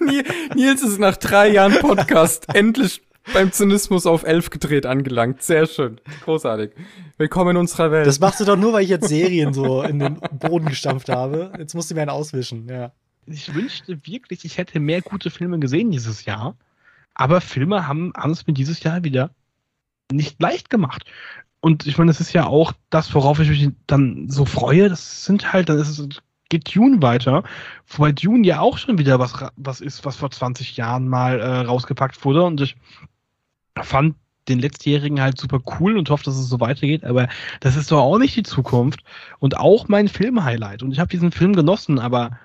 Nils 0.54 0.82
ist 0.82 1.00
nach 1.00 1.16
drei 1.16 1.48
Jahren 1.48 1.80
Podcast 1.80 2.54
endlich 2.54 3.02
beim 3.32 3.52
Zynismus 3.52 4.06
auf 4.06 4.24
elf 4.24 4.50
gedreht 4.50 4.86
angelangt. 4.86 5.42
Sehr 5.42 5.66
schön. 5.66 6.00
Großartig. 6.24 6.72
Willkommen 7.18 7.50
in 7.50 7.56
unserer 7.58 7.90
Welt. 7.90 8.06
Das 8.06 8.20
machst 8.20 8.40
du 8.40 8.44
doch 8.44 8.56
nur, 8.56 8.72
weil 8.72 8.84
ich 8.84 8.90
jetzt 8.90 9.08
Serien 9.08 9.52
so 9.54 9.82
in 9.82 9.98
den 9.98 10.20
Boden 10.38 10.66
gestampft 10.66 11.08
habe. 11.08 11.52
Jetzt 11.58 11.74
musst 11.74 11.90
du 11.90 11.94
mir 11.94 12.02
einen 12.02 12.10
auswischen, 12.10 12.68
ja. 12.68 12.92
Ich 13.26 13.54
wünschte 13.54 14.04
wirklich, 14.06 14.44
ich 14.44 14.58
hätte 14.58 14.80
mehr 14.80 15.00
gute 15.00 15.30
Filme 15.30 15.58
gesehen 15.60 15.90
dieses 15.90 16.24
Jahr. 16.24 16.56
Aber 17.14 17.40
Filme 17.40 17.86
haben, 17.86 18.12
haben 18.16 18.32
es 18.32 18.46
mir 18.46 18.54
dieses 18.54 18.82
Jahr 18.82 19.04
wieder 19.04 19.30
nicht 20.10 20.40
leicht 20.40 20.70
gemacht. 20.70 21.04
Und 21.60 21.86
ich 21.86 21.96
meine, 21.98 22.10
das 22.10 22.20
ist 22.20 22.32
ja 22.32 22.46
auch 22.46 22.72
das, 22.90 23.14
worauf 23.14 23.38
ich 23.38 23.48
mich 23.48 23.70
dann 23.86 24.28
so 24.28 24.44
freue. 24.44 24.88
Das 24.88 25.24
sind 25.24 25.52
halt, 25.52 25.68
dann 25.68 25.78
ist 25.78 25.98
es, 25.98 26.08
geht 26.48 26.74
Dune 26.74 27.00
weiter. 27.00 27.44
Wobei 27.86 28.10
Dune 28.10 28.46
ja 28.46 28.60
auch 28.60 28.78
schon 28.78 28.98
wieder 28.98 29.20
was, 29.20 29.32
was 29.56 29.80
ist, 29.80 30.04
was 30.04 30.16
vor 30.16 30.30
20 30.30 30.76
Jahren 30.76 31.06
mal 31.08 31.40
äh, 31.40 31.60
rausgepackt 31.60 32.24
wurde. 32.24 32.42
Und 32.42 32.60
ich 32.60 32.76
fand 33.80 34.16
den 34.48 34.58
letztjährigen 34.58 35.20
halt 35.20 35.38
super 35.38 35.60
cool 35.78 35.96
und 35.96 36.10
hoffe, 36.10 36.24
dass 36.24 36.36
es 36.36 36.48
so 36.48 36.60
weitergeht, 36.60 37.04
aber 37.04 37.28
das 37.60 37.76
ist 37.76 37.92
doch 37.92 38.00
auch 38.00 38.18
nicht 38.18 38.36
die 38.36 38.42
Zukunft 38.42 39.00
und 39.38 39.56
auch 39.56 39.88
mein 39.88 40.08
Film-Highlight. 40.08 40.82
Und 40.82 40.92
ich 40.92 40.98
habe 40.98 41.10
diesen 41.10 41.30
Film 41.30 41.54
genossen, 41.54 41.98
aber 41.98 42.38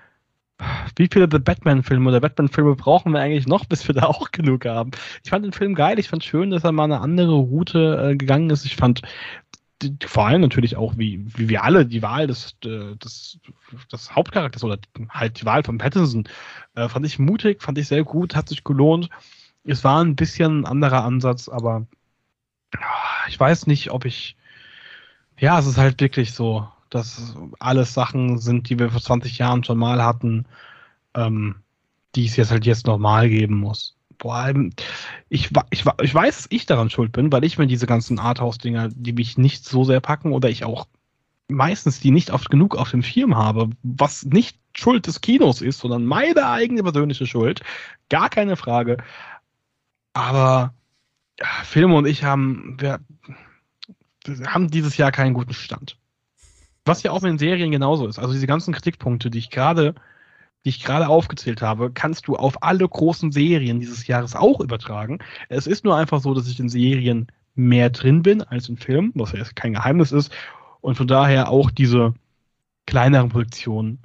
wie 0.95 1.07
viele 1.11 1.27
The 1.31 1.39
Batman-Filme 1.39 2.09
oder 2.09 2.19
Batman-Filme 2.19 2.75
brauchen 2.75 3.13
wir 3.13 3.19
eigentlich 3.19 3.47
noch, 3.47 3.65
bis 3.65 3.87
wir 3.87 3.95
da 3.95 4.03
auch 4.03 4.31
genug 4.31 4.65
haben? 4.65 4.91
Ich 5.23 5.29
fand 5.29 5.45
den 5.45 5.53
Film 5.53 5.75
geil, 5.75 5.99
ich 5.99 6.09
fand 6.09 6.23
schön, 6.23 6.51
dass 6.51 6.63
er 6.63 6.71
mal 6.71 6.85
eine 6.85 7.01
andere 7.01 7.33
Route 7.33 8.11
äh, 8.11 8.15
gegangen 8.15 8.49
ist. 8.49 8.65
Ich 8.65 8.75
fand 8.75 9.01
vor 10.03 10.25
allem 10.25 10.41
natürlich 10.41 10.75
auch, 10.75 10.97
wie, 10.97 11.23
wie 11.37 11.49
wir 11.49 11.63
alle, 11.63 11.85
die 11.85 12.01
Wahl 12.01 12.25
des, 12.25 12.57
des, 12.59 13.39
des 13.91 14.15
Hauptcharakters 14.15 14.63
oder 14.63 14.79
halt 15.09 15.39
die 15.39 15.45
Wahl 15.45 15.63
von 15.63 15.77
Pattinson, 15.77 16.27
äh, 16.75 16.89
fand 16.89 17.05
ich 17.05 17.19
mutig, 17.19 17.61
fand 17.61 17.77
ich 17.77 17.87
sehr 17.87 18.03
gut, 18.03 18.35
hat 18.35 18.49
sich 18.49 18.63
gelohnt. 18.63 19.09
Es 19.67 19.83
war 19.83 20.03
ein 20.03 20.15
bisschen 20.15 20.61
ein 20.61 20.65
anderer 20.65 21.03
Ansatz, 21.03 21.49
aber 21.49 21.85
ich 23.27 23.39
weiß 23.39 23.67
nicht, 23.67 23.91
ob 23.91 24.05
ich. 24.05 24.35
Ja, 25.39 25.59
es 25.59 25.67
ist 25.67 25.77
halt 25.77 26.01
wirklich 26.01 26.33
so, 26.33 26.67
dass 26.89 27.35
alles 27.59 27.93
Sachen 27.93 28.39
sind, 28.39 28.69
die 28.69 28.79
wir 28.79 28.89
vor 28.89 29.01
20 29.01 29.37
Jahren 29.37 29.63
schon 29.63 29.77
mal 29.77 30.03
hatten, 30.03 30.45
ähm, 31.13 31.55
die 32.15 32.25
es 32.25 32.35
jetzt 32.37 32.49
halt 32.49 32.65
jetzt 32.65 32.87
nochmal 32.87 33.29
geben 33.29 33.55
muss. 33.55 33.95
Vor 34.19 34.33
allem, 34.33 34.71
ich, 35.29 35.51
ich, 35.69 35.85
ich 36.01 36.15
weiß, 36.15 36.37
dass 36.37 36.47
ich 36.49 36.65
daran 36.65 36.89
schuld 36.89 37.11
bin, 37.11 37.31
weil 37.31 37.43
ich 37.43 37.59
mir 37.59 37.67
diese 37.67 37.85
ganzen 37.85 38.17
Arthouse-Dinger, 38.17 38.89
die 38.89 39.13
mich 39.13 39.37
nicht 39.37 39.63
so 39.63 39.83
sehr 39.83 39.99
packen 39.99 40.31
oder 40.31 40.49
ich 40.49 40.63
auch 40.63 40.87
meistens 41.49 41.99
die 41.99 42.11
nicht 42.11 42.31
oft 42.31 42.49
genug 42.49 42.75
auf 42.75 42.91
dem 42.91 43.03
Schirm 43.03 43.35
habe, 43.35 43.69
was 43.83 44.25
nicht 44.25 44.57
Schuld 44.73 45.07
des 45.07 45.21
Kinos 45.21 45.61
ist, 45.61 45.79
sondern 45.79 46.05
meine 46.05 46.47
eigene 46.47 46.83
persönliche 46.83 47.25
Schuld. 47.25 47.61
Gar 48.09 48.29
keine 48.29 48.55
Frage. 48.55 48.97
Aber 50.17 50.73
ja, 51.39 51.45
Filme 51.63 51.95
und 51.95 52.07
ich 52.07 52.23
haben, 52.23 52.75
wir, 52.79 52.99
haben 54.47 54.71
dieses 54.71 54.97
Jahr 54.97 55.11
keinen 55.11 55.35
guten 55.35 55.53
Stand. 55.53 55.95
Was 56.85 57.03
ja 57.03 57.11
auch 57.11 57.21
mit 57.21 57.29
den 57.29 57.37
Serien 57.37 57.69
genauso 57.69 58.07
ist. 58.07 58.17
Also 58.17 58.33
diese 58.33 58.47
ganzen 58.47 58.73
Kritikpunkte, 58.73 59.29
die 59.29 59.37
ich 59.37 59.51
gerade 59.51 59.93
die 60.65 60.69
ich 60.69 60.83
gerade 60.83 61.07
aufgezählt 61.07 61.61
habe, 61.61 61.91
kannst 61.91 62.27
du 62.27 62.35
auf 62.35 62.63
alle 62.63 62.89
großen 62.89 63.31
Serien 63.31 63.79
dieses 63.79 64.07
Jahres 64.07 64.35
auch 64.35 64.59
übertragen. 64.59 65.19
Es 65.49 65.67
ist 65.67 65.85
nur 65.85 65.95
einfach 65.95 66.19
so, 66.19 66.33
dass 66.33 66.49
ich 66.49 66.59
in 66.59 66.67
Serien 66.67 67.27
mehr 67.55 67.89
drin 67.91 68.23
bin 68.23 68.41
als 68.41 68.67
in 68.67 68.75
Filmen, 68.75 69.11
was 69.15 69.31
ja 69.31 69.43
kein 69.55 69.73
Geheimnis 69.73 70.11
ist. 70.11 70.33
Und 70.81 70.95
von 70.95 71.07
daher 71.07 71.49
auch 71.49 71.71
diese 71.71 72.15
kleineren 72.85 73.29
Produktionen 73.29 73.99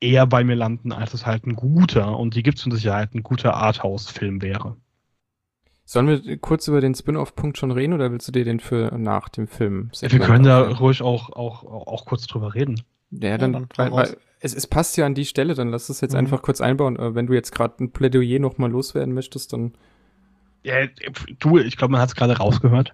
eher 0.00 0.26
bei 0.26 0.44
mir 0.44 0.54
landen, 0.54 0.92
als 0.92 1.12
es 1.12 1.26
halt 1.26 1.44
ein 1.44 1.56
guter, 1.56 2.16
und 2.16 2.34
die 2.34 2.42
gibt 2.42 2.58
es 2.58 2.66
mit 2.66 2.76
Sicherheit, 2.76 3.14
ein 3.14 3.22
guter 3.22 3.54
Arthouse-Film 3.54 4.40
wäre. 4.40 4.76
Sollen 5.88 6.08
wir 6.08 6.36
kurz 6.38 6.66
über 6.66 6.80
den 6.80 6.96
Spin-off-Punkt 6.96 7.58
schon 7.58 7.70
reden 7.70 7.92
oder 7.92 8.10
willst 8.10 8.26
du 8.26 8.32
dir 8.32 8.44
den 8.44 8.58
für 8.58 8.92
nach 8.98 9.28
dem 9.28 9.46
Film? 9.46 9.90
Wir 10.00 10.18
können 10.18 10.42
da 10.42 10.68
ruhig 10.68 11.00
auch, 11.00 11.30
auch, 11.30 11.62
auch 11.64 12.04
kurz 12.04 12.26
drüber 12.26 12.54
reden. 12.54 12.82
Ja, 13.12 13.38
dann, 13.38 13.52
ja, 13.52 13.60
dann 13.60 13.68
weil, 13.76 13.92
weil 13.92 14.16
es, 14.40 14.52
es 14.52 14.66
passt 14.66 14.96
ja 14.96 15.06
an 15.06 15.14
die 15.14 15.24
Stelle, 15.24 15.54
dann 15.54 15.68
lass 15.68 15.88
es 15.88 16.00
jetzt 16.00 16.12
mhm. 16.12 16.18
einfach 16.18 16.42
kurz 16.42 16.60
einbauen. 16.60 16.98
Äh, 16.98 17.14
wenn 17.14 17.28
du 17.28 17.34
jetzt 17.34 17.52
gerade 17.52 17.84
ein 17.84 17.92
Plädoyer 17.92 18.40
nochmal 18.40 18.70
loswerden 18.70 19.14
möchtest, 19.14 19.52
dann. 19.52 19.74
Ja, 20.64 20.88
du, 21.38 21.58
ich 21.58 21.76
glaube, 21.76 21.92
man 21.92 22.00
hat 22.00 22.08
es 22.08 22.16
gerade 22.16 22.36
rausgehört. 22.36 22.92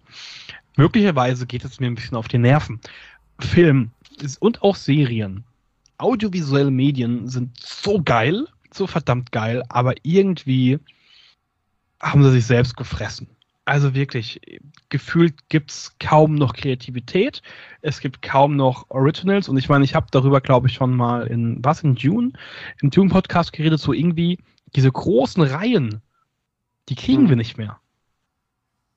Möglicherweise 0.77 1.47
geht 1.47 1.65
es 1.65 1.81
mir 1.81 1.87
ein 1.87 1.95
bisschen 1.95 2.19
auf 2.19 2.29
die 2.29 2.37
Nerven. 2.39 2.79
Film 3.41 3.91
und 4.39 4.63
auch 4.63 4.77
Serien, 4.77 5.45
audiovisuelle 5.97 6.71
Medien 6.71 7.27
sind 7.29 7.59
so 7.59 8.03
geil, 8.03 8.47
so 8.71 8.87
verdammt 8.87 9.33
geil, 9.33 9.63
aber 9.71 9.95
irgendwie 10.03 10.79
haben 12.03 12.23
sie 12.25 12.33
sich 12.33 12.47
selbst 12.47 12.77
gefressen. 12.77 13.29
Also 13.65 13.95
wirklich, 13.95 14.41
gefühlt 14.89 15.49
gibt 15.49 15.71
es 15.71 15.97
kaum 16.01 16.35
noch 16.35 16.53
Kreativität. 16.53 17.43
Es 17.81 18.01
gibt 18.01 18.21
kaum 18.21 18.57
noch 18.57 18.91
Originals. 18.91 19.49
Und 19.49 19.57
ich 19.57 19.69
meine, 19.69 19.85
ich 19.85 19.95
habe 19.95 20.09
darüber, 20.11 20.41
glaube 20.41 20.67
ich, 20.67 20.75
schon 20.75 20.97
mal 20.97 21.29
in, 21.29 21.65
was, 21.65 21.85
in 21.85 21.95
June, 21.95 22.33
im 22.81 22.91
Dune-Podcast 22.91 23.53
geredet, 23.53 23.79
so 23.79 23.93
irgendwie 23.93 24.39
diese 24.75 24.91
großen 24.91 25.45
Reihen, 25.45 26.03
die 26.89 26.97
kriegen 26.97 27.25
mhm. 27.25 27.29
wir 27.29 27.37
nicht 27.37 27.57
mehr. 27.57 27.79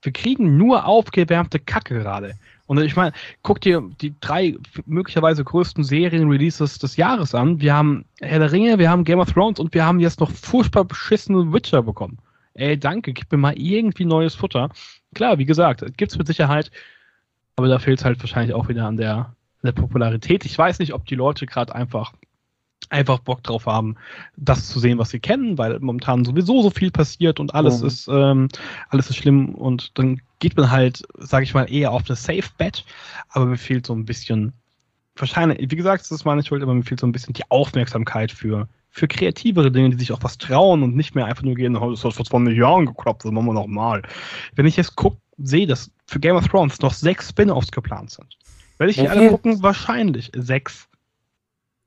Wir 0.02 0.12
kriegen 0.12 0.58
nur 0.58 0.88
aufgewärmte 0.88 1.60
Kacke 1.60 2.00
gerade. 2.00 2.34
Und 2.66 2.82
ich 2.82 2.96
meine, 2.96 3.12
guck 3.44 3.62
dir 3.62 3.84
die 4.02 4.16
drei 4.20 4.56
möglicherweise 4.88 5.44
größten 5.44 5.84
Serien-Releases 5.84 6.80
des 6.80 6.96
Jahres 6.98 7.36
an. 7.36 7.62
Wir 7.62 7.76
haben 7.76 8.06
Herr 8.20 8.40
der 8.40 8.52
Ringe, 8.52 8.80
wir 8.80 8.90
haben 8.90 9.04
Game 9.04 9.20
of 9.20 9.32
Thrones 9.32 9.60
und 9.60 9.76
wir 9.76 9.86
haben 9.86 10.00
jetzt 10.00 10.20
noch 10.20 10.32
furchtbar 10.32 10.86
beschissene 10.86 11.54
Witcher 11.54 11.84
bekommen 11.84 12.18
ey, 12.56 12.78
danke, 12.78 13.14
gib 13.14 13.32
mir 13.32 13.38
mal 13.38 13.58
irgendwie 13.58 14.06
neues 14.06 14.36
Futter. 14.36 14.70
Klar, 15.14 15.38
wie 15.38 15.46
gesagt, 15.46 15.82
gibt 15.98 16.12
es 16.12 16.18
mit 16.18 16.28
Sicherheit, 16.28 16.72
aber 17.56 17.68
da 17.68 17.80
fehlt 17.80 18.00
es 18.00 18.06
halt 18.06 18.20
wahrscheinlich 18.20 18.56
auch 18.56 18.68
wieder 18.68 18.86
an 18.86 18.98
der, 18.98 19.36
der 19.64 19.72
Popularität. 19.72 20.46
Ich 20.46 20.58
weiß 20.58 20.80
nicht, 20.80 20.94
ob 20.94 21.06
die 21.06 21.16
Leute 21.16 21.46
gerade 21.46 21.76
einfach 21.76 22.14
einfach 22.90 23.20
Bock 23.20 23.42
drauf 23.42 23.66
haben, 23.66 23.96
das 24.36 24.68
zu 24.68 24.80
sehen, 24.80 25.00
was 25.00 25.10
sie 25.10 25.20
kennen, 25.20 25.58
weil 25.58 25.80
momentan 25.80 26.24
sowieso 26.24 26.62
so 26.62 26.70
viel 26.70 26.92
passiert 26.92 27.40
und 27.40 27.56
alles 27.56 27.82
mhm. 27.82 27.88
ist 27.88 28.08
ähm, 28.08 28.48
alles 28.90 29.10
ist 29.10 29.16
schlimm 29.16 29.56
und 29.56 29.98
dann 29.98 30.22
geht 30.40 30.56
man 30.56 30.70
halt, 30.70 31.02
sage 31.18 31.46
ich 31.46 31.54
mal, 31.54 31.72
eher 31.72 31.92
auf 31.92 32.04
das 32.04 32.24
Safe 32.24 32.44
Bet, 32.58 32.86
aber 33.30 33.46
mir 33.48 33.58
fehlt 33.58 33.88
so 33.88 33.94
ein 33.94 34.06
bisschen 34.06 34.54
wahrscheinlich, 35.16 35.72
wie 35.72 35.76
gesagt, 35.76 36.02
das 36.02 36.12
ist 36.12 36.26
meine 36.26 36.44
Schuld, 36.44 36.62
aber 36.62 36.74
mir 36.74 36.84
fehlt 36.84 37.00
so 37.00 37.08
ein 37.08 37.12
bisschen 37.12 37.34
die 37.34 37.50
Aufmerksamkeit 37.50 38.32
für 38.32 38.68
für 38.96 39.10
kreativere 39.10 39.72
Dinge, 39.72 39.90
die 39.90 39.98
sich 39.98 40.14
auch 40.14 40.24
was 40.24 40.38
trauen 40.38 40.82
und 40.82 40.96
nicht 40.96 41.16
mehr 41.16 41.26
einfach 41.26 41.44
nur 41.44 41.56
gehen, 41.56 41.76
oh, 41.76 41.92
das 41.92 42.06
hat 42.06 42.14
vor 42.14 42.24
20 42.24 42.58
Jahren 42.58 42.86
geklappt, 42.86 43.26
das 43.26 43.32
machen 43.32 43.48
wir 43.48 43.54
nochmal. 43.54 44.02
Wenn 44.56 44.66
ich 44.66 44.78
jetzt 44.78 44.96
gucke, 44.96 45.18
sehe, 45.38 45.68
dass 45.68 45.92
für 46.08 46.22
Game 46.22 46.38
of 46.38 46.48
Thrones 46.48 46.80
noch 46.80 46.94
sechs 46.94 47.28
Spin-offs 47.30 47.72
geplant 47.72 48.12
sind. 48.12 48.38
Werde 48.78 48.92
ich 48.92 48.98
die 48.98 49.10
alle 49.10 49.30
gucken? 49.30 49.62
Wahrscheinlich 49.62 50.32
sechs. 50.34 50.88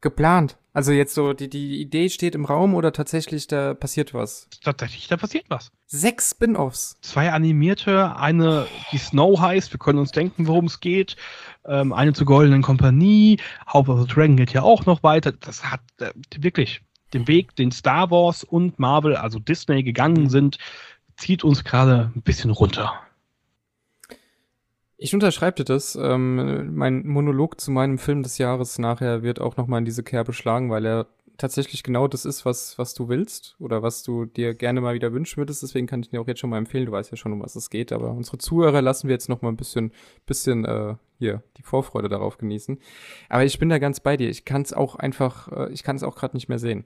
geplant? 0.03 0.59
Also 0.75 0.93
jetzt 0.93 1.15
so, 1.15 1.33
die, 1.33 1.49
die 1.49 1.81
Idee 1.81 2.11
steht 2.11 2.35
im 2.35 2.45
Raum 2.45 2.75
oder 2.75 2.93
tatsächlich 2.93 3.47
da 3.47 3.73
passiert 3.73 4.13
was? 4.13 4.47
Tatsächlich, 4.63 5.09
da 5.09 5.17
passiert 5.17 5.47
was. 5.49 5.73
Sechs 5.87 6.33
Spin-offs. 6.33 6.99
Zwei 7.01 7.33
animierte, 7.33 8.17
eine, 8.17 8.67
die 8.93 8.99
Snow 8.99 9.41
heißt, 9.41 9.73
wir 9.73 9.79
können 9.79 9.99
uns 9.99 10.13
denken, 10.13 10.47
worum 10.47 10.67
es 10.67 10.81
geht. 10.81 11.17
Ähm, 11.65 11.95
eine 11.95 12.13
zur 12.13 12.27
Goldenen 12.27 12.61
Kompanie, 12.61 13.39
House 13.73 13.89
of 13.89 14.03
the 14.03 14.07
Dragon 14.07 14.37
geht 14.37 14.53
ja 14.53 14.61
auch 14.61 14.85
noch 14.85 15.03
weiter. 15.03 15.33
Das 15.33 15.65
hat 15.65 15.81
äh, 16.01 16.13
wirklich 16.39 16.83
den 17.13 17.29
Weg, 17.29 17.57
den 17.57 17.71
Star 17.71 18.11
Wars 18.11 18.45
und 18.45 18.79
Marvel, 18.79 19.17
also 19.17 19.39
Disney, 19.39 19.83
gegangen 19.83 20.29
sind, 20.29 20.59
zieht 21.17 21.45
uns 21.45 21.65
gerade 21.65 22.13
ein 22.15 22.23
bisschen 22.23 22.51
runter. 22.51 22.95
Ich 24.97 25.15
unterschreibe 25.15 25.57
dir 25.57 25.65
das. 25.65 25.95
Ähm, 25.95 26.75
mein 26.75 27.07
Monolog 27.07 27.61
zu 27.61 27.71
meinem 27.71 27.99
Film 27.99 28.25
des 28.25 28.39
Jahres 28.39 28.79
nachher 28.79 29.23
wird 29.23 29.41
auch 29.41 29.57
nochmal 29.57 29.79
in 29.79 29.85
diese 29.85 30.03
Kerbe 30.03 30.33
schlagen, 30.33 30.71
weil 30.71 30.85
er 30.85 31.07
tatsächlich 31.37 31.85
genau 31.85 32.09
das 32.09 32.25
ist, 32.25 32.45
was, 32.45 32.79
was 32.79 32.95
du 32.95 33.09
willst 33.09 33.55
oder 33.61 33.81
was 33.83 34.03
du 34.03 34.25
dir 34.25 34.55
gerne 34.55 34.81
mal 34.81 34.95
wieder 34.95 35.13
wünschen 35.13 35.37
würdest. 35.37 35.63
Deswegen 35.63 35.87
kann 35.87 36.01
ich 36.01 36.11
dir 36.11 36.21
auch 36.21 36.27
jetzt 36.27 36.41
schon 36.41 36.51
mal 36.51 36.59
empfehlen. 36.59 36.87
Du 36.87 36.93
weißt 36.93 37.13
ja 37.13 37.17
schon, 37.17 37.33
um 37.33 37.41
was 37.41 37.55
es 37.55 37.71
geht. 37.71 37.93
Aber 37.93 38.11
unsere 38.11 38.39
Zuhörer 38.39 38.83
lassen 38.83 39.09
wir 39.09 39.15
jetzt 39.15 39.29
noch 39.29 39.41
mal 39.41 39.51
ein 39.51 39.57
bisschen, 39.57 39.93
bisschen 40.27 40.65
äh, 40.65 40.97
hier 41.19 41.45
die 41.57 41.63
Vorfreude 41.63 42.09
darauf 42.09 42.37
genießen. 42.37 42.79
Aber 43.29 43.45
ich 43.45 43.59
bin 43.61 43.69
da 43.69 43.79
ganz 43.79 44.01
bei 44.01 44.17
dir. 44.17 44.29
Ich 44.29 44.45
kann 44.45 44.63
es 44.63 44.73
auch 44.73 44.97
einfach, 44.97 45.49
äh, 45.53 45.73
ich 45.73 45.85
kann 45.85 45.95
es 45.95 46.03
auch 46.03 46.17
gerade 46.17 46.37
nicht 46.37 46.49
mehr 46.49 46.59
sehen. 46.59 46.85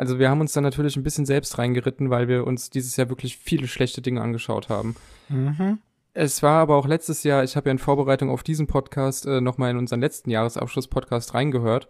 Also 0.00 0.18
wir 0.18 0.30
haben 0.30 0.40
uns 0.40 0.54
da 0.54 0.62
natürlich 0.62 0.96
ein 0.96 1.02
bisschen 1.02 1.26
selbst 1.26 1.58
reingeritten, 1.58 2.08
weil 2.08 2.26
wir 2.26 2.46
uns 2.46 2.70
dieses 2.70 2.96
Jahr 2.96 3.10
wirklich 3.10 3.36
viele 3.36 3.68
schlechte 3.68 4.00
Dinge 4.00 4.22
angeschaut 4.22 4.70
haben. 4.70 4.96
Mhm. 5.28 5.78
Es 6.14 6.42
war 6.42 6.62
aber 6.62 6.76
auch 6.76 6.86
letztes 6.86 7.22
Jahr, 7.22 7.44
ich 7.44 7.54
habe 7.54 7.68
ja 7.68 7.72
in 7.72 7.78
Vorbereitung 7.78 8.30
auf 8.30 8.42
diesen 8.42 8.66
Podcast 8.66 9.26
äh, 9.26 9.42
nochmal 9.42 9.72
in 9.72 9.76
unseren 9.76 10.00
letzten 10.00 10.30
Jahresabschluss-Podcast 10.30 11.34
reingehört. 11.34 11.86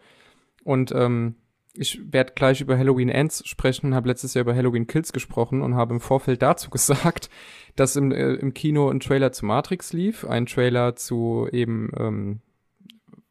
Und 0.64 0.90
ähm, 0.90 1.36
ich 1.72 2.00
werde 2.12 2.32
gleich 2.34 2.60
über 2.60 2.76
Halloween 2.76 3.10
Ends 3.10 3.46
sprechen, 3.46 3.94
habe 3.94 4.08
letztes 4.08 4.34
Jahr 4.34 4.42
über 4.42 4.56
Halloween 4.56 4.88
Kills 4.88 5.12
gesprochen 5.12 5.62
und 5.62 5.76
habe 5.76 5.94
im 5.94 6.00
Vorfeld 6.00 6.42
dazu 6.42 6.68
gesagt, 6.70 7.30
dass 7.76 7.94
im, 7.94 8.10
äh, 8.10 8.32
im 8.32 8.54
Kino 8.54 8.90
ein 8.90 8.98
Trailer 8.98 9.30
zu 9.30 9.46
Matrix 9.46 9.92
lief, 9.92 10.24
ein 10.24 10.46
Trailer 10.46 10.96
zu 10.96 11.46
eben, 11.52 11.92
ähm, 11.96 12.40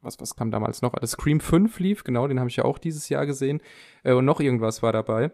was, 0.02 0.20
was 0.20 0.36
kam 0.36 0.52
damals 0.52 0.82
noch? 0.82 0.94
Das 0.94 1.12
Scream 1.12 1.40
5 1.40 1.80
lief, 1.80 2.04
genau, 2.04 2.28
den 2.28 2.40
habe 2.40 2.50
ich 2.50 2.56
ja 2.56 2.66
auch 2.66 2.78
dieses 2.78 3.10
Jahr 3.10 3.26
gesehen. 3.26 3.62
Äh, 4.04 4.14
und 4.14 4.26
noch 4.26 4.40
irgendwas 4.40 4.82
war 4.82 4.94
dabei. 4.94 5.32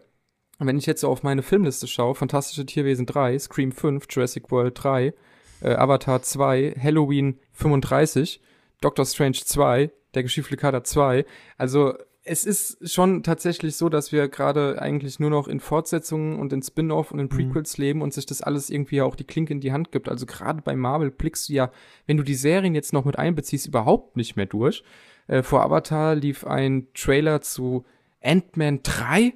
Und 0.58 0.66
wenn 0.66 0.78
ich 0.78 0.86
jetzt 0.86 1.02
so 1.02 1.08
auf 1.08 1.22
meine 1.22 1.42
Filmliste 1.42 1.86
schaue, 1.86 2.14
Fantastische 2.14 2.64
Tierwesen 2.64 3.06
3, 3.06 3.38
Scream 3.38 3.72
5, 3.72 4.06
Jurassic 4.10 4.50
World 4.50 4.82
3, 4.82 5.14
äh, 5.60 5.74
Avatar 5.74 6.22
2, 6.22 6.76
Halloween 6.80 7.38
35, 7.52 8.40
Doctor 8.80 9.04
Strange 9.04 9.38
2, 9.44 9.90
der 10.14 10.22
Geschichte 10.22 10.56
Kader 10.56 10.82
2. 10.82 11.24
Also 11.58 11.94
es 12.26 12.44
ist 12.44 12.92
schon 12.92 13.22
tatsächlich 13.22 13.76
so, 13.76 13.88
dass 13.88 14.10
wir 14.10 14.28
gerade 14.28 14.82
eigentlich 14.82 15.20
nur 15.20 15.30
noch 15.30 15.46
in 15.46 15.60
Fortsetzungen 15.60 16.38
und 16.38 16.52
in 16.52 16.62
Spin-off 16.62 17.12
und 17.12 17.20
in 17.20 17.26
mhm. 17.26 17.30
Prequels 17.30 17.78
mhm. 17.78 17.84
leben 17.84 18.02
und 18.02 18.12
sich 18.12 18.26
das 18.26 18.42
alles 18.42 18.68
irgendwie 18.68 19.00
auch 19.00 19.14
die 19.14 19.24
Klinke 19.24 19.52
in 19.52 19.60
die 19.60 19.72
Hand 19.72 19.92
gibt. 19.92 20.08
Also 20.08 20.26
gerade 20.26 20.62
bei 20.62 20.74
Marvel 20.74 21.10
blickst 21.10 21.48
du 21.48 21.54
ja, 21.54 21.70
wenn 22.06 22.16
du 22.16 22.22
die 22.22 22.34
Serien 22.34 22.74
jetzt 22.74 22.92
noch 22.92 23.04
mit 23.04 23.18
einbeziehst, 23.18 23.68
überhaupt 23.68 24.16
nicht 24.16 24.36
mehr 24.36 24.46
durch. 24.46 24.82
Äh, 25.28 25.42
vor 25.42 25.62
Avatar 25.62 26.14
lief 26.14 26.44
ein 26.44 26.88
Trailer 26.94 27.40
zu 27.40 27.84
Ant-Man 28.22 28.80
3. 28.82 29.34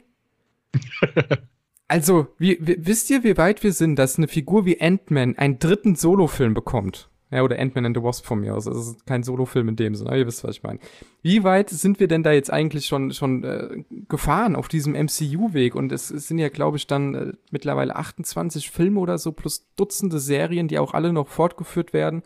Also, 1.91 2.29
wie, 2.39 2.57
wie, 2.61 2.77
wisst 2.79 3.11
ihr, 3.11 3.25
wie 3.25 3.37
weit 3.37 3.65
wir 3.65 3.73
sind, 3.73 3.97
dass 3.97 4.17
eine 4.17 4.29
Figur 4.29 4.65
wie 4.65 4.81
Ant-Man 4.81 5.37
einen 5.37 5.59
dritten 5.59 5.97
Solofilm 5.97 6.55
bekommt? 6.55 7.10
Ja, 7.31 7.43
oder 7.43 7.61
Ant-Man 7.61 7.87
and 7.87 7.97
the 7.97 8.03
Wasp 8.03 8.27
von 8.27 8.41
mir 8.41 8.57
aus. 8.57 8.65
Das 8.65 8.77
ist 8.77 9.07
kein 9.07 9.23
Solofilm 9.23 9.69
in 9.69 9.77
dem 9.77 9.95
Sinne, 9.95 10.19
ihr 10.19 10.27
wisst, 10.27 10.43
was 10.43 10.57
ich 10.57 10.63
meine. 10.65 10.81
Wie 11.23 11.45
weit 11.45 11.71
sind 11.71 12.01
wir 12.01 12.09
denn 12.09 12.25
da 12.25 12.33
jetzt 12.33 12.53
eigentlich 12.53 12.87
schon, 12.87 13.13
schon 13.13 13.45
äh, 13.45 13.85
gefahren 14.09 14.57
auf 14.57 14.67
diesem 14.67 14.95
MCU-Weg? 14.95 15.77
Und 15.77 15.93
es, 15.93 16.11
es, 16.11 16.27
sind 16.27 16.39
ja, 16.39 16.49
glaube 16.49 16.77
ich, 16.77 16.89
dann 16.89 17.15
äh, 17.15 17.33
mittlerweile 17.53 17.95
28 17.95 18.71
Filme 18.71 18.99
oder 18.99 19.17
so 19.19 19.31
plus 19.31 19.69
Dutzende 19.77 20.19
Serien, 20.19 20.67
die 20.67 20.81
auch 20.81 20.93
alle 20.93 21.13
noch 21.13 21.29
fortgeführt 21.29 21.93
werden. 21.93 22.23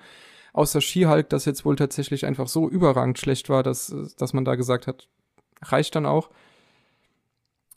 Außer 0.55 0.81
She-Hulk, 0.81 1.29
das 1.29 1.45
jetzt 1.45 1.67
wohl 1.67 1.77
tatsächlich 1.77 2.25
einfach 2.25 2.49
so 2.49 2.71
überragend 2.71 3.19
schlecht 3.19 3.51
war, 3.51 3.63
dass, 3.63 3.95
dass 4.17 4.33
man 4.33 4.47
da 4.47 4.55
gesagt 4.55 4.87
hat, 4.87 5.09
reicht 5.61 5.97
dann 5.97 6.07
auch. 6.07 6.31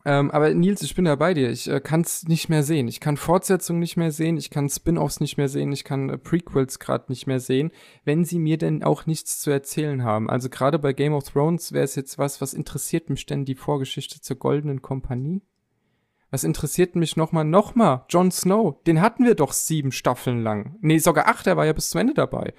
Ähm, 0.07 0.31
aber 0.31 0.53
Nils, 0.53 0.81
ich 0.83 0.95
bin 0.95 1.03
da 1.03 1.17
bei 1.17 1.33
dir. 1.33 1.49
Ich 1.49 1.69
äh, 1.69 1.81
kann 1.81 1.99
es 1.99 2.23
nicht 2.29 2.47
mehr 2.47 2.63
sehen. 2.63 2.87
Ich 2.87 3.01
kann 3.01 3.17
Fortsetzungen 3.17 3.81
nicht 3.81 3.97
mehr 3.97 4.11
sehen. 4.11 4.37
Ich 4.37 4.49
kann 4.49 4.69
Spin-offs 4.69 5.19
nicht 5.19 5.35
mehr 5.35 5.49
sehen. 5.49 5.73
Ich 5.73 5.83
kann 5.83 6.09
äh, 6.09 6.17
Prequels 6.17 6.79
gerade 6.79 7.07
nicht 7.09 7.27
mehr 7.27 7.41
sehen, 7.41 7.71
wenn 8.05 8.23
sie 8.23 8.39
mir 8.39 8.57
denn 8.57 8.83
auch 8.83 9.05
nichts 9.05 9.37
zu 9.41 9.51
erzählen 9.51 10.05
haben. 10.05 10.29
Also 10.29 10.47
gerade 10.47 10.79
bei 10.79 10.93
Game 10.93 11.11
of 11.11 11.25
Thrones 11.25 11.73
wäre 11.73 11.83
es 11.83 11.95
jetzt 11.95 12.17
was, 12.17 12.39
was 12.39 12.53
interessiert 12.53 13.09
mich 13.09 13.25
denn 13.25 13.43
die 13.43 13.55
Vorgeschichte 13.55 14.21
zur 14.21 14.37
Goldenen 14.37 14.81
Kompanie? 14.81 15.41
Was 16.31 16.45
interessiert 16.45 16.95
mich 16.95 17.17
nochmal? 17.17 17.43
Nochmal, 17.43 18.05
Jon 18.07 18.31
Snow, 18.31 18.81
den 18.83 19.01
hatten 19.01 19.25
wir 19.25 19.35
doch 19.35 19.51
sieben 19.51 19.91
Staffeln 19.91 20.41
lang. 20.41 20.77
Nee, 20.79 20.99
sogar 20.99 21.27
acht, 21.27 21.47
er 21.47 21.57
war 21.57 21.65
ja 21.65 21.73
bis 21.73 21.89
zum 21.89 21.99
Ende 21.99 22.13
dabei. 22.13 22.53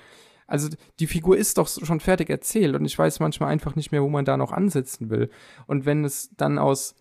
Also 0.47 0.69
die 1.01 1.07
Figur 1.07 1.39
ist 1.39 1.57
doch 1.57 1.67
schon 1.69 2.01
fertig 2.01 2.29
erzählt 2.29 2.75
und 2.75 2.85
ich 2.85 2.99
weiß 2.99 3.21
manchmal 3.21 3.51
einfach 3.51 3.75
nicht 3.75 3.91
mehr, 3.91 4.03
wo 4.03 4.11
man 4.11 4.27
da 4.27 4.37
noch 4.37 4.53
ansetzen 4.53 5.09
will. 5.09 5.31
Und 5.67 5.87
wenn 5.87 6.05
es 6.05 6.29
dann 6.37 6.59
aus 6.59 6.95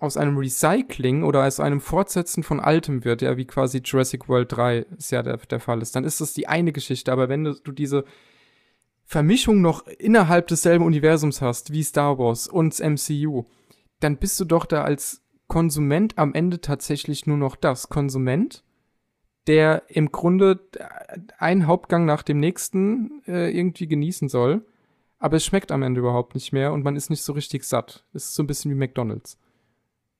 aus 0.00 0.16
einem 0.16 0.38
Recycling 0.38 1.22
oder 1.22 1.46
aus 1.46 1.60
einem 1.60 1.80
Fortsetzen 1.80 2.42
von 2.42 2.58
Altem 2.58 3.04
wird, 3.04 3.22
ja, 3.22 3.36
wie 3.36 3.46
quasi 3.46 3.82
Jurassic 3.84 4.28
World 4.28 4.52
3 4.52 4.78
ist 4.96 5.12
ja 5.12 5.22
der, 5.22 5.36
der 5.36 5.60
Fall 5.60 5.82
ist, 5.82 5.94
dann 5.94 6.04
ist 6.04 6.20
das 6.20 6.32
die 6.32 6.48
eine 6.48 6.72
Geschichte. 6.72 7.12
Aber 7.12 7.28
wenn 7.28 7.44
du, 7.44 7.54
du 7.54 7.70
diese 7.70 8.04
Vermischung 9.04 9.60
noch 9.60 9.86
innerhalb 9.86 10.46
desselben 10.46 10.84
Universums 10.84 11.42
hast, 11.42 11.72
wie 11.72 11.82
Star 11.82 12.18
Wars 12.18 12.48
und 12.48 12.78
MCU, 12.78 13.44
dann 14.00 14.16
bist 14.16 14.40
du 14.40 14.44
doch 14.44 14.66
da 14.66 14.84
als 14.84 15.22
Konsument 15.48 16.16
am 16.16 16.32
Ende 16.32 16.60
tatsächlich 16.60 17.26
nur 17.26 17.36
noch 17.36 17.56
das. 17.56 17.88
Konsument, 17.88 18.64
der 19.46 19.82
im 19.88 20.12
Grunde 20.12 20.60
einen 21.38 21.66
Hauptgang 21.66 22.06
nach 22.06 22.22
dem 22.22 22.40
nächsten 22.40 23.22
äh, 23.26 23.50
irgendwie 23.50 23.88
genießen 23.88 24.28
soll, 24.28 24.64
aber 25.18 25.36
es 25.36 25.44
schmeckt 25.44 25.72
am 25.72 25.82
Ende 25.82 26.00
überhaupt 26.00 26.34
nicht 26.34 26.52
mehr 26.52 26.72
und 26.72 26.84
man 26.84 26.96
ist 26.96 27.10
nicht 27.10 27.22
so 27.22 27.32
richtig 27.32 27.64
satt. 27.64 28.06
Es 28.14 28.26
ist 28.26 28.34
so 28.34 28.42
ein 28.42 28.46
bisschen 28.46 28.70
wie 28.70 28.76
McDonalds. 28.76 29.38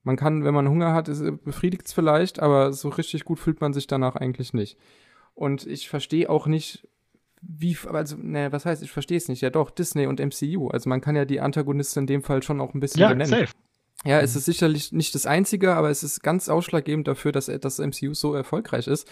Man 0.03 0.17
kann, 0.17 0.45
wenn 0.45 0.55
man 0.55 0.69
Hunger 0.69 0.95
hat, 0.95 1.11
befriedigt 1.45 1.87
es 1.87 1.93
vielleicht, 1.93 2.41
aber 2.41 2.73
so 2.73 2.89
richtig 2.89 3.25
gut 3.25 3.39
fühlt 3.39 3.61
man 3.61 3.73
sich 3.73 3.87
danach 3.87 4.17
eigentlich 4.17 4.55
nicht. 4.55 4.79
Und 5.35 5.67
ich 5.67 5.89
verstehe 5.89 6.29
auch 6.31 6.47
nicht, 6.47 6.89
wie, 7.43 7.77
also, 7.87 8.17
ne, 8.17 8.53
was 8.53 8.67
heißt, 8.67 8.83
ich 8.83 8.91
verstehe 8.91 9.17
es 9.17 9.29
nicht. 9.29 9.41
Ja 9.41 9.51
doch, 9.51 9.71
Disney 9.71 10.07
und 10.07 10.21
MCU. 10.21 10.69
Also 10.69 10.89
man 10.89 11.01
kann 11.01 11.17
ja 11.17 11.25
die 11.25 11.41
Antagonisten 11.41 12.01
in 12.01 12.07
dem 12.07 12.23
Fall 12.23 12.43
schon 12.43 12.61
auch 12.61 12.75
ein 12.75 12.81
bisschen 12.81 13.01
ja, 13.01 13.09
benennen. 13.09 13.31
Safe. 13.31 13.53
Ja, 14.05 14.21
es 14.21 14.35
ist 14.35 14.47
sicherlich 14.47 14.93
nicht 14.93 15.15
das 15.15 15.27
Einzige, 15.27 15.75
aber 15.75 15.91
es 15.91 16.03
ist 16.03 16.23
ganz 16.23 16.49
ausschlaggebend 16.49 17.07
dafür, 17.07 17.33
dass 17.33 17.47
das 17.47 17.79
MCU 17.79 18.15
so 18.15 18.35
erfolgreich 18.35 18.87
ist, 18.87 19.07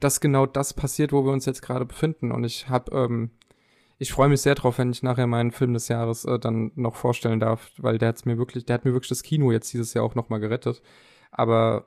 dass 0.00 0.20
genau 0.20 0.46
das 0.46 0.72
passiert, 0.72 1.12
wo 1.12 1.24
wir 1.24 1.32
uns 1.32 1.44
jetzt 1.44 1.60
gerade 1.60 1.84
befinden. 1.84 2.32
Und 2.32 2.44
ich 2.44 2.68
habe 2.70 2.96
ähm, 2.96 3.30
ich 4.00 4.12
freue 4.12 4.30
mich 4.30 4.40
sehr 4.40 4.54
drauf, 4.54 4.78
wenn 4.78 4.90
ich 4.90 5.02
nachher 5.02 5.26
meinen 5.26 5.50
Film 5.50 5.74
des 5.74 5.88
Jahres 5.88 6.24
äh, 6.24 6.38
dann 6.38 6.72
noch 6.74 6.96
vorstellen 6.96 7.38
darf, 7.38 7.70
weil 7.76 7.98
der 7.98 8.08
hat's 8.08 8.24
mir 8.24 8.38
wirklich, 8.38 8.64
der 8.64 8.74
hat 8.74 8.86
mir 8.86 8.94
wirklich 8.94 9.10
das 9.10 9.22
Kino 9.22 9.52
jetzt 9.52 9.70
dieses 9.74 9.92
Jahr 9.92 10.04
auch 10.04 10.14
noch 10.14 10.30
mal 10.30 10.40
gerettet. 10.40 10.80
Aber 11.30 11.86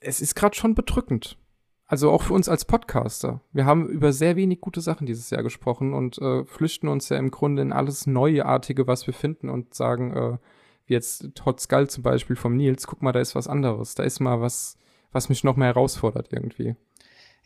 es 0.00 0.20
ist 0.20 0.36
gerade 0.36 0.54
schon 0.54 0.76
bedrückend. 0.76 1.36
Also 1.84 2.12
auch 2.12 2.22
für 2.22 2.34
uns 2.34 2.48
als 2.48 2.64
Podcaster. 2.64 3.40
Wir 3.52 3.64
haben 3.64 3.88
über 3.88 4.12
sehr 4.12 4.36
wenig 4.36 4.60
gute 4.60 4.80
Sachen 4.80 5.06
dieses 5.06 5.30
Jahr 5.30 5.42
gesprochen 5.42 5.94
und 5.94 6.18
äh, 6.18 6.44
flüchten 6.44 6.86
uns 6.86 7.08
ja 7.08 7.16
im 7.16 7.32
Grunde 7.32 7.62
in 7.62 7.72
alles 7.72 8.06
Neuartige, 8.06 8.86
was 8.86 9.08
wir 9.08 9.14
finden 9.14 9.48
und 9.48 9.74
sagen, 9.74 10.14
äh, 10.14 10.38
wie 10.86 10.94
jetzt 10.94 11.28
Hot 11.44 11.58
Skull 11.58 11.90
zum 11.90 12.04
Beispiel 12.04 12.36
vom 12.36 12.56
Nils, 12.56 12.86
guck 12.86 13.02
mal, 13.02 13.10
da 13.10 13.18
ist 13.18 13.34
was 13.34 13.48
anderes. 13.48 13.96
Da 13.96 14.04
ist 14.04 14.20
mal 14.20 14.40
was, 14.40 14.78
was 15.10 15.28
mich 15.28 15.42
noch 15.42 15.56
mehr 15.56 15.68
herausfordert 15.68 16.28
irgendwie. 16.30 16.76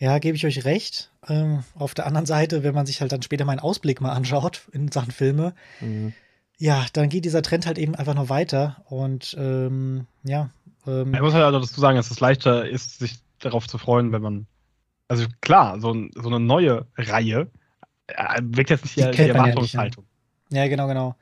Ja, 0.02 0.18
gebe 0.18 0.34
ich 0.34 0.44
euch 0.44 0.64
recht. 0.64 1.12
Ähm, 1.28 1.62
auf 1.76 1.94
der 1.94 2.06
anderen 2.06 2.26
Seite, 2.26 2.64
wenn 2.64 2.74
man 2.74 2.86
sich 2.86 3.00
halt 3.00 3.12
dann 3.12 3.22
später 3.22 3.44
meinen 3.44 3.60
Ausblick 3.60 4.00
mal 4.00 4.10
anschaut 4.10 4.62
in 4.72 4.90
Sachen 4.90 5.12
Filme, 5.12 5.54
mhm. 5.78 6.12
ja, 6.58 6.84
dann 6.92 7.08
geht 7.08 7.24
dieser 7.24 7.40
Trend 7.40 7.66
halt 7.66 7.78
eben 7.78 7.94
einfach 7.94 8.14
noch 8.14 8.28
weiter. 8.28 8.82
Und 8.88 9.36
ähm, 9.38 10.08
ja. 10.24 10.50
Ähm, 10.88 11.14
ich 11.14 11.20
muss 11.20 11.34
halt 11.34 11.44
also 11.44 11.60
dazu 11.60 11.80
sagen, 11.80 11.96
dass 11.96 12.10
es 12.10 12.18
leichter 12.18 12.68
ist, 12.68 12.98
sich 12.98 13.20
darauf 13.38 13.68
zu 13.68 13.78
freuen, 13.78 14.10
wenn 14.10 14.22
man. 14.22 14.46
Also 15.06 15.26
klar, 15.40 15.78
so, 15.78 15.94
so 16.16 16.28
eine 16.28 16.40
neue 16.40 16.86
Reihe 16.96 17.48
äh, 18.08 18.40
wirkt 18.42 18.70
jetzt 18.70 18.82
nicht 18.82 18.96
die, 18.96 19.08
die 19.08 19.28
Erwartungshaltung. 19.28 20.04
Ja, 20.50 20.56
ja. 20.56 20.62
ja, 20.64 20.68
genau, 20.68 20.88
genau. 20.88 21.14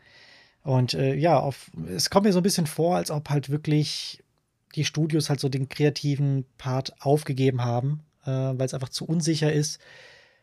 Und 0.63 0.95
äh, 0.95 1.15
ja, 1.17 1.39
auf, 1.39 1.71
es 1.95 2.09
kommt 2.09 2.25
mir 2.25 2.33
so 2.33 2.41
ein 2.41 2.45
bisschen 2.45 2.67
vor, 2.67 2.97
als 2.97 3.11
ob 3.11 3.29
halt 3.29 3.51
wirklich 3.51 4.25
die 4.75 4.87
Studios 4.87 5.29
halt 5.29 5.41
so 5.41 5.51
den 5.51 5.69
kreativen 5.69 6.47
Part 6.57 6.95
aufgegeben 7.01 7.63
haben 7.63 8.05
äh, 8.25 8.31
weil 8.31 8.67
es 8.67 8.75
einfach 8.75 8.89
zu 8.89 9.05
unsicher 9.05 9.53
ist. 9.53 9.81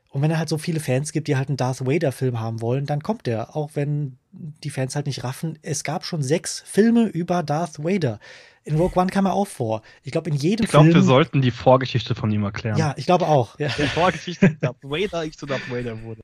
Und 0.09 0.21
wenn 0.21 0.31
er 0.31 0.39
halt 0.39 0.49
so 0.49 0.57
viele 0.57 0.79
Fans 0.79 1.11
gibt, 1.11 1.27
die 1.27 1.35
halt 1.35 1.49
einen 1.49 1.57
Darth 1.57 1.85
Vader-Film 1.85 2.39
haben 2.39 2.61
wollen, 2.61 2.85
dann 2.85 3.03
kommt 3.03 3.27
der. 3.27 3.55
Auch 3.55 3.71
wenn 3.73 4.17
die 4.31 4.69
Fans 4.69 4.95
halt 4.95 5.05
nicht 5.05 5.23
raffen. 5.23 5.59
Es 5.61 5.83
gab 5.83 6.05
schon 6.05 6.23
sechs 6.23 6.63
Filme 6.65 7.07
über 7.07 7.43
Darth 7.43 7.83
Vader. 7.83 8.19
In 8.63 8.77
Rogue 8.77 9.01
One 9.01 9.09
kam 9.11 9.25
er 9.25 9.33
auch 9.33 9.47
vor. 9.47 9.81
Ich 10.03 10.11
glaube, 10.11 10.29
in 10.29 10.35
jedem 10.35 10.65
ich 10.65 10.71
glaub, 10.71 10.83
Film. 10.83 10.89
Ich 10.89 10.93
glaube, 10.93 11.05
wir 11.05 11.07
sollten 11.07 11.41
die 11.41 11.51
Vorgeschichte 11.51 12.15
von 12.15 12.31
ihm 12.31 12.43
erklären. 12.43 12.77
Ja, 12.77 12.93
ich 12.97 13.05
glaube 13.05 13.27
auch. 13.27 13.59
Ja. 13.59 13.69
Die 13.77 13.87
Vorgeschichte, 13.87 14.55
Darth 14.61 14.77
Vader, 14.81 15.25
ich 15.25 15.37
zu 15.37 15.45
Darth 15.45 15.69
Vader 15.69 16.01
wurde. 16.03 16.21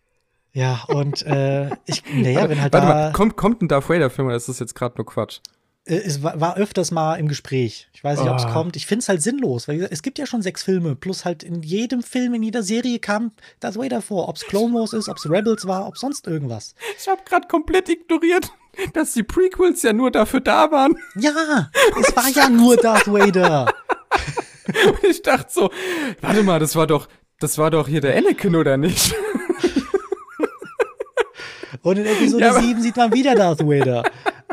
Ja, 0.53 0.83
und 0.87 1.25
äh, 1.25 1.69
ich, 1.85 2.03
naja, 2.13 2.47
wenn 2.47 2.61
halt 2.61 2.73
warte 2.73 2.87
da. 2.87 2.93
mal, 2.93 3.11
kommt, 3.11 3.37
kommt 3.37 3.61
ein 3.61 3.67
Darth 3.67 3.89
Vader-Film 3.89 4.27
oder 4.27 4.35
ist 4.35 4.49
das 4.49 4.59
jetzt 4.59 4.75
gerade 4.75 4.95
nur 4.97 5.05
Quatsch? 5.05 5.39
Äh, 5.85 5.95
Es 6.05 6.23
war, 6.23 6.57
öfters 6.57 6.91
mal 6.91 7.15
im 7.15 7.27
Gespräch. 7.27 7.87
Ich 7.93 8.03
weiß 8.03 8.19
nicht, 8.21 8.29
ob 8.29 8.37
es 8.37 8.45
Ah. 8.45 8.51
kommt. 8.53 8.75
Ich 8.75 8.85
finde 8.85 9.01
es 9.03 9.09
halt 9.09 9.21
sinnlos, 9.21 9.67
weil 9.67 9.87
es 9.91 10.01
gibt 10.01 10.17
ja 10.19 10.25
schon 10.25 10.41
sechs 10.41 10.63
Filme. 10.63 10.95
Plus 10.95 11.25
halt 11.25 11.43
in 11.43 11.61
jedem 11.61 12.01
Film, 12.03 12.33
in 12.33 12.43
jeder 12.43 12.63
Serie 12.63 12.99
kam 12.99 13.31
Darth 13.59 13.77
Vader 13.77 14.01
vor. 14.01 14.29
Ob 14.29 14.37
es 14.37 14.43
Clone 14.45 14.73
Wars 14.73 14.93
ist, 14.93 15.09
ob 15.09 15.17
es 15.17 15.29
Rebels 15.29 15.67
war, 15.67 15.87
ob 15.87 15.97
sonst 15.97 16.27
irgendwas. 16.27 16.75
Ich 16.99 17.07
habe 17.07 17.21
gerade 17.25 17.47
komplett 17.47 17.89
ignoriert, 17.89 18.49
dass 18.93 19.13
die 19.13 19.23
Prequels 19.23 19.81
ja 19.83 19.93
nur 19.93 20.09
dafür 20.11 20.39
da 20.41 20.71
waren. 20.71 20.95
Ja, 21.15 21.69
es 21.99 22.15
war 22.15 22.29
ja 22.29 22.49
nur 22.49 22.77
Darth 22.77 23.07
Vader. 23.07 23.73
Und 24.87 25.03
ich 25.09 25.21
dachte 25.21 25.51
so, 25.51 25.69
warte 26.21 26.43
mal, 26.43 26.59
das 26.59 26.75
war 26.77 26.87
doch, 26.87 27.07
das 27.39 27.57
war 27.57 27.71
doch 27.71 27.87
hier 27.89 27.99
der 27.99 28.15
Anakin, 28.17 28.55
oder 28.55 28.77
nicht? 28.77 29.13
Und 31.81 31.97
in 31.97 32.05
Episode 32.05 32.43
Ja, 32.45 32.51
aber- 32.51 32.61
7 32.61 32.81
sieht 32.81 32.95
man 32.95 33.11
wieder 33.13 33.35
Darth 33.35 33.59
Vader. 33.59 34.03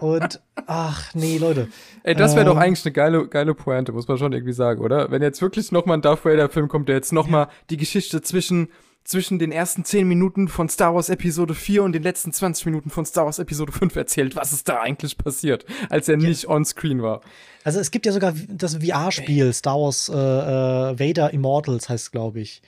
Und 0.01 0.41
ach 0.67 1.15
nee, 1.15 1.39
Leute. 1.39 1.69
Ey, 2.03 2.15
das 2.15 2.33
wäre 2.35 2.47
Ähm. 2.49 2.55
doch 2.55 2.57
eigentlich 2.57 2.85
eine 2.85 2.93
geile, 2.93 3.29
geile 3.29 3.55
Pointe, 3.55 3.93
muss 3.93 4.09
man 4.09 4.19
schon 4.19 4.33
irgendwie 4.33 4.53
sagen, 4.53 4.81
oder? 4.81 5.11
Wenn 5.11 5.23
jetzt 5.23 5.43
wirklich 5.43 5.73
noch 5.73 5.87
mal 5.87 5.95
ein 5.95 6.03
Darth 6.03 6.25
Vader-Film 6.25 6.69
kommt, 6.69 6.89
der 6.89 6.97
jetzt 6.97 7.13
noch 7.13 7.29
mal 7.29 7.49
die 7.69 7.77
Geschichte 7.77 8.23
zwischen, 8.23 8.69
zwischen 9.05 9.39
den 9.39 9.53
ersten 9.53 9.85
10 9.85 10.09
Minuten 10.09 10.49
von 10.49 10.69
Star 10.69 10.95
Wars 10.95 11.09
Episode 11.11 11.55
4 11.55 11.83
und 11.83 11.93
den 11.93 12.03
letzten 12.03 12.33
20 12.33 12.67
Minuten 12.67 12.91
von 12.91 13.05
Star 13.05 13.27
Wars 13.27 13.39
Episode 13.39 13.73
5 13.73 13.95
erzählt, 13.97 14.37
was 14.37 14.53
ist 14.53 14.69
da 14.69 14.81
eigentlich 14.81 15.19
passiert, 15.19 15.67
als 15.91 16.09
er 16.09 16.17
nicht 16.17 16.49
on-screen 16.49 17.03
war. 17.03 17.21
Also 17.65 17.79
es 17.79 17.91
gibt 17.91 18.07
ja 18.07 18.13
sogar 18.13 18.33
das 18.49 18.77
VR-Spiel 18.77 19.53
Star 19.53 19.77
Wars 19.77 20.09
äh, 20.09 20.15
äh, 20.15 20.99
Vader 20.99 21.33
Immortals 21.35 21.89
heißt 21.89 22.11
glaube 22.13 22.41
ich. 22.41 22.63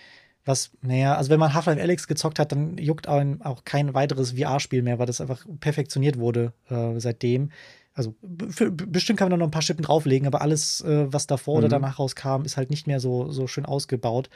Was, 0.44 0.72
naja, 0.82 1.14
also 1.16 1.30
wenn 1.30 1.38
man 1.38 1.54
Half-Life 1.54 1.80
Alex 1.80 2.08
gezockt 2.08 2.38
hat, 2.40 2.50
dann 2.50 2.76
juckt 2.76 3.06
einen 3.08 3.42
auch 3.42 3.64
kein 3.64 3.94
weiteres 3.94 4.32
VR-Spiel 4.32 4.82
mehr, 4.82 4.98
weil 4.98 5.06
das 5.06 5.20
einfach 5.20 5.46
perfektioniert 5.60 6.18
wurde 6.18 6.52
äh, 6.68 6.98
seitdem. 6.98 7.50
Also 7.94 8.14
bestimmt 8.20 9.18
kann 9.18 9.26
man 9.26 9.32
da 9.32 9.36
noch 9.36 9.48
ein 9.48 9.52
paar 9.52 9.62
Schippen 9.62 9.84
drauflegen, 9.84 10.26
aber 10.26 10.40
alles, 10.40 10.80
äh, 10.80 11.12
was 11.12 11.26
davor 11.26 11.58
oder 11.58 11.66
Mhm. 11.68 11.72
danach 11.72 11.98
rauskam, 11.98 12.42
ist 12.44 12.56
halt 12.56 12.70
nicht 12.70 12.86
mehr 12.86 12.98
so, 13.00 13.30
so 13.30 13.46
schön 13.46 13.66
ausgebaut. 13.66 14.30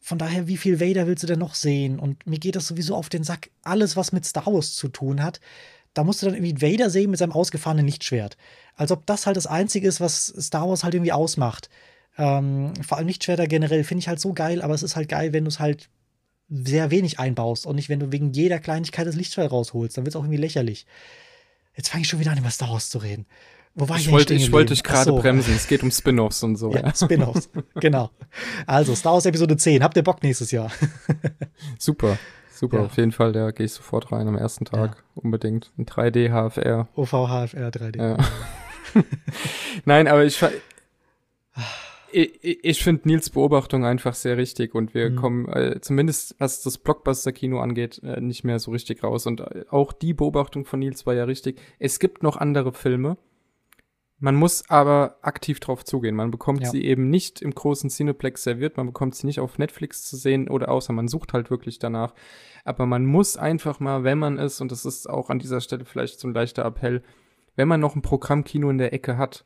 Von 0.00 0.18
daher, 0.18 0.46
wie 0.46 0.56
viel 0.56 0.80
Vader 0.80 1.06
willst 1.06 1.24
du 1.24 1.26
denn 1.26 1.40
noch 1.40 1.54
sehen? 1.54 1.98
Und 1.98 2.26
mir 2.26 2.38
geht 2.38 2.54
das 2.56 2.68
sowieso 2.68 2.94
auf 2.94 3.08
den 3.08 3.24
Sack. 3.24 3.50
Alles, 3.62 3.96
was 3.96 4.12
mit 4.12 4.24
Star 4.24 4.46
Wars 4.46 4.74
zu 4.76 4.88
tun 4.88 5.22
hat, 5.22 5.40
da 5.94 6.04
musst 6.04 6.22
du 6.22 6.26
dann 6.26 6.36
irgendwie 6.36 6.62
Vader 6.62 6.88
sehen 6.90 7.10
mit 7.10 7.18
seinem 7.18 7.32
ausgefahrenen 7.32 7.86
Lichtschwert. 7.86 8.36
Als 8.76 8.92
ob 8.92 9.04
das 9.06 9.26
halt 9.26 9.36
das 9.36 9.46
Einzige 9.48 9.88
ist, 9.88 10.00
was 10.00 10.26
Star 10.26 10.68
Wars 10.68 10.84
halt 10.84 10.94
irgendwie 10.94 11.12
ausmacht. 11.12 11.68
Ähm, 12.18 12.72
vor 12.86 12.98
allem 12.98 13.06
Lichtschwerter 13.08 13.46
generell 13.46 13.84
finde 13.84 14.00
ich 14.00 14.08
halt 14.08 14.20
so 14.20 14.32
geil, 14.32 14.62
aber 14.62 14.74
es 14.74 14.82
ist 14.82 14.96
halt 14.96 15.08
geil, 15.08 15.32
wenn 15.32 15.44
du 15.44 15.48
es 15.48 15.60
halt 15.60 15.88
sehr 16.48 16.90
wenig 16.90 17.18
einbaust 17.18 17.66
und 17.66 17.76
nicht, 17.76 17.88
wenn 17.88 18.00
du 18.00 18.12
wegen 18.12 18.32
jeder 18.32 18.58
Kleinigkeit 18.58 19.06
das 19.06 19.16
Lichtschwert 19.16 19.50
rausholst. 19.52 19.96
Dann 19.96 20.04
wird 20.04 20.14
es 20.14 20.16
auch 20.16 20.22
irgendwie 20.24 20.40
lächerlich. 20.40 20.86
Jetzt 21.74 21.88
fange 21.90 22.02
ich 22.02 22.08
schon 22.08 22.20
wieder 22.20 22.30
an, 22.32 22.38
über 22.38 22.50
Star 22.50 22.70
Wars 22.70 22.88
zu 22.88 22.98
reden. 22.98 23.26
Wo 23.74 23.88
war 23.88 23.96
Ich 23.98 24.04
eigentlich 24.04 24.12
wollte, 24.12 24.34
ich 24.34 24.52
wollte 24.52 24.72
dich 24.72 24.82
gerade 24.82 25.04
so. 25.10 25.16
bremsen. 25.18 25.54
Es 25.54 25.66
geht 25.66 25.82
um 25.82 25.90
Spin-offs 25.90 26.42
und 26.42 26.56
so. 26.56 26.72
Ja, 26.72 26.80
Ja. 26.86 26.94
Spin-offs. 26.94 27.50
genau. 27.74 28.10
Also, 28.66 28.94
Star 28.94 29.12
Wars 29.12 29.26
Episode 29.26 29.56
10. 29.58 29.82
Habt 29.82 29.96
ihr 29.98 30.02
Bock 30.02 30.22
nächstes 30.22 30.50
Jahr? 30.50 30.70
Super, 31.78 32.16
super. 32.54 32.78
Ja. 32.78 32.84
Auf 32.86 32.96
jeden 32.96 33.12
Fall, 33.12 33.32
da 33.32 33.50
gehe 33.50 33.66
ich 33.66 33.72
sofort 33.72 34.10
rein 34.12 34.26
am 34.28 34.38
ersten 34.38 34.64
Tag. 34.64 35.04
Unbedingt. 35.14 35.72
Ein 35.76 35.84
3D 35.84 36.30
HFR. 36.30 36.88
OV, 36.96 37.10
HFR 37.10 37.68
3D. 37.68 37.98
Ja. 37.98 38.16
Nein, 39.84 40.08
aber 40.08 40.24
ich, 40.24 40.38
fa- 40.38 40.50
ich, 42.12 42.64
ich- 42.64 42.82
finde 42.82 43.08
Nils 43.08 43.30
Beobachtung 43.30 43.84
einfach 43.84 44.14
sehr 44.14 44.36
richtig 44.36 44.74
und 44.74 44.94
wir 44.94 45.10
Mhm. 45.10 45.16
kommen 45.16 45.48
äh, 45.48 45.80
zumindest, 45.80 46.34
was 46.38 46.62
das 46.62 46.78
Blockbuster-Kino 46.78 47.58
angeht, 47.60 48.00
äh, 48.02 48.20
nicht 48.20 48.44
mehr 48.44 48.58
so 48.58 48.70
richtig 48.70 49.02
raus. 49.02 49.26
Und 49.26 49.40
äh, 49.40 49.64
auch 49.70 49.92
die 49.92 50.14
Beobachtung 50.14 50.64
von 50.64 50.80
Nils 50.80 51.06
war 51.06 51.14
ja 51.14 51.24
richtig. 51.24 51.60
Es 51.78 51.98
gibt 51.98 52.22
noch 52.22 52.36
andere 52.36 52.72
Filme. 52.72 53.16
Man 54.18 54.34
muss 54.34 54.70
aber 54.70 55.18
aktiv 55.20 55.60
drauf 55.60 55.84
zugehen. 55.84 56.14
Man 56.16 56.30
bekommt 56.30 56.62
Ja. 56.62 56.70
sie 56.70 56.82
eben 56.84 57.10
nicht 57.10 57.42
im 57.42 57.54
großen 57.54 57.90
Cineplex 57.90 58.42
serviert, 58.44 58.78
man 58.78 58.86
bekommt 58.86 59.14
sie 59.14 59.26
nicht 59.26 59.40
auf 59.40 59.58
Netflix 59.58 60.04
zu 60.04 60.16
sehen 60.16 60.48
oder 60.48 60.70
außer 60.70 60.94
man 60.94 61.06
sucht 61.06 61.34
halt 61.34 61.50
wirklich 61.50 61.78
danach. 61.78 62.14
Aber 62.64 62.86
man 62.86 63.04
muss 63.04 63.36
einfach 63.36 63.78
mal, 63.78 64.04
wenn 64.04 64.18
man 64.18 64.38
es, 64.38 64.60
und 64.62 64.72
das 64.72 64.86
ist 64.86 65.08
auch 65.08 65.28
an 65.28 65.38
dieser 65.38 65.60
Stelle 65.60 65.84
vielleicht 65.84 66.18
so 66.18 66.28
ein 66.28 66.34
leichter 66.34 66.64
Appell, 66.64 67.02
wenn 67.56 67.68
man 67.68 67.80
noch 67.80 67.94
ein 67.94 68.00
Programmkino 68.02 68.70
in 68.70 68.78
der 68.78 68.94
Ecke 68.94 69.18
hat, 69.18 69.44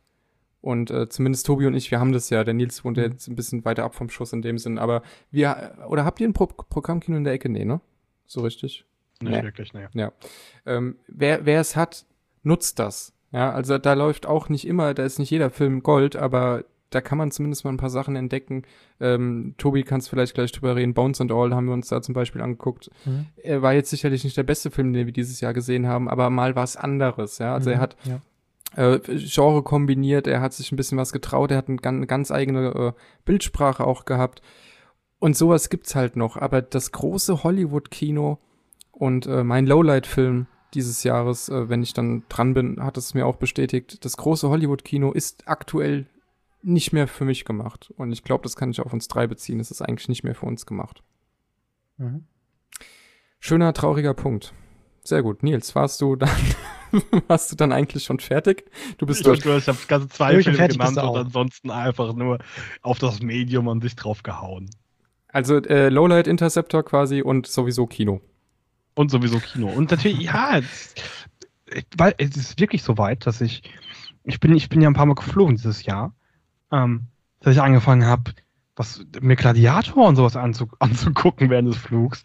und 0.60 0.90
äh, 0.90 1.08
zumindest 1.08 1.46
Tobi 1.46 1.66
und 1.66 1.74
ich, 1.74 1.90
wir 1.90 2.00
haben 2.00 2.12
das 2.12 2.30
ja, 2.30 2.44
der 2.44 2.54
Nils 2.54 2.84
wohnt 2.84 2.96
ja 2.96 3.04
Mhm. 3.06 3.12
jetzt 3.12 3.28
ein 3.28 3.36
bisschen 3.36 3.64
weiter 3.64 3.84
ab 3.84 3.94
vom 3.94 4.10
Schuss 4.10 4.32
in 4.32 4.42
dem 4.42 4.58
Sinn, 4.58 4.78
aber 4.78 5.02
wir, 5.30 5.72
oder 5.88 6.04
habt 6.04 6.20
ihr 6.20 6.28
ein 6.28 6.32
Pro 6.32 6.46
Programmkino 6.46 7.16
in 7.16 7.24
der 7.24 7.32
Ecke? 7.32 7.48
Nee, 7.48 7.64
ne? 7.64 7.80
So 8.26 8.42
richtig? 8.42 8.84
Nicht 9.22 9.32
Nee. 9.32 9.42
wirklich, 9.42 9.72
ne. 9.74 9.88
Ja. 9.94 10.12
Ähm, 10.66 10.96
wer, 11.08 11.44
wer 11.46 11.60
es 11.60 11.76
hat, 11.76 12.04
nutzt 12.42 12.78
das. 12.78 13.12
Ja, 13.32 13.52
also 13.52 13.78
da 13.78 13.92
läuft 13.94 14.26
auch 14.26 14.48
nicht 14.48 14.66
immer, 14.66 14.92
da 14.94 15.04
ist 15.04 15.18
nicht 15.18 15.30
jeder 15.30 15.50
Film 15.50 15.82
Gold, 15.82 16.16
aber 16.16 16.64
da 16.90 17.00
kann 17.00 17.18
man 17.18 17.30
zumindest 17.30 17.64
mal 17.64 17.70
ein 17.70 17.76
paar 17.76 17.90
Sachen 17.90 18.16
entdecken. 18.16 18.64
Ähm, 18.98 19.54
Tobi 19.58 19.84
kannst 19.84 20.08
vielleicht 20.10 20.34
gleich 20.34 20.50
drüber 20.50 20.74
reden. 20.74 20.92
Bones 20.92 21.20
and 21.20 21.30
All 21.30 21.54
haben 21.54 21.66
wir 21.66 21.72
uns 21.74 21.86
da 21.86 22.02
zum 22.02 22.14
Beispiel 22.14 22.40
angeguckt. 22.42 22.90
Mhm. 23.04 23.26
Er 23.36 23.62
war 23.62 23.72
jetzt 23.74 23.90
sicherlich 23.90 24.24
nicht 24.24 24.36
der 24.36 24.42
beste 24.42 24.72
Film, 24.72 24.92
den 24.92 25.06
wir 25.06 25.12
dieses 25.12 25.40
Jahr 25.40 25.54
gesehen 25.54 25.86
haben, 25.86 26.08
aber 26.08 26.30
mal 26.30 26.56
was 26.56 26.76
anderes. 26.76 27.38
Ja, 27.38 27.54
also 27.54 27.70
Mhm. 27.70 27.74
er 27.76 27.80
hat 27.80 27.96
Ja. 28.04 28.20
Äh, 28.76 28.98
Genre 29.06 29.62
kombiniert, 29.62 30.26
er 30.26 30.40
hat 30.40 30.52
sich 30.52 30.70
ein 30.72 30.76
bisschen 30.76 30.98
was 30.98 31.12
getraut, 31.12 31.50
er 31.50 31.56
hat 31.56 31.68
eine 31.68 32.06
ganz 32.06 32.30
eigene 32.30 32.68
äh, 32.68 32.92
Bildsprache 33.24 33.86
auch 33.86 34.04
gehabt. 34.04 34.42
Und 35.18 35.36
sowas 35.36 35.68
gibt's 35.68 35.94
halt 35.94 36.16
noch. 36.16 36.36
Aber 36.36 36.62
das 36.62 36.92
große 36.92 37.42
Hollywood-Kino 37.44 38.38
und 38.92 39.26
äh, 39.26 39.44
mein 39.44 39.66
Lowlight-Film 39.66 40.46
dieses 40.74 41.02
Jahres, 41.02 41.48
äh, 41.48 41.68
wenn 41.68 41.82
ich 41.82 41.94
dann 41.94 42.24
dran 42.28 42.54
bin, 42.54 42.82
hat 42.82 42.96
es 42.96 43.14
mir 43.14 43.26
auch 43.26 43.36
bestätigt, 43.36 44.04
das 44.04 44.16
große 44.16 44.48
Hollywood-Kino 44.48 45.12
ist 45.12 45.48
aktuell 45.48 46.06
nicht 46.62 46.92
mehr 46.92 47.08
für 47.08 47.24
mich 47.24 47.44
gemacht. 47.44 47.92
Und 47.96 48.12
ich 48.12 48.22
glaube, 48.22 48.42
das 48.42 48.56
kann 48.56 48.70
ich 48.70 48.80
auf 48.80 48.92
uns 48.92 49.08
drei 49.08 49.26
beziehen. 49.26 49.60
Es 49.60 49.70
ist 49.70 49.82
eigentlich 49.82 50.08
nicht 50.08 50.24
mehr 50.24 50.34
für 50.34 50.46
uns 50.46 50.66
gemacht. 50.66 51.02
Mhm. 51.96 52.26
Schöner, 53.40 53.72
trauriger 53.72 54.14
Punkt. 54.14 54.52
Sehr 55.04 55.22
gut. 55.22 55.42
Nils, 55.42 55.74
warst 55.74 56.00
du 56.00 56.16
dann, 56.16 56.30
warst 57.28 57.50
du 57.52 57.56
dann 57.56 57.72
eigentlich 57.72 58.04
schon 58.04 58.20
fertig? 58.20 58.70
Du 58.98 59.06
bist 59.06 59.20
Ich, 59.20 59.26
dort. 59.26 59.38
ich, 59.38 59.44
ich 59.46 59.68
habe 59.68 59.78
ganze 59.88 60.08
zwei 60.08 60.36
und 60.36 60.42
Filme 60.42 60.68
genannt 60.68 60.96
und 60.96 60.98
auch. 60.98 61.16
ansonsten 61.16 61.70
einfach 61.70 62.12
nur 62.14 62.38
auf 62.82 62.98
das 62.98 63.20
Medium 63.20 63.68
an 63.68 63.80
sich 63.80 63.96
drauf 63.96 64.22
gehauen. 64.22 64.68
Also 65.28 65.58
äh, 65.58 65.88
Lowlight 65.88 66.26
Interceptor 66.26 66.82
quasi 66.84 67.22
und 67.22 67.46
sowieso 67.46 67.86
Kino. 67.86 68.20
Und 68.94 69.10
sowieso 69.10 69.38
Kino. 69.38 69.68
Und 69.68 69.90
natürlich, 69.90 70.20
ja, 70.22 70.58
es, 70.58 70.94
ich- 71.72 71.84
weil 71.96 72.14
es 72.18 72.36
ist 72.36 72.58
wirklich 72.60 72.82
so 72.82 72.98
weit, 72.98 73.26
dass 73.26 73.40
ich, 73.40 73.62
ich 74.24 74.40
bin, 74.40 74.54
ich 74.56 74.68
bin 74.68 74.80
ja 74.82 74.88
ein 74.90 74.94
paar 74.94 75.06
Mal 75.06 75.14
geflogen 75.14 75.56
dieses 75.56 75.84
Jahr, 75.84 76.14
ähm, 76.72 77.06
dass 77.40 77.54
ich 77.54 77.62
angefangen 77.62 78.04
habe, 78.04 78.32
was 78.76 79.04
mir 79.20 79.36
Gladiator 79.36 80.06
und 80.08 80.16
sowas 80.16 80.36
anzu, 80.36 80.68
anzugucken 80.80 81.48
während 81.48 81.68
des 81.68 81.76
Flugs. 81.76 82.22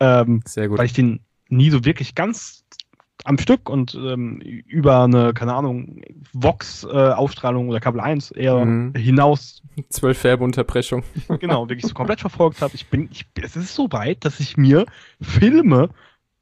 Ähm, 0.00 0.42
Sehr 0.44 0.68
gut. 0.68 0.78
weil 0.78 0.86
ich 0.86 0.92
den 0.92 1.20
nie 1.48 1.70
so 1.70 1.84
wirklich 1.84 2.14
ganz 2.14 2.64
am 3.24 3.38
Stück 3.38 3.68
und 3.68 3.94
ähm, 3.94 4.40
über 4.40 5.02
eine, 5.04 5.34
keine 5.34 5.54
Ahnung, 5.54 6.00
Vox-Ausstrahlung 6.32 7.68
oder 7.68 7.80
Kabel 7.80 8.00
1 8.00 8.30
eher 8.32 8.64
Mhm. 8.64 8.94
hinaus, 8.94 9.62
Zwölf 9.90 10.22
Werbeunterbrechung. 10.24 11.02
genau, 11.40 11.68
wirklich 11.68 11.86
so 11.86 11.94
komplett 11.94 12.20
verfolgt 12.20 12.62
habe. 12.62 12.74
Ich 12.74 12.86
bin, 12.88 13.08
ich, 13.10 13.26
es 13.42 13.56
ist 13.56 13.74
so 13.74 13.90
weit, 13.92 14.24
dass 14.24 14.40
ich 14.40 14.56
mir 14.56 14.86
Filme 15.20 15.90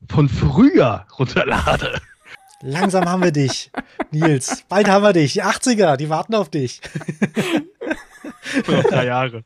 von 0.09 0.29
früher 0.29 1.07
runterlade. 1.19 2.01
Langsam 2.61 3.05
haben 3.07 3.23
wir 3.23 3.33
dich, 3.33 3.71
Nils. 4.11 4.65
Bald 4.69 4.89
haben 4.89 5.03
wir 5.03 5.13
dich. 5.13 5.33
Die 5.35 5.43
80er, 5.43 5.97
die 5.97 6.09
warten 6.09 6.35
auf 6.35 6.49
dich. 6.51 6.81
Für 8.41 8.73
noch 8.73 8.85
drei 8.85 9.07
Jahre. 9.07 9.45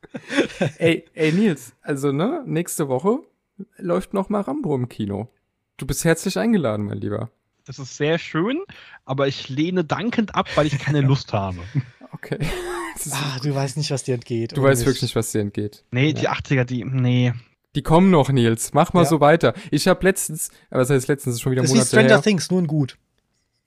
ey, 0.78 1.04
ey 1.14 1.32
Nils, 1.32 1.72
also 1.82 2.12
ne, 2.12 2.42
nächste 2.46 2.88
Woche 2.88 3.20
läuft 3.78 4.12
noch 4.14 4.28
mal 4.28 4.40
Rambo 4.42 4.74
im 4.74 4.88
Kino. 4.88 5.28
Du 5.78 5.86
bist 5.86 6.04
herzlich 6.04 6.36
eingeladen, 6.38 6.86
mein 6.86 6.98
Lieber. 6.98 7.30
Das 7.64 7.78
ist 7.78 7.96
sehr 7.96 8.18
schön, 8.18 8.60
aber 9.04 9.28
ich 9.28 9.48
lehne 9.48 9.84
dankend 9.84 10.34
ab, 10.34 10.48
weil 10.56 10.66
ich 10.66 10.78
keine 10.78 11.00
Lust 11.02 11.32
habe. 11.32 11.58
Okay. 12.12 12.38
Ist, 12.96 13.12
Ah, 13.14 13.38
du 13.42 13.54
weißt 13.54 13.76
nicht, 13.76 13.92
was 13.92 14.02
dir 14.02 14.14
entgeht. 14.14 14.56
du 14.56 14.62
weißt 14.62 14.84
wirklich 14.84 15.02
nicht, 15.02 15.14
was 15.14 15.30
dir 15.30 15.40
entgeht. 15.40 15.84
Nee, 15.92 16.12
die 16.14 16.28
80er, 16.28 16.64
die, 16.64 16.84
nee. 16.84 17.32
Die 17.76 17.82
kommen 17.82 18.10
noch, 18.10 18.28
Nils. 18.28 18.72
Mach 18.74 18.92
mal 18.92 19.02
Ja. 19.04 19.08
so 19.08 19.20
weiter. 19.20 19.54
Ich 19.70 19.86
habe 19.86 20.02
letztens, 20.04 20.50
aber 20.68 20.80
das 20.80 20.90
heißt 20.90 21.06
letztens 21.06 21.36
ist 21.36 21.42
schon 21.42 21.52
wieder 21.52 21.62
Das 21.62 21.70
ist 21.70 21.76
Monate 21.76 21.88
Stranger 21.90 22.08
her. 22.08 22.22
Things, 22.22 22.50
nur 22.50 22.58
in 22.58 22.66
gut. 22.66 22.98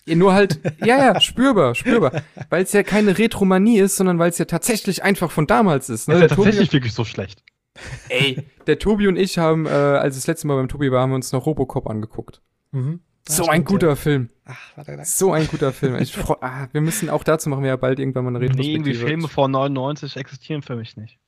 Ja, 0.06 0.16
Nur 0.16 0.34
halt, 0.34 0.60
ja, 0.84 0.98
ja, 1.14 1.22
spürbar, 1.22 1.76
spürbar. 1.76 2.24
Weil 2.50 2.64
es 2.64 2.74
ja 2.74 2.84
keine 2.84 3.18
Retromanie 3.18 3.78
ist, 3.80 3.96
sondern 3.96 4.20
weil 4.20 4.32
es 4.32 4.38
ja 4.38 4.44
tatsächlich 4.46 5.02
einfach 5.04 5.32
von 5.32 5.48
damals 5.48 5.90
ist. 5.90 6.10
Ne? 6.10 6.16
Das 6.16 6.24
ist 6.24 6.24
ja 6.24 6.28
Der 6.28 6.36
Tobi- 6.36 6.46
tatsächlich 6.50 6.74
wirklich 6.74 6.94
so 6.94 7.06
schlecht. 7.06 7.42
Ey, 8.10 8.44
der 8.68 8.80
Tobi 8.80 9.08
und 9.08 9.16
ich 9.16 9.38
haben, 9.38 9.66
äh, 9.66 9.70
als 9.70 10.16
das 10.16 10.28
letzte 10.28 10.48
Mal 10.48 10.56
beim 10.58 10.68
Tobi 10.68 10.92
war, 10.92 11.02
haben 11.02 11.12
wir 11.12 11.16
uns 11.16 11.32
noch 11.32 11.46
Robocop 11.46 11.88
angeguckt. 11.90 12.42
Mhm. 12.72 13.00
So 13.28 13.44
stimmt, 13.44 13.50
ein 13.50 13.66
guter 13.66 13.90
Ja. 13.90 13.96
Film. 13.96 14.30
Ach, 14.46 14.58
warte, 14.76 14.92
warte. 14.98 15.06
So 15.06 15.32
ein 15.32 15.48
guter 15.48 15.72
Film. 15.72 15.96
Ich 15.98 16.12
freu, 16.14 16.36
ah, 16.42 16.68
wir 16.72 16.82
müssen 16.82 17.10
auch 17.10 17.24
dazu 17.24 17.50
machen 17.50 17.62
wir 17.64 17.70
ja 17.70 17.76
bald 17.76 18.00
irgendwann 18.00 18.26
mal 18.26 18.30
eine 18.32 18.40
Nee, 18.40 18.46
Retrospektive. 18.46 18.76
irgendwie 18.90 18.94
Filme 18.96 19.28
vor 19.28 19.48
99 19.48 20.18
existieren 20.18 20.62
für 20.64 20.76
mich 20.76 20.98
nicht. 20.98 21.20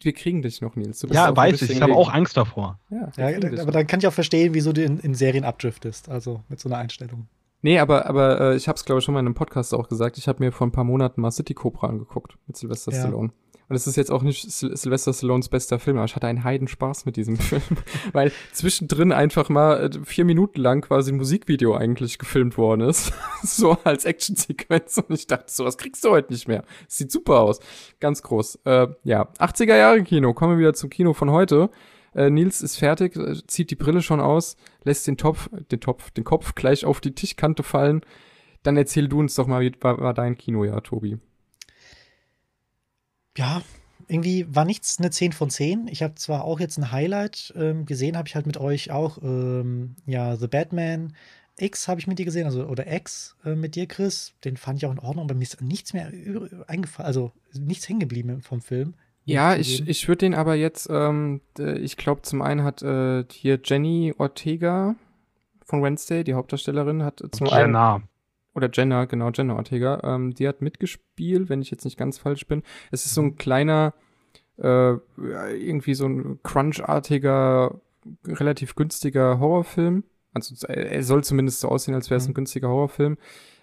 wir 0.00 0.12
kriegen 0.12 0.42
dich 0.42 0.60
noch, 0.62 0.76
Nils. 0.76 1.04
ja, 1.10 1.36
weiß 1.36 1.60
ich. 1.62 1.70
Ich 1.70 1.82
habe 1.82 1.94
auch 1.94 2.12
Angst 2.12 2.36
davor. 2.36 2.78
Ja, 2.90 3.10
ja 3.16 3.36
aber 3.60 3.72
dann 3.72 3.86
kann 3.86 4.00
ich 4.00 4.06
auch 4.06 4.12
verstehen, 4.12 4.54
wieso 4.54 4.72
du 4.72 4.82
in, 4.82 4.98
in 5.00 5.14
Serien 5.14 5.44
abdriftest. 5.44 6.08
Also 6.08 6.42
mit 6.48 6.60
so 6.60 6.68
einer 6.68 6.78
Einstellung. 6.78 7.28
Nee, 7.62 7.78
aber, 7.80 8.06
aber 8.06 8.40
äh, 8.52 8.56
ich 8.56 8.68
habe 8.68 8.76
es, 8.76 8.84
glaube 8.84 9.00
ich, 9.00 9.04
schon 9.04 9.14
mal 9.14 9.20
in 9.20 9.26
einem 9.26 9.34
Podcast 9.34 9.74
auch 9.74 9.88
gesagt. 9.88 10.16
Ich 10.18 10.28
habe 10.28 10.44
mir 10.44 10.52
vor 10.52 10.66
ein 10.66 10.72
paar 10.72 10.84
Monaten 10.84 11.20
mal 11.20 11.32
City 11.32 11.54
Cobra 11.54 11.88
angeguckt 11.88 12.38
mit 12.46 12.56
Sylvester 12.56 12.92
ja. 12.92 13.00
Stallone. 13.00 13.32
Und 13.68 13.74
es 13.74 13.86
ist 13.86 13.96
jetzt 13.96 14.12
auch 14.12 14.22
nicht 14.22 14.50
Sil 14.50 14.76
Sylvester 14.76 15.12
Stallones 15.12 15.48
bester 15.48 15.80
Film, 15.80 15.96
aber 15.96 16.04
ich 16.04 16.14
hatte 16.14 16.28
einen 16.28 16.44
Heidenspaß 16.44 17.04
mit 17.04 17.16
diesem 17.16 17.36
Film. 17.36 17.62
Weil 18.12 18.32
zwischendrin 18.52 19.12
einfach 19.12 19.48
mal 19.48 19.90
äh, 19.92 20.04
vier 20.04 20.24
Minuten 20.24 20.60
lang 20.60 20.82
quasi 20.82 21.12
ein 21.12 21.16
Musikvideo 21.16 21.74
eigentlich 21.74 22.18
gefilmt 22.18 22.56
worden 22.58 22.82
ist. 22.82 23.12
so 23.42 23.76
als 23.82 24.04
Actionsequenz. 24.04 24.98
Und 24.98 25.14
ich 25.14 25.26
dachte, 25.26 25.50
sowas 25.50 25.78
kriegst 25.78 26.04
du 26.04 26.10
heute 26.10 26.32
nicht 26.32 26.46
mehr. 26.46 26.64
sieht 26.86 27.10
super 27.10 27.40
aus. 27.40 27.58
Ganz 27.98 28.22
groß. 28.22 28.60
Äh, 28.64 28.88
ja, 29.02 29.28
80er 29.38 29.76
Jahre 29.76 30.02
Kino. 30.04 30.32
Kommen 30.32 30.52
wir 30.52 30.58
wieder 30.60 30.74
zum 30.74 30.90
Kino 30.90 31.12
von 31.12 31.30
heute. 31.30 31.70
Äh, 32.14 32.30
Nils 32.30 32.62
ist 32.62 32.76
fertig, 32.76 33.14
äh, 33.16 33.34
zieht 33.46 33.70
die 33.70 33.76
Brille 33.76 34.00
schon 34.00 34.20
aus, 34.20 34.56
lässt 34.84 35.06
den 35.06 35.18
Topf, 35.18 35.50
den 35.70 35.80
Topf, 35.80 36.10
den 36.12 36.24
Kopf 36.24 36.54
gleich 36.54 36.86
auf 36.86 37.00
die 37.00 37.14
Tischkante 37.14 37.62
fallen. 37.62 38.00
Dann 38.62 38.76
erzähl 38.76 39.06
du 39.06 39.18
uns 39.20 39.34
doch 39.34 39.46
mal, 39.46 39.60
wie 39.60 39.72
war, 39.80 40.00
war 40.00 40.14
dein 40.14 40.38
Kinojahr, 40.38 40.82
Tobi? 40.82 41.18
Ja, 43.36 43.62
irgendwie 44.08 44.46
war 44.54 44.64
nichts 44.64 44.98
eine 44.98 45.10
10 45.10 45.32
von 45.32 45.50
10. 45.50 45.88
Ich 45.88 46.02
habe 46.02 46.14
zwar 46.14 46.44
auch 46.44 46.60
jetzt 46.60 46.78
ein 46.78 46.92
Highlight 46.92 47.52
ähm, 47.56 47.86
gesehen, 47.86 48.16
habe 48.16 48.28
ich 48.28 48.34
halt 48.34 48.46
mit 48.46 48.56
euch 48.56 48.90
auch, 48.90 49.18
ähm, 49.22 49.96
ja, 50.06 50.36
The 50.36 50.46
Batman 50.46 51.12
X 51.58 51.88
habe 51.88 52.00
ich 52.00 52.06
mit 52.06 52.18
dir 52.18 52.24
gesehen, 52.24 52.44
also 52.44 52.66
oder 52.66 52.90
X 52.92 53.36
äh, 53.44 53.54
mit 53.54 53.74
dir, 53.74 53.86
Chris. 53.86 54.34
Den 54.44 54.56
fand 54.56 54.78
ich 54.78 54.86
auch 54.86 54.92
in 54.92 54.98
Ordnung, 54.98 55.24
aber 55.24 55.34
mir 55.34 55.42
ist 55.42 55.60
nichts 55.60 55.92
mehr 55.92 56.12
eingefallen, 56.66 57.06
also 57.06 57.32
nichts 57.54 57.88
hängen 57.88 58.00
geblieben 58.00 58.42
vom 58.42 58.60
Film. 58.60 58.94
Ja, 59.24 59.56
ich, 59.56 59.88
ich 59.88 60.06
würde 60.06 60.18
den 60.18 60.34
aber 60.34 60.54
jetzt, 60.54 60.88
ähm, 60.88 61.40
ich 61.58 61.96
glaube, 61.96 62.22
zum 62.22 62.42
einen 62.42 62.62
hat 62.62 62.82
äh, 62.82 63.24
hier 63.28 63.58
Jenny 63.64 64.14
Ortega 64.16 64.94
von 65.64 65.82
Wednesday, 65.82 66.22
die 66.22 66.34
Hauptdarstellerin, 66.34 67.02
hat 67.02 67.24
zum 67.32 67.48
Jenna. 67.48 67.94
einen 67.94 68.08
oder 68.56 68.70
Jenna, 68.72 69.04
genau, 69.04 69.30
Jenna 69.30 69.54
Ortega, 69.54 70.00
ähm, 70.02 70.34
die 70.34 70.48
hat 70.48 70.62
mitgespielt, 70.62 71.50
wenn 71.50 71.60
ich 71.60 71.70
jetzt 71.70 71.84
nicht 71.84 71.98
ganz 71.98 72.16
falsch 72.16 72.46
bin. 72.46 72.62
Es 72.90 73.04
ist 73.04 73.14
so 73.14 73.20
ein 73.20 73.36
kleiner, 73.36 73.92
äh, 74.56 74.94
irgendwie 75.18 75.94
so 75.94 76.06
ein 76.06 76.40
Crunch-artiger, 76.42 77.78
relativ 78.26 78.74
günstiger 78.74 79.38
Horrorfilm. 79.38 80.04
Also 80.32 80.54
er 80.66 81.02
soll 81.02 81.22
zumindest 81.22 81.60
so 81.60 81.68
aussehen, 81.68 81.94
als 81.94 82.08
wäre 82.08 82.16
es 82.16 82.26
ein 82.26 82.30
mhm. 82.30 82.34
günstiger 82.34 82.68
Horrorfilm, 82.68 83.18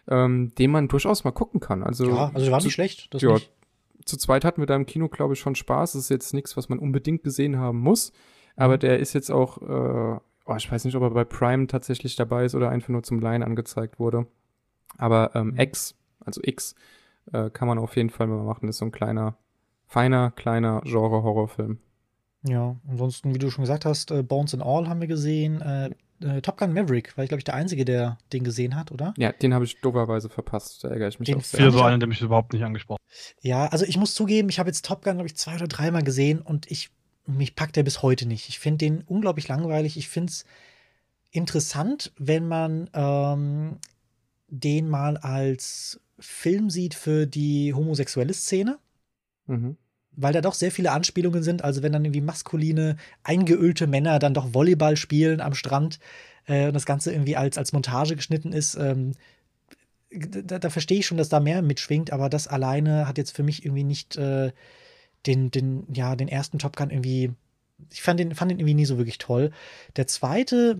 ähm, 0.08 0.54
den 0.60 0.70
man 0.70 0.88
durchaus 0.88 1.24
mal 1.24 1.32
gucken 1.32 1.60
kann. 1.60 1.82
Also, 1.82 2.10
ja, 2.10 2.32
also 2.32 2.52
war 2.52 2.62
nicht 2.62 2.74
schlecht. 2.74 3.12
Das 3.14 3.24
ja, 3.24 3.34
nicht. 3.34 3.52
zu 4.06 4.18
zweit 4.18 4.46
hatten 4.46 4.62
wir 4.62 4.68
da 4.68 4.76
im 4.76 4.86
Kino, 4.86 5.10
glaube 5.10 5.34
ich, 5.34 5.40
schon 5.40 5.56
Spaß. 5.56 5.94
Das 5.94 6.04
ist 6.04 6.10
jetzt 6.10 6.36
nichts, 6.36 6.56
was 6.56 6.70
man 6.70 6.78
unbedingt 6.78 7.24
gesehen 7.24 7.58
haben 7.58 7.80
muss. 7.80 8.12
Aber 8.56 8.76
mhm. 8.76 8.82
der 8.82 9.00
ist 9.00 9.14
jetzt 9.14 9.32
auch, 9.32 9.60
äh, 9.60 10.20
oh, 10.46 10.56
ich 10.56 10.72
weiß 10.72 10.86
nicht, 10.86 10.96
ob 10.96 11.02
er 11.02 11.10
bei 11.10 11.24
Prime 11.24 11.66
tatsächlich 11.66 12.16
dabei 12.16 12.46
ist 12.46 12.54
oder 12.54 12.70
einfach 12.70 12.90
nur 12.90 13.02
zum 13.02 13.20
Laien 13.20 13.42
angezeigt 13.42 13.98
wurde. 13.98 14.28
Aber 14.98 15.32
ähm, 15.36 15.52
mhm. 15.52 15.60
X, 15.60 15.96
also 16.26 16.42
X, 16.44 16.76
äh, 17.32 17.50
kann 17.50 17.68
man 17.68 17.78
auf 17.78 17.96
jeden 17.96 18.10
Fall 18.10 18.28
mal 18.28 18.44
machen. 18.44 18.68
Das 18.68 18.76
ist 18.76 18.80
so 18.80 18.86
ein 18.86 18.92
kleiner, 18.92 19.38
feiner, 19.88 20.32
kleiner 20.32 20.82
Genre-Horrorfilm. 20.84 21.80
Ja, 22.46 22.76
ansonsten, 22.88 23.34
wie 23.34 23.40
du 23.40 23.50
schon 23.50 23.64
gesagt 23.64 23.86
hast, 23.86 24.12
äh, 24.12 24.22
Bones 24.22 24.54
and 24.54 24.64
All 24.64 24.88
haben 24.88 25.00
wir 25.00 25.08
gesehen. 25.08 25.62
Äh, 25.62 25.92
äh, 26.24 26.42
Top 26.42 26.58
Gun 26.58 26.74
Maverick 26.74 27.18
war 27.18 27.24
ich, 27.24 27.30
glaube 27.30 27.40
ich, 27.40 27.46
der 27.46 27.54
Einzige, 27.54 27.86
der 27.86 28.18
den 28.32 28.44
gesehen 28.44 28.76
hat, 28.76 28.92
oder? 28.92 29.14
Ja, 29.18 29.32
den 29.32 29.54
habe 29.54 29.66
ich 29.66 29.80
doberweise 29.82 30.30
verpasst. 30.30 30.84
Da 30.84 30.90
ärgere 30.90 31.08
ich 31.08 31.20
mich 31.20 31.28
den 31.28 31.38
auch 31.38 31.44
sehr. 31.44 31.60
Für 31.60 31.72
so 31.72 31.82
einen, 31.82 32.00
der 32.00 32.08
mich 32.08 32.22
überhaupt 32.22 32.54
nicht 32.54 32.64
angesprochen 32.64 33.00
Ja, 33.42 33.68
also 33.68 33.86
ich 33.86 33.98
muss 33.98 34.14
zugeben, 34.14 34.50
ich 34.50 34.60
habe 34.60 34.70
jetzt 34.70 34.86
Top 34.86 35.04
Gun, 35.04 35.14
glaube 35.14 35.28
ich, 35.28 35.36
zwei 35.36 35.56
oder 35.56 35.68
dreimal 35.68 36.04
gesehen 36.04 36.42
und 36.42 36.70
ich, 36.70 36.92
mich 37.26 37.56
packt 37.56 37.76
der 37.76 37.84
bis 37.84 38.02
heute 38.02 38.28
nicht. 38.28 38.50
Ich 38.50 38.60
finde 38.60 38.80
den 38.80 39.02
unglaublich 39.04 39.48
langweilig. 39.48 39.98
Ich 39.98 40.10
finde 40.10 40.32
es 40.32 40.46
interessant, 41.32 42.12
wenn 42.18 42.48
man 42.48 42.90
ähm, 42.94 43.78
den 44.54 44.88
mal 44.88 45.18
als 45.18 46.00
Film 46.20 46.70
sieht 46.70 46.94
für 46.94 47.26
die 47.26 47.74
homosexuelle 47.74 48.34
Szene. 48.34 48.78
Mhm. 49.48 49.78
Weil 50.16 50.34
da 50.34 50.42
doch 50.42 50.54
sehr 50.54 50.72
viele 50.72 50.92
Anspielungen 50.92 51.42
sind. 51.42 51.64
Also, 51.64 51.82
wenn 51.82 51.92
dann 51.92 52.06
irgendwie 52.06 52.22
maskuline, 52.22 52.98
eingeölte 53.24 53.88
Männer 53.88 54.20
dann 54.20 54.36
doch 54.36 54.54
Volleyball 54.54 54.96
spielen 54.96 55.42
am 55.42 55.56
Strand 55.56 56.00
äh, 56.46 56.68
und 56.68 56.74
das 56.74 56.86
Ganze 56.86 57.12
irgendwie 57.12 57.36
als, 57.36 57.58
als 57.58 57.74
Montage 57.74 58.16
geschnitten 58.16 58.54
ist, 58.54 58.76
ähm, 58.76 59.14
da, 60.12 60.60
da 60.60 60.70
verstehe 60.70 61.00
ich 61.00 61.08
schon, 61.08 61.18
dass 61.18 61.30
da 61.30 61.40
mehr 61.40 61.64
mitschwingt, 61.64 62.12
aber 62.12 62.30
das 62.30 62.48
alleine 62.48 63.08
hat 63.08 63.18
jetzt 63.18 63.36
für 63.36 63.42
mich 63.42 63.66
irgendwie 63.66 63.84
nicht 63.84 64.16
äh, 64.18 64.52
den, 65.26 65.50
den, 65.50 65.88
ja, 65.92 66.16
den 66.16 66.28
ersten 66.28 66.60
Top 66.60 66.76
Gun 66.76 66.92
irgendwie. 66.92 67.32
Ich 67.92 68.04
fand 68.04 68.20
den, 68.20 68.36
fand 68.36 68.52
den 68.52 68.60
irgendwie 68.60 68.76
nie 68.76 68.86
so 68.86 68.98
wirklich 68.98 69.18
toll. 69.18 69.52
Der 69.96 70.06
zweite 70.06 70.80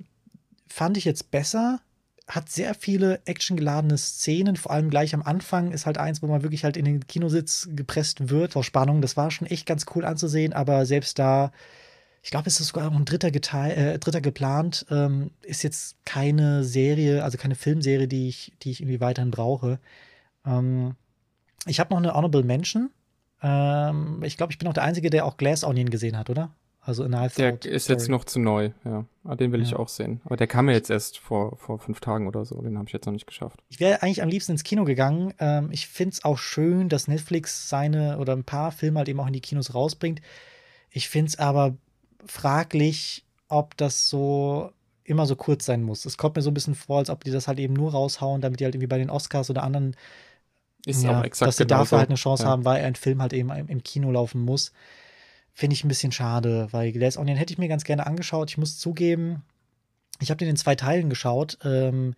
fand 0.68 0.96
ich 0.98 1.06
jetzt 1.06 1.32
besser, 1.32 1.82
hat 2.28 2.50
sehr 2.50 2.74
viele 2.74 3.22
actiongeladene 3.26 3.98
Szenen, 3.98 4.56
vor 4.56 4.72
allem 4.72 4.90
gleich 4.90 5.14
am 5.14 5.22
Anfang 5.22 5.72
ist 5.72 5.86
halt 5.86 5.98
eins, 5.98 6.22
wo 6.22 6.28
man 6.28 6.42
wirklich 6.42 6.64
halt 6.64 6.78
in 6.78 6.86
den 6.86 7.06
Kinositz 7.06 7.68
gepresst 7.76 8.30
wird 8.30 8.54
vor 8.54 8.64
Spannung. 8.64 9.02
Das 9.02 9.18
war 9.18 9.30
schon 9.30 9.48
echt 9.48 9.66
ganz 9.66 9.86
cool 9.94 10.06
anzusehen, 10.06 10.54
aber 10.54 10.86
selbst 10.86 11.20
da, 11.20 11.52
ich 12.22 12.32
glaube, 12.32 12.48
es 12.48 12.60
ist 12.60 12.68
sogar 12.68 12.90
noch 12.90 12.98
ein 12.98 13.06
dritter, 13.06 13.30
geteil, 13.30 13.72
äh, 13.78 14.00
dritter 14.00 14.22
geplant, 14.22 14.86
ähm, 14.90 15.32
ist 15.42 15.64
jetzt 15.64 15.98
keine 16.06 16.64
Serie, 16.64 17.24
also 17.24 17.38
keine 17.38 17.56
Filmserie, 17.56 18.08
die 18.08 18.30
ich, 18.30 18.54
die 18.62 18.72
ich 18.72 18.82
irgendwie 18.82 19.02
weiterhin 19.02 19.32
brauche. 19.32 19.80
Ähm, 20.46 20.96
ich 21.66 21.80
habe 21.80 21.94
noch 21.94 21.98
eine 21.98 22.14
Honorable 22.14 22.44
Mention. 22.44 22.90
Ähm, 23.42 24.22
ich 24.24 24.38
glaube, 24.38 24.54
ich 24.54 24.60
bin 24.60 24.68
auch 24.70 24.74
der 24.74 24.84
Einzige, 24.84 25.10
der 25.10 25.26
auch 25.26 25.36
Glass 25.36 25.66
Onion 25.66 25.90
gesehen 25.90 26.18
hat, 26.18 26.30
oder? 26.30 26.52
Also 26.86 27.06
in 27.06 27.12
Der 27.12 27.64
ist 27.64 27.88
jetzt 27.88 28.10
noch 28.10 28.26
zu 28.26 28.40
neu, 28.40 28.72
ja. 28.84 29.06
Ah, 29.24 29.36
den 29.36 29.54
will 29.54 29.62
ja. 29.62 29.68
ich 29.68 29.76
auch 29.76 29.88
sehen. 29.88 30.20
Aber 30.26 30.36
der 30.36 30.48
kam 30.48 30.68
ja 30.68 30.76
jetzt 30.76 30.90
erst 30.90 31.18
vor, 31.18 31.56
vor 31.56 31.80
fünf 31.80 32.02
Tagen 32.02 32.28
oder 32.28 32.44
so. 32.44 32.62
Den 32.62 32.78
habe 32.78 32.88
ich 32.88 32.94
jetzt 32.94 33.06
noch 33.06 33.14
nicht 33.14 33.26
geschafft. 33.26 33.64
Ich 33.70 33.80
wäre 33.80 34.04
eigentlich 34.04 34.22
am 34.22 34.28
liebsten 34.28 34.52
ins 34.52 34.66
Kino 34.66 34.84
gegangen. 34.84 35.34
Ähm, 35.40 35.70
ich 35.72 35.88
finde 35.88 36.14
es 36.14 36.26
auch 36.26 36.38
schön, 36.38 36.90
dass 36.90 37.08
Netflix 37.08 37.70
seine 37.70 38.18
oder 38.18 38.34
ein 38.34 38.44
paar 38.44 38.74
Filme 38.74 38.98
halt 38.98 39.08
eben 39.08 39.22
auch 39.22 39.28
in 39.28 39.34
die 39.34 39.40
Kinos 39.40 39.74
rausbringt. 39.74 40.22
Ich 40.90 41.08
finde 41.08 41.30
es 41.30 41.40
aber 41.40 41.78
fraglich, 42.26 43.24
ob 43.48 43.78
das 43.78 44.10
so 44.10 44.72
immer 45.06 45.26
so 45.26 45.38
kurz 45.38 45.66
sein 45.66 45.84
muss. 45.84 46.04
Es 46.04 46.18
kommt 46.18 46.36
mir 46.36 46.42
so 46.42 46.52
ein 46.52 46.54
bisschen 46.54 46.76
vor, 46.76 46.98
als 46.98 47.10
ob 47.10 47.24
die 47.24 47.32
das 47.32 47.48
halt 47.48 47.60
eben 47.60 47.74
nur 47.74 47.92
raushauen, 47.92 48.42
damit 48.42 48.60
die 48.60 48.66
halt 48.66 48.76
irgendwie 48.76 48.88
bei 48.88 48.98
den 48.98 49.10
Oscars 49.10 49.50
oder 49.50 49.64
anderen 49.64 49.96
ist 50.86 51.04
ja, 51.04 51.20
auch 51.20 51.24
exakt 51.24 51.48
dass 51.48 51.58
sie 51.58 51.66
dafür 51.66 52.00
halt 52.00 52.10
eine 52.10 52.18
Chance 52.18 52.44
ja. 52.44 52.50
haben, 52.50 52.66
weil 52.66 52.84
ein 52.84 52.96
Film 52.96 53.22
halt 53.22 53.32
eben 53.32 53.50
im 53.52 53.84
Kino 53.84 54.12
laufen 54.12 54.44
muss. 54.44 54.74
Finde 55.54 55.76
ich 55.76 55.84
ein 55.84 55.88
bisschen 55.88 56.12
schade, 56.12 56.68
weil 56.72 56.92
Glass 56.92 57.18
Onion 57.18 57.38
hätte 57.38 57.54
ich 57.54 57.60
mir 57.60 57.68
ganz 57.68 57.84
gerne 57.84 58.08
angeschaut. 58.08 58.50
Ich 58.50 58.58
muss 58.58 58.80
zugeben, 58.80 59.44
ich 60.20 60.30
habe 60.30 60.40
den 60.40 60.50
in 60.50 60.56
zwei 60.58 60.76
Teilen 60.76 61.10
geschaut. 61.10 61.60
Ähm, 61.64 62.16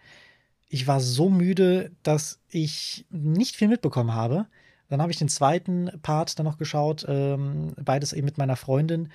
ich 0.69 0.87
war 0.87 0.99
so 0.99 1.29
müde, 1.29 1.91
dass 2.03 2.39
ich 2.49 3.05
nicht 3.09 3.55
viel 3.55 3.67
mitbekommen 3.67 4.13
habe. 4.13 4.47
Dann 4.87 5.01
habe 5.01 5.11
ich 5.11 5.17
den 5.17 5.29
zweiten 5.29 5.91
Part 6.01 6.37
dann 6.37 6.45
noch 6.45 6.57
geschaut, 6.57 7.05
ähm, 7.07 7.73
beides 7.81 8.13
eben 8.13 8.25
mit 8.25 8.37
meiner 8.37 8.55
Freundin. 8.55 9.09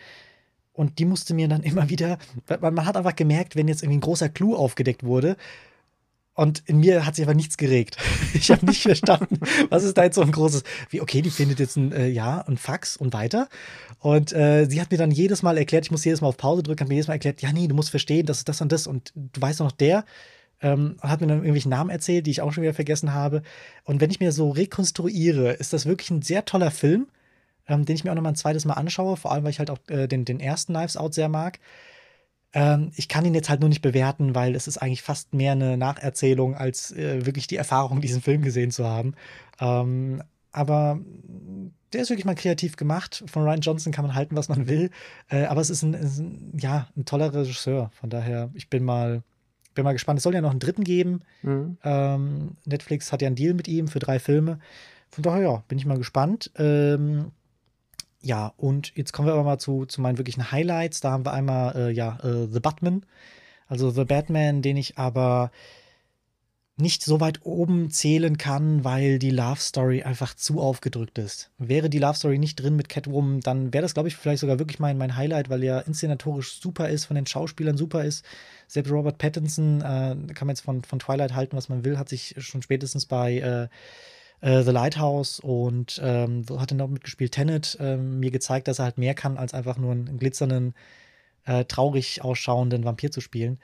Und 0.72 0.98
die 0.98 1.04
musste 1.04 1.34
mir 1.34 1.48
dann 1.48 1.62
immer 1.64 1.88
wieder, 1.88 2.18
weil 2.46 2.72
man 2.72 2.86
hat 2.86 2.96
einfach 2.96 3.16
gemerkt, 3.16 3.56
wenn 3.56 3.68
jetzt 3.68 3.82
irgendwie 3.82 3.98
ein 3.98 4.02
großer 4.02 4.28
Clou 4.28 4.56
aufgedeckt 4.56 5.04
wurde, 5.04 5.36
und 6.40 6.62
in 6.64 6.78
mir 6.78 7.04
hat 7.04 7.16
sich 7.16 7.24
aber 7.26 7.34
nichts 7.34 7.58
geregt. 7.58 7.98
Ich 8.32 8.50
habe 8.50 8.64
nicht 8.64 8.82
verstanden, 8.82 9.40
was 9.68 9.84
ist 9.84 9.98
da 9.98 10.04
jetzt 10.04 10.14
so 10.14 10.22
ein 10.22 10.32
großes, 10.32 10.62
wie, 10.88 11.02
okay, 11.02 11.20
die 11.20 11.30
findet 11.30 11.58
jetzt 11.58 11.76
ein 11.76 11.92
äh, 11.92 12.08
Ja, 12.08 12.40
ein 12.46 12.56
Fax 12.56 12.96
und 12.96 13.12
weiter. 13.12 13.48
Und 13.98 14.32
äh, 14.32 14.64
sie 14.66 14.80
hat 14.80 14.90
mir 14.90 14.96
dann 14.96 15.10
jedes 15.10 15.42
Mal 15.42 15.58
erklärt, 15.58 15.84
ich 15.84 15.90
muss 15.90 16.04
jedes 16.04 16.22
Mal 16.22 16.28
auf 16.28 16.38
Pause 16.38 16.62
drücken, 16.62 16.80
hat 16.80 16.88
mir 16.88 16.94
jedes 16.94 17.08
Mal 17.08 17.14
erklärt, 17.14 17.42
ja, 17.42 17.52
nee, 17.52 17.68
du 17.68 17.74
musst 17.74 17.90
verstehen, 17.90 18.24
das 18.24 18.38
ist 18.38 18.48
das 18.48 18.62
und 18.62 18.72
das. 18.72 18.86
Und 18.86 19.12
du 19.14 19.42
weißt 19.42 19.60
noch, 19.60 19.72
der 19.72 20.06
ähm, 20.62 20.96
hat 21.02 21.20
mir 21.20 21.26
dann 21.26 21.40
irgendwelche 21.40 21.68
Namen 21.68 21.90
erzählt, 21.90 22.26
die 22.26 22.30
ich 22.30 22.40
auch 22.40 22.52
schon 22.52 22.62
wieder 22.62 22.72
vergessen 22.72 23.12
habe. 23.12 23.42
Und 23.84 24.00
wenn 24.00 24.10
ich 24.10 24.20
mir 24.20 24.32
so 24.32 24.48
rekonstruiere, 24.48 25.52
ist 25.52 25.74
das 25.74 25.84
wirklich 25.84 26.10
ein 26.10 26.22
sehr 26.22 26.46
toller 26.46 26.70
Film, 26.70 27.08
ähm, 27.68 27.84
den 27.84 27.96
ich 27.96 28.04
mir 28.04 28.12
auch 28.12 28.16
noch 28.16 28.22
mal 28.22 28.30
ein 28.30 28.36
zweites 28.36 28.64
Mal 28.64 28.74
anschaue, 28.74 29.18
vor 29.18 29.32
allem, 29.32 29.44
weil 29.44 29.50
ich 29.50 29.58
halt 29.58 29.70
auch 29.70 29.80
äh, 29.88 30.06
den, 30.06 30.24
den 30.24 30.40
ersten 30.40 30.72
Knives 30.72 30.96
Out 30.96 31.12
sehr 31.12 31.28
mag. 31.28 31.58
Ähm, 32.52 32.90
ich 32.96 33.08
kann 33.08 33.24
ihn 33.24 33.34
jetzt 33.34 33.48
halt 33.48 33.60
nur 33.60 33.68
nicht 33.68 33.82
bewerten, 33.82 34.34
weil 34.34 34.54
es 34.54 34.66
ist 34.66 34.78
eigentlich 34.78 35.02
fast 35.02 35.34
mehr 35.34 35.52
eine 35.52 35.76
Nacherzählung, 35.76 36.54
als 36.54 36.90
äh, 36.92 37.24
wirklich 37.26 37.46
die 37.46 37.56
Erfahrung, 37.56 38.00
diesen 38.02 38.22
Film 38.22 38.42
gesehen 38.42 38.70
zu 38.70 38.86
haben. 38.86 39.14
Ähm, 39.60 40.22
aber 40.52 41.00
der 41.92 42.02
ist 42.02 42.10
wirklich 42.10 42.24
mal 42.24 42.34
kreativ 42.34 42.76
gemacht. 42.76 43.22
Von 43.26 43.44
Ryan 43.44 43.60
Johnson 43.60 43.92
kann 43.92 44.04
man 44.04 44.14
halten, 44.14 44.36
was 44.36 44.48
man 44.48 44.68
will. 44.68 44.90
Äh, 45.28 45.44
aber 45.44 45.60
es 45.60 45.70
ist 45.70 45.82
ein, 45.82 45.94
ist 45.94 46.18
ein, 46.18 46.58
ja, 46.60 46.88
ein 46.96 47.04
toller 47.04 47.32
Regisseur. 47.32 47.90
Von 47.94 48.10
daher, 48.10 48.50
ich 48.54 48.68
bin 48.68 48.84
mal, 48.84 49.22
bin 49.74 49.84
mal 49.84 49.92
gespannt. 49.92 50.18
Es 50.18 50.24
soll 50.24 50.34
ja 50.34 50.40
noch 50.40 50.50
einen 50.50 50.60
dritten 50.60 50.84
geben. 50.84 51.20
Mhm. 51.42 51.78
Ähm, 51.84 52.56
Netflix 52.64 53.12
hat 53.12 53.22
ja 53.22 53.26
einen 53.26 53.36
Deal 53.36 53.54
mit 53.54 53.68
ihm 53.68 53.88
für 53.88 53.98
drei 54.00 54.18
Filme. 54.18 54.58
Von 55.10 55.22
daher, 55.22 55.42
ja, 55.42 55.64
bin 55.68 55.78
ich 55.78 55.86
mal 55.86 55.98
gespannt. 55.98 56.50
Ähm, 56.56 57.32
ja, 58.22 58.52
und 58.56 58.94
jetzt 58.96 59.12
kommen 59.12 59.28
wir 59.28 59.32
aber 59.32 59.44
mal 59.44 59.58
zu, 59.58 59.86
zu 59.86 60.00
meinen 60.00 60.18
wirklichen 60.18 60.50
Highlights. 60.52 61.00
Da 61.00 61.10
haben 61.12 61.24
wir 61.24 61.32
einmal, 61.32 61.74
äh, 61.76 61.90
ja, 61.90 62.18
äh, 62.22 62.46
The 62.50 62.60
Batman, 62.60 63.04
also 63.66 63.90
The 63.90 64.04
Batman, 64.04 64.62
den 64.62 64.76
ich 64.76 64.98
aber 64.98 65.50
nicht 66.76 67.02
so 67.04 67.20
weit 67.20 67.40
oben 67.44 67.90
zählen 67.90 68.38
kann, 68.38 68.84
weil 68.84 69.18
die 69.18 69.30
Love 69.30 69.60
Story 69.60 70.02
einfach 70.02 70.34
zu 70.34 70.60
aufgedrückt 70.60 71.18
ist. 71.18 71.50
Wäre 71.58 71.90
die 71.90 71.98
Love 71.98 72.14
Story 72.14 72.38
nicht 72.38 72.56
drin 72.56 72.76
mit 72.76 72.88
Catwoman, 72.88 73.40
dann 73.40 73.72
wäre 73.72 73.82
das, 73.82 73.94
glaube 73.94 74.08
ich, 74.08 74.16
vielleicht 74.16 74.40
sogar 74.40 74.58
wirklich 74.58 74.78
mein, 74.78 74.98
mein 74.98 75.16
Highlight, 75.16 75.50
weil 75.50 75.62
er 75.62 75.86
inszenatorisch 75.86 76.60
super 76.60 76.88
ist, 76.88 77.04
von 77.04 77.16
den 77.16 77.26
Schauspielern 77.26 77.76
super 77.76 78.04
ist. 78.04 78.24
Selbst 78.66 78.90
Robert 78.90 79.18
Pattinson, 79.18 79.80
äh, 79.80 80.16
kann 80.34 80.46
man 80.46 80.50
jetzt 80.50 80.62
von, 80.62 80.82
von 80.82 80.98
Twilight 80.98 81.34
halten, 81.34 81.56
was 81.56 81.68
man 81.68 81.84
will, 81.84 81.98
hat 81.98 82.08
sich 82.08 82.34
schon 82.38 82.62
spätestens 82.62 83.06
bei 83.06 83.38
äh, 83.38 83.68
äh, 84.40 84.62
The 84.62 84.70
Lighthouse 84.70 85.40
und 85.40 86.00
ähm, 86.02 86.44
hat 86.58 86.70
dann 86.70 86.78
noch 86.78 86.88
mitgespielt 86.88 87.32
Tenet, 87.32 87.76
äh, 87.80 87.96
mir 87.96 88.30
gezeigt, 88.30 88.68
dass 88.68 88.78
er 88.78 88.86
halt 88.86 88.98
mehr 88.98 89.14
kann, 89.14 89.36
als 89.36 89.54
einfach 89.54 89.76
nur 89.76 89.92
einen 89.92 90.18
glitzernden, 90.18 90.74
äh, 91.44 91.64
traurig 91.64 92.22
ausschauenden 92.22 92.84
Vampir 92.84 93.10
zu 93.10 93.20
spielen. 93.20 93.58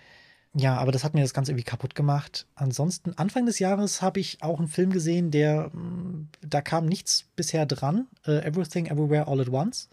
Ja, 0.59 0.79
aber 0.79 0.91
das 0.91 1.05
hat 1.05 1.13
mir 1.13 1.21
das 1.21 1.35
Ganze 1.35 1.53
irgendwie 1.53 1.65
kaputt 1.65 1.95
gemacht. 1.95 2.47
Ansonsten, 2.55 3.13
Anfang 3.17 3.45
des 3.45 3.59
Jahres 3.59 4.01
habe 4.01 4.21
ich 4.21 4.43
auch 4.43 4.59
einen 4.59 4.69
Film 4.69 4.91
gesehen, 4.91 5.31
der, 5.31 5.69
mm, 5.69 6.29
da 6.41 6.63
kam 6.63 6.87
nichts 6.87 7.27
bisher 7.37 7.67
dran. 7.67 8.07
Uh, 8.27 8.39
Everything, 8.39 8.87
Everywhere, 8.87 9.29
All 9.29 9.41
at 9.41 9.51
Once. 9.51 9.91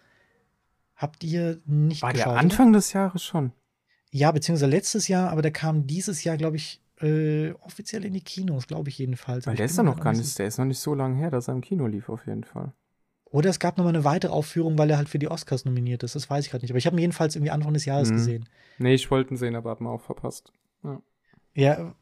Habt 0.95 1.23
ihr 1.25 1.59
nicht 1.65 2.01
War 2.01 2.13
geschaut? 2.13 2.27
der 2.27 2.31
oder? 2.33 2.39
Anfang 2.39 2.71
des 2.71 2.93
Jahres 2.93 3.23
schon? 3.23 3.51
Ja, 4.11 4.31
beziehungsweise 4.31 4.69
letztes 4.69 5.09
Jahr, 5.09 5.31
aber 5.31 5.41
der 5.41 5.51
kam 5.51 5.85
dieses 5.85 6.23
Jahr, 6.23 6.37
glaube 6.37 6.55
ich, 6.55 6.79
äh, 7.03 7.51
offiziell 7.61 8.05
in 8.05 8.13
die 8.13 8.21
Kinos, 8.21 8.67
glaube 8.67 8.89
ich 8.89 8.97
jedenfalls. 8.97 9.45
Weil 9.45 9.55
der 9.55 9.65
ist 9.65 9.77
mir 9.77 9.83
noch 9.83 9.99
gar 9.99 10.13
nicht 10.13 10.37
der 10.39 10.47
ist 10.47 10.57
noch 10.57 10.65
nicht 10.65 10.79
so 10.79 10.93
lange 10.93 11.15
her, 11.17 11.29
dass 11.31 11.47
er 11.47 11.53
im 11.53 11.61
Kino 11.61 11.87
lief, 11.87 12.09
auf 12.09 12.25
jeden 12.25 12.43
Fall. 12.43 12.73
Oder 13.25 13.49
es 13.49 13.59
gab 13.59 13.77
nochmal 13.77 13.95
eine 13.95 14.03
weitere 14.03 14.31
Aufführung, 14.31 14.77
weil 14.77 14.89
er 14.91 14.97
halt 14.97 15.09
für 15.09 15.17
die 15.17 15.27
Oscars 15.27 15.65
nominiert 15.65 16.03
ist. 16.03 16.13
Das 16.15 16.29
weiß 16.29 16.45
ich 16.45 16.51
gerade 16.51 16.63
nicht. 16.63 16.71
Aber 16.71 16.77
ich 16.77 16.85
habe 16.85 16.95
ihn 16.95 16.99
jedenfalls 16.99 17.35
irgendwie 17.35 17.49
Anfang 17.51 17.73
des 17.73 17.85
Jahres 17.85 18.11
Mhm. 18.11 18.15
gesehen. 18.15 18.49
Nee, 18.77 18.93
ich 18.93 19.09
wollte 19.09 19.33
ihn 19.33 19.37
sehen, 19.37 19.55
aber 19.55 19.71
hab 19.71 19.81
ihn 19.81 19.87
auch 19.87 20.01
verpasst. 20.01 20.51
Ja. 20.83 21.01
Ja, 21.55 21.95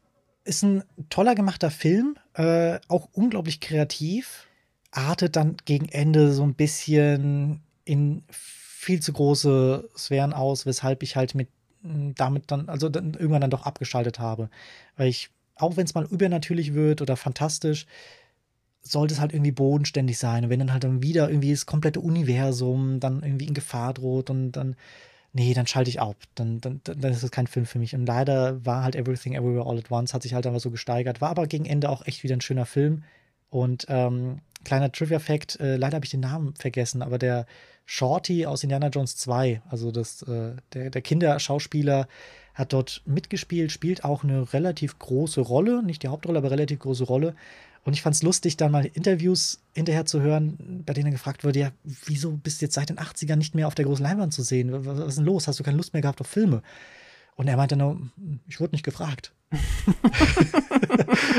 ist 0.44 0.62
ein 0.62 0.82
toller 1.08 1.34
gemachter 1.34 1.70
Film, 1.70 2.16
äh, 2.34 2.78
auch 2.88 3.08
unglaublich 3.12 3.60
kreativ, 3.60 4.46
artet 4.90 5.36
dann 5.36 5.56
gegen 5.64 5.88
Ende 5.88 6.32
so 6.32 6.42
ein 6.42 6.54
bisschen 6.54 7.62
in 7.84 8.24
viel 8.30 9.00
zu 9.00 9.12
große 9.12 9.88
Sphären 9.96 10.32
aus, 10.34 10.66
weshalb 10.66 11.02
ich 11.02 11.16
halt 11.16 11.34
mit 11.34 11.48
damit 11.82 12.50
dann, 12.50 12.68
also 12.68 12.88
dann 12.88 13.14
irgendwann 13.14 13.40
dann 13.40 13.50
doch 13.50 13.66
abgeschaltet 13.66 14.18
habe. 14.18 14.48
Weil 14.96 15.08
ich, 15.08 15.30
auch 15.56 15.76
wenn 15.76 15.84
es 15.84 15.94
mal 15.94 16.04
übernatürlich 16.04 16.74
wird 16.74 17.02
oder 17.02 17.16
fantastisch, 17.16 17.86
sollte 18.82 19.14
es 19.14 19.20
halt 19.20 19.32
irgendwie 19.32 19.52
bodenständig 19.52 20.18
sein. 20.18 20.44
Und 20.44 20.50
wenn 20.50 20.58
dann 20.58 20.72
halt 20.72 20.84
dann 20.84 21.02
wieder 21.02 21.28
irgendwie 21.28 21.52
das 21.52 21.66
komplette 21.66 22.00
Universum 22.00 23.00
dann 23.00 23.22
irgendwie 23.22 23.46
in 23.46 23.54
Gefahr 23.54 23.94
droht 23.94 24.30
und 24.30 24.52
dann, 24.52 24.76
nee, 25.32 25.54
dann 25.54 25.66
schalte 25.66 25.90
ich 25.90 26.00
ab. 26.00 26.16
Dann, 26.34 26.60
dann, 26.60 26.80
dann 26.84 27.12
ist 27.12 27.22
das 27.22 27.30
kein 27.30 27.46
Film 27.46 27.66
für 27.66 27.78
mich. 27.78 27.94
Und 27.94 28.06
leider 28.06 28.64
war 28.64 28.82
halt 28.84 28.96
Everything 28.96 29.34
Everywhere 29.34 29.66
All 29.66 29.78
at 29.78 29.90
Once, 29.90 30.14
hat 30.14 30.22
sich 30.22 30.34
halt 30.34 30.46
einfach 30.46 30.60
so 30.60 30.70
gesteigert. 30.70 31.20
War 31.20 31.30
aber 31.30 31.46
gegen 31.46 31.64
Ende 31.66 31.88
auch 31.90 32.06
echt 32.06 32.22
wieder 32.24 32.36
ein 32.36 32.40
schöner 32.40 32.66
Film. 32.66 33.04
Und 33.52 33.84
ähm, 33.90 34.38
kleiner 34.64 34.90
Trivia-Fact, 34.90 35.60
äh, 35.60 35.76
leider 35.76 35.96
habe 35.96 36.06
ich 36.06 36.10
den 36.10 36.20
Namen 36.20 36.54
vergessen, 36.54 37.02
aber 37.02 37.18
der 37.18 37.44
Shorty 37.84 38.46
aus 38.46 38.62
Indiana 38.62 38.88
Jones 38.88 39.18
2, 39.18 39.60
also 39.68 39.90
das, 39.90 40.22
äh, 40.22 40.52
der, 40.72 40.88
der 40.88 41.02
Kinderschauspieler, 41.02 42.08
hat 42.54 42.72
dort 42.72 43.02
mitgespielt, 43.04 43.70
spielt 43.70 44.04
auch 44.04 44.24
eine 44.24 44.54
relativ 44.54 44.98
große 44.98 45.42
Rolle, 45.42 45.82
nicht 45.82 46.02
die 46.02 46.08
Hauptrolle, 46.08 46.38
aber 46.38 46.50
relativ 46.50 46.78
große 46.78 47.04
Rolle. 47.04 47.34
Und 47.84 47.92
ich 47.92 48.00
fand 48.00 48.16
es 48.16 48.22
lustig, 48.22 48.56
dann 48.56 48.72
mal 48.72 48.86
Interviews 48.86 49.60
hinterher 49.74 50.06
zu 50.06 50.22
hören, 50.22 50.82
bei 50.86 50.94
denen 50.94 51.10
gefragt 51.10 51.44
wurde, 51.44 51.58
ja, 51.58 51.72
wieso 51.84 52.32
bist 52.32 52.62
du 52.62 52.64
jetzt 52.64 52.74
seit 52.74 52.88
den 52.88 52.98
80ern 52.98 53.36
nicht 53.36 53.54
mehr 53.54 53.66
auf 53.66 53.74
der 53.74 53.84
großen 53.84 54.02
Leinwand 54.02 54.32
zu 54.32 54.42
sehen? 54.42 54.70
Was, 54.86 54.98
ist 55.08 55.18
denn 55.18 55.26
los? 55.26 55.46
Hast 55.46 55.60
du 55.60 55.62
keine 55.62 55.76
Lust 55.76 55.92
mehr 55.92 56.00
gehabt 56.00 56.22
auf 56.22 56.26
Filme? 56.26 56.62
Und 57.34 57.48
er 57.48 57.56
meinte 57.56 57.76
nur, 57.76 57.98
ich 58.46 58.60
wurde 58.60 58.74
nicht 58.74 58.84
gefragt. 58.84 59.32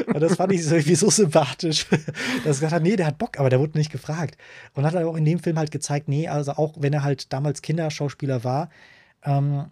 und 0.07 0.19
das 0.19 0.35
fand 0.35 0.51
ich 0.53 0.63
so, 0.65 0.75
irgendwie 0.75 0.95
so 0.95 1.09
sympathisch. 1.09 1.87
Dass 1.89 2.05
er 2.43 2.43
gesagt 2.43 2.73
hat, 2.73 2.83
nee, 2.83 2.95
der 2.95 3.07
hat 3.07 3.17
Bock, 3.17 3.39
aber 3.39 3.49
der 3.49 3.59
wurde 3.59 3.77
nicht 3.77 3.91
gefragt. 3.91 4.37
Und 4.73 4.85
hat 4.85 4.93
er 4.93 5.07
auch 5.07 5.15
in 5.15 5.25
dem 5.25 5.39
Film 5.39 5.57
halt 5.57 5.71
gezeigt, 5.71 6.07
nee, 6.07 6.27
also 6.27 6.53
auch 6.53 6.75
wenn 6.79 6.93
er 6.93 7.03
halt 7.03 7.33
damals 7.33 7.61
Kinderschauspieler 7.61 8.43
war, 8.43 8.69
ähm, 9.23 9.65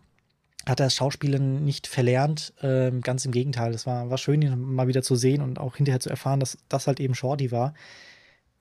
hat 0.67 0.79
er 0.79 0.85
das 0.87 0.95
Schauspielen 0.95 1.65
nicht 1.65 1.87
verlernt. 1.87 2.53
Ähm, 2.61 3.01
ganz 3.01 3.25
im 3.25 3.31
Gegenteil. 3.31 3.73
Es 3.73 3.87
war, 3.87 4.09
war 4.09 4.17
schön, 4.17 4.41
ihn 4.41 4.59
mal 4.59 4.87
wieder 4.87 5.01
zu 5.01 5.15
sehen 5.15 5.41
und 5.41 5.59
auch 5.59 5.75
hinterher 5.75 5.99
zu 5.99 6.09
erfahren, 6.09 6.39
dass 6.39 6.57
das 6.69 6.87
halt 6.87 6.99
eben 6.99 7.15
Shorty 7.15 7.51
war. 7.51 7.73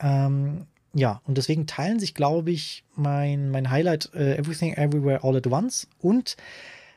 Ähm, 0.01 0.67
ja, 0.93 1.21
und 1.25 1.39
deswegen 1.39 1.67
teilen 1.67 2.01
sich, 2.01 2.15
glaube 2.15 2.51
ich, 2.51 2.85
mein, 2.97 3.51
mein 3.51 3.71
Highlight 3.71 4.11
äh, 4.15 4.37
Everything 4.37 4.75
Everywhere 4.75 5.23
All 5.23 5.37
at 5.37 5.47
Once 5.47 5.89
und 5.99 6.37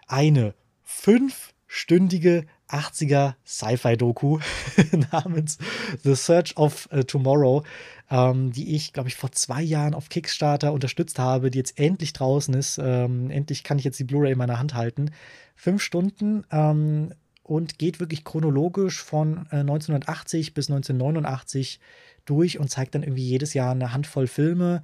eine 0.08 0.54
fünfstündige 0.84 2.46
80er 2.70 3.36
Sci-Fi-Doku 3.46 4.40
namens 5.12 5.58
The 6.04 6.16
Search 6.16 6.58
of 6.58 6.88
äh, 6.92 7.04
Tomorrow, 7.04 7.64
ähm, 8.10 8.52
die 8.52 8.76
ich, 8.76 8.94
glaube 8.94 9.10
ich, 9.10 9.16
vor 9.16 9.32
zwei 9.32 9.62
Jahren 9.62 9.94
auf 9.94 10.10
Kickstarter 10.10 10.74
unterstützt 10.74 11.20
habe, 11.20 11.52
die 11.52 11.60
jetzt 11.60 11.80
endlich 11.80 12.14
draußen 12.14 12.54
ist. 12.54 12.80
Ähm, 12.82 13.30
endlich 13.30 13.64
kann 13.64 13.78
ich 13.78 13.86
jetzt 13.86 14.00
die 14.00 14.04
Blu-ray 14.04 14.32
in 14.32 14.38
meiner 14.38 14.60
Hand 14.60 14.74
halten. 14.74 15.12
Fünf 15.56 15.82
Stunden 15.82 16.46
ähm, 16.52 17.14
und 17.44 17.78
geht 17.78 18.00
wirklich 18.00 18.24
chronologisch 18.24 19.04
von 19.04 19.48
äh, 19.52 19.58
1980 19.58 20.54
bis 20.54 20.70
1989 20.70 21.80
durch 22.26 22.60
und 22.60 22.70
zeigt 22.70 22.96
dann 22.96 23.04
irgendwie 23.04 23.28
jedes 23.28 23.54
Jahr 23.54 23.72
eine 23.72 23.94
Handvoll 23.94 24.28
Filme, 24.28 24.82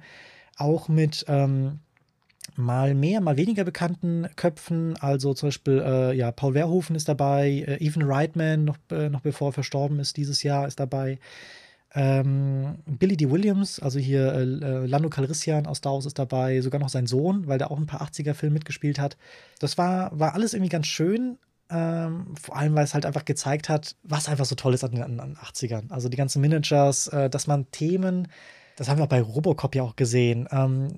auch 0.56 0.88
mit 0.88 1.24
ähm, 1.26 1.80
mal 2.56 2.94
mehr, 2.94 3.20
mal 3.20 3.36
weniger 3.36 3.64
bekannten 3.64 4.28
Köpfen. 4.36 4.96
Also 5.00 5.34
zum 5.34 5.48
Beispiel, 5.48 5.82
äh, 5.84 6.16
ja, 6.16 6.32
Paul 6.32 6.54
Verhoeven 6.54 6.96
ist 6.96 7.08
dabei, 7.08 7.64
äh, 7.66 7.84
Evan 7.84 8.02
Reitman, 8.02 8.64
noch, 8.64 8.78
äh, 8.90 9.08
noch 9.08 9.20
bevor 9.20 9.50
er 9.50 9.52
verstorben 9.52 9.98
ist, 10.00 10.16
dieses 10.16 10.42
Jahr 10.42 10.66
ist 10.66 10.80
dabei. 10.80 11.18
Ähm, 11.92 12.76
Billy 12.86 13.16
D. 13.16 13.30
Williams, 13.30 13.80
also 13.80 13.98
hier 13.98 14.32
äh, 14.32 14.86
Lando 14.86 15.08
Calrissian 15.08 15.66
aus 15.66 15.78
Star 15.78 15.98
ist 15.98 16.18
dabei, 16.18 16.60
sogar 16.60 16.80
noch 16.80 16.88
sein 16.88 17.06
Sohn, 17.06 17.48
weil 17.48 17.58
der 17.58 17.70
auch 17.70 17.78
ein 17.78 17.86
paar 17.86 18.02
80er-Filme 18.02 18.54
mitgespielt 18.54 19.00
hat. 19.00 19.16
Das 19.58 19.76
war, 19.76 20.16
war 20.16 20.34
alles 20.34 20.54
irgendwie 20.54 20.70
ganz 20.70 20.86
schön. 20.86 21.38
Ähm, 21.68 22.34
vor 22.40 22.56
allem, 22.56 22.74
weil 22.74 22.84
es 22.84 22.94
halt 22.94 23.06
einfach 23.06 23.24
gezeigt 23.24 23.68
hat, 23.68 23.94
was 24.02 24.28
einfach 24.28 24.44
so 24.44 24.56
toll 24.56 24.74
ist 24.74 24.82
an 24.82 24.92
den 24.92 25.36
80ern. 25.36 25.90
Also 25.90 26.08
die 26.08 26.16
ganzen 26.16 26.40
Miniatures, 26.40 27.08
äh, 27.08 27.30
dass 27.30 27.46
man 27.46 27.70
Themen, 27.70 28.28
das 28.76 28.88
haben 28.88 28.98
wir 28.98 29.06
bei 29.06 29.20
Robocop 29.20 29.74
ja 29.74 29.82
auch 29.82 29.96
gesehen, 29.96 30.48
ähm, 30.50 30.88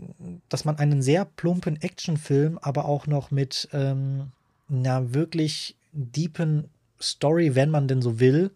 dass 0.49 0.65
man 0.65 0.79
einen 0.79 1.03
sehr 1.03 1.25
plumpen 1.25 1.81
Actionfilm, 1.81 2.59
aber 2.63 2.85
auch 2.85 3.07
noch 3.07 3.31
mit 3.31 3.69
ähm, 3.73 4.33
einer 4.71 5.15
wirklich 5.15 5.77
deepen 5.93 6.69
Story, 7.01 7.55
wenn 7.55 7.71
man 7.71 7.89
denn 7.89 8.03
so 8.03 8.21
will, 8.21 8.53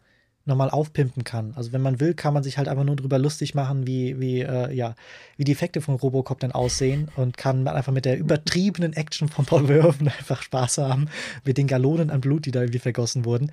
nochmal 0.47 0.71
aufpimpen 0.71 1.25
kann. 1.25 1.53
Also 1.57 1.73
wenn 1.73 1.83
man 1.83 1.99
will, 1.99 2.15
kann 2.15 2.33
man 2.33 2.45
sich 2.45 2.57
halt 2.57 2.69
einfach 2.69 2.85
nur 2.85 2.97
drüber 2.97 3.19
lustig 3.19 3.55
machen, 3.55 3.87
wie, 3.87 4.19
wie, 4.21 4.43
äh, 4.43 4.73
ja, 4.73 4.95
wie 5.37 5.45
die 5.45 5.53
Effekte 5.53 5.81
von 5.81 5.97
Robocop 5.97 6.39
dann 6.39 6.53
aussehen 6.53 7.09
und 7.17 7.37
kann 7.37 7.67
einfach 7.67 7.93
mit 7.93 8.05
der 8.05 8.17
übertriebenen 8.17 8.93
Action 8.93 9.29
von 9.29 9.45
Paul 9.45 9.67
Verhoeven 9.67 10.09
einfach 10.19 10.43
Spaß 10.43 10.79
haben, 10.79 11.09
mit 11.45 11.59
den 11.59 11.67
Gallonen 11.67 12.11
an 12.11 12.21
Blut, 12.21 12.47
die 12.47 12.53
da 12.53 12.61
irgendwie 12.61 12.79
vergossen 12.79 13.25
wurden. 13.25 13.51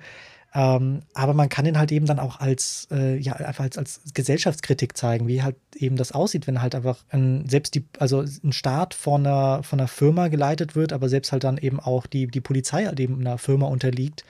Ähm, 0.56 1.02
aber 1.14 1.34
man 1.34 1.48
kann 1.48 1.66
ihn 1.66 1.78
halt 1.78 1.90
eben 1.90 2.06
dann 2.06 2.20
auch 2.20 2.38
als, 2.38 2.86
äh, 2.92 3.16
ja, 3.16 3.32
einfach 3.32 3.64
als, 3.64 3.76
als 3.76 4.00
Gesellschaftskritik 4.14 4.96
zeigen, 4.96 5.26
wie 5.26 5.42
halt 5.42 5.56
eben 5.74 5.96
das 5.96 6.12
aussieht, 6.12 6.46
wenn 6.46 6.62
halt 6.62 6.76
einfach 6.76 7.04
ein, 7.10 7.48
selbst 7.48 7.74
die, 7.74 7.84
also 7.98 8.20
ein 8.20 8.52
Staat 8.52 8.94
von 8.94 9.26
einer, 9.26 9.64
von 9.64 9.80
einer 9.80 9.88
Firma 9.88 10.28
geleitet 10.28 10.76
wird, 10.76 10.92
aber 10.92 11.08
selbst 11.08 11.32
halt 11.32 11.42
dann 11.42 11.58
eben 11.58 11.80
auch 11.80 12.06
die, 12.06 12.28
die 12.28 12.40
Polizei 12.40 12.84
halt 12.84 13.00
eben 13.00 13.18
einer 13.18 13.36
Firma 13.36 13.66
unterliegt 13.66 14.24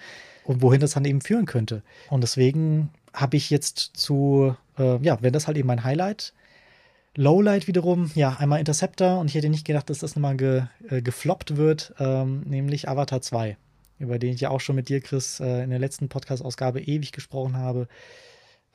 und 0.44 0.62
wohin 0.62 0.80
das 0.80 0.92
dann 0.92 1.04
eben 1.04 1.20
führen 1.20 1.44
könnte. 1.44 1.82
Und 2.08 2.22
deswegen 2.22 2.88
habe 3.12 3.36
ich 3.36 3.50
jetzt 3.50 3.78
zu, 3.94 4.56
äh, 4.78 4.96
ja, 5.04 5.18
wenn 5.20 5.34
das 5.34 5.46
halt 5.46 5.58
eben 5.58 5.68
mein 5.68 5.84
Highlight. 5.84 6.32
Lowlight 7.16 7.68
wiederum, 7.68 8.10
ja, 8.14 8.36
einmal 8.38 8.58
Interceptor 8.58 9.20
und 9.20 9.28
ich 9.28 9.34
hätte 9.34 9.48
nicht 9.50 9.66
gedacht, 9.66 9.88
dass 9.88 9.98
das 9.98 10.16
nochmal 10.16 10.36
ge, 10.36 10.62
äh, 10.88 11.02
gefloppt 11.02 11.56
wird, 11.56 11.94
ähm, 11.98 12.40
nämlich 12.40 12.88
Avatar 12.88 13.20
2, 13.20 13.56
über 13.98 14.18
den 14.18 14.34
ich 14.34 14.40
ja 14.40 14.50
auch 14.50 14.60
schon 14.60 14.76
mit 14.76 14.88
dir, 14.88 15.00
Chris, 15.00 15.40
äh, 15.40 15.62
in 15.62 15.70
der 15.70 15.78
letzten 15.78 16.08
Podcast-Ausgabe 16.08 16.80
ewig 16.80 17.12
gesprochen 17.12 17.56
habe. 17.56 17.88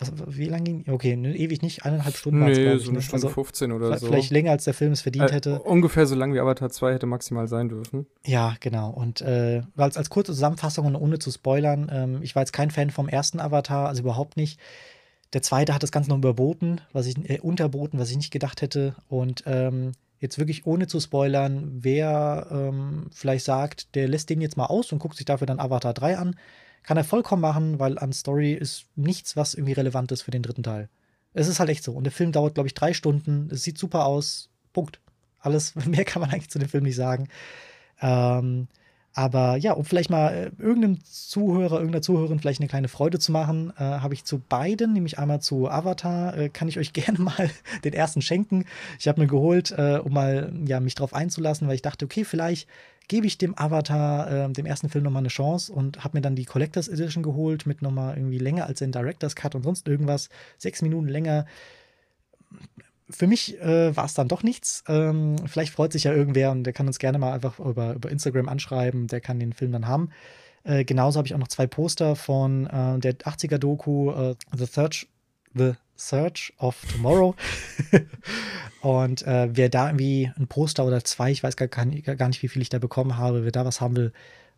Was, 0.01 0.13
wie 0.27 0.45
lange 0.45 0.63
ging? 0.63 0.85
Okay, 0.89 1.17
ne, 1.17 1.35
ewig 1.35 1.61
nicht, 1.61 1.83
eineinhalb 1.83 2.15
Stunden 2.15 2.39
Nee, 2.45 2.53
glaube 2.53 2.77
ich. 2.77 2.83
so 2.83 2.89
eine 2.89 2.99
ne? 2.99 3.01
Stunde 3.01 3.27
Also 3.27 3.33
15 3.33 3.71
oder 3.73 3.97
so. 3.97 4.07
Vielleicht 4.07 4.31
länger, 4.31 4.51
als 4.51 4.63
der 4.63 4.73
Film 4.73 4.93
es 4.93 5.01
verdient 5.01 5.29
Äh, 5.29 5.33
hätte. 5.33 5.59
ungefähr 5.59 6.05
so 6.07 6.15
lang 6.15 6.33
wie 6.33 6.39
Avatar 6.39 6.69
2 6.69 6.93
hätte 6.93 7.05
maximal 7.05 7.49
sein 7.49 7.67
dürfen. 7.67 8.05
Ja, 8.25 8.55
genau. 8.61 8.91
Und 8.91 9.19
äh, 9.19 9.61
als, 9.75 9.97
als 9.97 10.09
kurze 10.09 10.31
Zusammenfassung 10.31 10.85
und 10.85 10.95
ohne 10.95 11.19
zu 11.19 11.31
spoilern, 11.31 11.89
ähm, 11.91 12.19
ich 12.21 12.33
war 12.33 12.43
jetzt 12.43 12.53
kein 12.53 12.71
Fan 12.71 12.91
vom 12.91 13.09
ersten 13.09 13.41
Avatar, 13.41 13.89
also 13.89 14.01
überhaupt 14.01 14.37
nicht. 14.37 14.57
Der 15.33 15.41
zweite 15.41 15.75
hat 15.75 15.83
das 15.83 15.91
Ganze 15.91 16.09
noch 16.11 16.17
überboten, 16.17 16.79
was 16.93 17.05
ich 17.05 17.17
äh, 17.29 17.39
unterboten, 17.41 17.99
was 17.99 18.09
ich 18.09 18.15
nicht 18.17 18.31
gedacht 18.31 18.61
hätte. 18.61 18.95
Und 19.09 19.43
ähm, 19.47 19.91
jetzt 20.19 20.37
wirklich 20.37 20.65
ohne 20.65 20.87
zu 20.87 20.99
spoilern, 20.99 21.69
wer 21.81 22.47
ähm, 22.51 23.07
vielleicht 23.11 23.45
sagt, 23.45 23.95
der 23.95 24.07
lässt 24.07 24.29
den 24.29 24.41
jetzt 24.41 24.57
mal 24.57 24.65
aus 24.65 24.91
und 24.91 24.99
guckt 24.99 25.17
sich 25.17 25.25
dafür 25.25 25.47
dann 25.47 25.59
Avatar 25.59 25.93
3 25.93 26.17
an, 26.17 26.35
kann 26.83 26.97
er 26.97 27.03
vollkommen 27.03 27.41
machen, 27.41 27.79
weil 27.79 27.97
an 27.97 28.13
Story 28.13 28.53
ist 28.53 28.85
nichts, 28.95 29.35
was 29.35 29.53
irgendwie 29.53 29.73
relevant 29.73 30.11
ist 30.11 30.21
für 30.21 30.31
den 30.31 30.43
dritten 30.43 30.63
Teil. 30.63 30.89
Es 31.33 31.47
ist 31.47 31.59
halt 31.59 31.69
echt 31.69 31.83
so. 31.83 31.93
Und 31.93 32.03
der 32.03 32.11
Film 32.11 32.31
dauert, 32.31 32.55
glaube 32.55 32.67
ich, 32.67 32.73
drei 32.73 32.93
Stunden. 32.93 33.49
Es 33.51 33.63
sieht 33.63 33.77
super 33.77 34.05
aus. 34.05 34.49
Punkt. 34.73 34.99
Alles, 35.39 35.75
mehr 35.85 36.05
kann 36.05 36.21
man 36.21 36.31
eigentlich 36.31 36.49
zu 36.49 36.59
dem 36.59 36.69
Film 36.69 36.83
nicht 36.83 36.95
sagen. 36.95 37.29
Ähm, 38.01 38.67
Aber 39.14 39.57
ja, 39.57 39.73
um 39.73 39.86
vielleicht 39.86 40.10
mal 40.10 40.30
äh, 40.30 40.52
irgendeinem 40.61 41.03
Zuhörer, 41.03 41.77
irgendeiner 41.77 42.02
Zuhörerin 42.02 42.40
vielleicht 42.40 42.61
eine 42.61 42.69
kleine 42.69 42.88
Freude 42.88 43.19
zu 43.19 43.31
machen, 43.31 43.73
äh, 43.77 43.81
habe 43.81 44.14
ich 44.14 44.23
zu 44.23 44.40
beiden, 44.40 44.94
nämlich 44.94 45.18
einmal 45.18 45.41
zu 45.41 45.69
Avatar, 45.69 46.38
äh, 46.38 46.49
kann 46.49 46.68
ich 46.68 46.77
euch 46.77 46.94
gerne 46.94 47.19
mal 47.19 47.49
den 47.84 47.94
ersten 47.94 48.22
schenken. 48.22 48.65
Ich 48.99 49.07
habe 49.07 49.22
mir 49.22 49.27
geholt, 49.27 49.72
äh, 49.72 49.99
um 50.03 50.14
mal 50.14 50.53
ja, 50.65 50.80
mich 50.80 50.95
drauf 50.95 51.14
einzulassen, 51.14 51.68
weil 51.68 51.76
ich 51.76 51.81
dachte, 51.81 52.06
okay, 52.06 52.23
vielleicht 52.23 52.68
gebe 53.07 53.26
ich 53.26 53.40
dem 53.40 53.57
Avatar, 53.57 54.31
äh, 54.31 54.53
dem 54.53 54.68
ersten 54.68 54.90
Film, 54.90 55.03
nochmal 55.03 55.22
eine 55.22 55.30
Chance 55.30 55.73
und 55.73 56.03
habe 56.03 56.18
mir 56.18 56.22
dann 56.22 56.36
die 56.36 56.45
Collectors 56.45 56.88
Edition 56.88 57.23
geholt 57.23 57.65
mit 57.65 57.81
nochmal 57.81 58.15
irgendwie 58.15 58.38
länger 58.38 58.68
als 58.68 58.80
den 58.80 58.91
Director's 58.91 59.36
Cut 59.36 59.56
und 59.56 59.64
sonst 59.64 59.88
irgendwas. 59.88 60.30
Sechs 60.57 60.81
Minuten 60.84 61.07
länger 61.07 61.45
für 63.10 63.27
mich 63.27 63.60
äh, 63.60 63.95
war 63.95 64.06
es 64.06 64.14
dann 64.14 64.27
doch 64.27 64.44
nichts. 64.44 64.84
Ähm, 64.88 65.36
vielleicht 65.48 65.73
freut 65.73 65.94
sich 65.94 66.03
ja 66.03 66.14
irgendwer 66.14 66.52
und 66.52 66.64
der 66.64 66.73
kann 66.73 66.88
uns 66.88 66.99
gerne 66.99 67.18
mal 67.18 67.34
einfach 67.34 67.60
über, 67.60 67.94
über 67.94 68.11
Instagram 68.11 68.48
anschreiben. 68.48 69.07
Der 69.07 69.22
kann 69.22 69.40
den 69.40 69.53
Film 69.53 69.72
dann 69.72 69.88
haben. 69.88 70.10
Äh, 70.64 70.86
genauso 70.86 71.18
habe 71.18 71.27
ich 71.27 71.34
auch 71.34 71.40
noch 71.40 71.48
zwei 71.48 71.68
Poster 71.68 72.15
von 72.15 72.68
äh, 72.68 72.99
der 72.99 73.18
80er-Doku 73.18 74.11
äh, 74.11 74.36
The 74.56 74.65
Search, 74.65 75.07
The 75.56 75.73
Search 75.95 76.53
of 76.60 76.80
Tomorrow. 76.91 77.36
und 78.81 79.26
äh, 79.26 79.49
wer 79.52 79.69
da 79.69 79.88
irgendwie 79.88 80.31
ein 80.38 80.48
Poster 80.48 80.86
oder 80.86 81.03
zwei, 81.03 81.31
ich 81.31 81.41
weiß 81.41 81.56
gar, 81.56 81.68
gar 81.68 81.86
nicht, 81.86 82.44
wie 82.44 82.48
viel 82.48 82.61
ich 82.61 82.69
da 82.69 82.80
bekommen 82.80 83.18
habe, 83.18 83.44
wer 83.44 83.52
da 83.52 83.65
was 83.65 83.81
haben 83.81 83.95
will, 83.95 84.14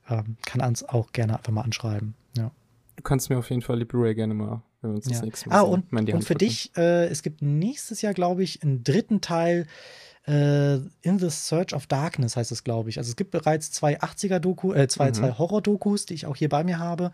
ähm, 0.09 0.37
kann 0.45 0.61
uns 0.61 0.83
auch 0.83 1.13
gerne 1.13 1.37
einfach 1.37 1.51
mal 1.51 1.61
anschreiben. 1.61 2.15
Ja. 2.37 2.51
Du 2.97 3.03
kannst 3.03 3.29
mir 3.29 3.37
auf 3.37 3.49
jeden 3.49 3.61
Fall 3.61 3.79
die 3.79 3.85
Blu-ray 3.85 4.13
gerne 4.15 4.33
mal 4.33 4.61
wenn 4.81 4.91
wir 4.91 4.95
uns 4.95 5.05
ja. 5.05 5.11
das 5.11 5.21
nächste 5.21 5.49
Mal 5.49 5.59
Ah, 5.59 5.61
und, 5.61 5.91
und 5.91 6.23
für 6.23 6.35
dich, 6.35 6.71
äh, 6.77 7.07
es 7.07 7.23
gibt 7.23 7.41
nächstes 7.41 8.01
Jahr, 8.01 8.13
glaube 8.13 8.43
ich, 8.43 8.63
einen 8.63 8.83
dritten 8.83 9.21
Teil 9.21 9.67
äh, 10.27 10.75
In 11.01 11.19
the 11.19 11.29
Search 11.29 11.73
of 11.73 11.87
Darkness, 11.87 12.35
heißt 12.35 12.51
es, 12.51 12.63
glaube 12.63 12.89
ich. 12.89 12.97
Also 12.97 13.09
es 13.09 13.15
gibt 13.15 13.31
bereits 13.31 13.71
zwei 13.71 13.99
80er-Doku, 13.99 14.73
äh, 14.73 14.87
zwei, 14.87 15.09
mhm. 15.09 15.13
zwei 15.13 15.31
Horror-Dokus, 15.31 16.05
die 16.05 16.13
ich 16.13 16.25
auch 16.25 16.35
hier 16.35 16.49
bei 16.49 16.63
mir 16.63 16.79
habe. 16.79 17.11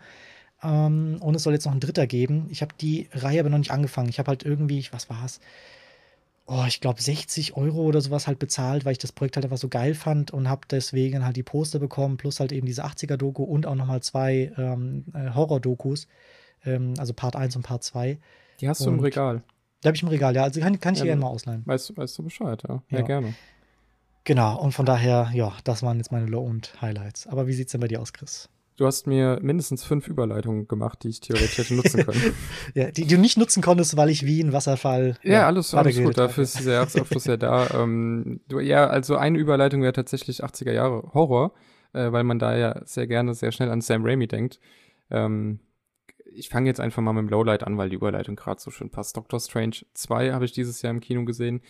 Ähm, 0.62 1.18
und 1.20 1.34
es 1.34 1.42
soll 1.42 1.52
jetzt 1.52 1.66
noch 1.66 1.72
ein 1.72 1.80
dritter 1.80 2.06
geben. 2.06 2.48
Ich 2.50 2.62
habe 2.62 2.74
die 2.80 3.08
Reihe 3.12 3.40
aber 3.40 3.50
noch 3.50 3.58
nicht 3.58 3.70
angefangen. 3.70 4.08
Ich 4.08 4.18
habe 4.18 4.28
halt 4.28 4.44
irgendwie, 4.44 4.86
was 4.90 5.08
war 5.08 5.24
es? 5.24 5.40
oh, 6.48 6.64
ich 6.66 6.80
glaube 6.80 7.00
60 7.00 7.56
Euro 7.56 7.82
oder 7.82 8.00
sowas 8.00 8.26
halt 8.26 8.38
bezahlt, 8.38 8.84
weil 8.84 8.92
ich 8.92 8.98
das 8.98 9.12
Projekt 9.12 9.36
halt 9.36 9.44
einfach 9.44 9.58
so 9.58 9.68
geil 9.68 9.94
fand 9.94 10.30
und 10.30 10.48
habe 10.48 10.62
deswegen 10.68 11.24
halt 11.24 11.36
die 11.36 11.42
Poster 11.42 11.78
bekommen, 11.78 12.16
plus 12.16 12.40
halt 12.40 12.52
eben 12.52 12.66
diese 12.66 12.84
80er-Doku 12.84 13.44
und 13.44 13.66
auch 13.66 13.74
nochmal 13.74 14.02
zwei 14.02 14.50
ähm, 14.56 15.04
äh, 15.12 15.30
Horror-Dokus. 15.34 16.08
Ähm, 16.64 16.94
also 16.98 17.12
Part 17.12 17.36
1 17.36 17.56
und 17.56 17.62
Part 17.62 17.82
2. 17.84 18.18
Die 18.60 18.68
hast 18.68 18.84
du 18.84 18.90
im 18.90 19.00
Regal. 19.00 19.42
Die 19.82 19.88
habe 19.88 19.96
ich 19.96 20.02
im 20.02 20.08
Regal, 20.08 20.34
ja. 20.34 20.42
Also 20.42 20.60
kann, 20.60 20.80
kann 20.80 20.94
ich 20.94 21.00
ja, 21.00 21.06
gerne 21.06 21.20
mal 21.20 21.28
ausleihen. 21.28 21.62
Weißt, 21.64 21.96
weißt 21.96 22.18
du 22.18 22.24
Bescheid, 22.24 22.62
ja. 22.68 22.82
Ja, 22.90 22.98
ja. 22.98 23.04
gerne. 23.04 23.34
Genau, 24.24 24.60
und 24.60 24.72
von 24.72 24.84
daher, 24.84 25.30
ja, 25.32 25.52
das 25.64 25.82
waren 25.82 25.96
jetzt 25.96 26.12
meine 26.12 26.26
Low- 26.26 26.44
und 26.44 26.82
Highlights. 26.82 27.26
Aber 27.28 27.46
wie 27.46 27.52
sieht 27.52 27.68
es 27.68 27.72
denn 27.72 27.80
bei 27.80 27.88
dir 27.88 28.00
aus, 28.00 28.12
Chris? 28.12 28.48
Du 28.78 28.86
hast 28.86 29.08
mir 29.08 29.40
mindestens 29.42 29.82
fünf 29.82 30.06
Überleitungen 30.06 30.68
gemacht, 30.68 31.02
die 31.02 31.08
ich 31.08 31.20
theoretisch 31.20 31.58
hätte 31.58 31.74
nutzen 31.74 32.04
können. 32.04 32.34
ja, 32.74 32.92
die, 32.92 33.02
die, 33.02 33.14
du 33.14 33.20
nicht 33.20 33.36
nutzen 33.36 33.60
konntest, 33.60 33.96
weil 33.96 34.08
ich 34.08 34.24
wie 34.24 34.40
ein 34.40 34.52
Wasserfall. 34.52 35.16
Ja, 35.24 35.32
ja 35.32 35.46
alles, 35.46 35.74
alles 35.74 36.00
gut. 36.00 36.16
Dafür 36.16 36.44
ist 36.44 36.58
dieser 36.58 36.74
Jahresabschluss 36.74 37.24
ja 37.24 37.36
da. 37.36 37.66
Ähm, 37.74 38.40
du, 38.48 38.60
ja, 38.60 38.86
also 38.86 39.16
eine 39.16 39.36
Überleitung 39.36 39.82
wäre 39.82 39.92
tatsächlich 39.92 40.44
80er 40.44 40.72
Jahre 40.72 41.10
Horror, 41.12 41.52
äh, 41.92 42.12
weil 42.12 42.22
man 42.22 42.38
da 42.38 42.56
ja 42.56 42.80
sehr 42.84 43.06
gerne 43.06 43.34
sehr 43.34 43.50
schnell 43.50 43.70
an 43.70 43.80
Sam 43.80 44.04
Raimi 44.04 44.28
denkt. 44.28 44.60
Ähm, 45.10 45.58
ich 46.38 46.48
fange 46.48 46.68
jetzt 46.68 46.80
einfach 46.80 47.02
mal 47.02 47.12
mit 47.12 47.22
dem 47.22 47.28
Lowlight 47.28 47.64
an, 47.64 47.76
weil 47.76 47.90
die 47.90 47.96
Überleitung 47.96 48.36
gerade 48.36 48.60
so 48.60 48.70
schön 48.70 48.90
passt. 48.90 49.16
Doctor 49.16 49.40
Strange 49.40 49.76
2 49.94 50.32
habe 50.32 50.44
ich 50.44 50.52
dieses 50.52 50.80
Jahr 50.82 50.92
im 50.92 51.00
Kino 51.00 51.24
gesehen. 51.24 51.60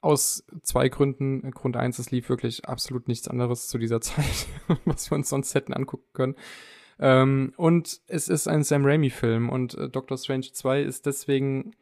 Aus 0.00 0.44
zwei 0.62 0.88
Gründen. 0.88 1.50
Grund 1.52 1.76
eins, 1.76 1.98
es 1.98 2.10
lief 2.10 2.28
wirklich 2.28 2.66
absolut 2.66 3.08
nichts 3.08 3.28
anderes 3.28 3.68
zu 3.68 3.78
dieser 3.78 4.00
Zeit, 4.02 4.46
was 4.84 5.10
wir 5.10 5.16
uns 5.16 5.28
sonst 5.28 5.54
hätten 5.54 5.72
angucken 5.72 6.08
können. 6.12 6.34
Ähm, 7.00 7.52
und 7.56 8.00
es 8.08 8.28
ist 8.28 8.48
ein 8.48 8.64
Sam 8.64 8.84
Raimi-Film 8.84 9.48
und 9.48 9.74
äh, 9.74 9.88
Doctor 9.88 10.18
Strange 10.18 10.52
2 10.52 10.82
ist 10.82 11.06
deswegen. 11.06 11.72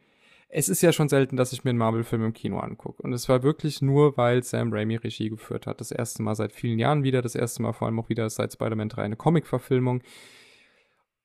Es 0.49 0.69
ist 0.69 0.81
ja 0.81 0.93
schon 0.93 1.09
selten, 1.09 1.37
dass 1.37 1.53
ich 1.53 1.65
mir 1.65 1.71
einen 1.71 1.79
Marvel-Film 1.79 2.25
im 2.25 2.33
Kino 2.33 2.61
angucke. 2.61 3.03
Und 3.03 3.13
es 3.13 3.29
war 3.29 3.43
wirklich 3.43 3.83
nur, 3.83 4.17
weil 4.17 4.45
Sam 4.45 4.73
Raimi 4.73 4.95
Regie 4.95 5.29
geführt 5.29 5.67
hat. 5.67 5.81
Das 5.81 5.91
erste 5.91 6.23
Mal 6.23 6.37
seit 6.37 6.53
vielen 6.53 6.79
Jahren 6.79 7.03
wieder, 7.03 7.21
das 7.21 7.35
erste 7.35 7.63
Mal 7.63 7.73
vor 7.73 7.89
allem 7.89 7.99
auch 7.99 8.09
wieder 8.09 8.31
seit 8.31 8.53
Spider-Man 8.53 8.89
3 8.89 9.03
eine 9.03 9.17
Comic-Verfilmung. 9.17 10.03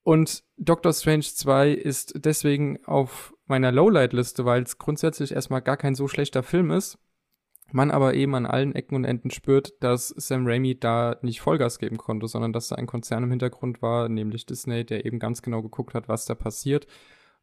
Und 0.03 0.43
Doctor 0.57 0.93
Strange 0.93 1.23
2 1.23 1.71
ist 1.71 2.13
deswegen 2.25 2.83
auf 2.85 3.33
meiner 3.45 3.71
Lowlight-Liste, 3.71 4.45
weil 4.45 4.63
es 4.63 4.77
grundsätzlich 4.77 5.33
erstmal 5.33 5.61
gar 5.61 5.77
kein 5.77 5.95
so 5.95 6.07
schlechter 6.07 6.41
Film 6.41 6.71
ist. 6.71 6.97
Man 7.73 7.91
aber 7.91 8.15
eben 8.15 8.35
an 8.35 8.45
allen 8.45 8.75
Ecken 8.75 8.95
und 8.95 9.05
Enden 9.05 9.31
spürt, 9.31 9.81
dass 9.81 10.09
Sam 10.09 10.45
Raimi 10.45 10.77
da 10.77 11.17
nicht 11.21 11.39
Vollgas 11.39 11.79
geben 11.79 11.97
konnte, 11.97 12.27
sondern 12.27 12.51
dass 12.51 12.67
da 12.67 12.75
ein 12.75 12.87
Konzern 12.87 13.23
im 13.23 13.29
Hintergrund 13.29 13.81
war, 13.81 14.09
nämlich 14.09 14.45
Disney, 14.45 14.85
der 14.85 15.05
eben 15.05 15.19
ganz 15.19 15.41
genau 15.41 15.61
geguckt 15.61 15.93
hat, 15.93 16.09
was 16.09 16.25
da 16.25 16.35
passiert. 16.35 16.87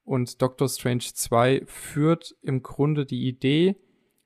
Und 0.03 0.43
Doctor 0.43 0.69
Strange 0.69 1.05
2 1.15 1.63
führt 1.67 2.35
im 2.43 2.63
Grunde 2.63 3.07
die 3.07 3.27
Idee, 3.27 3.77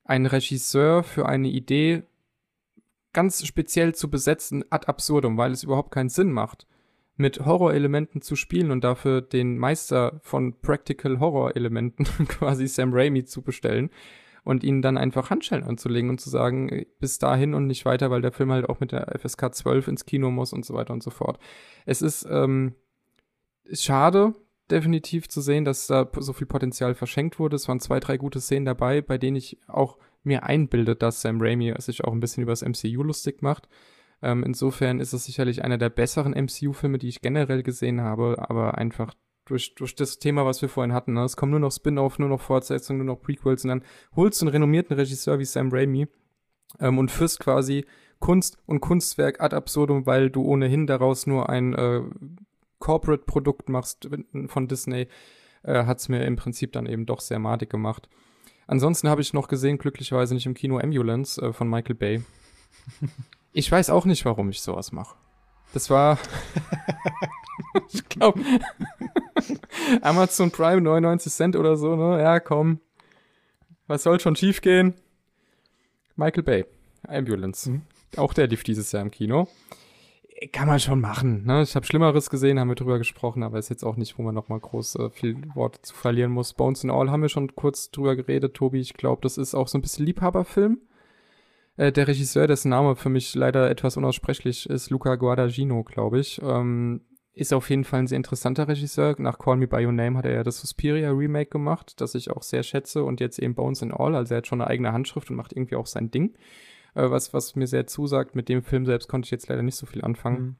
einen 0.05 0.27
Regisseur 0.27 1.05
für 1.05 1.27
eine 1.27 1.49
Idee 1.49 2.03
ganz 3.13 3.47
speziell 3.47 3.95
zu 3.95 4.11
besetzen, 4.11 4.65
ad 4.71 4.89
absurdum, 4.89 5.37
weil 5.37 5.53
es 5.53 5.63
überhaupt 5.63 5.93
keinen 5.93 6.09
Sinn 6.09 6.33
macht 6.33 6.67
mit 7.23 7.41
Horrorelementen 7.47 8.21
zu 8.21 8.37
spielen 8.37 8.71
und 8.71 8.85
dafür 8.85 9.23
den 9.23 9.57
Meister 9.57 10.21
von 10.23 10.61
Practical 10.61 11.21
Horror-Elementen 11.21 12.05
quasi 12.29 12.67
Sam 12.67 12.93
Raimi 12.93 13.25
zu 13.25 13.41
bestellen 13.41 13.89
und 14.45 14.65
ihnen 14.65 14.83
dann 14.83 14.99
einfach 14.99 15.31
Handschellen 15.31 15.65
anzulegen 15.65 16.11
und 16.11 16.21
zu 16.21 16.29
sagen, 16.29 16.85
bis 16.99 17.19
dahin 17.19 17.55
und 17.55 17.67
nicht 17.67 17.85
weiter, 17.85 18.11
weil 18.11 18.23
der 18.23 18.33
Film 18.33 18.53
halt 18.53 18.69
auch 18.69 18.81
mit 18.81 18.93
der 18.93 19.19
FSK 19.19 19.55
12 19.55 19.89
ins 19.89 20.05
Kino 20.05 20.31
muss 20.31 20.53
und 20.53 20.67
so 20.67 20.75
weiter 20.75 20.93
und 20.93 21.03
so 21.03 21.11
fort. 21.11 21.39
Es 21.87 22.03
ist, 22.03 22.27
ähm, 22.29 22.75
schade, 23.73 24.35
definitiv 24.71 25.29
zu 25.29 25.41
sehen, 25.41 25.65
dass 25.65 25.87
da 25.87 26.11
so 26.19 26.33
viel 26.33 26.47
Potenzial 26.47 26.95
verschenkt 26.95 27.39
wurde. 27.39 27.57
Es 27.57 27.69
waren 27.69 27.81
zwei, 27.81 28.01
drei 28.01 28.17
gute 28.17 28.41
Szenen 28.41 28.67
dabei, 28.67 29.01
bei 29.01 29.19
denen 29.19 29.37
ich 29.37 29.59
auch 29.69 29.97
mir 30.25 30.45
einbildet, 30.45 31.03
dass 31.03 31.21
Sam 31.21 31.41
Raimi 31.41 31.75
sich 31.79 32.05
auch 32.05 32.13
ein 32.13 32.21
bisschen 32.21 32.43
über 32.43 32.53
das 32.53 32.63
MCU 32.63 33.03
lustig 33.03 33.43
macht. 33.43 33.69
Ähm, 34.23 34.45
insofern 34.45 35.01
ist 35.01 35.13
es 35.13 35.25
sicherlich 35.25 35.65
einer 35.65 35.79
der 35.79 35.91
besseren 35.91 36.33
MCU-Filme, 36.33 36.99
die 36.99 37.09
ich 37.09 37.21
generell 37.21 37.63
gesehen 37.63 38.01
habe, 38.01 38.37
aber 38.39 38.79
einfach 38.79 39.15
durch, 39.45 39.75
durch 39.75 39.95
das 39.95 40.19
Thema, 40.19 40.47
was 40.47 40.63
wir 40.63 40.69
vorhin 40.69 40.93
hatten. 40.93 41.15
Ne? 41.15 41.25
Es 41.25 41.37
kommen 41.37 41.51
nur 41.51 41.61
noch 41.61 41.73
Spin-off, 41.73 42.19
nur 42.19 42.29
noch 42.29 42.41
Fortsetzungen, 42.41 43.05
nur 43.05 43.17
noch 43.17 43.23
Prequels 43.23 43.65
und 43.65 43.69
dann 43.69 43.85
holst 44.15 44.41
du 44.41 44.47
einen 44.47 44.53
renommierten 44.53 44.97
Regisseur 44.97 45.39
wie 45.39 45.45
Sam 45.45 45.71
Raimi 45.73 46.07
ähm, 46.81 46.99
und 46.99 47.11
führst 47.11 47.41
quasi 47.41 47.85
Kunst 48.21 48.59
und 48.67 48.81
Kunstwerk 48.81 49.41
ad 49.41 49.55
absurdum, 49.55 50.07
weil 50.07 50.31
du 50.31 50.43
ohnehin 50.43 50.87
daraus 50.87 51.27
nur 51.27 51.49
ein 51.49 51.75
äh, 51.75 52.03
Corporate-Produkt 52.79 53.69
machst 53.69 54.09
von 54.47 54.69
Disney, 54.69 55.09
äh, 55.65 55.85
hat 55.85 55.99
es 55.99 56.09
mir 56.09 56.25
im 56.25 56.37
Prinzip 56.37 56.73
dann 56.73 56.87
eben 56.87 57.07
doch 57.07 57.21
sehr 57.21 57.41
madig 57.41 57.71
gemacht. 57.71 58.09
Ansonsten 58.69 59.09
habe 59.09 59.21
ich 59.21 59.33
noch 59.33 59.49
gesehen, 59.49 59.79
glücklicherweise 59.79 60.35
nicht 60.35 60.47
im 60.47 60.55
Kino 60.55 60.79
Ambulance 60.79 61.41
äh, 61.43 61.53
von 61.53 61.69
Michael 61.69 61.97
Bay. 61.97 62.23
Ich 63.53 63.71
weiß 63.71 63.91
auch 63.91 64.05
nicht, 64.05 64.25
warum 64.25 64.51
ich 64.51 64.63
sowas 64.63 64.93
mache. 64.93 65.17
Das 65.73 65.91
war, 65.91 66.19
ich 67.93 68.09
glaube, 68.09 68.41
Amazon 70.01 70.51
Prime 70.51 70.81
99 70.81 71.33
Cent 71.33 71.57
oder 71.57 71.77
so, 71.77 71.97
ne? 71.97 72.23
Ja, 72.23 72.41
komm. 72.41 72.81
Was 73.87 74.05
soll 74.05 74.21
schon 74.21 74.37
schief 74.37 74.61
gehen? 74.61 74.95
Michael 76.17 76.43
Bay, 76.43 76.65
Ambulance. 77.07 77.71
Mhm. 77.71 77.83
Auch 78.17 78.35
der 78.35 78.47
lief 78.47 78.65
dieses 78.65 78.93
Jahr 78.93 79.03
im 79.03 79.11
Kino. 79.11 79.49
Kann 80.51 80.67
man 80.67 80.81
schon 80.81 81.01
machen. 81.01 81.45
Ne? 81.45 81.63
Ich 81.63 81.77
habe 81.77 81.87
Schlimmeres 81.87 82.29
gesehen, 82.29 82.59
haben 82.59 82.69
wir 82.69 82.75
drüber 82.75 82.99
gesprochen, 82.99 83.43
aber 83.43 83.59
ist 83.59 83.69
jetzt 83.69 83.85
auch 83.85 83.97
nicht, 83.97 84.19
wo 84.19 84.23
man 84.23 84.35
nochmal 84.35 84.59
groß 84.59 84.97
äh, 84.97 85.11
viel 85.11 85.37
Worte 85.55 85.81
zu 85.83 85.95
verlieren 85.95 86.33
muss. 86.33 86.53
Bones 86.53 86.85
and 86.85 86.93
All 86.93 87.11
haben 87.11 87.23
wir 87.23 87.29
schon 87.29 87.55
kurz 87.55 87.91
drüber 87.91 88.17
geredet, 88.17 88.55
Tobi. 88.55 88.81
Ich 88.81 88.95
glaube, 88.95 89.23
das 89.23 89.39
ist 89.39 89.55
auch 89.55 89.69
so 89.69 89.79
ein 89.79 89.83
bisschen 89.83 90.05
Liebhaberfilm. 90.05 90.81
Äh, 91.77 91.93
der 91.93 92.09
Regisseur, 92.09 92.47
dessen 92.47 92.69
Name 92.69 92.97
für 92.97 93.09
mich 93.09 93.35
leider 93.35 93.71
etwas 93.71 93.97
unaussprechlich 93.97 94.69
ist, 94.69 94.91
Luca 94.91 95.17
Guadagnino, 95.17 95.83
glaube 95.85 96.21
ich, 96.21 96.41
ähm, 96.43 97.03
ist 97.35 97.55
auf 97.55 97.71
jeden 97.71 97.85
Fall 97.85 98.01
ein 98.01 98.07
sehr 98.07 98.17
interessanter 98.17 98.69
Regisseur. 98.69 99.15
Nach 99.19 99.39
Call 99.39 99.57
Me 99.57 99.67
By 99.67 99.87
Your 99.87 99.93
Name 99.93 100.19
hat 100.19 100.27
er 100.27 100.35
ja 100.35 100.43
das 100.43 100.61
Suspiria 100.61 101.11
Remake 101.11 101.51
gemacht, 101.51 102.01
das 102.01 102.15
ich 102.15 102.31
auch 102.31 102.43
sehr 102.43 102.63
schätze 102.63 103.05
und 103.05 103.21
jetzt 103.21 103.39
eben 103.39 103.55
Bones 103.55 103.83
and 103.83 103.95
All, 103.95 104.15
also 104.15 104.35
er 104.35 104.39
hat 104.39 104.47
schon 104.47 104.61
eine 104.61 104.69
eigene 104.69 104.93
Handschrift 104.93 105.31
und 105.31 105.37
macht 105.37 105.53
irgendwie 105.53 105.77
auch 105.77 105.87
sein 105.87 106.11
Ding. 106.11 106.35
Äh, 106.95 107.11
was, 107.11 107.33
was 107.33 107.57
mir 107.57 107.67
sehr 107.67 107.87
zusagt. 107.87 108.35
Mit 108.35 108.51
dem 108.51 108.63
Film 108.63 108.85
selbst 108.85 109.09
konnte 109.09 109.27
ich 109.27 109.31
jetzt 109.31 109.49
leider 109.49 109.63
nicht 109.63 109.77
so 109.77 109.87
viel 109.87 110.05
anfangen. 110.05 110.43
Mhm. 110.43 110.57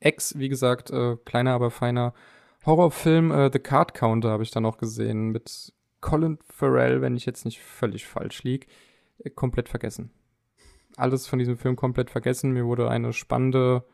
X, 0.00 0.36
wie 0.38 0.48
gesagt, 0.48 0.90
äh, 0.90 1.16
kleiner, 1.24 1.52
aber 1.52 1.70
feiner 1.70 2.12
Horrorfilm. 2.66 3.30
Äh, 3.30 3.50
The 3.52 3.60
Card 3.60 3.94
Counter 3.94 4.30
habe 4.30 4.42
ich 4.42 4.50
da 4.50 4.60
noch 4.60 4.78
gesehen 4.78 5.28
mit 5.28 5.72
Colin 6.00 6.38
Farrell, 6.48 7.02
wenn 7.02 7.16
ich 7.16 7.26
jetzt 7.26 7.44
nicht 7.44 7.60
völlig 7.60 8.06
falsch 8.06 8.42
liege. 8.42 8.66
Äh, 9.18 9.30
komplett 9.30 9.68
vergessen 9.68 10.10
alles 11.00 11.26
von 11.26 11.38
diesem 11.38 11.56
Film 11.56 11.76
komplett 11.76 12.10
vergessen. 12.10 12.52
Mir 12.52 12.66
wurde 12.66 12.88
eine 12.88 13.12
spannende 13.12 13.84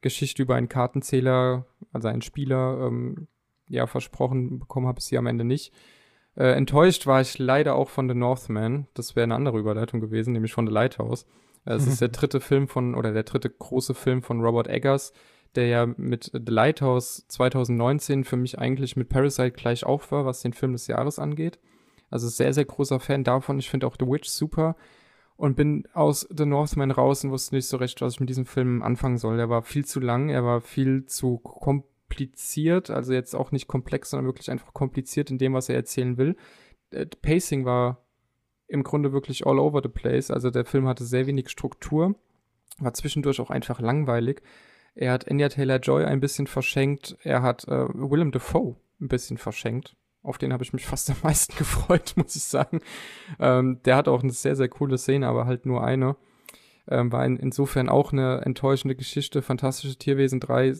Geschichte 0.00 0.42
über 0.42 0.54
einen 0.54 0.68
Kartenzähler, 0.68 1.66
also 1.92 2.08
einen 2.08 2.22
Spieler, 2.22 2.86
ähm, 2.86 3.28
ja, 3.68 3.86
versprochen 3.86 4.58
bekommen 4.58 4.86
habe 4.86 4.98
ich 4.98 5.06
sie 5.06 5.16
am 5.16 5.26
Ende 5.26 5.44
nicht. 5.44 5.72
Äh, 6.36 6.52
enttäuscht 6.52 7.06
war 7.06 7.20
ich 7.20 7.38
leider 7.38 7.74
auch 7.74 7.88
von 7.88 8.08
The 8.08 8.14
Northman. 8.14 8.86
Das 8.94 9.16
wäre 9.16 9.24
eine 9.24 9.34
andere 9.34 9.58
Überleitung 9.58 10.00
gewesen, 10.00 10.32
nämlich 10.32 10.52
von 10.52 10.66
The 10.66 10.72
Lighthouse. 10.72 11.26
Es 11.64 11.86
ist 11.86 12.00
der 12.00 12.08
dritte 12.10 12.40
Film 12.40 12.68
von, 12.68 12.94
oder 12.94 13.12
der 13.12 13.22
dritte 13.22 13.48
große 13.48 13.94
Film 13.94 14.22
von 14.22 14.42
Robert 14.42 14.68
Eggers, 14.68 15.12
der 15.54 15.68
ja 15.68 15.86
mit 15.86 16.30
The 16.34 16.52
Lighthouse 16.52 17.24
2019 17.28 18.24
für 18.24 18.36
mich 18.36 18.58
eigentlich 18.58 18.96
mit 18.96 19.08
Parasite 19.08 19.52
gleich 19.52 19.84
auf 19.84 20.12
war, 20.12 20.26
was 20.26 20.42
den 20.42 20.52
Film 20.52 20.72
des 20.72 20.86
Jahres 20.86 21.18
angeht. 21.18 21.58
Also 22.10 22.28
sehr, 22.28 22.52
sehr 22.52 22.64
großer 22.64 23.00
Fan 23.00 23.24
davon. 23.24 23.58
Ich 23.58 23.70
finde 23.70 23.86
auch 23.86 23.96
The 23.98 24.06
Witch 24.06 24.28
super 24.28 24.76
und 25.36 25.56
bin 25.56 25.86
aus 25.92 26.26
The 26.30 26.46
Northman 26.46 26.90
raus 26.90 27.24
und 27.24 27.30
wusste 27.30 27.54
nicht 27.54 27.66
so 27.66 27.76
recht, 27.76 28.00
was 28.00 28.14
ich 28.14 28.20
mit 28.20 28.28
diesem 28.28 28.46
Film 28.46 28.82
anfangen 28.82 29.18
soll. 29.18 29.38
Er 29.38 29.48
war 29.48 29.62
viel 29.62 29.84
zu 29.84 30.00
lang, 30.00 30.28
er 30.28 30.44
war 30.44 30.60
viel 30.60 31.06
zu 31.06 31.38
kompliziert, 31.38 32.90
also 32.90 33.12
jetzt 33.12 33.34
auch 33.34 33.50
nicht 33.50 33.66
komplex, 33.66 34.10
sondern 34.10 34.26
wirklich 34.26 34.50
einfach 34.50 34.72
kompliziert 34.72 35.30
in 35.30 35.38
dem, 35.38 35.54
was 35.54 35.68
er 35.68 35.76
erzählen 35.76 36.16
will. 36.16 36.36
Äh, 36.90 37.06
Pacing 37.06 37.64
war 37.64 38.04
im 38.68 38.82
Grunde 38.82 39.12
wirklich 39.12 39.46
all 39.46 39.58
over 39.58 39.80
the 39.82 39.88
place, 39.88 40.30
also 40.30 40.50
der 40.50 40.64
Film 40.64 40.86
hatte 40.86 41.04
sehr 41.04 41.26
wenig 41.26 41.50
Struktur, 41.50 42.14
war 42.78 42.94
zwischendurch 42.94 43.40
auch 43.40 43.50
einfach 43.50 43.80
langweilig. 43.80 44.42
Er 44.94 45.12
hat 45.12 45.28
Anya 45.28 45.48
Taylor-Joy 45.48 46.04
ein 46.04 46.20
bisschen 46.20 46.46
verschenkt, 46.46 47.16
er 47.22 47.42
hat 47.42 47.66
äh, 47.66 47.88
Willem 47.92 48.30
Dafoe 48.30 48.76
ein 49.00 49.08
bisschen 49.08 49.38
verschenkt 49.38 49.96
auf 50.24 50.38
den 50.38 50.52
habe 50.52 50.64
ich 50.64 50.72
mich 50.72 50.86
fast 50.86 51.08
am 51.10 51.16
meisten 51.22 51.54
gefreut, 51.58 52.14
muss 52.16 52.34
ich 52.34 52.42
sagen. 52.44 52.80
Ähm, 53.38 53.80
der 53.84 53.94
hat 53.96 54.08
auch 54.08 54.22
eine 54.22 54.32
sehr, 54.32 54.56
sehr 54.56 54.68
coole 54.68 54.98
Szene, 54.98 55.28
aber 55.28 55.46
halt 55.46 55.66
nur 55.66 55.84
eine. 55.84 56.16
Ähm, 56.88 57.12
war 57.12 57.24
in, 57.24 57.36
insofern 57.36 57.88
auch 57.88 58.12
eine 58.12 58.40
enttäuschende 58.44 58.96
Geschichte. 58.96 59.40
Fantastische 59.42 59.96
Tierwesen 59.96 60.40
3, 60.40 60.74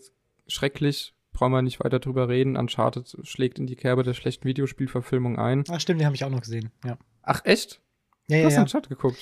schrecklich, 0.47 1.15
brauchen 1.33 1.53
wir 1.53 1.63
nicht 1.63 1.83
weiter 1.83 1.99
drüber 1.99 2.29
reden. 2.29 2.57
Uncharted 2.57 3.17
schlägt 3.23 3.59
in 3.59 3.67
die 3.67 3.77
Kerbe 3.77 4.03
der 4.03 4.15
schlechten 4.15 4.45
Videospielverfilmung 4.45 5.39
ein. 5.39 5.65
Ach 5.71 5.81
stimmt, 5.81 6.01
den 6.01 6.07
habe 6.07 6.17
ich 6.17 6.25
auch 6.25 6.31
noch 6.31 6.41
gesehen, 6.43 6.71
ja. 6.85 6.99
Ach, 7.23 7.41
echt? 7.45 7.81
Ja, 8.29 8.41
du 8.41 8.45
hast 8.47 8.53
ja, 8.53 8.59
ja. 8.59 8.63
Uncharted 8.63 8.89
geguckt. 8.91 9.17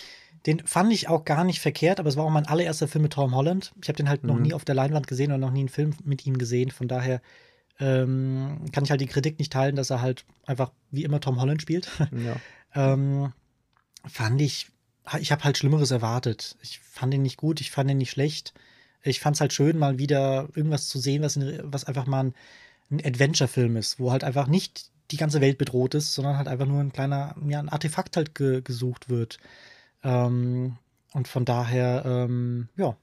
Den 0.47 0.59
fand 0.67 0.93
ich 0.93 1.09
auch 1.09 1.25
gar 1.25 1.45
nicht 1.45 1.61
verkehrt, 1.61 2.01
aber 2.01 2.09
es 2.09 2.17
war 2.17 2.25
auch 2.25 2.31
mein 2.31 2.47
allererster 2.47 2.89
Film 2.89 3.03
mit 3.03 3.13
Tom 3.13 3.35
Holland. 3.37 3.73
Ich 3.81 3.89
habe 3.89 3.97
den 3.97 4.09
halt 4.09 4.25
noch 4.25 4.35
Mhm. 4.35 4.43
nie 4.43 4.55
auf 4.55 4.65
der 4.65 4.75
Leinwand 4.75 5.07
gesehen 5.07 5.31
und 5.31 5.39
noch 5.39 5.53
nie 5.53 5.61
einen 5.61 5.69
Film 5.69 5.95
mit 6.05 6.27
ihm 6.27 6.37
gesehen. 6.37 6.71
Von 6.73 6.89
daher 6.89 7.23
ähm, 7.79 8.67
kann 8.73 8.85
ich 8.85 8.91
halt 8.91 9.01
die 9.01 9.07
Kritik 9.07 9.39
nicht 9.39 9.53
teilen, 9.53 9.77
dass 9.77 9.91
er 9.91 10.01
halt 10.01 10.25
einfach 10.47 10.73
wie 10.91 11.05
immer 11.05 11.21
Tom 11.21 11.41
Holland 11.41 11.63
spielt. 11.63 11.89
Ja. 12.13 12.37
ähm, 12.75 13.33
fand 14.07 14.41
ich, 14.41 14.69
ich 15.19 15.33
habe 15.33 15.45
halt 15.45 15.59
Schlimmeres 15.59 15.91
erwartet. 15.91 16.57
Ich 16.63 16.81
fand 16.81 17.15
ihn 17.15 17.23
nicht 17.23 17.37
gut, 17.37 17.61
ich 17.61 17.71
fand 17.71 17.91
ihn 17.91 17.99
nicht 17.99 18.11
schlecht. 18.11 18.55
Ich 19.03 19.21
fand 19.21 19.37
es 19.37 19.41
halt 19.41 19.53
schön, 19.53 19.79
mal 19.79 19.99
wieder 19.99 20.49
irgendwas 20.55 20.89
zu 20.89 20.99
sehen, 20.99 21.23
was, 21.23 21.37
in, 21.37 21.61
was 21.65 21.85
einfach 21.85 22.07
mal 22.07 22.25
ein, 22.25 22.35
ein 22.91 23.05
Adventure-Film 23.05 23.77
ist, 23.77 23.99
wo 23.99 24.13
halt 24.13 24.23
einfach 24.23 24.47
nicht 24.47 24.91
die 25.11 25.17
ganze 25.17 25.41
Welt 25.41 25.59
bedroht 25.59 25.95
ist, 25.95 26.15
sondern 26.15 26.37
halt 26.37 26.49
einfach 26.49 26.67
nur 26.67 26.81
ein 26.81 26.93
kleiner, 26.93 27.35
ja, 27.49 27.59
ein 27.59 27.69
Artefakt 27.69 28.17
halt 28.17 28.35
ge 28.35 28.63
gesucht 28.63 29.09
wird. 29.09 29.39
Ähm, 30.05 30.77
und 31.13 31.29
von 31.29 31.45
daher, 31.45 32.05
ähm, 32.07 32.69
ja, 32.77 32.97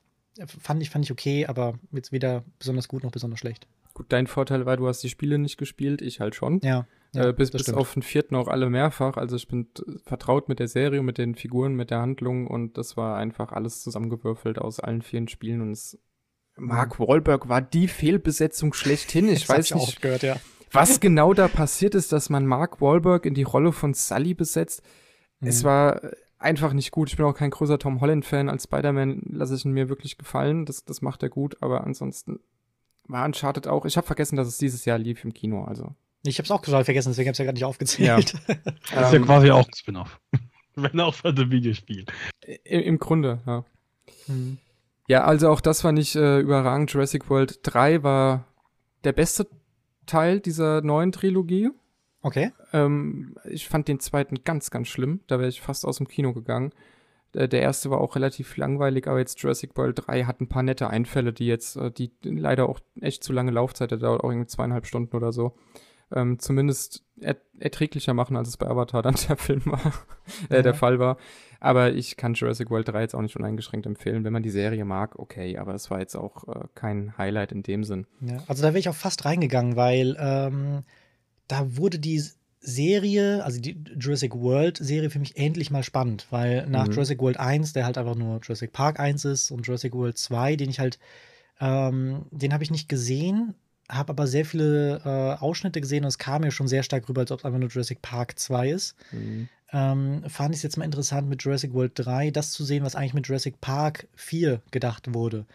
fand 0.47 0.81
ich, 0.81 0.89
fand 0.89 1.05
ich 1.05 1.11
okay, 1.11 1.45
aber 1.45 1.77
jetzt 1.91 2.11
weder 2.11 2.43
besonders 2.57 2.87
gut 2.87 3.03
noch 3.03 3.11
besonders 3.11 3.39
schlecht. 3.39 3.67
Gut, 3.99 4.13
dein 4.13 4.27
Vorteil 4.27 4.65
war, 4.65 4.77
du 4.77 4.87
hast 4.87 5.01
die 5.03 5.09
Spiele 5.09 5.37
nicht 5.37 5.57
gespielt, 5.57 6.01
ich 6.01 6.21
halt 6.21 6.33
schon. 6.33 6.61
Ja. 6.63 6.87
ja 7.13 7.27
äh, 7.27 7.33
bis 7.33 7.51
bis 7.51 7.69
auf 7.73 7.93
den 7.95 8.01
vierten 8.01 8.33
auch 8.37 8.47
alle 8.47 8.69
mehrfach. 8.69 9.17
Also 9.17 9.35
ich 9.35 9.45
bin 9.49 9.67
vertraut 10.05 10.47
mit 10.47 10.59
der 10.59 10.69
Serie, 10.69 11.03
mit 11.03 11.17
den 11.17 11.35
Figuren, 11.35 11.75
mit 11.75 11.91
der 11.91 11.99
Handlung 11.99 12.47
und 12.47 12.77
das 12.77 12.95
war 12.95 13.17
einfach 13.17 13.51
alles 13.51 13.81
zusammengewürfelt 13.81 14.57
aus 14.57 14.79
allen 14.79 15.01
vielen 15.01 15.27
Spielen 15.27 15.59
und 15.59 15.71
es 15.71 15.99
Mark 16.55 16.97
Wahlberg 16.97 17.49
war 17.49 17.61
die 17.61 17.89
Fehlbesetzung 17.89 18.71
schlechthin. 18.71 19.27
Ich 19.27 19.41
Das 19.47 19.57
weiß 19.57 19.73
auch 19.73 19.85
nicht, 19.85 20.01
gehört, 20.01 20.23
ja. 20.23 20.37
was 20.71 21.01
genau 21.01 21.33
da 21.33 21.49
passiert 21.49 21.93
ist, 21.93 22.13
dass 22.13 22.29
man 22.29 22.45
Mark 22.45 22.79
Wahlberg 22.79 23.25
in 23.25 23.33
die 23.33 23.43
Rolle 23.43 23.73
von 23.73 23.93
Sully 23.93 24.33
besetzt. 24.33 24.81
Es 25.41 25.63
Mhm. 25.63 25.67
war 25.67 26.01
einfach 26.37 26.71
nicht 26.71 26.91
gut. 26.91 27.09
Ich 27.09 27.17
bin 27.17 27.25
auch 27.25 27.35
kein 27.35 27.49
großer 27.51 27.79
Tom 27.79 27.99
Holland-Fan. 27.99 28.47
Als 28.47 28.63
Spider-Man 28.63 29.23
lasse 29.29 29.55
ich 29.55 29.65
ihn 29.65 29.73
mir 29.73 29.89
wirklich 29.89 30.17
gefallen. 30.17 30.65
Das, 30.65 30.85
das 30.85 31.01
macht 31.01 31.21
er 31.21 31.27
gut, 31.29 31.57
aber 31.61 31.83
ansonsten 31.83 32.39
war 33.09 33.25
Uncharted 33.25 33.67
auch. 33.67 33.85
Ich 33.85 33.97
habe 33.97 34.07
vergessen, 34.07 34.35
dass 34.37 34.47
es 34.47 34.57
dieses 34.57 34.85
Jahr 34.85 34.97
lief 34.97 35.23
im 35.25 35.33
Kino. 35.33 35.63
Also 35.65 35.93
Ich 36.23 36.39
hab's 36.39 36.51
auch 36.51 36.61
total 36.61 36.85
vergessen, 36.85 37.09
deswegen 37.09 37.27
hab's 37.29 37.39
ja 37.39 37.45
gar 37.45 37.53
nicht 37.53 37.65
aufgezählt. 37.65 38.33
Das 38.47 38.57
ist 38.57 38.91
ja 38.91 39.13
Ähm, 39.13 39.25
quasi 39.25 39.51
auch 39.51 39.67
ein 39.67 39.73
Spin-off. 39.75 40.19
Wenn 40.75 40.99
auch 40.99 41.13
für 41.15 41.29
ein 41.29 41.51
Videospiel. 41.51 42.05
im, 42.63 42.81
im 42.81 42.99
Grunde, 42.99 43.41
ja. 43.45 43.65
Mhm. 44.27 44.57
Ja, 45.07 45.25
also 45.25 45.49
auch 45.49 45.59
das 45.59 45.83
war 45.83 45.91
nicht 45.91 46.15
äh, 46.15 46.39
überragend. 46.39 46.93
Jurassic 46.93 47.29
World 47.29 47.59
3 47.63 48.03
war 48.03 48.45
der 49.03 49.11
beste 49.11 49.47
Teil 50.05 50.39
dieser 50.39 50.81
neuen 50.81 51.11
Trilogie. 51.11 51.71
Okay. 52.21 52.51
Ähm, 52.73 53.35
ich 53.45 53.67
fand 53.67 53.87
den 53.87 53.99
zweiten 53.99 54.43
ganz, 54.43 54.69
ganz 54.71 54.87
schlimm. 54.87 55.21
Da 55.27 55.39
wäre 55.39 55.49
ich 55.49 55.61
fast 55.61 55.85
aus 55.85 55.97
dem 55.97 56.07
Kino 56.07 56.33
gegangen. 56.33 56.71
Äh, 57.33 57.47
Der 57.47 57.61
erste 57.61 57.89
war 57.89 58.01
auch 58.01 58.15
relativ 58.15 58.57
langweilig, 58.57 59.07
aber 59.07 59.19
jetzt 59.19 59.39
Jurassic 59.41 59.75
World 59.77 60.07
3 60.07 60.23
hat 60.25 60.41
ein 60.41 60.47
paar 60.49 60.63
nette 60.63 60.89
Einfälle, 60.89 61.33
die 61.33 61.47
jetzt, 61.47 61.75
äh, 61.75 61.91
die 61.91 62.11
leider 62.23 62.67
auch 62.69 62.79
echt 63.01 63.23
zu 63.23 63.33
lange 63.33 63.51
Laufzeit, 63.51 63.91
der 63.91 63.97
dauert 63.99 64.23
auch 64.23 64.29
irgendwie 64.29 64.47
zweieinhalb 64.47 64.85
Stunden 64.85 65.15
oder 65.15 65.31
so. 65.31 65.55
Ähm, 66.11 66.39
zumindest 66.39 67.03
er 67.21 67.35
erträglicher 67.59 68.15
machen, 68.15 68.35
als 68.35 68.47
es 68.47 68.57
bei 68.57 68.65
Avatar 68.67 69.03
dann 69.03 69.13
der 69.29 69.37
Film 69.37 69.61
war, 69.65 69.93
äh, 70.49 70.55
Ja. 70.55 70.61
der 70.63 70.73
Fall 70.73 70.97
war. 70.97 71.17
Aber 71.59 71.91
ich 71.93 72.17
kann 72.17 72.33
Jurassic 72.33 72.71
World 72.71 72.87
3 72.87 73.01
jetzt 73.01 73.13
auch 73.13 73.21
nicht 73.21 73.35
uneingeschränkt 73.35 73.85
empfehlen. 73.85 74.23
Wenn 74.23 74.33
man 74.33 74.41
die 74.41 74.49
Serie 74.49 74.85
mag, 74.85 75.19
okay, 75.19 75.57
aber 75.59 75.75
es 75.75 75.91
war 75.91 75.99
jetzt 75.99 76.15
auch 76.15 76.47
äh, 76.47 76.65
kein 76.73 77.15
Highlight 77.17 77.51
in 77.51 77.61
dem 77.61 77.83
Sinn. 77.83 78.07
Ja, 78.21 78.37
also 78.47 78.63
da 78.63 78.69
wäre 78.69 78.79
ich 78.79 78.89
auch 78.89 78.95
fast 78.95 79.25
reingegangen, 79.25 79.75
weil 79.75 80.15
ähm, 80.19 80.83
da 81.47 81.77
wurde 81.77 81.99
die 81.99 82.23
Serie, 82.61 83.43
also 83.43 83.59
die 83.61 83.77
Jurassic 83.97 84.35
World 84.35 84.77
Serie 84.77 85.09
für 85.09 85.19
mich 85.19 85.37
endlich 85.37 85.71
mal 85.71 85.83
spannend, 85.83 86.27
weil 86.29 86.67
nach 86.67 86.87
Mhm. 86.87 86.91
Jurassic 86.91 87.19
World 87.21 87.39
1, 87.39 87.73
der 87.73 87.85
halt 87.85 87.97
einfach 87.97 88.15
nur 88.15 88.39
Jurassic 88.41 88.73
Park 88.73 88.99
1 88.99 89.25
ist 89.25 89.51
und 89.51 89.65
Jurassic 89.65 89.93
World 89.93 90.17
2, 90.17 90.55
den 90.55 90.69
ich 90.69 90.79
halt, 90.79 90.99
ähm, 91.61 92.25
den 92.31 92.53
habe 92.53 92.63
ich 92.63 92.71
nicht 92.71 92.89
gesehen, 92.89 93.55
habe 93.89 94.09
aber 94.11 94.27
sehr 94.27 94.45
viele 94.45 95.01
äh, 95.05 95.41
Ausschnitte 95.41 95.81
gesehen 95.81 96.03
und 96.03 96.09
es 96.09 96.17
kam 96.17 96.41
mir 96.41 96.51
schon 96.51 96.67
sehr 96.67 96.83
stark 96.83 97.07
rüber, 97.09 97.21
als 97.21 97.31
ob 97.31 97.39
es 97.39 97.45
einfach 97.45 97.59
nur 97.59 97.69
Jurassic 97.69 98.01
Park 98.01 98.37
2 98.39 98.69
ist. 98.69 98.95
Mhm. 99.11 99.47
ähm, 99.71 100.23
fand 100.27 100.53
ich 100.53 100.59
es 100.59 100.63
jetzt 100.63 100.77
mal 100.77 100.85
interessant 100.85 101.29
mit 101.29 101.43
Jurassic 101.43 101.73
World 101.73 101.91
3, 101.95 102.31
das 102.31 102.51
zu 102.51 102.63
sehen, 102.63 102.83
was 102.83 102.95
eigentlich 102.95 103.13
mit 103.13 103.27
Jurassic 103.27 103.61
Park 103.61 104.07
4 104.15 104.61
gedacht 104.71 105.13
wurde. 105.13 105.45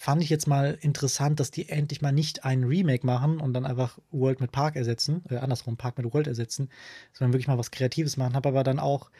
Fand 0.00 0.22
ich 0.22 0.30
jetzt 0.30 0.46
mal 0.46 0.78
interessant, 0.80 1.40
dass 1.40 1.50
die 1.50 1.68
endlich 1.68 2.00
mal 2.02 2.12
nicht 2.12 2.44
ein 2.44 2.62
Remake 2.62 3.04
machen 3.04 3.40
und 3.40 3.52
dann 3.52 3.66
einfach 3.66 3.98
World 4.12 4.40
mit 4.40 4.52
Park 4.52 4.76
ersetzen, 4.76 5.24
äh, 5.28 5.38
andersrum, 5.38 5.76
Park 5.76 5.98
mit 5.98 6.14
World 6.14 6.28
ersetzen, 6.28 6.70
sondern 7.12 7.32
wirklich 7.32 7.48
mal 7.48 7.58
was 7.58 7.72
Kreatives 7.72 8.16
machen. 8.16 8.34
Habe 8.34 8.48
aber 8.50 8.62
dann 8.62 8.78
auch 8.78 9.10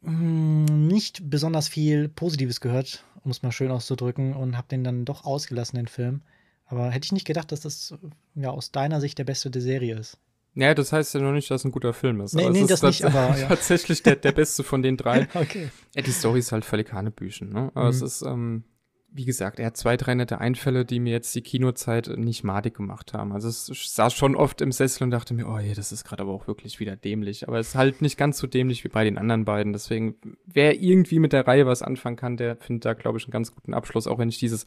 mh, 0.00 0.72
nicht 0.72 1.28
besonders 1.28 1.68
viel 1.68 2.08
Positives 2.08 2.60
gehört, 2.60 3.04
um 3.24 3.30
es 3.30 3.42
mal 3.42 3.52
schön 3.52 3.70
auszudrücken, 3.70 4.34
und 4.34 4.56
habe 4.56 4.68
den 4.68 4.84
dann 4.84 5.04
doch 5.04 5.24
ausgelassen, 5.24 5.76
den 5.76 5.86
Film. 5.88 6.22
Aber 6.64 6.90
hätte 6.90 7.04
ich 7.04 7.12
nicht 7.12 7.26
gedacht, 7.26 7.52
dass 7.52 7.60
das 7.60 7.94
ja 8.34 8.50
aus 8.50 8.70
deiner 8.72 9.00
Sicht 9.00 9.18
der 9.18 9.24
beste 9.24 9.50
der 9.50 9.60
Serie 9.62 9.96
ist. 9.98 10.18
Ja, 10.54 10.74
das 10.74 10.92
heißt 10.92 11.14
ja 11.14 11.20
noch 11.20 11.32
nicht, 11.32 11.50
dass 11.50 11.60
es 11.60 11.64
ein 11.64 11.72
guter 11.72 11.92
Film 11.92 12.20
ist. 12.22 12.34
Nee, 12.34 12.44
aber 12.44 12.52
nee, 12.52 12.62
ist 12.62 12.70
das 12.70 12.82
nicht, 12.82 13.04
tats- 13.04 13.14
aber, 13.14 13.36
ja. 13.38 13.48
tatsächlich 13.48 14.02
der, 14.02 14.16
der 14.16 14.32
beste 14.32 14.64
von 14.64 14.82
den 14.82 14.96
drei. 14.96 15.28
Okay. 15.34 15.68
Ja, 15.94 16.02
die 16.02 16.10
Story 16.10 16.38
ist 16.38 16.52
halt 16.52 16.64
völlig 16.64 16.92
Hanebüchen, 16.92 17.52
ne? 17.52 17.70
Aber 17.74 17.84
Mhm. 17.84 17.90
es 17.90 18.02
ist, 18.02 18.22
ähm, 18.22 18.64
wie 19.12 19.24
gesagt, 19.24 19.58
er 19.58 19.66
hat 19.66 19.76
zwei, 19.76 19.96
drei 19.96 20.14
nette 20.14 20.40
Einfälle, 20.40 20.84
die 20.84 21.00
mir 21.00 21.12
jetzt 21.12 21.34
die 21.34 21.42
Kinozeit 21.42 22.08
nicht 22.16 22.44
madig 22.44 22.74
gemacht 22.74 23.12
haben. 23.12 23.32
Also 23.32 23.48
es 23.48 23.66
saß 23.66 24.14
schon 24.14 24.36
oft 24.36 24.60
im 24.60 24.72
Sessel 24.72 25.04
und 25.04 25.10
dachte 25.10 25.34
mir, 25.34 25.48
oh 25.48 25.58
je, 25.58 25.74
das 25.74 25.90
ist 25.90 26.04
gerade 26.04 26.22
aber 26.22 26.32
auch 26.32 26.46
wirklich 26.46 26.78
wieder 26.78 26.96
dämlich. 26.96 27.48
Aber 27.48 27.58
es 27.58 27.68
ist 27.68 27.74
halt 27.74 28.02
nicht 28.02 28.16
ganz 28.16 28.38
so 28.38 28.46
dämlich 28.46 28.84
wie 28.84 28.88
bei 28.88 29.04
den 29.04 29.18
anderen 29.18 29.44
beiden. 29.44 29.72
Deswegen, 29.72 30.14
wer 30.46 30.80
irgendwie 30.80 31.18
mit 31.18 31.32
der 31.32 31.46
Reihe 31.46 31.66
was 31.66 31.82
anfangen 31.82 32.16
kann, 32.16 32.36
der 32.36 32.56
findet 32.56 32.84
da, 32.84 32.92
glaube 32.94 33.18
ich, 33.18 33.24
einen 33.24 33.32
ganz 33.32 33.54
guten 33.54 33.74
Abschluss, 33.74 34.06
auch 34.06 34.18
wenn 34.18 34.28
ich 34.28 34.38
dieses 34.38 34.64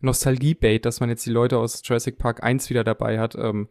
Nostalgie-Bait, 0.00 0.84
dass 0.84 1.00
man 1.00 1.08
jetzt 1.08 1.26
die 1.26 1.30
Leute 1.30 1.58
aus 1.58 1.82
Jurassic 1.84 2.18
Park 2.18 2.42
1 2.42 2.70
wieder 2.70 2.84
dabei 2.84 3.18
hat, 3.18 3.36
ähm, 3.36 3.68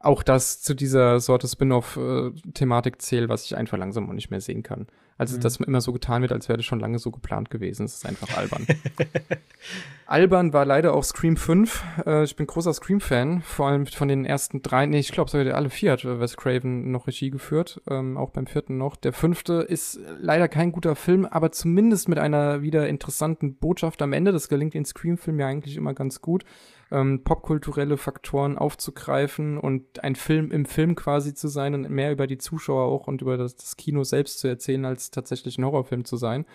auch 0.00 0.22
das 0.22 0.62
zu 0.62 0.74
dieser 0.74 1.20
Sorte 1.20 1.48
Spin-off-Thematik 1.48 3.02
zählt, 3.02 3.28
was 3.28 3.44
ich 3.44 3.56
einfach 3.56 3.78
langsam 3.78 4.08
auch 4.08 4.14
nicht 4.14 4.30
mehr 4.30 4.40
sehen 4.40 4.62
kann. 4.62 4.86
Also, 5.18 5.36
Mhm. 5.36 5.40
dass 5.40 5.56
immer 5.56 5.80
so 5.80 5.92
getan 5.92 6.22
wird, 6.22 6.32
als 6.32 6.48
wäre 6.48 6.56
das 6.56 6.64
schon 6.64 6.80
lange 6.80 6.98
so 6.98 7.10
geplant 7.10 7.50
gewesen. 7.50 7.82
Das 7.84 7.94
ist 7.94 8.06
einfach 8.06 8.36
albern. 8.36 8.66
albern 10.06 10.52
war 10.52 10.64
leider 10.64 10.94
auch 10.94 11.04
Scream 11.04 11.36
5. 11.36 11.84
Äh, 12.06 12.24
ich 12.24 12.36
bin 12.36 12.46
großer 12.46 12.72
Scream-Fan, 12.72 13.42
vor 13.42 13.68
allem 13.68 13.86
von 13.86 14.08
den 14.08 14.24
ersten 14.24 14.62
drei, 14.62 14.86
nee, 14.86 14.98
ich 15.00 15.12
glaube 15.12 15.30
sogar 15.30 15.54
alle 15.54 15.70
vier 15.70 15.92
hat 15.92 16.04
Wes 16.04 16.36
Craven 16.36 16.90
noch 16.90 17.06
Regie 17.06 17.30
geführt, 17.30 17.80
ähm, 17.90 18.16
auch 18.16 18.30
beim 18.30 18.46
vierten 18.46 18.78
noch. 18.78 18.96
Der 18.96 19.12
fünfte 19.12 19.54
ist 19.54 19.98
leider 20.20 20.48
kein 20.48 20.72
guter 20.72 20.94
Film, 20.96 21.26
aber 21.26 21.52
zumindest 21.52 22.08
mit 22.08 22.18
einer 22.18 22.62
wieder 22.62 22.88
interessanten 22.88 23.56
Botschaft 23.56 24.00
am 24.02 24.12
Ende. 24.12 24.32
Das 24.32 24.48
gelingt 24.48 24.74
in 24.74 24.84
Scream-Filmen 24.84 25.40
ja 25.40 25.46
eigentlich 25.48 25.76
immer 25.76 25.94
ganz 25.94 26.20
gut 26.22 26.44
ähm, 26.90 27.22
popkulturelle 27.22 27.96
Faktoren 27.96 28.56
aufzugreifen 28.56 29.58
und 29.58 30.02
ein 30.02 30.14
Film 30.14 30.50
im 30.50 30.64
Film 30.64 30.94
quasi 30.94 31.34
zu 31.34 31.48
sein 31.48 31.74
und 31.74 31.90
mehr 31.90 32.12
über 32.12 32.26
die 32.26 32.38
Zuschauer 32.38 32.84
auch 32.84 33.06
und 33.06 33.22
über 33.22 33.36
das, 33.36 33.56
das 33.56 33.76
Kino 33.76 34.04
selbst 34.04 34.38
zu 34.38 34.48
erzählen, 34.48 34.84
als 34.84 35.10
tatsächlich 35.10 35.58
ein 35.58 35.64
Horrorfilm 35.64 36.04
zu 36.04 36.16
sein. 36.16 36.46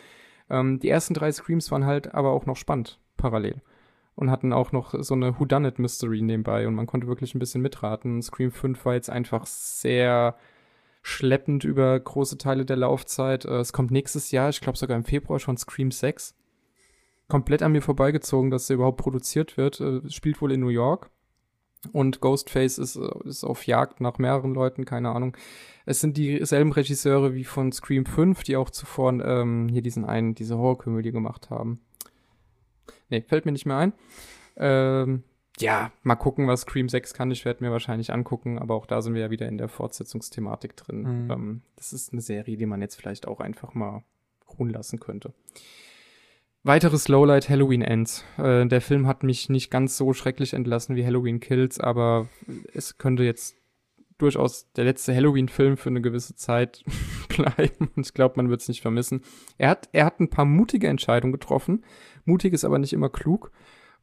Ähm, 0.49 0.79
die 0.79 0.89
ersten 0.89 1.13
drei 1.13 1.31
Screams 1.31 1.71
waren 1.71 1.85
halt 1.85 2.13
aber 2.13 2.31
auch 2.31 2.45
noch 2.45 2.57
spannend, 2.57 2.99
parallel. 3.17 3.61
Und 4.15 4.29
hatten 4.29 4.53
auch 4.53 4.71
noch 4.71 4.93
so 4.99 5.15
eine 5.15 5.39
Whodunit-Mystery 5.39 6.21
nebenbei 6.21 6.67
und 6.67 6.75
man 6.75 6.85
konnte 6.85 7.07
wirklich 7.07 7.33
ein 7.33 7.39
bisschen 7.39 7.61
mitraten. 7.61 8.21
Scream 8.21 8.51
5 8.51 8.85
war 8.85 8.93
jetzt 8.93 9.09
einfach 9.09 9.47
sehr 9.47 10.35
schleppend 11.01 11.63
über 11.63 11.99
große 11.99 12.37
Teile 12.37 12.65
der 12.65 12.77
Laufzeit. 12.77 13.45
Äh, 13.45 13.57
es 13.57 13.73
kommt 13.73 13.91
nächstes 13.91 14.31
Jahr, 14.31 14.49
ich 14.49 14.61
glaube 14.61 14.77
sogar 14.77 14.97
im 14.97 15.03
Februar 15.03 15.39
schon 15.39 15.57
Scream 15.57 15.91
6. 15.91 16.35
Komplett 17.33 17.63
an 17.63 17.71
mir 17.71 17.81
vorbeigezogen, 17.81 18.51
dass 18.51 18.67
der 18.67 18.75
überhaupt 18.75 18.99
produziert 18.99 19.57
wird. 19.57 19.81
Äh, 19.81 20.07
spielt 20.11 20.39
wohl 20.39 20.51
in 20.51 20.59
New 20.59 20.67
York. 20.67 21.09
Und 21.91 22.21
Ghostface 22.21 22.77
ist, 22.77 22.95
äh, 22.95 23.09
ist 23.27 23.43
auf 23.43 23.65
Jagd 23.65 24.01
nach 24.01 24.19
mehreren 24.19 24.53
Leuten, 24.53 24.85
keine 24.85 25.09
Ahnung. 25.09 25.35
Es 25.87 25.99
sind 25.99 26.15
dieselben 26.15 26.71
Regisseure 26.71 27.33
wie 27.33 27.43
von 27.43 27.71
Scream 27.71 28.05
5, 28.05 28.43
die 28.43 28.55
auch 28.55 28.69
zuvor 28.69 29.13
ähm, 29.13 29.67
hier 29.67 29.81
diesen 29.81 30.05
einen, 30.05 30.35
diese 30.35 30.59
Horrorkomödie 30.59 31.11
gemacht 31.11 31.49
haben. 31.49 31.81
Nee, 33.09 33.23
fällt 33.27 33.47
mir 33.47 33.51
nicht 33.51 33.65
mehr 33.65 33.77
ein. 33.77 33.93
Ähm, 34.55 35.23
ja, 35.57 35.91
mal 36.03 36.13
gucken, 36.13 36.47
was 36.47 36.61
Scream 36.61 36.87
6 36.87 37.15
kann. 37.15 37.31
Ich 37.31 37.45
werde 37.45 37.63
mir 37.63 37.71
wahrscheinlich 37.71 38.13
angucken, 38.13 38.59
aber 38.59 38.75
auch 38.75 38.85
da 38.85 39.01
sind 39.01 39.15
wir 39.15 39.21
ja 39.21 39.31
wieder 39.31 39.47
in 39.47 39.57
der 39.57 39.69
Fortsetzungsthematik 39.69 40.75
drin. 40.75 41.23
Mhm. 41.23 41.31
Ähm, 41.31 41.61
das 41.77 41.93
ist 41.93 42.13
eine 42.13 42.21
Serie, 42.21 42.57
die 42.57 42.67
man 42.67 42.79
jetzt 42.79 42.93
vielleicht 42.93 43.27
auch 43.27 43.39
einfach 43.39 43.73
mal 43.73 44.03
ruhen 44.59 44.69
lassen 44.69 44.99
könnte. 44.99 45.33
Weiteres 46.65 47.09
Lowlight 47.09 47.49
Halloween 47.49 47.81
Ends. 47.81 48.23
Äh, 48.37 48.65
der 48.65 48.79
Film 48.79 49.05
hat 49.05 49.23
mich 49.23 49.49
nicht 49.49 49.69
ganz 49.69 49.97
so 49.97 50.13
schrecklich 50.13 50.53
entlassen 50.53 50.95
wie 50.95 51.05
Halloween 51.05 51.41
Kills, 51.41 51.77
aber 51.77 52.29
es 52.73 52.97
könnte 52.97 53.23
jetzt 53.23 53.57
durchaus 54.17 54.71
der 54.71 54.85
letzte 54.85 55.13
Halloween-Film 55.13 55.75
für 55.75 55.89
eine 55.89 55.99
gewisse 55.99 56.35
Zeit 56.35 56.83
bleiben. 57.27 57.89
Und 57.95 58.05
ich 58.05 58.13
glaube, 58.13 58.35
man 58.37 58.49
wird 58.49 58.61
es 58.61 58.69
nicht 58.69 58.81
vermissen. 58.81 59.23
Er 59.57 59.69
hat, 59.69 59.89
er 59.91 60.05
hat 60.05 60.21
ein 60.21 60.29
paar 60.29 60.45
mutige 60.45 60.87
Entscheidungen 60.87 61.33
getroffen. 61.33 61.83
Mutig 62.23 62.53
ist 62.53 62.63
aber 62.63 62.79
nicht 62.79 62.93
immer 62.93 63.09
klug. 63.09 63.51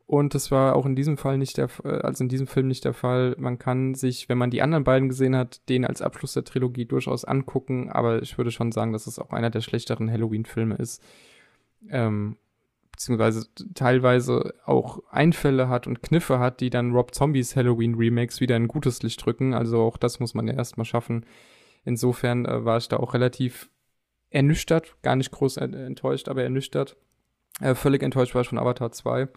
Und 0.06 0.34
das 0.34 0.50
war 0.50 0.76
auch 0.76 0.84
in 0.84 0.96
diesem 0.96 1.16
Fall 1.16 1.38
nicht 1.38 1.56
der, 1.56 1.70
also 1.84 2.24
in 2.24 2.28
diesem 2.28 2.48
Film 2.48 2.66
nicht 2.66 2.84
der 2.84 2.92
Fall. 2.92 3.36
Man 3.38 3.58
kann 3.58 3.94
sich, 3.94 4.28
wenn 4.28 4.38
man 4.38 4.50
die 4.50 4.60
anderen 4.60 4.84
beiden 4.84 5.08
gesehen 5.08 5.36
hat, 5.36 5.66
den 5.70 5.86
als 5.86 6.02
Abschluss 6.02 6.34
der 6.34 6.44
Trilogie 6.44 6.84
durchaus 6.84 7.24
angucken. 7.24 7.90
Aber 7.90 8.20
ich 8.20 8.36
würde 8.36 8.50
schon 8.50 8.72
sagen, 8.72 8.92
dass 8.92 9.06
es 9.06 9.18
auch 9.18 9.30
einer 9.30 9.48
der 9.50 9.62
schlechteren 9.62 10.10
Halloween-Filme 10.10 10.74
ist. 10.74 11.02
Ähm, 11.88 12.36
beziehungsweise 13.00 13.46
teilweise 13.72 14.52
auch 14.66 15.02
Einfälle 15.10 15.70
hat 15.70 15.86
und 15.86 16.02
Kniffe 16.02 16.38
hat, 16.38 16.60
die 16.60 16.68
dann 16.68 16.92
Rob 16.92 17.14
Zombies 17.14 17.56
Halloween 17.56 17.94
Remakes 17.94 18.40
wieder 18.42 18.56
in 18.56 18.68
gutes 18.68 19.02
Licht 19.02 19.24
drücken. 19.24 19.54
Also 19.54 19.80
auch 19.80 19.96
das 19.96 20.20
muss 20.20 20.34
man 20.34 20.46
ja 20.46 20.52
erstmal 20.52 20.84
schaffen. 20.84 21.24
Insofern 21.82 22.44
äh, 22.44 22.62
war 22.66 22.76
ich 22.76 22.88
da 22.88 22.98
auch 22.98 23.14
relativ 23.14 23.70
ernüchtert, 24.28 24.96
gar 25.00 25.16
nicht 25.16 25.30
groß 25.30 25.56
enttäuscht, 25.56 26.28
aber 26.28 26.42
ernüchtert. 26.42 26.98
Äh, 27.62 27.74
völlig 27.74 28.02
enttäuscht 28.02 28.34
war 28.34 28.42
ich 28.42 28.48
von 28.48 28.58
Avatar 28.58 28.92
2. 28.92 29.28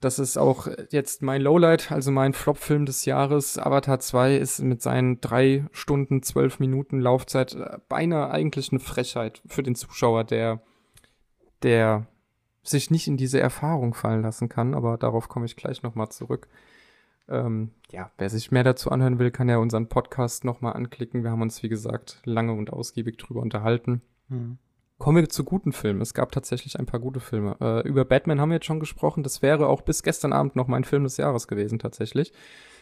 Das 0.00 0.18
ist 0.18 0.38
auch 0.38 0.68
jetzt 0.90 1.20
mein 1.20 1.42
Lowlight, 1.42 1.92
also 1.92 2.10
mein 2.10 2.32
Flop-Film 2.32 2.86
des 2.86 3.04
Jahres. 3.04 3.58
Avatar 3.58 4.00
2 4.00 4.36
ist 4.36 4.60
mit 4.60 4.80
seinen 4.80 5.20
drei 5.20 5.66
Stunden, 5.72 6.22
zwölf 6.22 6.60
Minuten 6.60 6.98
Laufzeit 6.98 7.56
äh, 7.56 7.76
beinahe 7.90 8.30
eigentlich 8.30 8.72
eine 8.72 8.80
Frechheit 8.80 9.42
für 9.46 9.62
den 9.62 9.74
Zuschauer, 9.74 10.24
der, 10.24 10.62
der 11.62 12.06
sich 12.62 12.90
nicht 12.90 13.06
in 13.06 13.16
diese 13.16 13.40
Erfahrung 13.40 13.94
fallen 13.94 14.22
lassen 14.22 14.48
kann, 14.48 14.74
aber 14.74 14.98
darauf 14.98 15.28
komme 15.28 15.46
ich 15.46 15.56
gleich 15.56 15.82
nochmal 15.82 16.10
zurück. 16.10 16.48
Ähm, 17.28 17.70
ja, 17.90 18.10
wer 18.18 18.30
sich 18.30 18.50
mehr 18.50 18.64
dazu 18.64 18.90
anhören 18.90 19.18
will, 19.18 19.30
kann 19.30 19.48
ja 19.48 19.58
unseren 19.58 19.88
Podcast 19.88 20.44
nochmal 20.44 20.74
anklicken. 20.74 21.24
Wir 21.24 21.30
haben 21.30 21.42
uns, 21.42 21.62
wie 21.62 21.68
gesagt, 21.68 22.20
lange 22.24 22.52
und 22.52 22.72
ausgiebig 22.72 23.18
drüber 23.18 23.40
unterhalten. 23.42 24.02
Mhm. 24.28 24.58
Kommen 24.98 25.18
wir 25.18 25.28
zu 25.28 25.44
guten 25.44 25.72
Filmen. 25.72 26.00
Es 26.00 26.12
gab 26.12 26.32
tatsächlich 26.32 26.78
ein 26.78 26.86
paar 26.86 26.98
gute 26.98 27.20
Filme. 27.20 27.56
Äh, 27.60 27.86
über 27.86 28.04
Batman 28.04 28.40
haben 28.40 28.48
wir 28.48 28.56
jetzt 28.56 28.66
schon 28.66 28.80
gesprochen. 28.80 29.22
Das 29.22 29.42
wäre 29.42 29.68
auch 29.68 29.82
bis 29.82 30.02
gestern 30.02 30.32
Abend 30.32 30.56
noch 30.56 30.66
mein 30.66 30.84
Film 30.84 31.04
des 31.04 31.18
Jahres 31.18 31.46
gewesen, 31.46 31.78
tatsächlich. 31.78 32.32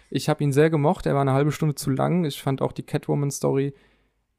Ich 0.09 0.29
habe 0.29 0.43
ihn 0.43 0.53
sehr 0.53 0.71
gemocht. 0.71 1.05
Er 1.07 1.15
war 1.15 1.21
eine 1.21 1.33
halbe 1.33 1.53
Stunde 1.53 1.75
zu 1.75 1.91
lang. 1.91 2.25
Ich 2.25 2.41
fand 2.41 2.63
auch 2.63 2.73
die 2.73 2.85
Catwoman-Story 2.85 3.75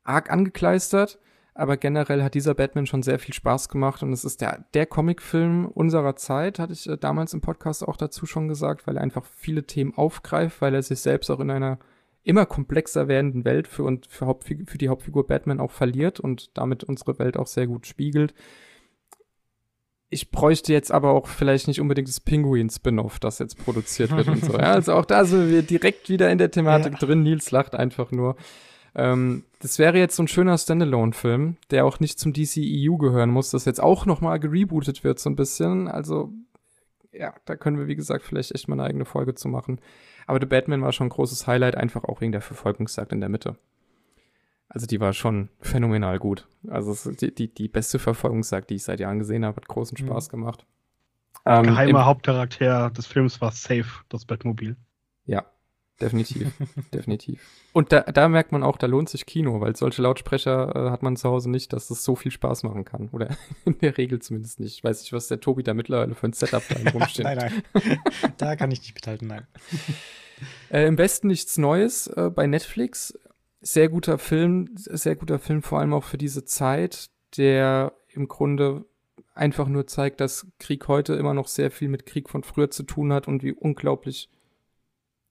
arg 0.03 0.31
angekleistert. 0.31 1.19
Aber 1.57 1.75
generell 1.75 2.21
hat 2.21 2.35
dieser 2.35 2.53
Batman 2.53 2.85
schon 2.85 3.01
sehr 3.01 3.17
viel 3.17 3.33
Spaß 3.33 3.69
gemacht 3.69 4.03
und 4.03 4.13
es 4.13 4.23
ist 4.23 4.41
der, 4.41 4.65
der 4.75 4.85
Comicfilm 4.85 5.65
unserer 5.65 6.15
Zeit, 6.15 6.59
hatte 6.59 6.73
ich 6.73 6.87
äh, 6.87 6.97
damals 6.97 7.33
im 7.33 7.41
Podcast 7.41 7.87
auch 7.87 7.97
dazu 7.97 8.27
schon 8.27 8.47
gesagt, 8.47 8.85
weil 8.85 8.97
er 8.97 9.01
einfach 9.01 9.25
viele 9.25 9.63
Themen 9.63 9.95
aufgreift, 9.95 10.61
weil 10.61 10.75
er 10.75 10.83
sich 10.83 10.99
selbst 10.99 11.31
auch 11.31 11.39
in 11.39 11.49
einer 11.49 11.79
immer 12.21 12.45
komplexer 12.45 13.07
werdenden 13.07 13.43
Welt 13.43 13.67
für, 13.67 13.83
und 13.85 14.05
für, 14.05 14.27
Hauptfigur, 14.27 14.67
für 14.67 14.77
die 14.77 14.89
Hauptfigur 14.89 15.25
Batman 15.25 15.59
auch 15.59 15.71
verliert 15.71 16.19
und 16.19 16.55
damit 16.55 16.83
unsere 16.83 17.17
Welt 17.17 17.37
auch 17.37 17.47
sehr 17.47 17.65
gut 17.65 17.87
spiegelt. 17.87 18.35
Ich 20.09 20.29
bräuchte 20.29 20.73
jetzt 20.73 20.91
aber 20.91 21.09
auch 21.09 21.25
vielleicht 21.25 21.67
nicht 21.67 21.81
unbedingt 21.81 22.07
das 22.07 22.19
Pinguin-Spin-Off, 22.19 23.17
das 23.17 23.39
jetzt 23.39 23.57
produziert 23.57 24.11
wird 24.11 24.27
und 24.27 24.45
so. 24.45 24.53
Ja, 24.53 24.73
also 24.73 24.93
auch 24.93 25.05
da 25.05 25.25
sind 25.25 25.49
wir 25.49 25.63
direkt 25.63 26.07
wieder 26.07 26.29
in 26.29 26.37
der 26.37 26.51
Thematik 26.51 26.93
ja. 26.93 26.99
drin. 26.99 27.23
Nils 27.23 27.49
lacht 27.49 27.73
einfach 27.73 28.11
nur. 28.11 28.35
Ähm, 28.97 29.43
das 29.59 29.77
wäre 29.77 29.99
jetzt 29.99 30.15
so 30.15 30.23
ein 30.23 30.27
schöner 30.27 30.57
Standalone-Film, 30.57 31.57
der 31.69 31.85
auch 31.85 31.99
nicht 31.99 32.19
zum 32.19 32.33
DCEU 32.33 32.97
gehören 32.97 33.29
muss, 33.29 33.51
das 33.51 33.65
jetzt 33.65 33.81
auch 33.81 34.07
noch 34.07 34.21
mal 34.21 34.39
gerebootet 34.39 35.03
wird 35.03 35.19
so 35.19 35.29
ein 35.29 35.35
bisschen. 35.35 35.87
Also 35.87 36.33
ja, 37.13 37.33
da 37.45 37.55
können 37.55 37.77
wir 37.77 37.87
wie 37.87 37.95
gesagt 37.95 38.25
vielleicht 38.25 38.53
echt 38.53 38.67
mal 38.67 38.75
eine 38.75 38.83
eigene 38.83 39.05
Folge 39.05 39.35
zu 39.35 39.47
machen. 39.49 39.79
Aber 40.25 40.39
The 40.39 40.47
Batman 40.47 40.81
war 40.81 40.91
schon 40.91 41.07
ein 41.07 41.11
großes 41.11 41.45
Highlight, 41.45 41.75
einfach 41.75 42.03
auch 42.05 42.21
wegen 42.21 42.31
der 42.31 42.41
Verfolgungsjagd 42.41 43.13
in 43.13 43.21
der 43.21 43.29
Mitte. 43.29 43.55
Also 44.67 44.87
die 44.87 44.99
war 44.99 45.13
schon 45.13 45.49
phänomenal 45.61 46.17
gut. 46.17 46.47
Also 46.67 47.11
die, 47.11 47.33
die, 47.33 47.53
die 47.53 47.67
beste 47.67 47.99
Verfolgungsjagd, 47.99 48.69
die 48.71 48.75
ich 48.75 48.83
seit 48.83 48.99
Jahren 48.99 49.19
gesehen 49.19 49.45
habe, 49.45 49.57
hat 49.57 49.67
großen 49.67 49.95
mhm. 49.99 50.07
Spaß 50.07 50.29
gemacht. 50.29 50.65
Ähm, 51.45 51.63
Geheimer 51.63 52.05
Hauptcharakter 52.05 52.89
des 52.89 53.05
Films 53.05 53.39
war 53.41 53.51
Safe, 53.51 53.85
das 54.09 54.25
Batmobil. 54.25 54.75
Ja, 55.25 55.45
Definitiv, 55.99 56.51
definitiv. 56.93 57.41
Und 57.73 57.91
da, 57.91 58.01
da 58.01 58.29
merkt 58.29 58.51
man 58.51 58.63
auch, 58.63 58.77
da 58.77 58.85
lohnt 58.85 59.09
sich 59.09 59.25
Kino, 59.25 59.61
weil 59.61 59.75
solche 59.75 60.01
Lautsprecher 60.03 60.75
äh, 60.75 60.89
hat 60.91 61.01
man 61.01 61.17
zu 61.17 61.27
Hause 61.27 61.49
nicht, 61.49 61.73
dass 61.73 61.89
es 61.89 62.03
so 62.03 62.15
viel 62.15 62.31
Spaß 62.31 62.63
machen 62.63 62.85
kann. 62.85 63.09
Oder 63.11 63.35
in 63.65 63.79
der 63.79 63.97
Regel 63.97 64.19
zumindest 64.19 64.59
nicht. 64.59 64.77
Ich 64.77 64.83
weiß 64.83 65.01
nicht, 65.01 65.13
was 65.13 65.27
der 65.27 65.39
Tobi 65.39 65.63
da 65.63 65.73
mittlerweile 65.73 66.13
für 66.13 66.27
ein 66.27 66.33
Setup 66.33 66.63
da 66.69 66.91
rumsteht. 66.93 67.25
nein, 67.25 67.37
nein. 67.73 67.99
Da 68.37 68.55
kann 68.55 68.69
ich 68.71 68.81
nicht 68.81 68.93
mithalten, 68.93 69.27
nein. 69.27 69.47
Äh, 70.69 70.85
Im 70.85 70.95
besten 70.95 71.27
nichts 71.27 71.57
Neues 71.57 72.07
äh, 72.07 72.29
bei 72.29 72.45
Netflix. 72.45 73.17
Sehr 73.61 73.89
guter 73.89 74.19
Film, 74.19 74.69
sehr 74.75 75.15
guter 75.15 75.39
Film, 75.39 75.63
vor 75.63 75.79
allem 75.79 75.93
auch 75.93 76.03
für 76.03 76.19
diese 76.19 76.45
Zeit, 76.45 77.09
der 77.37 77.93
im 78.09 78.27
Grunde 78.27 78.85
einfach 79.33 79.67
nur 79.67 79.87
zeigt, 79.87 80.21
dass 80.21 80.47
Krieg 80.59 80.87
heute 80.87 81.13
immer 81.13 81.33
noch 81.33 81.47
sehr 81.47 81.71
viel 81.71 81.89
mit 81.89 82.05
Krieg 82.05 82.29
von 82.29 82.43
früher 82.43 82.69
zu 82.69 82.83
tun 82.83 83.11
hat 83.11 83.27
und 83.27 83.43
wie 83.43 83.53
unglaublich 83.53 84.29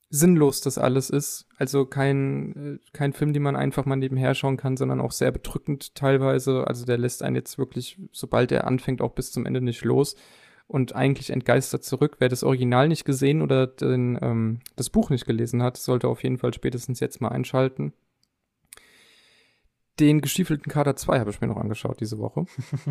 sinnlos 0.09 0.61
das 0.61 0.79
alles 0.79 1.11
ist. 1.11 1.47
Also 1.59 1.87
kein, 1.87 2.79
äh, 2.83 2.91
kein 2.93 3.13
Film, 3.13 3.33
den 3.33 3.43
man 3.43 3.57
einfach 3.57 3.85
mal 3.87 3.97
nebenher 3.97 4.35
schauen 4.35 4.57
kann, 4.57 4.77
sondern 4.77 5.01
auch 5.01 5.13
sehr 5.13 5.33
bedrückend 5.33 5.95
teilweise. 5.95 6.67
Also 6.67 6.85
der 6.85 6.99
lässt 6.99 7.23
einen 7.23 7.37
jetzt 7.37 7.59
wirklich, 7.59 7.99
sobald 8.13 8.53
er 8.53 8.67
anfängt, 8.67 9.01
auch 9.01 9.13
bis 9.13 9.33
zum 9.33 9.47
Ende 9.47 9.61
nicht 9.61 9.85
los 9.85 10.17
und 10.69 10.95
eigentlich 10.95 11.31
entgeistert 11.31 11.85
zurück. 11.85 12.17
Wer 12.19 12.29
das 12.29 12.45
Original 12.45 12.89
nicht 12.89 13.05
gesehen 13.05 13.43
oder 13.43 13.67
den, 13.67 14.19
ähm, 14.23 14.61
das 14.77 14.91
Buch 14.91 15.11
nicht 15.11 15.27
gelesen 15.27 15.63
hat, 15.63 15.77
sollte 15.77 16.09
auf 16.09 16.23
jeden 16.23 16.39
Fall 16.39 16.55
spätestens 16.55 17.01
jetzt 17.01 17.21
mal 17.21 17.29
einschalten. 17.29 17.93
Den 19.99 20.21
gestiefelten 20.21 20.71
Kader 20.71 20.95
2 20.95 21.21
habe 21.21 21.31
ich 21.31 21.41
mir 21.41 21.47
noch 21.47 21.57
angeschaut 21.57 22.01
diese 22.01 22.19
Woche. 22.19 22.45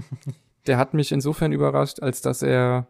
Der 0.68 0.78
hat 0.78 0.96
mich 0.96 1.12
insofern 1.12 1.52
überrascht, 1.52 2.02
als 2.02 2.22
dass 2.22 2.42
er 2.42 2.88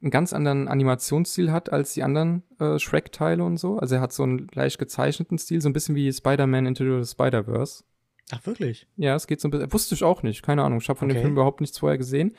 einen 0.00 0.10
ganz 0.10 0.32
anderen 0.32 0.68
Animationsstil 0.68 1.50
hat 1.50 1.72
als 1.72 1.94
die 1.94 2.02
anderen 2.02 2.44
äh, 2.60 2.78
Shrek-Teile 2.78 3.42
und 3.42 3.56
so. 3.56 3.78
Also 3.78 3.96
er 3.96 4.00
hat 4.00 4.12
so 4.12 4.22
einen 4.22 4.48
leicht 4.52 4.78
gezeichneten 4.78 5.38
Stil, 5.38 5.60
so 5.60 5.68
ein 5.68 5.72
bisschen 5.72 5.96
wie 5.96 6.12
Spider-Man 6.12 6.66
Into 6.66 7.02
the 7.02 7.10
Spider-Verse. 7.10 7.84
Ach, 8.30 8.46
wirklich? 8.46 8.86
Ja, 8.96 9.14
es 9.14 9.26
geht 9.26 9.40
so 9.40 9.48
ein 9.48 9.50
bisschen. 9.50 9.72
Wusste 9.72 9.94
ich 9.94 10.04
auch 10.04 10.22
nicht, 10.22 10.42
keine 10.42 10.62
Ahnung. 10.62 10.80
Ich 10.80 10.88
habe 10.88 10.98
von 10.98 11.08
okay. 11.08 11.18
dem 11.18 11.22
Film 11.22 11.32
überhaupt 11.32 11.60
nichts 11.60 11.78
vorher 11.78 11.98
gesehen. 11.98 12.36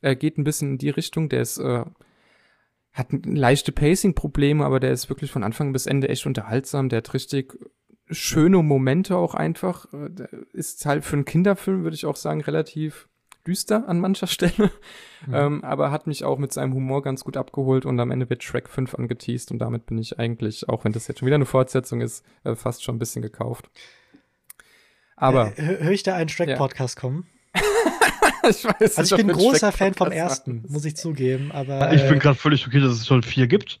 Er 0.00 0.14
geht 0.14 0.38
ein 0.38 0.44
bisschen 0.44 0.72
in 0.72 0.78
die 0.78 0.90
Richtung, 0.90 1.28
der 1.28 1.42
ist, 1.42 1.58
äh, 1.58 1.84
hat 2.92 3.08
leichte 3.24 3.72
Pacing-Probleme, 3.72 4.64
aber 4.64 4.78
der 4.78 4.92
ist 4.92 5.08
wirklich 5.08 5.30
von 5.30 5.44
Anfang 5.44 5.72
bis 5.72 5.86
Ende 5.86 6.08
echt 6.08 6.26
unterhaltsam. 6.26 6.88
Der 6.88 6.98
hat 6.98 7.14
richtig 7.14 7.58
schöne 8.10 8.62
Momente 8.62 9.16
auch 9.16 9.34
einfach. 9.34 9.92
Äh, 9.92 10.10
der 10.10 10.28
ist 10.52 10.84
halt 10.86 11.04
für 11.04 11.16
einen 11.16 11.24
Kinderfilm, 11.24 11.82
würde 11.82 11.94
ich 11.94 12.06
auch 12.06 12.16
sagen, 12.16 12.42
relativ 12.42 13.08
düster 13.46 13.88
an 13.88 14.00
mancher 14.00 14.26
Stelle, 14.28 14.70
mhm. 15.26 15.34
ähm, 15.34 15.64
aber 15.64 15.90
hat 15.90 16.06
mich 16.06 16.24
auch 16.24 16.38
mit 16.38 16.52
seinem 16.52 16.74
Humor 16.74 17.02
ganz 17.02 17.24
gut 17.24 17.36
abgeholt 17.36 17.86
und 17.86 17.98
am 18.00 18.10
Ende 18.10 18.28
wird 18.30 18.42
Shrek 18.42 18.68
5 18.68 18.94
angeteased 18.94 19.50
und 19.50 19.58
damit 19.58 19.86
bin 19.86 19.98
ich 19.98 20.18
eigentlich, 20.18 20.68
auch 20.68 20.84
wenn 20.84 20.92
das 20.92 21.08
jetzt 21.08 21.20
schon 21.20 21.26
wieder 21.26 21.36
eine 21.36 21.46
Fortsetzung 21.46 22.00
ist, 22.00 22.24
äh, 22.44 22.54
fast 22.54 22.84
schon 22.84 22.96
ein 22.96 23.00
bisschen 23.00 23.22
gekauft. 23.22 23.70
Aber. 25.16 25.56
Äh, 25.58 25.78
Höre 25.80 25.92
ich 25.92 26.02
da 26.02 26.16
einen 26.16 26.28
Shrek-Podcast 26.28 26.96
ja. 26.96 27.00
kommen? 27.00 27.26
ich 28.48 28.64
weiß 28.64 28.98
also 28.98 29.16
ich 29.16 29.24
bin 29.24 29.34
großer 29.34 29.72
Fan 29.72 29.94
vom 29.94 30.10
ersten, 30.10 30.64
muss 30.68 30.84
ich 30.84 30.96
zugeben, 30.96 31.52
aber. 31.52 31.92
Ich 31.92 32.02
bin 32.02 32.16
äh, 32.16 32.18
gerade 32.18 32.38
völlig 32.38 32.66
okay, 32.66 32.80
dass 32.80 32.92
es 32.92 33.06
schon 33.06 33.22
vier 33.22 33.46
gibt. 33.46 33.80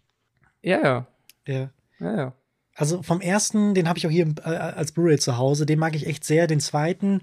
Ja, 0.62 0.80
ja. 0.82 1.06
Ja. 1.46 1.70
Ja, 1.98 2.16
ja. 2.16 2.34
Also 2.74 3.02
vom 3.02 3.20
ersten, 3.20 3.74
den 3.74 3.88
habe 3.88 3.98
ich 3.98 4.06
auch 4.06 4.10
hier 4.10 4.34
äh, 4.44 4.48
als 4.48 4.92
Blu-ray 4.92 5.18
zu 5.18 5.36
Hause, 5.36 5.66
den 5.66 5.78
mag 5.78 5.94
ich 5.94 6.06
echt 6.06 6.24
sehr. 6.24 6.46
Den 6.46 6.60
zweiten, 6.60 7.22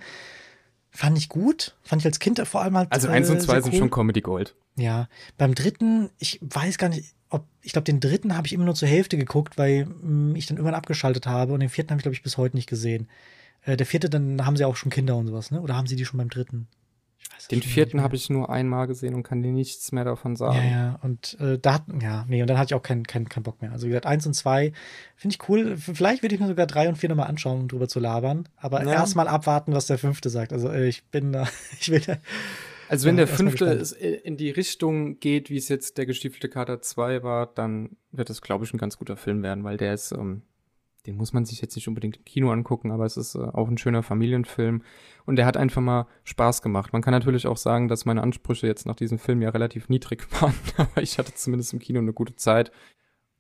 Fand 1.00 1.18
ich 1.18 1.30
gut. 1.30 1.78
Fand 1.82 2.02
ich 2.02 2.06
als 2.06 2.20
Kind 2.20 2.46
vor 2.46 2.62
allem 2.62 2.76
halt. 2.76 2.92
Also 2.92 3.08
eins 3.08 3.30
und 3.30 3.42
zwei 3.42 3.62
sind 3.62 3.72
cool. 3.72 3.80
schon 3.80 3.90
Comedy 3.90 4.20
Gold. 4.20 4.54
Ja. 4.76 5.08
Beim 5.38 5.56
dritten, 5.56 6.10
ich 6.20 6.40
weiß 6.42 6.78
gar 6.78 6.90
nicht, 6.90 7.16
ob, 7.30 7.46
ich 7.62 7.72
glaube, 7.72 7.86
den 7.86 8.02
dritten 8.02 8.36
habe 8.36 8.48
ich 8.48 8.52
immer 8.52 8.66
nur 8.66 8.76
zur 8.76 8.90
Hälfte 8.90 9.16
geguckt, 9.16 9.58
weil 9.58 9.86
mh, 9.86 9.94
hm, 10.02 10.36
ich 10.36 10.46
dann 10.48 10.58
irgendwann 10.58 10.76
abgeschaltet 10.76 11.26
habe 11.26 11.54
und 11.54 11.62
den 11.62 11.70
vierten 11.70 11.92
habe 11.92 12.00
ich, 12.00 12.04
glaube 12.04 12.16
ich, 12.16 12.22
bis 12.22 12.36
heute 12.36 12.58
nicht 12.58 12.68
gesehen. 12.68 13.08
Äh, 13.62 13.78
der 13.78 13.86
vierte, 13.86 14.10
dann 14.10 14.46
haben 14.46 14.58
sie 14.58 14.66
auch 14.66 14.76
schon 14.76 14.92
Kinder 14.92 15.16
und 15.16 15.28
sowas, 15.28 15.52
ne? 15.52 15.62
Oder 15.62 15.78
haben 15.78 15.88
sie 15.88 15.96
die 15.96 16.04
schon 16.04 16.18
beim 16.18 16.28
dritten? 16.28 16.68
Den 17.52 17.62
vierten 17.62 18.02
habe 18.02 18.16
ich 18.16 18.30
nur 18.30 18.50
einmal 18.50 18.88
gesehen 18.88 19.16
und 19.16 19.24
kann 19.24 19.42
dir 19.42 19.52
nichts 19.52 19.92
mehr 19.92 20.04
davon 20.04 20.36
sagen. 20.36 20.58
Ja, 20.58 20.70
ja, 20.70 21.00
und 21.02 21.38
äh, 21.40 21.58
da 21.58 21.84
ja, 22.02 22.26
nee, 22.28 22.42
und 22.42 22.50
dann 22.50 22.58
hatte 22.58 22.74
ich 22.74 22.76
auch 22.76 22.84
keinen 22.84 23.06
kein, 23.06 23.30
kein 23.30 23.44
Bock 23.44 23.62
mehr. 23.62 23.72
Also 23.72 23.86
wie 23.86 23.90
gesagt, 23.90 24.06
eins 24.06 24.28
und 24.28 24.34
zwei 24.34 24.74
finde 25.16 25.36
ich 25.36 25.50
cool. 25.50 25.78
Vielleicht 25.78 26.22
würde 26.22 26.36
ich 26.36 26.42
mir 26.42 26.48
sogar 26.48 26.68
drei 26.68 26.90
und 26.90 26.98
vier 26.98 27.10
nochmal 27.10 27.28
anschauen, 27.28 27.62
um 27.62 27.68
drüber 27.68 27.88
zu 27.88 28.00
labern. 28.00 28.50
Aber 28.58 28.84
ja. 28.84 28.92
erstmal 28.92 29.28
abwarten, 29.28 29.74
was 29.74 29.88
der 29.88 29.98
fünfte 29.98 30.30
sagt. 30.30 30.54
Also 30.54 30.70
äh, 30.70 30.88
ich 30.88 31.06
bin 31.06 31.32
da, 31.32 31.48
ich 31.80 31.90
will 31.90 32.02
da. 32.02 32.18
Also 32.90 33.08
wenn 33.08 33.18
ja, 33.18 33.26
der 33.26 33.36
fünfte 33.36 33.66
in 34.24 34.36
die 34.36 34.50
Richtung 34.50 35.20
geht, 35.20 35.52
wie 35.52 35.58
es 35.58 35.70
jetzt 35.70 35.98
der 36.00 36.08
gestiefelte 36.08 36.50
Kater 36.50 36.82
2 36.82 37.22
war, 37.22 37.46
dann 37.46 37.98
wird 38.12 38.32
das, 38.32 38.42
glaube 38.42 38.66
ich, 38.66 38.74
ein 38.74 38.80
ganz 38.80 38.98
guter 38.98 39.16
Film 39.16 39.44
werden, 39.44 39.64
weil 39.64 39.78
der 39.78 39.94
ist, 39.94 40.12
ähm, 40.12 40.42
den 41.10 41.18
muss 41.18 41.34
man 41.34 41.44
sich 41.44 41.60
jetzt 41.60 41.76
nicht 41.76 41.88
unbedingt 41.88 42.18
im 42.18 42.26
Kino 42.26 42.52
angucken, 42.52 42.92
aber 42.92 43.06
es 43.06 43.18
ist 43.18 43.36
äh, 43.36 43.40
auch 43.40 43.68
ein 43.68 43.80
schöner 43.80 44.04
Familienfilm 44.04 44.84
und 45.26 45.36
der 45.38 45.46
hat 45.48 45.58
einfach 45.58 45.82
mal 45.82 46.08
Spaß 46.24 46.62
gemacht. 46.62 46.94
Man 46.94 47.02
kann 47.02 47.14
natürlich 47.14 47.48
auch 47.48 47.58
sagen, 47.58 47.88
dass 47.88 48.06
meine 48.06 48.22
Ansprüche 48.22 48.68
jetzt 48.68 48.86
nach 48.86 48.96
diesem 48.96 49.18
Film 49.18 49.42
ja 49.42 49.50
relativ 49.50 49.90
niedrig 49.90 50.28
waren, 50.42 50.54
aber 50.78 51.02
ich 51.02 51.18
hatte 51.18 51.34
zumindest 51.34 51.74
im 51.74 51.80
Kino 51.80 52.00
eine 52.00 52.14
gute 52.14 52.36
Zeit. 52.36 52.72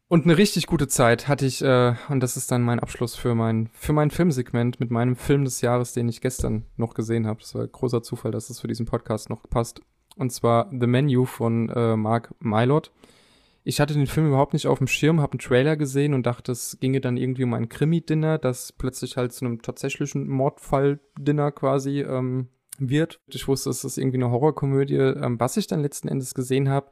Und 0.08 0.24
eine 0.24 0.38
richtig 0.38 0.66
gute 0.66 0.88
Zeit 0.88 1.28
hatte 1.28 1.46
ich, 1.46 1.62
äh, 1.62 1.94
und 2.10 2.22
das 2.22 2.36
ist 2.36 2.52
dann 2.52 2.64
mein 2.64 2.80
Abschluss 2.80 3.16
für 3.16 3.36
mein, 3.36 3.70
für 3.74 3.94
mein 3.94 4.10
Filmsegment 4.10 4.80
mit 4.80 4.90
meinem 4.90 5.16
Film 5.16 5.44
des 5.44 5.62
Jahres, 5.62 5.94
den 5.94 6.10
ich 6.10 6.20
gestern 6.20 6.66
noch 6.78 6.96
gesehen 6.96 7.28
habe. 7.28 7.42
Das 7.42 7.54
war 7.54 7.68
großer 7.68 8.02
Zufall, 8.02 8.32
dass 8.32 8.48
das 8.48 8.60
für 8.60 8.68
diesen 8.68 8.88
Podcast 8.88 9.30
noch 9.30 9.48
passt. 9.48 9.82
Und 10.16 10.32
zwar 10.32 10.68
The 10.72 10.88
Menu 10.88 11.26
von 11.26 11.70
äh, 11.70 11.96
Mark 11.96 12.34
Mylord 12.40 12.92
ich 13.64 13.80
hatte 13.80 13.94
den 13.94 14.08
Film 14.08 14.28
überhaupt 14.28 14.54
nicht 14.54 14.68
auf 14.68 14.78
dem 14.78 14.88
Schirm, 14.88 15.22
habe 15.22 15.34
einen 15.34 15.40
Trailer 15.40 15.76
gesehen 15.76 16.14
und 16.14 16.26
dachte, 16.26 16.52
es 16.52 16.78
ginge 16.80 17.02
dann 17.02 17.18
irgendwie 17.18 17.44
um 17.44 17.54
ein 17.54 17.70
Krimi-Dinner, 17.70 18.38
das 18.38 18.72
plötzlich 18.72 19.18
halt 19.18 19.34
zu 19.34 19.46
einem 19.46 19.62
tatsächlichen 19.62 20.28
Mordfall-Dinner 20.28 21.52
quasi 21.52 22.02
ähm, 22.02 22.48
wird. 22.80 23.20
Ich 23.28 23.48
wusste, 23.48 23.70
es 23.70 23.84
ist 23.84 23.98
irgendwie 23.98 24.18
eine 24.18 24.32
Horrorkomödie. 24.32 24.96
Ähm, 24.96 25.40
was 25.40 25.58
ich 25.58 25.68
dann 25.68 25.82
letzten 25.82 26.08
Endes 26.08 26.34
gesehen 26.34 26.70
habe, 26.70 26.90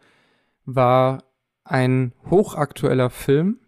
war 0.65 1.23
ein 1.63 2.13
hochaktueller 2.29 3.09
Film, 3.09 3.59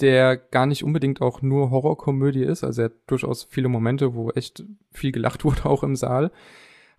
der 0.00 0.36
gar 0.36 0.66
nicht 0.66 0.84
unbedingt 0.84 1.20
auch 1.20 1.42
nur 1.42 1.70
Horrorkomödie 1.70 2.44
ist. 2.44 2.64
Also 2.64 2.82
er 2.82 2.84
hat 2.86 2.96
durchaus 3.06 3.44
viele 3.44 3.68
Momente, 3.68 4.14
wo 4.14 4.30
echt 4.30 4.64
viel 4.90 5.12
gelacht 5.12 5.44
wurde, 5.44 5.66
auch 5.66 5.82
im 5.82 5.96
Saal. 5.96 6.30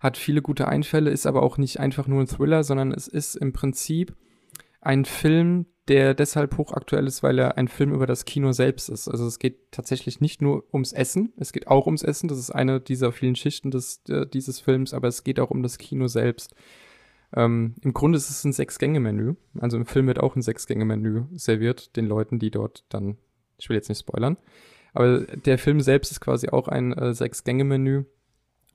Hat 0.00 0.18
viele 0.18 0.42
gute 0.42 0.68
Einfälle, 0.68 1.10
ist 1.10 1.26
aber 1.26 1.42
auch 1.42 1.56
nicht 1.56 1.80
einfach 1.80 2.06
nur 2.06 2.20
ein 2.20 2.26
Thriller, 2.26 2.62
sondern 2.62 2.92
es 2.92 3.08
ist 3.08 3.36
im 3.36 3.54
Prinzip 3.54 4.14
ein 4.86 5.04
Film, 5.04 5.66
der 5.88 6.14
deshalb 6.14 6.56
hochaktuell 6.56 7.06
ist, 7.06 7.22
weil 7.22 7.38
er 7.38 7.58
ein 7.58 7.68
Film 7.68 7.92
über 7.92 8.06
das 8.06 8.24
Kino 8.24 8.52
selbst 8.52 8.88
ist. 8.88 9.08
Also 9.08 9.26
es 9.26 9.38
geht 9.38 9.70
tatsächlich 9.70 10.20
nicht 10.20 10.40
nur 10.40 10.64
ums 10.72 10.92
Essen, 10.92 11.32
es 11.36 11.52
geht 11.52 11.66
auch 11.66 11.86
ums 11.86 12.02
Essen, 12.02 12.28
das 12.28 12.38
ist 12.38 12.50
eine 12.50 12.80
dieser 12.80 13.12
vielen 13.12 13.36
Schichten 13.36 13.70
des, 13.70 14.02
äh, 14.08 14.26
dieses 14.26 14.60
Films, 14.60 14.94
aber 14.94 15.08
es 15.08 15.24
geht 15.24 15.40
auch 15.40 15.50
um 15.50 15.62
das 15.62 15.76
Kino 15.76 16.06
selbst. 16.06 16.54
Ähm, 17.36 17.74
Im 17.82 17.92
Grunde 17.92 18.16
ist 18.16 18.30
es 18.30 18.44
ein 18.44 18.52
Sechs-Gänge-Menü. 18.52 19.34
Also 19.58 19.76
im 19.76 19.86
Film 19.86 20.06
wird 20.06 20.20
auch 20.20 20.36
ein 20.36 20.42
Sechs-Gänge-Menü 20.42 21.24
serviert, 21.34 21.96
den 21.96 22.06
Leuten, 22.06 22.38
die 22.38 22.50
dort 22.50 22.84
dann, 22.88 23.18
ich 23.58 23.68
will 23.68 23.76
jetzt 23.76 23.88
nicht 23.88 24.00
spoilern, 24.00 24.38
aber 24.94 25.20
der 25.20 25.58
Film 25.58 25.80
selbst 25.80 26.12
ist 26.12 26.20
quasi 26.20 26.48
auch 26.48 26.68
ein 26.68 26.92
äh, 26.92 27.12
Sechs-Gänge-Menü 27.12 28.04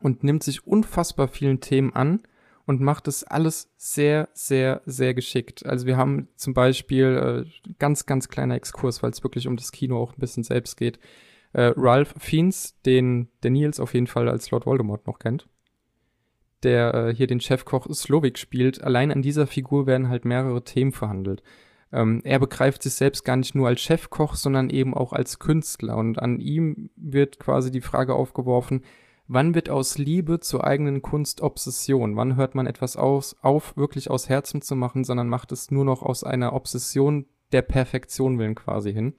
und 0.01 0.23
nimmt 0.23 0.43
sich 0.43 0.67
unfassbar 0.67 1.27
vielen 1.27 1.59
Themen 1.61 1.93
an 1.93 2.21
und 2.69 2.81
macht 2.81 3.07
es 3.07 3.23
alles 3.23 3.73
sehr, 3.77 4.29
sehr, 4.33 4.83
sehr 4.85 5.15
geschickt. 5.15 5.65
Also 5.65 5.87
wir 5.87 5.97
haben 5.97 6.27
zum 6.35 6.53
Beispiel 6.53 7.47
äh, 7.47 7.73
ganz, 7.79 8.05
ganz 8.05 8.29
kleiner 8.29 8.53
Exkurs, 8.53 9.01
weil 9.01 9.09
es 9.09 9.23
wirklich 9.23 9.47
um 9.47 9.57
das 9.57 9.71
Kino 9.71 9.99
auch 9.99 10.13
ein 10.13 10.19
bisschen 10.19 10.43
selbst 10.43 10.77
geht. 10.77 10.99
Äh, 11.53 11.73
Ralph 11.75 12.13
Fiennes, 12.19 12.79
den 12.85 13.29
der 13.41 13.49
Nils 13.49 13.79
auf 13.79 13.95
jeden 13.95 14.05
Fall 14.05 14.29
als 14.29 14.51
Lord 14.51 14.67
Voldemort 14.67 15.07
noch 15.07 15.17
kennt, 15.17 15.49
der 16.61 16.93
äh, 16.93 17.15
hier 17.15 17.25
den 17.25 17.41
Chefkoch 17.41 17.87
Slovik 17.91 18.37
spielt. 18.37 18.83
Allein 18.83 19.11
an 19.11 19.23
dieser 19.23 19.47
Figur 19.47 19.87
werden 19.87 20.09
halt 20.09 20.23
mehrere 20.23 20.63
Themen 20.63 20.91
verhandelt. 20.91 21.41
Ähm, 21.91 22.21
er 22.23 22.37
begreift 22.37 22.83
sich 22.83 22.93
selbst 22.93 23.25
gar 23.25 23.37
nicht 23.37 23.55
nur 23.55 23.67
als 23.67 23.81
Chefkoch, 23.81 24.35
sondern 24.35 24.69
eben 24.69 24.93
auch 24.93 25.11
als 25.11 25.39
Künstler. 25.39 25.97
Und 25.97 26.19
an 26.19 26.39
ihm 26.39 26.91
wird 26.95 27.39
quasi 27.39 27.71
die 27.71 27.81
Frage 27.81 28.13
aufgeworfen, 28.13 28.83
Wann 29.31 29.53
wird 29.53 29.69
aus 29.69 29.99
Liebe 29.99 30.39
zur 30.39 30.65
eigenen 30.65 31.03
Kunst 31.03 31.41
Obsession? 31.41 32.15
Wann 32.15 32.35
hört 32.35 32.55
man 32.55 32.65
etwas 32.65 32.97
aus, 32.97 33.35
auf, 33.43 33.77
wirklich 33.77 34.09
aus 34.09 34.27
Herzen 34.27 34.63
zu 34.63 34.75
machen, 34.75 35.03
sondern 35.03 35.29
macht 35.29 35.51
es 35.51 35.69
nur 35.69 35.85
noch 35.85 36.01
aus 36.01 36.23
einer 36.23 36.53
Obsession 36.53 37.27
der 37.51 37.61
Perfektion 37.61 38.39
willen 38.39 38.55
quasi 38.55 38.91
hin? 38.91 39.13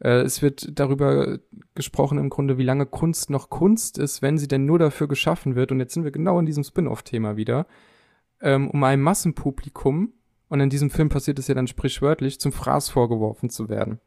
Äh, 0.00 0.22
es 0.22 0.40
wird 0.40 0.80
darüber 0.80 1.38
gesprochen 1.74 2.16
im 2.16 2.30
Grunde, 2.30 2.56
wie 2.56 2.64
lange 2.64 2.86
Kunst 2.86 3.28
noch 3.28 3.50
Kunst 3.50 3.98
ist, 3.98 4.22
wenn 4.22 4.38
sie 4.38 4.48
denn 4.48 4.64
nur 4.64 4.78
dafür 4.78 5.06
geschaffen 5.06 5.54
wird. 5.54 5.70
Und 5.70 5.80
jetzt 5.80 5.92
sind 5.92 6.04
wir 6.04 6.12
genau 6.12 6.40
in 6.40 6.46
diesem 6.46 6.64
Spin-off-Thema 6.64 7.36
wieder, 7.36 7.66
ähm, 8.40 8.70
um 8.70 8.82
einem 8.84 9.02
Massenpublikum, 9.02 10.14
und 10.48 10.60
in 10.60 10.70
diesem 10.70 10.88
Film 10.88 11.10
passiert 11.10 11.38
es 11.38 11.48
ja 11.48 11.54
dann 11.54 11.66
sprichwörtlich, 11.66 12.40
zum 12.40 12.52
Fraß 12.52 12.88
vorgeworfen 12.88 13.50
zu 13.50 13.68
werden. 13.68 14.00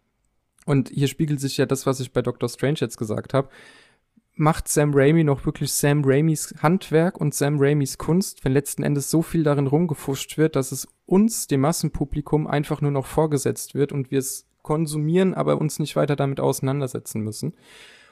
Und 0.65 0.89
hier 0.89 1.07
spiegelt 1.07 1.39
sich 1.39 1.57
ja 1.57 1.67
das, 1.67 1.85
was 1.85 1.99
ich 1.99 2.13
bei 2.13 2.23
Dr. 2.23 2.49
Strange 2.49 2.77
jetzt 2.79 2.97
gesagt 2.97 3.35
habe 3.35 3.49
macht 4.39 4.69
Sam 4.69 4.93
Raimi 4.93 5.25
noch 5.25 5.45
wirklich 5.45 5.71
Sam 5.73 6.01
Raimis 6.05 6.55
Handwerk 6.63 7.19
und 7.19 7.33
Sam 7.33 7.57
Raimis 7.59 7.97
Kunst, 7.97 8.45
wenn 8.45 8.53
letzten 8.53 8.83
Endes 8.83 9.11
so 9.11 9.21
viel 9.21 9.43
darin 9.43 9.67
rumgefuscht 9.67 10.37
wird, 10.37 10.55
dass 10.55 10.71
es 10.71 10.87
uns, 11.05 11.47
dem 11.47 11.59
Massenpublikum, 11.61 12.47
einfach 12.47 12.79
nur 12.79 12.91
noch 12.91 13.05
vorgesetzt 13.05 13.75
wird 13.75 13.91
und 13.91 14.11
wir 14.11 14.19
es 14.19 14.47
konsumieren, 14.61 15.33
aber 15.33 15.59
uns 15.59 15.79
nicht 15.79 15.97
weiter 15.97 16.15
damit 16.15 16.39
auseinandersetzen 16.39 17.21
müssen. 17.21 17.53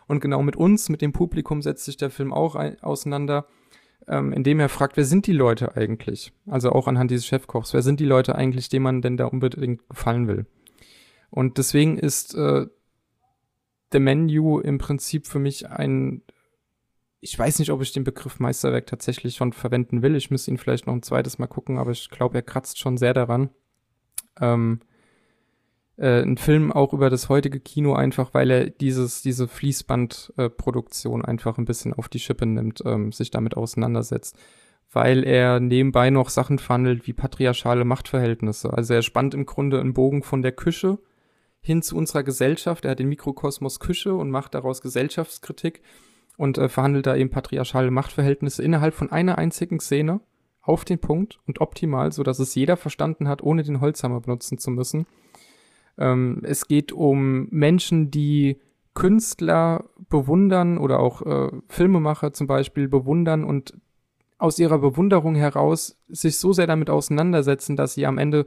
Und 0.08 0.20
genau 0.20 0.42
mit 0.42 0.58
uns, 0.58 0.90
mit 0.90 1.02
dem 1.02 1.14
Publikum 1.14 1.62
setzt 1.62 1.86
sich 1.86 1.96
der 1.96 2.10
Film 2.10 2.34
auch 2.34 2.56
ein, 2.56 2.82
auseinander, 2.84 3.48
ähm, 4.08 4.34
indem 4.34 4.60
er 4.60 4.70
fragt, 4.70 4.98
wer 4.98 5.06
sind 5.06 5.28
die 5.28 5.34
Leute 5.34 5.78
eigentlich? 5.78 6.34
Also 6.46 6.72
auch 6.72 6.88
anhand 6.88 7.10
dieses 7.10 7.26
Chefkochs, 7.26 7.74
wer 7.74 7.82
sind 7.82 8.02
die 8.02 8.06
Leute 8.06 8.36
eigentlich, 8.36 8.68
denen 8.68 8.84
man 8.84 9.02
denn 9.02 9.16
da 9.16 9.26
unbedingt 9.26 9.88
gefallen 9.90 10.28
will? 10.28 10.46
Und 11.30 11.58
deswegen 11.58 11.98
ist 11.98 12.36
äh, 12.36 12.68
The 13.92 14.00
Menu 14.00 14.60
im 14.60 14.78
Prinzip 14.78 15.28
für 15.28 15.40
mich 15.40 15.70
ein, 15.70 16.22
ich 17.22 17.38
weiß 17.38 17.60
nicht, 17.60 17.72
ob 17.72 17.82
ich 17.82 17.94
den 17.94 18.04
Begriff 18.04 18.40
Meisterwerk 18.40 18.88
tatsächlich 18.88 19.36
schon 19.36 19.54
verwenden 19.54 20.02
will. 20.02 20.16
Ich 20.16 20.32
müsste 20.32 20.52
ihn 20.52 20.58
vielleicht 20.58 20.88
noch 20.88 20.94
ein 20.94 21.04
zweites 21.04 21.40
Mal 21.40 21.48
gucken, 21.48 21.78
aber 21.78 21.92
ich 21.92 22.10
glaube, 22.10 22.38
er 22.38 22.42
kratzt 22.42 22.80
schon 22.80 22.98
sehr 22.98 23.14
daran. 23.14 23.50
Ähm, 24.40 24.82
äh, 25.98 26.22
ein 26.22 26.38
Film 26.38 26.72
auch 26.72 26.94
über 26.94 27.10
das 27.10 27.28
heutige 27.30 27.60
Kino 27.60 27.94
einfach, 27.94 28.34
weil 28.34 28.52
er 28.52 28.70
dieses, 28.70 29.22
diese 29.22 29.48
Fließbandproduktion 29.48 31.22
äh, 31.22 31.28
einfach 31.28 31.58
ein 31.58 31.66
bisschen 31.66 31.94
auf 31.94 32.08
die 32.08 32.20
Schippe 32.20 32.46
nimmt, 32.46 32.84
ähm, 32.86 33.12
sich 33.12 33.32
damit 33.32 33.58
auseinandersetzt. 33.58 34.38
Weil 34.92 35.26
er 35.26 35.60
nebenbei 35.60 36.10
noch 36.12 36.30
Sachen 36.30 36.60
verhandelt 36.60 37.08
wie 37.08 37.14
patriarchale 37.14 37.84
Machtverhältnisse. 37.84 38.72
Also 38.72 38.94
er 38.94 39.02
spannt 39.02 39.34
im 39.34 39.46
Grunde 39.46 39.80
einen 39.82 39.94
Bogen 39.94 40.24
von 40.24 40.42
der 40.42 40.54
Küche 40.54 41.00
hin 41.68 41.84
zu 41.84 41.96
unserer 41.96 42.24
Gesellschaft. 42.24 42.86
Er 42.86 42.92
hat 42.92 43.00
den 43.00 43.10
Mikrokosmos 43.10 43.80
Küche 43.80 44.16
und 44.16 44.32
macht 44.32 44.56
daraus 44.56 44.82
Gesellschaftskritik 44.82 45.82
und 46.38 46.58
äh, 46.58 46.70
verhandelt 46.70 47.06
da 47.06 47.16
eben 47.16 47.30
patriarchale 47.30 47.92
Machtverhältnisse 47.92 48.64
innerhalb 48.64 48.96
von 48.96 49.12
einer 49.12 49.38
einzigen 49.38 49.80
Szene 49.80 50.22
auf 50.62 50.86
den 50.86 51.00
Punkt 51.00 51.40
und 51.46 51.62
optimal, 51.62 52.12
so 52.12 52.24
dass 52.24 52.40
es 52.40 52.56
jeder 52.56 52.78
verstanden 52.78 53.28
hat, 53.28 53.44
ohne 53.44 53.64
den 53.64 53.82
Holzhammer 53.82 54.22
benutzen 54.22 54.58
zu 54.58 54.72
müssen. 54.72 55.06
Ähm, 55.98 56.42
es 56.44 56.68
geht 56.68 56.92
um 56.92 57.48
Menschen, 57.52 58.12
die 58.12 58.60
Künstler 58.94 59.90
bewundern 60.10 60.78
oder 60.78 61.00
auch 61.00 61.22
äh, 61.22 61.52
Filmemacher 61.68 62.34
zum 62.34 62.48
Beispiel 62.48 62.88
bewundern 62.88 63.44
und 63.44 63.78
aus 64.40 64.58
ihrer 64.58 64.80
Bewunderung 64.80 65.36
heraus 65.36 65.98
sich 66.08 66.38
so 66.38 66.54
sehr 66.54 66.68
damit 66.68 66.90
auseinandersetzen, 66.90 67.76
dass 67.76 67.94
sie 67.94 68.06
am 68.06 68.18
Ende 68.18 68.46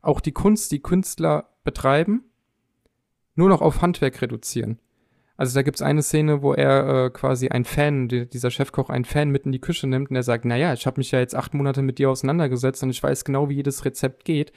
auch 0.00 0.20
die 0.20 0.32
Kunst, 0.32 0.72
die 0.72 0.80
Künstler 0.80 1.48
betreiben 1.64 2.24
nur 3.34 3.48
noch 3.48 3.60
auf 3.60 3.82
Handwerk 3.82 4.20
reduzieren. 4.22 4.78
Also 5.36 5.54
da 5.54 5.62
gibt's 5.62 5.82
eine 5.82 6.02
Szene, 6.02 6.42
wo 6.42 6.52
er 6.52 7.06
äh, 7.06 7.10
quasi 7.10 7.48
ein 7.48 7.64
Fan, 7.64 8.08
die, 8.08 8.28
dieser 8.28 8.50
Chefkoch 8.50 8.90
einen 8.90 9.04
Fan 9.04 9.30
mit 9.30 9.46
in 9.46 9.52
die 9.52 9.60
Küche 9.60 9.86
nimmt 9.86 10.10
und 10.10 10.16
er 10.16 10.22
sagt, 10.22 10.44
naja, 10.44 10.72
ich 10.72 10.86
habe 10.86 11.00
mich 11.00 11.10
ja 11.10 11.18
jetzt 11.18 11.34
acht 11.34 11.54
Monate 11.54 11.82
mit 11.82 11.98
dir 11.98 12.10
auseinandergesetzt 12.10 12.82
und 12.82 12.90
ich 12.90 13.02
weiß 13.02 13.24
genau, 13.24 13.48
wie 13.48 13.56
jedes 13.56 13.84
Rezept 13.84 14.24
geht. 14.24 14.52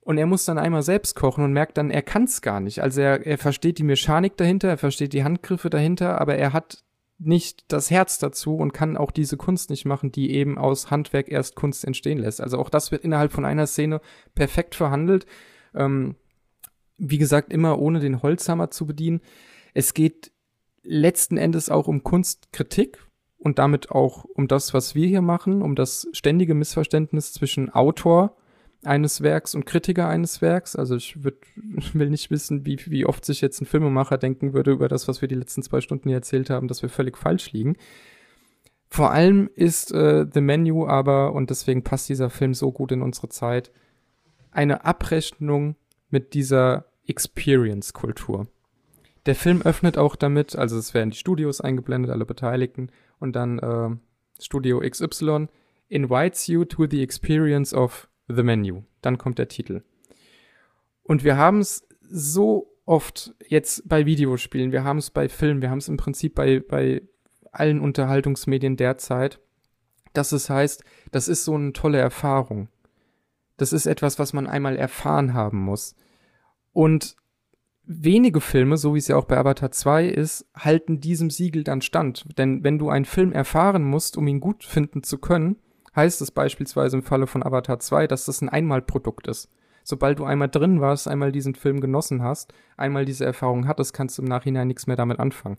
Und 0.00 0.18
er 0.18 0.26
muss 0.26 0.44
dann 0.44 0.58
einmal 0.58 0.82
selbst 0.82 1.14
kochen 1.14 1.44
und 1.44 1.52
merkt 1.52 1.78
dann, 1.78 1.90
er 1.90 2.02
kann's 2.02 2.42
gar 2.42 2.60
nicht. 2.60 2.82
Also 2.82 3.00
er, 3.00 3.26
er 3.26 3.38
versteht 3.38 3.78
die 3.78 3.84
Mechanik 3.84 4.36
dahinter, 4.36 4.68
er 4.68 4.78
versteht 4.78 5.12
die 5.12 5.24
Handgriffe 5.24 5.70
dahinter, 5.70 6.20
aber 6.20 6.34
er 6.36 6.52
hat 6.52 6.82
nicht 7.18 7.64
das 7.68 7.90
Herz 7.90 8.18
dazu 8.18 8.56
und 8.56 8.72
kann 8.72 8.96
auch 8.96 9.12
diese 9.12 9.36
Kunst 9.36 9.70
nicht 9.70 9.84
machen, 9.84 10.10
die 10.10 10.32
eben 10.32 10.58
aus 10.58 10.90
Handwerk 10.90 11.28
erst 11.28 11.54
Kunst 11.54 11.84
entstehen 11.84 12.18
lässt. 12.18 12.40
Also 12.40 12.58
auch 12.58 12.68
das 12.68 12.90
wird 12.90 13.04
innerhalb 13.04 13.32
von 13.32 13.44
einer 13.44 13.66
Szene 13.66 14.00
perfekt 14.34 14.74
verhandelt. 14.74 15.26
Ähm, 15.74 16.16
wie 17.02 17.18
gesagt, 17.18 17.52
immer 17.52 17.80
ohne 17.80 17.98
den 17.98 18.22
Holzhammer 18.22 18.70
zu 18.70 18.86
bedienen. 18.86 19.20
Es 19.74 19.92
geht 19.92 20.30
letzten 20.84 21.36
Endes 21.36 21.68
auch 21.68 21.88
um 21.88 22.04
Kunstkritik 22.04 22.98
und 23.38 23.58
damit 23.58 23.90
auch 23.90 24.24
um 24.24 24.46
das, 24.46 24.72
was 24.72 24.94
wir 24.94 25.08
hier 25.08 25.22
machen, 25.22 25.62
um 25.62 25.74
das 25.74 26.08
ständige 26.12 26.54
Missverständnis 26.54 27.32
zwischen 27.32 27.70
Autor 27.70 28.36
eines 28.84 29.20
Werks 29.20 29.54
und 29.54 29.66
Kritiker 29.66 30.08
eines 30.08 30.40
Werks. 30.42 30.76
Also 30.76 30.94
ich 30.94 31.24
würd, 31.24 31.38
will 31.92 32.10
nicht 32.10 32.30
wissen, 32.30 32.64
wie, 32.66 32.78
wie 32.86 33.04
oft 33.04 33.24
sich 33.24 33.40
jetzt 33.40 33.60
ein 33.60 33.66
Filmemacher 33.66 34.16
denken 34.16 34.52
würde 34.52 34.70
über 34.70 34.88
das, 34.88 35.08
was 35.08 35.20
wir 35.20 35.28
die 35.28 35.34
letzten 35.34 35.62
zwei 35.62 35.80
Stunden 35.80 36.08
hier 36.08 36.18
erzählt 36.18 36.50
haben, 36.50 36.68
dass 36.68 36.82
wir 36.82 36.88
völlig 36.88 37.18
falsch 37.18 37.52
liegen. 37.52 37.76
Vor 38.88 39.10
allem 39.10 39.50
ist 39.56 39.92
äh, 39.92 40.26
The 40.32 40.40
Menu 40.40 40.86
aber, 40.86 41.32
und 41.32 41.50
deswegen 41.50 41.82
passt 41.82 42.08
dieser 42.08 42.30
Film 42.30 42.54
so 42.54 42.70
gut 42.70 42.92
in 42.92 43.02
unsere 43.02 43.28
Zeit, 43.28 43.72
eine 44.52 44.84
Abrechnung 44.84 45.76
mit 46.10 46.34
dieser 46.34 46.91
Experience-Kultur. 47.06 48.46
Der 49.26 49.34
Film 49.34 49.62
öffnet 49.62 49.98
auch 49.98 50.16
damit, 50.16 50.56
also 50.56 50.76
es 50.78 50.94
werden 50.94 51.10
die 51.10 51.16
Studios 51.16 51.60
eingeblendet, 51.60 52.10
alle 52.10 52.26
Beteiligten, 52.26 52.90
und 53.18 53.36
dann 53.36 53.58
äh, 53.58 53.90
Studio 54.40 54.80
XY 54.80 55.46
invites 55.88 56.46
you 56.46 56.64
to 56.64 56.86
the 56.88 57.02
experience 57.02 57.72
of 57.72 58.08
the 58.28 58.42
menu. 58.42 58.82
Dann 59.00 59.18
kommt 59.18 59.38
der 59.38 59.48
Titel. 59.48 59.82
Und 61.04 61.22
wir 61.24 61.36
haben 61.36 61.60
es 61.60 61.86
so 62.00 62.72
oft 62.84 63.34
jetzt 63.46 63.88
bei 63.88 64.06
Videospielen, 64.06 64.72
wir 64.72 64.84
haben 64.84 64.98
es 64.98 65.10
bei 65.10 65.28
Filmen, 65.28 65.62
wir 65.62 65.70
haben 65.70 65.78
es 65.78 65.88
im 65.88 65.96
Prinzip 65.96 66.34
bei, 66.34 66.60
bei 66.60 67.02
allen 67.52 67.80
Unterhaltungsmedien 67.80 68.76
derzeit, 68.76 69.40
dass 70.12 70.32
es 70.32 70.50
heißt, 70.50 70.84
das 71.10 71.28
ist 71.28 71.44
so 71.44 71.54
eine 71.54 71.72
tolle 71.72 71.98
Erfahrung. 71.98 72.68
Das 73.56 73.72
ist 73.72 73.86
etwas, 73.86 74.18
was 74.18 74.32
man 74.32 74.46
einmal 74.46 74.76
erfahren 74.76 75.34
haben 75.34 75.58
muss. 75.58 75.94
Und 76.72 77.16
wenige 77.84 78.40
Filme, 78.40 78.76
so 78.76 78.94
wie 78.94 78.98
es 78.98 79.08
ja 79.08 79.16
auch 79.16 79.24
bei 79.24 79.38
Avatar 79.38 79.70
2 79.70 80.06
ist, 80.06 80.46
halten 80.56 81.00
diesem 81.00 81.30
Siegel 81.30 81.64
dann 81.64 81.82
stand. 81.82 82.24
Denn 82.38 82.64
wenn 82.64 82.78
du 82.78 82.88
einen 82.88 83.04
Film 83.04 83.32
erfahren 83.32 83.84
musst, 83.84 84.16
um 84.16 84.26
ihn 84.26 84.40
gut 84.40 84.64
finden 84.64 85.02
zu 85.02 85.18
können, 85.18 85.56
heißt 85.94 86.20
es 86.22 86.30
beispielsweise 86.30 86.96
im 86.96 87.02
Falle 87.02 87.26
von 87.26 87.42
Avatar 87.42 87.78
2, 87.78 88.06
dass 88.06 88.24
das 88.24 88.40
ein 88.40 88.48
Einmalprodukt 88.48 89.26
ist. 89.28 89.50
Sobald 89.84 90.20
du 90.20 90.24
einmal 90.24 90.48
drin 90.48 90.80
warst, 90.80 91.08
einmal 91.08 91.32
diesen 91.32 91.54
Film 91.54 91.80
genossen 91.80 92.22
hast, 92.22 92.54
einmal 92.76 93.04
diese 93.04 93.24
Erfahrung 93.24 93.66
hattest, 93.66 93.92
kannst 93.92 94.16
du 94.16 94.22
im 94.22 94.28
Nachhinein 94.28 94.68
nichts 94.68 94.86
mehr 94.86 94.96
damit 94.96 95.18
anfangen. 95.18 95.58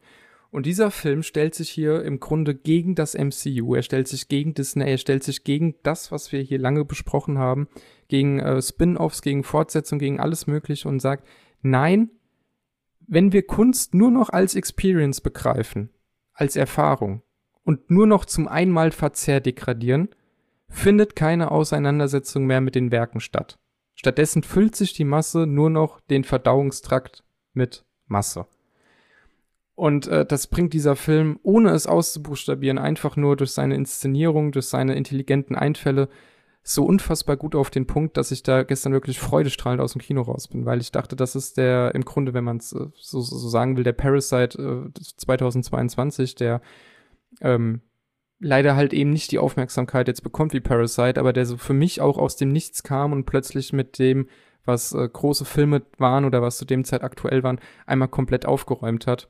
Und 0.53 0.67
dieser 0.67 0.91
Film 0.91 1.23
stellt 1.23 1.55
sich 1.55 1.71
hier 1.71 2.03
im 2.03 2.19
Grunde 2.19 2.53
gegen 2.53 2.93
das 2.93 3.15
MCU, 3.15 3.73
er 3.73 3.81
stellt 3.81 4.07
sich 4.07 4.27
gegen 4.27 4.53
Disney, 4.53 4.87
er 4.87 4.99
stellt 4.99 5.23
sich 5.23 5.43
gegen 5.43 5.73
das, 5.81 6.11
was 6.11 6.31
wir 6.31 6.41
hier 6.41 6.59
lange 6.59 6.85
besprochen 6.85 7.39
haben, 7.39 7.67
gegen 8.07 8.39
äh, 8.39 8.61
Spin-offs, 8.61 9.23
gegen 9.23 9.43
Fortsetzung, 9.43 9.97
gegen 9.97 10.19
alles 10.19 10.45
Mögliche 10.45 10.87
und 10.87 10.99
sagt, 10.99 11.27
nein, 11.63 12.11
wenn 12.99 13.33
wir 13.33 13.47
Kunst 13.47 13.95
nur 13.95 14.11
noch 14.11 14.29
als 14.29 14.53
Experience 14.53 15.21
begreifen, 15.21 15.89
als 16.33 16.55
Erfahrung 16.55 17.23
und 17.63 17.89
nur 17.89 18.05
noch 18.05 18.23
zum 18.23 18.47
Einmalverzehr 18.47 19.39
degradieren, 19.39 20.09
findet 20.69 21.15
keine 21.15 21.49
Auseinandersetzung 21.49 22.45
mehr 22.45 22.61
mit 22.61 22.75
den 22.75 22.91
Werken 22.91 23.21
statt. 23.21 23.57
Stattdessen 23.95 24.43
füllt 24.43 24.75
sich 24.75 24.93
die 24.93 25.03
Masse 25.03 25.47
nur 25.47 25.71
noch 25.71 25.99
den 25.99 26.23
Verdauungstrakt 26.23 27.23
mit 27.53 27.85
Masse. 28.05 28.45
Und 29.75 30.07
äh, 30.07 30.25
das 30.25 30.47
bringt 30.47 30.73
dieser 30.73 30.95
Film, 30.95 31.39
ohne 31.41 31.71
es 31.71 31.87
auszubuchstabieren, 31.87 32.77
einfach 32.77 33.15
nur 33.15 33.35
durch 33.35 33.51
seine 33.51 33.75
Inszenierung, 33.75 34.51
durch 34.51 34.67
seine 34.67 34.95
intelligenten 34.95 35.55
Einfälle 35.55 36.09
so 36.65 36.85
unfassbar 36.85 37.35
gut 37.35 37.55
auf 37.55 37.69
den 37.69 37.87
Punkt, 37.87 38.15
dass 38.15 38.31
ich 38.31 38.41
da 38.41 38.63
gestern 38.63 38.93
wirklich 38.93 39.19
freudestrahlend 39.19 39.81
aus 39.81 39.93
dem 39.93 40.01
Kino 40.01 40.21
raus 40.21 40.47
bin, 40.47 40.65
weil 40.65 40.79
ich 40.79 40.91
dachte, 40.91 41.15
das 41.15 41.35
ist 41.35 41.57
der, 41.57 41.93
im 41.93 42.05
Grunde, 42.05 42.33
wenn 42.33 42.45
man 42.45 42.57
es 42.57 42.71
äh, 42.71 42.85
so, 42.95 43.19
so 43.19 43.49
sagen 43.49 43.75
will, 43.75 43.83
der 43.83 43.93
Parasite 43.93 44.91
äh, 44.95 45.01
2022, 45.17 46.35
der 46.35 46.61
ähm, 47.41 47.81
leider 48.39 48.75
halt 48.75 48.93
eben 48.93 49.09
nicht 49.09 49.31
die 49.31 49.39
Aufmerksamkeit 49.39 50.07
jetzt 50.07 50.23
bekommt 50.23 50.53
wie 50.53 50.61
Parasite, 50.61 51.19
aber 51.19 51.33
der 51.33 51.45
so 51.45 51.57
für 51.57 51.73
mich 51.73 51.99
auch 51.99 52.17
aus 52.17 52.37
dem 52.37 52.49
Nichts 52.49 52.83
kam 52.83 53.11
und 53.11 53.25
plötzlich 53.25 53.73
mit 53.73 53.99
dem, 53.99 54.27
was 54.63 54.93
äh, 54.93 55.09
große 55.11 55.43
Filme 55.43 55.81
waren 55.97 56.23
oder 56.23 56.41
was 56.41 56.57
zu 56.57 56.65
dem 56.65 56.85
Zeit 56.85 57.03
aktuell 57.03 57.43
waren, 57.43 57.59
einmal 57.85 58.07
komplett 58.07 58.45
aufgeräumt 58.45 59.05
hat. 59.07 59.27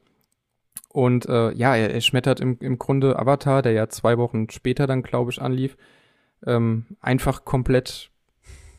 Und 0.93 1.25
äh, 1.25 1.51
ja, 1.53 1.75
er, 1.75 1.91
er 1.91 2.01
schmettert 2.01 2.39
im, 2.39 2.57
im 2.59 2.77
Grunde 2.77 3.17
Avatar, 3.17 3.63
der 3.63 3.71
ja 3.71 3.89
zwei 3.89 4.19
Wochen 4.19 4.47
später 4.51 4.85
dann, 4.85 5.01
glaube 5.01 5.31
ich, 5.31 5.41
anlief, 5.41 5.75
ähm, 6.45 6.85
einfach 7.01 7.45
komplett 7.45 8.11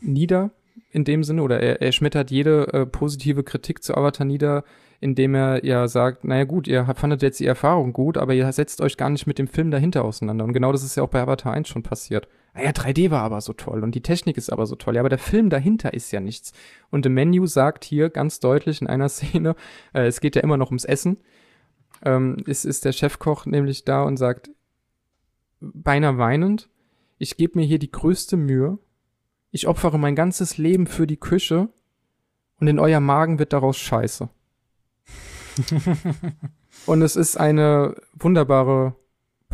nieder 0.00 0.52
in 0.92 1.02
dem 1.02 1.24
Sinne. 1.24 1.42
Oder 1.42 1.60
er, 1.60 1.82
er 1.82 1.90
schmettert 1.90 2.30
jede 2.30 2.72
äh, 2.72 2.86
positive 2.86 3.42
Kritik 3.42 3.82
zu 3.82 3.96
Avatar 3.96 4.24
nieder, 4.24 4.62
indem 5.00 5.34
er 5.34 5.64
ja 5.64 5.88
sagt, 5.88 6.22
naja 6.24 6.44
gut, 6.44 6.68
ihr 6.68 6.86
fandet 6.94 7.20
jetzt 7.22 7.40
die 7.40 7.46
Erfahrung 7.46 7.92
gut, 7.92 8.16
aber 8.16 8.32
ihr 8.32 8.50
setzt 8.52 8.80
euch 8.80 8.96
gar 8.96 9.10
nicht 9.10 9.26
mit 9.26 9.40
dem 9.40 9.48
Film 9.48 9.72
dahinter 9.72 10.04
auseinander. 10.04 10.44
Und 10.44 10.52
genau 10.52 10.70
das 10.70 10.84
ist 10.84 10.96
ja 10.96 11.02
auch 11.02 11.10
bei 11.10 11.20
Avatar 11.20 11.52
1 11.52 11.66
schon 11.66 11.82
passiert. 11.82 12.28
Naja, 12.54 12.70
3D 12.70 13.10
war 13.10 13.22
aber 13.22 13.40
so 13.40 13.54
toll 13.54 13.82
und 13.82 13.96
die 13.96 14.02
Technik 14.02 14.36
ist 14.36 14.52
aber 14.52 14.66
so 14.66 14.76
toll. 14.76 14.94
Ja, 14.94 15.02
aber 15.02 15.08
der 15.08 15.18
Film 15.18 15.50
dahinter 15.50 15.92
ist 15.94 16.12
ja 16.12 16.20
nichts. 16.20 16.52
Und 16.90 17.04
The 17.04 17.08
Menu 17.08 17.46
sagt 17.46 17.82
hier 17.82 18.08
ganz 18.08 18.38
deutlich 18.38 18.80
in 18.80 18.86
einer 18.86 19.08
Szene, 19.08 19.56
äh, 19.92 20.06
es 20.06 20.20
geht 20.20 20.36
ja 20.36 20.42
immer 20.42 20.56
noch 20.56 20.68
ums 20.68 20.84
Essen, 20.84 21.16
ähm, 22.04 22.36
ist, 22.46 22.64
ist 22.64 22.84
der 22.84 22.92
Chefkoch 22.92 23.46
nämlich 23.46 23.84
da 23.84 24.02
und 24.02 24.16
sagt, 24.16 24.50
beinahe 25.60 26.18
weinend, 26.18 26.68
ich 27.18 27.36
gebe 27.36 27.58
mir 27.58 27.64
hier 27.64 27.78
die 27.78 27.90
größte 27.90 28.36
Mühe, 28.36 28.78
ich 29.50 29.66
opfere 29.66 29.98
mein 29.98 30.16
ganzes 30.16 30.58
Leben 30.58 30.86
für 30.86 31.06
die 31.06 31.16
Küche 31.16 31.68
und 32.60 32.68
in 32.68 32.78
euer 32.78 33.00
Magen 33.00 33.38
wird 33.38 33.52
daraus 33.52 33.76
Scheiße. 33.76 34.28
und 36.86 37.02
es 37.02 37.16
ist 37.16 37.36
eine 37.36 37.94
wunderbare 38.14 38.96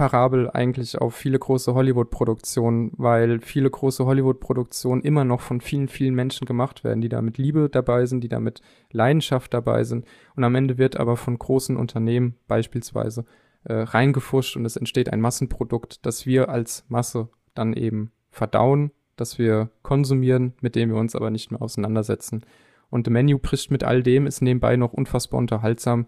Parabel 0.00 0.48
eigentlich 0.48 0.96
auf 0.96 1.14
viele 1.14 1.38
große 1.38 1.74
Hollywood-Produktionen, 1.74 2.92
weil 2.96 3.38
viele 3.42 3.68
große 3.68 4.06
Hollywood-Produktionen 4.06 5.02
immer 5.02 5.26
noch 5.26 5.42
von 5.42 5.60
vielen, 5.60 5.88
vielen 5.88 6.14
Menschen 6.14 6.46
gemacht 6.46 6.84
werden, 6.84 7.02
die 7.02 7.10
da 7.10 7.20
mit 7.20 7.36
Liebe 7.36 7.68
dabei 7.68 8.06
sind, 8.06 8.24
die 8.24 8.30
da 8.30 8.40
mit 8.40 8.62
Leidenschaft 8.92 9.52
dabei 9.52 9.84
sind. 9.84 10.06
Und 10.36 10.44
am 10.44 10.54
Ende 10.54 10.78
wird 10.78 10.96
aber 10.96 11.18
von 11.18 11.38
großen 11.38 11.76
Unternehmen 11.76 12.36
beispielsweise 12.48 13.26
äh, 13.64 13.74
reingefuscht 13.74 14.56
und 14.56 14.64
es 14.64 14.78
entsteht 14.78 15.12
ein 15.12 15.20
Massenprodukt, 15.20 16.06
das 16.06 16.24
wir 16.24 16.48
als 16.48 16.86
Masse 16.88 17.28
dann 17.52 17.74
eben 17.74 18.10
verdauen, 18.30 18.92
das 19.16 19.38
wir 19.38 19.68
konsumieren, 19.82 20.54
mit 20.62 20.76
dem 20.76 20.88
wir 20.88 20.96
uns 20.96 21.14
aber 21.14 21.30
nicht 21.30 21.50
mehr 21.50 21.60
auseinandersetzen. 21.60 22.46
Und 22.88 23.04
The 23.04 23.10
Menu 23.10 23.38
bricht 23.38 23.70
mit 23.70 23.84
all 23.84 24.02
dem, 24.02 24.26
ist 24.26 24.40
nebenbei 24.40 24.76
noch 24.76 24.94
unfassbar 24.94 25.36
unterhaltsam, 25.36 26.06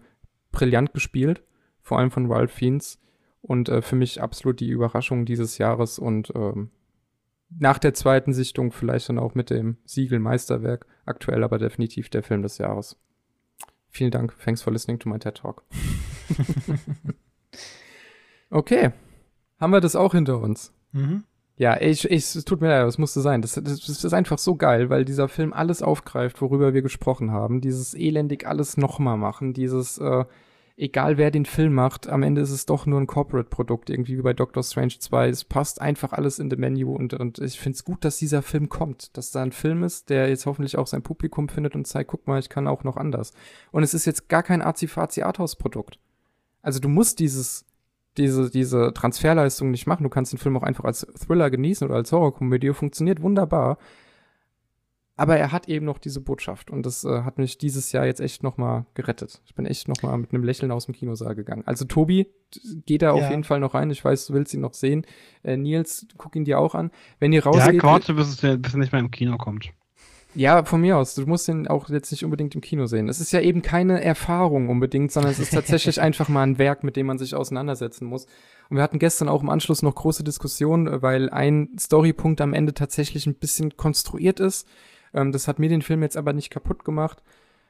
brillant 0.51 0.95
gespielt, 0.95 1.43
vor 1.83 1.99
allem 1.99 2.09
von 2.09 2.31
Ralph 2.31 2.53
Fiennes 2.53 2.97
und 3.43 3.69
äh, 3.69 3.81
für 3.81 3.95
mich 3.95 4.21
absolut 4.21 4.59
die 4.59 4.69
Überraschung 4.69 5.25
dieses 5.25 5.57
Jahres 5.57 5.99
und 5.99 6.31
ähm, 6.33 6.71
nach 7.49 7.77
der 7.77 7.93
zweiten 7.93 8.33
Sichtung 8.33 8.71
vielleicht 8.71 9.09
dann 9.09 9.19
auch 9.19 9.35
mit 9.35 9.49
dem 9.49 9.77
Siegel 9.85 10.19
Meisterwerk, 10.19 10.87
aktuell 11.05 11.43
aber 11.43 11.59
definitiv 11.59 12.09
der 12.09 12.23
Film 12.23 12.41
des 12.41 12.57
Jahres. 12.57 12.97
Vielen 13.89 14.11
Dank. 14.11 14.35
Thanks 14.43 14.63
for 14.63 14.73
listening 14.73 14.97
to 14.97 15.09
my 15.09 15.19
TED 15.19 15.35
Talk. 15.35 15.63
okay. 18.49 18.91
Haben 19.59 19.71
wir 19.71 19.81
das 19.81 19.95
auch 19.95 20.13
hinter 20.13 20.39
uns? 20.39 20.73
Mhm. 20.93 21.25
Ja, 21.57 21.79
ich, 21.79 22.09
ich, 22.09 22.35
es 22.35 22.45
tut 22.45 22.61
mir 22.61 22.69
leid, 22.69 22.87
es 22.87 22.97
musste 22.97 23.21
sein. 23.21 23.43
Das, 23.43 23.53
das, 23.53 23.63
das, 23.63 24.03
ist 24.03 24.13
einfach 24.13 24.39
so 24.39 24.55
geil, 24.55 24.89
weil 24.89 25.05
dieser 25.05 25.27
Film 25.27 25.53
alles 25.53 25.83
aufgreift, 25.83 26.41
worüber 26.41 26.73
wir 26.73 26.81
gesprochen 26.81 27.31
haben. 27.31 27.61
Dieses 27.61 27.93
elendig 27.93 28.47
alles 28.47 28.77
nochmal 28.77 29.17
machen, 29.17 29.53
dieses, 29.53 29.99
äh, 29.99 30.25
egal 30.75 31.17
wer 31.17 31.31
den 31.31 31.45
Film 31.45 31.73
macht, 31.73 32.07
am 32.07 32.23
Ende 32.23 32.41
ist 32.41 32.51
es 32.51 32.65
doch 32.65 32.85
nur 32.85 32.99
ein 32.99 33.07
Corporate-Produkt, 33.07 33.89
irgendwie 33.89 34.17
wie 34.17 34.21
bei 34.21 34.33
Doctor 34.33 34.63
Strange 34.63 34.95
2. 34.99 35.29
Es 35.29 35.43
passt 35.43 35.81
einfach 35.81 36.13
alles 36.13 36.39
in 36.39 36.49
the 36.49 36.55
Menu 36.55 36.95
und, 36.95 37.13
und 37.13 37.39
ich 37.39 37.59
finde 37.59 37.75
es 37.75 37.83
gut, 37.83 38.03
dass 38.03 38.17
dieser 38.17 38.41
Film 38.41 38.69
kommt, 38.69 39.15
dass 39.17 39.31
da 39.31 39.43
ein 39.43 39.51
Film 39.51 39.83
ist, 39.83 40.09
der 40.09 40.29
jetzt 40.29 40.45
hoffentlich 40.45 40.77
auch 40.77 40.87
sein 40.87 41.03
Publikum 41.03 41.49
findet 41.49 41.75
und 41.75 41.85
zeigt, 41.85 42.09
guck 42.09 42.27
mal, 42.27 42.39
ich 42.39 42.49
kann 42.49 42.67
auch 42.67 42.83
noch 42.83 42.97
anders. 42.97 43.33
Und 43.71 43.83
es 43.83 43.93
ist 43.93 44.05
jetzt 44.05 44.29
gar 44.29 44.43
kein 44.43 44.61
Azi-Fazi-Arthouse-Produkt. 44.61 45.99
Also 46.61 46.79
du 46.79 46.89
musst 46.89 47.19
dieses, 47.19 47.65
diese, 48.17 48.49
diese 48.49 48.93
Transferleistung 48.93 49.69
nicht 49.69 49.85
machen. 49.85 50.03
Du 50.03 50.09
kannst 50.09 50.33
den 50.33 50.39
Film 50.39 50.57
auch 50.57 50.63
einfach 50.63 50.85
als 50.85 51.01
Thriller 51.01 51.49
genießen 51.51 51.87
oder 51.87 51.97
als 51.97 52.11
Horrorkomödie. 52.11 52.73
Funktioniert 52.73 53.21
wunderbar. 53.21 53.77
Aber 55.15 55.37
er 55.37 55.51
hat 55.51 55.69
eben 55.69 55.85
noch 55.85 55.99
diese 55.99 56.21
Botschaft 56.21 56.71
und 56.71 56.85
das 56.85 57.03
äh, 57.03 57.21
hat 57.21 57.37
mich 57.37 57.59
dieses 57.59 57.91
Jahr 57.91 58.05
jetzt 58.05 58.19
echt 58.19 58.41
noch 58.41 58.57
mal 58.57 58.87
gerettet. 58.95 59.41
Ich 59.45 59.53
bin 59.53 59.67
echt 59.67 59.87
noch 59.87 60.01
mal 60.01 60.17
mit 60.17 60.33
einem 60.33 60.43
Lächeln 60.43 60.71
aus 60.71 60.85
dem 60.85 60.95
Kinosaal 60.95 61.35
gegangen. 61.35 61.61
Also 61.67 61.85
Tobi, 61.85 62.27
geh 62.87 62.97
da 62.97 63.07
ja. 63.07 63.11
auf 63.13 63.29
jeden 63.29 63.43
Fall 63.43 63.59
noch 63.59 63.75
rein. 63.75 63.91
Ich 63.91 64.03
weiß, 64.03 64.25
du 64.25 64.33
willst 64.33 64.55
ihn 64.55 64.61
noch 64.61 64.73
sehen. 64.73 65.05
Äh, 65.43 65.57
Nils, 65.57 66.07
guck 66.17 66.35
ihn 66.35 66.45
dir 66.45 66.57
auch 66.57 66.73
an. 66.73 66.89
Wenn 67.19 67.31
ihr 67.31 67.43
rausgeht... 67.43 67.75
Ja, 67.75 67.83
warte, 67.83 68.15
bis, 68.15 68.29
es, 68.29 68.61
bis 68.61 68.73
er 68.73 68.79
nicht 68.79 68.91
mehr 68.91 69.01
im 69.01 69.11
Kino 69.11 69.37
kommt. 69.37 69.71
Ja, 70.33 70.65
von 70.65 70.81
mir 70.81 70.97
aus. 70.97 71.13
Du 71.13 71.27
musst 71.27 71.47
ihn 71.47 71.67
auch 71.67 71.89
jetzt 71.89 72.09
nicht 72.09 72.25
unbedingt 72.25 72.55
im 72.55 72.61
Kino 72.61 72.87
sehen. 72.87 73.07
Es 73.07 73.19
ist 73.19 73.31
ja 73.31 73.39
eben 73.39 73.61
keine 73.61 74.03
Erfahrung 74.03 74.69
unbedingt, 74.69 75.11
sondern 75.11 75.31
es 75.31 75.37
ist 75.37 75.53
tatsächlich 75.53 76.01
einfach 76.01 76.27
mal 76.27 76.41
ein 76.41 76.57
Werk, 76.57 76.83
mit 76.83 76.95
dem 76.95 77.05
man 77.05 77.19
sich 77.19 77.35
auseinandersetzen 77.35 78.07
muss. 78.07 78.25
Und 78.67 78.77
wir 78.77 78.83
hatten 78.83 78.97
gestern 78.97 79.29
auch 79.29 79.43
im 79.43 79.49
Anschluss 79.49 79.83
noch 79.83 79.93
große 79.93 80.23
Diskussionen, 80.23 81.03
weil 81.03 81.29
ein 81.29 81.69
Storypunkt 81.79 82.41
am 82.41 82.55
Ende 82.55 82.73
tatsächlich 82.73 83.27
ein 83.27 83.35
bisschen 83.35 83.77
konstruiert 83.77 84.39
ist 84.39 84.67
ähm, 85.13 85.31
das 85.31 85.47
hat 85.47 85.59
mir 85.59 85.69
den 85.69 85.81
Film 85.81 86.01
jetzt 86.01 86.17
aber 86.17 86.33
nicht 86.33 86.49
kaputt 86.49 86.83
gemacht, 86.83 87.23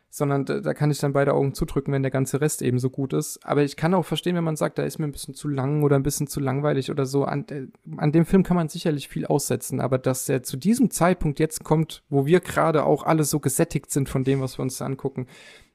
sondern 0.09 0.45
da, 0.45 0.59
da, 0.59 0.73
kann 0.75 0.91
ich 0.91 0.99
dann 0.99 1.13
beide 1.13 1.33
Augen 1.33 1.55
zudrücken, 1.55 1.91
wenn 1.91 2.03
der 2.03 2.11
ganze 2.11 2.39
Rest 2.39 2.61
eben 2.61 2.77
so 2.77 2.91
gut 2.91 3.13
ist. 3.13 3.43
Aber 3.45 3.63
ich 3.63 3.75
kann 3.75 3.95
auch 3.95 4.05
verstehen, 4.05 4.35
wenn 4.35 4.43
man 4.43 4.55
sagt, 4.55 4.77
da 4.77 4.83
ist 4.83 4.99
mir 4.99 5.05
ein 5.05 5.11
bisschen 5.11 5.33
zu 5.33 5.47
lang 5.47 5.81
oder 5.81 5.95
ein 5.95 6.03
bisschen 6.03 6.27
zu 6.27 6.39
langweilig 6.39 6.91
oder 6.91 7.07
so. 7.07 7.25
An, 7.25 7.47
äh, 7.49 7.67
an 7.97 8.11
dem 8.11 8.25
Film 8.25 8.43
kann 8.43 8.55
man 8.55 8.69
sicherlich 8.69 9.07
viel 9.07 9.25
aussetzen, 9.25 9.81
aber 9.81 9.97
dass 9.97 10.29
er 10.29 10.43
zu 10.43 10.55
diesem 10.55 10.91
Zeitpunkt 10.91 11.39
jetzt 11.39 11.63
kommt, 11.63 12.03
wo 12.09 12.27
wir 12.27 12.41
gerade 12.41 12.85
auch 12.85 13.03
alle 13.03 13.23
so 13.23 13.39
gesättigt 13.39 13.89
sind 13.89 14.07
von 14.07 14.23
dem, 14.23 14.39
was 14.39 14.59
wir 14.59 14.61
uns 14.61 14.77
da 14.77 14.85
angucken, 14.85 15.27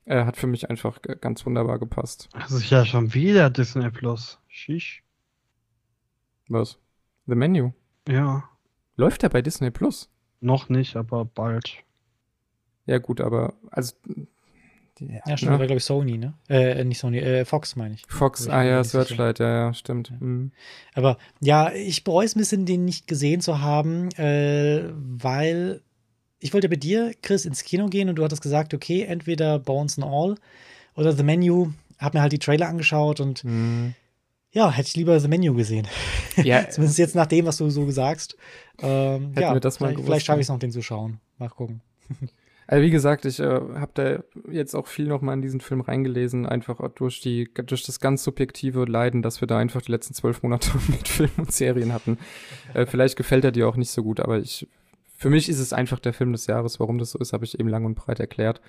äh, 0.04 0.24
hat 0.24 0.36
für 0.36 0.46
mich 0.46 0.70
einfach 0.70 1.02
ganz 1.02 1.44
wunderbar 1.44 1.80
gepasst. 1.80 2.28
Das 2.32 2.52
ist 2.52 2.70
ja 2.70 2.84
schon 2.84 3.12
wieder 3.14 3.50
Disney 3.50 3.90
Plus. 3.90 4.38
Shish. 4.46 5.02
Was? 6.48 6.78
The 7.26 7.34
Menu? 7.34 7.72
Ja. 8.08 8.48
Läuft 8.96 9.22
er 9.22 9.28
bei 9.28 9.42
Disney 9.42 9.70
Plus? 9.70 10.08
Noch 10.40 10.68
nicht, 10.68 10.96
aber 10.96 11.24
bald. 11.24 11.78
Ja, 12.86 12.98
gut, 12.98 13.20
aber 13.20 13.54
also. 13.70 13.94
Ja, 15.00 15.20
ja 15.26 15.36
stimmt, 15.36 15.52
ne? 15.52 15.58
war 15.58 15.66
glaube 15.66 15.78
ich 15.78 15.84
Sony, 15.84 16.18
ne? 16.18 16.34
Äh, 16.48 16.84
nicht 16.84 16.98
Sony, 16.98 17.18
äh, 17.18 17.44
Fox 17.44 17.76
meine 17.76 17.94
ich. 17.94 18.02
Fox, 18.08 18.48
ah 18.48 18.62
ja, 18.62 18.82
Searchlight, 18.82 19.38
ja, 19.38 19.48
ja, 19.48 19.74
stimmt. 19.74 20.10
Ja. 20.10 20.16
Mhm. 20.18 20.52
Aber 20.94 21.18
ja, 21.40 21.72
ich 21.72 22.02
bereue 22.02 22.26
es 22.26 22.34
ein 22.34 22.40
bisschen, 22.40 22.66
den 22.66 22.84
nicht 22.84 23.06
gesehen 23.06 23.40
zu 23.40 23.60
haben, 23.60 24.10
äh, 24.12 24.84
weil 24.94 25.82
ich 26.40 26.54
wollte 26.54 26.68
bei 26.68 26.76
dir, 26.76 27.12
Chris, 27.22 27.44
ins 27.44 27.64
Kino 27.64 27.86
gehen 27.88 28.08
und 28.08 28.16
du 28.16 28.24
hattest 28.24 28.42
gesagt, 28.42 28.74
okay, 28.74 29.02
entweder 29.02 29.58
Bones 29.58 29.98
and 29.98 30.06
All 30.06 30.36
oder 30.94 31.12
The 31.12 31.22
Menu. 31.22 31.72
Hab 31.98 32.14
mir 32.14 32.22
halt 32.22 32.32
die 32.32 32.38
Trailer 32.38 32.68
angeschaut 32.68 33.18
und 33.18 33.42
mhm. 33.42 33.94
Ja, 34.50 34.70
hätte 34.70 34.88
ich 34.88 34.96
lieber 34.96 35.18
The 35.20 35.28
Menu 35.28 35.54
gesehen. 35.54 35.86
Ja. 36.36 36.68
Zumindest 36.70 36.98
jetzt 36.98 37.14
nach 37.14 37.26
dem, 37.26 37.46
was 37.46 37.58
du 37.58 37.68
so 37.70 37.90
sagst. 37.90 38.36
Ähm, 38.80 39.32
ja, 39.36 39.52
wir 39.52 39.60
das 39.60 39.80
mal 39.80 39.88
vielleicht, 39.88 40.04
vielleicht 40.04 40.26
schaffe 40.26 40.40
ich 40.40 40.46
es 40.46 40.48
noch, 40.48 40.58
den 40.58 40.70
zu 40.70 40.82
schauen. 40.82 41.20
Mal 41.38 41.48
gucken. 41.48 41.82
Also 42.70 42.84
wie 42.84 42.90
gesagt, 42.90 43.24
ich 43.24 43.40
äh, 43.40 43.46
habe 43.46 43.92
da 43.94 44.22
jetzt 44.52 44.74
auch 44.74 44.88
viel 44.88 45.06
noch 45.06 45.22
mal 45.22 45.32
in 45.32 45.40
diesen 45.40 45.62
Film 45.62 45.80
reingelesen, 45.80 46.44
einfach 46.44 46.86
durch 46.96 47.22
die 47.22 47.48
durch 47.54 47.82
das 47.82 47.98
ganz 47.98 48.22
subjektive 48.22 48.84
Leiden, 48.84 49.22
dass 49.22 49.40
wir 49.40 49.48
da 49.48 49.56
einfach 49.56 49.80
die 49.80 49.90
letzten 49.90 50.12
zwölf 50.12 50.42
Monate 50.42 50.72
mit 50.88 51.08
Filmen 51.08 51.32
und 51.38 51.50
Serien 51.50 51.94
hatten. 51.94 52.18
Äh, 52.74 52.84
vielleicht 52.84 53.16
gefällt 53.16 53.46
er 53.46 53.52
dir 53.52 53.66
auch 53.66 53.76
nicht 53.76 53.90
so 53.90 54.02
gut, 54.02 54.20
aber 54.20 54.38
ich 54.38 54.68
für 55.16 55.30
mich 55.30 55.48
ist 55.48 55.60
es 55.60 55.72
einfach 55.72 55.98
der 55.98 56.12
Film 56.12 56.32
des 56.32 56.46
Jahres. 56.46 56.78
Warum 56.78 56.98
das 56.98 57.12
so 57.12 57.18
ist, 57.18 57.32
habe 57.32 57.46
ich 57.46 57.58
eben 57.58 57.70
lang 57.70 57.86
und 57.86 57.94
breit 57.94 58.20
erklärt. 58.20 58.60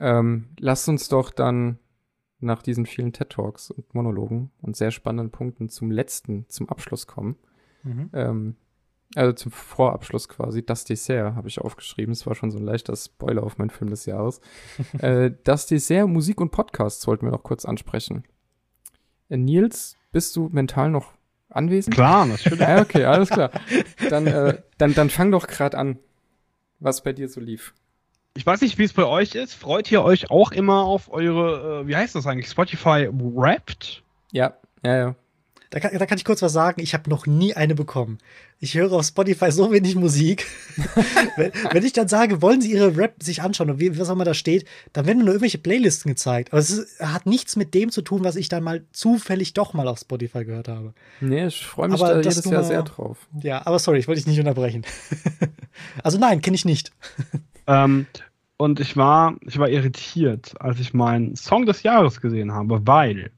Ähm, 0.00 0.48
lasst 0.58 0.88
uns 0.88 1.10
doch 1.10 1.30
dann 1.30 1.78
nach 2.40 2.62
diesen 2.62 2.86
vielen 2.86 3.12
TED 3.12 3.30
Talks 3.30 3.70
und 3.70 3.94
Monologen 3.94 4.50
und 4.62 4.76
sehr 4.76 4.90
spannenden 4.90 5.30
Punkten 5.30 5.68
zum 5.68 5.90
letzten, 5.90 6.46
zum 6.48 6.68
Abschluss 6.68 7.06
kommen. 7.06 7.36
Mhm. 7.82 8.10
Ähm, 8.12 8.56
also 9.14 9.32
zum 9.32 9.52
Vorabschluss 9.52 10.28
quasi, 10.28 10.64
das 10.64 10.84
Dessert 10.84 11.34
habe 11.34 11.48
ich 11.48 11.60
aufgeschrieben. 11.60 12.12
Es 12.12 12.26
war 12.26 12.34
schon 12.34 12.50
so 12.50 12.58
ein 12.58 12.64
leichter 12.64 12.94
Spoiler 12.94 13.42
auf 13.42 13.58
meinen 13.58 13.70
Film 13.70 13.90
des 13.90 14.06
Jahres. 14.06 14.40
äh, 14.98 15.30
das 15.44 15.66
Dessert, 15.66 16.08
Musik 16.08 16.40
und 16.40 16.50
Podcast 16.50 17.00
sollten 17.00 17.26
wir 17.26 17.32
noch 17.32 17.42
kurz 17.42 17.64
ansprechen. 17.64 18.24
Äh, 19.28 19.38
Nils, 19.38 19.96
bist 20.12 20.36
du 20.36 20.48
mental 20.52 20.90
noch 20.90 21.14
anwesend? 21.48 21.94
Klar, 21.94 22.26
natürlich. 22.26 22.60
ja, 22.60 22.82
okay, 22.82 23.04
alles 23.04 23.30
klar. 23.30 23.50
Dann, 24.10 24.26
äh, 24.26 24.62
dann, 24.78 24.94
dann 24.94 25.10
fang 25.10 25.30
doch 25.30 25.46
gerade 25.46 25.78
an, 25.78 25.98
was 26.78 27.02
bei 27.02 27.12
dir 27.12 27.28
so 27.28 27.40
lief. 27.40 27.74
Ich 28.34 28.46
weiß 28.46 28.60
nicht, 28.60 28.78
wie 28.78 28.84
es 28.84 28.92
bei 28.92 29.04
euch 29.04 29.34
ist. 29.34 29.54
Freut 29.54 29.90
ihr 29.90 30.02
euch 30.02 30.30
auch 30.30 30.52
immer 30.52 30.84
auf 30.84 31.12
eure, 31.12 31.82
äh, 31.82 31.86
wie 31.88 31.96
heißt 31.96 32.14
das 32.14 32.26
eigentlich, 32.26 32.48
Spotify 32.48 33.08
Wrapped? 33.10 34.02
Ja, 34.32 34.54
ja, 34.84 34.96
ja. 34.96 35.14
Da 35.70 35.80
kann, 35.80 35.98
da 35.98 36.06
kann 36.06 36.16
ich 36.16 36.24
kurz 36.24 36.40
was 36.40 36.52
sagen. 36.52 36.80
Ich 36.80 36.94
habe 36.94 37.10
noch 37.10 37.26
nie 37.26 37.52
eine 37.52 37.74
bekommen. 37.74 38.18
Ich 38.58 38.74
höre 38.74 38.92
auf 38.92 39.04
Spotify 39.04 39.52
so 39.52 39.70
wenig 39.70 39.96
Musik. 39.96 40.46
wenn, 41.36 41.52
wenn, 41.70 41.84
ich 41.84 41.92
dann 41.92 42.08
sage, 42.08 42.40
wollen 42.40 42.62
Sie 42.62 42.72
Ihre 42.72 42.96
Rap 42.96 43.22
sich 43.22 43.42
anschauen 43.42 43.70
und 43.70 43.78
wie, 43.78 43.98
was 43.98 44.08
auch 44.08 44.14
immer 44.14 44.24
da 44.24 44.32
steht, 44.32 44.66
dann 44.94 45.06
werden 45.06 45.18
nur 45.18 45.28
irgendwelche 45.28 45.58
Playlisten 45.58 46.08
gezeigt. 46.08 46.52
Aber 46.52 46.60
es 46.60 46.70
ist, 46.70 47.00
hat 47.00 47.26
nichts 47.26 47.56
mit 47.56 47.74
dem 47.74 47.90
zu 47.90 48.00
tun, 48.00 48.24
was 48.24 48.36
ich 48.36 48.48
dann 48.48 48.64
mal 48.64 48.84
zufällig 48.92 49.52
doch 49.52 49.74
mal 49.74 49.88
auf 49.88 49.98
Spotify 49.98 50.44
gehört 50.44 50.68
habe. 50.68 50.94
Nee, 51.20 51.46
ich 51.46 51.66
freue 51.66 51.88
mich 51.88 52.00
aber 52.00 52.14
da 52.14 52.20
jedes 52.20 52.44
Jahr 52.46 52.64
sehr 52.64 52.82
drauf. 52.82 53.28
Ja, 53.42 53.66
aber 53.66 53.78
sorry, 53.78 53.98
ich 53.98 54.08
wollte 54.08 54.20
dich 54.20 54.26
nicht 54.26 54.40
unterbrechen. 54.40 54.86
also 56.02 56.18
nein, 56.18 56.40
kenne 56.40 56.54
ich 56.54 56.64
nicht. 56.64 56.92
Ähm, 57.68 58.06
und 58.56 58.80
ich 58.80 58.96
war, 58.96 59.36
ich 59.42 59.58
war 59.58 59.68
irritiert, 59.68 60.60
als 60.60 60.80
ich 60.80 60.92
meinen 60.92 61.36
Song 61.36 61.64
des 61.64 61.84
Jahres 61.84 62.20
gesehen 62.20 62.52
habe, 62.52 62.84
weil 62.86 63.30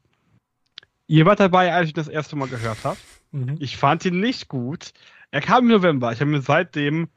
Ihr 1.11 1.27
wart 1.27 1.41
dabei, 1.41 1.73
als 1.73 1.89
ich 1.89 1.93
das 1.93 2.07
erste 2.07 2.37
Mal 2.37 2.47
gehört 2.47 2.85
habe. 2.85 2.97
Mhm. 3.33 3.57
Ich 3.59 3.77
fand 3.77 4.05
ihn 4.05 4.21
nicht 4.21 4.47
gut. 4.47 4.93
Er 5.33 5.41
kam 5.41 5.65
im 5.65 5.73
November. 5.73 6.13
Ich 6.13 6.21
habe 6.21 6.31
mir 6.31 6.41
seitdem, 6.41 7.09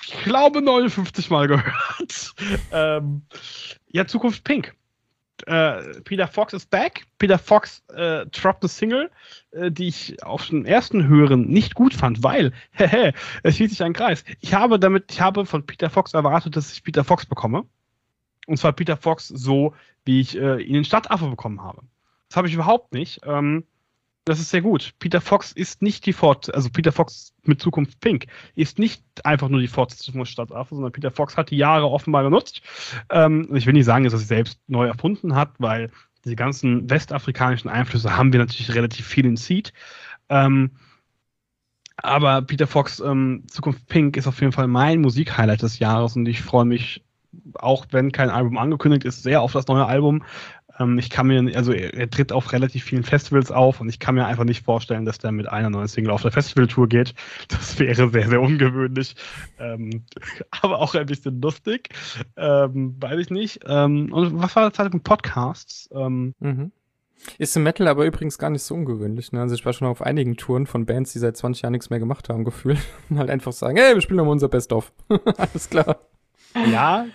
ich 0.00 0.22
glaube, 0.22 0.62
59 0.62 1.28
Mal 1.28 1.48
gehört. 1.48 2.34
ähm, 2.70 3.22
ja, 3.88 4.06
Zukunft 4.06 4.44
Pink. 4.44 4.76
Äh, 5.46 6.00
Peter 6.04 6.28
Fox 6.28 6.52
ist 6.52 6.70
back. 6.70 7.04
Peter 7.18 7.38
Fox 7.38 7.82
äh, 7.88 8.26
droppt 8.26 8.62
eine 8.62 8.68
Single, 8.68 9.10
äh, 9.50 9.70
die 9.70 9.88
ich 9.88 10.22
auf 10.22 10.46
den 10.48 10.64
ersten 10.66 11.08
Hören 11.08 11.48
nicht 11.48 11.74
gut 11.74 11.94
fand, 11.94 12.22
weil, 12.22 12.52
hehe, 12.72 13.12
es 13.42 13.56
schließt 13.56 13.72
sich 13.72 13.82
ein 13.82 13.92
Kreis. 13.92 14.24
Ich 14.40 14.54
habe 14.54 14.78
damit, 14.78 15.10
ich 15.10 15.20
habe 15.20 15.46
von 15.46 15.66
Peter 15.66 15.90
Fox 15.90 16.14
erwartet, 16.14 16.56
dass 16.56 16.72
ich 16.72 16.84
Peter 16.84 17.04
Fox 17.04 17.26
bekomme. 17.26 17.64
Und 18.46 18.56
zwar 18.56 18.72
Peter 18.72 18.96
Fox 18.96 19.28
so, 19.28 19.74
wie 20.04 20.20
ich 20.20 20.36
äh, 20.36 20.60
ihn 20.62 20.76
in 20.76 20.84
Stadtaffe 20.84 21.28
bekommen 21.28 21.62
habe. 21.62 21.82
Das 22.28 22.36
habe 22.36 22.48
ich 22.48 22.54
überhaupt 22.54 22.92
nicht. 22.92 23.20
Ähm, 23.24 23.64
das 24.24 24.38
ist 24.38 24.50
sehr 24.50 24.62
gut. 24.62 24.92
Peter 24.98 25.20
Fox 25.20 25.52
ist 25.52 25.82
nicht 25.82 26.06
die 26.06 26.12
Fort, 26.12 26.54
also 26.54 26.70
Peter 26.70 26.92
Fox 26.92 27.34
mit 27.42 27.60
Zukunft 27.60 28.00
Pink 28.00 28.26
ist 28.54 28.78
nicht 28.78 29.02
einfach 29.24 29.48
nur 29.48 29.60
die 29.60 29.68
Fortsetzung 29.68 30.14
von 30.14 30.26
Stadtaffe, 30.26 30.74
sondern 30.74 30.92
Peter 30.92 31.10
Fox 31.10 31.36
hat 31.36 31.50
die 31.50 31.56
Jahre 31.56 31.86
offenbar 31.90 32.22
genutzt. 32.22 32.62
Ähm, 33.10 33.48
ich 33.54 33.66
will 33.66 33.72
nicht 33.72 33.84
sagen, 33.84 34.04
dass 34.04 34.12
er 34.12 34.20
sich 34.20 34.28
selbst 34.28 34.60
neu 34.68 34.86
erfunden 34.86 35.34
hat, 35.34 35.54
weil 35.58 35.90
diese 36.24 36.36
ganzen 36.36 36.88
westafrikanischen 36.88 37.68
Einflüsse 37.68 38.16
haben 38.16 38.32
wir 38.32 38.38
natürlich 38.38 38.72
relativ 38.74 39.06
viel 39.06 39.26
in 39.26 39.36
Seed. 39.36 39.72
Ähm, 40.28 40.70
aber 41.96 42.42
Peter 42.42 42.66
Fox 42.68 43.00
ähm, 43.00 43.44
Zukunft 43.48 43.86
Pink 43.88 44.16
ist 44.16 44.28
auf 44.28 44.40
jeden 44.40 44.52
Fall 44.52 44.68
mein 44.68 45.00
Musikhighlight 45.00 45.62
des 45.62 45.78
Jahres 45.80 46.16
und 46.16 46.26
ich 46.26 46.42
freue 46.42 46.64
mich, 46.64 47.04
auch 47.54 47.86
wenn 47.90 48.12
kein 48.12 48.30
Album 48.30 48.56
angekündigt 48.56 49.04
ist, 49.04 49.22
sehr 49.22 49.42
auf 49.42 49.52
das 49.52 49.66
neue 49.66 49.86
Album. 49.86 50.24
Ähm, 50.78 50.98
ich 50.98 51.10
kann 51.10 51.26
mir, 51.26 51.56
also 51.56 51.72
er, 51.72 51.94
er, 51.94 52.10
tritt 52.10 52.32
auf 52.32 52.52
relativ 52.52 52.84
vielen 52.84 53.04
Festivals 53.04 53.50
auf 53.50 53.80
und 53.80 53.88
ich 53.88 53.98
kann 53.98 54.14
mir 54.14 54.26
einfach 54.26 54.44
nicht 54.44 54.64
vorstellen, 54.64 55.04
dass 55.04 55.18
der 55.18 55.32
mit 55.32 55.48
einer 55.48 55.70
neuen 55.70 55.88
Single 55.88 56.12
auf 56.12 56.22
der 56.22 56.32
Festivaltour 56.32 56.88
geht. 56.88 57.14
Das 57.48 57.78
wäre 57.78 58.10
sehr, 58.10 58.28
sehr 58.28 58.40
ungewöhnlich. 58.40 59.14
Ähm, 59.58 60.04
aber 60.62 60.78
auch 60.78 60.94
ein 60.94 61.06
bisschen 61.06 61.40
lustig. 61.40 61.90
Ähm, 62.36 62.96
weiß 63.00 63.18
ich 63.18 63.30
nicht. 63.30 63.60
Ähm, 63.66 64.12
und 64.12 64.40
was 64.40 64.56
war 64.56 64.64
der 64.64 64.72
Zeitpunkt 64.72 65.04
Podcasts? 65.04 65.88
Ähm, 65.92 66.34
mhm. 66.40 66.72
Ist 67.38 67.56
im 67.56 67.62
Metal 67.62 67.86
aber 67.88 68.04
übrigens 68.04 68.38
gar 68.38 68.50
nicht 68.50 68.62
so 68.62 68.74
ungewöhnlich. 68.74 69.32
Ne? 69.32 69.40
Also 69.40 69.54
ich 69.54 69.64
war 69.64 69.72
schon 69.72 69.88
auf 69.88 70.02
einigen 70.02 70.36
Touren 70.36 70.66
von 70.66 70.86
Bands, 70.86 71.12
die 71.12 71.18
seit 71.18 71.36
20 71.36 71.62
Jahren 71.62 71.72
nichts 71.72 71.90
mehr 71.90 71.98
gemacht 71.98 72.28
haben, 72.28 72.44
gefühlt. 72.44 72.80
Und 73.10 73.18
halt 73.18 73.30
einfach 73.30 73.52
sagen, 73.52 73.76
hey, 73.76 73.94
wir 73.94 74.00
spielen 74.00 74.18
nochmal 74.18 74.32
unser 74.32 74.48
Best-of. 74.48 74.92
Alles 75.36 75.70
klar. 75.70 75.98
Ja, 76.70 77.06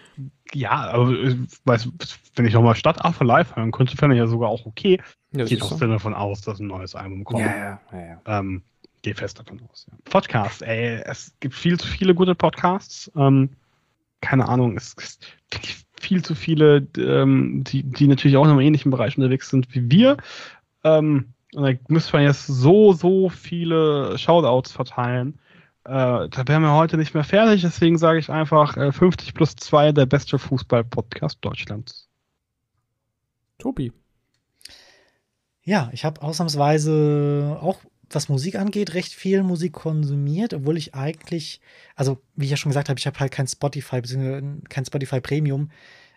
ja, 0.54 0.72
aber 0.72 1.12
äh, 1.12 1.36
weiß, 1.66 1.90
wenn 2.36 2.46
ich 2.46 2.54
nochmal 2.54 2.76
Stadtaffe 2.76 3.24
live 3.24 3.56
hören 3.56 3.72
könnte, 3.72 3.98
fände 3.98 4.16
ich 4.16 4.20
ja 4.20 4.28
sogar 4.28 4.50
auch 4.50 4.66
okay. 4.66 5.02
Ja, 5.32 5.46
Geht 5.46 5.62
auch 5.62 5.78
so. 5.78 5.88
davon 5.88 6.14
aus, 6.14 6.42
dass 6.42 6.60
ein 6.60 6.68
neues 6.68 6.96
Album 6.96 7.24
kommt. 7.24 7.40
Ja, 7.40 7.80
ja, 7.92 8.00
ja. 8.00 8.22
Ähm, 8.26 8.64
Gehe 9.02 9.16
fest 9.16 9.40
davon 9.40 9.62
aus. 9.70 9.88
Ja. 9.90 9.98
Podcast, 10.06 10.62
ey, 10.64 11.02
es 11.06 11.34
gibt 11.40 11.54
viel 11.54 11.80
zu 11.80 11.88
viele 11.88 12.16
gute 12.16 12.36
Podcasts. 12.36 13.12
Ähm, 13.16 13.50
keine 14.22 14.50
Ahnung, 14.50 14.76
es 14.76 14.96
gibt 15.50 15.86
viel 16.00 16.24
zu 16.24 16.36
viele, 16.36 16.88
ähm, 16.98 17.64
die, 17.66 17.84
die 17.84 18.08
natürlich 18.08 18.38
auch 18.38 18.46
in 18.46 18.52
einem 18.52 18.60
ähnlichen 18.60 18.92
Bereich 18.92 19.18
unterwegs 19.18 19.50
sind 19.50 19.74
wie 19.74 19.90
wir. 19.92 20.18
Ähm, 20.84 21.34
und 21.54 21.64
da 21.64 21.72
müsste 21.88 22.14
man 22.14 22.24
jetzt 22.24 22.48
so, 22.48 22.94
so 22.94 23.30
viele 23.30 24.18
Shoutouts 24.18 24.72
verteilen. 24.72 25.40
Äh, 25.88 26.28
da 26.28 26.44
wären 26.48 26.64
wir 26.64 26.74
heute 26.74 26.98
nicht 26.98 27.14
mehr 27.14 27.24
fertig, 27.24 27.62
deswegen 27.62 27.98
sage 27.98 28.20
ich 28.20 28.30
einfach 28.30 28.76
äh, 28.76 28.92
50 28.92 29.34
plus 29.34 29.56
2, 29.56 29.94
der 29.94 30.06
beste 30.06 30.38
Fußball-Podcast 30.38 31.38
Deutschlands. 31.40 32.10
Tobi. 33.58 33.94
Ja, 35.64 35.90
ich 35.94 36.04
habe 36.04 36.22
ausnahmsweise 36.22 37.58
auch, 37.62 37.80
was 38.10 38.28
Musik 38.28 38.56
angeht, 38.56 38.96
recht 38.96 39.14
viel 39.14 39.44
Musik 39.44 39.72
konsumiert, 39.72 40.54
obwohl 40.54 40.76
ich 40.76 40.94
eigentlich, 40.94 41.62
also 41.96 42.22
wie 42.36 42.46
ich 42.46 42.52
ja 42.52 42.58
schon 42.58 42.72
gesagt 42.72 42.90
habe, 42.90 43.00
ich 43.00 43.08
habe 43.08 43.20
halt 43.20 43.32
kein 43.32 43.48
Spotify, 43.48 44.02
beziehungsweise 44.02 44.44
kein 44.68 44.86
Spotify 44.86 45.22
Premium. 45.22 45.72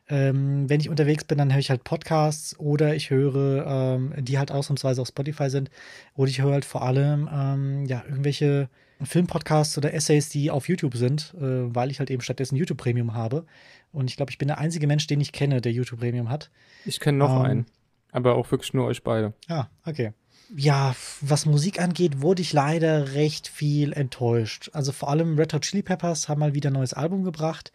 Ähm, 0.08 0.68
wenn 0.68 0.80
ich 0.80 0.88
unterwegs 0.88 1.22
bin, 1.22 1.38
dann 1.38 1.52
höre 1.52 1.60
ich 1.60 1.70
halt 1.70 1.84
Podcasts 1.84 2.58
oder 2.58 2.96
ich 2.96 3.10
höre, 3.10 3.64
ähm, 3.68 4.14
die 4.18 4.36
halt 4.36 4.50
ausnahmsweise 4.50 5.00
auf 5.00 5.08
Spotify 5.08 5.48
sind. 5.48 5.70
Oder 6.16 6.28
ich 6.28 6.42
höre 6.42 6.54
halt 6.54 6.64
vor 6.64 6.82
allem 6.82 7.30
ähm, 7.32 7.84
ja, 7.86 8.02
irgendwelche 8.08 8.68
Filmpodcasts 9.02 9.76
oder 9.78 9.94
Essays, 9.94 10.28
die 10.28 10.50
auf 10.50 10.68
YouTube 10.68 10.96
sind, 10.96 11.34
äh, 11.38 11.74
weil 11.74 11.90
ich 11.90 11.98
halt 11.98 12.10
eben 12.10 12.22
stattdessen 12.22 12.56
YouTube 12.56 12.78
Premium 12.78 13.14
habe. 13.14 13.46
Und 13.92 14.10
ich 14.10 14.16
glaube, 14.16 14.30
ich 14.30 14.38
bin 14.38 14.48
der 14.48 14.58
einzige 14.58 14.86
Mensch, 14.86 15.06
den 15.06 15.20
ich 15.20 15.32
kenne, 15.32 15.60
der 15.60 15.72
YouTube 15.72 16.00
Premium 16.00 16.28
hat. 16.28 16.50
Ich 16.84 17.00
kenne 17.00 17.18
noch 17.18 17.34
ähm, 17.36 17.42
einen, 17.42 17.66
aber 18.12 18.34
auch 18.34 18.50
wirklich 18.50 18.72
nur 18.74 18.86
euch 18.86 19.02
beide. 19.02 19.34
Ah, 19.48 19.66
okay. 19.84 20.12
Ja, 20.56 20.96
was 21.20 21.46
Musik 21.46 21.80
angeht, 21.80 22.22
wurde 22.22 22.42
ich 22.42 22.52
leider 22.52 23.14
recht 23.14 23.46
viel 23.46 23.92
enttäuscht. 23.92 24.70
Also 24.72 24.90
vor 24.90 25.08
allem 25.08 25.38
Red 25.38 25.54
Hot 25.54 25.62
Chili 25.62 25.82
Peppers 25.82 26.28
haben 26.28 26.40
mal 26.40 26.54
wieder 26.54 26.70
ein 26.70 26.74
neues 26.74 26.92
Album 26.92 27.22
gebracht. 27.22 27.72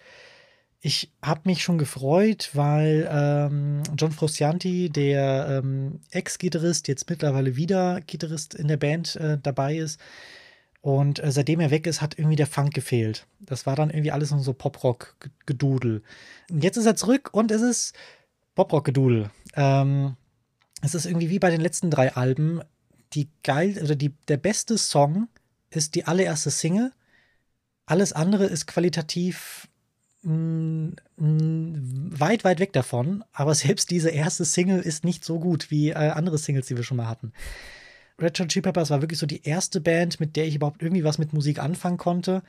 ich 0.81 1.11
habe 1.23 1.41
mich 1.45 1.63
schon 1.63 1.79
gefreut, 1.79 2.51
weil 2.53 3.09
ähm, 3.11 3.81
John 3.97 4.11
Frusciante, 4.11 4.89
der 4.91 5.63
ähm, 5.63 5.99
Ex-Gitarrist, 6.11 6.87
jetzt 6.87 7.09
mittlerweile 7.09 7.55
wieder 7.55 8.01
Gitarrist 8.01 8.53
in 8.53 8.67
der 8.67 8.77
Band 8.77 9.15
äh, 9.15 9.39
dabei 9.41 9.77
ist. 9.77 9.99
Und 10.85 11.17
äh, 11.17 11.31
seitdem 11.31 11.61
er 11.61 11.71
weg 11.71 11.87
ist, 11.87 11.99
hat 11.99 12.19
irgendwie 12.19 12.35
der 12.35 12.45
Funk 12.45 12.71
gefehlt. 12.71 13.25
Das 13.39 13.65
war 13.65 13.75
dann 13.75 13.89
irgendwie 13.89 14.11
alles 14.11 14.29
noch 14.29 14.37
so 14.37 14.53
Poprock-Gedudel. 14.53 16.03
Jetzt 16.51 16.77
ist 16.77 16.85
er 16.85 16.95
zurück 16.95 17.29
und 17.31 17.49
es 17.49 17.63
ist 17.63 17.95
Poprock-Gedudel. 18.53 19.31
Ähm, 19.55 20.15
es 20.83 20.93
ist 20.93 21.07
irgendwie 21.07 21.31
wie 21.31 21.39
bei 21.39 21.49
den 21.49 21.61
letzten 21.61 21.89
drei 21.89 22.13
Alben. 22.13 22.61
Die 23.13 23.29
geil 23.41 23.79
oder 23.81 23.95
die, 23.95 24.13
der 24.27 24.37
beste 24.37 24.77
Song 24.77 25.27
ist 25.71 25.95
die 25.95 26.05
allererste 26.05 26.51
Single. 26.51 26.91
Alles 27.87 28.13
andere 28.13 28.45
ist 28.45 28.67
qualitativ 28.67 29.67
weit, 30.21 32.43
weit 32.43 32.59
weg 32.59 32.73
davon, 32.73 33.23
aber 33.31 33.55
selbst 33.55 33.89
diese 33.89 34.11
erste 34.11 34.45
Single 34.45 34.81
ist 34.81 35.03
nicht 35.03 35.25
so 35.25 35.39
gut 35.39 35.71
wie 35.71 35.89
äh, 35.89 36.11
andere 36.11 36.37
Singles, 36.37 36.67
die 36.67 36.77
wir 36.77 36.83
schon 36.83 36.97
mal 36.97 37.07
hatten. 37.07 37.33
Red 38.21 38.39
Hot 38.39 38.49
Chili 38.49 38.61
Peppers 38.61 38.89
war 38.89 39.01
wirklich 39.01 39.19
so 39.19 39.25
die 39.25 39.43
erste 39.43 39.81
Band, 39.81 40.19
mit 40.19 40.35
der 40.35 40.47
ich 40.47 40.55
überhaupt 40.55 40.81
irgendwie 40.81 41.03
was 41.03 41.17
mit 41.17 41.33
Musik 41.33 41.59
anfangen 41.59 41.97
konnte, 41.97 42.43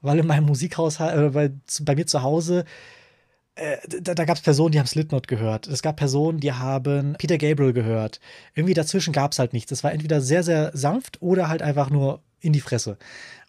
weil 0.00 0.18
in 0.18 0.26
meinem 0.26 0.46
Musikhaushalt, 0.46 1.16
äh, 1.16 1.30
bei, 1.30 1.50
bei, 1.82 1.94
mir 1.94 2.06
zu 2.06 2.22
Hause, 2.22 2.64
äh, 3.54 3.76
da, 4.00 4.14
da 4.14 4.24
gab 4.24 4.36
es 4.36 4.42
Personen, 4.42 4.72
die 4.72 4.78
haben 4.78 4.86
Slipknot 4.86 5.28
gehört. 5.28 5.68
Es 5.68 5.82
gab 5.82 5.96
Personen, 5.96 6.40
die 6.40 6.52
haben 6.52 7.14
Peter 7.18 7.38
Gabriel 7.38 7.72
gehört. 7.72 8.18
Irgendwie 8.54 8.74
dazwischen 8.74 9.12
gab 9.12 9.32
es 9.32 9.38
halt 9.38 9.52
nichts. 9.52 9.70
Es 9.70 9.84
war 9.84 9.92
entweder 9.92 10.20
sehr, 10.20 10.42
sehr 10.42 10.70
sanft 10.74 11.22
oder 11.22 11.48
halt 11.48 11.62
einfach 11.62 11.90
nur 11.90 12.22
in 12.40 12.52
die 12.52 12.60
Fresse. 12.60 12.98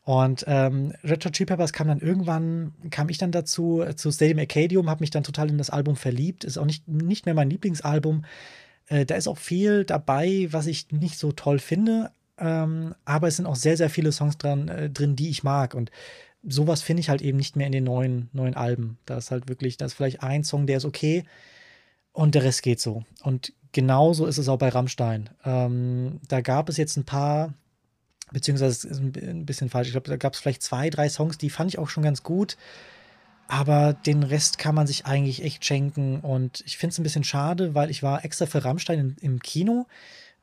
Und 0.05 0.43
ähm, 0.47 0.93
Red 1.03 1.25
Hot 1.25 1.33
Chili 1.33 1.45
Peppers 1.45 1.71
kam 1.71 1.87
dann 1.87 1.99
irgendwann, 1.99 2.73
kam 2.91 3.07
ich 3.07 3.17
dann 3.17 3.31
dazu, 3.31 3.81
äh, 3.81 3.95
zu 3.95 4.11
Stadium 4.11 4.39
Arcadium, 4.39 4.89
habe 4.89 5.01
mich 5.01 5.11
dann 5.11 5.23
total 5.23 5.49
in 5.49 5.57
das 5.57 5.69
Album 5.69 5.95
verliebt. 5.95 6.43
Ist 6.43 6.57
auch 6.57 6.65
nicht, 6.65 6.87
nicht 6.87 7.25
mehr 7.25 7.33
mein 7.33 7.49
Lieblingsalbum. 7.49 8.25
Äh, 8.87 9.05
da 9.05 9.15
ist 9.15 9.27
auch 9.27 9.37
viel 9.37 9.85
dabei, 9.85 10.47
was 10.51 10.67
ich 10.67 10.91
nicht 10.91 11.17
so 11.17 11.31
toll 11.31 11.59
finde. 11.59 12.11
Ähm, 12.37 12.95
aber 13.05 13.27
es 13.27 13.37
sind 13.37 13.45
auch 13.45 13.55
sehr, 13.55 13.77
sehr 13.77 13.89
viele 13.89 14.11
Songs 14.11 14.37
dran, 14.37 14.67
äh, 14.67 14.89
drin, 14.89 15.15
die 15.15 15.29
ich 15.29 15.43
mag. 15.43 15.75
Und 15.75 15.91
sowas 16.43 16.81
finde 16.81 17.01
ich 17.01 17.09
halt 17.09 17.21
eben 17.21 17.37
nicht 17.37 17.55
mehr 17.55 17.67
in 17.67 17.71
den 17.71 17.83
neuen, 17.83 18.29
neuen 18.33 18.55
Alben. 18.55 18.97
Da 19.05 19.17
ist 19.17 19.31
halt 19.31 19.47
wirklich, 19.47 19.77
da 19.77 19.85
ist 19.85 19.93
vielleicht 19.93 20.23
ein 20.23 20.43
Song, 20.43 20.67
der 20.67 20.77
ist 20.77 20.85
okay 20.85 21.23
und 22.11 22.35
der 22.35 22.43
Rest 22.43 22.63
geht 22.63 22.81
so. 22.81 23.03
Und 23.21 23.53
genauso 23.71 24.25
ist 24.25 24.37
es 24.37 24.49
auch 24.49 24.57
bei 24.57 24.69
Rammstein. 24.69 25.29
Ähm, 25.45 26.19
da 26.27 26.41
gab 26.41 26.69
es 26.69 26.77
jetzt 26.77 26.97
ein 26.97 27.05
paar 27.05 27.53
beziehungsweise 28.33 28.87
ist 28.87 28.99
ein 28.99 29.45
bisschen 29.45 29.69
falsch. 29.69 29.87
Ich 29.87 29.93
glaube, 29.93 30.09
da 30.09 30.17
gab 30.17 30.33
es 30.33 30.39
vielleicht 30.39 30.63
zwei, 30.63 30.89
drei 30.89 31.07
Songs, 31.07 31.37
die 31.37 31.49
fand 31.49 31.69
ich 31.69 31.79
auch 31.79 31.89
schon 31.89 32.03
ganz 32.03 32.23
gut. 32.23 32.57
Aber 33.53 33.93
den 33.93 34.23
Rest 34.23 34.57
kann 34.57 34.73
man 34.73 34.88
sich 34.88 35.06
eigentlich 35.06 35.43
echt 35.43 35.64
schenken. 35.64 36.22
Und 36.22 36.64
ich 36.65 36.75
finde 36.75 36.93
es 36.93 36.98
ein 36.98 37.03
bisschen 37.03 37.23
schade, 37.23 37.75
weil 37.75 37.91
ich 37.91 38.01
war 38.01 38.25
extra 38.25 38.48
für 38.48 38.65
Rammstein 38.65 38.98
im, 38.98 39.15
im 39.22 39.40
Kino, 39.40 39.85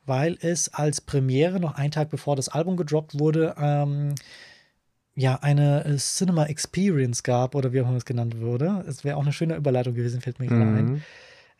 weil 0.05 0.37
es 0.39 0.73
als 0.73 1.01
Premiere 1.01 1.59
noch 1.59 1.75
einen 1.75 1.91
Tag 1.91 2.09
bevor 2.09 2.37
das 2.37 2.47
Album 2.47 2.77
gedroppt 2.77 3.19
wurde, 3.19 3.53
ähm, 3.59 4.15
ja, 5.13 5.35
eine 5.41 5.83
äh, 5.83 5.97
Cinema 5.97 6.45
Experience 6.45 7.21
gab, 7.23 7.53
oder 7.55 7.73
wie 7.73 7.81
auch 7.81 7.89
immer 7.89 7.97
es 7.97 8.05
genannt 8.05 8.39
wurde. 8.39 8.85
Es 8.87 9.03
wäre 9.03 9.17
auch 9.17 9.23
eine 9.23 9.33
schöne 9.33 9.57
Überleitung 9.57 9.93
gewesen, 9.93 10.21
fällt 10.21 10.39
mir 10.39 10.47
gerade 10.47 10.63
mhm. 10.63 10.77
ein 10.77 11.03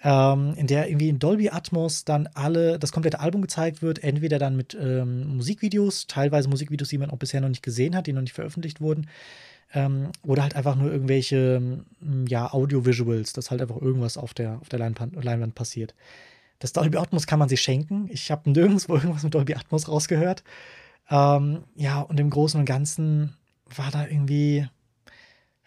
ähm, 0.03 0.53
in 0.55 0.67
der 0.67 0.87
irgendwie 0.87 1.09
in 1.09 1.19
Dolby 1.19 1.49
Atmos 1.49 2.05
dann 2.05 2.27
alle, 2.33 2.79
das 2.79 2.91
komplette 2.91 3.19
Album 3.19 3.41
gezeigt 3.41 3.81
wird, 3.81 4.03
entweder 4.03 4.39
dann 4.39 4.55
mit 4.55 4.75
ähm, 4.79 5.35
Musikvideos, 5.35 6.07
teilweise 6.07 6.49
Musikvideos, 6.49 6.89
die 6.89 6.97
man 6.97 7.11
auch 7.11 7.17
bisher 7.17 7.41
noch 7.41 7.49
nicht 7.49 7.61
gesehen 7.61 7.95
hat, 7.95 8.07
die 8.07 8.13
noch 8.13 8.21
nicht 8.21 8.33
veröffentlicht 8.33 8.81
wurden, 8.81 9.07
ähm, 9.73 10.11
oder 10.23 10.43
halt 10.43 10.55
einfach 10.55 10.75
nur 10.75 10.91
irgendwelche 10.91 11.61
ähm, 12.01 12.25
ja, 12.27 12.51
Audiovisuals, 12.51 13.33
dass 13.33 13.51
halt 13.51 13.61
einfach 13.61 13.81
irgendwas 13.81 14.17
auf 14.17 14.33
der, 14.33 14.59
auf 14.59 14.69
der 14.69 14.79
Leinwand, 14.79 15.23
Leinwand 15.23 15.55
passiert. 15.55 15.95
Das 16.59 16.73
Dolby 16.73 16.97
Atmos 16.97 17.25
kann 17.25 17.39
man 17.39 17.49
sich 17.49 17.61
schenken. 17.61 18.07
Ich 18.09 18.31
habe 18.31 18.49
nirgendwo 18.49 18.93
irgendwas 18.95 19.23
mit 19.23 19.33
Dolby 19.33 19.55
Atmos 19.55 19.87
rausgehört. 19.87 20.43
Ähm, 21.09 21.63
ja, 21.75 22.01
und 22.01 22.19
im 22.19 22.29
Großen 22.29 22.59
und 22.59 22.65
Ganzen 22.65 23.35
war 23.75 23.91
da 23.91 24.05
irgendwie, 24.05 24.67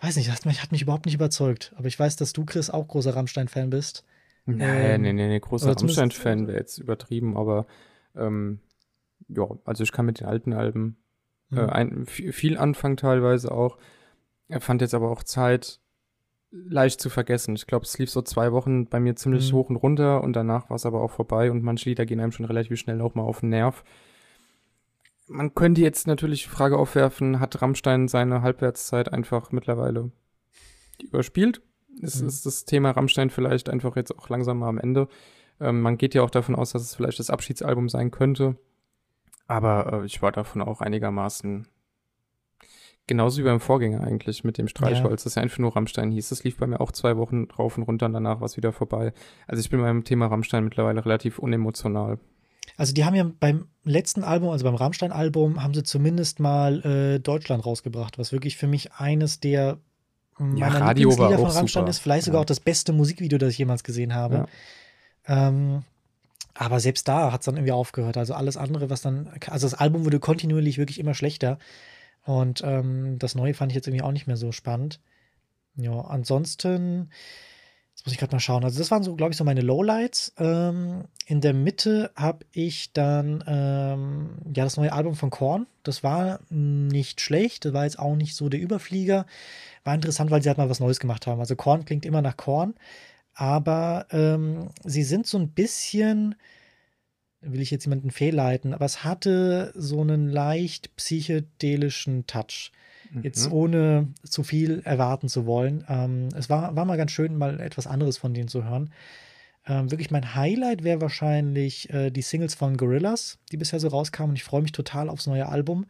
weiß 0.00 0.16
nicht, 0.16 0.28
das 0.28 0.44
hat 0.44 0.72
mich 0.72 0.82
überhaupt 0.82 1.06
nicht 1.06 1.14
überzeugt. 1.14 1.72
Aber 1.76 1.86
ich 1.88 1.98
weiß, 1.98 2.16
dass 2.16 2.32
du, 2.32 2.44
Chris, 2.44 2.70
auch 2.70 2.86
großer 2.88 3.16
Rammstein-Fan 3.16 3.70
bist. 3.70 4.04
Nee, 4.46 4.64
ähm, 4.64 5.02
nee, 5.02 5.12
nee, 5.12 5.28
nee, 5.28 5.40
großer 5.40 5.74
Rammstein-Fan 5.74 6.46
wäre 6.46 6.58
jetzt 6.58 6.78
übertrieben, 6.78 7.36
aber 7.36 7.66
ähm, 8.14 8.60
ja, 9.28 9.46
also 9.64 9.82
ich 9.82 9.92
kann 9.92 10.04
mit 10.06 10.20
den 10.20 10.26
alten 10.26 10.52
Alben 10.52 10.98
äh, 11.56 11.62
mhm. 11.62 11.70
ein, 11.70 12.06
viel 12.06 12.58
anfangen 12.58 12.96
teilweise 12.96 13.52
auch. 13.52 13.78
Er 14.48 14.60
fand 14.60 14.80
jetzt 14.80 14.94
aber 14.94 15.10
auch 15.10 15.22
Zeit 15.22 15.80
leicht 16.50 17.00
zu 17.00 17.10
vergessen. 17.10 17.56
Ich 17.56 17.66
glaube, 17.66 17.84
es 17.84 17.98
lief 17.98 18.10
so 18.10 18.22
zwei 18.22 18.52
Wochen 18.52 18.86
bei 18.86 19.00
mir 19.00 19.16
ziemlich 19.16 19.52
mhm. 19.52 19.56
hoch 19.56 19.70
und 19.70 19.76
runter 19.76 20.22
und 20.22 20.34
danach 20.34 20.70
war 20.70 20.76
es 20.76 20.86
aber 20.86 21.00
auch 21.00 21.10
vorbei 21.10 21.50
und 21.50 21.62
manche 21.62 21.88
Lieder 21.88 22.06
gehen 22.06 22.20
einem 22.20 22.32
schon 22.32 22.46
relativ 22.46 22.78
schnell 22.78 23.00
auch 23.00 23.14
mal 23.14 23.22
auf 23.22 23.40
den 23.40 23.48
Nerv. 23.48 23.82
Man 25.26 25.54
könnte 25.54 25.80
jetzt 25.80 26.06
natürlich 26.06 26.44
die 26.44 26.50
Frage 26.50 26.78
aufwerfen, 26.78 27.40
hat 27.40 27.60
Rammstein 27.60 28.08
seine 28.08 28.42
Halbwertszeit 28.42 29.12
einfach 29.12 29.52
mittlerweile 29.52 30.12
überspielt? 31.02 31.62
ist, 32.00 32.22
mhm. 32.22 32.28
ist 32.28 32.46
das 32.46 32.64
Thema 32.64 32.90
Rammstein 32.90 33.30
vielleicht 33.30 33.68
einfach 33.68 33.96
jetzt 33.96 34.16
auch 34.16 34.28
langsam 34.28 34.58
mal 34.58 34.68
am 34.68 34.78
Ende. 34.78 35.08
Ähm, 35.60 35.80
man 35.80 35.98
geht 35.98 36.14
ja 36.14 36.22
auch 36.22 36.30
davon 36.30 36.54
aus, 36.54 36.72
dass 36.72 36.82
es 36.82 36.94
vielleicht 36.94 37.18
das 37.18 37.30
Abschiedsalbum 37.30 37.88
sein 37.88 38.10
könnte. 38.10 38.56
Aber 39.46 40.02
äh, 40.02 40.06
ich 40.06 40.22
war 40.22 40.32
davon 40.32 40.62
auch 40.62 40.80
einigermaßen 40.80 41.66
genauso 43.06 43.38
wie 43.38 43.44
beim 43.44 43.60
Vorgänger 43.60 44.02
eigentlich 44.02 44.44
mit 44.44 44.58
dem 44.58 44.68
Streichholz, 44.68 45.22
ja. 45.22 45.24
das 45.24 45.34
ja 45.34 45.42
einfach 45.42 45.58
nur 45.58 45.76
Rammstein 45.76 46.10
hieß. 46.10 46.30
Das 46.30 46.44
lief 46.44 46.56
bei 46.56 46.66
mir 46.66 46.80
auch 46.80 46.92
zwei 46.92 47.16
Wochen 47.16 47.48
drauf 47.48 47.76
und 47.76 47.84
runter 47.84 48.06
und 48.06 48.12
danach 48.12 48.40
war 48.40 48.46
es 48.46 48.56
wieder 48.56 48.72
vorbei. 48.72 49.12
Also 49.46 49.60
ich 49.60 49.70
bin 49.70 49.80
beim 49.80 50.04
Thema 50.04 50.26
Rammstein 50.26 50.64
mittlerweile 50.64 51.04
relativ 51.04 51.38
unemotional. 51.38 52.18
Also 52.76 52.94
die 52.94 53.04
haben 53.04 53.14
ja 53.14 53.30
beim 53.38 53.68
letzten 53.84 54.24
Album, 54.24 54.48
also 54.48 54.64
beim 54.64 54.74
Rammstein-Album, 54.74 55.62
haben 55.62 55.74
sie 55.74 55.82
zumindest 55.82 56.40
mal 56.40 56.80
äh, 56.80 57.20
Deutschland 57.20 57.64
rausgebracht, 57.66 58.18
was 58.18 58.32
wirklich 58.32 58.56
für 58.56 58.66
mich 58.66 58.92
eines 58.94 59.38
der 59.38 59.78
ja, 60.56 60.68
Radio 60.68 61.10
auch 61.10 61.16
von 61.16 61.28
Rammstein 61.28 61.82
super. 61.82 61.90
ist 61.90 61.98
vielleicht 61.98 62.24
sogar 62.24 62.40
ja. 62.40 62.42
auch 62.42 62.46
das 62.46 62.58
beste 62.58 62.92
Musikvideo, 62.92 63.38
das 63.38 63.50
ich 63.50 63.58
jemals 63.58 63.84
gesehen 63.84 64.14
habe. 64.14 64.46
Ja. 65.28 65.48
Ähm, 65.48 65.84
aber 66.54 66.80
selbst 66.80 67.08
da 67.08 67.32
hat 67.32 67.40
es 67.40 67.46
dann 67.46 67.56
irgendwie 67.56 67.72
aufgehört. 67.72 68.16
Also 68.16 68.34
alles 68.34 68.56
andere, 68.56 68.90
was 68.90 69.02
dann, 69.02 69.30
also 69.48 69.66
das 69.66 69.74
Album 69.78 70.04
wurde 70.04 70.20
kontinuierlich 70.20 70.78
wirklich 70.78 71.00
immer 71.00 71.14
schlechter. 71.14 71.58
Und 72.24 72.62
ähm, 72.64 73.18
das 73.18 73.34
Neue 73.34 73.54
fand 73.54 73.72
ich 73.72 73.76
jetzt 73.76 73.86
irgendwie 73.86 74.04
auch 74.04 74.12
nicht 74.12 74.26
mehr 74.26 74.36
so 74.36 74.52
spannend. 74.52 75.00
Ja, 75.76 76.00
ansonsten, 76.00 77.10
jetzt 77.90 78.06
muss 78.06 78.12
ich 78.12 78.18
gerade 78.18 78.34
mal 78.34 78.40
schauen. 78.40 78.64
Also 78.64 78.78
das 78.78 78.90
waren 78.90 79.02
so, 79.02 79.16
glaube 79.16 79.32
ich, 79.32 79.36
so 79.36 79.44
meine 79.44 79.60
Lowlights. 79.60 80.32
Ähm, 80.38 81.04
in 81.26 81.40
der 81.40 81.52
Mitte 81.52 82.12
habe 82.14 82.46
ich 82.52 82.92
dann 82.92 83.42
ähm, 83.46 84.36
ja 84.54 84.64
das 84.64 84.76
neue 84.76 84.92
Album 84.92 85.16
von 85.16 85.30
Korn. 85.30 85.66
Das 85.82 86.02
war 86.02 86.40
nicht 86.48 87.20
schlecht. 87.20 87.64
Das 87.64 87.72
war 87.72 87.84
jetzt 87.84 87.98
auch 87.98 88.14
nicht 88.14 88.36
so 88.36 88.48
der 88.48 88.60
Überflieger 88.60 89.26
war 89.84 89.94
interessant, 89.94 90.30
weil 90.30 90.42
sie 90.42 90.48
halt 90.48 90.58
mal 90.58 90.70
was 90.70 90.80
Neues 90.80 90.98
gemacht 90.98 91.26
haben. 91.26 91.40
Also 91.40 91.54
Korn 91.54 91.84
klingt 91.84 92.06
immer 92.06 92.22
nach 92.22 92.36
Korn, 92.36 92.74
aber 93.34 94.06
ähm, 94.10 94.70
sie 94.84 95.02
sind 95.02 95.26
so 95.26 95.38
ein 95.38 95.50
bisschen, 95.50 96.34
will 97.40 97.60
ich 97.60 97.70
jetzt 97.70 97.84
jemanden 97.84 98.10
fehlleiten, 98.10 98.74
aber 98.74 98.84
es 98.84 99.04
hatte 99.04 99.72
so 99.76 100.00
einen 100.00 100.28
leicht 100.28 100.94
psychedelischen 100.96 102.26
Touch. 102.26 102.72
Jetzt 103.22 103.46
mhm. 103.46 103.52
ohne 103.52 104.08
zu 104.24 104.42
viel 104.42 104.80
erwarten 104.84 105.28
zu 105.28 105.46
wollen. 105.46 105.84
Ähm, 105.88 106.30
es 106.36 106.50
war, 106.50 106.74
war 106.74 106.84
mal 106.84 106.96
ganz 106.96 107.12
schön, 107.12 107.36
mal 107.36 107.60
etwas 107.60 107.86
anderes 107.86 108.18
von 108.18 108.34
denen 108.34 108.48
zu 108.48 108.64
hören. 108.64 108.90
Ähm, 109.66 109.90
wirklich 109.90 110.10
mein 110.10 110.34
Highlight 110.34 110.84
wäre 110.84 111.00
wahrscheinlich 111.00 111.90
äh, 111.90 112.10
die 112.10 112.22
Singles 112.22 112.54
von 112.54 112.76
Gorillas, 112.76 113.38
die 113.52 113.56
bisher 113.56 113.80
so 113.80 113.88
rauskamen. 113.88 114.30
Und 114.30 114.36
ich 114.36 114.44
freue 114.44 114.62
mich 114.62 114.72
total 114.72 115.08
aufs 115.08 115.26
neue 115.26 115.48
Album. 115.48 115.86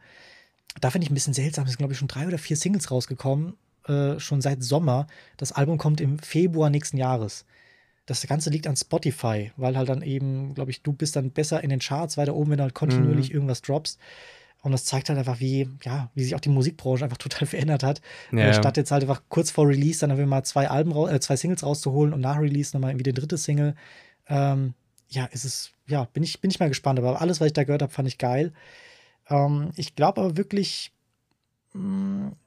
Da 0.81 0.91
finde 0.91 1.05
ich 1.05 1.11
ein 1.11 1.15
bisschen 1.15 1.33
seltsam. 1.33 1.65
Es 1.65 1.71
sind, 1.71 1.77
glaube 1.77 1.93
ich, 1.93 1.99
schon 1.99 2.07
drei 2.07 2.27
oder 2.27 2.37
vier 2.37 2.57
Singles 2.57 2.91
rausgekommen. 2.91 3.55
Äh, 3.87 4.19
schon 4.19 4.41
seit 4.41 4.63
Sommer. 4.63 5.07
Das 5.37 5.51
Album 5.51 5.77
kommt 5.77 6.01
im 6.01 6.17
Februar 6.17 6.69
nächsten 6.69 6.97
Jahres. 6.97 7.45
Das 8.07 8.25
Ganze 8.27 8.49
liegt 8.49 8.67
an 8.67 8.75
Spotify, 8.75 9.51
weil 9.57 9.77
halt 9.77 9.89
dann 9.89 10.01
eben, 10.01 10.53
glaube 10.53 10.71
ich, 10.71 10.81
du 10.81 10.93
bist 10.93 11.15
dann 11.15 11.31
besser 11.31 11.63
in 11.63 11.69
den 11.69 11.79
Charts 11.79 12.17
weiter 12.17 12.35
oben, 12.35 12.51
wenn 12.51 12.57
du 12.57 12.63
halt 12.63 12.75
kontinuierlich 12.75 13.29
mhm. 13.29 13.35
irgendwas 13.35 13.61
droppst. 13.61 13.99
Und 14.61 14.71
das 14.71 14.85
zeigt 14.85 15.09
halt 15.09 15.19
einfach, 15.19 15.39
wie, 15.39 15.69
ja, 15.83 16.09
wie 16.15 16.23
sich 16.23 16.33
auch 16.33 16.39
die 16.39 16.49
Musikbranche 16.49 17.03
einfach 17.03 17.17
total 17.19 17.47
verändert 17.47 17.83
hat. 17.83 18.01
Ja. 18.31 18.51
Statt 18.53 18.77
jetzt 18.77 18.91
halt 18.91 19.03
einfach 19.03 19.21
kurz 19.29 19.51
vor 19.51 19.67
Release 19.67 19.99
dann 19.99 20.09
einfach 20.09 20.25
mal 20.25 20.43
zwei 20.43 20.69
Alben, 20.69 20.91
äh, 21.07 21.19
zwei 21.19 21.35
Singles 21.35 21.63
rauszuholen 21.63 22.13
und 22.13 22.21
nach 22.21 22.39
Release 22.39 22.75
nochmal 22.75 22.91
irgendwie 22.91 23.11
die 23.11 23.13
dritte 23.13 23.37
Single. 23.37 23.75
Ähm, 24.27 24.73
ja, 25.09 25.25
ist 25.25 25.45
es, 25.45 25.71
ja, 25.85 26.05
bin 26.05 26.23
ich, 26.23 26.41
bin 26.41 26.49
ich 26.49 26.59
mal 26.59 26.69
gespannt. 26.69 26.97
Aber 26.97 27.21
alles, 27.21 27.39
was 27.39 27.47
ich 27.47 27.53
da 27.53 27.63
gehört 27.63 27.83
habe, 27.83 27.93
fand 27.93 28.07
ich 28.07 28.17
geil. 28.17 28.53
Ähm, 29.29 29.69
ich 29.75 29.95
glaube 29.95 30.21
aber 30.21 30.37
wirklich, 30.37 30.91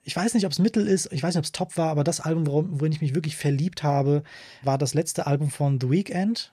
ich 0.04 0.16
weiß 0.16 0.34
nicht, 0.34 0.46
ob 0.46 0.52
es 0.52 0.58
Mittel 0.58 0.86
ist, 0.86 1.12
ich 1.12 1.22
weiß 1.22 1.34
nicht, 1.34 1.40
ob 1.40 1.44
es 1.44 1.52
top 1.52 1.76
war, 1.76 1.90
aber 1.90 2.02
das 2.02 2.20
Album, 2.20 2.46
worin 2.46 2.92
ich 2.92 3.02
mich 3.02 3.14
wirklich 3.14 3.36
verliebt 3.36 3.82
habe, 3.82 4.22
war 4.62 4.78
das 4.78 4.94
letzte 4.94 5.26
Album 5.26 5.50
von 5.50 5.78
The 5.80 5.90
Weeknd, 5.90 6.52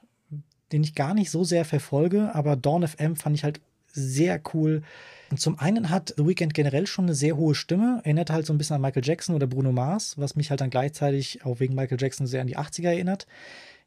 den 0.71 0.83
ich 0.83 0.93
gar 0.93 1.13
nicht 1.13 1.31
so 1.31 1.43
sehr 1.43 1.63
verfolge, 1.63 2.35
aber 2.35 2.55
Dawn 2.55 2.85
FM 2.85 3.15
fand 3.15 3.37
ich 3.37 3.43
halt 3.43 3.61
sehr 3.93 4.41
cool. 4.53 4.83
Und 5.31 5.39
zum 5.39 5.57
einen 5.57 5.89
hat 5.89 6.13
The 6.17 6.27
Weeknd 6.27 6.53
generell 6.53 6.85
schon 6.85 7.05
eine 7.05 7.15
sehr 7.15 7.37
hohe 7.37 7.55
Stimme, 7.55 8.01
erinnert 8.03 8.29
halt 8.29 8.45
so 8.45 8.53
ein 8.53 8.57
bisschen 8.57 8.75
an 8.75 8.81
Michael 8.81 9.05
Jackson 9.05 9.35
oder 9.35 9.47
Bruno 9.47 9.71
Mars, 9.71 10.17
was 10.17 10.35
mich 10.35 10.49
halt 10.49 10.59
dann 10.61 10.69
gleichzeitig 10.69 11.45
auch 11.45 11.59
wegen 11.59 11.75
Michael 11.75 11.99
Jackson 11.99 12.27
sehr 12.27 12.41
an 12.41 12.47
die 12.47 12.57
80er 12.57 12.89
erinnert. 12.89 13.25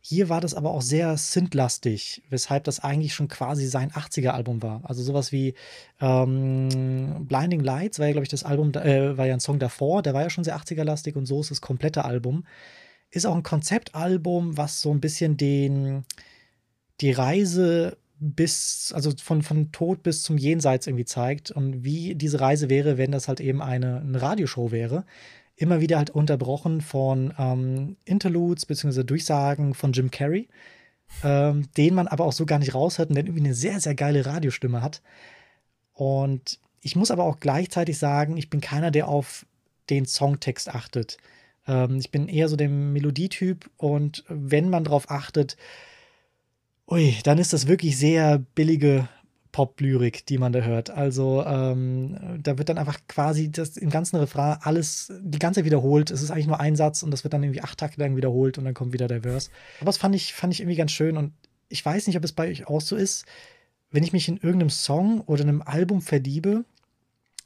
Hier 0.00 0.28
war 0.28 0.40
das 0.40 0.54
aber 0.54 0.70
auch 0.70 0.82
sehr 0.82 1.16
synthlastig, 1.16 2.22
weshalb 2.30 2.64
das 2.64 2.80
eigentlich 2.80 3.14
schon 3.14 3.28
quasi 3.28 3.66
sein 3.66 3.90
80er-Album 3.90 4.62
war. 4.62 4.80
Also 4.84 5.02
sowas 5.02 5.32
wie 5.32 5.54
ähm, 6.00 7.26
Blinding 7.26 7.60
Lights 7.60 7.98
war 7.98 8.06
ja, 8.06 8.12
glaube 8.12 8.24
ich, 8.24 8.30
das 8.30 8.44
Album, 8.44 8.72
äh, 8.74 9.18
war 9.18 9.26
ja 9.26 9.34
ein 9.34 9.40
Song 9.40 9.58
davor, 9.58 10.02
der 10.02 10.14
war 10.14 10.22
ja 10.22 10.30
schon 10.30 10.44
sehr 10.44 10.56
80er-lastig 10.56 11.16
und 11.16 11.26
so 11.26 11.40
ist 11.40 11.50
das 11.50 11.60
komplette 11.60 12.04
Album. 12.04 12.46
Ist 13.10 13.26
auch 13.26 13.34
ein 13.34 13.42
Konzeptalbum, 13.42 14.56
was 14.56 14.80
so 14.80 14.92
ein 14.92 15.00
bisschen 15.00 15.36
den, 15.36 16.04
die 17.00 17.12
Reise 17.12 17.96
bis, 18.20 18.92
also 18.94 19.12
von, 19.20 19.42
von 19.42 19.72
Tod 19.72 20.02
bis 20.02 20.22
zum 20.22 20.38
Jenseits 20.38 20.86
irgendwie 20.86 21.04
zeigt 21.04 21.50
und 21.50 21.84
wie 21.84 22.14
diese 22.14 22.40
Reise 22.40 22.68
wäre, 22.68 22.98
wenn 22.98 23.12
das 23.12 23.28
halt 23.28 23.40
eben 23.40 23.62
eine, 23.62 24.00
eine 24.00 24.20
Radioshow 24.20 24.70
wäre. 24.70 25.04
Immer 25.58 25.80
wieder 25.80 25.98
halt 25.98 26.10
unterbrochen 26.10 26.80
von 26.80 27.34
ähm, 27.36 27.96
Interludes 28.04 28.64
bzw. 28.64 29.02
Durchsagen 29.02 29.74
von 29.74 29.92
Jim 29.92 30.10
Carrey, 30.10 30.48
ähm, 31.24 31.68
den 31.76 31.94
man 31.94 32.06
aber 32.06 32.24
auch 32.24 32.32
so 32.32 32.46
gar 32.46 32.60
nicht 32.60 32.74
raushört 32.74 33.08
und 33.08 33.16
der 33.16 33.24
irgendwie 33.24 33.44
eine 33.44 33.54
sehr, 33.54 33.80
sehr 33.80 33.94
geile 33.94 34.24
Radiostimme 34.24 34.82
hat. 34.82 35.02
Und 35.94 36.60
ich 36.80 36.94
muss 36.94 37.10
aber 37.10 37.24
auch 37.24 37.40
gleichzeitig 37.40 37.98
sagen, 37.98 38.36
ich 38.36 38.50
bin 38.50 38.60
keiner, 38.60 38.92
der 38.92 39.08
auf 39.08 39.46
den 39.90 40.06
Songtext 40.06 40.72
achtet. 40.72 41.18
Ähm, 41.66 41.98
ich 41.98 42.12
bin 42.12 42.28
eher 42.28 42.48
so 42.48 42.54
der 42.54 42.68
Melodietyp 42.68 43.68
und 43.76 44.24
wenn 44.28 44.70
man 44.70 44.84
darauf 44.84 45.10
achtet, 45.10 45.56
ui, 46.86 47.16
dann 47.24 47.38
ist 47.38 47.52
das 47.52 47.66
wirklich 47.66 47.98
sehr 47.98 48.38
billige 48.54 49.08
Pop-Lyrik, 49.52 50.26
die 50.26 50.38
man 50.38 50.52
da 50.52 50.60
hört. 50.60 50.90
Also 50.90 51.44
ähm, 51.46 52.38
da 52.42 52.58
wird 52.58 52.68
dann 52.68 52.78
einfach 52.78 52.98
quasi 53.08 53.50
das 53.50 53.76
im 53.76 53.90
ganzen 53.90 54.16
Refrain 54.16 54.58
alles 54.60 55.12
die 55.20 55.38
ganze 55.38 55.64
wiederholt. 55.64 56.10
Es 56.10 56.22
ist 56.22 56.30
eigentlich 56.30 56.46
nur 56.46 56.60
ein 56.60 56.76
Satz 56.76 57.02
und 57.02 57.10
das 57.10 57.24
wird 57.24 57.34
dann 57.34 57.42
irgendwie 57.42 57.62
acht 57.62 57.78
Takte 57.78 58.00
lang 58.00 58.16
wiederholt 58.16 58.58
und 58.58 58.64
dann 58.64 58.74
kommt 58.74 58.92
wieder 58.92 59.08
der 59.08 59.22
Verse. 59.22 59.50
Aber 59.80 59.86
das 59.86 59.98
fand 59.98 60.14
ich, 60.14 60.34
fand 60.34 60.52
ich 60.52 60.60
irgendwie 60.60 60.76
ganz 60.76 60.92
schön 60.92 61.16
und 61.16 61.32
ich 61.68 61.84
weiß 61.84 62.06
nicht, 62.06 62.16
ob 62.16 62.24
es 62.24 62.32
bei 62.32 62.48
euch 62.48 62.66
auch 62.66 62.80
so 62.80 62.96
ist. 62.96 63.24
Wenn 63.90 64.04
ich 64.04 64.12
mich 64.12 64.28
in 64.28 64.36
irgendeinem 64.36 64.70
Song 64.70 65.20
oder 65.22 65.42
einem 65.42 65.62
Album 65.62 66.02
verliebe, 66.02 66.64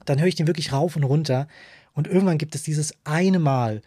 dann 0.04 0.18
höre 0.18 0.26
ich 0.26 0.34
den 0.34 0.48
wirklich 0.48 0.72
rauf 0.72 0.96
und 0.96 1.04
runter 1.04 1.46
und 1.94 2.08
irgendwann 2.08 2.38
gibt 2.38 2.54
es 2.54 2.62
dieses 2.62 2.94
eine 3.04 3.38
Mal. 3.38 3.82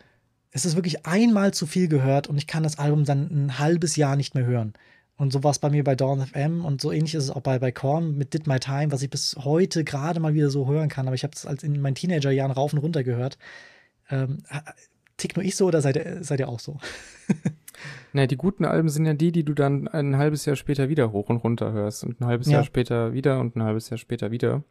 Es 0.52 0.66
ist 0.66 0.76
wirklich 0.76 1.06
einmal 1.06 1.54
zu 1.54 1.66
viel 1.66 1.90
gehört 1.90 2.28
und 2.28 2.38
ich 2.38 2.48
kann 2.48 2.64
das 2.64 2.80
Album 2.80 3.04
dann 3.04 3.30
ein 3.30 3.60
halbes 3.60 3.98
Jahr 3.98 4.16
nicht 4.16 4.36
mehr 4.36 4.46
hören. 4.46 4.74
Und 5.18 5.32
so 5.32 5.44
war 5.44 5.52
es 5.52 5.60
bei 5.60 5.70
mir 5.70 5.84
bei 5.84 5.96
Dawn 5.96 6.26
FM 6.26 6.66
und 6.66 6.82
so 6.82 6.92
ähnlich 6.92 7.16
ist 7.16 7.24
es 7.24 7.30
auch 7.30 7.42
bei, 7.42 7.58
bei 7.58 7.72
Korn 7.72 8.18
mit 8.18 8.34
Did 8.34 8.48
My 8.48 8.60
Time, 8.60 8.92
was 8.92 9.02
ich 9.02 9.10
bis 9.10 9.38
heute 9.40 9.86
gerade 9.86 10.20
mal 10.20 10.34
wieder 10.34 10.50
so 10.50 10.68
hören 10.68 10.90
kann. 10.90 11.08
Aber 11.08 11.16
ich 11.16 11.24
habe 11.24 11.34
es 11.34 11.46
als 11.46 11.64
in 11.64 11.80
meinen 11.80 11.96
Teenagerjahren 11.96 12.52
rauf 12.52 12.74
und 12.74 12.80
runter 12.80 13.04
gehört. 13.04 13.38
Ähm, 14.10 14.44
tick 15.16 15.38
nur 15.38 15.46
ich 15.46 15.56
so 15.56 15.68
oder 15.68 15.82
seid 15.82 15.96
ihr, 15.96 16.24
seid 16.24 16.42
ihr 16.42 16.50
auch 16.50 16.60
so? 16.60 16.80
naja, 18.14 18.28
die 18.28 18.36
guten 18.36 18.66
Alben 18.66 18.90
sind 18.90 19.06
ja 19.06 19.14
die, 19.14 19.32
die 19.32 19.46
du 19.46 19.54
dann 19.54 19.88
ein 19.88 20.18
halbes 20.18 20.46
Jahr 20.46 20.58
später 20.58 20.90
wieder 20.90 21.14
hoch 21.14 21.30
und 21.30 21.38
runter 21.38 21.72
hörst 21.72 22.04
und 22.04 22.20
ein 22.20 22.26
halbes 22.26 22.48
ja. 22.48 22.54
Jahr 22.54 22.64
später 22.66 23.14
wieder 23.14 23.40
und 23.40 23.56
ein 23.56 23.64
halbes 23.64 23.90
Jahr 23.90 23.98
später 23.98 24.32
wieder. 24.32 24.64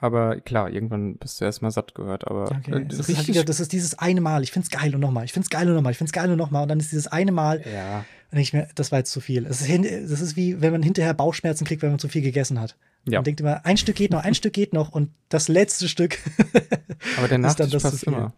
Aber 0.00 0.40
klar, 0.40 0.70
irgendwann 0.70 1.16
bist 1.16 1.40
du 1.40 1.44
erstmal 1.44 1.72
satt 1.72 1.96
gehört. 1.96 2.28
Aber 2.28 2.44
okay. 2.44 2.82
äh, 2.82 2.86
das, 2.86 3.08
ist 3.08 3.16
halt 3.16 3.26
wieder, 3.26 3.42
das 3.42 3.58
ist 3.58 3.72
dieses 3.72 3.98
eine 3.98 4.20
Mal. 4.20 4.44
Ich 4.44 4.52
find's 4.52 4.70
geil 4.70 4.94
und 4.94 5.00
nochmal. 5.00 5.24
Ich 5.24 5.32
find's 5.32 5.50
geil 5.50 5.68
und 5.68 5.74
nochmal. 5.74 5.90
Ich 5.90 5.98
find's 5.98 6.12
geil 6.12 6.30
und 6.30 6.38
nochmal. 6.38 6.62
Und 6.62 6.68
dann 6.68 6.78
ist 6.78 6.92
dieses 6.92 7.08
eine 7.08 7.32
Mal. 7.32 7.64
Ja. 7.66 8.04
Und 8.30 8.38
ich 8.38 8.52
mir, 8.52 8.68
das 8.74 8.92
war 8.92 8.98
jetzt 8.98 9.10
zu 9.10 9.20
viel. 9.20 9.44
Das 9.44 9.62
ist, 9.62 9.70
das 9.70 10.20
ist 10.20 10.36
wie, 10.36 10.60
wenn 10.60 10.72
man 10.72 10.82
hinterher 10.82 11.14
Bauchschmerzen 11.14 11.64
kriegt, 11.64 11.82
wenn 11.82 11.90
man 11.90 11.98
zu 11.98 12.08
viel 12.08 12.22
gegessen 12.22 12.60
hat. 12.60 12.76
Ja. 13.06 13.18
Man 13.18 13.24
denkt 13.24 13.40
immer, 13.40 13.64
ein 13.64 13.76
Stück 13.78 13.96
geht 13.96 14.10
noch, 14.10 14.22
ein 14.22 14.34
Stück 14.34 14.52
geht 14.52 14.74
noch 14.74 14.90
und 14.90 15.10
das 15.30 15.48
letzte 15.48 15.88
Stück. 15.88 16.18
aber 17.16 17.28
der 17.28 17.38
Nachtisch 17.38 17.72
ist 17.72 17.82
passt 17.82 18.04
immer. 18.04 18.32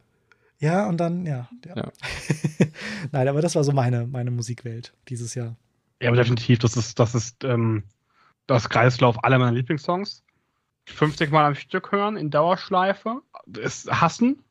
Ja, 0.61 0.87
und 0.87 0.99
dann, 0.99 1.27
ja. 1.27 1.49
ja. 1.67 1.77
ja. 1.77 1.93
Nein, 3.13 3.29
aber 3.29 3.41
das 3.41 3.57
war 3.57 3.65
so 3.65 3.73
meine, 3.73 4.07
meine 4.07 4.31
Musikwelt 4.31 4.93
dieses 5.09 5.35
Jahr. 5.35 5.57
Ja, 6.01 6.09
aber 6.09 6.17
definitiv, 6.17 6.59
das 6.61 6.77
ist, 6.77 6.99
das 6.99 7.15
ist 7.15 7.43
ähm, 7.45 7.83
das 8.47 8.69
Kreislauf 8.69 9.25
aller 9.25 9.39
meiner 9.39 9.53
Lieblingssongs. 9.53 10.23
50 10.87 11.31
Mal 11.31 11.45
am 11.45 11.55
Stück 11.55 11.93
hören 11.93 12.17
in 12.17 12.31
Dauerschleife, 12.31 13.23
es 13.61 13.87
hassen. 13.91 14.43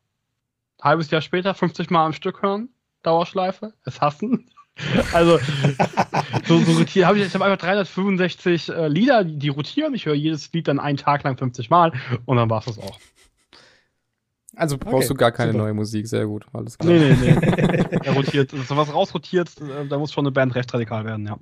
Halbes 0.81 1.11
Jahr 1.11 1.21
später 1.21 1.53
50 1.53 1.89
Mal 1.89 2.05
am 2.05 2.13
Stück 2.13 2.41
hören, 2.41 2.69
Dauerschleife, 3.03 3.73
es 3.85 4.01
hassen. 4.01 4.49
Also, 5.13 5.39
so, 6.47 6.59
so 6.59 6.71
rotieren 6.73 7.07
habe 7.07 7.19
ich, 7.19 7.25
ich 7.25 7.33
habe 7.33 7.45
einfach 7.45 7.57
365 7.57 8.69
äh, 8.69 8.87
Lieder, 8.87 9.23
die, 9.23 9.37
die 9.37 9.49
rotieren. 9.49 9.93
Ich 9.93 10.05
höre 10.05 10.13
jedes 10.13 10.51
Lied 10.53 10.67
dann 10.67 10.79
einen 10.79 10.97
Tag 10.97 11.23
lang 11.23 11.37
50 11.37 11.69
Mal 11.69 11.93
und 12.25 12.37
dann 12.37 12.49
war 12.49 12.59
es 12.59 12.65
das 12.65 12.79
auch. 12.79 12.99
Also 14.55 14.77
brauchst 14.77 14.93
okay, 14.93 15.07
du 15.07 15.13
gar 15.15 15.31
keine 15.31 15.53
super. 15.53 15.63
neue 15.63 15.73
Musik, 15.73 16.07
sehr 16.07 16.25
gut, 16.25 16.45
alles 16.51 16.77
klar. 16.77 16.93
Nee, 16.93 17.15
nee, 17.15 17.31
nee. 17.39 17.99
er 18.03 18.13
rotiert, 18.13 18.53
also 18.53 18.75
was 18.75 18.93
rausrotiert, 18.93 19.49
äh, 19.61 19.87
da 19.87 19.97
muss 19.97 20.11
schon 20.11 20.25
eine 20.25 20.31
Band 20.31 20.53
recht 20.53 20.73
radikal 20.73 21.05
werden, 21.05 21.27
ja. 21.27 21.37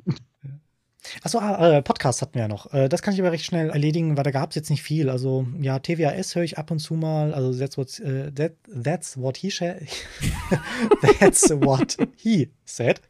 Achso, 1.24 1.40
äh, 1.40 1.82
Podcast 1.82 2.22
hatten 2.22 2.36
wir 2.36 2.44
ja 2.44 2.48
noch. 2.48 2.74
Äh, 2.74 2.90
das 2.90 3.02
kann 3.02 3.14
ich 3.14 3.20
aber 3.20 3.32
recht 3.32 3.46
schnell 3.46 3.70
erledigen, 3.70 4.18
weil 4.18 4.24
da 4.24 4.32
gab 4.32 4.50
es 4.52 4.56
jetzt 4.56 4.70
nicht 4.70 4.84
viel. 4.84 5.10
Also, 5.10 5.48
ja, 5.60 5.80
TWAS 5.80 6.36
höre 6.36 6.44
ich 6.44 6.58
ab 6.58 6.72
und 6.72 6.80
zu 6.80 6.96
mal. 6.96 7.34
Also, 7.34 7.58
that's 7.58 7.78
what, 7.78 8.00
uh, 8.00 8.32
that, 8.32 8.54
that's 8.84 9.18
what 9.18 9.38
he 9.38 9.50
That's 11.20 11.50
what 11.50 11.98
he 12.16 12.50
said. 12.66 13.02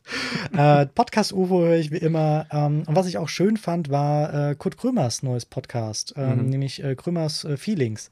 Äh, 0.55 0.85
Podcast 0.87 1.33
UFO 1.33 1.61
höre 1.61 1.77
ich 1.77 1.91
wie 1.91 1.97
immer. 1.97 2.47
Ähm, 2.51 2.83
und 2.85 2.95
was 2.95 3.07
ich 3.07 3.17
auch 3.17 3.29
schön 3.29 3.57
fand, 3.57 3.89
war 3.89 4.51
äh, 4.51 4.55
Kurt 4.55 4.77
Krömers 4.77 5.23
neues 5.23 5.45
Podcast, 5.45 6.13
ähm, 6.17 6.43
mhm. 6.43 6.49
nämlich 6.49 6.83
äh, 6.83 6.95
Krömers 6.95 7.43
äh, 7.43 7.57
Feelings. 7.57 8.11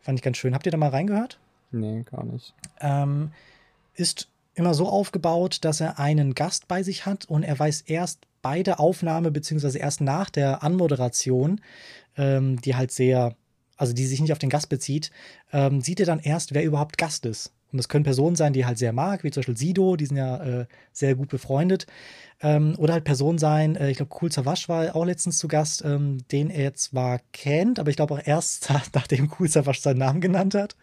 Fand 0.00 0.18
ich 0.18 0.22
ganz 0.22 0.36
schön. 0.36 0.54
Habt 0.54 0.66
ihr 0.66 0.72
da 0.72 0.78
mal 0.78 0.90
reingehört? 0.90 1.38
Nee, 1.72 2.04
gar 2.10 2.24
nicht. 2.24 2.54
Ähm, 2.80 3.32
ist 3.94 4.28
immer 4.54 4.74
so 4.74 4.88
aufgebaut, 4.88 5.58
dass 5.62 5.80
er 5.80 5.98
einen 5.98 6.34
Gast 6.34 6.68
bei 6.68 6.82
sich 6.82 7.06
hat 7.06 7.24
und 7.26 7.42
er 7.42 7.58
weiß 7.58 7.82
erst 7.82 8.20
bei 8.44 8.62
der 8.62 8.78
Aufnahme, 8.78 9.30
beziehungsweise 9.30 9.78
erst 9.78 10.02
nach 10.02 10.28
der 10.28 10.62
Anmoderation, 10.62 11.62
ähm, 12.18 12.60
die 12.60 12.76
halt 12.76 12.92
sehr, 12.92 13.34
also 13.76 13.94
die 13.94 14.06
sich 14.06 14.20
nicht 14.20 14.32
auf 14.32 14.38
den 14.38 14.50
Gast 14.50 14.68
bezieht, 14.68 15.10
ähm, 15.50 15.80
sieht 15.80 15.98
er 15.98 16.06
dann 16.06 16.20
erst, 16.20 16.52
wer 16.52 16.62
überhaupt 16.62 16.98
Gast 16.98 17.24
ist. 17.24 17.52
Und 17.72 17.78
das 17.78 17.88
können 17.88 18.04
Personen 18.04 18.36
sein, 18.36 18.52
die 18.52 18.60
er 18.60 18.66
halt 18.68 18.78
sehr 18.78 18.92
mag, 18.92 19.24
wie 19.24 19.30
zum 19.30 19.40
Beispiel 19.40 19.56
Sido, 19.56 19.96
die 19.96 20.06
sind 20.06 20.18
ja 20.18 20.60
äh, 20.60 20.66
sehr 20.92 21.14
gut 21.14 21.30
befreundet. 21.30 21.86
Ähm, 22.42 22.74
oder 22.76 22.92
halt 22.92 23.04
Personen 23.04 23.38
sein, 23.38 23.76
äh, 23.76 23.90
ich 23.90 23.96
glaube, 23.96 24.14
Cool 24.20 24.30
Savage 24.30 24.66
war 24.68 24.94
auch 24.94 25.06
letztens 25.06 25.38
zu 25.38 25.48
Gast, 25.48 25.82
ähm, 25.84 26.18
den 26.30 26.50
er 26.50 26.74
zwar 26.74 27.20
kennt, 27.32 27.78
aber 27.78 27.88
ich 27.88 27.96
glaube 27.96 28.14
auch 28.14 28.20
erst, 28.22 28.68
nachdem 28.92 29.32
Cool 29.40 29.48
Savage 29.48 29.80
seinen 29.80 29.98
Namen 29.98 30.20
genannt 30.20 30.54
hat. 30.54 30.76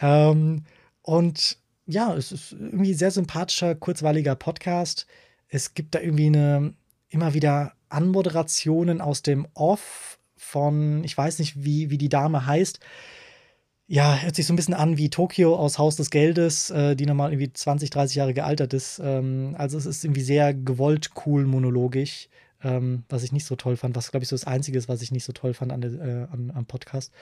Ähm, 0.00 0.64
und 1.02 1.58
ja, 1.86 2.16
es 2.16 2.32
ist 2.32 2.52
irgendwie 2.52 2.92
ein 2.92 2.98
sehr 2.98 3.10
sympathischer, 3.10 3.74
kurzweiliger 3.74 4.34
Podcast. 4.34 5.06
Es 5.48 5.74
gibt 5.74 5.94
da 5.94 6.00
irgendwie 6.00 6.26
eine, 6.26 6.74
immer 7.14 7.32
wieder 7.32 7.72
Anmoderationen 7.88 9.00
aus 9.00 9.22
dem 9.22 9.46
Off 9.54 10.18
von, 10.36 11.04
ich 11.04 11.16
weiß 11.16 11.38
nicht, 11.38 11.64
wie, 11.64 11.88
wie 11.90 11.98
die 11.98 12.08
Dame 12.08 12.46
heißt. 12.46 12.80
Ja, 13.86 14.16
hört 14.16 14.34
sich 14.34 14.46
so 14.46 14.52
ein 14.52 14.56
bisschen 14.56 14.74
an 14.74 14.96
wie 14.96 15.10
Tokio 15.10 15.56
aus 15.56 15.78
Haus 15.78 15.96
des 15.96 16.10
Geldes, 16.10 16.70
äh, 16.70 16.96
die 16.96 17.06
nochmal 17.06 17.32
irgendwie 17.32 17.52
20, 17.52 17.90
30 17.90 18.16
Jahre 18.16 18.34
gealtert 18.34 18.72
ist. 18.72 19.00
Ähm, 19.02 19.54
also 19.58 19.78
es 19.78 19.86
ist 19.86 20.04
irgendwie 20.04 20.22
sehr 20.22 20.54
gewollt 20.54 21.10
cool 21.24 21.44
monologisch, 21.44 22.28
ähm, 22.62 23.04
was 23.08 23.22
ich 23.22 23.32
nicht 23.32 23.44
so 23.44 23.56
toll 23.56 23.76
fand, 23.76 23.94
was 23.94 24.10
glaube 24.10 24.24
ich 24.24 24.28
so 24.28 24.36
das 24.36 24.46
Einzige 24.46 24.78
ist, 24.78 24.88
was 24.88 25.02
ich 25.02 25.12
nicht 25.12 25.24
so 25.24 25.32
toll 25.32 25.54
fand 25.54 25.70
an 25.70 25.82
der, 25.82 25.92
äh, 25.92 26.26
an, 26.32 26.50
am 26.54 26.66
Podcast. 26.66 27.12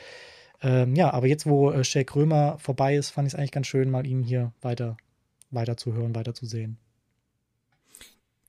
Ähm, 0.63 0.95
ja, 0.95 1.13
aber 1.13 1.27
jetzt, 1.27 1.47
wo 1.47 1.73
äh, 1.73 1.85
Shaq 1.85 2.15
Römer 2.15 2.57
vorbei 2.59 2.97
ist, 2.97 3.11
fand 3.11 3.27
ich 3.27 3.35
es 3.35 3.39
eigentlich 3.39 3.51
ganz 3.51 3.67
schön, 3.67 3.91
mal 3.91 4.07
ihn 4.07 4.23
hier 4.23 4.53
weiter, 4.63 4.97
weiter 5.51 5.77
zu 5.77 5.93
hören, 5.93 6.15
weiter 6.15 6.35
zu 6.35 6.47
sehen 6.47 6.79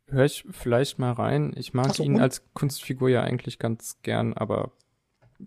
höre 0.08 0.26
ich 0.26 0.46
vielleicht 0.52 1.00
mal 1.00 1.12
rein. 1.12 1.54
Ich 1.56 1.74
mag 1.74 1.96
so, 1.96 2.04
ihn 2.04 2.20
als 2.20 2.44
Kunstfigur 2.54 3.10
ja 3.10 3.22
eigentlich 3.22 3.60
ganz 3.60 3.98
gern, 4.02 4.34
aber 4.34 4.72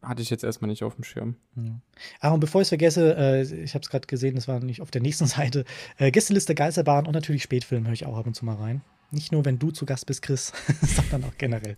hatte 0.03 0.23
ich 0.23 0.31
jetzt 0.31 0.45
erstmal 0.45 0.69
nicht 0.69 0.85
auf 0.85 0.95
dem 0.95 1.05
Schirm. 1.05 1.37
Ja. 1.57 1.81
Ah, 2.21 2.31
und 2.33 2.41
bevor 2.41 2.61
ich 2.61 2.67
es 2.67 2.71
vergesse, 2.71 3.17
äh, 3.17 3.43
ich 3.43 3.75
habe 3.75 3.83
es 3.83 3.89
gerade 3.89 4.07
gesehen, 4.07 4.35
das 4.35 4.49
war 4.49 4.61
nicht 4.61 4.83
auf 4.83 4.91
der 4.91 5.03
nächsten 5.03 5.27
Seite, 5.27 5.65
äh, 5.99 6.11
Gästeliste 6.11 6.55
Geisterbahn 6.55 7.07
und 7.07 7.13
natürlich 7.13 7.43
Spätfilm 7.43 7.87
höre 7.87 7.95
ich 7.95 8.07
auch 8.07 8.17
ab 8.17 8.27
und 8.27 8.35
zu 8.35 8.45
mal 8.45 8.57
rein. 8.57 8.83
Nicht 9.11 9.33
nur, 9.33 9.45
wenn 9.45 9.59
du 9.59 9.71
zu 9.71 9.87
Gast 9.87 10.07
bist, 10.07 10.23
Chris, 10.23 10.53
sondern 10.83 11.31
auch 11.31 11.39
generell. 11.39 11.77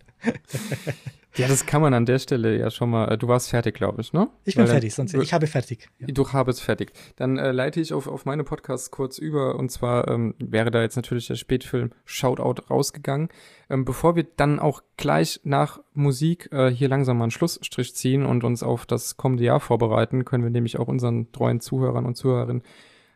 ja, 1.35 1.47
das 1.47 1.65
kann 1.65 1.81
man 1.81 1.93
an 1.93 2.05
der 2.05 2.17
Stelle 2.19 2.57
ja 2.57 2.71
schon 2.71 2.89
mal. 2.89 3.11
Äh, 3.11 3.17
du 3.17 3.27
warst 3.27 3.49
fertig, 3.49 3.75
glaube 3.75 4.01
ich, 4.01 4.13
ne? 4.13 4.29
Ich 4.45 4.55
bin 4.55 4.63
Weil 4.63 4.71
fertig, 4.71 4.95
sonst 4.95 5.13
ich 5.13 5.33
habe 5.33 5.47
fertig. 5.47 5.89
Ja. 5.99 6.07
Du 6.07 6.27
habest 6.33 6.61
fertig. 6.61 6.91
Dann 7.17 7.37
äh, 7.37 7.51
leite 7.51 7.79
ich 7.81 7.93
auf, 7.93 8.07
auf 8.07 8.25
meine 8.25 8.43
Podcasts 8.43 8.89
kurz 8.89 9.19
über. 9.19 9.55
Und 9.55 9.69
zwar 9.71 10.07
ähm, 10.07 10.33
wäre 10.39 10.71
da 10.71 10.81
jetzt 10.81 10.95
natürlich 10.95 11.27
der 11.27 11.35
Spätfilm 11.35 11.91
Shoutout 12.03 12.63
rausgegangen. 12.69 13.29
Ähm, 13.69 13.85
bevor 13.85 14.15
wir 14.15 14.25
dann 14.35 14.59
auch 14.59 14.81
gleich 14.97 15.39
nach 15.43 15.79
Musik 15.93 16.49
äh, 16.51 16.69
hier 16.69 16.89
langsam 16.89 17.17
mal 17.17 17.25
einen 17.25 17.31
Schlussstrich 17.31 17.95
ziehen 17.95 18.25
und 18.25 18.43
uns 18.43 18.63
auf 18.63 18.85
das 18.85 19.17
kommende 19.17 19.43
Jahr 19.43 19.59
vorbereiten, 19.59 20.25
können 20.25 20.43
wir 20.43 20.51
nämlich 20.51 20.79
auch 20.79 20.87
unseren 20.87 21.31
treuen 21.31 21.59
Zuhörern 21.59 22.05
und 22.05 22.15
Zuhörerinnen 22.15 22.63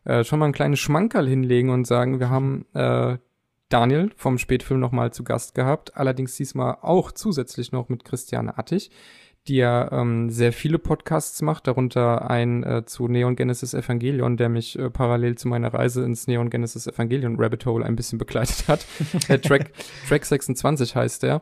äh, 0.06 0.24
schon 0.24 0.40
mal 0.40 0.48
ein 0.48 0.53
kleines 0.53 0.80
Schmankerl 0.80 1.27
hinlegen 1.27 1.69
und 1.69 1.88
sagen, 1.88 2.19
wir 2.19 2.30
haben 2.30 2.66
äh, 2.74 3.17
Daniel 3.74 4.11
vom 4.16 4.38
Spätfilm 4.38 4.80
nochmal 4.80 5.11
zu 5.11 5.24
Gast 5.24 5.56
gehabt, 5.56 5.98
allerdings 5.98 6.35
diesmal 6.35 6.77
auch 6.82 7.11
zusätzlich 7.11 7.72
noch 7.72 7.90
mit 7.90 8.06
Christiane 8.06 8.58
Attich. 8.58 8.92
die 9.48 9.56
ja 9.56 9.92
ähm, 9.92 10.30
sehr 10.30 10.53
viele 10.53 10.80
Podcasts 10.80 11.42
macht, 11.42 11.68
darunter 11.68 12.30
ein 12.30 12.64
äh, 12.64 12.85
zu 12.85 13.10
Neon 13.10 13.35
Genesis 13.35 13.74
Evangelion, 13.74 14.38
der 14.38 14.48
mich 14.48 14.80
äh, 14.80 14.90
parallel 14.90 15.38
zu 15.38 15.50
meiner 15.50 15.74
Reise 15.74 16.03
ins 16.06 16.27
Neon 16.27 16.50
Genesis 16.50 16.88
Evangelion 16.88 17.35
Rabbit 17.38 17.66
Hole 17.66 17.84
ein 17.84 17.98
bisschen 17.98 18.19
begleitet 18.19 18.68
hat. 18.69 18.85
der 19.27 19.42
Track, 19.42 19.72
Track 20.08 20.24
26 20.24 20.95
heißt 20.95 21.24
der. 21.24 21.42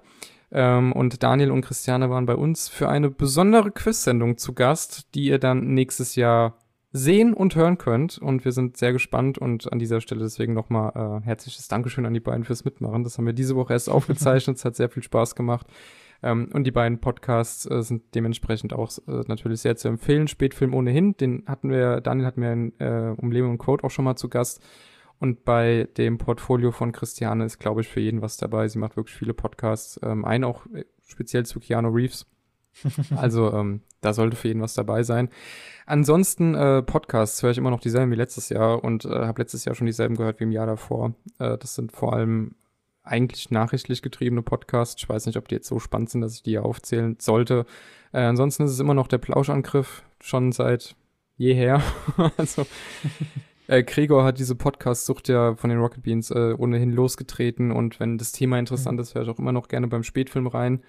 Ähm, 0.51 0.93
und 0.93 1.21
Daniel 1.21 1.51
und 1.51 1.61
Christiane 1.61 2.09
waren 2.09 2.25
bei 2.25 2.35
uns 2.35 2.69
für 2.69 2.89
eine 2.89 3.09
besondere 3.09 3.71
Quiz-Sendung 3.71 4.37
zu 4.37 4.53
Gast, 4.53 5.13
die 5.13 5.25
ihr 5.25 5.37
dann 5.37 5.73
nächstes 5.73 6.15
Jahr 6.15 6.57
sehen 6.91 7.33
und 7.33 7.55
hören 7.55 7.77
könnt. 7.77 8.17
Und 8.17 8.45
wir 8.45 8.51
sind 8.51 8.77
sehr 8.77 8.93
gespannt 8.93 9.37
und 9.37 9.71
an 9.71 9.79
dieser 9.79 10.01
Stelle 10.01 10.21
deswegen 10.21 10.53
nochmal 10.53 11.21
äh, 11.21 11.25
herzliches 11.25 11.67
Dankeschön 11.67 12.05
an 12.05 12.13
die 12.13 12.19
beiden 12.19 12.43
fürs 12.43 12.65
Mitmachen. 12.65 13.03
Das 13.03 13.17
haben 13.17 13.25
wir 13.25 13.33
diese 13.33 13.55
Woche 13.55 13.73
erst 13.73 13.89
aufgezeichnet. 13.91 14.57
es 14.57 14.65
hat 14.65 14.75
sehr 14.75 14.89
viel 14.89 15.03
Spaß 15.03 15.35
gemacht. 15.35 15.67
Ähm, 16.23 16.49
und 16.53 16.65
die 16.65 16.71
beiden 16.71 16.99
Podcasts 16.99 17.65
äh, 17.65 17.81
sind 17.81 18.13
dementsprechend 18.13 18.73
auch 18.73 18.91
äh, 19.07 19.23
natürlich 19.27 19.61
sehr 19.61 19.75
zu 19.75 19.87
empfehlen. 19.87 20.27
Spätfilm 20.27 20.73
ohnehin, 20.73 21.17
den 21.17 21.43
hatten 21.47 21.69
wir, 21.69 22.01
Daniel 22.01 22.25
hatten 22.27 22.41
wir 22.41 22.53
in 22.53 22.79
äh, 22.79 23.15
Um 23.17 23.31
Leben 23.31 23.49
und 23.49 23.57
Quote 23.57 23.83
auch 23.83 23.91
schon 23.91 24.05
mal 24.05 24.15
zu 24.15 24.29
Gast. 24.29 24.61
Und 25.19 25.45
bei 25.45 25.87
dem 25.97 26.17
Portfolio 26.17 26.71
von 26.71 26.91
Christiane 26.91 27.45
ist, 27.45 27.59
glaube 27.59 27.81
ich, 27.81 27.87
für 27.87 27.99
jeden 27.99 28.21
was 28.23 28.37
dabei. 28.37 28.67
Sie 28.67 28.79
macht 28.79 28.97
wirklich 28.97 29.15
viele 29.15 29.35
Podcasts. 29.35 29.99
Ähm, 30.03 30.25
einen 30.25 30.43
auch 30.43 30.65
äh, 30.73 30.85
speziell 31.07 31.45
zu 31.45 31.59
Keanu 31.59 31.89
Reeves. 31.89 32.25
Also 33.15 33.53
ähm, 33.53 33.81
da 34.01 34.13
sollte 34.13 34.35
für 34.35 34.47
jeden 34.47 34.61
was 34.61 34.73
dabei 34.73 35.03
sein. 35.03 35.29
Ansonsten 35.85 36.55
äh, 36.55 36.81
Podcasts 36.81 37.41
höre 37.43 37.51
ich 37.51 37.57
immer 37.57 37.69
noch 37.69 37.81
dieselben 37.81 38.11
wie 38.11 38.15
letztes 38.15 38.49
Jahr 38.49 38.83
und 38.83 39.05
äh, 39.05 39.09
habe 39.09 39.41
letztes 39.41 39.65
Jahr 39.65 39.75
schon 39.75 39.87
dieselben 39.87 40.15
gehört 40.15 40.39
wie 40.39 40.45
im 40.45 40.51
Jahr 40.51 40.67
davor. 40.67 41.13
Äh, 41.39 41.57
das 41.57 41.75
sind 41.75 41.91
vor 41.91 42.13
allem 42.13 42.55
eigentlich 43.03 43.51
nachrichtlich 43.51 44.01
getriebene 44.01 44.41
Podcasts. 44.41 45.01
Ich 45.01 45.09
weiß 45.09 45.25
nicht, 45.25 45.37
ob 45.37 45.47
die 45.47 45.55
jetzt 45.55 45.67
so 45.67 45.79
spannend 45.79 46.09
sind, 46.09 46.21
dass 46.21 46.35
ich 46.35 46.43
die 46.43 46.51
hier 46.51 46.65
aufzählen 46.65 47.17
sollte. 47.19 47.65
Äh, 48.13 48.21
ansonsten 48.21 48.63
ist 48.63 48.71
es 48.71 48.79
immer 48.79 48.93
noch 48.93 49.07
der 49.07 49.17
Plauschangriff, 49.17 50.03
schon 50.19 50.51
seit 50.51 50.95
jeher. 51.37 51.81
also 52.37 52.65
äh, 53.67 53.83
Gregor 53.83 54.23
hat 54.23 54.37
diese 54.37 54.55
Podcast-Sucht 54.55 55.29
ja 55.29 55.55
von 55.55 55.69
den 55.69 55.79
Rocket 55.79 56.03
Beans 56.03 56.29
äh, 56.31 56.53
ohnehin 56.57 56.91
losgetreten 56.91 57.71
und 57.71 57.99
wenn 57.99 58.17
das 58.17 58.31
Thema 58.31 58.59
interessant 58.59 58.97
mhm. 58.97 59.01
ist, 59.01 59.15
höre 59.15 59.23
ich 59.23 59.29
auch 59.29 59.39
immer 59.39 59.51
noch 59.51 59.67
gerne 59.67 59.87
beim 59.87 60.03
Spätfilm 60.03 60.47
rein. 60.47 60.81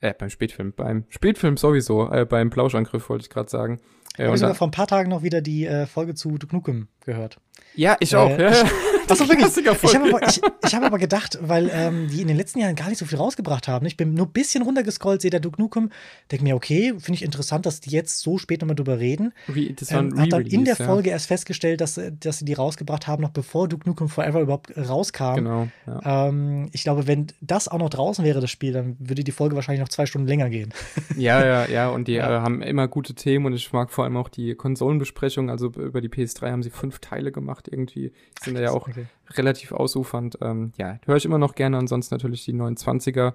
Äh, 0.00 0.14
beim 0.16 0.30
Spätfilm, 0.30 0.72
beim 0.74 1.04
Spätfilm 1.08 1.56
sowieso, 1.56 2.10
äh, 2.10 2.24
beim 2.24 2.50
Plauschangriff 2.50 3.08
wollte 3.08 3.22
ich 3.22 3.30
gerade 3.30 3.50
sagen. 3.50 3.80
Äh, 4.16 4.22
ich 4.22 4.28
habe 4.28 4.38
sogar 4.38 4.54
vor 4.54 4.68
ein 4.68 4.72
paar 4.72 4.86
Tagen 4.86 5.10
noch 5.10 5.22
wieder 5.22 5.40
die 5.40 5.66
äh, 5.66 5.86
Folge 5.86 6.14
zu 6.14 6.38
Duke 6.38 6.54
Nukem 6.54 6.88
gehört. 7.00 7.40
Ja, 7.74 7.96
ich 8.00 8.14
auch. 8.14 8.30
Äh, 8.30 8.42
ja. 8.42 8.50
Das 8.50 8.64
ist 9.10 9.28
wirklich. 9.28 9.56
Ich 9.82 9.94
habe 9.94 10.08
aber, 10.08 10.28
ich, 10.28 10.40
ich 10.64 10.74
hab 10.74 10.82
aber 10.82 10.98
gedacht, 10.98 11.38
weil 11.40 11.70
ähm, 11.72 12.08
die 12.08 12.22
in 12.22 12.28
den 12.28 12.36
letzten 12.36 12.60
Jahren 12.60 12.74
gar 12.74 12.88
nicht 12.88 12.98
so 12.98 13.06
viel 13.06 13.18
rausgebracht 13.18 13.68
haben. 13.68 13.86
Ich 13.86 13.96
bin 13.96 14.14
nur 14.14 14.26
ein 14.26 14.32
bisschen 14.32 14.62
runtergescrollt, 14.62 15.22
sehe 15.22 15.30
der 15.30 15.40
Duke 15.40 15.60
Nukem, 15.60 15.90
denke 16.30 16.44
mir, 16.44 16.56
okay, 16.56 16.94
finde 16.98 17.14
ich 17.14 17.22
interessant, 17.22 17.66
dass 17.66 17.80
die 17.80 17.90
jetzt 17.90 18.20
so 18.20 18.38
spät 18.38 18.60
nochmal 18.60 18.76
drüber 18.76 18.98
reden. 18.98 19.32
Re 19.48 19.72
das 19.72 19.92
war 19.92 20.00
ein 20.00 20.12
ähm, 20.12 20.20
hat 20.20 20.32
dann 20.32 20.46
in 20.46 20.64
der 20.64 20.76
Folge 20.76 21.08
ja. 21.08 21.14
erst 21.14 21.26
festgestellt, 21.26 21.80
dass, 21.80 22.00
dass 22.20 22.38
sie 22.38 22.44
die 22.44 22.54
rausgebracht 22.54 23.06
haben, 23.06 23.22
noch 23.22 23.30
bevor 23.30 23.68
Duke 23.68 23.88
Nukem 23.88 24.08
Forever 24.08 24.40
überhaupt 24.40 24.76
rauskam. 24.76 25.36
Genau. 25.36 25.68
Ja. 25.86 26.28
Ähm, 26.28 26.68
ich 26.72 26.82
glaube, 26.82 27.06
wenn 27.06 27.28
das 27.40 27.68
auch 27.68 27.78
noch 27.78 27.90
draußen 27.90 28.24
wäre, 28.24 28.40
das 28.40 28.50
Spiel, 28.50 28.72
dann 28.72 28.96
würde 28.98 29.24
die 29.24 29.32
Folge 29.32 29.56
wahrscheinlich 29.56 29.80
noch 29.80 29.88
zwei 29.88 30.06
Stunden 30.06 30.28
länger 30.28 30.50
gehen. 30.50 30.72
Ja, 31.16 31.44
ja, 31.44 31.66
ja. 31.66 31.88
Und 31.88 32.06
die 32.06 32.12
ja. 32.12 32.38
Äh, 32.38 32.40
haben 32.40 32.62
immer 32.62 32.86
gute 32.86 33.14
Themen 33.14 33.46
und 33.46 33.52
ich 33.52 33.72
mag 33.72 33.90
vor 33.90 34.04
allem 34.04 34.16
auch 34.16 34.28
die 34.28 34.54
Konsolenbesprechung. 34.54 35.50
Also 35.50 35.66
über 35.66 36.00
die 36.00 36.08
PS3 36.08 36.50
haben 36.50 36.62
sie 36.62 36.70
fünf 36.70 37.00
Teile 37.00 37.32
gemacht 37.32 37.66
irgendwie. 37.68 38.12
Die 38.40 38.44
sind 38.44 38.56
Ach, 38.56 38.60
da 38.60 38.64
ja 38.66 38.70
auch 38.70 38.88
okay. 39.00 39.32
relativ 39.34 39.72
ausufernd. 39.72 40.38
Ähm, 40.40 40.72
ja, 40.76 40.98
höre 41.06 41.16
ich 41.16 41.24
immer 41.24 41.38
noch 41.38 41.54
gerne. 41.54 41.78
Ansonsten 41.78 42.14
natürlich 42.14 42.44
die 42.44 42.54
29er 42.54 43.34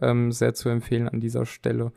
ähm, 0.00 0.32
sehr 0.32 0.54
zu 0.54 0.68
empfehlen 0.68 1.08
an 1.08 1.20
dieser 1.20 1.46
Stelle. 1.46 1.92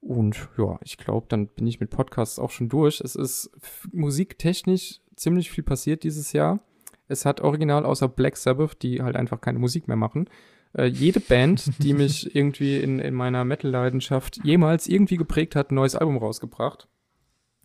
Und 0.00 0.48
ja, 0.58 0.78
ich 0.82 0.98
glaube, 0.98 1.26
dann 1.28 1.46
bin 1.46 1.66
ich 1.66 1.78
mit 1.78 1.90
Podcasts 1.90 2.38
auch 2.38 2.50
schon 2.50 2.68
durch. 2.68 3.00
Es 3.00 3.14
ist 3.14 3.50
musiktechnisch 3.92 5.00
ziemlich 5.14 5.50
viel 5.50 5.64
passiert 5.64 6.02
dieses 6.02 6.32
Jahr. 6.32 6.60
Es 7.08 7.24
hat 7.24 7.40
original 7.40 7.84
außer 7.84 8.08
Black 8.08 8.36
Sabbath, 8.36 8.82
die 8.82 9.02
halt 9.02 9.16
einfach 9.16 9.40
keine 9.40 9.58
Musik 9.58 9.86
mehr 9.86 9.96
machen, 9.96 10.28
äh, 10.74 10.86
jede 10.86 11.20
Band, 11.20 11.70
die 11.82 11.94
mich 11.94 12.34
irgendwie 12.34 12.78
in, 12.78 12.98
in 12.98 13.14
meiner 13.14 13.44
Metal-Leidenschaft 13.44 14.40
jemals 14.44 14.86
irgendwie 14.86 15.16
geprägt 15.16 15.54
hat, 15.56 15.70
ein 15.70 15.76
neues 15.76 15.94
Album 15.94 16.16
rausgebracht. 16.16 16.88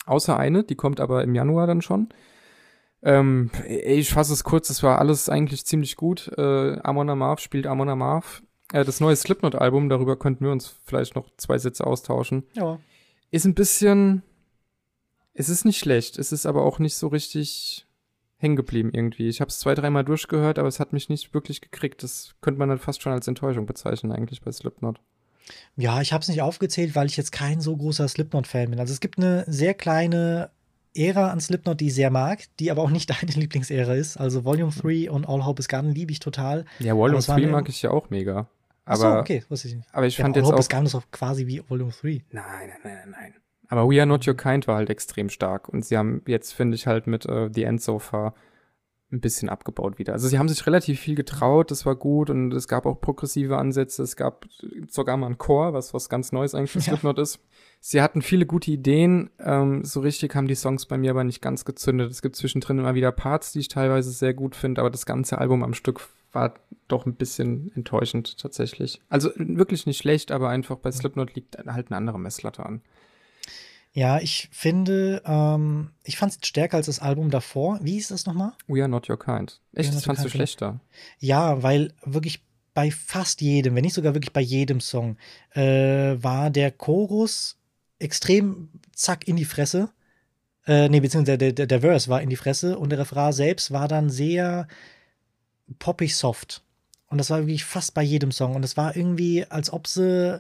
Außer 0.06 0.38
eine, 0.38 0.64
die 0.64 0.76
kommt 0.76 1.00
aber 1.00 1.24
im 1.24 1.36
Januar 1.36 1.68
dann 1.68 1.82
schon. 1.82 2.10
Ähm, 3.04 3.52
ich 3.68 4.10
fasse 4.10 4.34
es 4.34 4.44
kurz, 4.44 4.70
es 4.70 4.84
war 4.84 5.00
alles 5.00 5.30
eigentlich 5.30 5.66
ziemlich 5.66 5.96
gut. 5.96 6.32
Äh, 6.38 6.80
Amon 6.80 7.10
Amarth 7.10 7.42
spielt 7.42 7.68
Amon 7.68 7.90
Amarth. 7.90 8.44
Äh, 8.74 8.84
das 8.84 9.00
neue 9.00 9.16
Slipknot-Album, 9.16 9.90
darüber 9.90 10.18
könnten 10.18 10.46
wir 10.46 10.52
uns 10.52 10.80
vielleicht 10.84 11.16
noch 11.16 11.30
zwei 11.38 11.58
Sätze 11.58 11.86
austauschen. 11.86 12.44
Ja. 12.54 12.80
Ist 13.32 13.46
ein 13.46 13.56
bisschen. 13.56 14.24
Es 15.34 15.50
ist 15.50 15.66
nicht 15.66 15.78
schlecht, 15.78 16.18
es 16.18 16.32
ist 16.32 16.48
aber 16.48 16.64
auch 16.64 16.80
nicht 16.80 16.96
so 16.96 17.08
richtig 17.08 17.86
hängen 18.38 18.56
geblieben 18.56 18.92
irgendwie. 18.94 19.28
Ich 19.28 19.40
habe 19.40 19.50
es 19.50 19.60
zwei, 19.60 19.76
dreimal 19.76 20.04
durchgehört, 20.04 20.58
aber 20.58 20.68
es 20.68 20.80
hat 20.80 20.94
mich 20.94 21.10
nicht 21.10 21.34
wirklich 21.34 21.62
gekriegt. 21.62 22.02
Das 22.02 22.36
könnte 22.42 22.60
man 22.60 22.70
dann 22.70 22.80
fast 22.80 23.02
schon 23.02 23.14
als 23.14 23.28
Enttäuschung 23.28 23.68
bezeichnen 23.68 24.12
eigentlich 24.12 24.42
bei 24.42 24.52
Slipknot. 24.52 25.00
Ja, 25.76 26.02
ich 26.02 26.12
habe 26.12 26.22
es 26.22 26.28
nicht 26.28 26.42
aufgezählt, 26.42 26.96
weil 26.96 27.08
ich 27.08 27.18
jetzt 27.18 27.32
kein 27.32 27.62
so 27.62 27.76
großer 27.78 28.08
Slipknot-Fan 28.08 28.72
bin. 28.72 28.80
Also 28.80 28.94
es 28.94 29.00
gibt 29.00 29.18
eine 29.18 29.46
sehr 29.48 29.74
kleine 29.74 30.50
Ära 30.98 31.30
an 31.30 31.40
Slipknot, 31.40 31.80
die 31.80 31.88
ich 31.88 31.96
sehr 31.96 32.10
mag, 32.10 32.44
die 32.60 32.72
aber 32.72 32.82
auch 32.82 32.90
nicht 32.90 33.10
deine 33.22 33.32
Lieblingsära 33.32 33.94
ist. 33.94 34.18
Also 34.18 34.44
Volume 34.44 34.72
3 34.72 35.12
und 35.12 35.28
All 35.28 35.46
Hope 35.46 35.60
is 35.60 35.68
Gone 35.68 35.92
liebe 35.92 36.12
ich 36.12 36.20
total. 36.20 36.66
Ja, 36.80 36.96
Volume 36.96 37.22
3 37.22 37.48
mag 37.48 37.70
ich 37.70 37.82
ja 37.82 37.92
auch 37.92 38.10
mega. 38.10 38.48
Aber, 38.86 38.98
so, 38.98 39.08
okay, 39.18 39.44
wusste 39.50 39.68
ich 39.68 39.76
nicht. 39.76 39.88
Aber 39.92 40.06
ich 40.08 40.18
ja, 40.18 40.24
fand 40.24 40.36
All 40.36 40.42
jetzt 40.42 40.48
Hope 40.48 40.56
auch. 40.56 40.60
is 40.60 40.70
Gone 40.70 40.86
ist 40.86 40.96
auch 40.96 41.12
quasi 41.12 41.48
wie 41.48 41.62
Volume 41.68 41.92
3. 41.92 42.08
Nein, 42.10 42.24
nein, 42.32 42.80
nein, 42.84 43.10
nein. 43.12 43.34
Aber 43.70 43.90
We 43.90 44.00
Are 44.00 44.08
Not 44.08 44.28
Your 44.28 44.38
Kind 44.38 44.68
war 44.68 44.78
halt 44.78 44.90
extrem 44.90 45.30
stark. 45.30 45.68
Und 45.68 45.86
sie 45.86 45.98
haben 45.98 46.22
jetzt, 46.26 46.54
finde 46.54 46.76
ich, 46.76 46.88
halt 46.88 47.06
mit 47.06 47.28
uh, 47.28 47.50
The 47.54 47.64
End 47.64 47.82
So 47.82 48.00
Far 48.00 48.34
ein 49.12 49.22
bisschen 49.22 49.48
abgebaut 49.48 50.00
wieder. 50.00 50.14
Also 50.14 50.28
sie 50.28 50.38
haben 50.38 50.50
sich 50.50 50.66
relativ 50.68 51.00
viel 51.00 51.16
getraut, 51.16 51.72
das 51.72 51.86
war 51.86 51.96
gut 51.96 52.30
und 52.30 52.54
es 52.54 52.68
gab 52.68 52.86
auch 52.86 53.00
progressive 53.00 53.58
Ansätze, 53.58 54.04
es 54.04 54.18
gab 54.18 54.46
sogar 54.90 55.16
mal 55.16 55.28
ein 55.28 55.38
Chor, 55.38 55.74
was 55.74 55.94
was 55.94 56.10
ganz 56.10 56.34
Neues 56.34 56.54
eigentlich 56.54 56.72
für 56.72 56.82
Slipknot 56.82 57.18
ja. 57.18 57.24
ist. 57.24 57.40
Sie 57.80 58.02
hatten 58.02 58.22
viele 58.22 58.46
gute 58.46 58.70
Ideen, 58.70 59.30
ähm, 59.40 59.86
so 59.86 60.02
richtig 60.02 60.36
haben 60.36 60.48
die 60.48 60.56
Songs 60.56 60.88
bei 60.88 60.98
mir 60.98 61.12
aber 61.12 61.24
nicht 61.24 61.42
ganz 61.42 61.64
gezündet. 61.64 62.12
Es 62.12 62.22
gibt 62.22 62.36
zwischendrin 62.36 62.80
immer 62.80 62.96
wieder 62.96 63.14
Parts, 63.14 63.54
die 63.54 63.60
ich 63.60 63.70
teilweise 63.70 64.12
sehr 64.12 64.34
gut 64.34 64.56
finde, 64.56 64.82
aber 64.82 64.90
das 64.90 65.06
ganze 65.06 65.38
Album 65.38 65.64
am 65.64 65.74
Stück 65.74 66.02
war 66.34 66.56
doch 66.90 67.06
ein 67.06 67.16
bisschen 67.16 67.72
enttäuschend 67.76 68.38
tatsächlich. 68.40 69.02
Also 69.08 69.32
wirklich 69.38 69.86
nicht 69.86 69.98
schlecht, 69.98 70.32
aber 70.32 70.50
einfach 70.50 70.78
bei 70.78 70.92
Slipknot 70.92 71.34
liegt 71.34 71.58
halt 71.58 71.88
eine 71.88 71.98
andere 71.98 72.20
Messlatte 72.20 72.66
an. 72.66 72.82
Ja, 73.98 74.20
ich 74.20 74.48
finde, 74.52 75.24
ähm, 75.26 75.90
ich 76.04 76.18
fand 76.18 76.32
es 76.32 76.48
stärker 76.48 76.78
als 76.78 76.86
das 76.86 77.00
Album 77.00 77.32
davor. 77.32 77.80
Wie 77.82 77.94
hieß 77.94 78.10
das 78.10 78.28
nochmal? 78.28 78.52
We 78.68 78.82
Are 78.82 78.88
Not 78.88 79.10
Your 79.10 79.18
Kind. 79.18 79.60
Echt, 79.74 79.92
das 79.92 80.06
fandst 80.06 80.24
du 80.24 80.30
schlechter? 80.30 80.80
Ja, 81.18 81.64
weil 81.64 81.96
wirklich 82.06 82.44
bei 82.76 82.92
fast 82.92 83.42
jedem, 83.42 83.74
wenn 83.74 83.82
nicht 83.82 83.96
sogar 83.96 84.14
wirklich 84.14 84.34
bei 84.34 84.42
jedem 84.42 84.82
Song, 84.82 85.18
äh, 85.56 86.16
war 86.22 86.52
der 86.52 86.70
Chorus 86.70 87.58
extrem 87.98 88.70
zack 88.94 89.28
in 89.28 89.36
die 89.36 89.46
Fresse. 89.46 89.90
Äh, 90.68 90.90
nee, 90.90 91.00
beziehungsweise 91.00 91.40
der, 91.40 91.54
der, 91.54 91.66
der 91.66 91.82
Verse 91.82 92.08
war 92.08 92.22
in 92.22 92.30
die 92.30 92.36
Fresse 92.36 92.78
und 92.78 92.92
der 92.92 93.00
Refrain 93.00 93.34
selbst 93.34 93.72
war 93.72 93.88
dann 93.88 94.12
sehr 94.12 94.68
poppig 95.80 96.16
soft. 96.16 96.62
Und 97.08 97.18
das 97.18 97.32
war 97.32 97.40
wirklich 97.40 97.66
fast 97.66 97.96
bei 97.96 98.04
jedem 98.04 98.32
Song. 98.32 98.54
Und 98.54 98.64
es 98.64 98.78
war 98.78 98.96
irgendwie, 98.96 99.44
als 99.46 99.74
ob 99.74 99.88
sie 99.88 100.40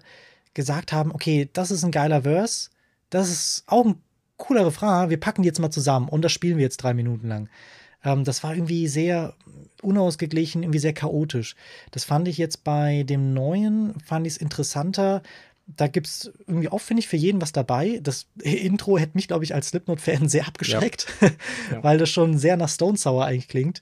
gesagt 0.54 0.94
haben, 0.94 1.12
okay, 1.12 1.50
das 1.54 1.72
ist 1.72 1.84
ein 1.84 1.92
geiler 1.92 2.22
Verse 2.22 2.70
das 3.10 3.30
ist 3.30 3.64
auch 3.68 3.86
ein 3.86 4.02
cooler 4.38 4.66
Refrain, 4.66 5.10
wir 5.10 5.20
packen 5.20 5.42
die 5.42 5.48
jetzt 5.48 5.60
mal 5.60 5.72
zusammen 5.72 6.10
und 6.10 6.24
das 6.24 6.32
spielen 6.32 6.58
wir 6.58 6.64
jetzt 6.64 6.78
drei 6.78 6.94
Minuten 6.94 7.28
lang. 7.28 7.50
Ähm, 8.04 8.24
das 8.24 8.44
war 8.44 8.54
irgendwie 8.54 8.88
sehr 8.88 9.34
unausgeglichen, 9.82 10.64
irgendwie 10.64 10.80
sehr 10.80 10.94
chaotisch. 10.94 11.56
Das 11.92 12.04
fand 12.04 12.28
ich 12.28 12.38
jetzt 12.38 12.64
bei 12.64 13.04
dem 13.04 13.34
neuen, 13.34 14.00
fand 14.00 14.28
ich 14.28 14.34
es 14.34 14.38
interessanter. 14.38 15.22
Da 15.66 15.88
gibt 15.88 16.08
es 16.08 16.32
irgendwie 16.48 16.70
auch, 16.70 16.80
finde 16.80 17.02
ich, 17.02 17.08
für 17.08 17.18
jeden 17.18 17.42
was 17.42 17.52
dabei. 17.52 18.00
Das 18.02 18.28
Intro 18.42 18.98
hätte 18.98 19.16
mich, 19.16 19.28
glaube 19.28 19.44
ich, 19.44 19.54
als 19.54 19.70
Slipknot-Fan 19.70 20.30
sehr 20.30 20.48
abgeschreckt, 20.48 21.08
ja. 21.22 21.30
Ja. 21.72 21.84
weil 21.84 21.98
das 21.98 22.10
schon 22.10 22.38
sehr 22.38 22.58
nach 22.58 22.70
Stone 22.70 22.98
Sour 22.98 23.26
eigentlich 23.26 23.48
klingt. 23.48 23.82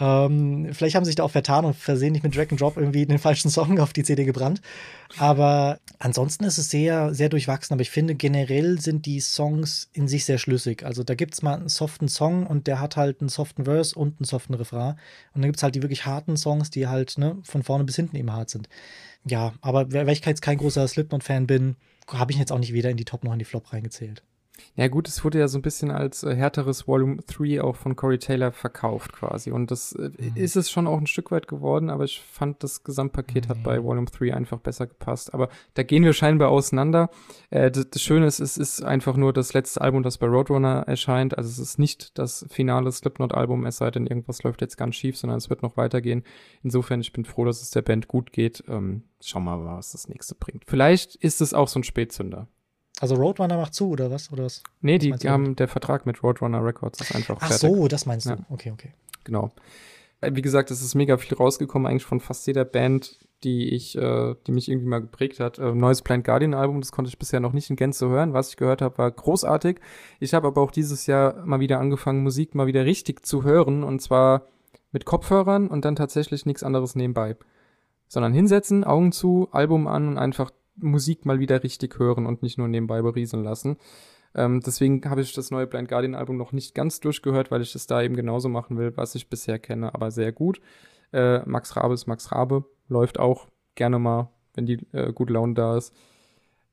Ähm, 0.00 0.70
vielleicht 0.72 0.94
haben 0.94 1.04
sie 1.04 1.10
sich 1.10 1.16
da 1.16 1.22
auch 1.22 1.30
vertan 1.30 1.64
und 1.64 1.76
versehentlich 1.76 2.22
mit 2.22 2.34
Drag 2.34 2.50
and 2.50 2.60
Drop 2.60 2.76
irgendwie 2.76 3.06
den 3.06 3.18
falschen 3.20 3.50
Song 3.50 3.78
auf 3.78 3.92
die 3.92 4.02
CD 4.02 4.24
gebrannt. 4.24 4.60
Aber 5.18 5.78
ansonsten 5.98 6.44
ist 6.44 6.58
es 6.58 6.70
sehr, 6.70 7.14
sehr 7.14 7.28
durchwachsen. 7.28 7.74
Aber 7.74 7.82
ich 7.82 7.90
finde, 7.90 8.14
generell 8.14 8.80
sind 8.80 9.06
die 9.06 9.20
Songs 9.20 9.90
in 9.92 10.08
sich 10.08 10.24
sehr 10.24 10.38
schlüssig. 10.38 10.84
Also 10.84 11.04
da 11.04 11.14
gibt 11.14 11.34
es 11.34 11.42
mal 11.42 11.54
einen 11.54 11.68
soften 11.68 12.08
Song 12.08 12.46
und 12.46 12.66
der 12.66 12.80
hat 12.80 12.96
halt 12.96 13.20
einen 13.20 13.28
soften 13.28 13.64
Verse 13.64 13.94
und 13.94 14.20
einen 14.20 14.24
soften 14.24 14.54
Refrain. 14.54 14.94
Und 15.34 15.42
dann 15.42 15.48
gibt 15.48 15.58
es 15.58 15.62
halt 15.62 15.74
die 15.74 15.82
wirklich 15.82 16.06
harten 16.06 16.36
Songs, 16.36 16.70
die 16.70 16.88
halt 16.88 17.18
ne, 17.18 17.38
von 17.44 17.62
vorne 17.62 17.84
bis 17.84 17.96
hinten 17.96 18.16
eben 18.16 18.32
hart 18.32 18.50
sind. 18.50 18.68
Ja, 19.24 19.52
aber 19.60 19.92
weil 19.92 20.08
ich 20.10 20.24
jetzt 20.24 20.42
kein 20.42 20.58
großer 20.58 20.88
Slipknot-Fan 20.88 21.46
bin, 21.46 21.76
habe 22.08 22.32
ich 22.32 22.38
jetzt 22.38 22.50
auch 22.50 22.58
nicht 22.58 22.72
weder 22.72 22.90
in 22.90 22.96
die 22.96 23.04
Top 23.04 23.24
noch 23.24 23.32
in 23.32 23.38
die 23.38 23.44
Flop 23.44 23.72
reingezählt. 23.72 24.22
Ja 24.74 24.88
gut, 24.88 25.08
es 25.08 25.22
wurde 25.22 25.38
ja 25.38 25.48
so 25.48 25.58
ein 25.58 25.62
bisschen 25.62 25.90
als 25.90 26.22
äh, 26.22 26.34
härteres 26.34 26.88
Volume 26.88 27.18
3 27.26 27.62
auch 27.62 27.76
von 27.76 27.94
Corey 27.96 28.18
Taylor 28.18 28.52
verkauft 28.52 29.12
quasi. 29.12 29.50
Und 29.50 29.70
das 29.70 29.92
äh, 29.92 30.10
mhm. 30.16 30.32
ist 30.34 30.56
es 30.56 30.70
schon 30.70 30.86
auch 30.86 30.98
ein 30.98 31.06
Stück 31.06 31.30
weit 31.30 31.46
geworden, 31.46 31.90
aber 31.90 32.04
ich 32.04 32.20
fand, 32.20 32.62
das 32.62 32.84
Gesamtpaket 32.84 33.46
mhm. 33.46 33.48
hat 33.50 33.62
bei 33.62 33.82
Volume 33.82 34.06
3 34.06 34.34
einfach 34.34 34.58
besser 34.60 34.86
gepasst. 34.86 35.34
Aber 35.34 35.48
da 35.74 35.82
gehen 35.82 36.04
wir 36.04 36.12
scheinbar 36.12 36.48
auseinander. 36.48 37.10
Äh, 37.50 37.70
das, 37.70 37.90
das, 37.90 38.02
Schöne 38.02 38.26
ist, 38.26 38.40
es 38.40 38.56
ist 38.56 38.82
einfach 38.82 39.16
nur 39.16 39.32
das 39.32 39.52
letzte 39.52 39.80
Album, 39.80 40.02
das 40.02 40.18
bei 40.18 40.26
Roadrunner 40.26 40.84
erscheint. 40.86 41.36
Also 41.36 41.50
es 41.50 41.58
ist 41.58 41.78
nicht 41.78 42.18
das 42.18 42.46
finale 42.50 42.90
Slipknot-Album, 42.90 43.66
es 43.66 43.76
sei 43.76 43.90
denn, 43.90 44.06
irgendwas 44.06 44.42
läuft 44.42 44.60
jetzt 44.62 44.76
ganz 44.76 44.96
schief, 44.96 45.16
sondern 45.18 45.38
es 45.38 45.50
wird 45.50 45.62
noch 45.62 45.76
weitergehen. 45.76 46.24
Insofern, 46.62 47.00
ich 47.00 47.12
bin 47.12 47.24
froh, 47.24 47.44
dass 47.44 47.62
es 47.62 47.70
der 47.70 47.82
Band 47.82 48.08
gut 48.08 48.32
geht. 48.32 48.64
Ähm, 48.68 49.04
schauen 49.22 49.44
wir 49.44 49.56
mal, 49.56 49.76
was 49.76 49.92
das 49.92 50.08
nächste 50.08 50.34
bringt. 50.34 50.64
Vielleicht 50.66 51.16
ist 51.16 51.40
es 51.40 51.52
auch 51.52 51.68
so 51.68 51.80
ein 51.80 51.84
Spätzünder. 51.84 52.48
Also 53.02 53.16
Roadrunner 53.16 53.56
macht 53.56 53.74
zu, 53.74 53.88
oder 53.90 54.12
was? 54.12 54.30
Oder 54.32 54.44
was? 54.44 54.62
Nee, 54.80 54.98
die, 54.98 55.10
die 55.10 55.28
haben 55.28 55.56
der 55.56 55.66
Vertrag 55.66 56.06
mit 56.06 56.22
Roadrunner 56.22 56.64
Records 56.64 57.00
ist 57.00 57.12
einfach 57.16 57.36
Ach 57.40 57.48
fertig. 57.48 57.68
so, 57.68 57.88
das 57.88 58.06
meinst 58.06 58.26
du. 58.26 58.30
Ja. 58.30 58.38
Okay, 58.48 58.70
okay. 58.70 58.92
Genau. 59.24 59.50
Äh, 60.20 60.30
wie 60.34 60.40
gesagt, 60.40 60.70
es 60.70 60.82
ist 60.82 60.94
mega 60.94 61.16
viel 61.16 61.36
rausgekommen, 61.36 61.90
eigentlich 61.90 62.04
von 62.04 62.20
fast 62.20 62.46
jeder 62.46 62.64
Band, 62.64 63.18
die 63.42 63.70
ich, 63.70 63.98
äh, 63.98 64.36
die 64.46 64.52
mich 64.52 64.70
irgendwie 64.70 64.86
mal 64.86 65.00
geprägt 65.00 65.40
hat. 65.40 65.58
Äh, 65.58 65.74
neues 65.74 66.02
Plant 66.02 66.24
Guardian 66.24 66.54
Album, 66.54 66.80
das 66.80 66.92
konnte 66.92 67.08
ich 67.08 67.18
bisher 67.18 67.40
noch 67.40 67.52
nicht 67.52 67.70
in 67.70 67.74
Gänze 67.76 68.08
hören. 68.08 68.34
Was 68.34 68.50
ich 68.50 68.56
gehört 68.56 68.82
habe, 68.82 68.96
war 68.98 69.10
großartig. 69.10 69.80
Ich 70.20 70.32
habe 70.32 70.46
aber 70.46 70.60
auch 70.60 70.70
dieses 70.70 71.08
Jahr 71.08 71.44
mal 71.44 71.58
wieder 71.58 71.80
angefangen, 71.80 72.22
Musik 72.22 72.54
mal 72.54 72.68
wieder 72.68 72.84
richtig 72.84 73.26
zu 73.26 73.42
hören 73.42 73.82
und 73.82 74.00
zwar 74.00 74.46
mit 74.92 75.06
Kopfhörern 75.06 75.66
und 75.66 75.84
dann 75.84 75.96
tatsächlich 75.96 76.46
nichts 76.46 76.62
anderes 76.62 76.94
nebenbei. 76.94 77.36
Sondern 78.06 78.32
hinsetzen, 78.32 78.84
Augen 78.84 79.10
zu, 79.10 79.48
Album 79.50 79.88
an 79.88 80.06
und 80.06 80.18
einfach 80.18 80.52
Musik 80.76 81.26
mal 81.26 81.38
wieder 81.38 81.62
richtig 81.62 81.98
hören 81.98 82.26
und 82.26 82.42
nicht 82.42 82.58
nur 82.58 82.68
nebenbei 82.68 83.02
berieseln 83.02 83.44
lassen. 83.44 83.76
Ähm, 84.34 84.60
deswegen 84.60 85.02
habe 85.08 85.20
ich 85.20 85.34
das 85.34 85.50
neue 85.50 85.66
Blind 85.66 85.88
Guardian 85.88 86.14
Album 86.14 86.36
noch 86.36 86.52
nicht 86.52 86.74
ganz 86.74 87.00
durchgehört, 87.00 87.50
weil 87.50 87.62
ich 87.62 87.72
das 87.72 87.86
da 87.86 88.02
eben 88.02 88.16
genauso 88.16 88.48
machen 88.48 88.78
will, 88.78 88.96
was 88.96 89.14
ich 89.14 89.28
bisher 89.28 89.58
kenne, 89.58 89.94
aber 89.94 90.10
sehr 90.10 90.32
gut. 90.32 90.60
Äh, 91.12 91.40
Max 91.48 91.76
Rabe 91.76 91.94
ist 91.94 92.06
Max 92.06 92.32
Rabe, 92.32 92.64
läuft 92.88 93.18
auch 93.18 93.48
gerne 93.74 93.98
mal, 93.98 94.30
wenn 94.54 94.66
die 94.66 94.78
äh, 94.92 95.12
gute 95.12 95.34
Laune 95.34 95.54
da 95.54 95.76
ist. 95.76 95.94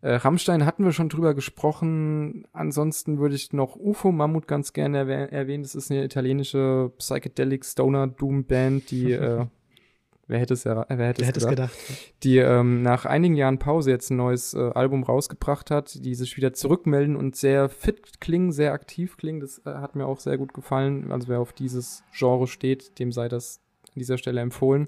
Äh, 0.01 0.15
Rammstein 0.15 0.65
hatten 0.65 0.85
wir 0.85 0.93
schon 0.93 1.09
drüber 1.09 1.33
gesprochen. 1.33 2.47
Ansonsten 2.53 3.19
würde 3.19 3.35
ich 3.35 3.51
noch 3.51 3.75
UFO 3.75 4.13
Mammut 4.13 4.47
ganz 4.47 4.71
gerne 4.71 4.99
erwähnen. 5.29 5.63
Das 5.63 5.75
ist 5.75 5.91
eine 5.91 6.05
italienische 6.05 6.93
Psychedelic 6.97 7.65
Stoner 7.65 8.07
Doom 8.07 8.45
Band, 8.45 8.91
die 8.91 9.11
äh, 9.11 9.45
Wer 10.29 10.37
hätte 10.37 10.53
es, 10.53 10.63
wer 10.63 10.85
hätte 10.87 11.23
es 11.23 11.33
gedacht? 11.33 11.49
gedacht? 11.49 11.73
Die 12.21 12.37
ähm, 12.37 12.83
nach 12.83 13.05
einigen 13.05 13.35
Jahren 13.35 13.57
Pause 13.57 13.89
jetzt 13.89 14.11
ein 14.11 14.17
neues 14.17 14.53
äh, 14.53 14.59
Album 14.59 15.01
rausgebracht 15.01 15.71
hat, 15.71 16.05
die 16.05 16.13
sich 16.13 16.37
wieder 16.37 16.53
zurückmelden 16.53 17.15
und 17.15 17.35
sehr 17.35 17.67
fit 17.67 18.21
klingen, 18.21 18.51
sehr 18.51 18.73
aktiv 18.73 19.17
klingen. 19.17 19.39
Das 19.39 19.57
äh, 19.65 19.71
hat 19.73 19.95
mir 19.95 20.05
auch 20.05 20.19
sehr 20.19 20.37
gut 20.37 20.53
gefallen. 20.53 21.11
Also 21.11 21.29
wer 21.29 21.39
auf 21.39 21.51
dieses 21.51 22.03
Genre 22.13 22.45
steht, 22.45 22.99
dem 22.99 23.11
sei 23.11 23.27
das 23.27 23.59
an 23.87 23.97
dieser 23.99 24.19
Stelle 24.19 24.39
empfohlen. 24.41 24.87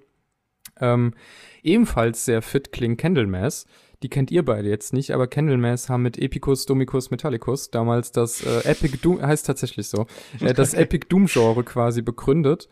Ähm, 0.79 1.15
ebenfalls 1.63 2.23
sehr 2.23 2.43
fit 2.43 2.71
klingen 2.71 2.97
Candlemass. 2.97 3.65
Die 4.03 4.09
kennt 4.09 4.29
ihr 4.29 4.45
beide 4.45 4.69
jetzt 4.69 4.93
nicht, 4.93 5.09
aber 5.09 5.25
Candlemass 5.25 5.89
haben 5.89 6.03
mit 6.03 6.19
Epicus 6.19 6.67
Domicus 6.67 7.09
Metallicus 7.09 7.71
damals 7.71 8.11
das 8.11 8.43
äh, 8.45 8.69
Epic 8.69 8.97
Doom, 9.01 9.19
heißt 9.23 9.47
tatsächlich 9.47 9.87
so, 9.87 10.05
äh, 10.39 10.53
das. 10.53 10.73
Epic 10.75 11.07
Doom 11.09 11.25
Genre 11.25 11.63
quasi 11.63 12.03
begründet. 12.03 12.69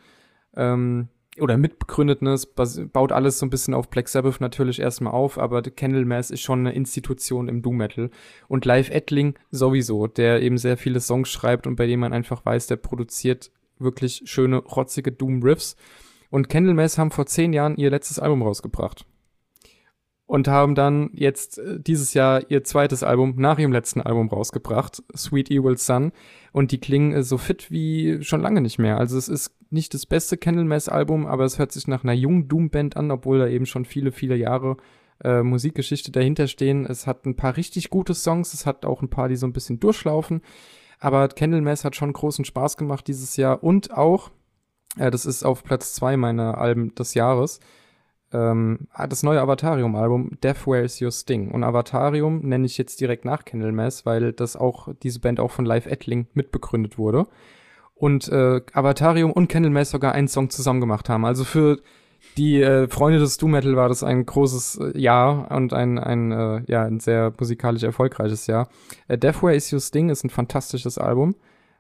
Ähm, 0.55 1.09
oder 1.41 1.57
mitbegründetes, 1.57 2.47
baut 2.91 3.11
alles 3.11 3.39
so 3.39 3.45
ein 3.45 3.49
bisschen 3.49 3.73
auf 3.73 3.89
Black 3.89 4.07
Sabbath 4.07 4.41
natürlich 4.41 4.79
erstmal 4.79 5.13
auf, 5.13 5.37
aber 5.37 5.61
Candlemass 5.61 6.31
ist 6.31 6.41
schon 6.41 6.59
eine 6.59 6.73
Institution 6.73 7.47
im 7.47 7.61
Doom 7.61 7.77
Metal. 7.77 8.09
Und 8.47 8.65
Live 8.65 8.89
Edling 8.89 9.35
sowieso, 9.51 10.07
der 10.07 10.41
eben 10.41 10.57
sehr 10.57 10.77
viele 10.77 10.99
Songs 10.99 11.29
schreibt 11.29 11.67
und 11.67 11.75
bei 11.75 11.87
dem 11.87 11.99
man 11.99 12.13
einfach 12.13 12.45
weiß, 12.45 12.67
der 12.67 12.77
produziert 12.77 13.51
wirklich 13.77 14.23
schöne, 14.25 14.57
rotzige 14.57 15.11
Doom 15.11 15.41
Riffs. 15.43 15.75
Und 16.29 16.49
Candlemass 16.49 16.97
haben 16.97 17.11
vor 17.11 17.25
zehn 17.25 17.53
Jahren 17.53 17.75
ihr 17.77 17.89
letztes 17.89 18.19
Album 18.19 18.43
rausgebracht 18.43 19.05
und 20.29 20.47
haben 20.47 20.75
dann 20.75 21.09
jetzt 21.13 21.57
äh, 21.57 21.79
dieses 21.79 22.13
Jahr 22.13 22.51
ihr 22.51 22.63
zweites 22.63 23.01
Album 23.01 23.33
nach 23.37 23.57
ihrem 23.57 23.71
letzten 23.71 23.99
Album 23.99 24.29
rausgebracht, 24.29 25.01
Sweet 25.17 25.49
Evil 25.49 25.75
Sun. 25.75 26.11
Und 26.51 26.71
die 26.71 26.79
klingen 26.79 27.13
äh, 27.13 27.23
so 27.23 27.39
fit 27.39 27.71
wie 27.71 28.21
schon 28.21 28.39
lange 28.39 28.61
nicht 28.61 28.77
mehr. 28.77 28.99
Also 28.99 29.17
es 29.17 29.27
ist 29.27 29.55
nicht 29.69 29.93
das 29.93 30.05
beste 30.05 30.37
Candlemass-Album, 30.37 31.25
aber 31.27 31.45
es 31.45 31.59
hört 31.59 31.71
sich 31.71 31.87
nach 31.87 32.03
einer 32.03 32.13
jungen 32.13 32.47
Doom-Band 32.47 32.97
an, 32.97 33.11
obwohl 33.11 33.39
da 33.39 33.47
eben 33.47 33.65
schon 33.65 33.85
viele, 33.85 34.11
viele 34.11 34.35
Jahre 34.35 34.77
äh, 35.23 35.43
Musikgeschichte 35.43 36.11
dahinter 36.11 36.47
stehen. 36.47 36.85
Es 36.85 37.07
hat 37.07 37.25
ein 37.25 37.35
paar 37.35 37.57
richtig 37.57 37.89
gute 37.89 38.13
Songs, 38.13 38.53
es 38.53 38.65
hat 38.65 38.85
auch 38.85 39.01
ein 39.01 39.09
paar, 39.09 39.29
die 39.29 39.35
so 39.35 39.45
ein 39.45 39.53
bisschen 39.53 39.79
durchlaufen. 39.79 40.41
Aber 40.99 41.27
Candlemass 41.27 41.85
hat 41.85 41.95
schon 41.95 42.11
großen 42.11 42.45
Spaß 42.45 42.77
gemacht 42.77 43.07
dieses 43.07 43.37
Jahr 43.37 43.63
und 43.63 43.95
auch, 43.95 44.31
äh, 44.97 45.11
das 45.11 45.25
ist 45.25 45.43
auf 45.43 45.63
Platz 45.63 45.93
zwei 45.93 46.17
meiner 46.17 46.57
Alben 46.57 46.95
des 46.95 47.13
Jahres, 47.13 47.59
ähm, 48.31 48.87
ah, 48.91 49.07
das 49.07 49.23
neue 49.23 49.41
Avatarium-Album 49.41 50.37
Death 50.43 50.67
Is 50.67 51.01
Your 51.01 51.11
Sting. 51.11 51.51
Und 51.51 51.63
Avatarium 51.63 52.41
nenne 52.41 52.65
ich 52.65 52.77
jetzt 52.77 53.01
direkt 53.01 53.25
nach 53.25 53.45
Candlemass, 53.45 54.05
weil 54.05 54.33
das 54.33 54.55
auch, 54.55 54.89
diese 55.01 55.19
Band 55.19 55.39
auch 55.39 55.51
von 55.51 55.65
Live 55.65 55.85
Ettling 55.85 56.27
mitbegründet 56.33 56.97
wurde. 56.97 57.27
Und 57.99 58.29
äh, 58.29 58.61
Avatarium 58.73 59.31
und 59.31 59.49
Candlemass 59.49 59.91
sogar 59.91 60.13
einen 60.13 60.27
Song 60.27 60.49
zusammen 60.49 60.79
gemacht 60.79 61.09
haben. 61.09 61.25
Also 61.25 61.43
für 61.43 61.79
die 62.37 62.61
äh, 62.61 62.87
Freunde 62.87 63.19
des 63.19 63.37
Doom 63.37 63.51
Metal 63.51 63.75
war 63.75 63.89
das 63.89 64.03
ein 64.03 64.25
großes 64.25 64.79
äh, 64.95 64.97
Jahr 64.97 65.51
und 65.51 65.73
ein, 65.73 65.99
ein, 65.99 66.31
äh, 66.31 66.61
ja, 66.67 66.83
ein 66.83 66.99
sehr 66.99 67.33
musikalisch 67.37 67.83
erfolgreiches 67.83 68.47
Jahr. 68.47 68.69
Äh, 69.07 69.17
Death 69.17 69.43
Where 69.43 69.55
Is 69.55 69.71
Your 69.73 69.79
Sting 69.79 70.09
ist 70.09 70.23
ein 70.23 70.29
fantastisches 70.29 70.97
Album 70.97 71.35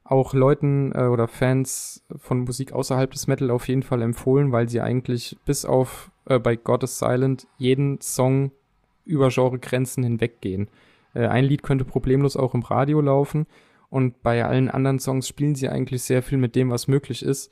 auch 0.09 0.33
Leuten 0.33 0.91
äh, 0.93 1.03
oder 1.03 1.27
Fans 1.27 2.03
von 2.17 2.39
Musik 2.39 2.73
außerhalb 2.73 3.11
des 3.11 3.27
Metal 3.27 3.51
auf 3.51 3.67
jeden 3.67 3.83
Fall 3.83 4.01
empfohlen, 4.01 4.51
weil 4.51 4.67
sie 4.67 4.81
eigentlich 4.81 5.37
bis 5.45 5.65
auf 5.65 6.11
äh, 6.25 6.39
bei 6.39 6.55
God 6.55 6.83
is 6.83 6.97
Silent 6.97 7.47
jeden 7.57 8.01
Song 8.01 8.51
über 9.05 9.29
Genregrenzen 9.29 10.03
hinweggehen. 10.03 10.67
Äh, 11.13 11.27
ein 11.27 11.45
Lied 11.45 11.61
könnte 11.61 11.85
problemlos 11.85 12.37
auch 12.37 12.55
im 12.55 12.63
Radio 12.63 13.01
laufen 13.01 13.45
und 13.89 14.21
bei 14.21 14.45
allen 14.45 14.69
anderen 14.69 14.99
Songs 14.99 15.27
spielen 15.27 15.55
sie 15.55 15.69
eigentlich 15.69 16.03
sehr 16.03 16.21
viel 16.23 16.37
mit 16.37 16.55
dem, 16.55 16.69
was 16.69 16.87
möglich 16.87 17.23
ist 17.23 17.51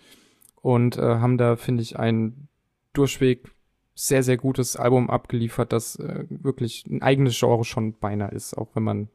und 0.61 0.98
äh, 0.98 1.01
haben 1.01 1.38
da, 1.38 1.56
finde 1.56 1.83
ich, 1.83 1.98
ein 1.98 2.48
durchweg 2.93 3.51
sehr, 3.95 4.22
sehr 4.22 4.38
gutes 4.38 4.75
Album 4.75 5.09
abgeliefert, 5.09 5.74
das 5.74 5.95
äh, 5.95 6.25
wirklich 6.30 6.85
ein 6.85 7.01
eigenes 7.01 7.38
Genre 7.38 7.66
schon 7.66 7.98
beinahe 7.98 8.32
ist, 8.32 8.56
auch 8.56 8.69
wenn 8.75 8.83
man 8.83 9.09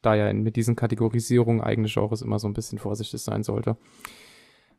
da 0.00 0.14
ja 0.14 0.32
mit 0.32 0.54
diesen 0.54 0.76
Kategorisierungen 0.76 1.60
eigene 1.60 1.88
Genres 1.88 2.22
immer 2.22 2.38
so 2.38 2.46
ein 2.46 2.54
bisschen 2.54 2.78
vorsichtig 2.78 3.20
sein 3.20 3.42
sollte. 3.42 3.76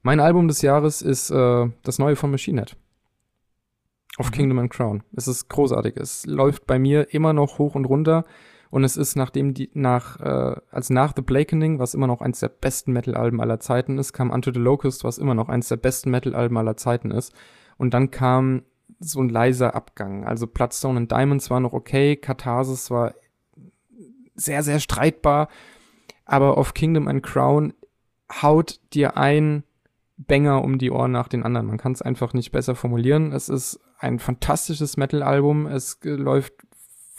Mein 0.01 0.21
Album 0.21 0.47
des 0.47 0.61
Jahres 0.61 1.01
ist 1.01 1.29
äh, 1.29 1.69
das 1.83 1.99
neue 1.99 2.15
von 2.15 2.31
Machine 2.31 2.61
Head. 2.61 2.77
Auf 4.17 4.27
mhm. 4.27 4.33
Kingdom 4.33 4.59
and 4.59 4.71
Crown. 4.71 5.03
Es 5.13 5.27
ist 5.27 5.49
großartig. 5.49 5.97
Es 5.97 6.25
läuft 6.25 6.65
bei 6.65 6.79
mir 6.79 7.13
immer 7.13 7.33
noch 7.33 7.57
hoch 7.57 7.75
und 7.75 7.85
runter. 7.85 8.25
Und 8.69 8.83
es 8.83 8.97
ist 8.97 9.15
nachdem 9.15 9.53
die, 9.53 9.69
nach, 9.73 10.19
äh, 10.19 10.55
als 10.69 10.89
nach 10.89 11.13
The 11.15 11.21
Blakening, 11.21 11.79
was 11.79 11.93
immer 11.93 12.07
noch 12.07 12.21
eins 12.21 12.39
der 12.39 12.49
besten 12.49 12.93
Metal-Alben 12.93 13.41
aller 13.41 13.59
Zeiten 13.59 13.97
ist, 13.97 14.13
kam 14.13 14.29
Unto 14.29 14.51
the 14.53 14.59
Locust, 14.59 15.03
was 15.03 15.17
immer 15.17 15.33
noch 15.33 15.49
eins 15.49 15.69
der 15.69 15.77
besten 15.77 16.11
Metal-Alben 16.11 16.57
aller 16.57 16.77
Zeiten 16.77 17.11
ist. 17.11 17.33
Und 17.77 17.93
dann 17.93 18.11
kam 18.11 18.63
so 18.99 19.21
ein 19.21 19.29
leiser 19.29 19.75
Abgang. 19.75 20.25
Also 20.25 20.45
Bloodstone 20.45 20.97
and 20.97 21.11
Diamonds 21.11 21.49
war 21.49 21.59
noch 21.59 21.73
okay, 21.73 22.15
Catharsis 22.15 22.91
war 22.91 23.15
sehr, 24.35 24.61
sehr 24.63 24.79
streitbar. 24.79 25.47
Aber 26.25 26.57
auf 26.57 26.73
Kingdom 26.75 27.07
and 27.07 27.23
Crown 27.23 27.73
haut 28.31 28.79
dir 28.93 29.17
ein 29.17 29.63
Banger 30.17 30.63
um 30.63 30.77
die 30.77 30.91
Ohren 30.91 31.11
nach 31.11 31.27
den 31.27 31.43
anderen. 31.43 31.67
Man 31.67 31.77
kann 31.77 31.93
es 31.93 32.01
einfach 32.01 32.33
nicht 32.33 32.51
besser 32.51 32.75
formulieren. 32.75 33.31
Es 33.31 33.49
ist 33.49 33.79
ein 33.97 34.19
fantastisches 34.19 34.97
Metal-Album. 34.97 35.65
Es 35.65 35.97
läuft 36.03 36.53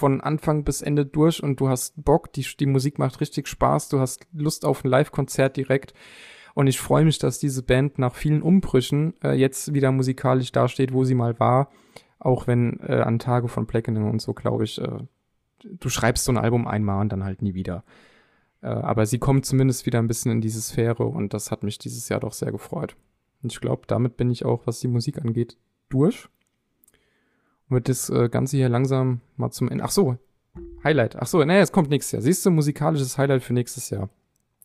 von 0.01 0.21
Anfang 0.23 0.65
bis 0.65 0.81
Ende 0.81 1.05
durch 1.05 1.43
und 1.43 1.61
du 1.61 1.69
hast 1.69 2.03
Bock, 2.03 2.33
die, 2.33 2.45
die 2.59 2.67
Musik 2.67 2.99
macht 2.99 3.21
richtig 3.21 3.47
Spaß, 3.47 3.91
du 3.91 4.01
hast 4.01 4.27
Lust 4.33 4.65
auf 4.65 4.83
ein 4.83 4.89
Live-Konzert 4.89 5.57
direkt. 5.57 5.93
Und 6.55 6.67
ich 6.67 6.81
freue 6.81 7.05
mich, 7.05 7.19
dass 7.19 7.39
diese 7.39 7.63
Band 7.63 7.99
nach 7.99 8.15
vielen 8.15 8.43
Umbrüchen 8.43 9.15
äh, 9.23 9.35
jetzt 9.35 9.73
wieder 9.75 9.93
musikalisch 9.93 10.51
dasteht, 10.51 10.93
wo 10.93 11.05
sie 11.05 11.15
mal 11.15 11.39
war. 11.39 11.71
Auch 12.19 12.47
wenn 12.47 12.81
äh, 12.81 13.01
an 13.03 13.19
Tage 13.19 13.49
von 13.49 13.67
Blackening 13.67 14.11
und 14.11 14.21
so, 14.21 14.35
glaube 14.35 14.65
ich, 14.65 14.81
äh, 14.81 14.99
du 15.63 15.89
schreibst 15.89 16.25
so 16.25 16.33
ein 16.33 16.39
Album 16.39 16.67
einmal 16.67 17.03
und 17.03 17.13
dann 17.13 17.25
halt 17.25 17.43
nie 17.43 17.55
wieder. 17.55 17.85
Äh, 18.63 18.69
aber 18.69 19.07
sie 19.07 19.19
kommt 19.19 19.47
zumindest 19.47 19.87
wieder 19.87 19.99
ein 19.99 20.09
bisschen 20.09 20.33
in 20.33 20.41
diese 20.41 20.61
Sphäre 20.61 21.05
und 21.05 21.35
das 21.35 21.51
hat 21.51 21.63
mich 21.63 21.79
dieses 21.79 22.09
Jahr 22.09 22.21
doch 22.21 22.33
sehr 22.33 22.53
gefreut. 22.53 22.97
Und 23.43 23.53
ich 23.53 23.61
glaube, 23.61 23.83
damit 23.87 24.17
bin 24.17 24.31
ich 24.31 24.45
auch, 24.45 24.67
was 24.67 24.81
die 24.81 24.89
Musik 24.89 25.19
angeht, 25.19 25.57
durch. 25.89 26.29
Und 27.71 27.77
wird 27.77 27.89
das 27.89 28.11
äh, 28.11 28.29
Ganze 28.29 28.59
hier 28.59 28.69
langsam 28.69 29.21
mal 29.37 29.51
zum 29.51 29.69
Ende. 29.69 29.85
Ach 29.85 29.91
so, 29.91 30.17
Highlight. 30.85 31.17
Ach 31.17 31.27
so, 31.27 31.43
naja, 31.45 31.61
es 31.61 31.73
kommt 31.73 31.91
nächstes 31.91 32.13
Jahr. 32.13 32.23
Siehst 32.23 32.45
du, 32.45 32.51
musikalisches 32.51 33.17
Highlight 33.19 33.43
für 33.43 33.53
nächstes 33.53 33.91
Jahr. 33.91 34.09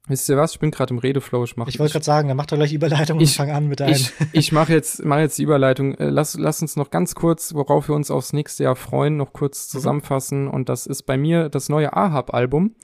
Wisst 0.08 0.30
ihr 0.30 0.38
was? 0.38 0.53
Ich 0.53 0.59
bin 0.59 0.69
gerade 0.69 0.93
im 0.93 1.00
Redeflow. 1.00 1.43
Ich, 1.43 1.58
ich 1.58 1.80
wollte 1.80 1.93
gerade 1.93 2.06
sagen, 2.06 2.27
dann 2.27 2.38
mach 2.38 2.45
doch 2.45 2.58
gleich 2.58 2.74
Überleitung 2.74 3.19
ich, 3.19 3.30
und 3.30 3.35
fang 3.35 3.51
an 3.51 3.67
mit 3.67 3.80
deinem. 3.80 3.93
Ich, 3.93 4.11
ich 4.34 4.51
mache 4.51 4.72
jetzt, 4.72 5.03
mach 5.03 5.17
jetzt 5.17 5.38
die 5.40 5.43
Überleitung. 5.43 5.95
Äh, 5.95 6.09
lass, 6.09 6.38
lass 6.38 6.61
uns 6.61 6.75
noch 6.75 6.92
ganz 6.92 7.16
kurz, 7.16 7.56
worauf 7.56 7.90
wir 7.90 7.95
uns 7.95 8.11
aufs 8.11 8.32
nächste 8.32 8.64
Jahr 8.64 8.75
freuen, 8.75 9.17
noch 9.17 9.34
kurz 9.34 9.67
mhm. 9.67 9.72
zusammenfassen. 9.72 10.43
Mhm. 10.43 10.51
Und 10.51 10.69
das 10.69 10.85
ist 10.85 11.03
bei 11.03 11.17
mir 11.17 11.50
das 11.50 11.69
neue 11.69 11.93
Ahab-Album. 11.93 12.75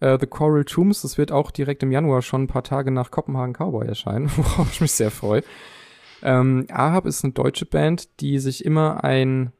äh, 0.00 0.18
The 0.20 0.26
Coral 0.26 0.64
Tombs. 0.64 1.02
Das 1.02 1.18
wird 1.18 1.32
auch 1.32 1.50
direkt 1.50 1.82
im 1.82 1.90
Januar 1.90 2.22
schon 2.22 2.44
ein 2.44 2.48
paar 2.48 2.64
Tage 2.64 2.92
nach 2.92 3.10
Kopenhagen 3.10 3.54
Cowboy 3.54 3.86
erscheinen, 3.86 4.30
worauf 4.36 4.72
ich 4.72 4.80
mich 4.80 4.92
sehr 4.92 5.10
freue. 5.10 5.42
Ähm, 6.22 6.66
Ahab 6.70 7.06
ist 7.06 7.24
eine 7.24 7.32
deutsche 7.32 7.66
Band, 7.66 8.20
die 8.20 8.38
sich 8.38 8.64
immer 8.64 9.04
ein 9.04 9.52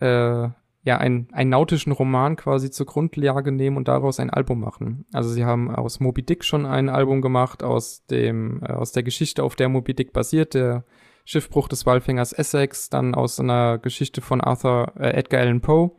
äh, 0.00 0.48
ja, 0.86 0.98
ein, 0.98 1.26
einen 1.32 1.50
nautischen 1.50 1.90
Roman 1.90 2.36
quasi 2.36 2.70
zur 2.70 2.86
Grundlage 2.86 3.50
nehmen 3.50 3.76
und 3.76 3.88
daraus 3.88 4.20
ein 4.20 4.30
Album 4.30 4.60
machen. 4.60 5.04
Also 5.12 5.30
sie 5.30 5.44
haben 5.44 5.68
aus 5.74 5.98
Moby 5.98 6.22
Dick 6.22 6.44
schon 6.44 6.64
ein 6.64 6.88
Album 6.88 7.20
gemacht, 7.22 7.64
aus 7.64 8.06
dem, 8.06 8.62
äh, 8.62 8.72
aus 8.72 8.92
der 8.92 9.02
Geschichte, 9.02 9.42
auf 9.42 9.56
der 9.56 9.68
Moby 9.68 9.94
Dick 9.94 10.12
basiert, 10.12 10.54
der 10.54 10.84
Schiffbruch 11.24 11.66
des 11.66 11.86
Walfängers 11.86 12.32
Essex, 12.32 12.88
dann 12.88 13.16
aus 13.16 13.40
einer 13.40 13.78
Geschichte 13.78 14.20
von 14.20 14.40
Arthur, 14.40 14.92
äh, 14.96 15.10
Edgar 15.10 15.40
Allan 15.40 15.60
Poe, 15.60 15.90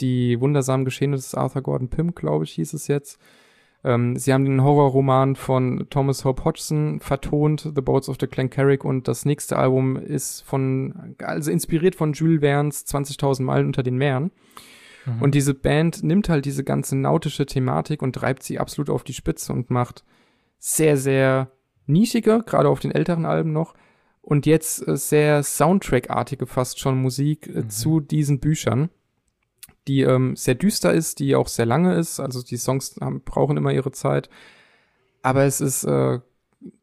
die 0.00 0.40
wundersamen 0.40 0.84
Geschehnisse 0.84 1.22
des 1.22 1.34
Arthur 1.36 1.62
Gordon 1.62 1.88
Pym, 1.88 2.12
glaube 2.12 2.42
ich, 2.42 2.50
hieß 2.54 2.74
es 2.74 2.88
jetzt. 2.88 3.20
Ähm, 3.86 4.16
sie 4.16 4.32
haben 4.32 4.44
den 4.44 4.64
Horrorroman 4.64 5.36
von 5.36 5.86
Thomas 5.90 6.24
Hope 6.24 6.44
Hodgson 6.44 6.98
vertont, 6.98 7.70
The 7.72 7.80
Boats 7.80 8.08
of 8.08 8.16
the 8.18 8.26
Glencarrick, 8.26 8.84
und 8.84 9.06
das 9.06 9.24
nächste 9.24 9.56
Album 9.56 9.96
ist 9.96 10.42
von, 10.42 11.14
also 11.22 11.52
inspiriert 11.52 11.94
von 11.94 12.12
Jules 12.12 12.40
Verne's 12.40 12.84
20.000 12.84 13.42
Meilen 13.44 13.66
unter 13.66 13.84
den 13.84 13.96
Meeren. 13.96 14.32
Mhm. 15.06 15.22
Und 15.22 15.36
diese 15.36 15.54
Band 15.54 16.02
nimmt 16.02 16.28
halt 16.28 16.46
diese 16.46 16.64
ganze 16.64 16.96
nautische 16.96 17.46
Thematik 17.46 18.02
und 18.02 18.14
treibt 18.14 18.42
sie 18.42 18.58
absolut 18.58 18.90
auf 18.90 19.04
die 19.04 19.14
Spitze 19.14 19.52
und 19.52 19.70
macht 19.70 20.04
sehr, 20.58 20.96
sehr 20.96 21.52
nischige, 21.86 22.42
gerade 22.44 22.68
auf 22.68 22.80
den 22.80 22.90
älteren 22.90 23.24
Alben 23.24 23.52
noch, 23.52 23.74
und 24.20 24.46
jetzt 24.46 24.86
äh, 24.88 24.96
sehr 24.96 25.44
Soundtrack-artige 25.44 26.48
fast 26.48 26.80
schon 26.80 27.00
Musik 27.00 27.46
äh, 27.46 27.60
mhm. 27.60 27.70
zu 27.70 28.00
diesen 28.00 28.40
Büchern 28.40 28.90
die 29.86 30.02
ähm, 30.02 30.36
sehr 30.36 30.54
düster 30.54 30.92
ist, 30.92 31.18
die 31.18 31.36
auch 31.36 31.48
sehr 31.48 31.66
lange 31.66 31.94
ist. 31.94 32.20
Also 32.20 32.42
die 32.42 32.56
Songs 32.56 32.96
haben, 33.00 33.22
brauchen 33.22 33.56
immer 33.56 33.72
ihre 33.72 33.92
Zeit. 33.92 34.28
Aber 35.22 35.44
es 35.44 35.60
ist 35.60 35.84
äh, 35.84 36.20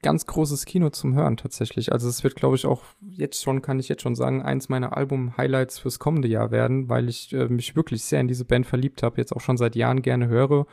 ganz 0.01 0.25
großes 0.25 0.65
Kino 0.65 0.89
zum 0.89 1.15
Hören 1.15 1.37
tatsächlich. 1.37 1.91
Also 1.91 2.07
es 2.07 2.23
wird, 2.23 2.35
glaube 2.35 2.55
ich, 2.55 2.65
auch 2.65 2.83
jetzt 3.01 3.41
schon, 3.41 3.61
kann 3.61 3.79
ich 3.79 3.89
jetzt 3.89 4.01
schon 4.01 4.15
sagen, 4.15 4.41
eins 4.41 4.69
meiner 4.69 4.95
Album-Highlights 4.95 5.79
fürs 5.79 5.99
kommende 5.99 6.27
Jahr 6.27 6.51
werden, 6.51 6.89
weil 6.89 7.09
ich 7.09 7.33
äh, 7.33 7.47
mich 7.47 7.75
wirklich 7.75 8.03
sehr 8.03 8.21
in 8.21 8.27
diese 8.27 8.45
Band 8.45 8.65
verliebt 8.65 9.03
habe, 9.03 9.17
jetzt 9.17 9.35
auch 9.35 9.41
schon 9.41 9.57
seit 9.57 9.75
Jahren 9.75 10.01
gerne 10.01 10.27
höre. 10.27 10.65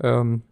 Ähm, 0.00 0.42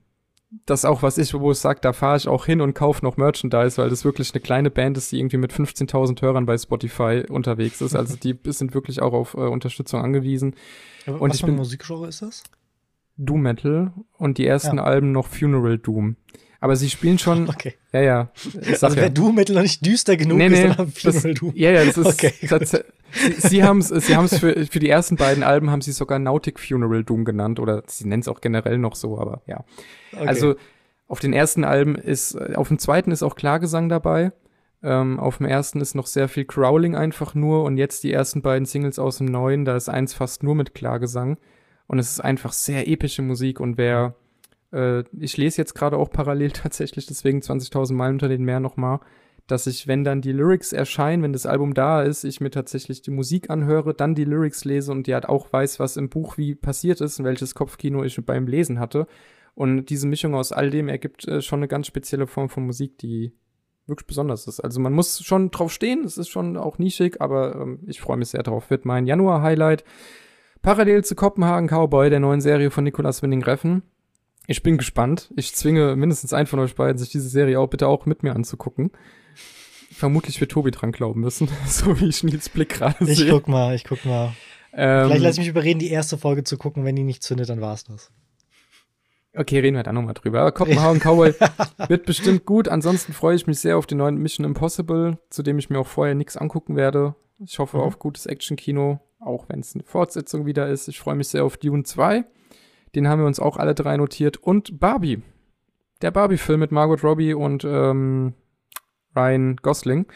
das 0.67 0.85
auch 0.85 1.03
was 1.03 1.17
ist, 1.17 1.33
wo 1.33 1.53
ich 1.53 1.59
sage, 1.59 1.81
da 1.81 1.93
fahre 1.93 2.17
ich 2.17 2.27
auch 2.27 2.47
hin 2.47 2.61
und 2.61 2.75
kaufe 2.75 3.05
noch 3.05 3.17
Merchandise, 3.17 3.79
weil 3.81 3.89
das 3.89 4.05
wirklich 4.05 4.35
eine 4.35 4.41
kleine 4.41 4.71
Band 4.71 4.97
ist, 4.97 5.13
die 5.13 5.19
irgendwie 5.19 5.37
mit 5.37 5.53
15.000 5.53 6.21
Hörern 6.23 6.47
bei 6.47 6.59
Spotify 6.59 7.25
unterwegs 7.29 7.81
ist. 7.81 7.95
Also 7.95 8.17
die 8.17 8.37
sind 8.47 8.75
wirklich 8.75 9.01
auch 9.01 9.13
auf 9.13 9.35
äh, 9.35 9.39
Unterstützung 9.39 10.03
angewiesen. 10.03 10.55
Aber 11.07 11.21
und 11.21 11.31
was 11.31 11.41
für 11.41 11.47
ein 11.47 11.57
Musikgenre 11.57 12.09
ist 12.09 12.23
das? 12.23 12.43
Doom 13.17 13.43
Metal 13.43 13.93
und 14.17 14.39
die 14.39 14.47
ersten 14.47 14.79
ja. 14.79 14.85
Alben 14.85 15.13
noch 15.13 15.29
Funeral 15.29 15.79
Doom. 15.79 16.17
Aber 16.61 16.77
sie 16.77 16.91
spielen 16.91 17.19
schon. 17.19 17.49
Okay. 17.49 17.75
Ja, 17.93 18.01
ja. 18.01 18.31
Also 18.71 18.97
wäre 18.97 19.11
Doom 19.11 19.35
Metal 19.35 19.57
noch 19.57 19.63
nicht 19.63 19.85
düster 19.85 20.17
genug 20.17 20.39
nee, 20.39 20.49
nee, 20.49 20.67
ist, 20.69 20.79
dann 20.79 20.93
das, 21.03 21.23
Doom. 21.23 21.53
Ja, 21.55 21.71
ja, 21.73 21.85
das 21.85 21.97
ist. 21.97 22.07
Okay, 22.07 22.33
sie, 23.13 23.49
sie 23.49 23.65
haben 23.65 23.79
es 23.79 23.89
sie 23.89 24.17
haben's 24.17 24.39
für, 24.39 24.67
für 24.67 24.79
die 24.79 24.89
ersten 24.89 25.17
beiden 25.17 25.43
Alben 25.43 25.71
haben 25.71 25.81
sie 25.81 25.93
sogar 25.93 26.19
Nautic 26.19 26.61
Funeral 26.61 27.03
Doom 27.03 27.25
genannt 27.25 27.59
oder 27.59 27.83
sie 27.87 28.07
nennen 28.07 28.21
es 28.21 28.29
auch 28.29 28.41
generell 28.41 28.79
noch 28.79 28.95
so, 28.95 29.19
aber 29.19 29.43
ja. 29.47 29.65
Okay. 30.13 30.27
Also 30.27 30.55
auf 31.09 31.19
den 31.19 31.33
ersten 31.33 31.65
Alben 31.65 31.97
ist, 31.97 32.37
auf 32.55 32.69
dem 32.69 32.79
zweiten 32.79 33.11
ist 33.11 33.25
auch 33.25 33.35
Klagesang 33.35 33.89
dabei. 33.89 34.33
Ähm, 34.83 35.19
auf 35.19 35.39
dem 35.39 35.47
ersten 35.47 35.81
ist 35.81 35.95
noch 35.95 36.07
sehr 36.07 36.29
viel 36.29 36.45
Crowling 36.45 36.95
einfach 36.95 37.35
nur 37.35 37.65
und 37.65 37.77
jetzt 37.77 38.05
die 38.05 38.13
ersten 38.13 38.43
beiden 38.43 38.65
Singles 38.65 38.99
aus 39.01 39.19
dem 39.19 39.27
neuen, 39.27 39.65
da 39.65 39.77
ist 39.77 39.89
eins 39.89 40.15
fast 40.15 40.43
nur 40.43 40.55
mit 40.55 40.73
Klagesang. 40.73 41.37
Und 41.87 41.99
es 41.99 42.13
ist 42.13 42.21
einfach 42.21 42.53
sehr 42.53 42.87
epische 42.89 43.23
Musik 43.23 43.59
und 43.59 43.77
wer, 43.77 44.15
äh, 44.73 45.05
ich 45.19 45.37
lese 45.37 45.59
jetzt 45.59 45.75
gerade 45.75 45.97
auch 45.97 46.11
parallel 46.11 46.51
tatsächlich, 46.53 47.07
deswegen 47.07 47.41
20.000 47.41 47.93
Meilen 47.95 48.15
unter 48.15 48.29
den 48.29 48.45
Meer 48.45 48.61
nochmal, 48.61 49.01
dass 49.47 49.67
ich, 49.67 49.89
wenn 49.89 50.05
dann 50.05 50.21
die 50.21 50.33
Lyrics 50.33 50.73
erscheinen, 50.73 51.23
wenn 51.23 51.33
das 51.33 51.47
Album 51.47 51.75
da 51.75 52.03
ist, 52.03 52.25
ich 52.25 52.41
mir 52.41 52.51
tatsächlich 52.51 53.03
die 53.03 53.11
Musik 53.11 53.51
anhöre, 53.51 53.95
dann 53.95 54.15
die 54.15 54.25
Lyrics 54.25 54.65
lese 54.65 54.93
und 54.93 55.07
die 55.07 55.15
halt 55.15 55.29
auch 55.29 55.53
weiß, 55.53 55.81
was 55.81 55.97
im 55.97 56.09
Buch 56.09 56.39
wie 56.39 56.55
passiert 56.55 57.01
ist 57.01 57.19
und 57.19 57.25
welches 57.25 57.55
Kopfkino 57.55 58.05
ich 58.05 58.25
beim 58.25 58.47
Lesen 58.47 58.79
hatte. 58.79 59.07
Und 59.55 59.87
diese 59.87 60.07
Mischung 60.07 60.35
aus 60.35 60.53
all 60.53 60.71
dem 60.71 60.89
ergibt 60.89 61.27
äh, 61.27 61.43
schon 61.43 61.59
eine 61.59 61.69
ganz 61.69 61.87
spezielle 61.89 62.27
Form 62.27 62.49
von 62.49 62.65
Musik, 62.65 62.99
die 62.99 63.33
wirklich 63.87 64.07
besonders 64.07 64.47
ist. 64.47 64.61
Also 64.61 64.81
man 64.81 64.93
muss 64.93 65.23
schon 65.23 65.51
drauf 65.51 65.73
stehen, 65.73 66.05
es 66.05 66.17
ist 66.17 66.29
schon 66.29 66.57
auch 66.57 66.79
nischig, 66.79 67.21
aber 67.21 67.57
ähm, 67.57 67.81
ich 67.87 68.01
freue 68.01 68.17
mich 68.17 68.29
sehr 68.29 68.43
drauf. 68.43 68.71
Wird 68.71 68.85
mein 68.85 69.07
Januar-Highlight. 69.07 69.85
Parallel 70.63 71.05
zu 71.05 71.15
Kopenhagen 71.15 71.69
Cowboy, 71.69 72.11
der 72.11 72.21
neuen 72.21 72.41
Serie 72.41 72.71
von 72.71 72.85
Nicolas 72.85 73.23
Winding 73.23 73.43
Reffen. 73.43 73.83
Ich 74.47 74.63
bin 74.63 74.79
gespannt. 74.79 75.31
Ich 75.37 75.55
zwinge 75.55 75.97
mindestens 75.97 76.33
einen 76.33 76.47
von 76.47 76.59
euch 76.59 76.75
beiden, 76.75 76.99
sich 76.99 77.11
diese 77.11 77.29
Serie 77.29 77.61
auch 77.61 77.69
bitte 77.69 77.87
auch 77.87 78.07
mit 78.07 78.23
mir 78.23 78.35
anzugucken. 78.35 78.91
Vermutlich 79.93 80.41
wird 80.41 80.53
Tobi 80.53 80.71
dran 80.71 80.93
glauben 80.93 81.21
müssen, 81.21 81.49
so 81.67 82.01
wie 82.01 82.09
ich 82.09 82.23
Nils 82.23 82.49
Blick 82.49 82.71
gerade 82.71 83.05
sehe. 83.05 83.27
Ich 83.27 83.31
guck 83.31 83.49
mal, 83.49 83.75
ich 83.75 83.85
guck 83.85 84.05
mal. 84.05 84.33
Ähm, 84.73 85.07
Vielleicht 85.07 85.23
lasse 85.23 85.35
ich 85.35 85.41
mich 85.41 85.49
überreden, 85.49 85.79
die 85.79 85.91
erste 85.91 86.17
Folge 86.17 86.45
zu 86.45 86.57
gucken. 86.57 86.85
Wenn 86.85 86.97
die 86.97 87.03
nicht 87.03 87.23
zündet, 87.23 87.49
dann 87.49 87.61
war's 87.61 87.85
das. 87.85 88.11
Okay, 89.35 89.61
reden 89.61 89.77
wir 89.77 89.83
da 89.83 89.93
nochmal 89.93 90.15
drüber. 90.15 90.41
Aber 90.41 90.53
Kopenhagen 90.53 91.01
Cowboy 91.01 91.35
wird 91.89 92.07
bestimmt 92.07 92.47
gut. 92.47 92.69
Ansonsten 92.69 93.13
freue 93.13 93.37
ich 93.37 93.47
mich 93.47 93.61
sehr 93.61 93.79
auf 93.79 93.87
den 93.87 93.99
neuen 93.99 94.17
Mission 94.17 94.45
Impossible, 94.45 95.19
zu 95.29 95.43
dem 95.43 95.59
ich 95.59 95.71
mir 95.71 95.79
auch 95.79 95.87
vorher 95.87 96.15
nichts 96.15 96.37
angucken 96.37 96.77
werde. 96.77 97.15
Ich 97.39 97.59
hoffe 97.59 97.79
mhm. 97.79 97.85
auf 97.85 97.99
gutes 97.99 98.27
Action-Kino, 98.27 99.01
auch 99.21 99.49
wenn 99.49 99.61
es 99.61 99.75
eine 99.75 99.85
Fortsetzung 99.85 100.47
wieder 100.47 100.69
ist. 100.69 100.89
Ich 100.89 100.99
freue 100.99 101.15
mich 101.15 101.29
sehr 101.29 101.45
auf 101.45 101.57
Dune 101.57 101.85
2. 101.85 102.25
Den 102.95 103.09
haben 103.09 103.21
wir 103.21 103.27
uns 103.27 103.41
auch 103.41 103.57
alle 103.57 103.75
drei 103.75 103.97
notiert. 103.97 104.37
Und 104.37 104.81
Barbie. 104.81 105.23
Der 106.03 106.11
Barbie-Film 106.11 106.61
mit 106.61 106.73
Margot 106.73 107.05
Robbie 107.05 107.35
und 107.35 107.65
ähm, 107.65 108.35
Ryan 109.15 109.57
Gosling 109.57 110.07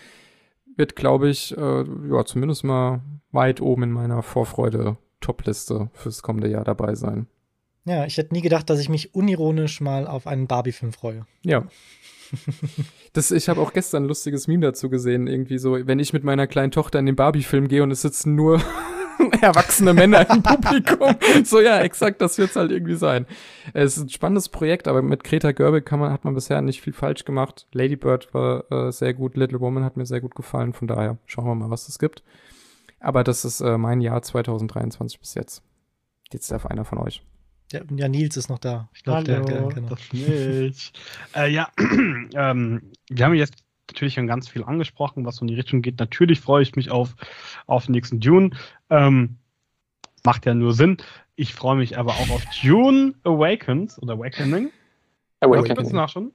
wird, 0.76 0.96
glaube 0.96 1.28
ich, 1.28 1.56
äh, 1.56 1.84
ja, 2.10 2.24
zumindest 2.24 2.64
mal 2.64 3.02
weit 3.32 3.60
oben 3.60 3.84
in 3.84 3.92
meiner 3.92 4.22
Vorfreude-Top-Liste 4.22 5.90
fürs 5.92 6.22
kommende 6.22 6.48
Jahr 6.48 6.64
dabei 6.64 6.94
sein. 6.94 7.26
Ja, 7.84 8.06
ich 8.06 8.16
hätte 8.16 8.32
nie 8.32 8.40
gedacht, 8.40 8.70
dass 8.70 8.80
ich 8.80 8.88
mich 8.88 9.14
unironisch 9.14 9.80
mal 9.80 10.06
auf 10.06 10.26
einen 10.26 10.46
Barbie-Film 10.46 10.92
freue. 10.92 11.26
Ja. 11.42 11.66
Das, 13.12 13.30
ich 13.30 13.48
habe 13.48 13.60
auch 13.60 13.72
gestern 13.72 14.02
ein 14.02 14.08
lustiges 14.08 14.48
Meme 14.48 14.66
dazu 14.66 14.90
gesehen, 14.90 15.28
irgendwie 15.28 15.58
so, 15.58 15.86
wenn 15.86 16.00
ich 16.00 16.12
mit 16.12 16.24
meiner 16.24 16.48
kleinen 16.48 16.72
Tochter 16.72 16.98
in 16.98 17.06
den 17.06 17.14
Barbie-Film 17.14 17.68
gehe 17.68 17.80
und 17.80 17.92
es 17.92 18.02
sitzen 18.02 18.34
nur 18.34 18.60
erwachsene 19.40 19.94
Männer 19.94 20.28
im 20.30 20.42
Publikum. 20.42 21.16
So, 21.44 21.60
ja, 21.60 21.80
exakt, 21.80 22.20
das 22.20 22.38
wird's 22.38 22.56
halt 22.56 22.70
irgendwie 22.70 22.94
sein. 22.94 23.26
Es 23.72 23.96
ist 23.96 24.04
ein 24.04 24.08
spannendes 24.08 24.48
Projekt, 24.48 24.88
aber 24.88 25.02
mit 25.02 25.24
Greta 25.24 25.52
Gerwig 25.52 25.84
kann 25.84 26.00
man, 26.00 26.12
hat 26.12 26.24
man 26.24 26.34
bisher 26.34 26.60
nicht 26.62 26.80
viel 26.80 26.92
falsch 26.92 27.24
gemacht. 27.24 27.66
Lady 27.72 27.96
Bird 27.96 28.32
war 28.32 28.70
äh, 28.70 28.92
sehr 28.92 29.14
gut, 29.14 29.36
Little 29.36 29.60
Woman 29.60 29.84
hat 29.84 29.96
mir 29.96 30.06
sehr 30.06 30.20
gut 30.20 30.34
gefallen, 30.34 30.72
von 30.72 30.88
daher 30.88 31.18
schauen 31.26 31.46
wir 31.46 31.54
mal, 31.54 31.70
was 31.70 31.88
es 31.88 31.98
gibt. 31.98 32.22
Aber 33.00 33.24
das 33.24 33.44
ist 33.44 33.60
äh, 33.60 33.76
mein 33.76 34.00
Jahr 34.00 34.22
2023 34.22 35.20
bis 35.20 35.34
jetzt. 35.34 35.62
Jetzt 36.32 36.50
darf 36.50 36.66
einer 36.66 36.84
von 36.84 36.98
euch. 36.98 37.22
Ja, 37.72 37.80
ja, 37.96 38.08
Nils 38.08 38.36
ist 38.36 38.48
noch 38.48 38.58
da. 38.58 38.88
Ich 38.94 39.02
glaube, 39.02 39.24
der, 39.24 39.40
der 39.40 39.62
genau. 39.68 39.96
Nils. 40.12 40.92
äh, 41.34 41.50
ja, 41.50 41.68
ähm, 42.34 42.92
wir 43.08 43.24
haben 43.24 43.34
jetzt 43.34 43.63
natürlich 43.88 44.14
schon 44.14 44.26
ganz 44.26 44.48
viel 44.48 44.64
angesprochen, 44.64 45.24
was 45.24 45.36
so 45.36 45.42
in 45.42 45.48
die 45.48 45.54
Richtung 45.54 45.82
geht. 45.82 45.98
Natürlich 45.98 46.40
freue 46.40 46.62
ich 46.62 46.76
mich 46.76 46.90
auf, 46.90 47.14
auf 47.66 47.86
den 47.86 47.92
nächsten 47.92 48.20
Dune. 48.20 48.50
Ähm, 48.90 49.36
macht 50.24 50.46
ja 50.46 50.54
nur 50.54 50.72
Sinn. 50.72 50.96
Ich 51.36 51.54
freue 51.54 51.76
mich 51.76 51.98
aber 51.98 52.12
auch 52.12 52.30
auf 52.30 52.44
Dune 52.62 53.14
Awakens 53.24 54.00
oder 54.00 54.14
Awakening. 54.14 54.70
Awakening. 55.40 56.08
Schon? 56.08 56.32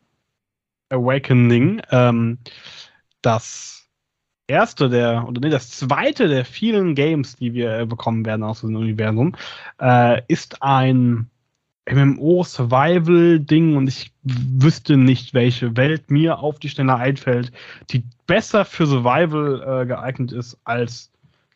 Awakening. 0.90 1.82
Ähm, 1.92 2.38
das 3.22 3.90
erste 4.48 4.90
der, 4.90 5.26
oder 5.28 5.42
nee, 5.42 5.50
das 5.50 5.72
zweite 5.72 6.28
der 6.28 6.46
vielen 6.46 6.96
Games, 6.96 7.36
die 7.36 7.54
wir 7.54 7.80
äh, 7.80 7.86
bekommen 7.86 8.26
werden 8.26 8.44
aus 8.44 8.62
dem 8.62 8.76
Universum, 8.76 9.36
äh, 9.80 10.22
ist 10.28 10.62
ein 10.62 11.30
MMO-Survival-Ding 11.90 13.76
und 13.76 13.88
ich 13.88 14.12
wüsste 14.24 14.98
nicht, 14.98 15.34
welche 15.34 15.76
Welt 15.76 16.12
mir 16.12 16.40
auf 16.40 16.60
die 16.60 16.70
Stelle 16.70 16.96
einfällt, 16.96 17.52
die 17.90 18.04
besser 18.28 18.66
für 18.66 18.86
Survival 18.86 19.82
äh, 19.84 19.86
geeignet 19.86 20.32
ist 20.32 20.58
als 20.64 21.12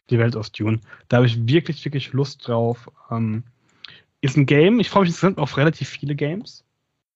die 0.09 0.19
Welt 0.19 0.35
aus 0.35 0.51
Dune. 0.51 0.79
Da 1.07 1.17
habe 1.17 1.27
ich 1.27 1.47
wirklich, 1.47 1.83
wirklich 1.85 2.13
Lust 2.13 2.47
drauf. 2.47 2.89
Ähm, 3.11 3.43
ist 4.21 4.37
ein 4.37 4.45
Game, 4.45 4.79
ich 4.79 4.89
freue 4.89 5.01
mich 5.01 5.09
insgesamt 5.09 5.37
auf 5.37 5.57
relativ 5.57 5.89
viele 5.89 6.15
Games. 6.15 6.63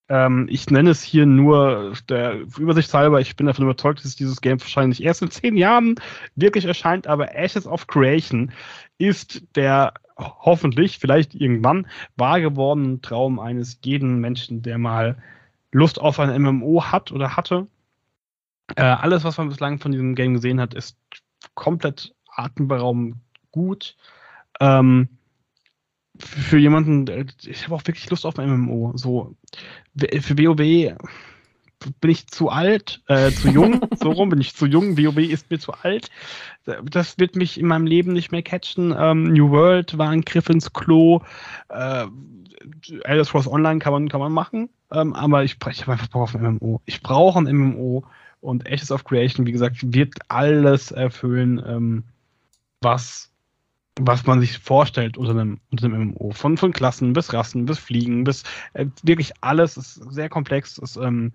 Ähm, 0.09 0.47
ich 0.49 0.69
nenne 0.69 0.91
es 0.91 1.03
hier 1.03 1.25
nur 1.25 1.93
der 2.07 2.41
Übersichtshalber. 2.57 3.19
Ich 3.19 3.35
bin 3.35 3.47
davon 3.47 3.65
überzeugt, 3.65 4.03
dass 4.03 4.15
dieses 4.15 4.41
Game 4.41 4.59
wahrscheinlich 4.61 5.03
erst 5.03 5.21
in 5.21 5.31
zehn 5.31 5.57
Jahren 5.57 5.95
wirklich 6.35 6.65
erscheint, 6.65 7.07
aber 7.07 7.35
Ashes 7.35 7.67
of 7.67 7.87
Creation 7.87 8.51
ist 8.97 9.43
der 9.55 9.93
hoffentlich, 10.17 10.97
vielleicht 10.97 11.35
irgendwann, 11.35 11.87
wahr 12.15 12.41
gewordene 12.41 13.01
Traum 13.01 13.39
eines 13.39 13.79
jeden 13.83 14.19
Menschen, 14.19 14.61
der 14.61 14.77
mal 14.77 15.17
Lust 15.71 15.99
auf 15.99 16.19
ein 16.19 16.41
MMO 16.41 16.83
hat 16.85 17.11
oder 17.11 17.35
hatte. 17.35 17.67
Äh, 18.75 18.83
alles, 18.83 19.23
was 19.23 19.37
man 19.37 19.49
bislang 19.49 19.79
von 19.79 19.91
diesem 19.91 20.15
Game 20.15 20.33
gesehen 20.33 20.59
hat, 20.59 20.73
ist 20.73 20.97
komplett 21.53 22.15
atemberaubend 22.29 23.17
gut. 23.51 23.95
Ähm, 24.59 25.16
für 26.19 26.57
jemanden, 26.57 27.07
äh, 27.07 27.25
ich 27.45 27.65
habe 27.65 27.75
auch 27.75 27.85
wirklich 27.85 28.09
Lust 28.09 28.25
auf 28.25 28.39
ein 28.39 28.49
MMO. 28.49 28.93
So, 28.95 29.35
für 29.95 30.37
WoW 30.37 30.95
bin 32.01 32.11
ich 32.11 32.27
zu 32.27 32.49
alt, 32.49 33.01
äh, 33.07 33.31
zu 33.31 33.49
jung, 33.49 33.81
so 33.99 34.11
rum 34.11 34.29
bin 34.29 34.41
ich 34.41 34.55
zu 34.55 34.65
jung, 34.65 34.97
WoW 34.97 35.17
ist 35.17 35.49
mir 35.49 35.59
zu 35.59 35.73
alt. 35.73 36.09
Das 36.65 37.17
wird 37.17 37.35
mich 37.35 37.59
in 37.59 37.67
meinem 37.67 37.85
Leben 37.85 38.13
nicht 38.13 38.31
mehr 38.31 38.41
catchen. 38.41 38.93
Ähm, 38.97 39.31
New 39.31 39.51
World 39.51 39.97
war 39.97 40.09
ein 40.09 40.21
Griff 40.21 40.49
ins 40.49 40.73
Klo. 40.73 41.21
Äh, 41.69 42.07
Elder 43.03 43.25
Scrolls 43.25 43.47
Online 43.47 43.79
kann 43.79 43.93
man, 43.93 44.09
kann 44.09 44.19
man 44.19 44.31
machen, 44.31 44.69
ähm, 44.91 45.13
aber 45.13 45.43
ich, 45.43 45.57
ich 45.69 45.81
habe 45.81 45.93
einfach 45.93 46.07
Bock 46.07 46.23
auf 46.23 46.35
ein 46.35 46.57
MMO. 46.57 46.81
Ich 46.85 47.01
brauche 47.01 47.39
ein 47.39 47.45
MMO 47.45 48.03
und 48.41 48.65
Ashes 48.65 48.91
of 48.91 49.03
Creation, 49.03 49.45
wie 49.45 49.51
gesagt, 49.51 49.93
wird 49.93 50.15
alles 50.27 50.91
erfüllen, 50.91 51.61
ähm, 51.65 52.03
was 52.81 53.31
was 53.99 54.25
man 54.25 54.39
sich 54.39 54.57
vorstellt 54.59 55.17
unter 55.17 55.31
einem, 55.31 55.59
unter 55.71 55.85
einem 55.85 56.09
MMO. 56.09 56.31
Von, 56.31 56.57
von 56.57 56.71
Klassen 56.71 57.13
bis 57.13 57.33
Rassen, 57.33 57.65
bis 57.65 57.79
Fliegen, 57.79 58.23
bis 58.23 58.43
äh, 58.73 58.85
wirklich 59.03 59.31
alles 59.41 59.77
ist 59.77 59.95
sehr 60.11 60.29
komplex. 60.29 60.77
Es 60.77 60.97
ähm, 60.97 61.33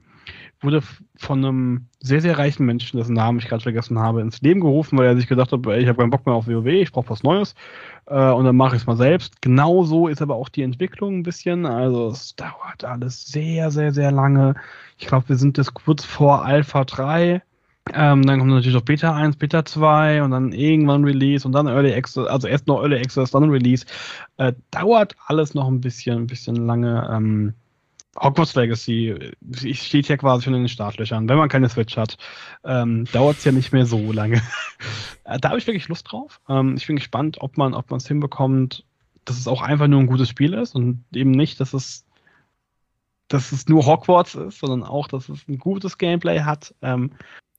wurde 0.61 0.83
von 1.17 1.45
einem 1.45 1.87
sehr, 2.01 2.21
sehr 2.21 2.39
reichen 2.39 2.65
Menschen, 2.65 2.97
dessen 2.97 3.15
Namen 3.15 3.39
ich 3.39 3.49
gerade 3.49 3.63
vergessen 3.63 3.99
habe, 3.99 4.21
ins 4.21 4.41
Leben 4.41 4.61
gerufen, 4.61 4.99
weil 4.99 5.07
er 5.07 5.17
sich 5.17 5.27
gedacht 5.27 5.53
hat, 5.53 5.61
ich 5.67 5.89
habe 5.89 5.99
keinen 5.99 6.11
Bock 6.11 6.27
mehr 6.27 6.35
auf 6.35 6.47
WoW, 6.47 6.67
ich 6.67 6.93
brauche 6.93 7.11
was 7.11 7.23
Neues 7.23 7.55
äh, 8.07 8.31
und 8.31 8.45
dann 8.45 8.57
mache 8.57 8.77
ich 8.77 8.83
es 8.83 8.87
mal 8.87 8.97
selbst. 8.97 9.43
Genauso 9.43 10.09
ist 10.09 10.23
aber 10.23 10.37
auch 10.37 10.49
die 10.49 10.63
Entwicklung 10.63 11.19
ein 11.19 11.23
bisschen. 11.23 11.67
Also 11.67 12.09
es 12.09 12.37
dauert 12.37 12.85
alles 12.85 13.27
sehr, 13.27 13.71
sehr, 13.71 13.93
sehr 13.93 14.13
lange. 14.13 14.55
Ich 14.99 15.07
glaube, 15.07 15.29
wir 15.31 15.37
sind 15.37 15.59
jetzt 15.59 15.75
kurz 15.75 16.05
vor 16.05 16.45
Alpha 16.45 16.85
3 16.85 17.43
ähm, 17.93 18.23
dann 18.23 18.39
kommt 18.39 18.51
natürlich 18.51 18.75
noch 18.75 18.85
Beta 18.85 19.15
1, 19.15 19.37
Beta 19.37 19.65
2 19.65 20.23
und 20.23 20.31
dann 20.31 20.53
irgendwann 20.53 21.05
Release 21.05 21.47
und 21.47 21.53
dann 21.53 21.67
Early 21.67 21.93
Access, 21.93 22.27
also 22.27 22.47
erst 22.47 22.67
noch 22.69 22.81
Early 22.81 22.99
Access, 22.99 23.33
dann 23.33 23.51
Release. 23.51 23.85
Äh, 24.37 24.53
dauert 24.71 25.17
alles 25.27 25.55
noch 25.55 25.69
ein 25.69 25.81
bisschen, 25.81 26.19
ein 26.19 26.27
bisschen 26.27 26.67
lange. 26.67 27.09
Ähm, 27.13 27.55
Hogwarts 28.21 28.55
Legacy 28.55 29.33
steht 29.73 30.09
ja 30.09 30.17
quasi 30.17 30.45
schon 30.45 30.55
in 30.55 30.63
den 30.63 30.69
Startlöchern. 30.69 31.29
Wenn 31.29 31.39
man 31.39 31.49
keine 31.49 31.69
Switch 31.69 31.97
hat, 31.97 32.19
ähm, 32.63 33.07
dauert 33.13 33.39
es 33.39 33.45
ja 33.45 33.53
nicht 33.53 33.73
mehr 33.73 33.87
so 33.87 34.13
lange. 34.13 34.43
Äh, 35.25 35.39
da 35.39 35.51
habe 35.51 35.59
ich 35.61 35.69
wirklich 35.69 35.87
Lust 35.87 36.11
drauf. 36.11 36.41
Ähm, 36.49 36.75
ich 36.77 36.89
bin 36.89 36.97
gespannt, 36.97 37.37
ob 37.41 37.57
man 37.57 37.75
es 37.75 38.09
hinbekommt, 38.09 38.85
dass 39.25 39.39
es 39.39 39.47
auch 39.47 39.63
einfach 39.63 39.87
nur 39.87 40.01
ein 40.01 40.09
gutes 40.09 40.29
Spiel 40.29 40.53
ist 40.53 40.75
und 40.75 41.05
eben 41.15 41.31
nicht, 41.31 41.61
dass 41.61 41.75
es 41.75 42.05
dass 43.29 43.53
es 43.53 43.69
nur 43.69 43.87
Hogwarts 43.87 44.35
ist, 44.35 44.59
sondern 44.59 44.83
auch, 44.83 45.07
dass 45.07 45.29
es 45.29 45.47
ein 45.49 45.59
gutes 45.59 45.97
Gameplay 45.97 46.41
hat. 46.41 46.75
Ähm, 46.83 47.13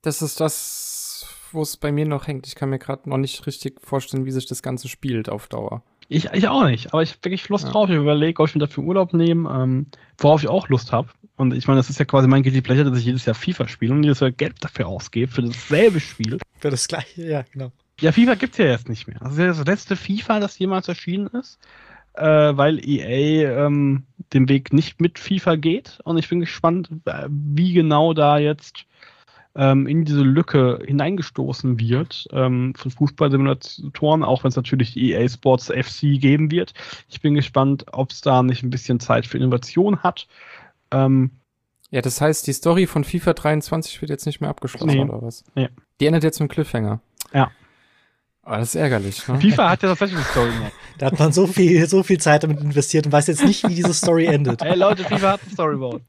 das 0.03 0.21
ist 0.21 0.39
das, 0.39 1.25
wo 1.51 1.61
es 1.61 1.77
bei 1.77 1.91
mir 1.91 2.05
noch 2.05 2.27
hängt. 2.27 2.45
Ich 2.45 2.55
kann 2.55 2.69
mir 2.69 2.77
gerade 2.77 3.09
noch 3.09 3.17
nicht 3.17 3.47
richtig 3.47 3.81
vorstellen, 3.81 4.25
wie 4.25 4.31
sich 4.31 4.45
das 4.45 4.61
Ganze 4.61 4.87
spielt 4.87 5.29
auf 5.29 5.47
Dauer. 5.47 5.81
Ich, 6.09 6.25
ich 6.33 6.47
auch 6.47 6.65
nicht, 6.65 6.93
aber 6.93 7.01
ich 7.01 7.11
habe 7.11 7.23
wirklich 7.23 7.49
Lust 7.49 7.65
ja. 7.65 7.71
drauf. 7.71 7.89
Ich 7.89 7.95
überlege, 7.95 8.41
ob 8.41 8.49
ich 8.49 8.55
mir 8.55 8.59
dafür 8.59 8.83
Urlaub 8.83 9.13
nehme, 9.13 9.49
ähm, 9.49 9.87
worauf 10.17 10.43
ich 10.43 10.49
auch 10.49 10.67
Lust 10.67 10.91
habe. 10.91 11.07
Und 11.37 11.53
ich 11.53 11.67
meine, 11.67 11.79
das 11.79 11.89
ist 11.89 11.97
ja 11.97 12.05
quasi 12.05 12.27
mein 12.27 12.43
Guilty 12.43 12.61
Pleasure, 12.61 12.89
dass 12.89 12.99
ich 12.99 13.05
jedes 13.05 13.25
Jahr 13.25 13.33
FIFA 13.33 13.67
spiele 13.67 13.93
und 13.93 14.03
jedes 14.03 14.19
Jahr 14.19 14.31
Geld 14.31 14.55
dafür 14.59 14.87
ausgebe, 14.87 15.31
für 15.31 15.41
dasselbe 15.41 15.99
Spiel. 15.99 16.37
Für 16.59 16.69
das 16.69 16.87
gleiche, 16.87 17.25
ja, 17.25 17.43
genau. 17.51 17.71
Ja, 18.01 18.11
FIFA 18.11 18.35
gibt 18.35 18.53
es 18.53 18.57
ja 18.57 18.65
jetzt 18.65 18.89
nicht 18.89 19.07
mehr. 19.07 19.17
Das 19.19 19.33
ist 19.33 19.39
ja 19.39 19.47
das 19.47 19.65
letzte 19.65 19.95
FIFA, 19.95 20.41
das 20.41 20.59
jemals 20.59 20.87
erschienen 20.89 21.27
ist, 21.27 21.59
äh, 22.13 22.25
weil 22.25 22.79
EA 22.85 23.65
ähm, 23.65 24.03
den 24.33 24.49
Weg 24.49 24.73
nicht 24.73 24.99
mit 24.99 25.17
FIFA 25.17 25.55
geht. 25.55 25.99
Und 26.03 26.17
ich 26.17 26.29
bin 26.29 26.41
gespannt, 26.41 26.89
äh, 27.05 27.27
wie 27.29 27.73
genau 27.73 28.13
da 28.13 28.37
jetzt 28.37 28.85
ähm, 29.55 29.87
in 29.87 30.03
diese 30.05 30.21
Lücke 30.21 30.79
hineingestoßen 30.85 31.79
wird 31.79 32.27
ähm, 32.31 32.73
von 32.75 32.91
Fußballsimulatoren, 32.91 34.23
auch 34.23 34.43
wenn 34.43 34.49
es 34.49 34.55
natürlich 34.55 34.97
EA 34.97 35.27
Sports 35.29 35.67
FC 35.67 36.19
geben 36.19 36.51
wird. 36.51 36.73
Ich 37.09 37.21
bin 37.21 37.35
gespannt, 37.35 37.85
ob 37.91 38.11
es 38.11 38.21
da 38.21 38.41
nicht 38.41 38.63
ein 38.63 38.69
bisschen 38.69 38.99
Zeit 38.99 39.25
für 39.25 39.37
Innovation 39.37 39.99
hat. 39.99 40.27
Ähm, 40.91 41.31
ja, 41.91 42.01
das 42.01 42.19
heißt, 42.21 42.47
die 42.47 42.53
Story 42.53 42.87
von 42.87 43.03
FIFA 43.03 43.33
23 43.33 44.01
wird 44.01 44.09
jetzt 44.09 44.25
nicht 44.25 44.41
mehr 44.41 44.49
abgeschlossen, 44.49 44.87
nee, 44.87 45.03
oder 45.03 45.21
was? 45.21 45.43
Nee. 45.53 45.69
Die 45.99 46.07
endet 46.07 46.23
jetzt 46.23 46.39
mit 46.39 46.51
Cliffhanger. 46.51 47.01
Ja. 47.33 47.51
Aber 48.41 48.57
das 48.57 48.69
ist 48.69 48.75
ärgerlich. 48.75 49.27
Ne? 49.27 49.39
FIFA 49.39 49.69
hat 49.69 49.83
ja 49.83 49.89
tatsächlich 49.89 50.17
eine 50.17 50.25
Story 50.25 50.51
mehr. 50.59 50.71
Da 50.99 51.07
hat 51.07 51.17
man 51.17 51.31
so 51.31 51.47
viel, 51.47 51.87
so 51.87 52.03
viel 52.03 52.19
Zeit 52.19 52.43
damit 52.43 52.61
investiert 52.61 53.07
und 53.07 53.11
weiß 53.11 53.25
jetzt 53.27 53.43
nicht, 53.43 53.67
wie 53.67 53.73
diese 53.73 53.93
Story 53.95 54.25
endet. 54.25 54.61
Ey 54.61 54.75
Leute, 54.75 55.03
FIFA 55.03 55.31
hat 55.33 55.41
eine 55.41 55.51
Storyboard. 55.51 56.03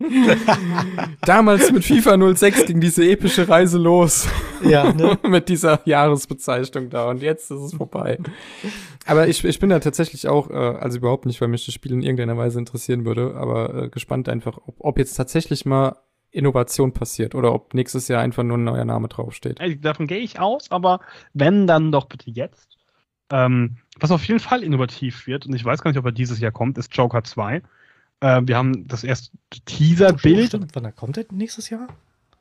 Damals 1.22 1.70
mit 1.72 1.84
FIFA 1.84 2.34
06 2.34 2.66
ging 2.66 2.80
diese 2.80 3.08
epische 3.08 3.48
Reise 3.48 3.78
los. 3.78 4.28
Ja, 4.62 4.92
ne? 4.92 5.18
mit 5.28 5.48
dieser 5.48 5.80
Jahresbezeichnung 5.84 6.88
da 6.90 7.10
und 7.10 7.22
jetzt 7.22 7.50
ist 7.50 7.60
es 7.60 7.74
vorbei. 7.74 8.18
Aber 9.06 9.28
ich, 9.28 9.44
ich 9.44 9.58
bin 9.58 9.70
da 9.70 9.78
tatsächlich 9.78 10.26
auch, 10.28 10.50
äh, 10.50 10.54
also 10.54 10.98
überhaupt 10.98 11.26
nicht, 11.26 11.40
weil 11.40 11.48
mich 11.48 11.66
das 11.66 11.74
Spiel 11.74 11.92
in 11.92 12.02
irgendeiner 12.02 12.36
Weise 12.36 12.58
interessieren 12.58 13.04
würde, 13.04 13.34
aber 13.36 13.74
äh, 13.74 13.88
gespannt 13.88 14.28
einfach, 14.28 14.58
ob, 14.66 14.76
ob 14.78 14.98
jetzt 14.98 15.14
tatsächlich 15.14 15.66
mal 15.66 15.96
Innovation 16.30 16.92
passiert 16.92 17.34
oder 17.34 17.52
ob 17.52 17.74
nächstes 17.74 18.08
Jahr 18.08 18.22
einfach 18.22 18.42
nur 18.42 18.56
ein 18.56 18.64
neuer 18.64 18.84
Name 18.84 19.08
draufsteht. 19.08 19.60
Also 19.60 19.76
davon 19.76 20.06
gehe 20.06 20.20
ich 20.20 20.38
aus, 20.38 20.70
aber 20.70 21.00
wenn, 21.34 21.66
dann 21.66 21.92
doch 21.92 22.06
bitte 22.06 22.30
jetzt. 22.30 22.78
Ähm, 23.30 23.76
was 23.98 24.10
auf 24.10 24.24
jeden 24.24 24.40
Fall 24.40 24.62
innovativ 24.62 25.26
wird, 25.26 25.46
und 25.46 25.54
ich 25.54 25.64
weiß 25.64 25.82
gar 25.82 25.90
nicht, 25.90 25.98
ob 25.98 26.06
er 26.06 26.12
dieses 26.12 26.40
Jahr 26.40 26.52
kommt, 26.52 26.78
ist 26.78 26.96
Joker 26.96 27.22
2. 27.22 27.62
Äh, 28.20 28.42
wir 28.44 28.56
haben 28.56 28.86
das 28.86 29.04
erste 29.04 29.30
Teaser-Bild. 29.64 30.54
Oh, 30.54 30.60
Wann 30.74 30.94
kommt 30.94 31.16
der 31.16 31.26
nächstes 31.32 31.70
Jahr? 31.70 31.88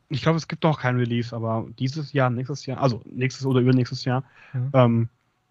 Ich 0.09 0.22
glaube, 0.22 0.38
es 0.38 0.48
gibt 0.48 0.64
noch 0.64 0.80
kein 0.80 0.98
Release, 0.98 1.35
aber 1.35 1.67
dieses 1.77 2.14
Jahr, 2.14 2.30
nächstes 2.30 2.66
Jahr, 2.66 2.82
also 2.82 3.01
nächstes 3.06 3.45
oder 3.45 3.59
übernächstes 3.59 4.06
Jahr, 4.06 4.24
mhm. 4.53 4.72
ähm, 4.74 5.09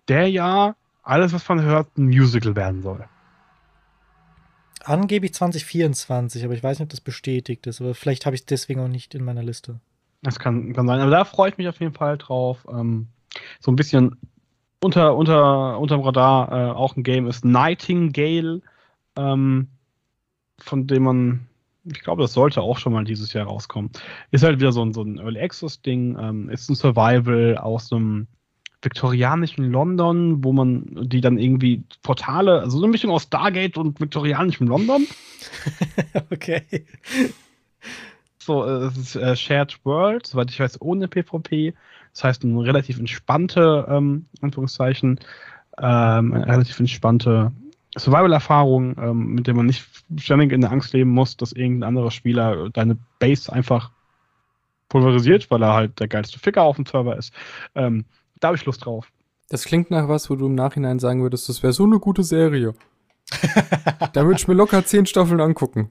der 0.09 0.29
Jahr 0.29 0.77
alles, 1.03 1.33
was 1.33 1.49
man 1.49 1.63
hört, 1.63 1.97
ein 1.97 2.07
Musical 2.07 2.55
werden 2.57 2.83
soll. 2.83 3.05
Angeblich 4.85 5.35
2024, 5.35 6.45
aber 6.45 6.55
ich 6.55 6.63
weiß 6.63 6.79
nicht, 6.79 6.87
ob 6.87 6.91
das 6.91 7.01
bestätigt 7.01 7.67
ist. 7.67 7.81
Aber 7.81 7.95
vielleicht 7.95 8.27
habe 8.27 8.35
ich 8.35 8.43
es 8.43 8.47
deswegen 8.47 8.81
auch 8.81 8.89
nicht 8.89 9.15
in 9.15 9.25
meiner 9.25 9.43
Liste. 9.43 9.81
Das 10.23 10.39
kann, 10.39 10.73
kann 10.73 10.87
sein. 10.87 11.01
Aber 11.01 11.11
da 11.11 11.25
freue 11.25 11.51
ich 11.51 11.59
mich 11.59 11.69
auf 11.69 11.81
jeden 11.81 11.95
Fall 11.95 12.19
drauf. 12.19 12.67
Ähm, 12.71 13.09
so 13.61 13.71
ein 13.71 13.77
bisschen 13.77 14.17
unter, 14.81 15.17
unter, 15.17 15.79
unterm 15.79 16.01
Radar 16.01 16.53
äh, 16.53 16.71
auch 16.73 16.97
ein 16.97 17.03
Game 17.03 17.27
ist 17.27 17.45
Nightingale. 17.45 18.63
Ähm, 19.17 19.69
von 20.59 20.87
dem 20.87 21.03
man, 21.03 21.47
ich 21.85 22.01
glaube, 22.03 22.23
das 22.23 22.33
sollte 22.33 22.63
auch 22.63 22.79
schon 22.79 22.93
mal 22.93 23.05
dieses 23.05 23.33
Jahr 23.33 23.47
rauskommen. 23.47 23.91
Ist 24.31 24.45
halt 24.45 24.61
wieder 24.61 24.73
so 24.73 24.83
ein, 24.83 24.93
so 24.93 25.03
ein 25.03 25.19
Early 25.19 25.41
Access-Ding, 25.41 26.17
ähm, 26.21 26.51
ist 26.51 26.69
ein 26.69 26.75
Survival 26.75 27.59
aus 27.59 27.93
einem 27.93 28.27
viktorianischen 28.83 29.71
London, 29.71 30.45
wo 30.45 30.53
man 30.53 31.09
die 31.09 31.21
dann 31.21 31.39
irgendwie 31.39 31.83
Portale, 32.03 32.61
also 32.61 32.79
so 32.79 32.85
eine 32.85 32.93
Mischung 32.93 33.11
aus 33.11 33.25
Stargate 33.25 33.77
und 33.77 34.01
viktorianischem 34.01 34.69
London. 34.69 35.07
okay. 36.31 36.63
So, 38.39 38.65
äh, 38.65 38.87
es 38.87 38.97
ist 38.97 39.17
äh, 39.17 39.37
Shared 39.37 39.85
World, 39.85 40.27
soweit 40.27 40.51
ich 40.51 40.61
weiß, 40.61 40.81
ohne 40.81 41.09
PvP. 41.09 41.75
Das 42.13 42.25
heißt, 42.25 42.45
eine 42.45 42.63
relativ 42.63 42.99
entspannte, 42.99 43.87
ähm, 43.89 44.27
Anführungszeichen, 44.41 45.21
ähm, 45.79 46.33
eine 46.33 46.47
relativ 46.47 46.79
entspannte 46.79 47.53
Survival-Erfahrung, 47.97 48.97
ähm, 48.99 49.35
mit 49.35 49.47
der 49.47 49.55
man 49.55 49.67
nicht 49.67 49.87
ständig 50.19 50.53
in 50.53 50.61
der 50.61 50.73
Angst 50.73 50.93
leben 50.93 51.11
muss, 51.11 51.37
dass 51.37 51.53
irgendein 51.53 51.89
anderer 51.89 52.11
Spieler 52.11 52.71
deine 52.71 52.99
Base 53.19 53.53
einfach 53.53 53.91
pulverisiert, 54.89 55.51
weil 55.51 55.63
er 55.63 55.75
halt 55.75 56.01
der 56.01 56.09
geilste 56.09 56.39
Ficker 56.39 56.63
auf 56.63 56.77
dem 56.77 56.87
Server 56.87 57.17
ist. 57.17 57.33
Ähm, 57.75 58.05
da 58.41 58.49
habe 58.49 58.57
ich 58.57 58.65
Lust 58.65 58.85
drauf. 58.85 59.11
Das 59.49 59.65
klingt 59.65 59.91
nach 59.91 60.09
was, 60.09 60.29
wo 60.29 60.37
du 60.37 60.47
im 60.47 60.55
Nachhinein 60.55 60.99
sagen 60.99 61.23
würdest, 61.23 61.49
das 61.49 61.63
wäre 61.63 61.73
so 61.73 61.85
eine 61.85 61.99
gute 61.99 62.23
Serie. 62.23 62.75
da 64.13 64.25
würde 64.25 64.39
ich 64.39 64.49
mir 64.49 64.55
locker 64.55 64.85
zehn 64.85 65.07
Staffeln 65.07 65.41
angucken. 65.41 65.91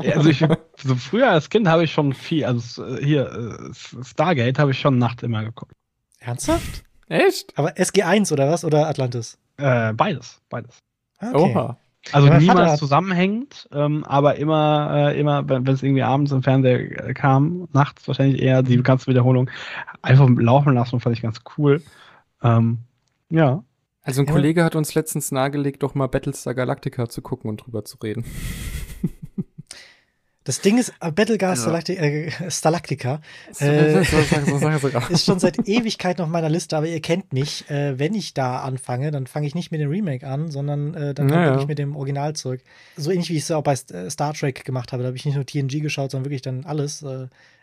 Ja, 0.00 0.16
also 0.16 0.28
ich, 0.28 0.44
so 0.76 0.94
früher 0.96 1.30
als 1.30 1.48
Kind 1.48 1.68
habe 1.68 1.84
ich 1.84 1.92
schon 1.92 2.12
viel, 2.12 2.44
also 2.44 2.96
hier, 2.98 3.70
äh, 3.70 4.04
Stargate 4.04 4.58
habe 4.58 4.72
ich 4.72 4.78
schon 4.78 4.98
Nacht 4.98 5.22
immer 5.22 5.42
geguckt. 5.44 5.72
Ernsthaft? 6.20 6.84
Echt? 7.08 7.56
Aber 7.56 7.70
SG1 7.70 8.32
oder 8.32 8.50
was? 8.50 8.64
Oder 8.64 8.88
Atlantis? 8.88 9.38
Äh, 9.56 9.92
beides, 9.94 10.40
beides. 10.50 10.78
Ah, 11.18 11.30
okay. 11.32 11.52
Oha. 11.54 11.76
Also 12.12 12.28
ja, 12.28 12.38
niemals 12.38 12.78
zusammenhängend, 12.78 13.68
ähm, 13.72 14.04
aber 14.04 14.36
immer, 14.36 15.10
äh, 15.12 15.20
immer, 15.20 15.46
wenn 15.48 15.66
es 15.66 15.82
irgendwie 15.82 16.02
abends 16.02 16.32
im 16.32 16.42
Fernseher 16.42 17.08
äh, 17.08 17.12
kam, 17.12 17.68
nachts 17.72 18.06
wahrscheinlich 18.08 18.40
eher 18.40 18.62
die 18.62 18.82
ganze 18.82 19.08
Wiederholung, 19.08 19.50
einfach 20.00 20.28
laufen 20.36 20.74
lassen, 20.74 21.00
fand 21.00 21.16
ich 21.16 21.22
ganz 21.22 21.40
cool. 21.58 21.82
Ähm, 22.42 22.78
ja. 23.30 23.62
Also 24.02 24.22
ein 24.22 24.26
ja. 24.26 24.32
Kollege 24.32 24.64
hat 24.64 24.74
uns 24.74 24.94
letztens 24.94 25.32
nahegelegt, 25.32 25.82
doch 25.82 25.94
mal 25.94 26.06
Battlestar 26.06 26.54
Galactica 26.54 27.08
zu 27.08 27.20
gucken 27.20 27.50
und 27.50 27.58
drüber 27.58 27.84
zu 27.84 27.98
reden. 27.98 28.24
Das 30.48 30.62
Ding 30.62 30.78
ist, 30.78 30.94
äh, 31.02 31.12
Battlegar 31.12 31.54
ja. 31.54 31.78
äh, 31.78 32.30
Stalactica 32.50 33.20
äh, 33.60 34.00
ist 35.10 35.26
schon 35.26 35.38
seit 35.38 35.68
Ewigkeit 35.68 36.22
auf 36.22 36.28
meiner 36.28 36.48
Liste, 36.48 36.74
aber 36.74 36.86
ihr 36.86 37.02
kennt 37.02 37.34
mich. 37.34 37.68
Äh, 37.68 37.98
wenn 37.98 38.14
ich 38.14 38.32
da 38.32 38.60
anfange, 38.60 39.10
dann 39.10 39.26
fange 39.26 39.46
ich 39.46 39.54
nicht 39.54 39.72
mit 39.72 39.82
dem 39.82 39.90
Remake 39.90 40.26
an, 40.26 40.50
sondern 40.50 40.94
äh, 40.94 41.12
dann 41.12 41.26
naja. 41.26 41.50
wirklich 41.50 41.66
mit 41.66 41.78
dem 41.78 41.94
Originalzeug. 41.94 42.62
So 42.96 43.10
ähnlich 43.10 43.28
wie 43.28 43.36
ich 43.36 43.42
es 43.42 43.50
auch 43.50 43.62
bei 43.62 43.74
äh, 43.74 44.08
Star 44.08 44.32
Trek 44.32 44.64
gemacht 44.64 44.92
habe. 44.92 45.02
Da 45.02 45.08
habe 45.08 45.18
ich 45.18 45.26
nicht 45.26 45.34
nur 45.34 45.44
TNG 45.44 45.82
geschaut, 45.82 46.12
sondern 46.12 46.24
wirklich 46.24 46.40
dann 46.40 46.64
alles, 46.64 47.04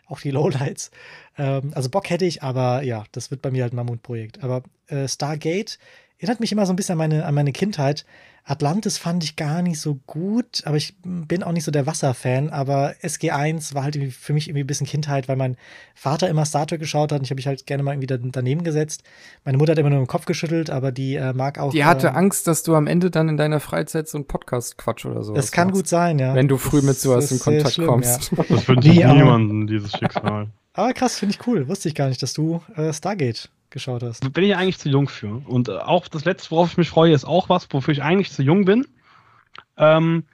auch 0.06 0.20
die 0.20 0.30
Lowlights. 0.30 0.92
Ähm, 1.38 1.72
also 1.74 1.90
Bock 1.90 2.08
hätte 2.08 2.24
ich, 2.24 2.44
aber 2.44 2.82
ja, 2.82 3.02
das 3.10 3.32
wird 3.32 3.42
bei 3.42 3.50
mir 3.50 3.64
halt 3.64 3.72
ein 3.72 3.76
Mammutprojekt. 3.76 4.44
Aber 4.44 4.62
Stargate 5.08 5.80
erinnert 6.18 6.40
mich 6.40 6.52
immer 6.52 6.66
so 6.66 6.72
ein 6.72 6.76
bisschen 6.76 6.94
an 6.94 6.98
meine, 6.98 7.24
an 7.24 7.34
meine 7.34 7.52
Kindheit. 7.52 8.04
Atlantis 8.48 8.96
fand 8.96 9.24
ich 9.24 9.34
gar 9.34 9.60
nicht 9.60 9.80
so 9.80 9.98
gut, 10.06 10.62
aber 10.64 10.76
ich 10.76 10.94
bin 11.02 11.42
auch 11.42 11.50
nicht 11.50 11.64
so 11.64 11.72
der 11.72 11.86
Wasserfan. 11.86 12.48
Aber 12.50 12.94
SG1 13.02 13.74
war 13.74 13.82
halt 13.82 13.96
für 14.14 14.32
mich 14.32 14.48
irgendwie 14.48 14.62
ein 14.62 14.68
bisschen 14.68 14.86
Kindheit, 14.86 15.26
weil 15.26 15.34
mein 15.34 15.56
Vater 15.96 16.28
immer 16.28 16.44
Star 16.44 16.64
Trek 16.64 16.78
geschaut 16.78 17.10
hat 17.10 17.18
und 17.18 17.24
ich 17.24 17.30
habe 17.30 17.38
mich 17.38 17.48
halt 17.48 17.66
gerne 17.66 17.82
mal 17.82 17.92
irgendwie 17.94 18.30
daneben 18.30 18.62
gesetzt. 18.62 19.02
Meine 19.44 19.58
Mutter 19.58 19.72
hat 19.72 19.78
immer 19.78 19.90
nur 19.90 19.98
den 19.98 20.06
Kopf 20.06 20.26
geschüttelt, 20.26 20.70
aber 20.70 20.92
die 20.92 21.16
äh, 21.16 21.32
mag 21.32 21.58
auch. 21.58 21.72
Die 21.72 21.84
hatte 21.84 22.06
äh, 22.06 22.10
Angst, 22.10 22.46
dass 22.46 22.62
du 22.62 22.76
am 22.76 22.86
Ende 22.86 23.10
dann 23.10 23.28
in 23.28 23.36
deiner 23.36 23.58
Freizeit 23.58 24.08
so 24.08 24.16
einen 24.16 24.28
Podcast 24.28 24.78
quatsch 24.78 25.04
oder 25.06 25.24
so. 25.24 25.34
Das 25.34 25.50
kann 25.50 25.68
machst. 25.68 25.80
gut 25.80 25.88
sein, 25.88 26.20
ja. 26.20 26.36
Wenn 26.36 26.46
du 26.46 26.56
früh 26.56 26.78
das 26.78 26.86
mit 26.86 26.98
sowas 27.00 27.32
in 27.32 27.40
Kontakt 27.40 27.74
schlimm, 27.74 27.88
kommst. 27.88 28.30
Ja. 28.30 28.44
Das 28.48 28.68
wünsche 28.68 28.88
ich 28.88 29.04
niemandem, 29.04 29.66
dieses 29.66 29.90
Schicksal. 29.90 30.50
Aber 30.72 30.92
krass, 30.92 31.18
finde 31.18 31.34
ich 31.34 31.46
cool. 31.48 31.66
Wusste 31.66 31.88
ich 31.88 31.96
gar 31.96 32.08
nicht, 32.08 32.22
dass 32.22 32.32
du 32.32 32.62
äh, 32.76 32.92
Stargate 32.92 33.50
geschaut 33.76 34.02
hast. 34.02 34.32
Bin 34.32 34.44
ich 34.44 34.56
eigentlich 34.56 34.78
zu 34.78 34.88
jung 34.88 35.06
für. 35.08 35.42
Und 35.46 35.68
äh, 35.68 35.76
auch 35.76 36.08
das 36.08 36.24
letzte, 36.24 36.50
worauf 36.50 36.72
ich 36.72 36.78
mich 36.78 36.88
freue, 36.88 37.12
ist 37.12 37.26
auch 37.26 37.50
was, 37.50 37.68
wofür 37.70 37.92
ich 37.92 38.02
eigentlich 38.02 38.32
zu 38.32 38.42
jung 38.42 38.64
bin. 38.64 38.86
Ähm, 39.76 40.24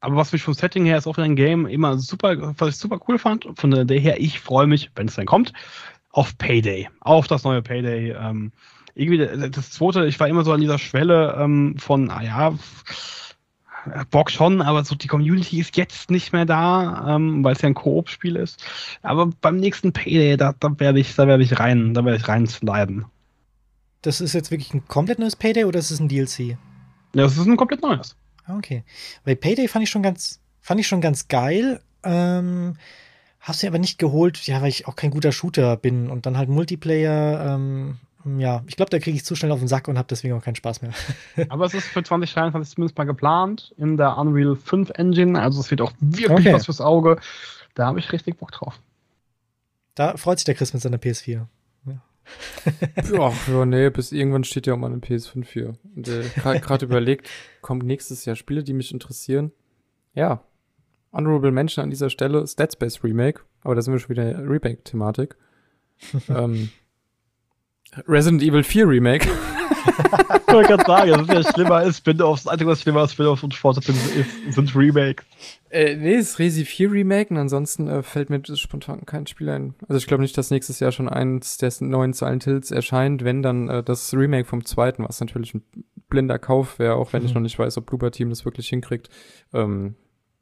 aber 0.00 0.16
was 0.16 0.32
mich 0.32 0.42
vom 0.42 0.52
Setting 0.52 0.84
her 0.84 0.98
ist 0.98 1.06
auch 1.06 1.16
ein 1.16 1.34
Game 1.34 1.66
immer 1.66 1.98
super, 1.98 2.54
was 2.58 2.68
ich 2.68 2.76
super 2.76 3.00
cool 3.08 3.18
fand. 3.18 3.48
Von 3.56 3.70
der 3.70 3.98
her, 3.98 4.20
ich 4.20 4.38
freue 4.38 4.66
mich, 4.66 4.90
wenn 4.94 5.08
es 5.08 5.16
dann 5.16 5.26
kommt, 5.26 5.54
auf 6.10 6.36
Payday. 6.36 6.88
Auf 7.00 7.26
das 7.26 7.44
neue 7.44 7.62
Payday. 7.62 8.12
Ähm, 8.12 8.52
irgendwie 8.94 9.50
das 9.50 9.70
zweite, 9.70 10.06
ich 10.06 10.20
war 10.20 10.28
immer 10.28 10.44
so 10.44 10.52
an 10.52 10.60
dieser 10.60 10.78
Schwelle 10.78 11.36
ähm, 11.40 11.76
von, 11.78 12.10
ah 12.10 12.22
Bock 14.10 14.30
schon, 14.30 14.62
aber 14.62 14.84
so 14.84 14.94
die 14.94 15.06
Community 15.06 15.60
ist 15.60 15.76
jetzt 15.76 16.10
nicht 16.10 16.32
mehr 16.32 16.44
da, 16.44 17.16
ähm, 17.16 17.44
weil 17.44 17.54
es 17.54 17.62
ja 17.62 17.68
ein 17.68 17.74
Koop-Spiel 17.74 18.36
ist. 18.36 18.62
Aber 19.02 19.26
beim 19.40 19.56
nächsten 19.56 19.92
Payday, 19.92 20.36
da, 20.36 20.54
da 20.58 20.78
werde 20.78 21.00
ich, 21.00 21.14
da 21.14 21.26
werde 21.26 21.42
ich 21.42 21.58
rein, 21.58 21.94
da 21.94 22.04
werde 22.04 22.18
ich 22.18 22.28
rein 22.28 22.46
sliden. 22.46 23.04
Das 24.02 24.20
ist 24.20 24.32
jetzt 24.32 24.50
wirklich 24.50 24.72
ein 24.74 24.86
komplett 24.86 25.18
neues 25.18 25.36
Payday 25.36 25.64
oder 25.64 25.78
ist 25.78 25.90
es 25.90 26.00
ein 26.00 26.08
DLC? 26.08 26.56
Ja, 27.14 27.24
das 27.24 27.36
ist 27.36 27.46
ein 27.46 27.56
komplett 27.56 27.82
neues. 27.82 28.16
Ah, 28.46 28.56
okay. 28.56 28.84
Weil 29.24 29.36
Payday 29.36 29.68
fand 29.68 29.82
ich 29.82 29.90
schon 29.90 30.02
ganz, 30.02 30.40
fand 30.60 30.80
ich 30.80 30.86
schon 30.86 31.00
ganz 31.00 31.28
geil. 31.28 31.80
Ähm, 32.04 32.76
hast 33.40 33.62
du 33.62 33.66
aber 33.66 33.78
nicht 33.78 33.98
geholt, 33.98 34.46
ja, 34.46 34.62
weil 34.62 34.68
ich 34.68 34.86
auch 34.86 34.96
kein 34.96 35.10
guter 35.10 35.32
Shooter 35.32 35.76
bin 35.76 36.08
und 36.10 36.26
dann 36.26 36.38
halt 36.38 36.48
Multiplayer. 36.48 37.54
Ähm, 37.54 37.98
ja, 38.24 38.62
ich 38.66 38.76
glaube, 38.76 38.90
da 38.90 38.98
kriege 38.98 39.16
ich 39.16 39.24
zu 39.24 39.34
schnell 39.36 39.52
auf 39.52 39.58
den 39.58 39.68
Sack 39.68 39.88
und 39.88 39.96
habe 39.96 40.08
deswegen 40.08 40.34
auch 40.34 40.42
keinen 40.42 40.56
Spaß 40.56 40.82
mehr. 40.82 40.92
aber 41.48 41.66
es 41.66 41.74
ist 41.74 41.86
für 41.86 42.02
2023 42.02 42.74
zumindest 42.74 42.98
mal 42.98 43.04
geplant 43.04 43.74
in 43.76 43.96
der 43.96 44.18
Unreal 44.18 44.56
5 44.56 44.90
Engine. 44.90 45.40
Also 45.40 45.60
es 45.60 45.70
wird 45.70 45.80
auch 45.80 45.92
wirklich 46.00 46.30
okay. 46.30 46.52
was 46.52 46.66
fürs 46.66 46.80
Auge. 46.80 47.18
Da 47.74 47.86
habe 47.86 47.98
ich 47.98 48.12
richtig 48.12 48.38
Bock 48.38 48.52
drauf. 48.52 48.80
Da 49.94 50.16
freut 50.16 50.38
sich 50.38 50.44
der 50.44 50.54
Chris 50.54 50.72
mit 50.72 50.82
seiner 50.82 50.98
PS4 50.98 51.46
ja, 53.12 53.32
ja, 53.48 53.64
nee, 53.64 53.90
bis 53.90 54.12
irgendwann 54.12 54.44
steht 54.44 54.66
ja 54.66 54.74
auch 54.74 54.78
mal 54.78 54.88
eine 54.88 54.98
PS5 54.98 55.46
hier. 55.46 55.74
Und 55.94 56.08
äh, 56.08 56.24
gerade 56.34 56.84
überlegt, 56.84 57.28
kommt 57.60 57.84
nächstes 57.84 58.24
Jahr 58.24 58.36
Spiele, 58.36 58.62
die 58.62 58.72
mich 58.72 58.92
interessieren. 58.92 59.52
Ja, 60.14 60.42
Honorable 61.12 61.52
Mention 61.52 61.84
an 61.84 61.90
dieser 61.90 62.10
Stelle, 62.10 62.44
Dead 62.58 62.72
Space 62.72 63.02
Remake, 63.02 63.42
aber 63.62 63.74
da 63.74 63.82
sind 63.82 63.94
wir 63.94 64.00
schon 64.00 64.10
wieder 64.10 64.30
in 64.30 64.36
der 64.36 64.48
Remake-Thematik. 64.48 65.36
ähm, 66.28 66.70
Resident 68.06 68.42
Evil 68.42 68.62
4 68.62 68.88
Remake. 68.88 69.28
ich 69.28 70.48
wollte 70.54 70.68
gerade 70.68 70.84
sagen, 70.86 71.10
das 71.10 71.22
ist 71.22 71.46
ja 71.46 71.52
schlimmer 71.52 71.74
als 71.76 71.98
Spin-Offs. 71.98 72.44
Das 72.44 72.52
Einzige, 72.52 72.70
was 72.70 72.82
schlimmer 72.82 73.00
als 73.00 73.12
Spin-Offs 73.12 73.42
und 73.42 73.54
Sport 73.54 73.82
sind, 73.82 73.98
sind 74.50 74.76
Remakes. 74.76 75.24
Äh, 75.70 75.96
nee, 75.96 76.14
es 76.14 76.30
ist 76.30 76.38
Resi 76.38 76.64
4 76.64 76.92
Remake 76.92 77.30
und 77.30 77.38
ansonsten 77.38 77.88
äh, 77.88 78.02
fällt 78.02 78.30
mir 78.30 78.42
spontan 78.56 79.06
kein 79.06 79.26
Spiel 79.26 79.48
ein. 79.48 79.74
Also 79.88 79.98
ich 79.98 80.06
glaube 80.06 80.22
nicht, 80.22 80.36
dass 80.36 80.50
nächstes 80.50 80.80
Jahr 80.80 80.92
schon 80.92 81.08
eins 81.08 81.58
der 81.58 81.72
neuen 81.80 82.12
Silent 82.12 82.44
Hills 82.44 82.70
erscheint, 82.70 83.24
wenn 83.24 83.42
dann 83.42 83.68
äh, 83.68 83.82
das 83.82 84.14
Remake 84.14 84.46
vom 84.46 84.64
zweiten, 84.64 85.04
was 85.04 85.20
natürlich 85.20 85.54
ein 85.54 85.62
blinder 86.08 86.38
Kauf 86.38 86.78
wäre, 86.78 86.94
auch 86.94 87.12
wenn 87.12 87.22
mhm. 87.22 87.28
ich 87.28 87.34
noch 87.34 87.42
nicht 87.42 87.58
weiß, 87.58 87.76
ob 87.78 87.86
Bloober 87.86 88.10
Team 88.10 88.30
das 88.30 88.44
wirklich 88.44 88.68
hinkriegt. 88.68 89.10
Ähm, 89.52 89.94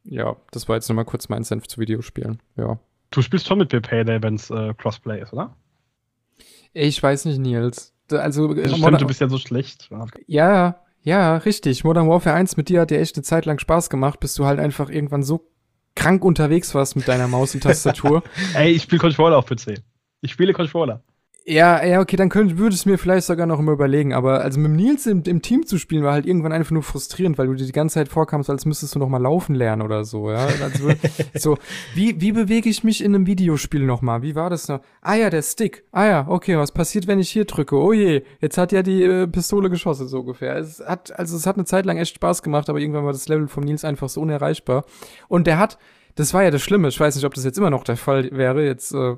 ja, 0.04 0.36
das 0.52 0.68
war 0.68 0.76
jetzt 0.76 0.88
nochmal 0.88 1.04
kurz 1.04 1.28
mein 1.28 1.42
Senf 1.42 1.66
zu 1.66 1.80
Videospielen. 1.80 2.40
Ja. 2.56 2.78
Du 3.10 3.22
spielst 3.22 3.46
schon 3.46 3.58
mit 3.58 3.70
Payday, 3.70 4.22
wenn 4.22 4.34
es 4.34 4.50
äh, 4.50 4.74
Crossplay 4.74 5.20
ist, 5.20 5.32
oder? 5.32 5.56
Ich 6.78 7.02
weiß 7.02 7.24
nicht, 7.24 7.38
Nils. 7.38 7.94
Also, 8.10 8.54
äh, 8.54 8.68
stimmt, 8.68 9.00
du 9.00 9.06
bist 9.06 9.20
ja 9.22 9.28
so 9.28 9.38
schlecht. 9.38 9.88
Ja, 10.26 10.82
ja, 11.02 11.38
richtig. 11.38 11.84
Modern 11.84 12.06
Warfare 12.06 12.36
1 12.36 12.58
mit 12.58 12.68
dir 12.68 12.82
hat 12.82 12.90
dir 12.90 13.00
echt 13.00 13.16
eine 13.16 13.22
Zeit 13.22 13.46
lang 13.46 13.58
Spaß 13.58 13.88
gemacht, 13.88 14.20
bis 14.20 14.34
du 14.34 14.44
halt 14.44 14.60
einfach 14.60 14.90
irgendwann 14.90 15.22
so 15.22 15.48
krank 15.94 16.22
unterwegs 16.22 16.74
warst 16.74 16.94
mit 16.94 17.08
deiner 17.08 17.28
Maus 17.28 17.54
und 17.54 17.62
Tastatur. 17.62 18.22
Ey, 18.54 18.72
ich 18.72 18.82
spiele 18.82 19.00
Controller 19.00 19.38
auf 19.38 19.46
PC. 19.46 19.82
Ich 20.20 20.32
spiele 20.32 20.52
Controller. 20.52 21.02
Ja, 21.48 21.84
ja, 21.84 22.00
okay, 22.00 22.16
dann 22.16 22.28
könnte, 22.28 22.58
würde 22.58 22.74
es 22.74 22.86
mir 22.86 22.98
vielleicht 22.98 23.24
sogar 23.24 23.46
noch 23.46 23.60
immer 23.60 23.70
überlegen, 23.70 24.12
aber 24.12 24.40
also 24.40 24.58
mit 24.58 24.72
Nils 24.72 25.06
im, 25.06 25.22
im, 25.24 25.42
Team 25.42 25.64
zu 25.64 25.78
spielen 25.78 26.02
war 26.02 26.12
halt 26.12 26.26
irgendwann 26.26 26.50
einfach 26.50 26.72
nur 26.72 26.82
frustrierend, 26.82 27.38
weil 27.38 27.46
du 27.46 27.54
dir 27.54 27.66
die 27.66 27.70
ganze 27.70 27.94
Zeit 27.94 28.08
vorkamst, 28.08 28.50
als 28.50 28.64
müsstest 28.64 28.96
du 28.96 28.98
noch 28.98 29.08
mal 29.08 29.22
laufen 29.22 29.54
lernen 29.54 29.82
oder 29.82 30.04
so, 30.04 30.28
ja. 30.28 30.48
Also, 30.60 30.90
so, 31.34 31.56
wie, 31.94 32.20
wie 32.20 32.32
bewege 32.32 32.68
ich 32.68 32.82
mich 32.82 33.00
in 33.00 33.14
einem 33.14 33.28
Videospiel 33.28 33.82
noch 33.86 34.02
mal? 34.02 34.22
Wie 34.22 34.34
war 34.34 34.50
das 34.50 34.66
noch? 34.66 34.80
Ah 35.02 35.14
ja, 35.14 35.30
der 35.30 35.42
Stick. 35.42 35.84
Ah 35.92 36.06
ja, 36.06 36.26
okay, 36.28 36.58
was 36.58 36.72
passiert, 36.72 37.06
wenn 37.06 37.20
ich 37.20 37.30
hier 37.30 37.44
drücke? 37.44 37.76
Oh 37.76 37.92
je, 37.92 38.22
jetzt 38.40 38.58
hat 38.58 38.72
ja 38.72 38.82
die 38.82 39.04
äh, 39.04 39.28
Pistole 39.28 39.70
geschossen, 39.70 40.08
so 40.08 40.22
ungefähr. 40.22 40.56
Es 40.56 40.80
hat, 40.84 41.16
also 41.16 41.36
es 41.36 41.46
hat 41.46 41.54
eine 41.54 41.64
Zeit 41.64 41.86
lang 41.86 41.96
echt 41.96 42.16
Spaß 42.16 42.42
gemacht, 42.42 42.68
aber 42.68 42.80
irgendwann 42.80 43.04
war 43.04 43.12
das 43.12 43.28
Level 43.28 43.46
vom 43.46 43.62
Nils 43.62 43.84
einfach 43.84 44.08
so 44.08 44.20
unerreichbar. 44.20 44.84
Und 45.28 45.46
der 45.46 45.60
hat, 45.60 45.78
das 46.16 46.34
war 46.34 46.42
ja 46.42 46.50
das 46.50 46.62
Schlimme, 46.62 46.88
ich 46.88 46.98
weiß 46.98 47.14
nicht, 47.14 47.24
ob 47.24 47.34
das 47.34 47.44
jetzt 47.44 47.58
immer 47.58 47.70
noch 47.70 47.84
der 47.84 47.96
Fall 47.96 48.30
wäre, 48.32 48.64
jetzt, 48.64 48.92
äh, 48.92 49.14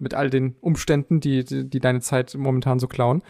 mit 0.00 0.14
all 0.14 0.30
den 0.30 0.56
Umständen, 0.60 1.20
die, 1.20 1.44
die, 1.44 1.68
die 1.68 1.80
deine 1.80 2.00
Zeit 2.00 2.34
momentan 2.34 2.78
so 2.78 2.88
klauen. 2.88 3.22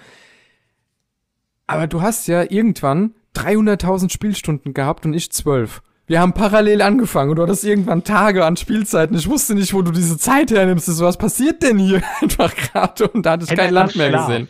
Aber 1.66 1.86
du 1.86 2.00
hast 2.00 2.28
ja 2.28 2.42
irgendwann 2.42 3.14
300.000 3.34 4.10
Spielstunden 4.10 4.72
gehabt 4.72 5.04
und 5.04 5.14
ich 5.14 5.30
12. 5.32 5.82
Wir 6.06 6.20
haben 6.20 6.32
parallel 6.32 6.82
angefangen 6.82 7.30
und 7.30 7.36
du 7.36 7.42
hattest 7.42 7.64
irgendwann 7.64 8.04
Tage 8.04 8.44
an 8.44 8.56
Spielzeiten. 8.56 9.16
Ich 9.16 9.28
wusste 9.28 9.56
nicht, 9.56 9.74
wo 9.74 9.82
du 9.82 9.90
diese 9.90 10.16
Zeit 10.16 10.52
hernimmst. 10.52 10.86
So, 10.86 11.04
was 11.04 11.16
passiert 11.16 11.62
denn 11.62 11.78
hier 11.78 12.00
einfach 12.22 12.54
gerade? 12.54 13.08
Und 13.08 13.26
da 13.26 13.32
hattest 13.32 13.50
du 13.50 13.56
kein 13.56 13.74
Land 13.74 13.96
mehr 13.96 14.10
Schlaf. 14.10 14.26
gesehen. 14.28 14.48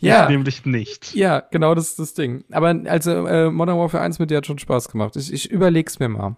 Ja, 0.00 0.28
nämlich 0.28 0.64
nicht. 0.64 1.14
Ja, 1.14 1.40
genau, 1.50 1.74
das 1.74 1.88
ist 1.88 1.98
das 1.98 2.14
Ding. 2.14 2.44
Aber 2.50 2.68
also 2.86 3.26
äh, 3.26 3.50
Modern 3.50 3.78
Warfare 3.78 4.02
1 4.02 4.18
mit 4.18 4.30
dir 4.30 4.38
hat 4.38 4.46
schon 4.46 4.58
Spaß 4.58 4.88
gemacht. 4.88 5.16
Ich, 5.16 5.32
ich 5.32 5.50
überleg's 5.50 5.98
mir 5.98 6.08
mal. 6.08 6.36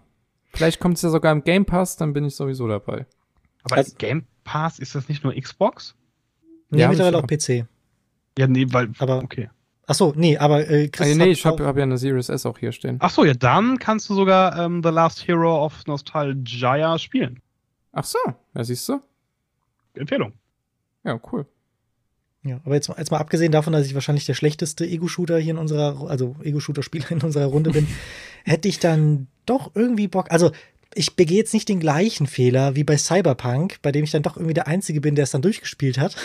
Vielleicht 0.53 0.79
kommt 0.79 0.97
es 0.97 1.01
ja 1.01 1.09
sogar 1.09 1.31
im 1.31 1.43
Game 1.43 1.65
Pass, 1.65 1.97
dann 1.97 2.13
bin 2.13 2.25
ich 2.25 2.35
sowieso 2.35 2.67
dabei. 2.67 3.05
Aber 3.65 3.77
also, 3.77 3.95
Game 3.97 4.25
Pass, 4.43 4.79
ist 4.79 4.95
das 4.95 5.09
nicht 5.09 5.23
nur 5.23 5.33
Xbox? 5.33 5.95
Nee, 6.69 6.81
ja, 6.81 6.89
mittlerweile 6.89 7.17
auch 7.17 7.27
PC. 7.27 7.65
Ja, 8.37 8.47
nee, 8.47 8.65
weil. 8.69 8.91
Aber, 8.99 9.23
okay. 9.23 9.49
Ach 9.87 9.95
so, 9.95 10.13
nee, 10.15 10.37
aber 10.37 10.67
äh, 10.67 10.87
Chris 10.87 11.07
also, 11.07 11.19
Nee, 11.19 11.31
ich 11.31 11.45
habe 11.45 11.65
hab 11.65 11.77
ja 11.77 11.83
eine 11.83 11.97
Series 11.97 12.29
S 12.29 12.45
auch 12.45 12.57
hier 12.57 12.71
stehen. 12.71 12.97
Ach 12.99 13.11
so, 13.11 13.23
ja, 13.23 13.33
dann 13.33 13.77
kannst 13.77 14.09
du 14.09 14.15
sogar 14.15 14.57
ähm, 14.57 14.81
The 14.83 14.89
Last 14.89 15.27
Hero 15.27 15.63
of 15.63 15.85
Nostalgia 15.85 16.97
spielen. 16.97 17.39
Ach 17.91 18.03
so, 18.03 18.17
ja, 18.55 18.63
siehst 18.63 18.89
du? 18.89 18.99
Empfehlung. 19.93 20.33
Ja, 21.03 21.19
cool. 21.31 21.45
Ja, 22.43 22.59
aber 22.63 22.75
jetzt, 22.75 22.89
jetzt 22.89 23.11
mal 23.11 23.17
abgesehen 23.17 23.51
davon, 23.51 23.73
dass 23.73 23.87
ich 23.87 23.95
wahrscheinlich 23.95 24.25
der 24.25 24.35
schlechteste 24.35 24.85
Ego-Shooter 24.85 25.39
hier 25.39 25.51
in 25.51 25.57
unserer, 25.57 26.09
also 26.09 26.35
Ego-Shooter-Spieler 26.43 27.11
in 27.11 27.21
unserer 27.21 27.45
Runde 27.45 27.71
bin, 27.71 27.87
hätte 28.43 28.67
ich 28.67 28.79
dann 28.79 29.27
doch 29.45 29.71
irgendwie 29.73 30.07
Bock. 30.07 30.31
Also 30.31 30.51
ich 30.95 31.15
begehe 31.15 31.37
jetzt 31.37 31.53
nicht 31.53 31.69
den 31.69 31.79
gleichen 31.79 32.25
Fehler 32.25 32.75
wie 32.75 32.83
bei 32.83 32.97
Cyberpunk, 32.97 33.77
bei 33.81 33.91
dem 33.91 34.05
ich 34.05 34.11
dann 34.11 34.23
doch 34.23 34.37
irgendwie 34.37 34.53
der 34.53 34.67
Einzige 34.67 35.01
bin, 35.01 35.15
der 35.15 35.23
es 35.23 35.31
dann 35.31 35.41
durchgespielt 35.41 35.99
hat. 35.99 36.15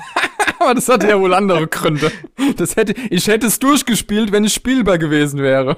Aber 0.58 0.74
das 0.74 0.88
hatte 0.88 1.08
ja 1.08 1.20
wohl 1.20 1.34
andere 1.34 1.66
Gründe. 1.66 2.10
Das 2.56 2.76
hätte, 2.76 2.94
ich 3.10 3.26
hätte 3.26 3.46
es 3.46 3.58
durchgespielt, 3.58 4.32
wenn 4.32 4.44
es 4.44 4.54
spielbar 4.54 4.96
gewesen 4.96 5.42
wäre. 5.42 5.76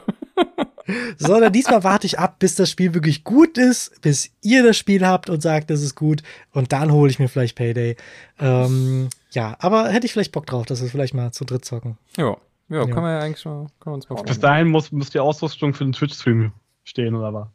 Sondern 1.19 1.53
diesmal 1.53 1.83
warte 1.83 2.07
ich 2.07 2.21
ab, 2.21 2.39
bis 2.39 2.55
das 2.55 2.71
Spiel 2.71 2.95
wirklich 2.95 3.25
gut 3.25 3.59
ist, 3.59 4.01
bis 4.03 4.31
ihr 4.43 4.63
das 4.63 4.77
Spiel 4.77 5.05
habt 5.05 5.29
und 5.29 5.43
sagt, 5.43 5.71
das 5.71 5.83
ist 5.83 5.97
gut. 5.97 6.23
Und 6.53 6.73
dann 6.73 6.93
hole 6.93 7.11
ich 7.11 7.19
mir 7.19 7.29
vielleicht 7.29 7.57
Payday. 7.57 7.97
Ähm, 8.39 9.09
ja, 9.31 9.57
aber 9.59 9.89
hätte 9.89 10.07
ich 10.07 10.13
vielleicht 10.13 10.31
Bock 10.31 10.47
drauf, 10.47 10.67
dass 10.67 10.83
wir 10.83 10.89
vielleicht 10.89 11.15
mal 11.15 11.33
zu 11.33 11.45
dritt 11.45 11.65
zocken. 11.65 11.99
Ja, 12.17 12.37
ja, 12.69 12.79
ja. 12.79 12.87
kann 12.87 13.03
man 13.03 13.13
ja 13.13 13.21
eigentlich 13.21 13.45
mal, 13.45 13.67
kann 13.81 13.93
man 13.93 13.95
uns 13.95 14.09
mal 14.09 14.23
Bis 14.23 14.39
dahin 14.39 14.69
muss, 14.69 14.93
muss 14.93 15.11
die 15.11 15.19
Ausrüstung 15.19 15.75
für 15.75 15.85
den 15.85 15.93
Twitch-Stream 15.93 16.53
stehen, 16.85 17.17
oder 17.17 17.35
was? 17.35 17.49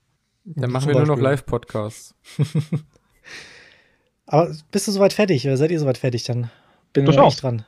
Dann 0.43 0.71
machen 0.71 0.87
wir 0.87 0.95
nur 0.95 1.05
noch 1.05 1.19
Live-Podcasts. 1.19 2.15
Aber 4.25 4.55
bist 4.71 4.87
du 4.87 4.91
soweit 4.91 5.13
fertig? 5.13 5.45
Oder 5.45 5.57
seid 5.57 5.71
ihr 5.71 5.79
soweit 5.79 5.97
fertig? 5.97 6.23
Dann 6.23 6.49
bin 6.93 7.07
ich 7.07 7.19
auch 7.19 7.35
dran. 7.35 7.65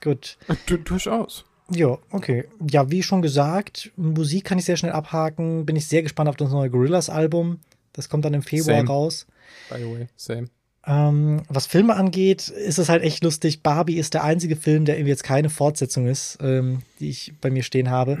Gut. 0.00 0.38
Du, 0.66 0.76
durchaus. 0.78 1.44
Ja, 1.70 1.98
okay. 2.10 2.44
Ja, 2.70 2.90
wie 2.90 3.02
schon 3.02 3.22
gesagt, 3.22 3.90
Musik 3.96 4.44
kann 4.44 4.58
ich 4.58 4.64
sehr 4.64 4.76
schnell 4.76 4.92
abhaken. 4.92 5.66
Bin 5.66 5.76
ich 5.76 5.88
sehr 5.88 6.02
gespannt 6.02 6.28
auf 6.28 6.36
das 6.36 6.50
neue 6.50 6.70
Gorillas-Album. 6.70 7.60
Das 7.92 8.08
kommt 8.08 8.24
dann 8.24 8.34
im 8.34 8.42
Februar 8.42 8.78
same. 8.78 8.88
raus. 8.88 9.26
By 9.70 9.78
the 9.78 9.86
way, 9.86 10.08
same. 10.16 10.48
Ähm, 10.86 11.42
was 11.48 11.66
Filme 11.66 11.96
angeht, 11.96 12.48
ist 12.48 12.78
es 12.78 12.88
halt 12.88 13.02
echt 13.02 13.24
lustig. 13.24 13.62
Barbie 13.62 13.96
ist 13.96 14.12
der 14.12 14.22
einzige 14.22 14.54
Film, 14.54 14.84
der 14.84 14.96
irgendwie 14.96 15.10
jetzt 15.10 15.24
keine 15.24 15.48
Fortsetzung 15.48 16.06
ist, 16.06 16.38
ähm, 16.42 16.82
die 17.00 17.08
ich 17.08 17.32
bei 17.40 17.50
mir 17.50 17.62
stehen 17.62 17.90
habe. 17.90 18.18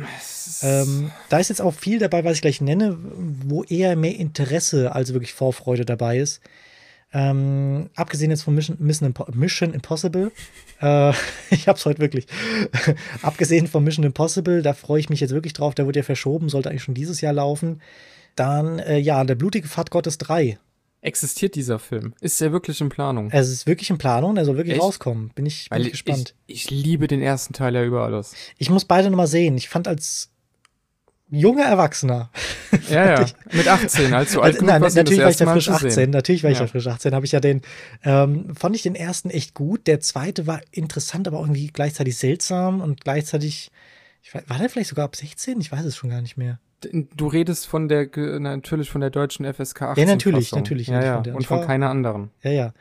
Ähm, 0.62 1.10
da 1.28 1.38
ist 1.38 1.50
jetzt 1.50 1.60
auch 1.60 1.74
viel 1.74 1.98
dabei, 1.98 2.24
was 2.24 2.36
ich 2.36 2.42
gleich 2.42 2.62
nenne, 2.62 2.96
wo 3.46 3.64
eher 3.64 3.96
mehr 3.96 4.16
Interesse 4.16 4.94
als 4.94 5.12
wirklich 5.12 5.34
Vorfreude 5.34 5.84
dabei 5.84 6.18
ist. 6.18 6.40
Ähm, 7.12 7.90
abgesehen 7.94 8.30
jetzt 8.30 8.42
von 8.42 8.54
Mission, 8.54 8.76
Mission, 8.80 9.06
Impo 9.06 9.26
Mission 9.32 9.72
Impossible, 9.72 10.32
äh, 10.80 11.12
ich 11.50 11.68
hab's 11.68 11.84
heute 11.84 12.00
wirklich. 12.00 12.26
abgesehen 13.22 13.68
von 13.68 13.84
Mission 13.84 14.04
Impossible, 14.04 14.62
da 14.62 14.72
freue 14.72 15.00
ich 15.00 15.10
mich 15.10 15.20
jetzt 15.20 15.32
wirklich 15.32 15.52
drauf. 15.52 15.74
Der 15.74 15.86
wurde 15.86 16.00
ja 16.00 16.04
verschoben, 16.04 16.48
sollte 16.48 16.70
eigentlich 16.70 16.82
schon 16.82 16.94
dieses 16.94 17.20
Jahr 17.20 17.34
laufen. 17.34 17.82
Dann, 18.36 18.80
äh, 18.80 18.98
ja, 18.98 19.22
der 19.22 19.36
blutige 19.36 19.68
Pfad 19.68 19.90
Gottes 19.90 20.18
3. 20.18 20.58
Existiert 21.04 21.54
dieser 21.54 21.78
Film? 21.78 22.14
Ist 22.22 22.40
der 22.40 22.50
wirklich 22.50 22.80
in 22.80 22.88
Planung? 22.88 23.28
Es 23.30 23.50
ist 23.50 23.66
wirklich 23.66 23.90
in 23.90 23.98
Planung, 23.98 24.34
der 24.34 24.46
soll 24.46 24.56
wirklich 24.56 24.76
Echt? 24.76 24.82
rauskommen. 24.82 25.30
Bin 25.34 25.44
ich, 25.44 25.68
bin 25.68 25.82
ich 25.82 25.90
gespannt. 25.90 26.34
Ich, 26.46 26.64
ich 26.64 26.70
liebe 26.70 27.06
den 27.08 27.20
ersten 27.20 27.52
Teil 27.52 27.74
ja 27.74 27.84
über 27.84 28.04
alles. 28.04 28.34
Ich, 28.56 28.70
muss 28.70 28.86
beide 28.86 29.10
nochmal 29.10 29.26
sehen. 29.26 29.56
Ich 29.58 29.68
fand 29.68 29.86
als 29.86 30.30
junger 31.30 31.64
Erwachsener. 31.64 32.30
Ja, 32.90 33.20
ja. 33.20 33.26
Mit 33.52 33.68
18, 33.68 34.12
als 34.12 34.32
du 34.32 34.40
alt 34.42 34.54
Also, 34.54 34.66
nein, 34.66 34.82
warst, 34.82 34.96
natürlich 34.96 35.22
war 35.22 35.30
ich 35.30 35.36
da 35.36 35.44
Mal 35.44 35.52
frisch 35.54 35.66
zu 35.66 35.78
sehen. 35.78 35.88
18. 35.90 36.10
Natürlich 36.10 36.42
war 36.42 36.50
ich 36.50 36.58
Ja. 36.58 36.64
da 36.64 36.68
frisch 36.70 36.86
18. 36.88 37.14
Habe 37.14 37.24
ich 37.24 37.30
ja 37.32 37.38
den, 37.38 37.62
ähm, 38.02 38.56
fand 38.56 38.74
ich 38.74 38.82
den 38.82 38.96
ersten 38.96 39.30
echt 39.30 39.54
gut. 39.54 39.86
Der 39.86 40.00
zweite 40.00 40.48
war 40.48 40.60
interessant, 40.72 41.28
aber 41.28 41.38
auch 41.38 41.44
irgendwie 41.44 41.68
gleichzeitig 41.68 42.16
seltsam 42.16 42.80
und 42.80 43.02
gleichzeitig, 43.02 43.70
ich 44.22 44.34
weiß, 44.34 44.42
war 44.48 44.58
der 44.58 44.68
vielleicht 44.68 44.88
sogar 44.90 45.04
ab 45.04 45.14
16? 45.14 45.60
Ich 45.60 45.70
weiß 45.70 45.84
es 45.84 45.96
schon 45.96 46.10
gar 46.10 46.20
nicht 46.20 46.36
mehr. 46.36 46.58
Du 47.16 47.26
redest 47.26 47.66
von 47.66 47.88
der, 47.88 48.08
natürlich 48.40 48.90
von 48.90 49.00
der 49.00 49.10
deutschen 49.10 49.44
FSK 49.52 49.82
18 49.82 50.06
Ja, 50.06 50.12
natürlich, 50.14 50.48
Fassung. 50.50 50.58
natürlich 50.60 50.88
Ja, 50.88 51.02
ja. 51.04 51.22
von. 51.22 51.34
Und 51.34 51.46
von 51.46 51.60
keiner 51.62 51.90
anderen. 51.90 52.30
Ja, 52.42 52.50
ja. 52.50 52.74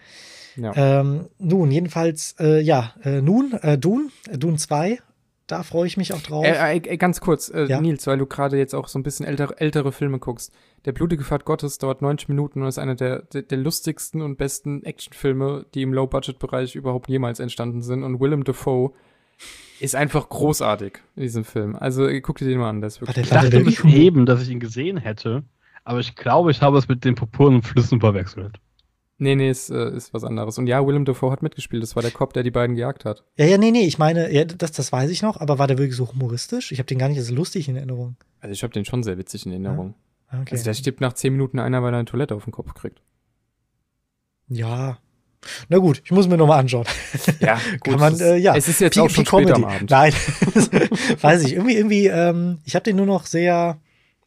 Ja. 0.55 0.73
Ähm, 0.75 1.29
nun, 1.39 1.71
jedenfalls, 1.71 2.35
äh, 2.39 2.61
ja, 2.61 2.93
äh, 3.03 3.21
nun, 3.21 3.53
äh, 3.53 3.77
Dune, 3.77 4.09
äh, 4.29 4.37
Dune 4.37 4.57
2, 4.57 4.99
da 5.47 5.63
freue 5.63 5.87
ich 5.87 5.97
mich 5.97 6.13
auch 6.13 6.21
drauf. 6.21 6.45
Äh, 6.45 6.77
äh, 6.77 6.97
ganz 6.97 7.21
kurz, 7.21 7.49
äh, 7.49 7.65
Ja? 7.65 7.81
Nils, 7.81 8.05
weil 8.07 8.17
du 8.17 8.25
gerade 8.25 8.57
jetzt 8.57 8.73
auch 8.75 8.87
so 8.87 8.97
ein 8.99 9.03
bisschen 9.03 9.25
ältere, 9.25 9.59
ältere 9.59 9.91
Filme 9.91 10.19
guckst. 10.19 10.53
Der 10.85 10.91
blutige 10.91 11.23
Pfad 11.23 11.45
Gottes 11.45 11.79
dauert 11.79 12.01
90 12.01 12.29
Minuten 12.29 12.61
und 12.61 12.67
ist 12.67 12.77
einer 12.77 12.95
der, 12.95 13.23
der, 13.23 13.41
der 13.41 13.57
lustigsten 13.57 14.21
und 14.21 14.37
besten 14.37 14.83
Actionfilme, 14.83 15.65
die 15.73 15.81
im 15.81 15.93
Low-Budget-Bereich 15.93 16.75
überhaupt 16.75 17.09
jemals 17.09 17.39
entstanden 17.39 17.81
sind. 17.81 18.03
Und 18.03 18.19
Willem 18.19 18.43
Dafoe 18.43 18.91
ist 19.83 19.95
einfach 19.95 20.29
großartig 20.29 20.99
in 21.15 21.23
diesem 21.23 21.43
Film. 21.43 21.75
Also 21.75 22.07
äh, 22.07 22.21
guck 22.21 22.37
dir 22.37 22.45
den 22.45 22.59
mal 22.59 22.69
an, 22.69 22.81
der 22.81 22.87
ist 22.87 23.01
wirklich. 23.01 23.17
Ich 23.25 23.29
dachte 23.29 23.59
bis 23.63 23.79
Ivo. 23.79 23.87
eben, 23.89 24.25
dass 24.25 24.41
ich 24.41 24.49
ihn 24.49 24.59
gesehen 24.59 24.97
hätte, 24.97 25.43
aber 25.83 25.99
ich 25.99 26.15
glaube, 26.15 26.51
ich 26.51 26.61
habe 26.61 26.77
es 26.77 26.87
mit 26.87 27.03
den 27.05 27.15
purpurnen 27.15 27.61
Flüssen 27.61 27.99
verwechselt. 27.99 28.59
Nee, 29.19 29.35
nee, 29.35 29.49
ist, 29.49 29.69
äh, 29.69 29.95
ist 29.95 30.13
was 30.13 30.23
anderes. 30.23 30.57
Und 30.57 30.67
ja, 30.67 30.85
Willem 30.85 31.05
Dafoe 31.05 31.31
hat 31.31 31.43
mitgespielt. 31.43 31.83
Das 31.83 31.95
war 31.95 32.01
der 32.01 32.11
Cop, 32.11 32.33
der 32.33 32.43
die 32.43 32.51
beiden 32.51 32.75
gejagt 32.75 33.05
hat. 33.05 33.23
ja, 33.37 33.45
ja, 33.45 33.57
nee, 33.57 33.71
nee, 33.71 33.85
ich 33.85 33.97
meine, 33.99 34.33
ja, 34.33 34.43
das, 34.43 34.71
das 34.71 34.91
weiß 34.91 35.11
ich 35.11 35.21
noch, 35.21 35.39
aber 35.39 35.59
war 35.59 35.67
der 35.67 35.77
wirklich 35.77 35.95
so 35.95 36.11
humoristisch? 36.11 36.71
Ich 36.71 36.79
habe 36.79 36.87
den 36.87 36.97
gar 36.97 37.07
nicht 37.09 37.19
als 37.19 37.29
lustig 37.29 37.69
in 37.69 37.75
Erinnerung. 37.75 38.15
Also 38.41 38.51
ich 38.53 38.63
habe 38.63 38.73
den 38.73 38.85
schon 38.85 39.03
sehr 39.03 39.17
witzig 39.17 39.45
in 39.45 39.51
Erinnerung. 39.51 39.93
Ah, 40.27 40.41
Okay. 40.41 40.53
Also 40.53 40.63
der 40.63 40.73
stirbt 40.73 40.99
nach 40.99 41.13
10 41.13 41.31
Minuten 41.33 41.59
einer, 41.59 41.83
weil 41.83 41.93
er 41.93 41.99
eine 41.99 42.05
Toilette 42.05 42.33
auf 42.33 42.43
den 42.45 42.51
Kopf 42.51 42.73
kriegt. 42.73 43.01
ja. 44.47 44.97
Na 45.69 45.77
gut, 45.77 46.01
ich 46.05 46.11
muss 46.11 46.27
mir 46.27 46.37
nochmal 46.37 46.59
anschauen. 46.59 46.85
Ja, 47.39 47.59
Kann 47.83 47.99
man, 47.99 48.19
äh, 48.19 48.37
ja. 48.37 48.55
Es 48.55 48.67
ist 48.67 48.79
jetzt 48.81 48.95
P- 48.95 49.01
auch 49.01 49.09
schon 49.09 49.23
P-Comedy. 49.25 49.51
spät 49.51 49.63
am 49.63 49.65
Abend. 49.65 49.89
Nein, 49.91 50.13
weiß 51.21 51.43
ich. 51.43 51.53
Irgendwie, 51.53 51.75
irgendwie, 51.75 52.07
ähm, 52.07 52.59
ich 52.65 52.75
habe 52.75 52.83
den 52.83 52.95
nur 52.95 53.05
noch 53.05 53.25
sehr, 53.25 53.77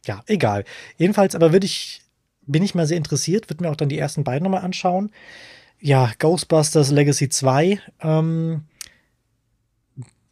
ja, 0.05 0.23
egal. 0.27 0.63
Jedenfalls, 0.97 1.35
aber 1.35 1.51
würde 1.53 1.65
ich, 1.65 2.01
bin 2.45 2.63
ich 2.63 2.75
mal 2.75 2.87
sehr 2.87 2.97
interessiert, 2.97 3.49
würde 3.49 3.63
mir 3.63 3.71
auch 3.71 3.75
dann 3.75 3.89
die 3.89 3.97
ersten 3.99 4.23
beiden 4.23 4.43
nochmal 4.43 4.63
anschauen. 4.63 5.11
Ja, 5.79 6.11
Ghostbusters 6.19 6.91
Legacy 6.91 7.29
2, 7.29 7.79
ähm, 8.01 8.63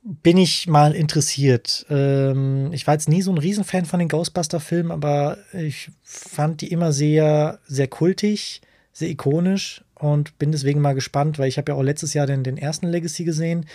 bin 0.04 0.38
ich 0.38 0.68
mal 0.68 0.94
interessiert. 0.94 1.86
Ähm, 1.90 2.70
ich 2.74 2.86
war 2.86 2.94
jetzt 2.94 3.10
nie 3.10 3.22
so 3.24 3.32
ein 3.32 3.38
Riesenfan 3.40 3.86
von 3.86 4.00
den 4.00 4.08
Ghostbuster-Filmen, 4.10 4.92
aber 4.92 5.38
ich 5.52 5.90
fand 6.04 6.62
die 6.62 6.72
immer 6.72 6.92
sehr, 6.94 7.60
sehr 7.68 7.88
kultig, 7.88 8.62
sehr 8.94 9.10
ikonisch 9.10 9.84
und 10.00 10.38
bin 10.38 10.52
deswegen 10.52 10.82
mal 10.82 10.94
gespannt, 10.94 11.40
weil 11.40 11.48
ich 11.48 11.58
habe 11.58 11.72
ja 11.72 11.78
auch 11.78 11.84
letztes 11.84 12.14
Jahr 12.14 12.28
den, 12.28 12.44
den 12.44 12.58
ersten 12.58 12.88
Legacy 12.88 13.24
gesehen, 13.24 13.66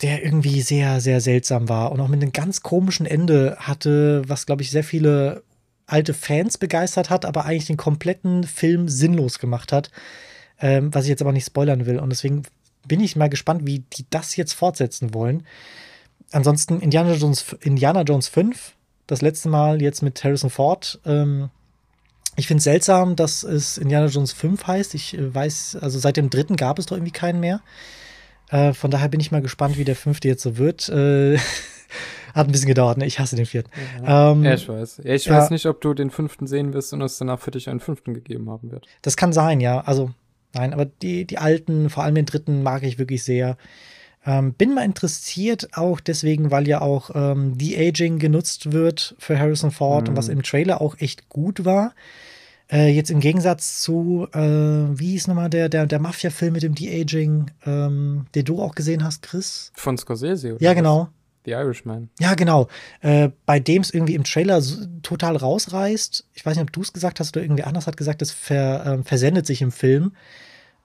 der 0.00 0.24
irgendwie 0.24 0.62
sehr, 0.62 1.00
sehr 1.00 1.20
seltsam 1.20 1.68
war 1.68 1.92
und 1.92 2.00
auch 2.00 2.08
mit 2.08 2.22
einem 2.22 2.32
ganz 2.32 2.62
komischen 2.62 3.06
Ende 3.06 3.56
hatte, 3.58 4.22
was, 4.26 4.46
glaube 4.46 4.62
ich, 4.62 4.70
sehr 4.70 4.84
viele 4.84 5.42
alte 5.86 6.14
Fans 6.14 6.56
begeistert 6.56 7.10
hat, 7.10 7.24
aber 7.24 7.44
eigentlich 7.44 7.66
den 7.66 7.76
kompletten 7.76 8.44
Film 8.44 8.88
sinnlos 8.88 9.38
gemacht 9.38 9.72
hat, 9.72 9.90
ähm, 10.60 10.94
was 10.94 11.04
ich 11.04 11.10
jetzt 11.10 11.22
aber 11.22 11.32
nicht 11.32 11.46
spoilern 11.46 11.86
will. 11.86 11.98
Und 11.98 12.10
deswegen 12.10 12.44
bin 12.86 13.00
ich 13.00 13.16
mal 13.16 13.28
gespannt, 13.28 13.66
wie 13.66 13.80
die 13.80 14.06
das 14.10 14.36
jetzt 14.36 14.52
fortsetzen 14.52 15.12
wollen. 15.14 15.44
Ansonsten 16.30 16.80
Indiana 16.80 17.14
Jones, 17.14 17.56
Indiana 17.60 18.02
Jones 18.02 18.28
5, 18.28 18.74
das 19.06 19.20
letzte 19.20 19.48
Mal 19.48 19.82
jetzt 19.82 20.02
mit 20.02 20.22
Harrison 20.24 20.50
Ford. 20.50 21.00
Ähm, 21.04 21.50
ich 22.36 22.46
finde 22.46 22.58
es 22.58 22.64
seltsam, 22.64 23.16
dass 23.16 23.42
es 23.42 23.78
Indiana 23.78 24.06
Jones 24.06 24.32
5 24.32 24.66
heißt. 24.66 24.94
Ich 24.94 25.16
äh, 25.16 25.34
weiß, 25.34 25.78
also 25.80 25.98
seit 25.98 26.16
dem 26.16 26.30
dritten 26.30 26.56
gab 26.56 26.78
es 26.78 26.86
doch 26.86 26.96
irgendwie 26.96 27.12
keinen 27.12 27.40
mehr. 27.40 27.60
Äh, 28.50 28.72
von 28.72 28.90
daher 28.90 29.08
bin 29.08 29.20
ich 29.20 29.32
mal 29.32 29.42
gespannt, 29.42 29.78
wie 29.78 29.84
der 29.84 29.96
fünfte 29.96 30.28
jetzt 30.28 30.42
so 30.42 30.56
wird. 30.58 30.88
Äh, 30.88 31.38
hat 32.34 32.48
ein 32.48 32.52
bisschen 32.52 32.68
gedauert, 32.68 32.98
ne? 32.98 33.06
Ich 33.06 33.18
hasse 33.18 33.36
den 33.36 33.46
vierten. 33.46 33.70
Ähm, 34.04 34.44
Ja, 34.44 34.54
ich 34.54 34.68
weiß. 34.68 35.02
Ja, 35.04 35.14
ich 35.14 35.26
ja. 35.26 35.36
weiß 35.36 35.50
nicht, 35.50 35.66
ob 35.66 35.80
du 35.80 35.92
den 35.94 36.10
fünften 36.10 36.46
sehen 36.46 36.72
wirst 36.72 36.92
und 36.92 37.02
es 37.02 37.18
danach 37.18 37.40
für 37.40 37.50
dich 37.50 37.68
einen 37.68 37.80
fünften 37.80 38.14
gegeben 38.14 38.48
haben 38.50 38.70
wird. 38.70 38.86
Das 39.02 39.16
kann 39.16 39.32
sein, 39.32 39.60
ja. 39.60 39.80
Also, 39.80 40.10
nein, 40.54 40.72
aber 40.72 40.86
die, 40.86 41.26
die 41.26 41.38
alten, 41.38 41.90
vor 41.90 42.04
allem 42.04 42.14
den 42.14 42.26
dritten, 42.26 42.62
mag 42.62 42.82
ich 42.82 42.98
wirklich 42.98 43.22
sehr. 43.24 43.56
Ähm, 44.24 44.54
bin 44.54 44.72
mal 44.74 44.84
interessiert, 44.84 45.68
auch 45.72 45.98
deswegen, 45.98 46.50
weil 46.50 46.68
ja 46.68 46.80
auch 46.80 47.10
ähm, 47.14 47.58
De-Aging 47.58 48.18
genutzt 48.18 48.70
wird 48.70 49.16
für 49.18 49.38
Harrison 49.38 49.72
Ford 49.72 50.08
und 50.08 50.16
was 50.16 50.28
im 50.28 50.42
Trailer 50.44 50.80
auch 50.80 50.96
echt 50.98 51.28
gut 51.28 51.64
war. 51.64 51.92
Äh, 52.72 52.88
jetzt 52.88 53.10
im 53.10 53.20
Gegensatz 53.20 53.82
zu, 53.82 54.26
äh, 54.32 54.38
wie 54.38 55.10
hieß 55.10 55.28
nochmal 55.28 55.50
der, 55.50 55.68
der, 55.68 55.86
der 55.86 55.98
Mafia-Film 55.98 56.54
mit 56.54 56.62
dem 56.62 56.74
De-Aging, 56.74 57.50
ähm, 57.66 58.26
den 58.34 58.44
du 58.46 58.62
auch 58.62 58.74
gesehen 58.74 59.04
hast, 59.04 59.22
Chris? 59.22 59.70
Von 59.74 59.98
Scorsese, 59.98 60.54
oder? 60.54 60.62
Ja, 60.62 60.72
genau. 60.72 61.08
The 61.44 61.52
Irishman. 61.52 62.08
Ja, 62.20 62.34
genau. 62.34 62.68
Äh, 63.00 63.30
bei 63.46 63.60
dem 63.60 63.82
es 63.82 63.92
irgendwie 63.92 64.14
im 64.14 64.24
Trailer 64.24 64.62
so, 64.62 64.86
total 65.02 65.36
rausreißt. 65.36 66.26
Ich 66.32 66.46
weiß 66.46 66.56
nicht, 66.56 66.62
ob 66.62 66.72
du 66.72 66.82
es 66.82 66.92
gesagt 66.92 67.20
hast 67.20 67.36
oder 67.36 67.44
irgendwie 67.44 67.64
anders 67.64 67.86
hat 67.86 67.96
gesagt, 67.96 68.22
das 68.22 68.30
ver, 68.30 68.84
ähm, 68.86 69.04
versendet 69.04 69.46
sich 69.46 69.60
im 69.60 69.72
Film. 69.72 70.12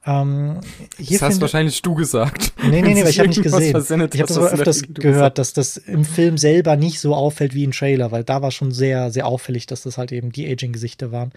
Ähm, 0.08 0.61
hier 0.98 1.18
Das 1.19 1.22
hast 1.24 1.34
finde- 1.34 1.42
wahrscheinlich 1.42 1.82
du 1.82 1.94
gesagt. 1.94 2.53
Nee, 2.64 2.82
nee, 2.82 2.94
nee, 2.94 3.03
weil 3.03 3.10
ich 3.10 3.19
habe 3.19 3.27
nicht 3.27 3.44
gesehen. 3.44 3.76
Ich 3.77 3.92
habe 3.92 4.08
das 4.08 4.38
aber 4.38 4.50
öfters 4.52 4.84
gehört, 4.94 5.38
dass 5.38 5.52
das 5.52 5.76
im 5.76 6.06
Film 6.06 6.38
selber 6.38 6.77
nicht 6.77 7.02
so 7.02 7.14
auffällt 7.14 7.53
wie 7.53 7.66
im 7.66 7.72
Trailer, 7.72 8.11
weil 8.11 8.24
da 8.24 8.42
war 8.42 8.52
schon 8.52 8.72
sehr, 8.72 9.11
sehr 9.11 9.27
auffällig, 9.27 9.66
dass 9.66 9.82
das 9.84 9.98
halt 9.98 10.14
eben 10.14 10.32
die 10.32 10.50
Aging-Gesichter 10.50 11.11
waren. 11.11 11.32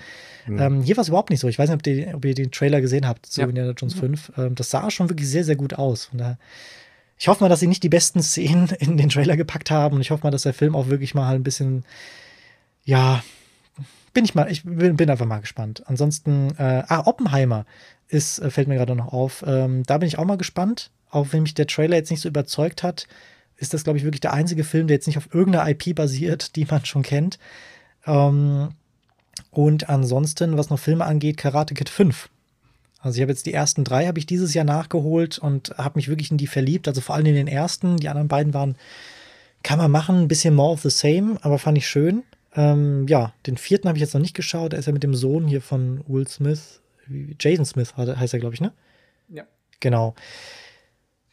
Ähm, 0.49 0.83
hier 0.83 0.97
war 0.97 1.03
es 1.03 1.09
überhaupt 1.09 1.31
nicht 1.31 1.41
so. 1.41 1.49
Ich 1.49 1.59
weiß 1.59 1.69
nicht, 1.69 1.75
ob, 1.77 1.83
die, 1.83 2.07
ob 2.15 2.25
ihr 2.25 2.35
den 2.35 2.51
Trailer 2.53 2.81
gesehen 2.81 3.07
habt 3.07 3.27
zu 3.27 3.41
Ja. 3.41 3.47
Indiana 3.49 3.73
Jones 3.77 3.95
5. 3.95 4.33
Ähm, 4.39 4.55
das 4.55 4.71
sah 4.71 4.91
schon 4.91 5.09
wirklich 5.11 5.29
sehr, 5.29 5.45
sehr 5.45 5.57
gut 5.57 5.75
aus. 5.75 6.07
Von 6.07 6.19
daher, 6.19 6.39
ich 7.19 7.29
hoffe 7.29 7.43
mal, 7.45 7.49
dass 7.49 7.61
sie 7.61 7.67
nicht 7.67 7.83
die 7.83 7.89
besten 7.89 8.23
Szenen 8.23 8.69
in 8.79 8.97
den 8.97 9.09
Trailer 9.09 9.37
gepackt 9.37 9.71
haben 9.71 9.97
und 9.97 10.01
ich 10.01 10.11
hoffe 10.11 10.23
mal, 10.25 10.31
dass 10.31 10.43
der 10.43 10.55
Film 10.55 10.75
auch 10.77 10.89
wirklich 10.89 11.15
mal 11.15 11.35
ein 11.35 11.43
bisschen, 11.43 11.85
ja, 12.85 13.23
bin 14.15 14.25
ich 14.25 14.35
mal, 14.35 14.51
ich 14.51 14.65
bin, 14.65 14.97
bin 14.97 15.11
einfach 15.11 15.27
mal 15.27 15.41
gespannt. 15.41 15.83
Ansonsten, 15.87 16.51
äh, 16.59 16.83
ah, 16.89 17.03
Oppenheimer 17.07 17.65
ist, 18.11 18.39
äh, 18.39 18.51
fällt 18.51 18.69
mir 18.69 18.77
gerade 18.77 18.95
noch 18.95 19.13
auf. 19.13 19.45
Ähm, 19.47 19.83
da 19.85 19.99
bin 19.99 20.09
ich 20.09 20.19
auch 20.19 20.25
mal 20.25 20.37
gespannt. 20.37 20.91
Auch 21.11 21.29
wenn 21.31 21.43
mich 21.43 21.55
der 21.55 21.67
Trailer 21.67 21.97
jetzt 21.97 22.11
nicht 22.11 22.21
so 22.21 22.29
überzeugt 22.29 22.83
hat, 22.83 23.07
ist 23.57 23.75
das, 23.75 23.85
glaube 23.85 23.99
ich, 23.99 24.05
wirklich 24.05 24.21
der 24.21 24.33
einzige 24.33 24.65
Film, 24.65 24.87
der 24.87 24.97
jetzt 24.97 25.07
nicht 25.07 25.19
auf 25.19 25.33
irgendeiner 25.33 25.69
IP 25.69 25.95
basiert, 25.95 26.55
die 26.57 26.67
man 26.67 26.85
schon 26.85 27.03
kennt. 27.03 27.39
Ähm, 28.07 28.71
und 29.51 29.89
ansonsten, 29.89 30.59
was 30.59 30.71
noch 30.71 30.79
Filme 30.79 31.05
angeht, 31.05 31.37
Karate 31.37 31.75
Kid 31.75 31.89
5. 31.89 32.29
Also 33.01 33.17
ich 33.17 33.23
habe 33.23 33.33
jetzt 33.33 33.47
die 33.47 33.55
ersten 33.55 33.85
drei, 33.85 34.07
habe 34.07 34.19
ich 34.19 34.27
dieses 34.27 34.53
Jahr 34.53 34.65
nachgeholt 34.65 35.39
und 35.39 35.71
habe 35.79 35.99
mich 35.99 36.09
wirklich 36.09 36.31
in 36.31 36.37
die 36.37 36.47
verliebt. 36.47 36.87
Also 36.87 37.01
vor 37.01 37.15
allem 37.15 37.27
in 37.27 37.35
den 37.35 37.49
ersten. 37.49 37.97
Die 37.97 38.09
anderen 38.09 38.29
beiden 38.29 38.53
waren, 38.53 38.77
kann 39.63 39.79
man 39.79 39.91
machen, 39.91 40.21
ein 40.21 40.29
bisschen 40.29 40.55
more 40.55 40.73
of 40.73 40.83
the 40.83 40.91
same, 40.91 41.39
aber 41.43 41.59
fand 41.59 41.79
ich 41.79 41.89
schön. 41.89 42.23
Ähm, 42.55 43.07
ja, 43.09 43.33
den 43.47 43.57
vierten 43.57 43.89
habe 43.89 43.97
ich 43.97 44.03
jetzt 44.03 44.15
noch 44.15 44.21
nicht 44.21 44.35
geschaut. 44.35 44.73
Der 44.73 44.79
ist 44.79 44.87
ja 44.87 44.93
mit 44.93 45.03
dem 45.03 45.15
Sohn 45.15 45.47
hier 45.47 45.63
von 45.63 46.03
Will 46.09 46.29
Smith. 46.29 46.80
Jason 47.39 47.65
Smith 47.65 47.95
heißt 47.97 48.35
er, 48.35 48.41
glaube 48.41 48.55
ich, 48.55 48.61
ne? 48.61 48.73
Ja. 49.29 49.45
Genau. 49.81 50.15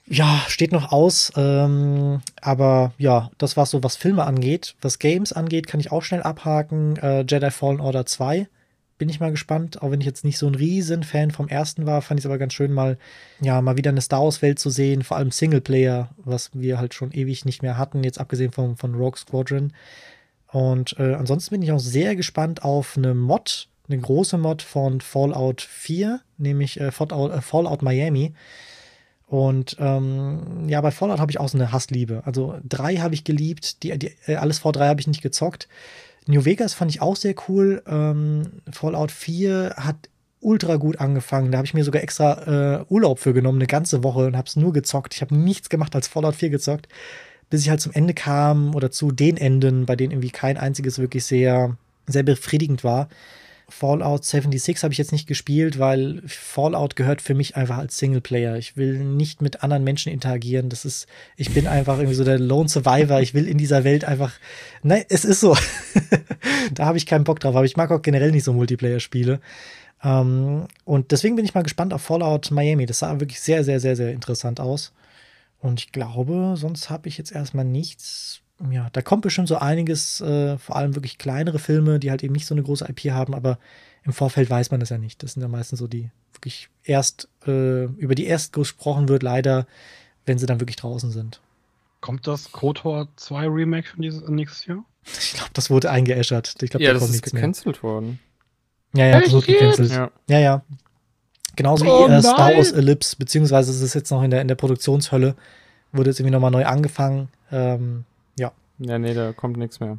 Ja, 0.10 0.42
steht 0.48 0.72
noch 0.72 0.92
aus. 0.92 1.34
Ähm, 1.36 2.22
aber 2.42 2.94
ja, 2.98 3.30
das 3.38 3.58
war 3.58 3.66
so, 3.66 3.84
was 3.84 3.98
Filme 3.98 4.24
angeht. 4.24 4.76
Was 4.82 5.00
Games 5.00 5.34
angeht, 5.34 5.68
kann 5.68 5.82
ich 5.82 5.92
auch 5.92 6.02
schnell 6.02 6.24
abhaken. 6.24 6.96
Äh, 6.98 7.26
Jedi 7.28 7.52
Fallen 7.52 7.82
Order 7.82 8.06
2. 8.06 8.48
Bin 8.98 9.10
ich 9.10 9.20
mal 9.20 9.32
gespannt. 9.32 9.82
Auch 9.82 9.92
wenn 9.92 10.00
ich 10.00 10.08
jetzt 10.08 10.24
nicht 10.24 10.38
so 10.38 10.48
ein 10.48 10.56
riesen 10.56 11.04
Fan 11.04 11.32
vom 11.32 11.50
ersten 11.50 11.86
war, 11.86 12.02
fand 12.02 12.20
ich 12.20 12.24
es 12.24 12.26
aber 12.26 12.38
ganz 12.38 12.54
schön, 12.54 12.72
mal, 12.72 12.98
ja, 13.42 13.62
mal 13.62 13.78
wieder 13.78 13.92
eine 13.92 14.02
Star 14.02 14.24
Wars-Welt 14.24 14.60
zu 14.60 14.70
sehen. 14.70 15.04
Vor 15.04 15.18
allem 15.18 15.32
Singleplayer, 15.32 16.10
was 16.18 16.52
wir 16.54 16.80
halt 16.80 16.94
schon 16.94 17.12
ewig 17.12 17.44
nicht 17.44 17.62
mehr 17.62 17.78
hatten, 17.78 18.04
jetzt 18.04 18.20
abgesehen 18.20 18.52
von, 18.52 18.78
von 18.78 18.96
Rogue 18.96 19.18
Squadron. 19.18 19.74
Und 20.48 20.98
äh, 20.98 21.14
ansonsten 21.16 21.52
bin 21.52 21.62
ich 21.62 21.72
auch 21.74 21.80
sehr 21.80 22.16
gespannt 22.16 22.64
auf 22.64 22.96
eine 22.96 23.14
Mod, 23.14 23.68
eine 23.90 24.00
große 24.00 24.38
Mod 24.38 24.62
von 24.62 25.02
Fallout 25.02 25.62
4, 25.62 26.22
nämlich 26.38 26.80
äh, 26.80 26.92
Fallout, 26.92 27.32
äh, 27.32 27.42
Fallout 27.42 27.82
Miami. 27.82 28.34
Und 29.28 29.76
ähm, 29.80 30.68
ja, 30.68 30.80
bei 30.80 30.92
Fallout 30.92 31.20
habe 31.20 31.32
ich 31.32 31.40
auch 31.40 31.50
so 31.50 31.58
eine 31.58 31.72
Hassliebe. 31.72 32.22
Also 32.26 32.58
drei 32.68 32.98
habe 32.98 33.14
ich 33.14 33.26
geliebt, 33.26 33.84
die, 33.84 33.98
die, 33.98 34.12
äh, 34.26 34.36
alles 34.36 34.60
vor 34.60 34.72
drei 34.72 34.88
habe 34.88 35.02
ich 35.02 35.08
nicht 35.08 35.22
gezockt. 35.22 35.68
New 36.28 36.46
Vegas 36.46 36.74
fand 36.74 36.92
ich 36.92 37.02
auch 37.02 37.16
sehr 37.16 37.36
cool. 37.48 37.82
Ähm, 37.88 38.62
Fallout 38.72 39.12
4 39.12 39.76
hat 39.78 40.10
ultra 40.40 40.76
gut 40.76 41.00
angefangen. 41.00 41.52
Da 41.52 41.58
habe 41.58 41.66
ich 41.66 41.74
mir 41.74 41.84
sogar 41.84 42.02
extra 42.04 42.82
äh, 42.82 42.86
Urlaub 42.90 43.20
für 43.20 43.34
genommen, 43.34 43.58
eine 43.60 43.68
ganze 43.68 44.04
Woche 44.04 44.28
und 44.28 44.38
habe 44.38 44.48
es 44.48 44.56
nur 44.56 44.72
gezockt. 44.72 45.14
Ich 45.14 45.22
habe 45.22 45.36
nichts 45.36 45.70
gemacht 45.70 45.96
als 45.96 46.08
Fallout 46.08 46.36
4 46.36 46.50
gezockt, 46.50 46.88
bis 47.50 47.62
ich 47.62 47.70
halt 47.70 47.82
zum 47.82 47.94
Ende 47.94 48.14
kam 48.14 48.76
oder 48.76 48.92
zu 48.92 49.12
den 49.12 49.36
Enden, 49.38 49.86
bei 49.86 49.96
denen 49.96 50.12
irgendwie 50.12 50.30
kein 50.30 50.58
einziges 50.58 51.00
wirklich 51.00 51.26
sehr, 51.26 51.76
sehr 52.06 52.24
befriedigend 52.24 52.84
war. 52.84 53.10
Fallout 53.70 54.24
76 54.24 54.82
habe 54.84 54.94
ich 54.94 54.98
jetzt 54.98 55.12
nicht 55.12 55.28
gespielt, 55.28 55.78
weil 55.78 56.22
Fallout 56.26 56.96
gehört 56.96 57.22
für 57.22 57.34
mich 57.34 57.58
einfach 57.58 57.78
als 57.78 57.98
Singleplayer. 57.98 58.56
Ich 58.56 58.78
will 58.78 59.04
nicht 59.04 59.42
mit 59.42 59.62
anderen 59.62 59.84
Menschen 59.84 60.12
interagieren. 60.12 60.70
Das 60.70 60.86
ist, 60.86 61.06
ich 61.36 61.54
bin 61.54 61.68
einfach 61.68 61.98
irgendwie 61.98 62.16
so 62.16 62.24
der 62.24 62.40
Lone 62.40 62.70
Survivor. 62.70 63.20
Ich 63.22 63.34
will 63.34 63.46
in 63.46 63.58
dieser 63.58 63.84
Welt 63.84 64.06
einfach, 64.06 64.34
nein, 64.84 65.04
es 65.10 65.26
ist 65.26 65.42
so. 65.42 65.58
da 66.74 66.86
habe 66.86 66.98
ich 66.98 67.06
keinen 67.06 67.26
Bock 67.26 67.42
drauf. 67.42 67.56
Aber 67.56 67.66
ich 67.66 67.76
mag 67.76 67.92
auch 67.92 68.02
generell 68.02 68.32
nicht 68.32 68.46
so 68.46 68.54
Multiplayer-Spiele. 68.54 69.42
Ähm, 70.02 70.68
und 70.86 71.12
deswegen 71.12 71.36
bin 71.36 71.44
ich 71.44 71.54
mal 71.54 71.64
gespannt 71.64 71.94
auf 71.94 72.02
Fallout 72.02 72.52
Miami. 72.52 72.86
Das 72.86 73.00
sah 73.00 73.20
wirklich 73.20 73.42
sehr, 73.42 73.66
sehr, 73.66 73.82
sehr, 73.82 73.98
sehr 73.98 74.12
interessant 74.12 74.62
aus. 74.62 74.94
Und 75.60 75.82
ich 75.82 75.92
glaube, 75.92 76.56
sonst 76.56 76.90
habe 76.90 77.10
ich 77.10 77.18
jetzt 77.18 77.34
erstmal 77.34 77.66
nichts 77.66 78.42
ja, 78.72 78.90
da 78.92 79.02
kommt 79.02 79.22
bestimmt 79.22 79.48
so 79.48 79.58
einiges, 79.58 80.22
äh, 80.22 80.58
vor 80.58 80.76
allem 80.76 80.96
wirklich 80.96 81.18
kleinere 81.18 81.60
Filme, 81.60 82.00
die 82.00 82.10
halt 82.10 82.24
eben 82.24 82.34
nicht 82.34 82.46
so 82.46 82.56
eine 82.56 82.64
große 82.64 82.86
IP 82.90 83.12
haben, 83.12 83.36
aber 83.36 83.60
im 84.04 84.14
Vorfeld 84.14 84.50
weiß 84.50 84.72
man 84.72 84.80
das 84.80 84.90
ja 84.90 84.98
nicht. 84.98 85.22
Das 85.22 85.34
sind 85.34 85.42
ja 85.42 85.48
meistens 85.48 85.80
so 85.80 85.88
die 85.88 86.10
wirklich 86.34 86.70
erst, 86.84 87.28
äh, 87.46 87.84
über 87.84 88.16
die 88.16 88.26
erst 88.26 88.54
gesprochen 88.54 89.10
wird, 89.10 89.22
leider, 89.22 89.68
wenn 90.26 90.38
sie 90.38 90.46
dann 90.46 90.60
wirklich 90.60 90.78
draußen 90.78 91.12
sind. 91.12 91.42
Kommt 92.02 92.28
das 92.28 92.52
KOTOR 92.52 93.10
2 93.16 93.48
Remake 93.48 93.88
schon 93.88 94.02
dieses, 94.02 94.28
nächstes 94.28 94.66
Jahr? 94.66 94.86
Ich 95.04 95.34
glaube, 95.34 95.52
das 95.54 95.70
wurde 95.70 95.90
eingeäschert. 95.90 96.56
Ich 96.62 96.70
glaub, 96.70 96.82
ja, 96.82 96.94
da 96.94 97.00
das 97.00 97.10
ist 97.10 97.24
gecancelt 97.24 97.82
mehr. 97.82 97.92
worden. 97.92 98.20
Ja, 98.94 99.06
ja, 99.08 99.22
das 99.22 99.34
wurde 99.34 99.48
gecancelt. 99.48 99.92
Ja, 99.92 100.12
ja. 100.30 100.40
ja. 100.40 100.62
Genauso 101.56 101.86
oh, 101.86 102.08
wie 102.08 102.14
äh, 102.14 102.22
Star 102.22 102.56
Wars 102.56 102.72
Ellipse, 102.72 103.16
beziehungsweise 103.18 103.72
es 103.72 103.82
ist 103.82 103.96
jetzt 103.96 104.12
noch 104.12 104.22
in 104.22 104.30
der, 104.30 104.42
in 104.42 104.48
der 104.48 104.56
Produktionshölle, 104.56 105.36
wurde 105.92 106.10
jetzt 106.12 106.20
irgendwie 106.20 106.34
nochmal 106.34 106.52
neu 106.52 106.66
angefangen. 106.66 107.30
Ähm, 107.52 108.06
ja, 108.80 109.00
nee, 109.00 109.14
da 109.14 109.34
kommt 109.34 109.58
nichts 109.58 109.80
mehr. 109.80 109.98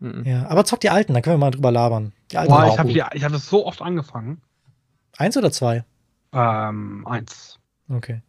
Mhm. 0.00 0.24
Ja, 0.24 0.46
aber 0.48 0.64
zock 0.64 0.80
die 0.80 0.90
alten, 0.90 1.14
da 1.14 1.20
können 1.20 1.34
wir 1.34 1.46
mal 1.46 1.50
drüber 1.50 1.70
labern. 1.70 2.12
Die 2.30 2.38
alten 2.38 2.52
Boah, 2.52 2.66
ich 2.68 2.78
habe 2.78 2.92
hab 2.92 3.32
das 3.32 3.48
so 3.48 3.66
oft 3.66 3.82
angefangen. 3.82 4.40
Eins 5.16 5.36
oder 5.36 5.52
zwei? 5.52 5.84
Ähm, 6.32 7.06
eins. 7.06 7.58
Okay. 7.88 8.22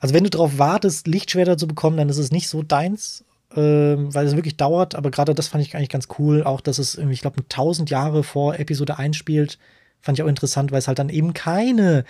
Also 0.00 0.14
wenn 0.14 0.24
du 0.24 0.30
darauf 0.30 0.58
wartest, 0.58 1.06
Lichtschwerter 1.06 1.56
zu 1.56 1.66
bekommen, 1.66 1.96
dann 1.96 2.08
ist 2.08 2.18
es 2.18 2.30
nicht 2.30 2.48
so 2.48 2.62
deins, 2.62 3.24
ähm, 3.54 4.14
weil 4.14 4.26
es 4.26 4.36
wirklich 4.36 4.56
dauert. 4.56 4.94
Aber 4.94 5.10
gerade 5.10 5.34
das 5.34 5.48
fand 5.48 5.64
ich 5.64 5.74
eigentlich 5.74 5.88
ganz 5.88 6.08
cool. 6.18 6.44
Auch, 6.44 6.60
dass 6.60 6.78
es 6.78 6.94
irgendwie, 6.94 7.14
ich 7.14 7.22
glaube, 7.22 7.40
1000 7.42 7.88
Jahre 7.90 8.22
vor 8.22 8.58
Episode 8.58 8.98
1 8.98 9.16
spielt, 9.16 9.58
fand 10.00 10.18
ich 10.18 10.22
auch 10.22 10.28
interessant, 10.28 10.70
weil 10.70 10.78
es 10.78 10.88
halt 10.88 10.98
dann 10.98 11.08
eben 11.08 11.32
keine 11.32 12.04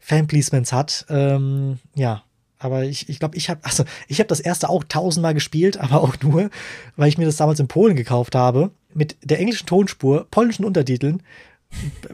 Fanpleasements 0.00 0.72
hat. 0.72 1.06
Ähm, 1.08 1.80
ja, 1.94 2.22
aber 2.62 2.84
ich 2.84 3.06
glaube, 3.06 3.12
ich, 3.12 3.18
glaub, 3.18 3.34
ich 3.36 3.50
habe 3.50 3.60
also 3.64 3.84
ich 4.08 4.22
das 4.22 4.40
erste 4.40 4.68
auch 4.68 4.84
tausendmal 4.84 5.34
gespielt, 5.34 5.78
aber 5.78 6.00
auch 6.00 6.14
nur, 6.22 6.50
weil 6.96 7.08
ich 7.08 7.18
mir 7.18 7.26
das 7.26 7.36
damals 7.36 7.60
in 7.60 7.68
Polen 7.68 7.96
gekauft 7.96 8.34
habe. 8.34 8.70
Mit 8.94 9.16
der 9.22 9.38
englischen 9.38 9.66
Tonspur, 9.66 10.26
polnischen 10.30 10.64
Untertiteln, 10.64 11.22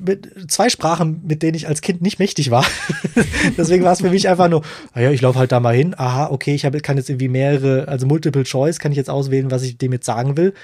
mit 0.01 0.51
zwei 0.51 0.69
Sprachen, 0.69 1.23
mit 1.27 1.43
denen 1.43 1.57
ich 1.57 1.67
als 1.67 1.81
Kind 1.81 2.03
nicht 2.03 2.19
mächtig 2.19 2.51
war. 2.51 2.65
Deswegen 3.59 3.85
war 3.85 3.93
es 3.93 4.01
für 4.01 4.11
mich 4.11 4.29
einfach 4.29 4.49
nur, 4.49 4.63
naja, 4.95 5.09
ah 5.09 5.13
ich 5.13 5.21
laufe 5.21 5.39
halt 5.39 5.53
da 5.53 5.61
mal 5.61 5.75
hin. 5.75 5.95
Aha, 5.99 6.31
okay, 6.31 6.55
ich 6.55 6.65
hab, 6.65 6.81
kann 6.83 6.97
jetzt 6.97 7.11
irgendwie 7.11 7.29
mehrere, 7.29 7.89
also 7.89 8.07
Multiple 8.07 8.45
Choice, 8.45 8.79
kann 8.79 8.93
ich 8.93 8.99
jetzt 8.99 9.11
auswählen, 9.11 9.51
was 9.51 9.63
ich 9.63 9.77
dem 9.77 9.93
jetzt 9.93 10.07
sagen 10.07 10.37
will. 10.37 10.55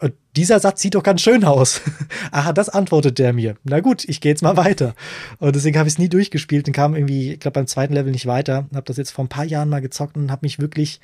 Und 0.00 0.14
dieser 0.34 0.60
Satz 0.60 0.80
sieht 0.80 0.94
doch 0.94 1.02
ganz 1.02 1.20
schön 1.20 1.44
aus. 1.44 1.82
Aha, 2.30 2.52
das 2.52 2.68
antwortet 2.68 3.18
der 3.18 3.32
mir. 3.32 3.56
Na 3.64 3.80
gut, 3.80 4.08
ich 4.08 4.20
gehe 4.20 4.32
jetzt 4.32 4.42
mal 4.42 4.56
weiter. 4.56 4.94
Und 5.38 5.54
deswegen 5.54 5.78
habe 5.78 5.88
ich 5.88 5.94
es 5.94 5.98
nie 5.98 6.08
durchgespielt 6.08 6.66
und 6.66 6.72
kam 6.72 6.94
irgendwie, 6.94 7.32
ich 7.34 7.40
glaube, 7.40 7.54
beim 7.54 7.66
zweiten 7.66 7.92
Level 7.92 8.10
nicht 8.10 8.26
weiter. 8.26 8.66
Habe 8.74 8.86
das 8.86 8.96
jetzt 8.96 9.10
vor 9.10 9.24
ein 9.24 9.28
paar 9.28 9.44
Jahren 9.44 9.68
mal 9.68 9.80
gezockt 9.80 10.16
und 10.16 10.30
habe 10.30 10.46
mich 10.46 10.58
wirklich, 10.58 11.00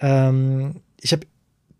ähm, 0.00 0.76
ich 1.00 1.12
habe 1.12 1.26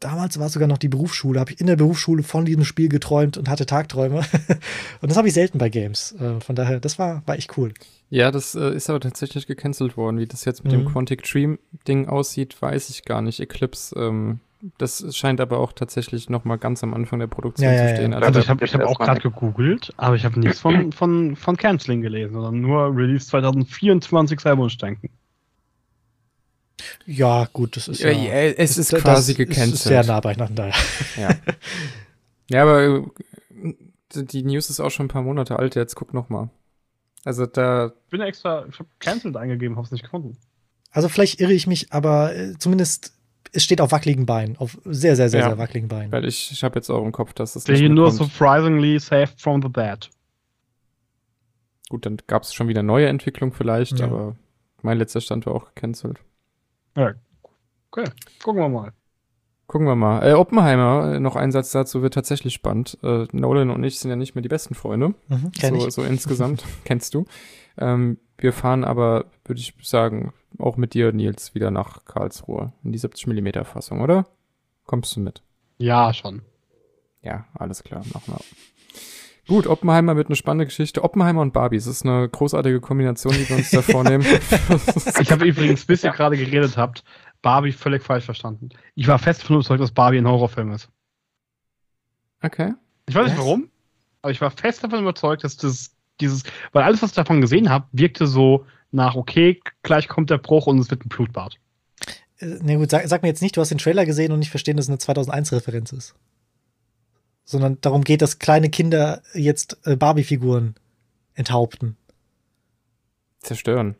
damals 0.00 0.38
war 0.38 0.46
es 0.46 0.52
sogar 0.52 0.68
noch 0.68 0.78
die 0.78 0.88
Berufsschule, 0.88 1.40
habe 1.40 1.52
ich 1.52 1.60
in 1.60 1.66
der 1.66 1.76
Berufsschule 1.76 2.22
von 2.22 2.44
diesem 2.44 2.64
Spiel 2.64 2.88
geträumt 2.88 3.36
und 3.36 3.48
hatte 3.48 3.66
Tagträume. 3.66 4.18
und 5.00 5.10
das 5.10 5.16
habe 5.16 5.28
ich 5.28 5.34
selten 5.34 5.58
bei 5.58 5.68
Games. 5.68 6.14
Äh, 6.20 6.40
von 6.40 6.56
daher, 6.56 6.80
das 6.80 6.98
war, 6.98 7.22
war 7.26 7.36
echt 7.36 7.56
cool. 7.56 7.72
Ja, 8.10 8.30
das 8.30 8.54
äh, 8.54 8.74
ist 8.74 8.88
aber 8.88 9.00
tatsächlich 9.00 9.46
gecancelt 9.46 9.96
worden. 9.96 10.18
Wie 10.18 10.26
das 10.26 10.44
jetzt 10.44 10.64
mit 10.64 10.72
mhm. 10.72 10.78
dem 10.78 10.92
Quantic 10.92 11.22
Dream 11.24 11.58
Ding 11.86 12.08
aussieht, 12.08 12.60
weiß 12.60 12.90
ich 12.90 13.04
gar 13.04 13.22
nicht. 13.22 13.40
Eclipse 13.40 13.98
ähm, 13.98 14.40
das 14.78 15.16
scheint 15.16 15.40
aber 15.40 15.58
auch 15.58 15.72
tatsächlich 15.72 16.28
noch 16.28 16.44
mal 16.44 16.56
ganz 16.56 16.82
am 16.82 16.92
Anfang 16.92 17.20
der 17.20 17.28
Produktion 17.28 17.72
ja, 17.72 17.86
zu 17.88 17.94
stehen. 17.94 18.12
Ja, 18.12 18.18
ja. 18.18 18.26
Also, 18.26 18.40
also 18.40 18.40
ich 18.40 18.74
habe 18.74 18.84
hab 18.84 18.90
auch 18.90 18.98
gerade 18.98 19.20
gegoogelt, 19.20 19.92
aber 19.96 20.16
ich 20.16 20.24
habe 20.24 20.38
nichts 20.40 20.60
von, 20.60 20.92
von, 20.92 21.36
von 21.36 21.56
Canceling 21.56 22.02
gelesen, 22.02 22.34
sondern 22.34 22.60
nur 22.60 22.96
Release 22.96 23.26
2024 23.28 24.40
Cyberwunsch-Denken. 24.40 25.10
Ja, 27.06 27.48
gut, 27.52 27.76
das 27.76 27.88
ist 27.88 28.00
ja. 28.00 28.10
ja 28.10 28.32
es 28.32 28.76
ist, 28.76 28.92
ist 28.92 29.02
quasi 29.02 29.34
gecancelt. 29.34 29.74
Ist 29.74 29.84
sehr 29.84 30.04
nah 30.04 30.20
beieinander. 30.20 30.72
Ja. 31.16 31.30
ja, 32.50 32.62
aber 32.62 32.82
äh, 32.82 33.04
die 34.14 34.42
News 34.42 34.70
ist 34.70 34.80
auch 34.80 34.90
schon 34.90 35.06
ein 35.06 35.10
paar 35.10 35.22
Monate 35.22 35.58
alt, 35.58 35.74
jetzt 35.74 35.94
guck 35.94 36.14
noch 36.14 36.28
mal. 36.28 36.50
Also 37.24 37.46
da. 37.46 37.92
Ich 38.06 38.10
bin 38.10 38.20
extra, 38.20 38.66
ich 38.68 38.78
habe 38.78 38.88
cancelled 38.98 39.36
eingegeben, 39.36 39.76
hab's 39.76 39.90
nicht 39.90 40.04
gefunden. 40.04 40.36
Also 40.90 41.08
vielleicht 41.08 41.40
irre 41.40 41.52
ich 41.52 41.66
mich, 41.66 41.92
aber 41.92 42.34
äh, 42.34 42.54
zumindest 42.58 43.17
es 43.52 43.64
steht 43.64 43.80
auf 43.80 43.92
wackeligen 43.92 44.26
Beinen, 44.26 44.56
auf 44.56 44.78
sehr, 44.84 45.16
sehr, 45.16 45.28
sehr, 45.28 45.40
ja, 45.40 45.48
sehr 45.48 45.58
wackeligen 45.58 45.88
Beinen. 45.88 46.12
Weil 46.12 46.24
ich, 46.24 46.50
ich 46.52 46.62
habe 46.64 46.76
jetzt 46.76 46.90
auch 46.90 47.04
im 47.04 47.12
Kopf, 47.12 47.32
dass 47.32 47.56
es 47.56 47.66
nicht 47.66 47.88
nur 47.88 48.06
kommt. 48.06 48.18
surprisingly 48.18 48.98
saved 48.98 49.40
from 49.40 49.62
the 49.62 49.68
bad. 49.68 50.10
Gut, 51.88 52.04
dann 52.04 52.18
gab 52.26 52.42
es 52.42 52.52
schon 52.52 52.68
wieder 52.68 52.82
neue 52.82 53.06
Entwicklung 53.06 53.52
vielleicht, 53.52 54.00
ja. 54.00 54.06
aber 54.06 54.36
mein 54.82 54.98
letzter 54.98 55.20
Stand 55.20 55.46
war 55.46 55.54
auch 55.54 55.74
gecancelt. 55.74 56.18
Ja, 56.96 57.14
okay, 57.90 58.04
gucken 58.42 58.60
wir 58.60 58.68
mal. 58.68 58.92
Gucken 59.68 59.86
wir 59.86 59.96
mal. 59.96 60.26
Äh, 60.26 60.32
Oppenheimer, 60.32 61.14
äh, 61.14 61.20
noch 61.20 61.36
ein 61.36 61.52
Satz 61.52 61.72
dazu, 61.72 62.00
wird 62.00 62.14
tatsächlich 62.14 62.54
spannend. 62.54 62.96
Äh, 63.02 63.26
Nolan 63.32 63.68
und 63.68 63.84
ich 63.84 63.98
sind 63.98 64.10
ja 64.10 64.16
nicht 64.16 64.34
mehr 64.34 64.40
die 64.40 64.48
besten 64.48 64.74
Freunde. 64.74 65.10
Mhm, 65.28 65.52
kenn 65.52 65.78
so, 65.78 65.86
ich. 65.86 65.94
so 65.94 66.02
insgesamt, 66.02 66.64
kennst 66.84 67.14
du. 67.14 67.26
Ähm, 67.78 68.18
wir 68.36 68.52
fahren 68.52 68.84
aber, 68.84 69.26
würde 69.44 69.60
ich 69.60 69.74
sagen, 69.82 70.32
auch 70.58 70.76
mit 70.76 70.94
dir, 70.94 71.12
Nils, 71.12 71.54
wieder 71.54 71.70
nach 71.70 72.04
Karlsruhe. 72.04 72.72
In 72.84 72.92
die 72.92 72.98
70mm 72.98 73.64
Fassung, 73.64 74.00
oder? 74.00 74.26
Kommst 74.84 75.16
du 75.16 75.20
mit? 75.20 75.42
Ja, 75.78 76.12
schon. 76.12 76.42
Ja, 77.22 77.46
alles 77.54 77.82
klar, 77.82 78.04
machen 78.12 78.34
wir. 78.34 78.40
Gut, 79.48 79.66
Oppenheimer 79.66 80.14
wird 80.16 80.28
eine 80.28 80.36
spannende 80.36 80.66
Geschichte. 80.66 81.02
Oppenheimer 81.02 81.40
und 81.40 81.54
Barbie, 81.54 81.78
das 81.78 81.86
ist 81.86 82.04
eine 82.04 82.28
großartige 82.28 82.80
Kombination, 82.80 83.32
die 83.32 83.48
wir 83.48 83.56
uns 83.56 83.70
da 83.70 83.80
vornehmen. 83.80 84.24
ich 85.20 85.32
habe 85.32 85.46
übrigens, 85.46 85.86
bis 85.86 86.04
ihr 86.04 86.10
gerade 86.10 86.36
geredet 86.36 86.76
habt, 86.76 87.02
Barbie 87.40 87.72
völlig 87.72 88.02
falsch 88.02 88.24
verstanden. 88.24 88.68
Ich 88.94 89.08
war 89.08 89.18
fest 89.18 89.42
davon 89.42 89.56
überzeugt, 89.56 89.80
dass 89.80 89.90
Barbie 89.90 90.18
ein 90.18 90.28
Horrorfilm 90.28 90.72
ist. 90.72 90.90
Okay. 92.42 92.74
Ich 93.08 93.14
weiß 93.14 93.28
nicht 93.28 93.38
warum, 93.38 93.70
aber 94.22 94.32
ich 94.32 94.40
war 94.40 94.50
fest 94.50 94.84
davon 94.84 95.00
überzeugt, 95.00 95.44
dass 95.44 95.56
das 95.56 95.96
dieses, 96.20 96.42
weil 96.72 96.84
alles, 96.84 97.02
was 97.02 97.10
ich 97.10 97.16
davon 97.16 97.40
gesehen 97.40 97.70
habe, 97.70 97.86
wirkte 97.92 98.26
so 98.26 98.66
nach, 98.90 99.14
okay, 99.14 99.60
gleich 99.82 100.08
kommt 100.08 100.30
der 100.30 100.38
Bruch 100.38 100.66
und 100.66 100.78
es 100.78 100.90
wird 100.90 101.04
ein 101.04 101.08
Blutbad. 101.08 101.56
Äh, 102.38 102.58
na 102.62 102.76
gut, 102.76 102.90
sag, 102.90 103.06
sag, 103.08 103.22
mir 103.22 103.28
jetzt 103.28 103.42
nicht, 103.42 103.56
du 103.56 103.60
hast 103.60 103.70
den 103.70 103.78
Trailer 103.78 104.06
gesehen 104.06 104.32
und 104.32 104.38
nicht 104.38 104.50
verstehen, 104.50 104.76
dass 104.76 104.88
es 104.88 105.08
eine 105.08 105.22
2001-Referenz 105.22 105.92
ist. 105.92 106.14
Sondern 107.44 107.80
darum 107.80 108.04
geht, 108.04 108.22
dass 108.22 108.38
kleine 108.38 108.70
Kinder 108.70 109.22
jetzt 109.34 109.78
äh, 109.84 109.96
Barbie-Figuren 109.96 110.74
enthaupten. 111.34 111.96
Zerstören. 113.40 113.94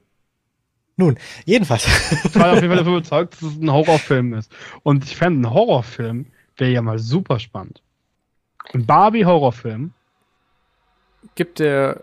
Nun, 0.96 1.16
jedenfalls. 1.44 1.86
Ich 2.24 2.34
war 2.34 2.52
auf 2.52 2.56
jeden 2.56 2.68
Fall 2.68 2.76
davon 2.76 2.94
überzeugt, 2.94 3.34
dass 3.34 3.42
es 3.42 3.60
ein 3.60 3.70
Horrorfilm 3.70 4.34
ist. 4.34 4.50
Und 4.82 5.04
ich 5.04 5.16
fände, 5.16 5.48
ein 5.48 5.54
Horrorfilm 5.54 6.26
wäre 6.56 6.72
ja 6.72 6.82
mal 6.82 6.98
super 6.98 7.38
spannend. 7.38 7.82
Ein 8.74 8.84
Barbie-Horrorfilm. 8.84 9.92
Gibt 11.36 11.60
der 11.60 12.02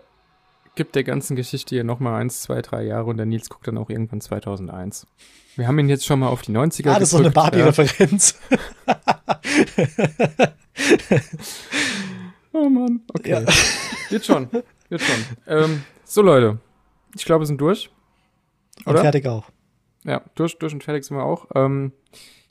gibt 0.76 0.94
der 0.94 1.04
ganzen 1.04 1.36
Geschichte 1.36 1.74
hier 1.74 1.84
nochmal 1.84 2.20
eins, 2.20 2.42
zwei, 2.42 2.62
drei 2.62 2.84
Jahre 2.84 3.06
und 3.06 3.16
der 3.16 3.26
Nils 3.26 3.48
guckt 3.48 3.66
dann 3.66 3.78
auch 3.78 3.90
irgendwann 3.90 4.20
2001. 4.20 5.06
Wir 5.56 5.66
haben 5.66 5.78
ihn 5.78 5.88
jetzt 5.88 6.06
schon 6.06 6.20
mal 6.20 6.28
auf 6.28 6.42
die 6.42 6.52
90er 6.52 6.90
Ah, 6.90 6.94
das 6.94 7.04
ist 7.04 7.10
so 7.10 7.18
eine 7.18 7.30
Barbie-Referenz. 7.30 8.38
oh 12.52 12.68
Mann, 12.68 13.00
okay. 13.12 13.30
Ja. 13.30 13.42
Wird 14.10 14.24
schon, 14.24 14.48
wird 14.88 15.00
schon. 15.00 15.24
Ähm, 15.46 15.82
so 16.04 16.22
Leute, 16.22 16.58
ich 17.16 17.24
glaube, 17.24 17.42
wir 17.42 17.46
sind 17.46 17.60
durch. 17.60 17.90
Oder? 18.84 18.96
Und 18.96 19.02
fertig 19.02 19.26
auch. 19.26 19.44
Ja, 20.04 20.22
durch, 20.34 20.58
durch 20.58 20.72
und 20.72 20.84
fertig 20.84 21.04
sind 21.04 21.16
wir 21.16 21.24
auch. 21.24 21.46
Ähm, 21.54 21.92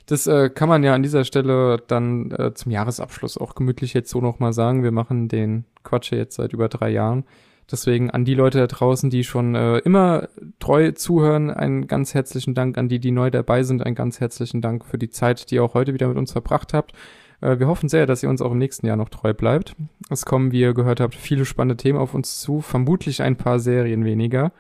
das 0.07 0.27
äh, 0.27 0.49
kann 0.49 0.69
man 0.69 0.83
ja 0.83 0.93
an 0.93 1.03
dieser 1.03 1.25
Stelle 1.25 1.81
dann 1.87 2.31
äh, 2.31 2.53
zum 2.53 2.71
Jahresabschluss 2.71 3.37
auch 3.37 3.55
gemütlich 3.55 3.93
jetzt 3.93 4.09
so 4.09 4.21
nochmal 4.21 4.53
sagen. 4.53 4.83
Wir 4.83 4.91
machen 4.91 5.27
den 5.27 5.65
Quatsch 5.83 6.11
jetzt 6.11 6.35
seit 6.35 6.53
über 6.53 6.69
drei 6.69 6.89
Jahren. 6.89 7.25
Deswegen 7.72 8.11
an 8.11 8.26
die 8.26 8.35
Leute 8.35 8.60
da 8.60 8.68
draußen, 8.68 9.10
die 9.10 9.24
schon 9.24 9.56
äh, 9.56 9.80
immer 9.80 10.27
treu 10.60 10.92
zuhören, 10.92 11.50
einen 11.50 11.88
ganz 11.88 12.14
herzlichen 12.14 12.53
Dank. 12.53 12.77
An 12.77 12.90
die, 12.90 13.00
die 13.00 13.11
neu 13.11 13.32
dabei 13.32 13.64
sind, 13.64 13.84
einen 13.84 13.95
ganz 13.95 14.19
herzlichen 14.19 14.61
Dank 14.61 14.85
für 14.85 14.98
die 15.00 15.10
Zeit, 15.10 15.50
die 15.50 15.56
ihr 15.56 15.64
auch 15.64 15.74
heute 15.74 15.94
wieder 15.94 16.08
mit 16.08 16.18
uns 16.18 16.32
verbracht 16.32 16.74
habt. 16.74 16.94
Äh, 17.42 17.58
wir 17.60 17.68
hoffen 17.68 17.90
sehr, 17.90 18.06
dass 18.06 18.22
ihr 18.22 18.30
uns 18.30 18.42
auch 18.42 18.52
im 18.52 18.60
nächsten 18.60 18.85
Jahr 18.85 18.98
noch 18.98 19.10
treu 19.10 19.34
bleibt. 19.34 19.76
Es 20.11 20.26
kommen, 20.26 20.52
wie 20.52 20.60
ihr 20.61 20.74
gehört 20.76 21.00
habt, 21.00 21.16
viele 21.16 21.45
spannende 21.45 21.77
Themen 21.77 21.98
auf 21.98 22.14
uns 22.14 22.40
zu. 22.40 22.61
Vermutlich 22.61 23.24
ein 23.24 23.35
paar 23.35 23.58
Serien 23.60 24.06
weniger. 24.06 24.52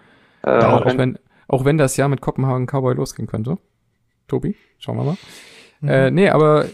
Äh, 0.43 0.63
auch, 0.63 0.97
wenn- 0.97 1.19
auch 1.47 1.63
wenn 1.63 1.77
das 1.77 1.97
Jahr 1.97 2.09
mit 2.09 2.21
Kopenhagen 2.21 2.65
Cowboy 2.65 2.95
losgehen 2.95 3.27
könnte. 3.27 3.59
Tobi, 4.27 4.55
schauen 4.79 4.97
wir 4.97 5.03
mal. 5.03 5.17
Mhm. 5.81 5.89
Äh, 5.89 6.11
nee, 6.11 6.29
aber 6.29 6.65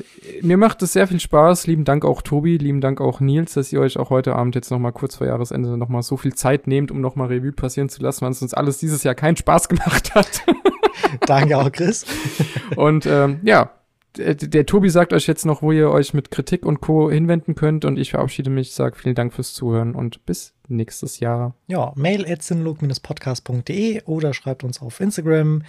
mir 0.42 0.58
macht 0.58 0.82
es 0.82 0.94
sehr 0.94 1.08
viel 1.08 1.20
Spaß. 1.20 1.68
Lieben 1.68 1.86
Dank 1.86 2.06
auch 2.06 2.22
Tobi, 2.22 2.58
lieben 2.58 2.82
Dank 2.82 3.02
auch 3.02 3.20
Nils, 3.20 3.54
dass 3.54 3.72
ihr 3.74 3.82
euch 3.82 3.98
auch 3.98 4.10
heute 4.10 4.36
Abend 4.36 4.56
jetzt 4.56 4.72
nochmal 4.72 4.92
kurz 4.92 5.16
vor 5.16 5.28
Jahresende 5.28 5.78
nochmal 5.78 6.04
so 6.04 6.18
viel 6.18 6.34
Zeit 6.34 6.68
nehmt, 6.68 6.92
um 6.92 7.02
nochmal 7.02 7.28
Revue 7.28 7.52
passieren 7.52 7.90
zu 7.90 8.02
lassen, 8.02 8.22
weil 8.22 8.32
es 8.32 8.42
uns 8.42 8.54
alles 8.54 8.78
dieses 8.78 9.04
Jahr 9.04 9.16
keinen 9.16 9.38
Spaß 9.38 9.70
gemacht 9.70 10.16
hat. 10.16 10.44
Danke 11.26 11.58
auch, 11.58 11.72
Chris. 11.72 12.06
und 12.76 13.06
ähm, 13.06 13.40
ja, 13.44 13.72
der, 14.18 14.36
der 14.36 14.66
Tobi 14.66 14.90
sagt 14.90 15.14
euch 15.14 15.28
jetzt 15.28 15.46
noch, 15.46 15.62
wo 15.62 15.72
ihr 15.72 15.90
euch 15.90 16.14
mit 16.14 16.32
Kritik 16.32 16.66
und 16.66 16.82
Co. 16.82 17.10
hinwenden 17.10 17.56
könnt 17.56 17.86
und 17.86 17.98
ich 17.98 18.12
verabschiede 18.12 18.50
mich, 18.50 18.74
sage 18.74 18.96
vielen 18.96 19.16
Dank 19.16 19.34
fürs 19.34 19.54
Zuhören 19.54 19.96
und 19.96 20.26
bis 20.26 20.54
nächstes 20.68 21.20
Jahr. 21.20 21.56
Ja, 21.68 21.94
mail 21.96 22.26
at 22.30 22.44
sinlook-podcast.de 22.44 24.04
oder 24.06 24.34
schreibt 24.34 24.64
uns 24.64 24.82
auf 24.82 25.00
Instagram 25.00 25.64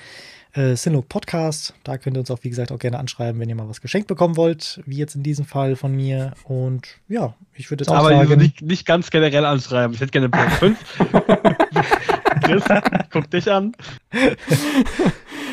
äh, 0.55 0.77
Sinlook 0.77 1.09
Podcast. 1.09 1.75
Da 1.85 1.99
könnt 1.99 2.17
ihr 2.17 2.21
uns 2.21 2.31
auch, 2.31 2.39
wie 2.43 2.51
gesagt, 2.51 2.73
auch 2.73 2.79
gerne 2.79 2.99
anschreiben, 2.99 3.41
wenn 3.41 3.49
ihr 3.49 3.55
mal 3.55 3.69
was 3.69 3.81
geschenkt 3.81 4.09
bekommen 4.09 4.37
wollt, 4.37 4.81
wie 4.87 4.97
jetzt 4.97 5.15
in 5.15 5.23
diesem 5.23 5.45
Fall 5.45 5.77
von 5.77 5.95
mir. 5.95 6.33
Und 6.45 6.87
ja, 7.09 7.35
ich 7.55 7.71
würde 7.71 7.83
jetzt 7.83 7.91
auch 7.91 7.97
Aber 7.97 8.09
also 8.09 8.29
sagen, 8.29 8.41
nicht, 8.41 8.63
nicht 8.63 8.87
ganz 8.87 9.11
generell 9.11 9.45
anschreiben. 9.45 9.95
Ich 9.95 10.01
hätte 10.01 10.13
gerne 10.13 10.29
Platz 10.29 10.55
5. 10.59 10.79
Chris, 12.43 12.65
guck 13.11 13.31
dich 13.31 13.51
an. 13.51 13.73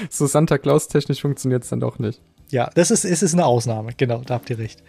So 0.10 0.26
Santa 0.28 0.58
Claus 0.58 0.88
technisch 0.88 1.22
funktioniert 1.22 1.64
es 1.64 1.70
dann 1.70 1.80
doch 1.80 2.00
nicht. 2.00 2.20
ja, 2.50 2.70
das 2.74 2.92
ist, 2.92 3.06
es 3.06 3.22
ist 3.22 3.34
eine 3.34 3.46
Ausnahme. 3.46 3.92
Genau, 3.96 4.22
da 4.26 4.36
habt 4.36 4.50
ihr 4.50 4.58
recht. 4.58 4.82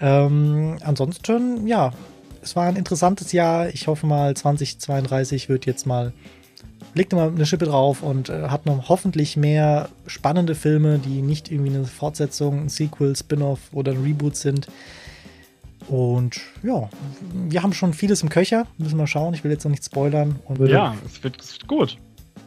Ähm, 0.00 0.78
ansonsten, 0.82 1.66
ja, 1.66 1.92
es 2.42 2.54
war 2.54 2.66
ein 2.66 2.76
interessantes 2.76 3.32
Jahr. 3.32 3.68
Ich 3.68 3.88
hoffe 3.88 4.06
mal, 4.06 4.34
2032 4.34 5.48
wird 5.48 5.66
jetzt 5.66 5.86
mal 5.86 6.12
legt 6.94 7.12
mal 7.12 7.28
eine 7.28 7.46
Schippe 7.46 7.64
drauf 7.66 8.02
und 8.02 8.28
äh, 8.28 8.48
hat 8.48 8.66
noch 8.66 8.88
hoffentlich 8.88 9.36
mehr 9.36 9.88
spannende 10.06 10.54
Filme, 10.54 10.98
die 10.98 11.22
nicht 11.22 11.50
irgendwie 11.50 11.74
eine 11.74 11.84
Fortsetzung, 11.84 12.62
ein 12.64 12.68
Sequel, 12.68 13.14
Spin-off 13.16 13.60
oder 13.72 13.92
ein 13.92 14.02
Reboot 14.02 14.36
sind. 14.36 14.68
Und 15.88 16.40
ja, 16.62 16.88
wir 17.48 17.62
haben 17.62 17.72
schon 17.72 17.94
vieles 17.94 18.22
im 18.22 18.28
Köcher. 18.28 18.66
Müssen 18.76 18.98
wir 18.98 19.06
schauen. 19.06 19.32
Ich 19.34 19.42
will 19.44 19.50
jetzt 19.50 19.64
noch 19.64 19.70
nicht 19.70 19.84
spoilern. 19.84 20.38
Und 20.46 20.58
würde, 20.58 20.72
Ja, 20.74 20.94
es 21.06 21.22
wird, 21.24 21.40
es 21.40 21.52
wird 21.52 21.66
gut. 21.66 21.96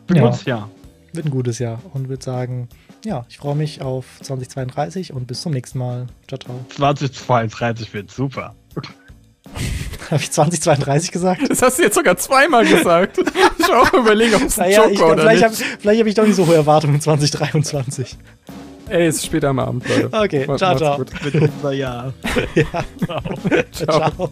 Wird 0.07 0.19
Ja. 0.19 0.25
gutes 0.27 0.45
Jahr. 0.45 0.69
wird 1.13 1.25
ein 1.25 1.31
gutes 1.31 1.59
Jahr. 1.59 1.79
Und 1.93 2.07
würde 2.07 2.23
sagen, 2.23 2.69
ja, 3.03 3.25
ich 3.29 3.37
freue 3.37 3.55
mich 3.55 3.81
auf 3.81 4.05
2032 4.21 5.11
und 5.11 5.25
bis 5.27 5.41
zum 5.41 5.53
nächsten 5.53 5.79
Mal. 5.79 6.05
Ciao, 6.27 6.37
ciao. 6.39 6.65
2032 6.69 7.93
wird 7.93 8.11
super. 8.11 8.53
Habe 10.11 10.21
ich 10.21 10.31
2032 10.31 11.11
gesagt? 11.11 11.41
Das 11.49 11.61
hast 11.61 11.79
du 11.79 11.83
jetzt 11.83 11.95
sogar 11.95 12.17
zweimal 12.17 12.65
gesagt. 12.65 13.17
ich 13.57 13.71
auch 13.71 13.93
überlegen, 13.93 14.35
ob 14.35 14.43
es 14.43 14.59
ein 14.59 14.69
Naja, 14.69 14.85
ich, 14.89 14.99
Joker 14.99 15.13
oder 15.13 15.21
vielleicht 15.23 15.43
habe 15.43 15.53
nicht. 15.53 15.65
vielleicht 15.79 15.99
hab 16.01 16.07
ich 16.07 16.15
doch 16.15 16.25
nicht 16.25 16.35
so 16.35 16.47
hohe 16.47 16.55
Erwartungen 16.55 16.99
2023. 16.99 18.17
Ey, 18.89 19.07
es 19.07 19.15
ist 19.17 19.25
später 19.27 19.49
am 19.49 19.59
Abend, 19.59 19.87
Leute. 19.87 20.09
Okay, 20.11 20.45
Macht's 20.47 20.59
ciao, 20.59 20.75
ciao. 20.75 20.97
gut. 20.97 21.23
Wird 21.23 21.35
unser 21.53 21.71
Jahr. 21.71 22.13
Ja, 22.55 22.65
Ciao. 23.71 24.11
ciao. 24.11 24.29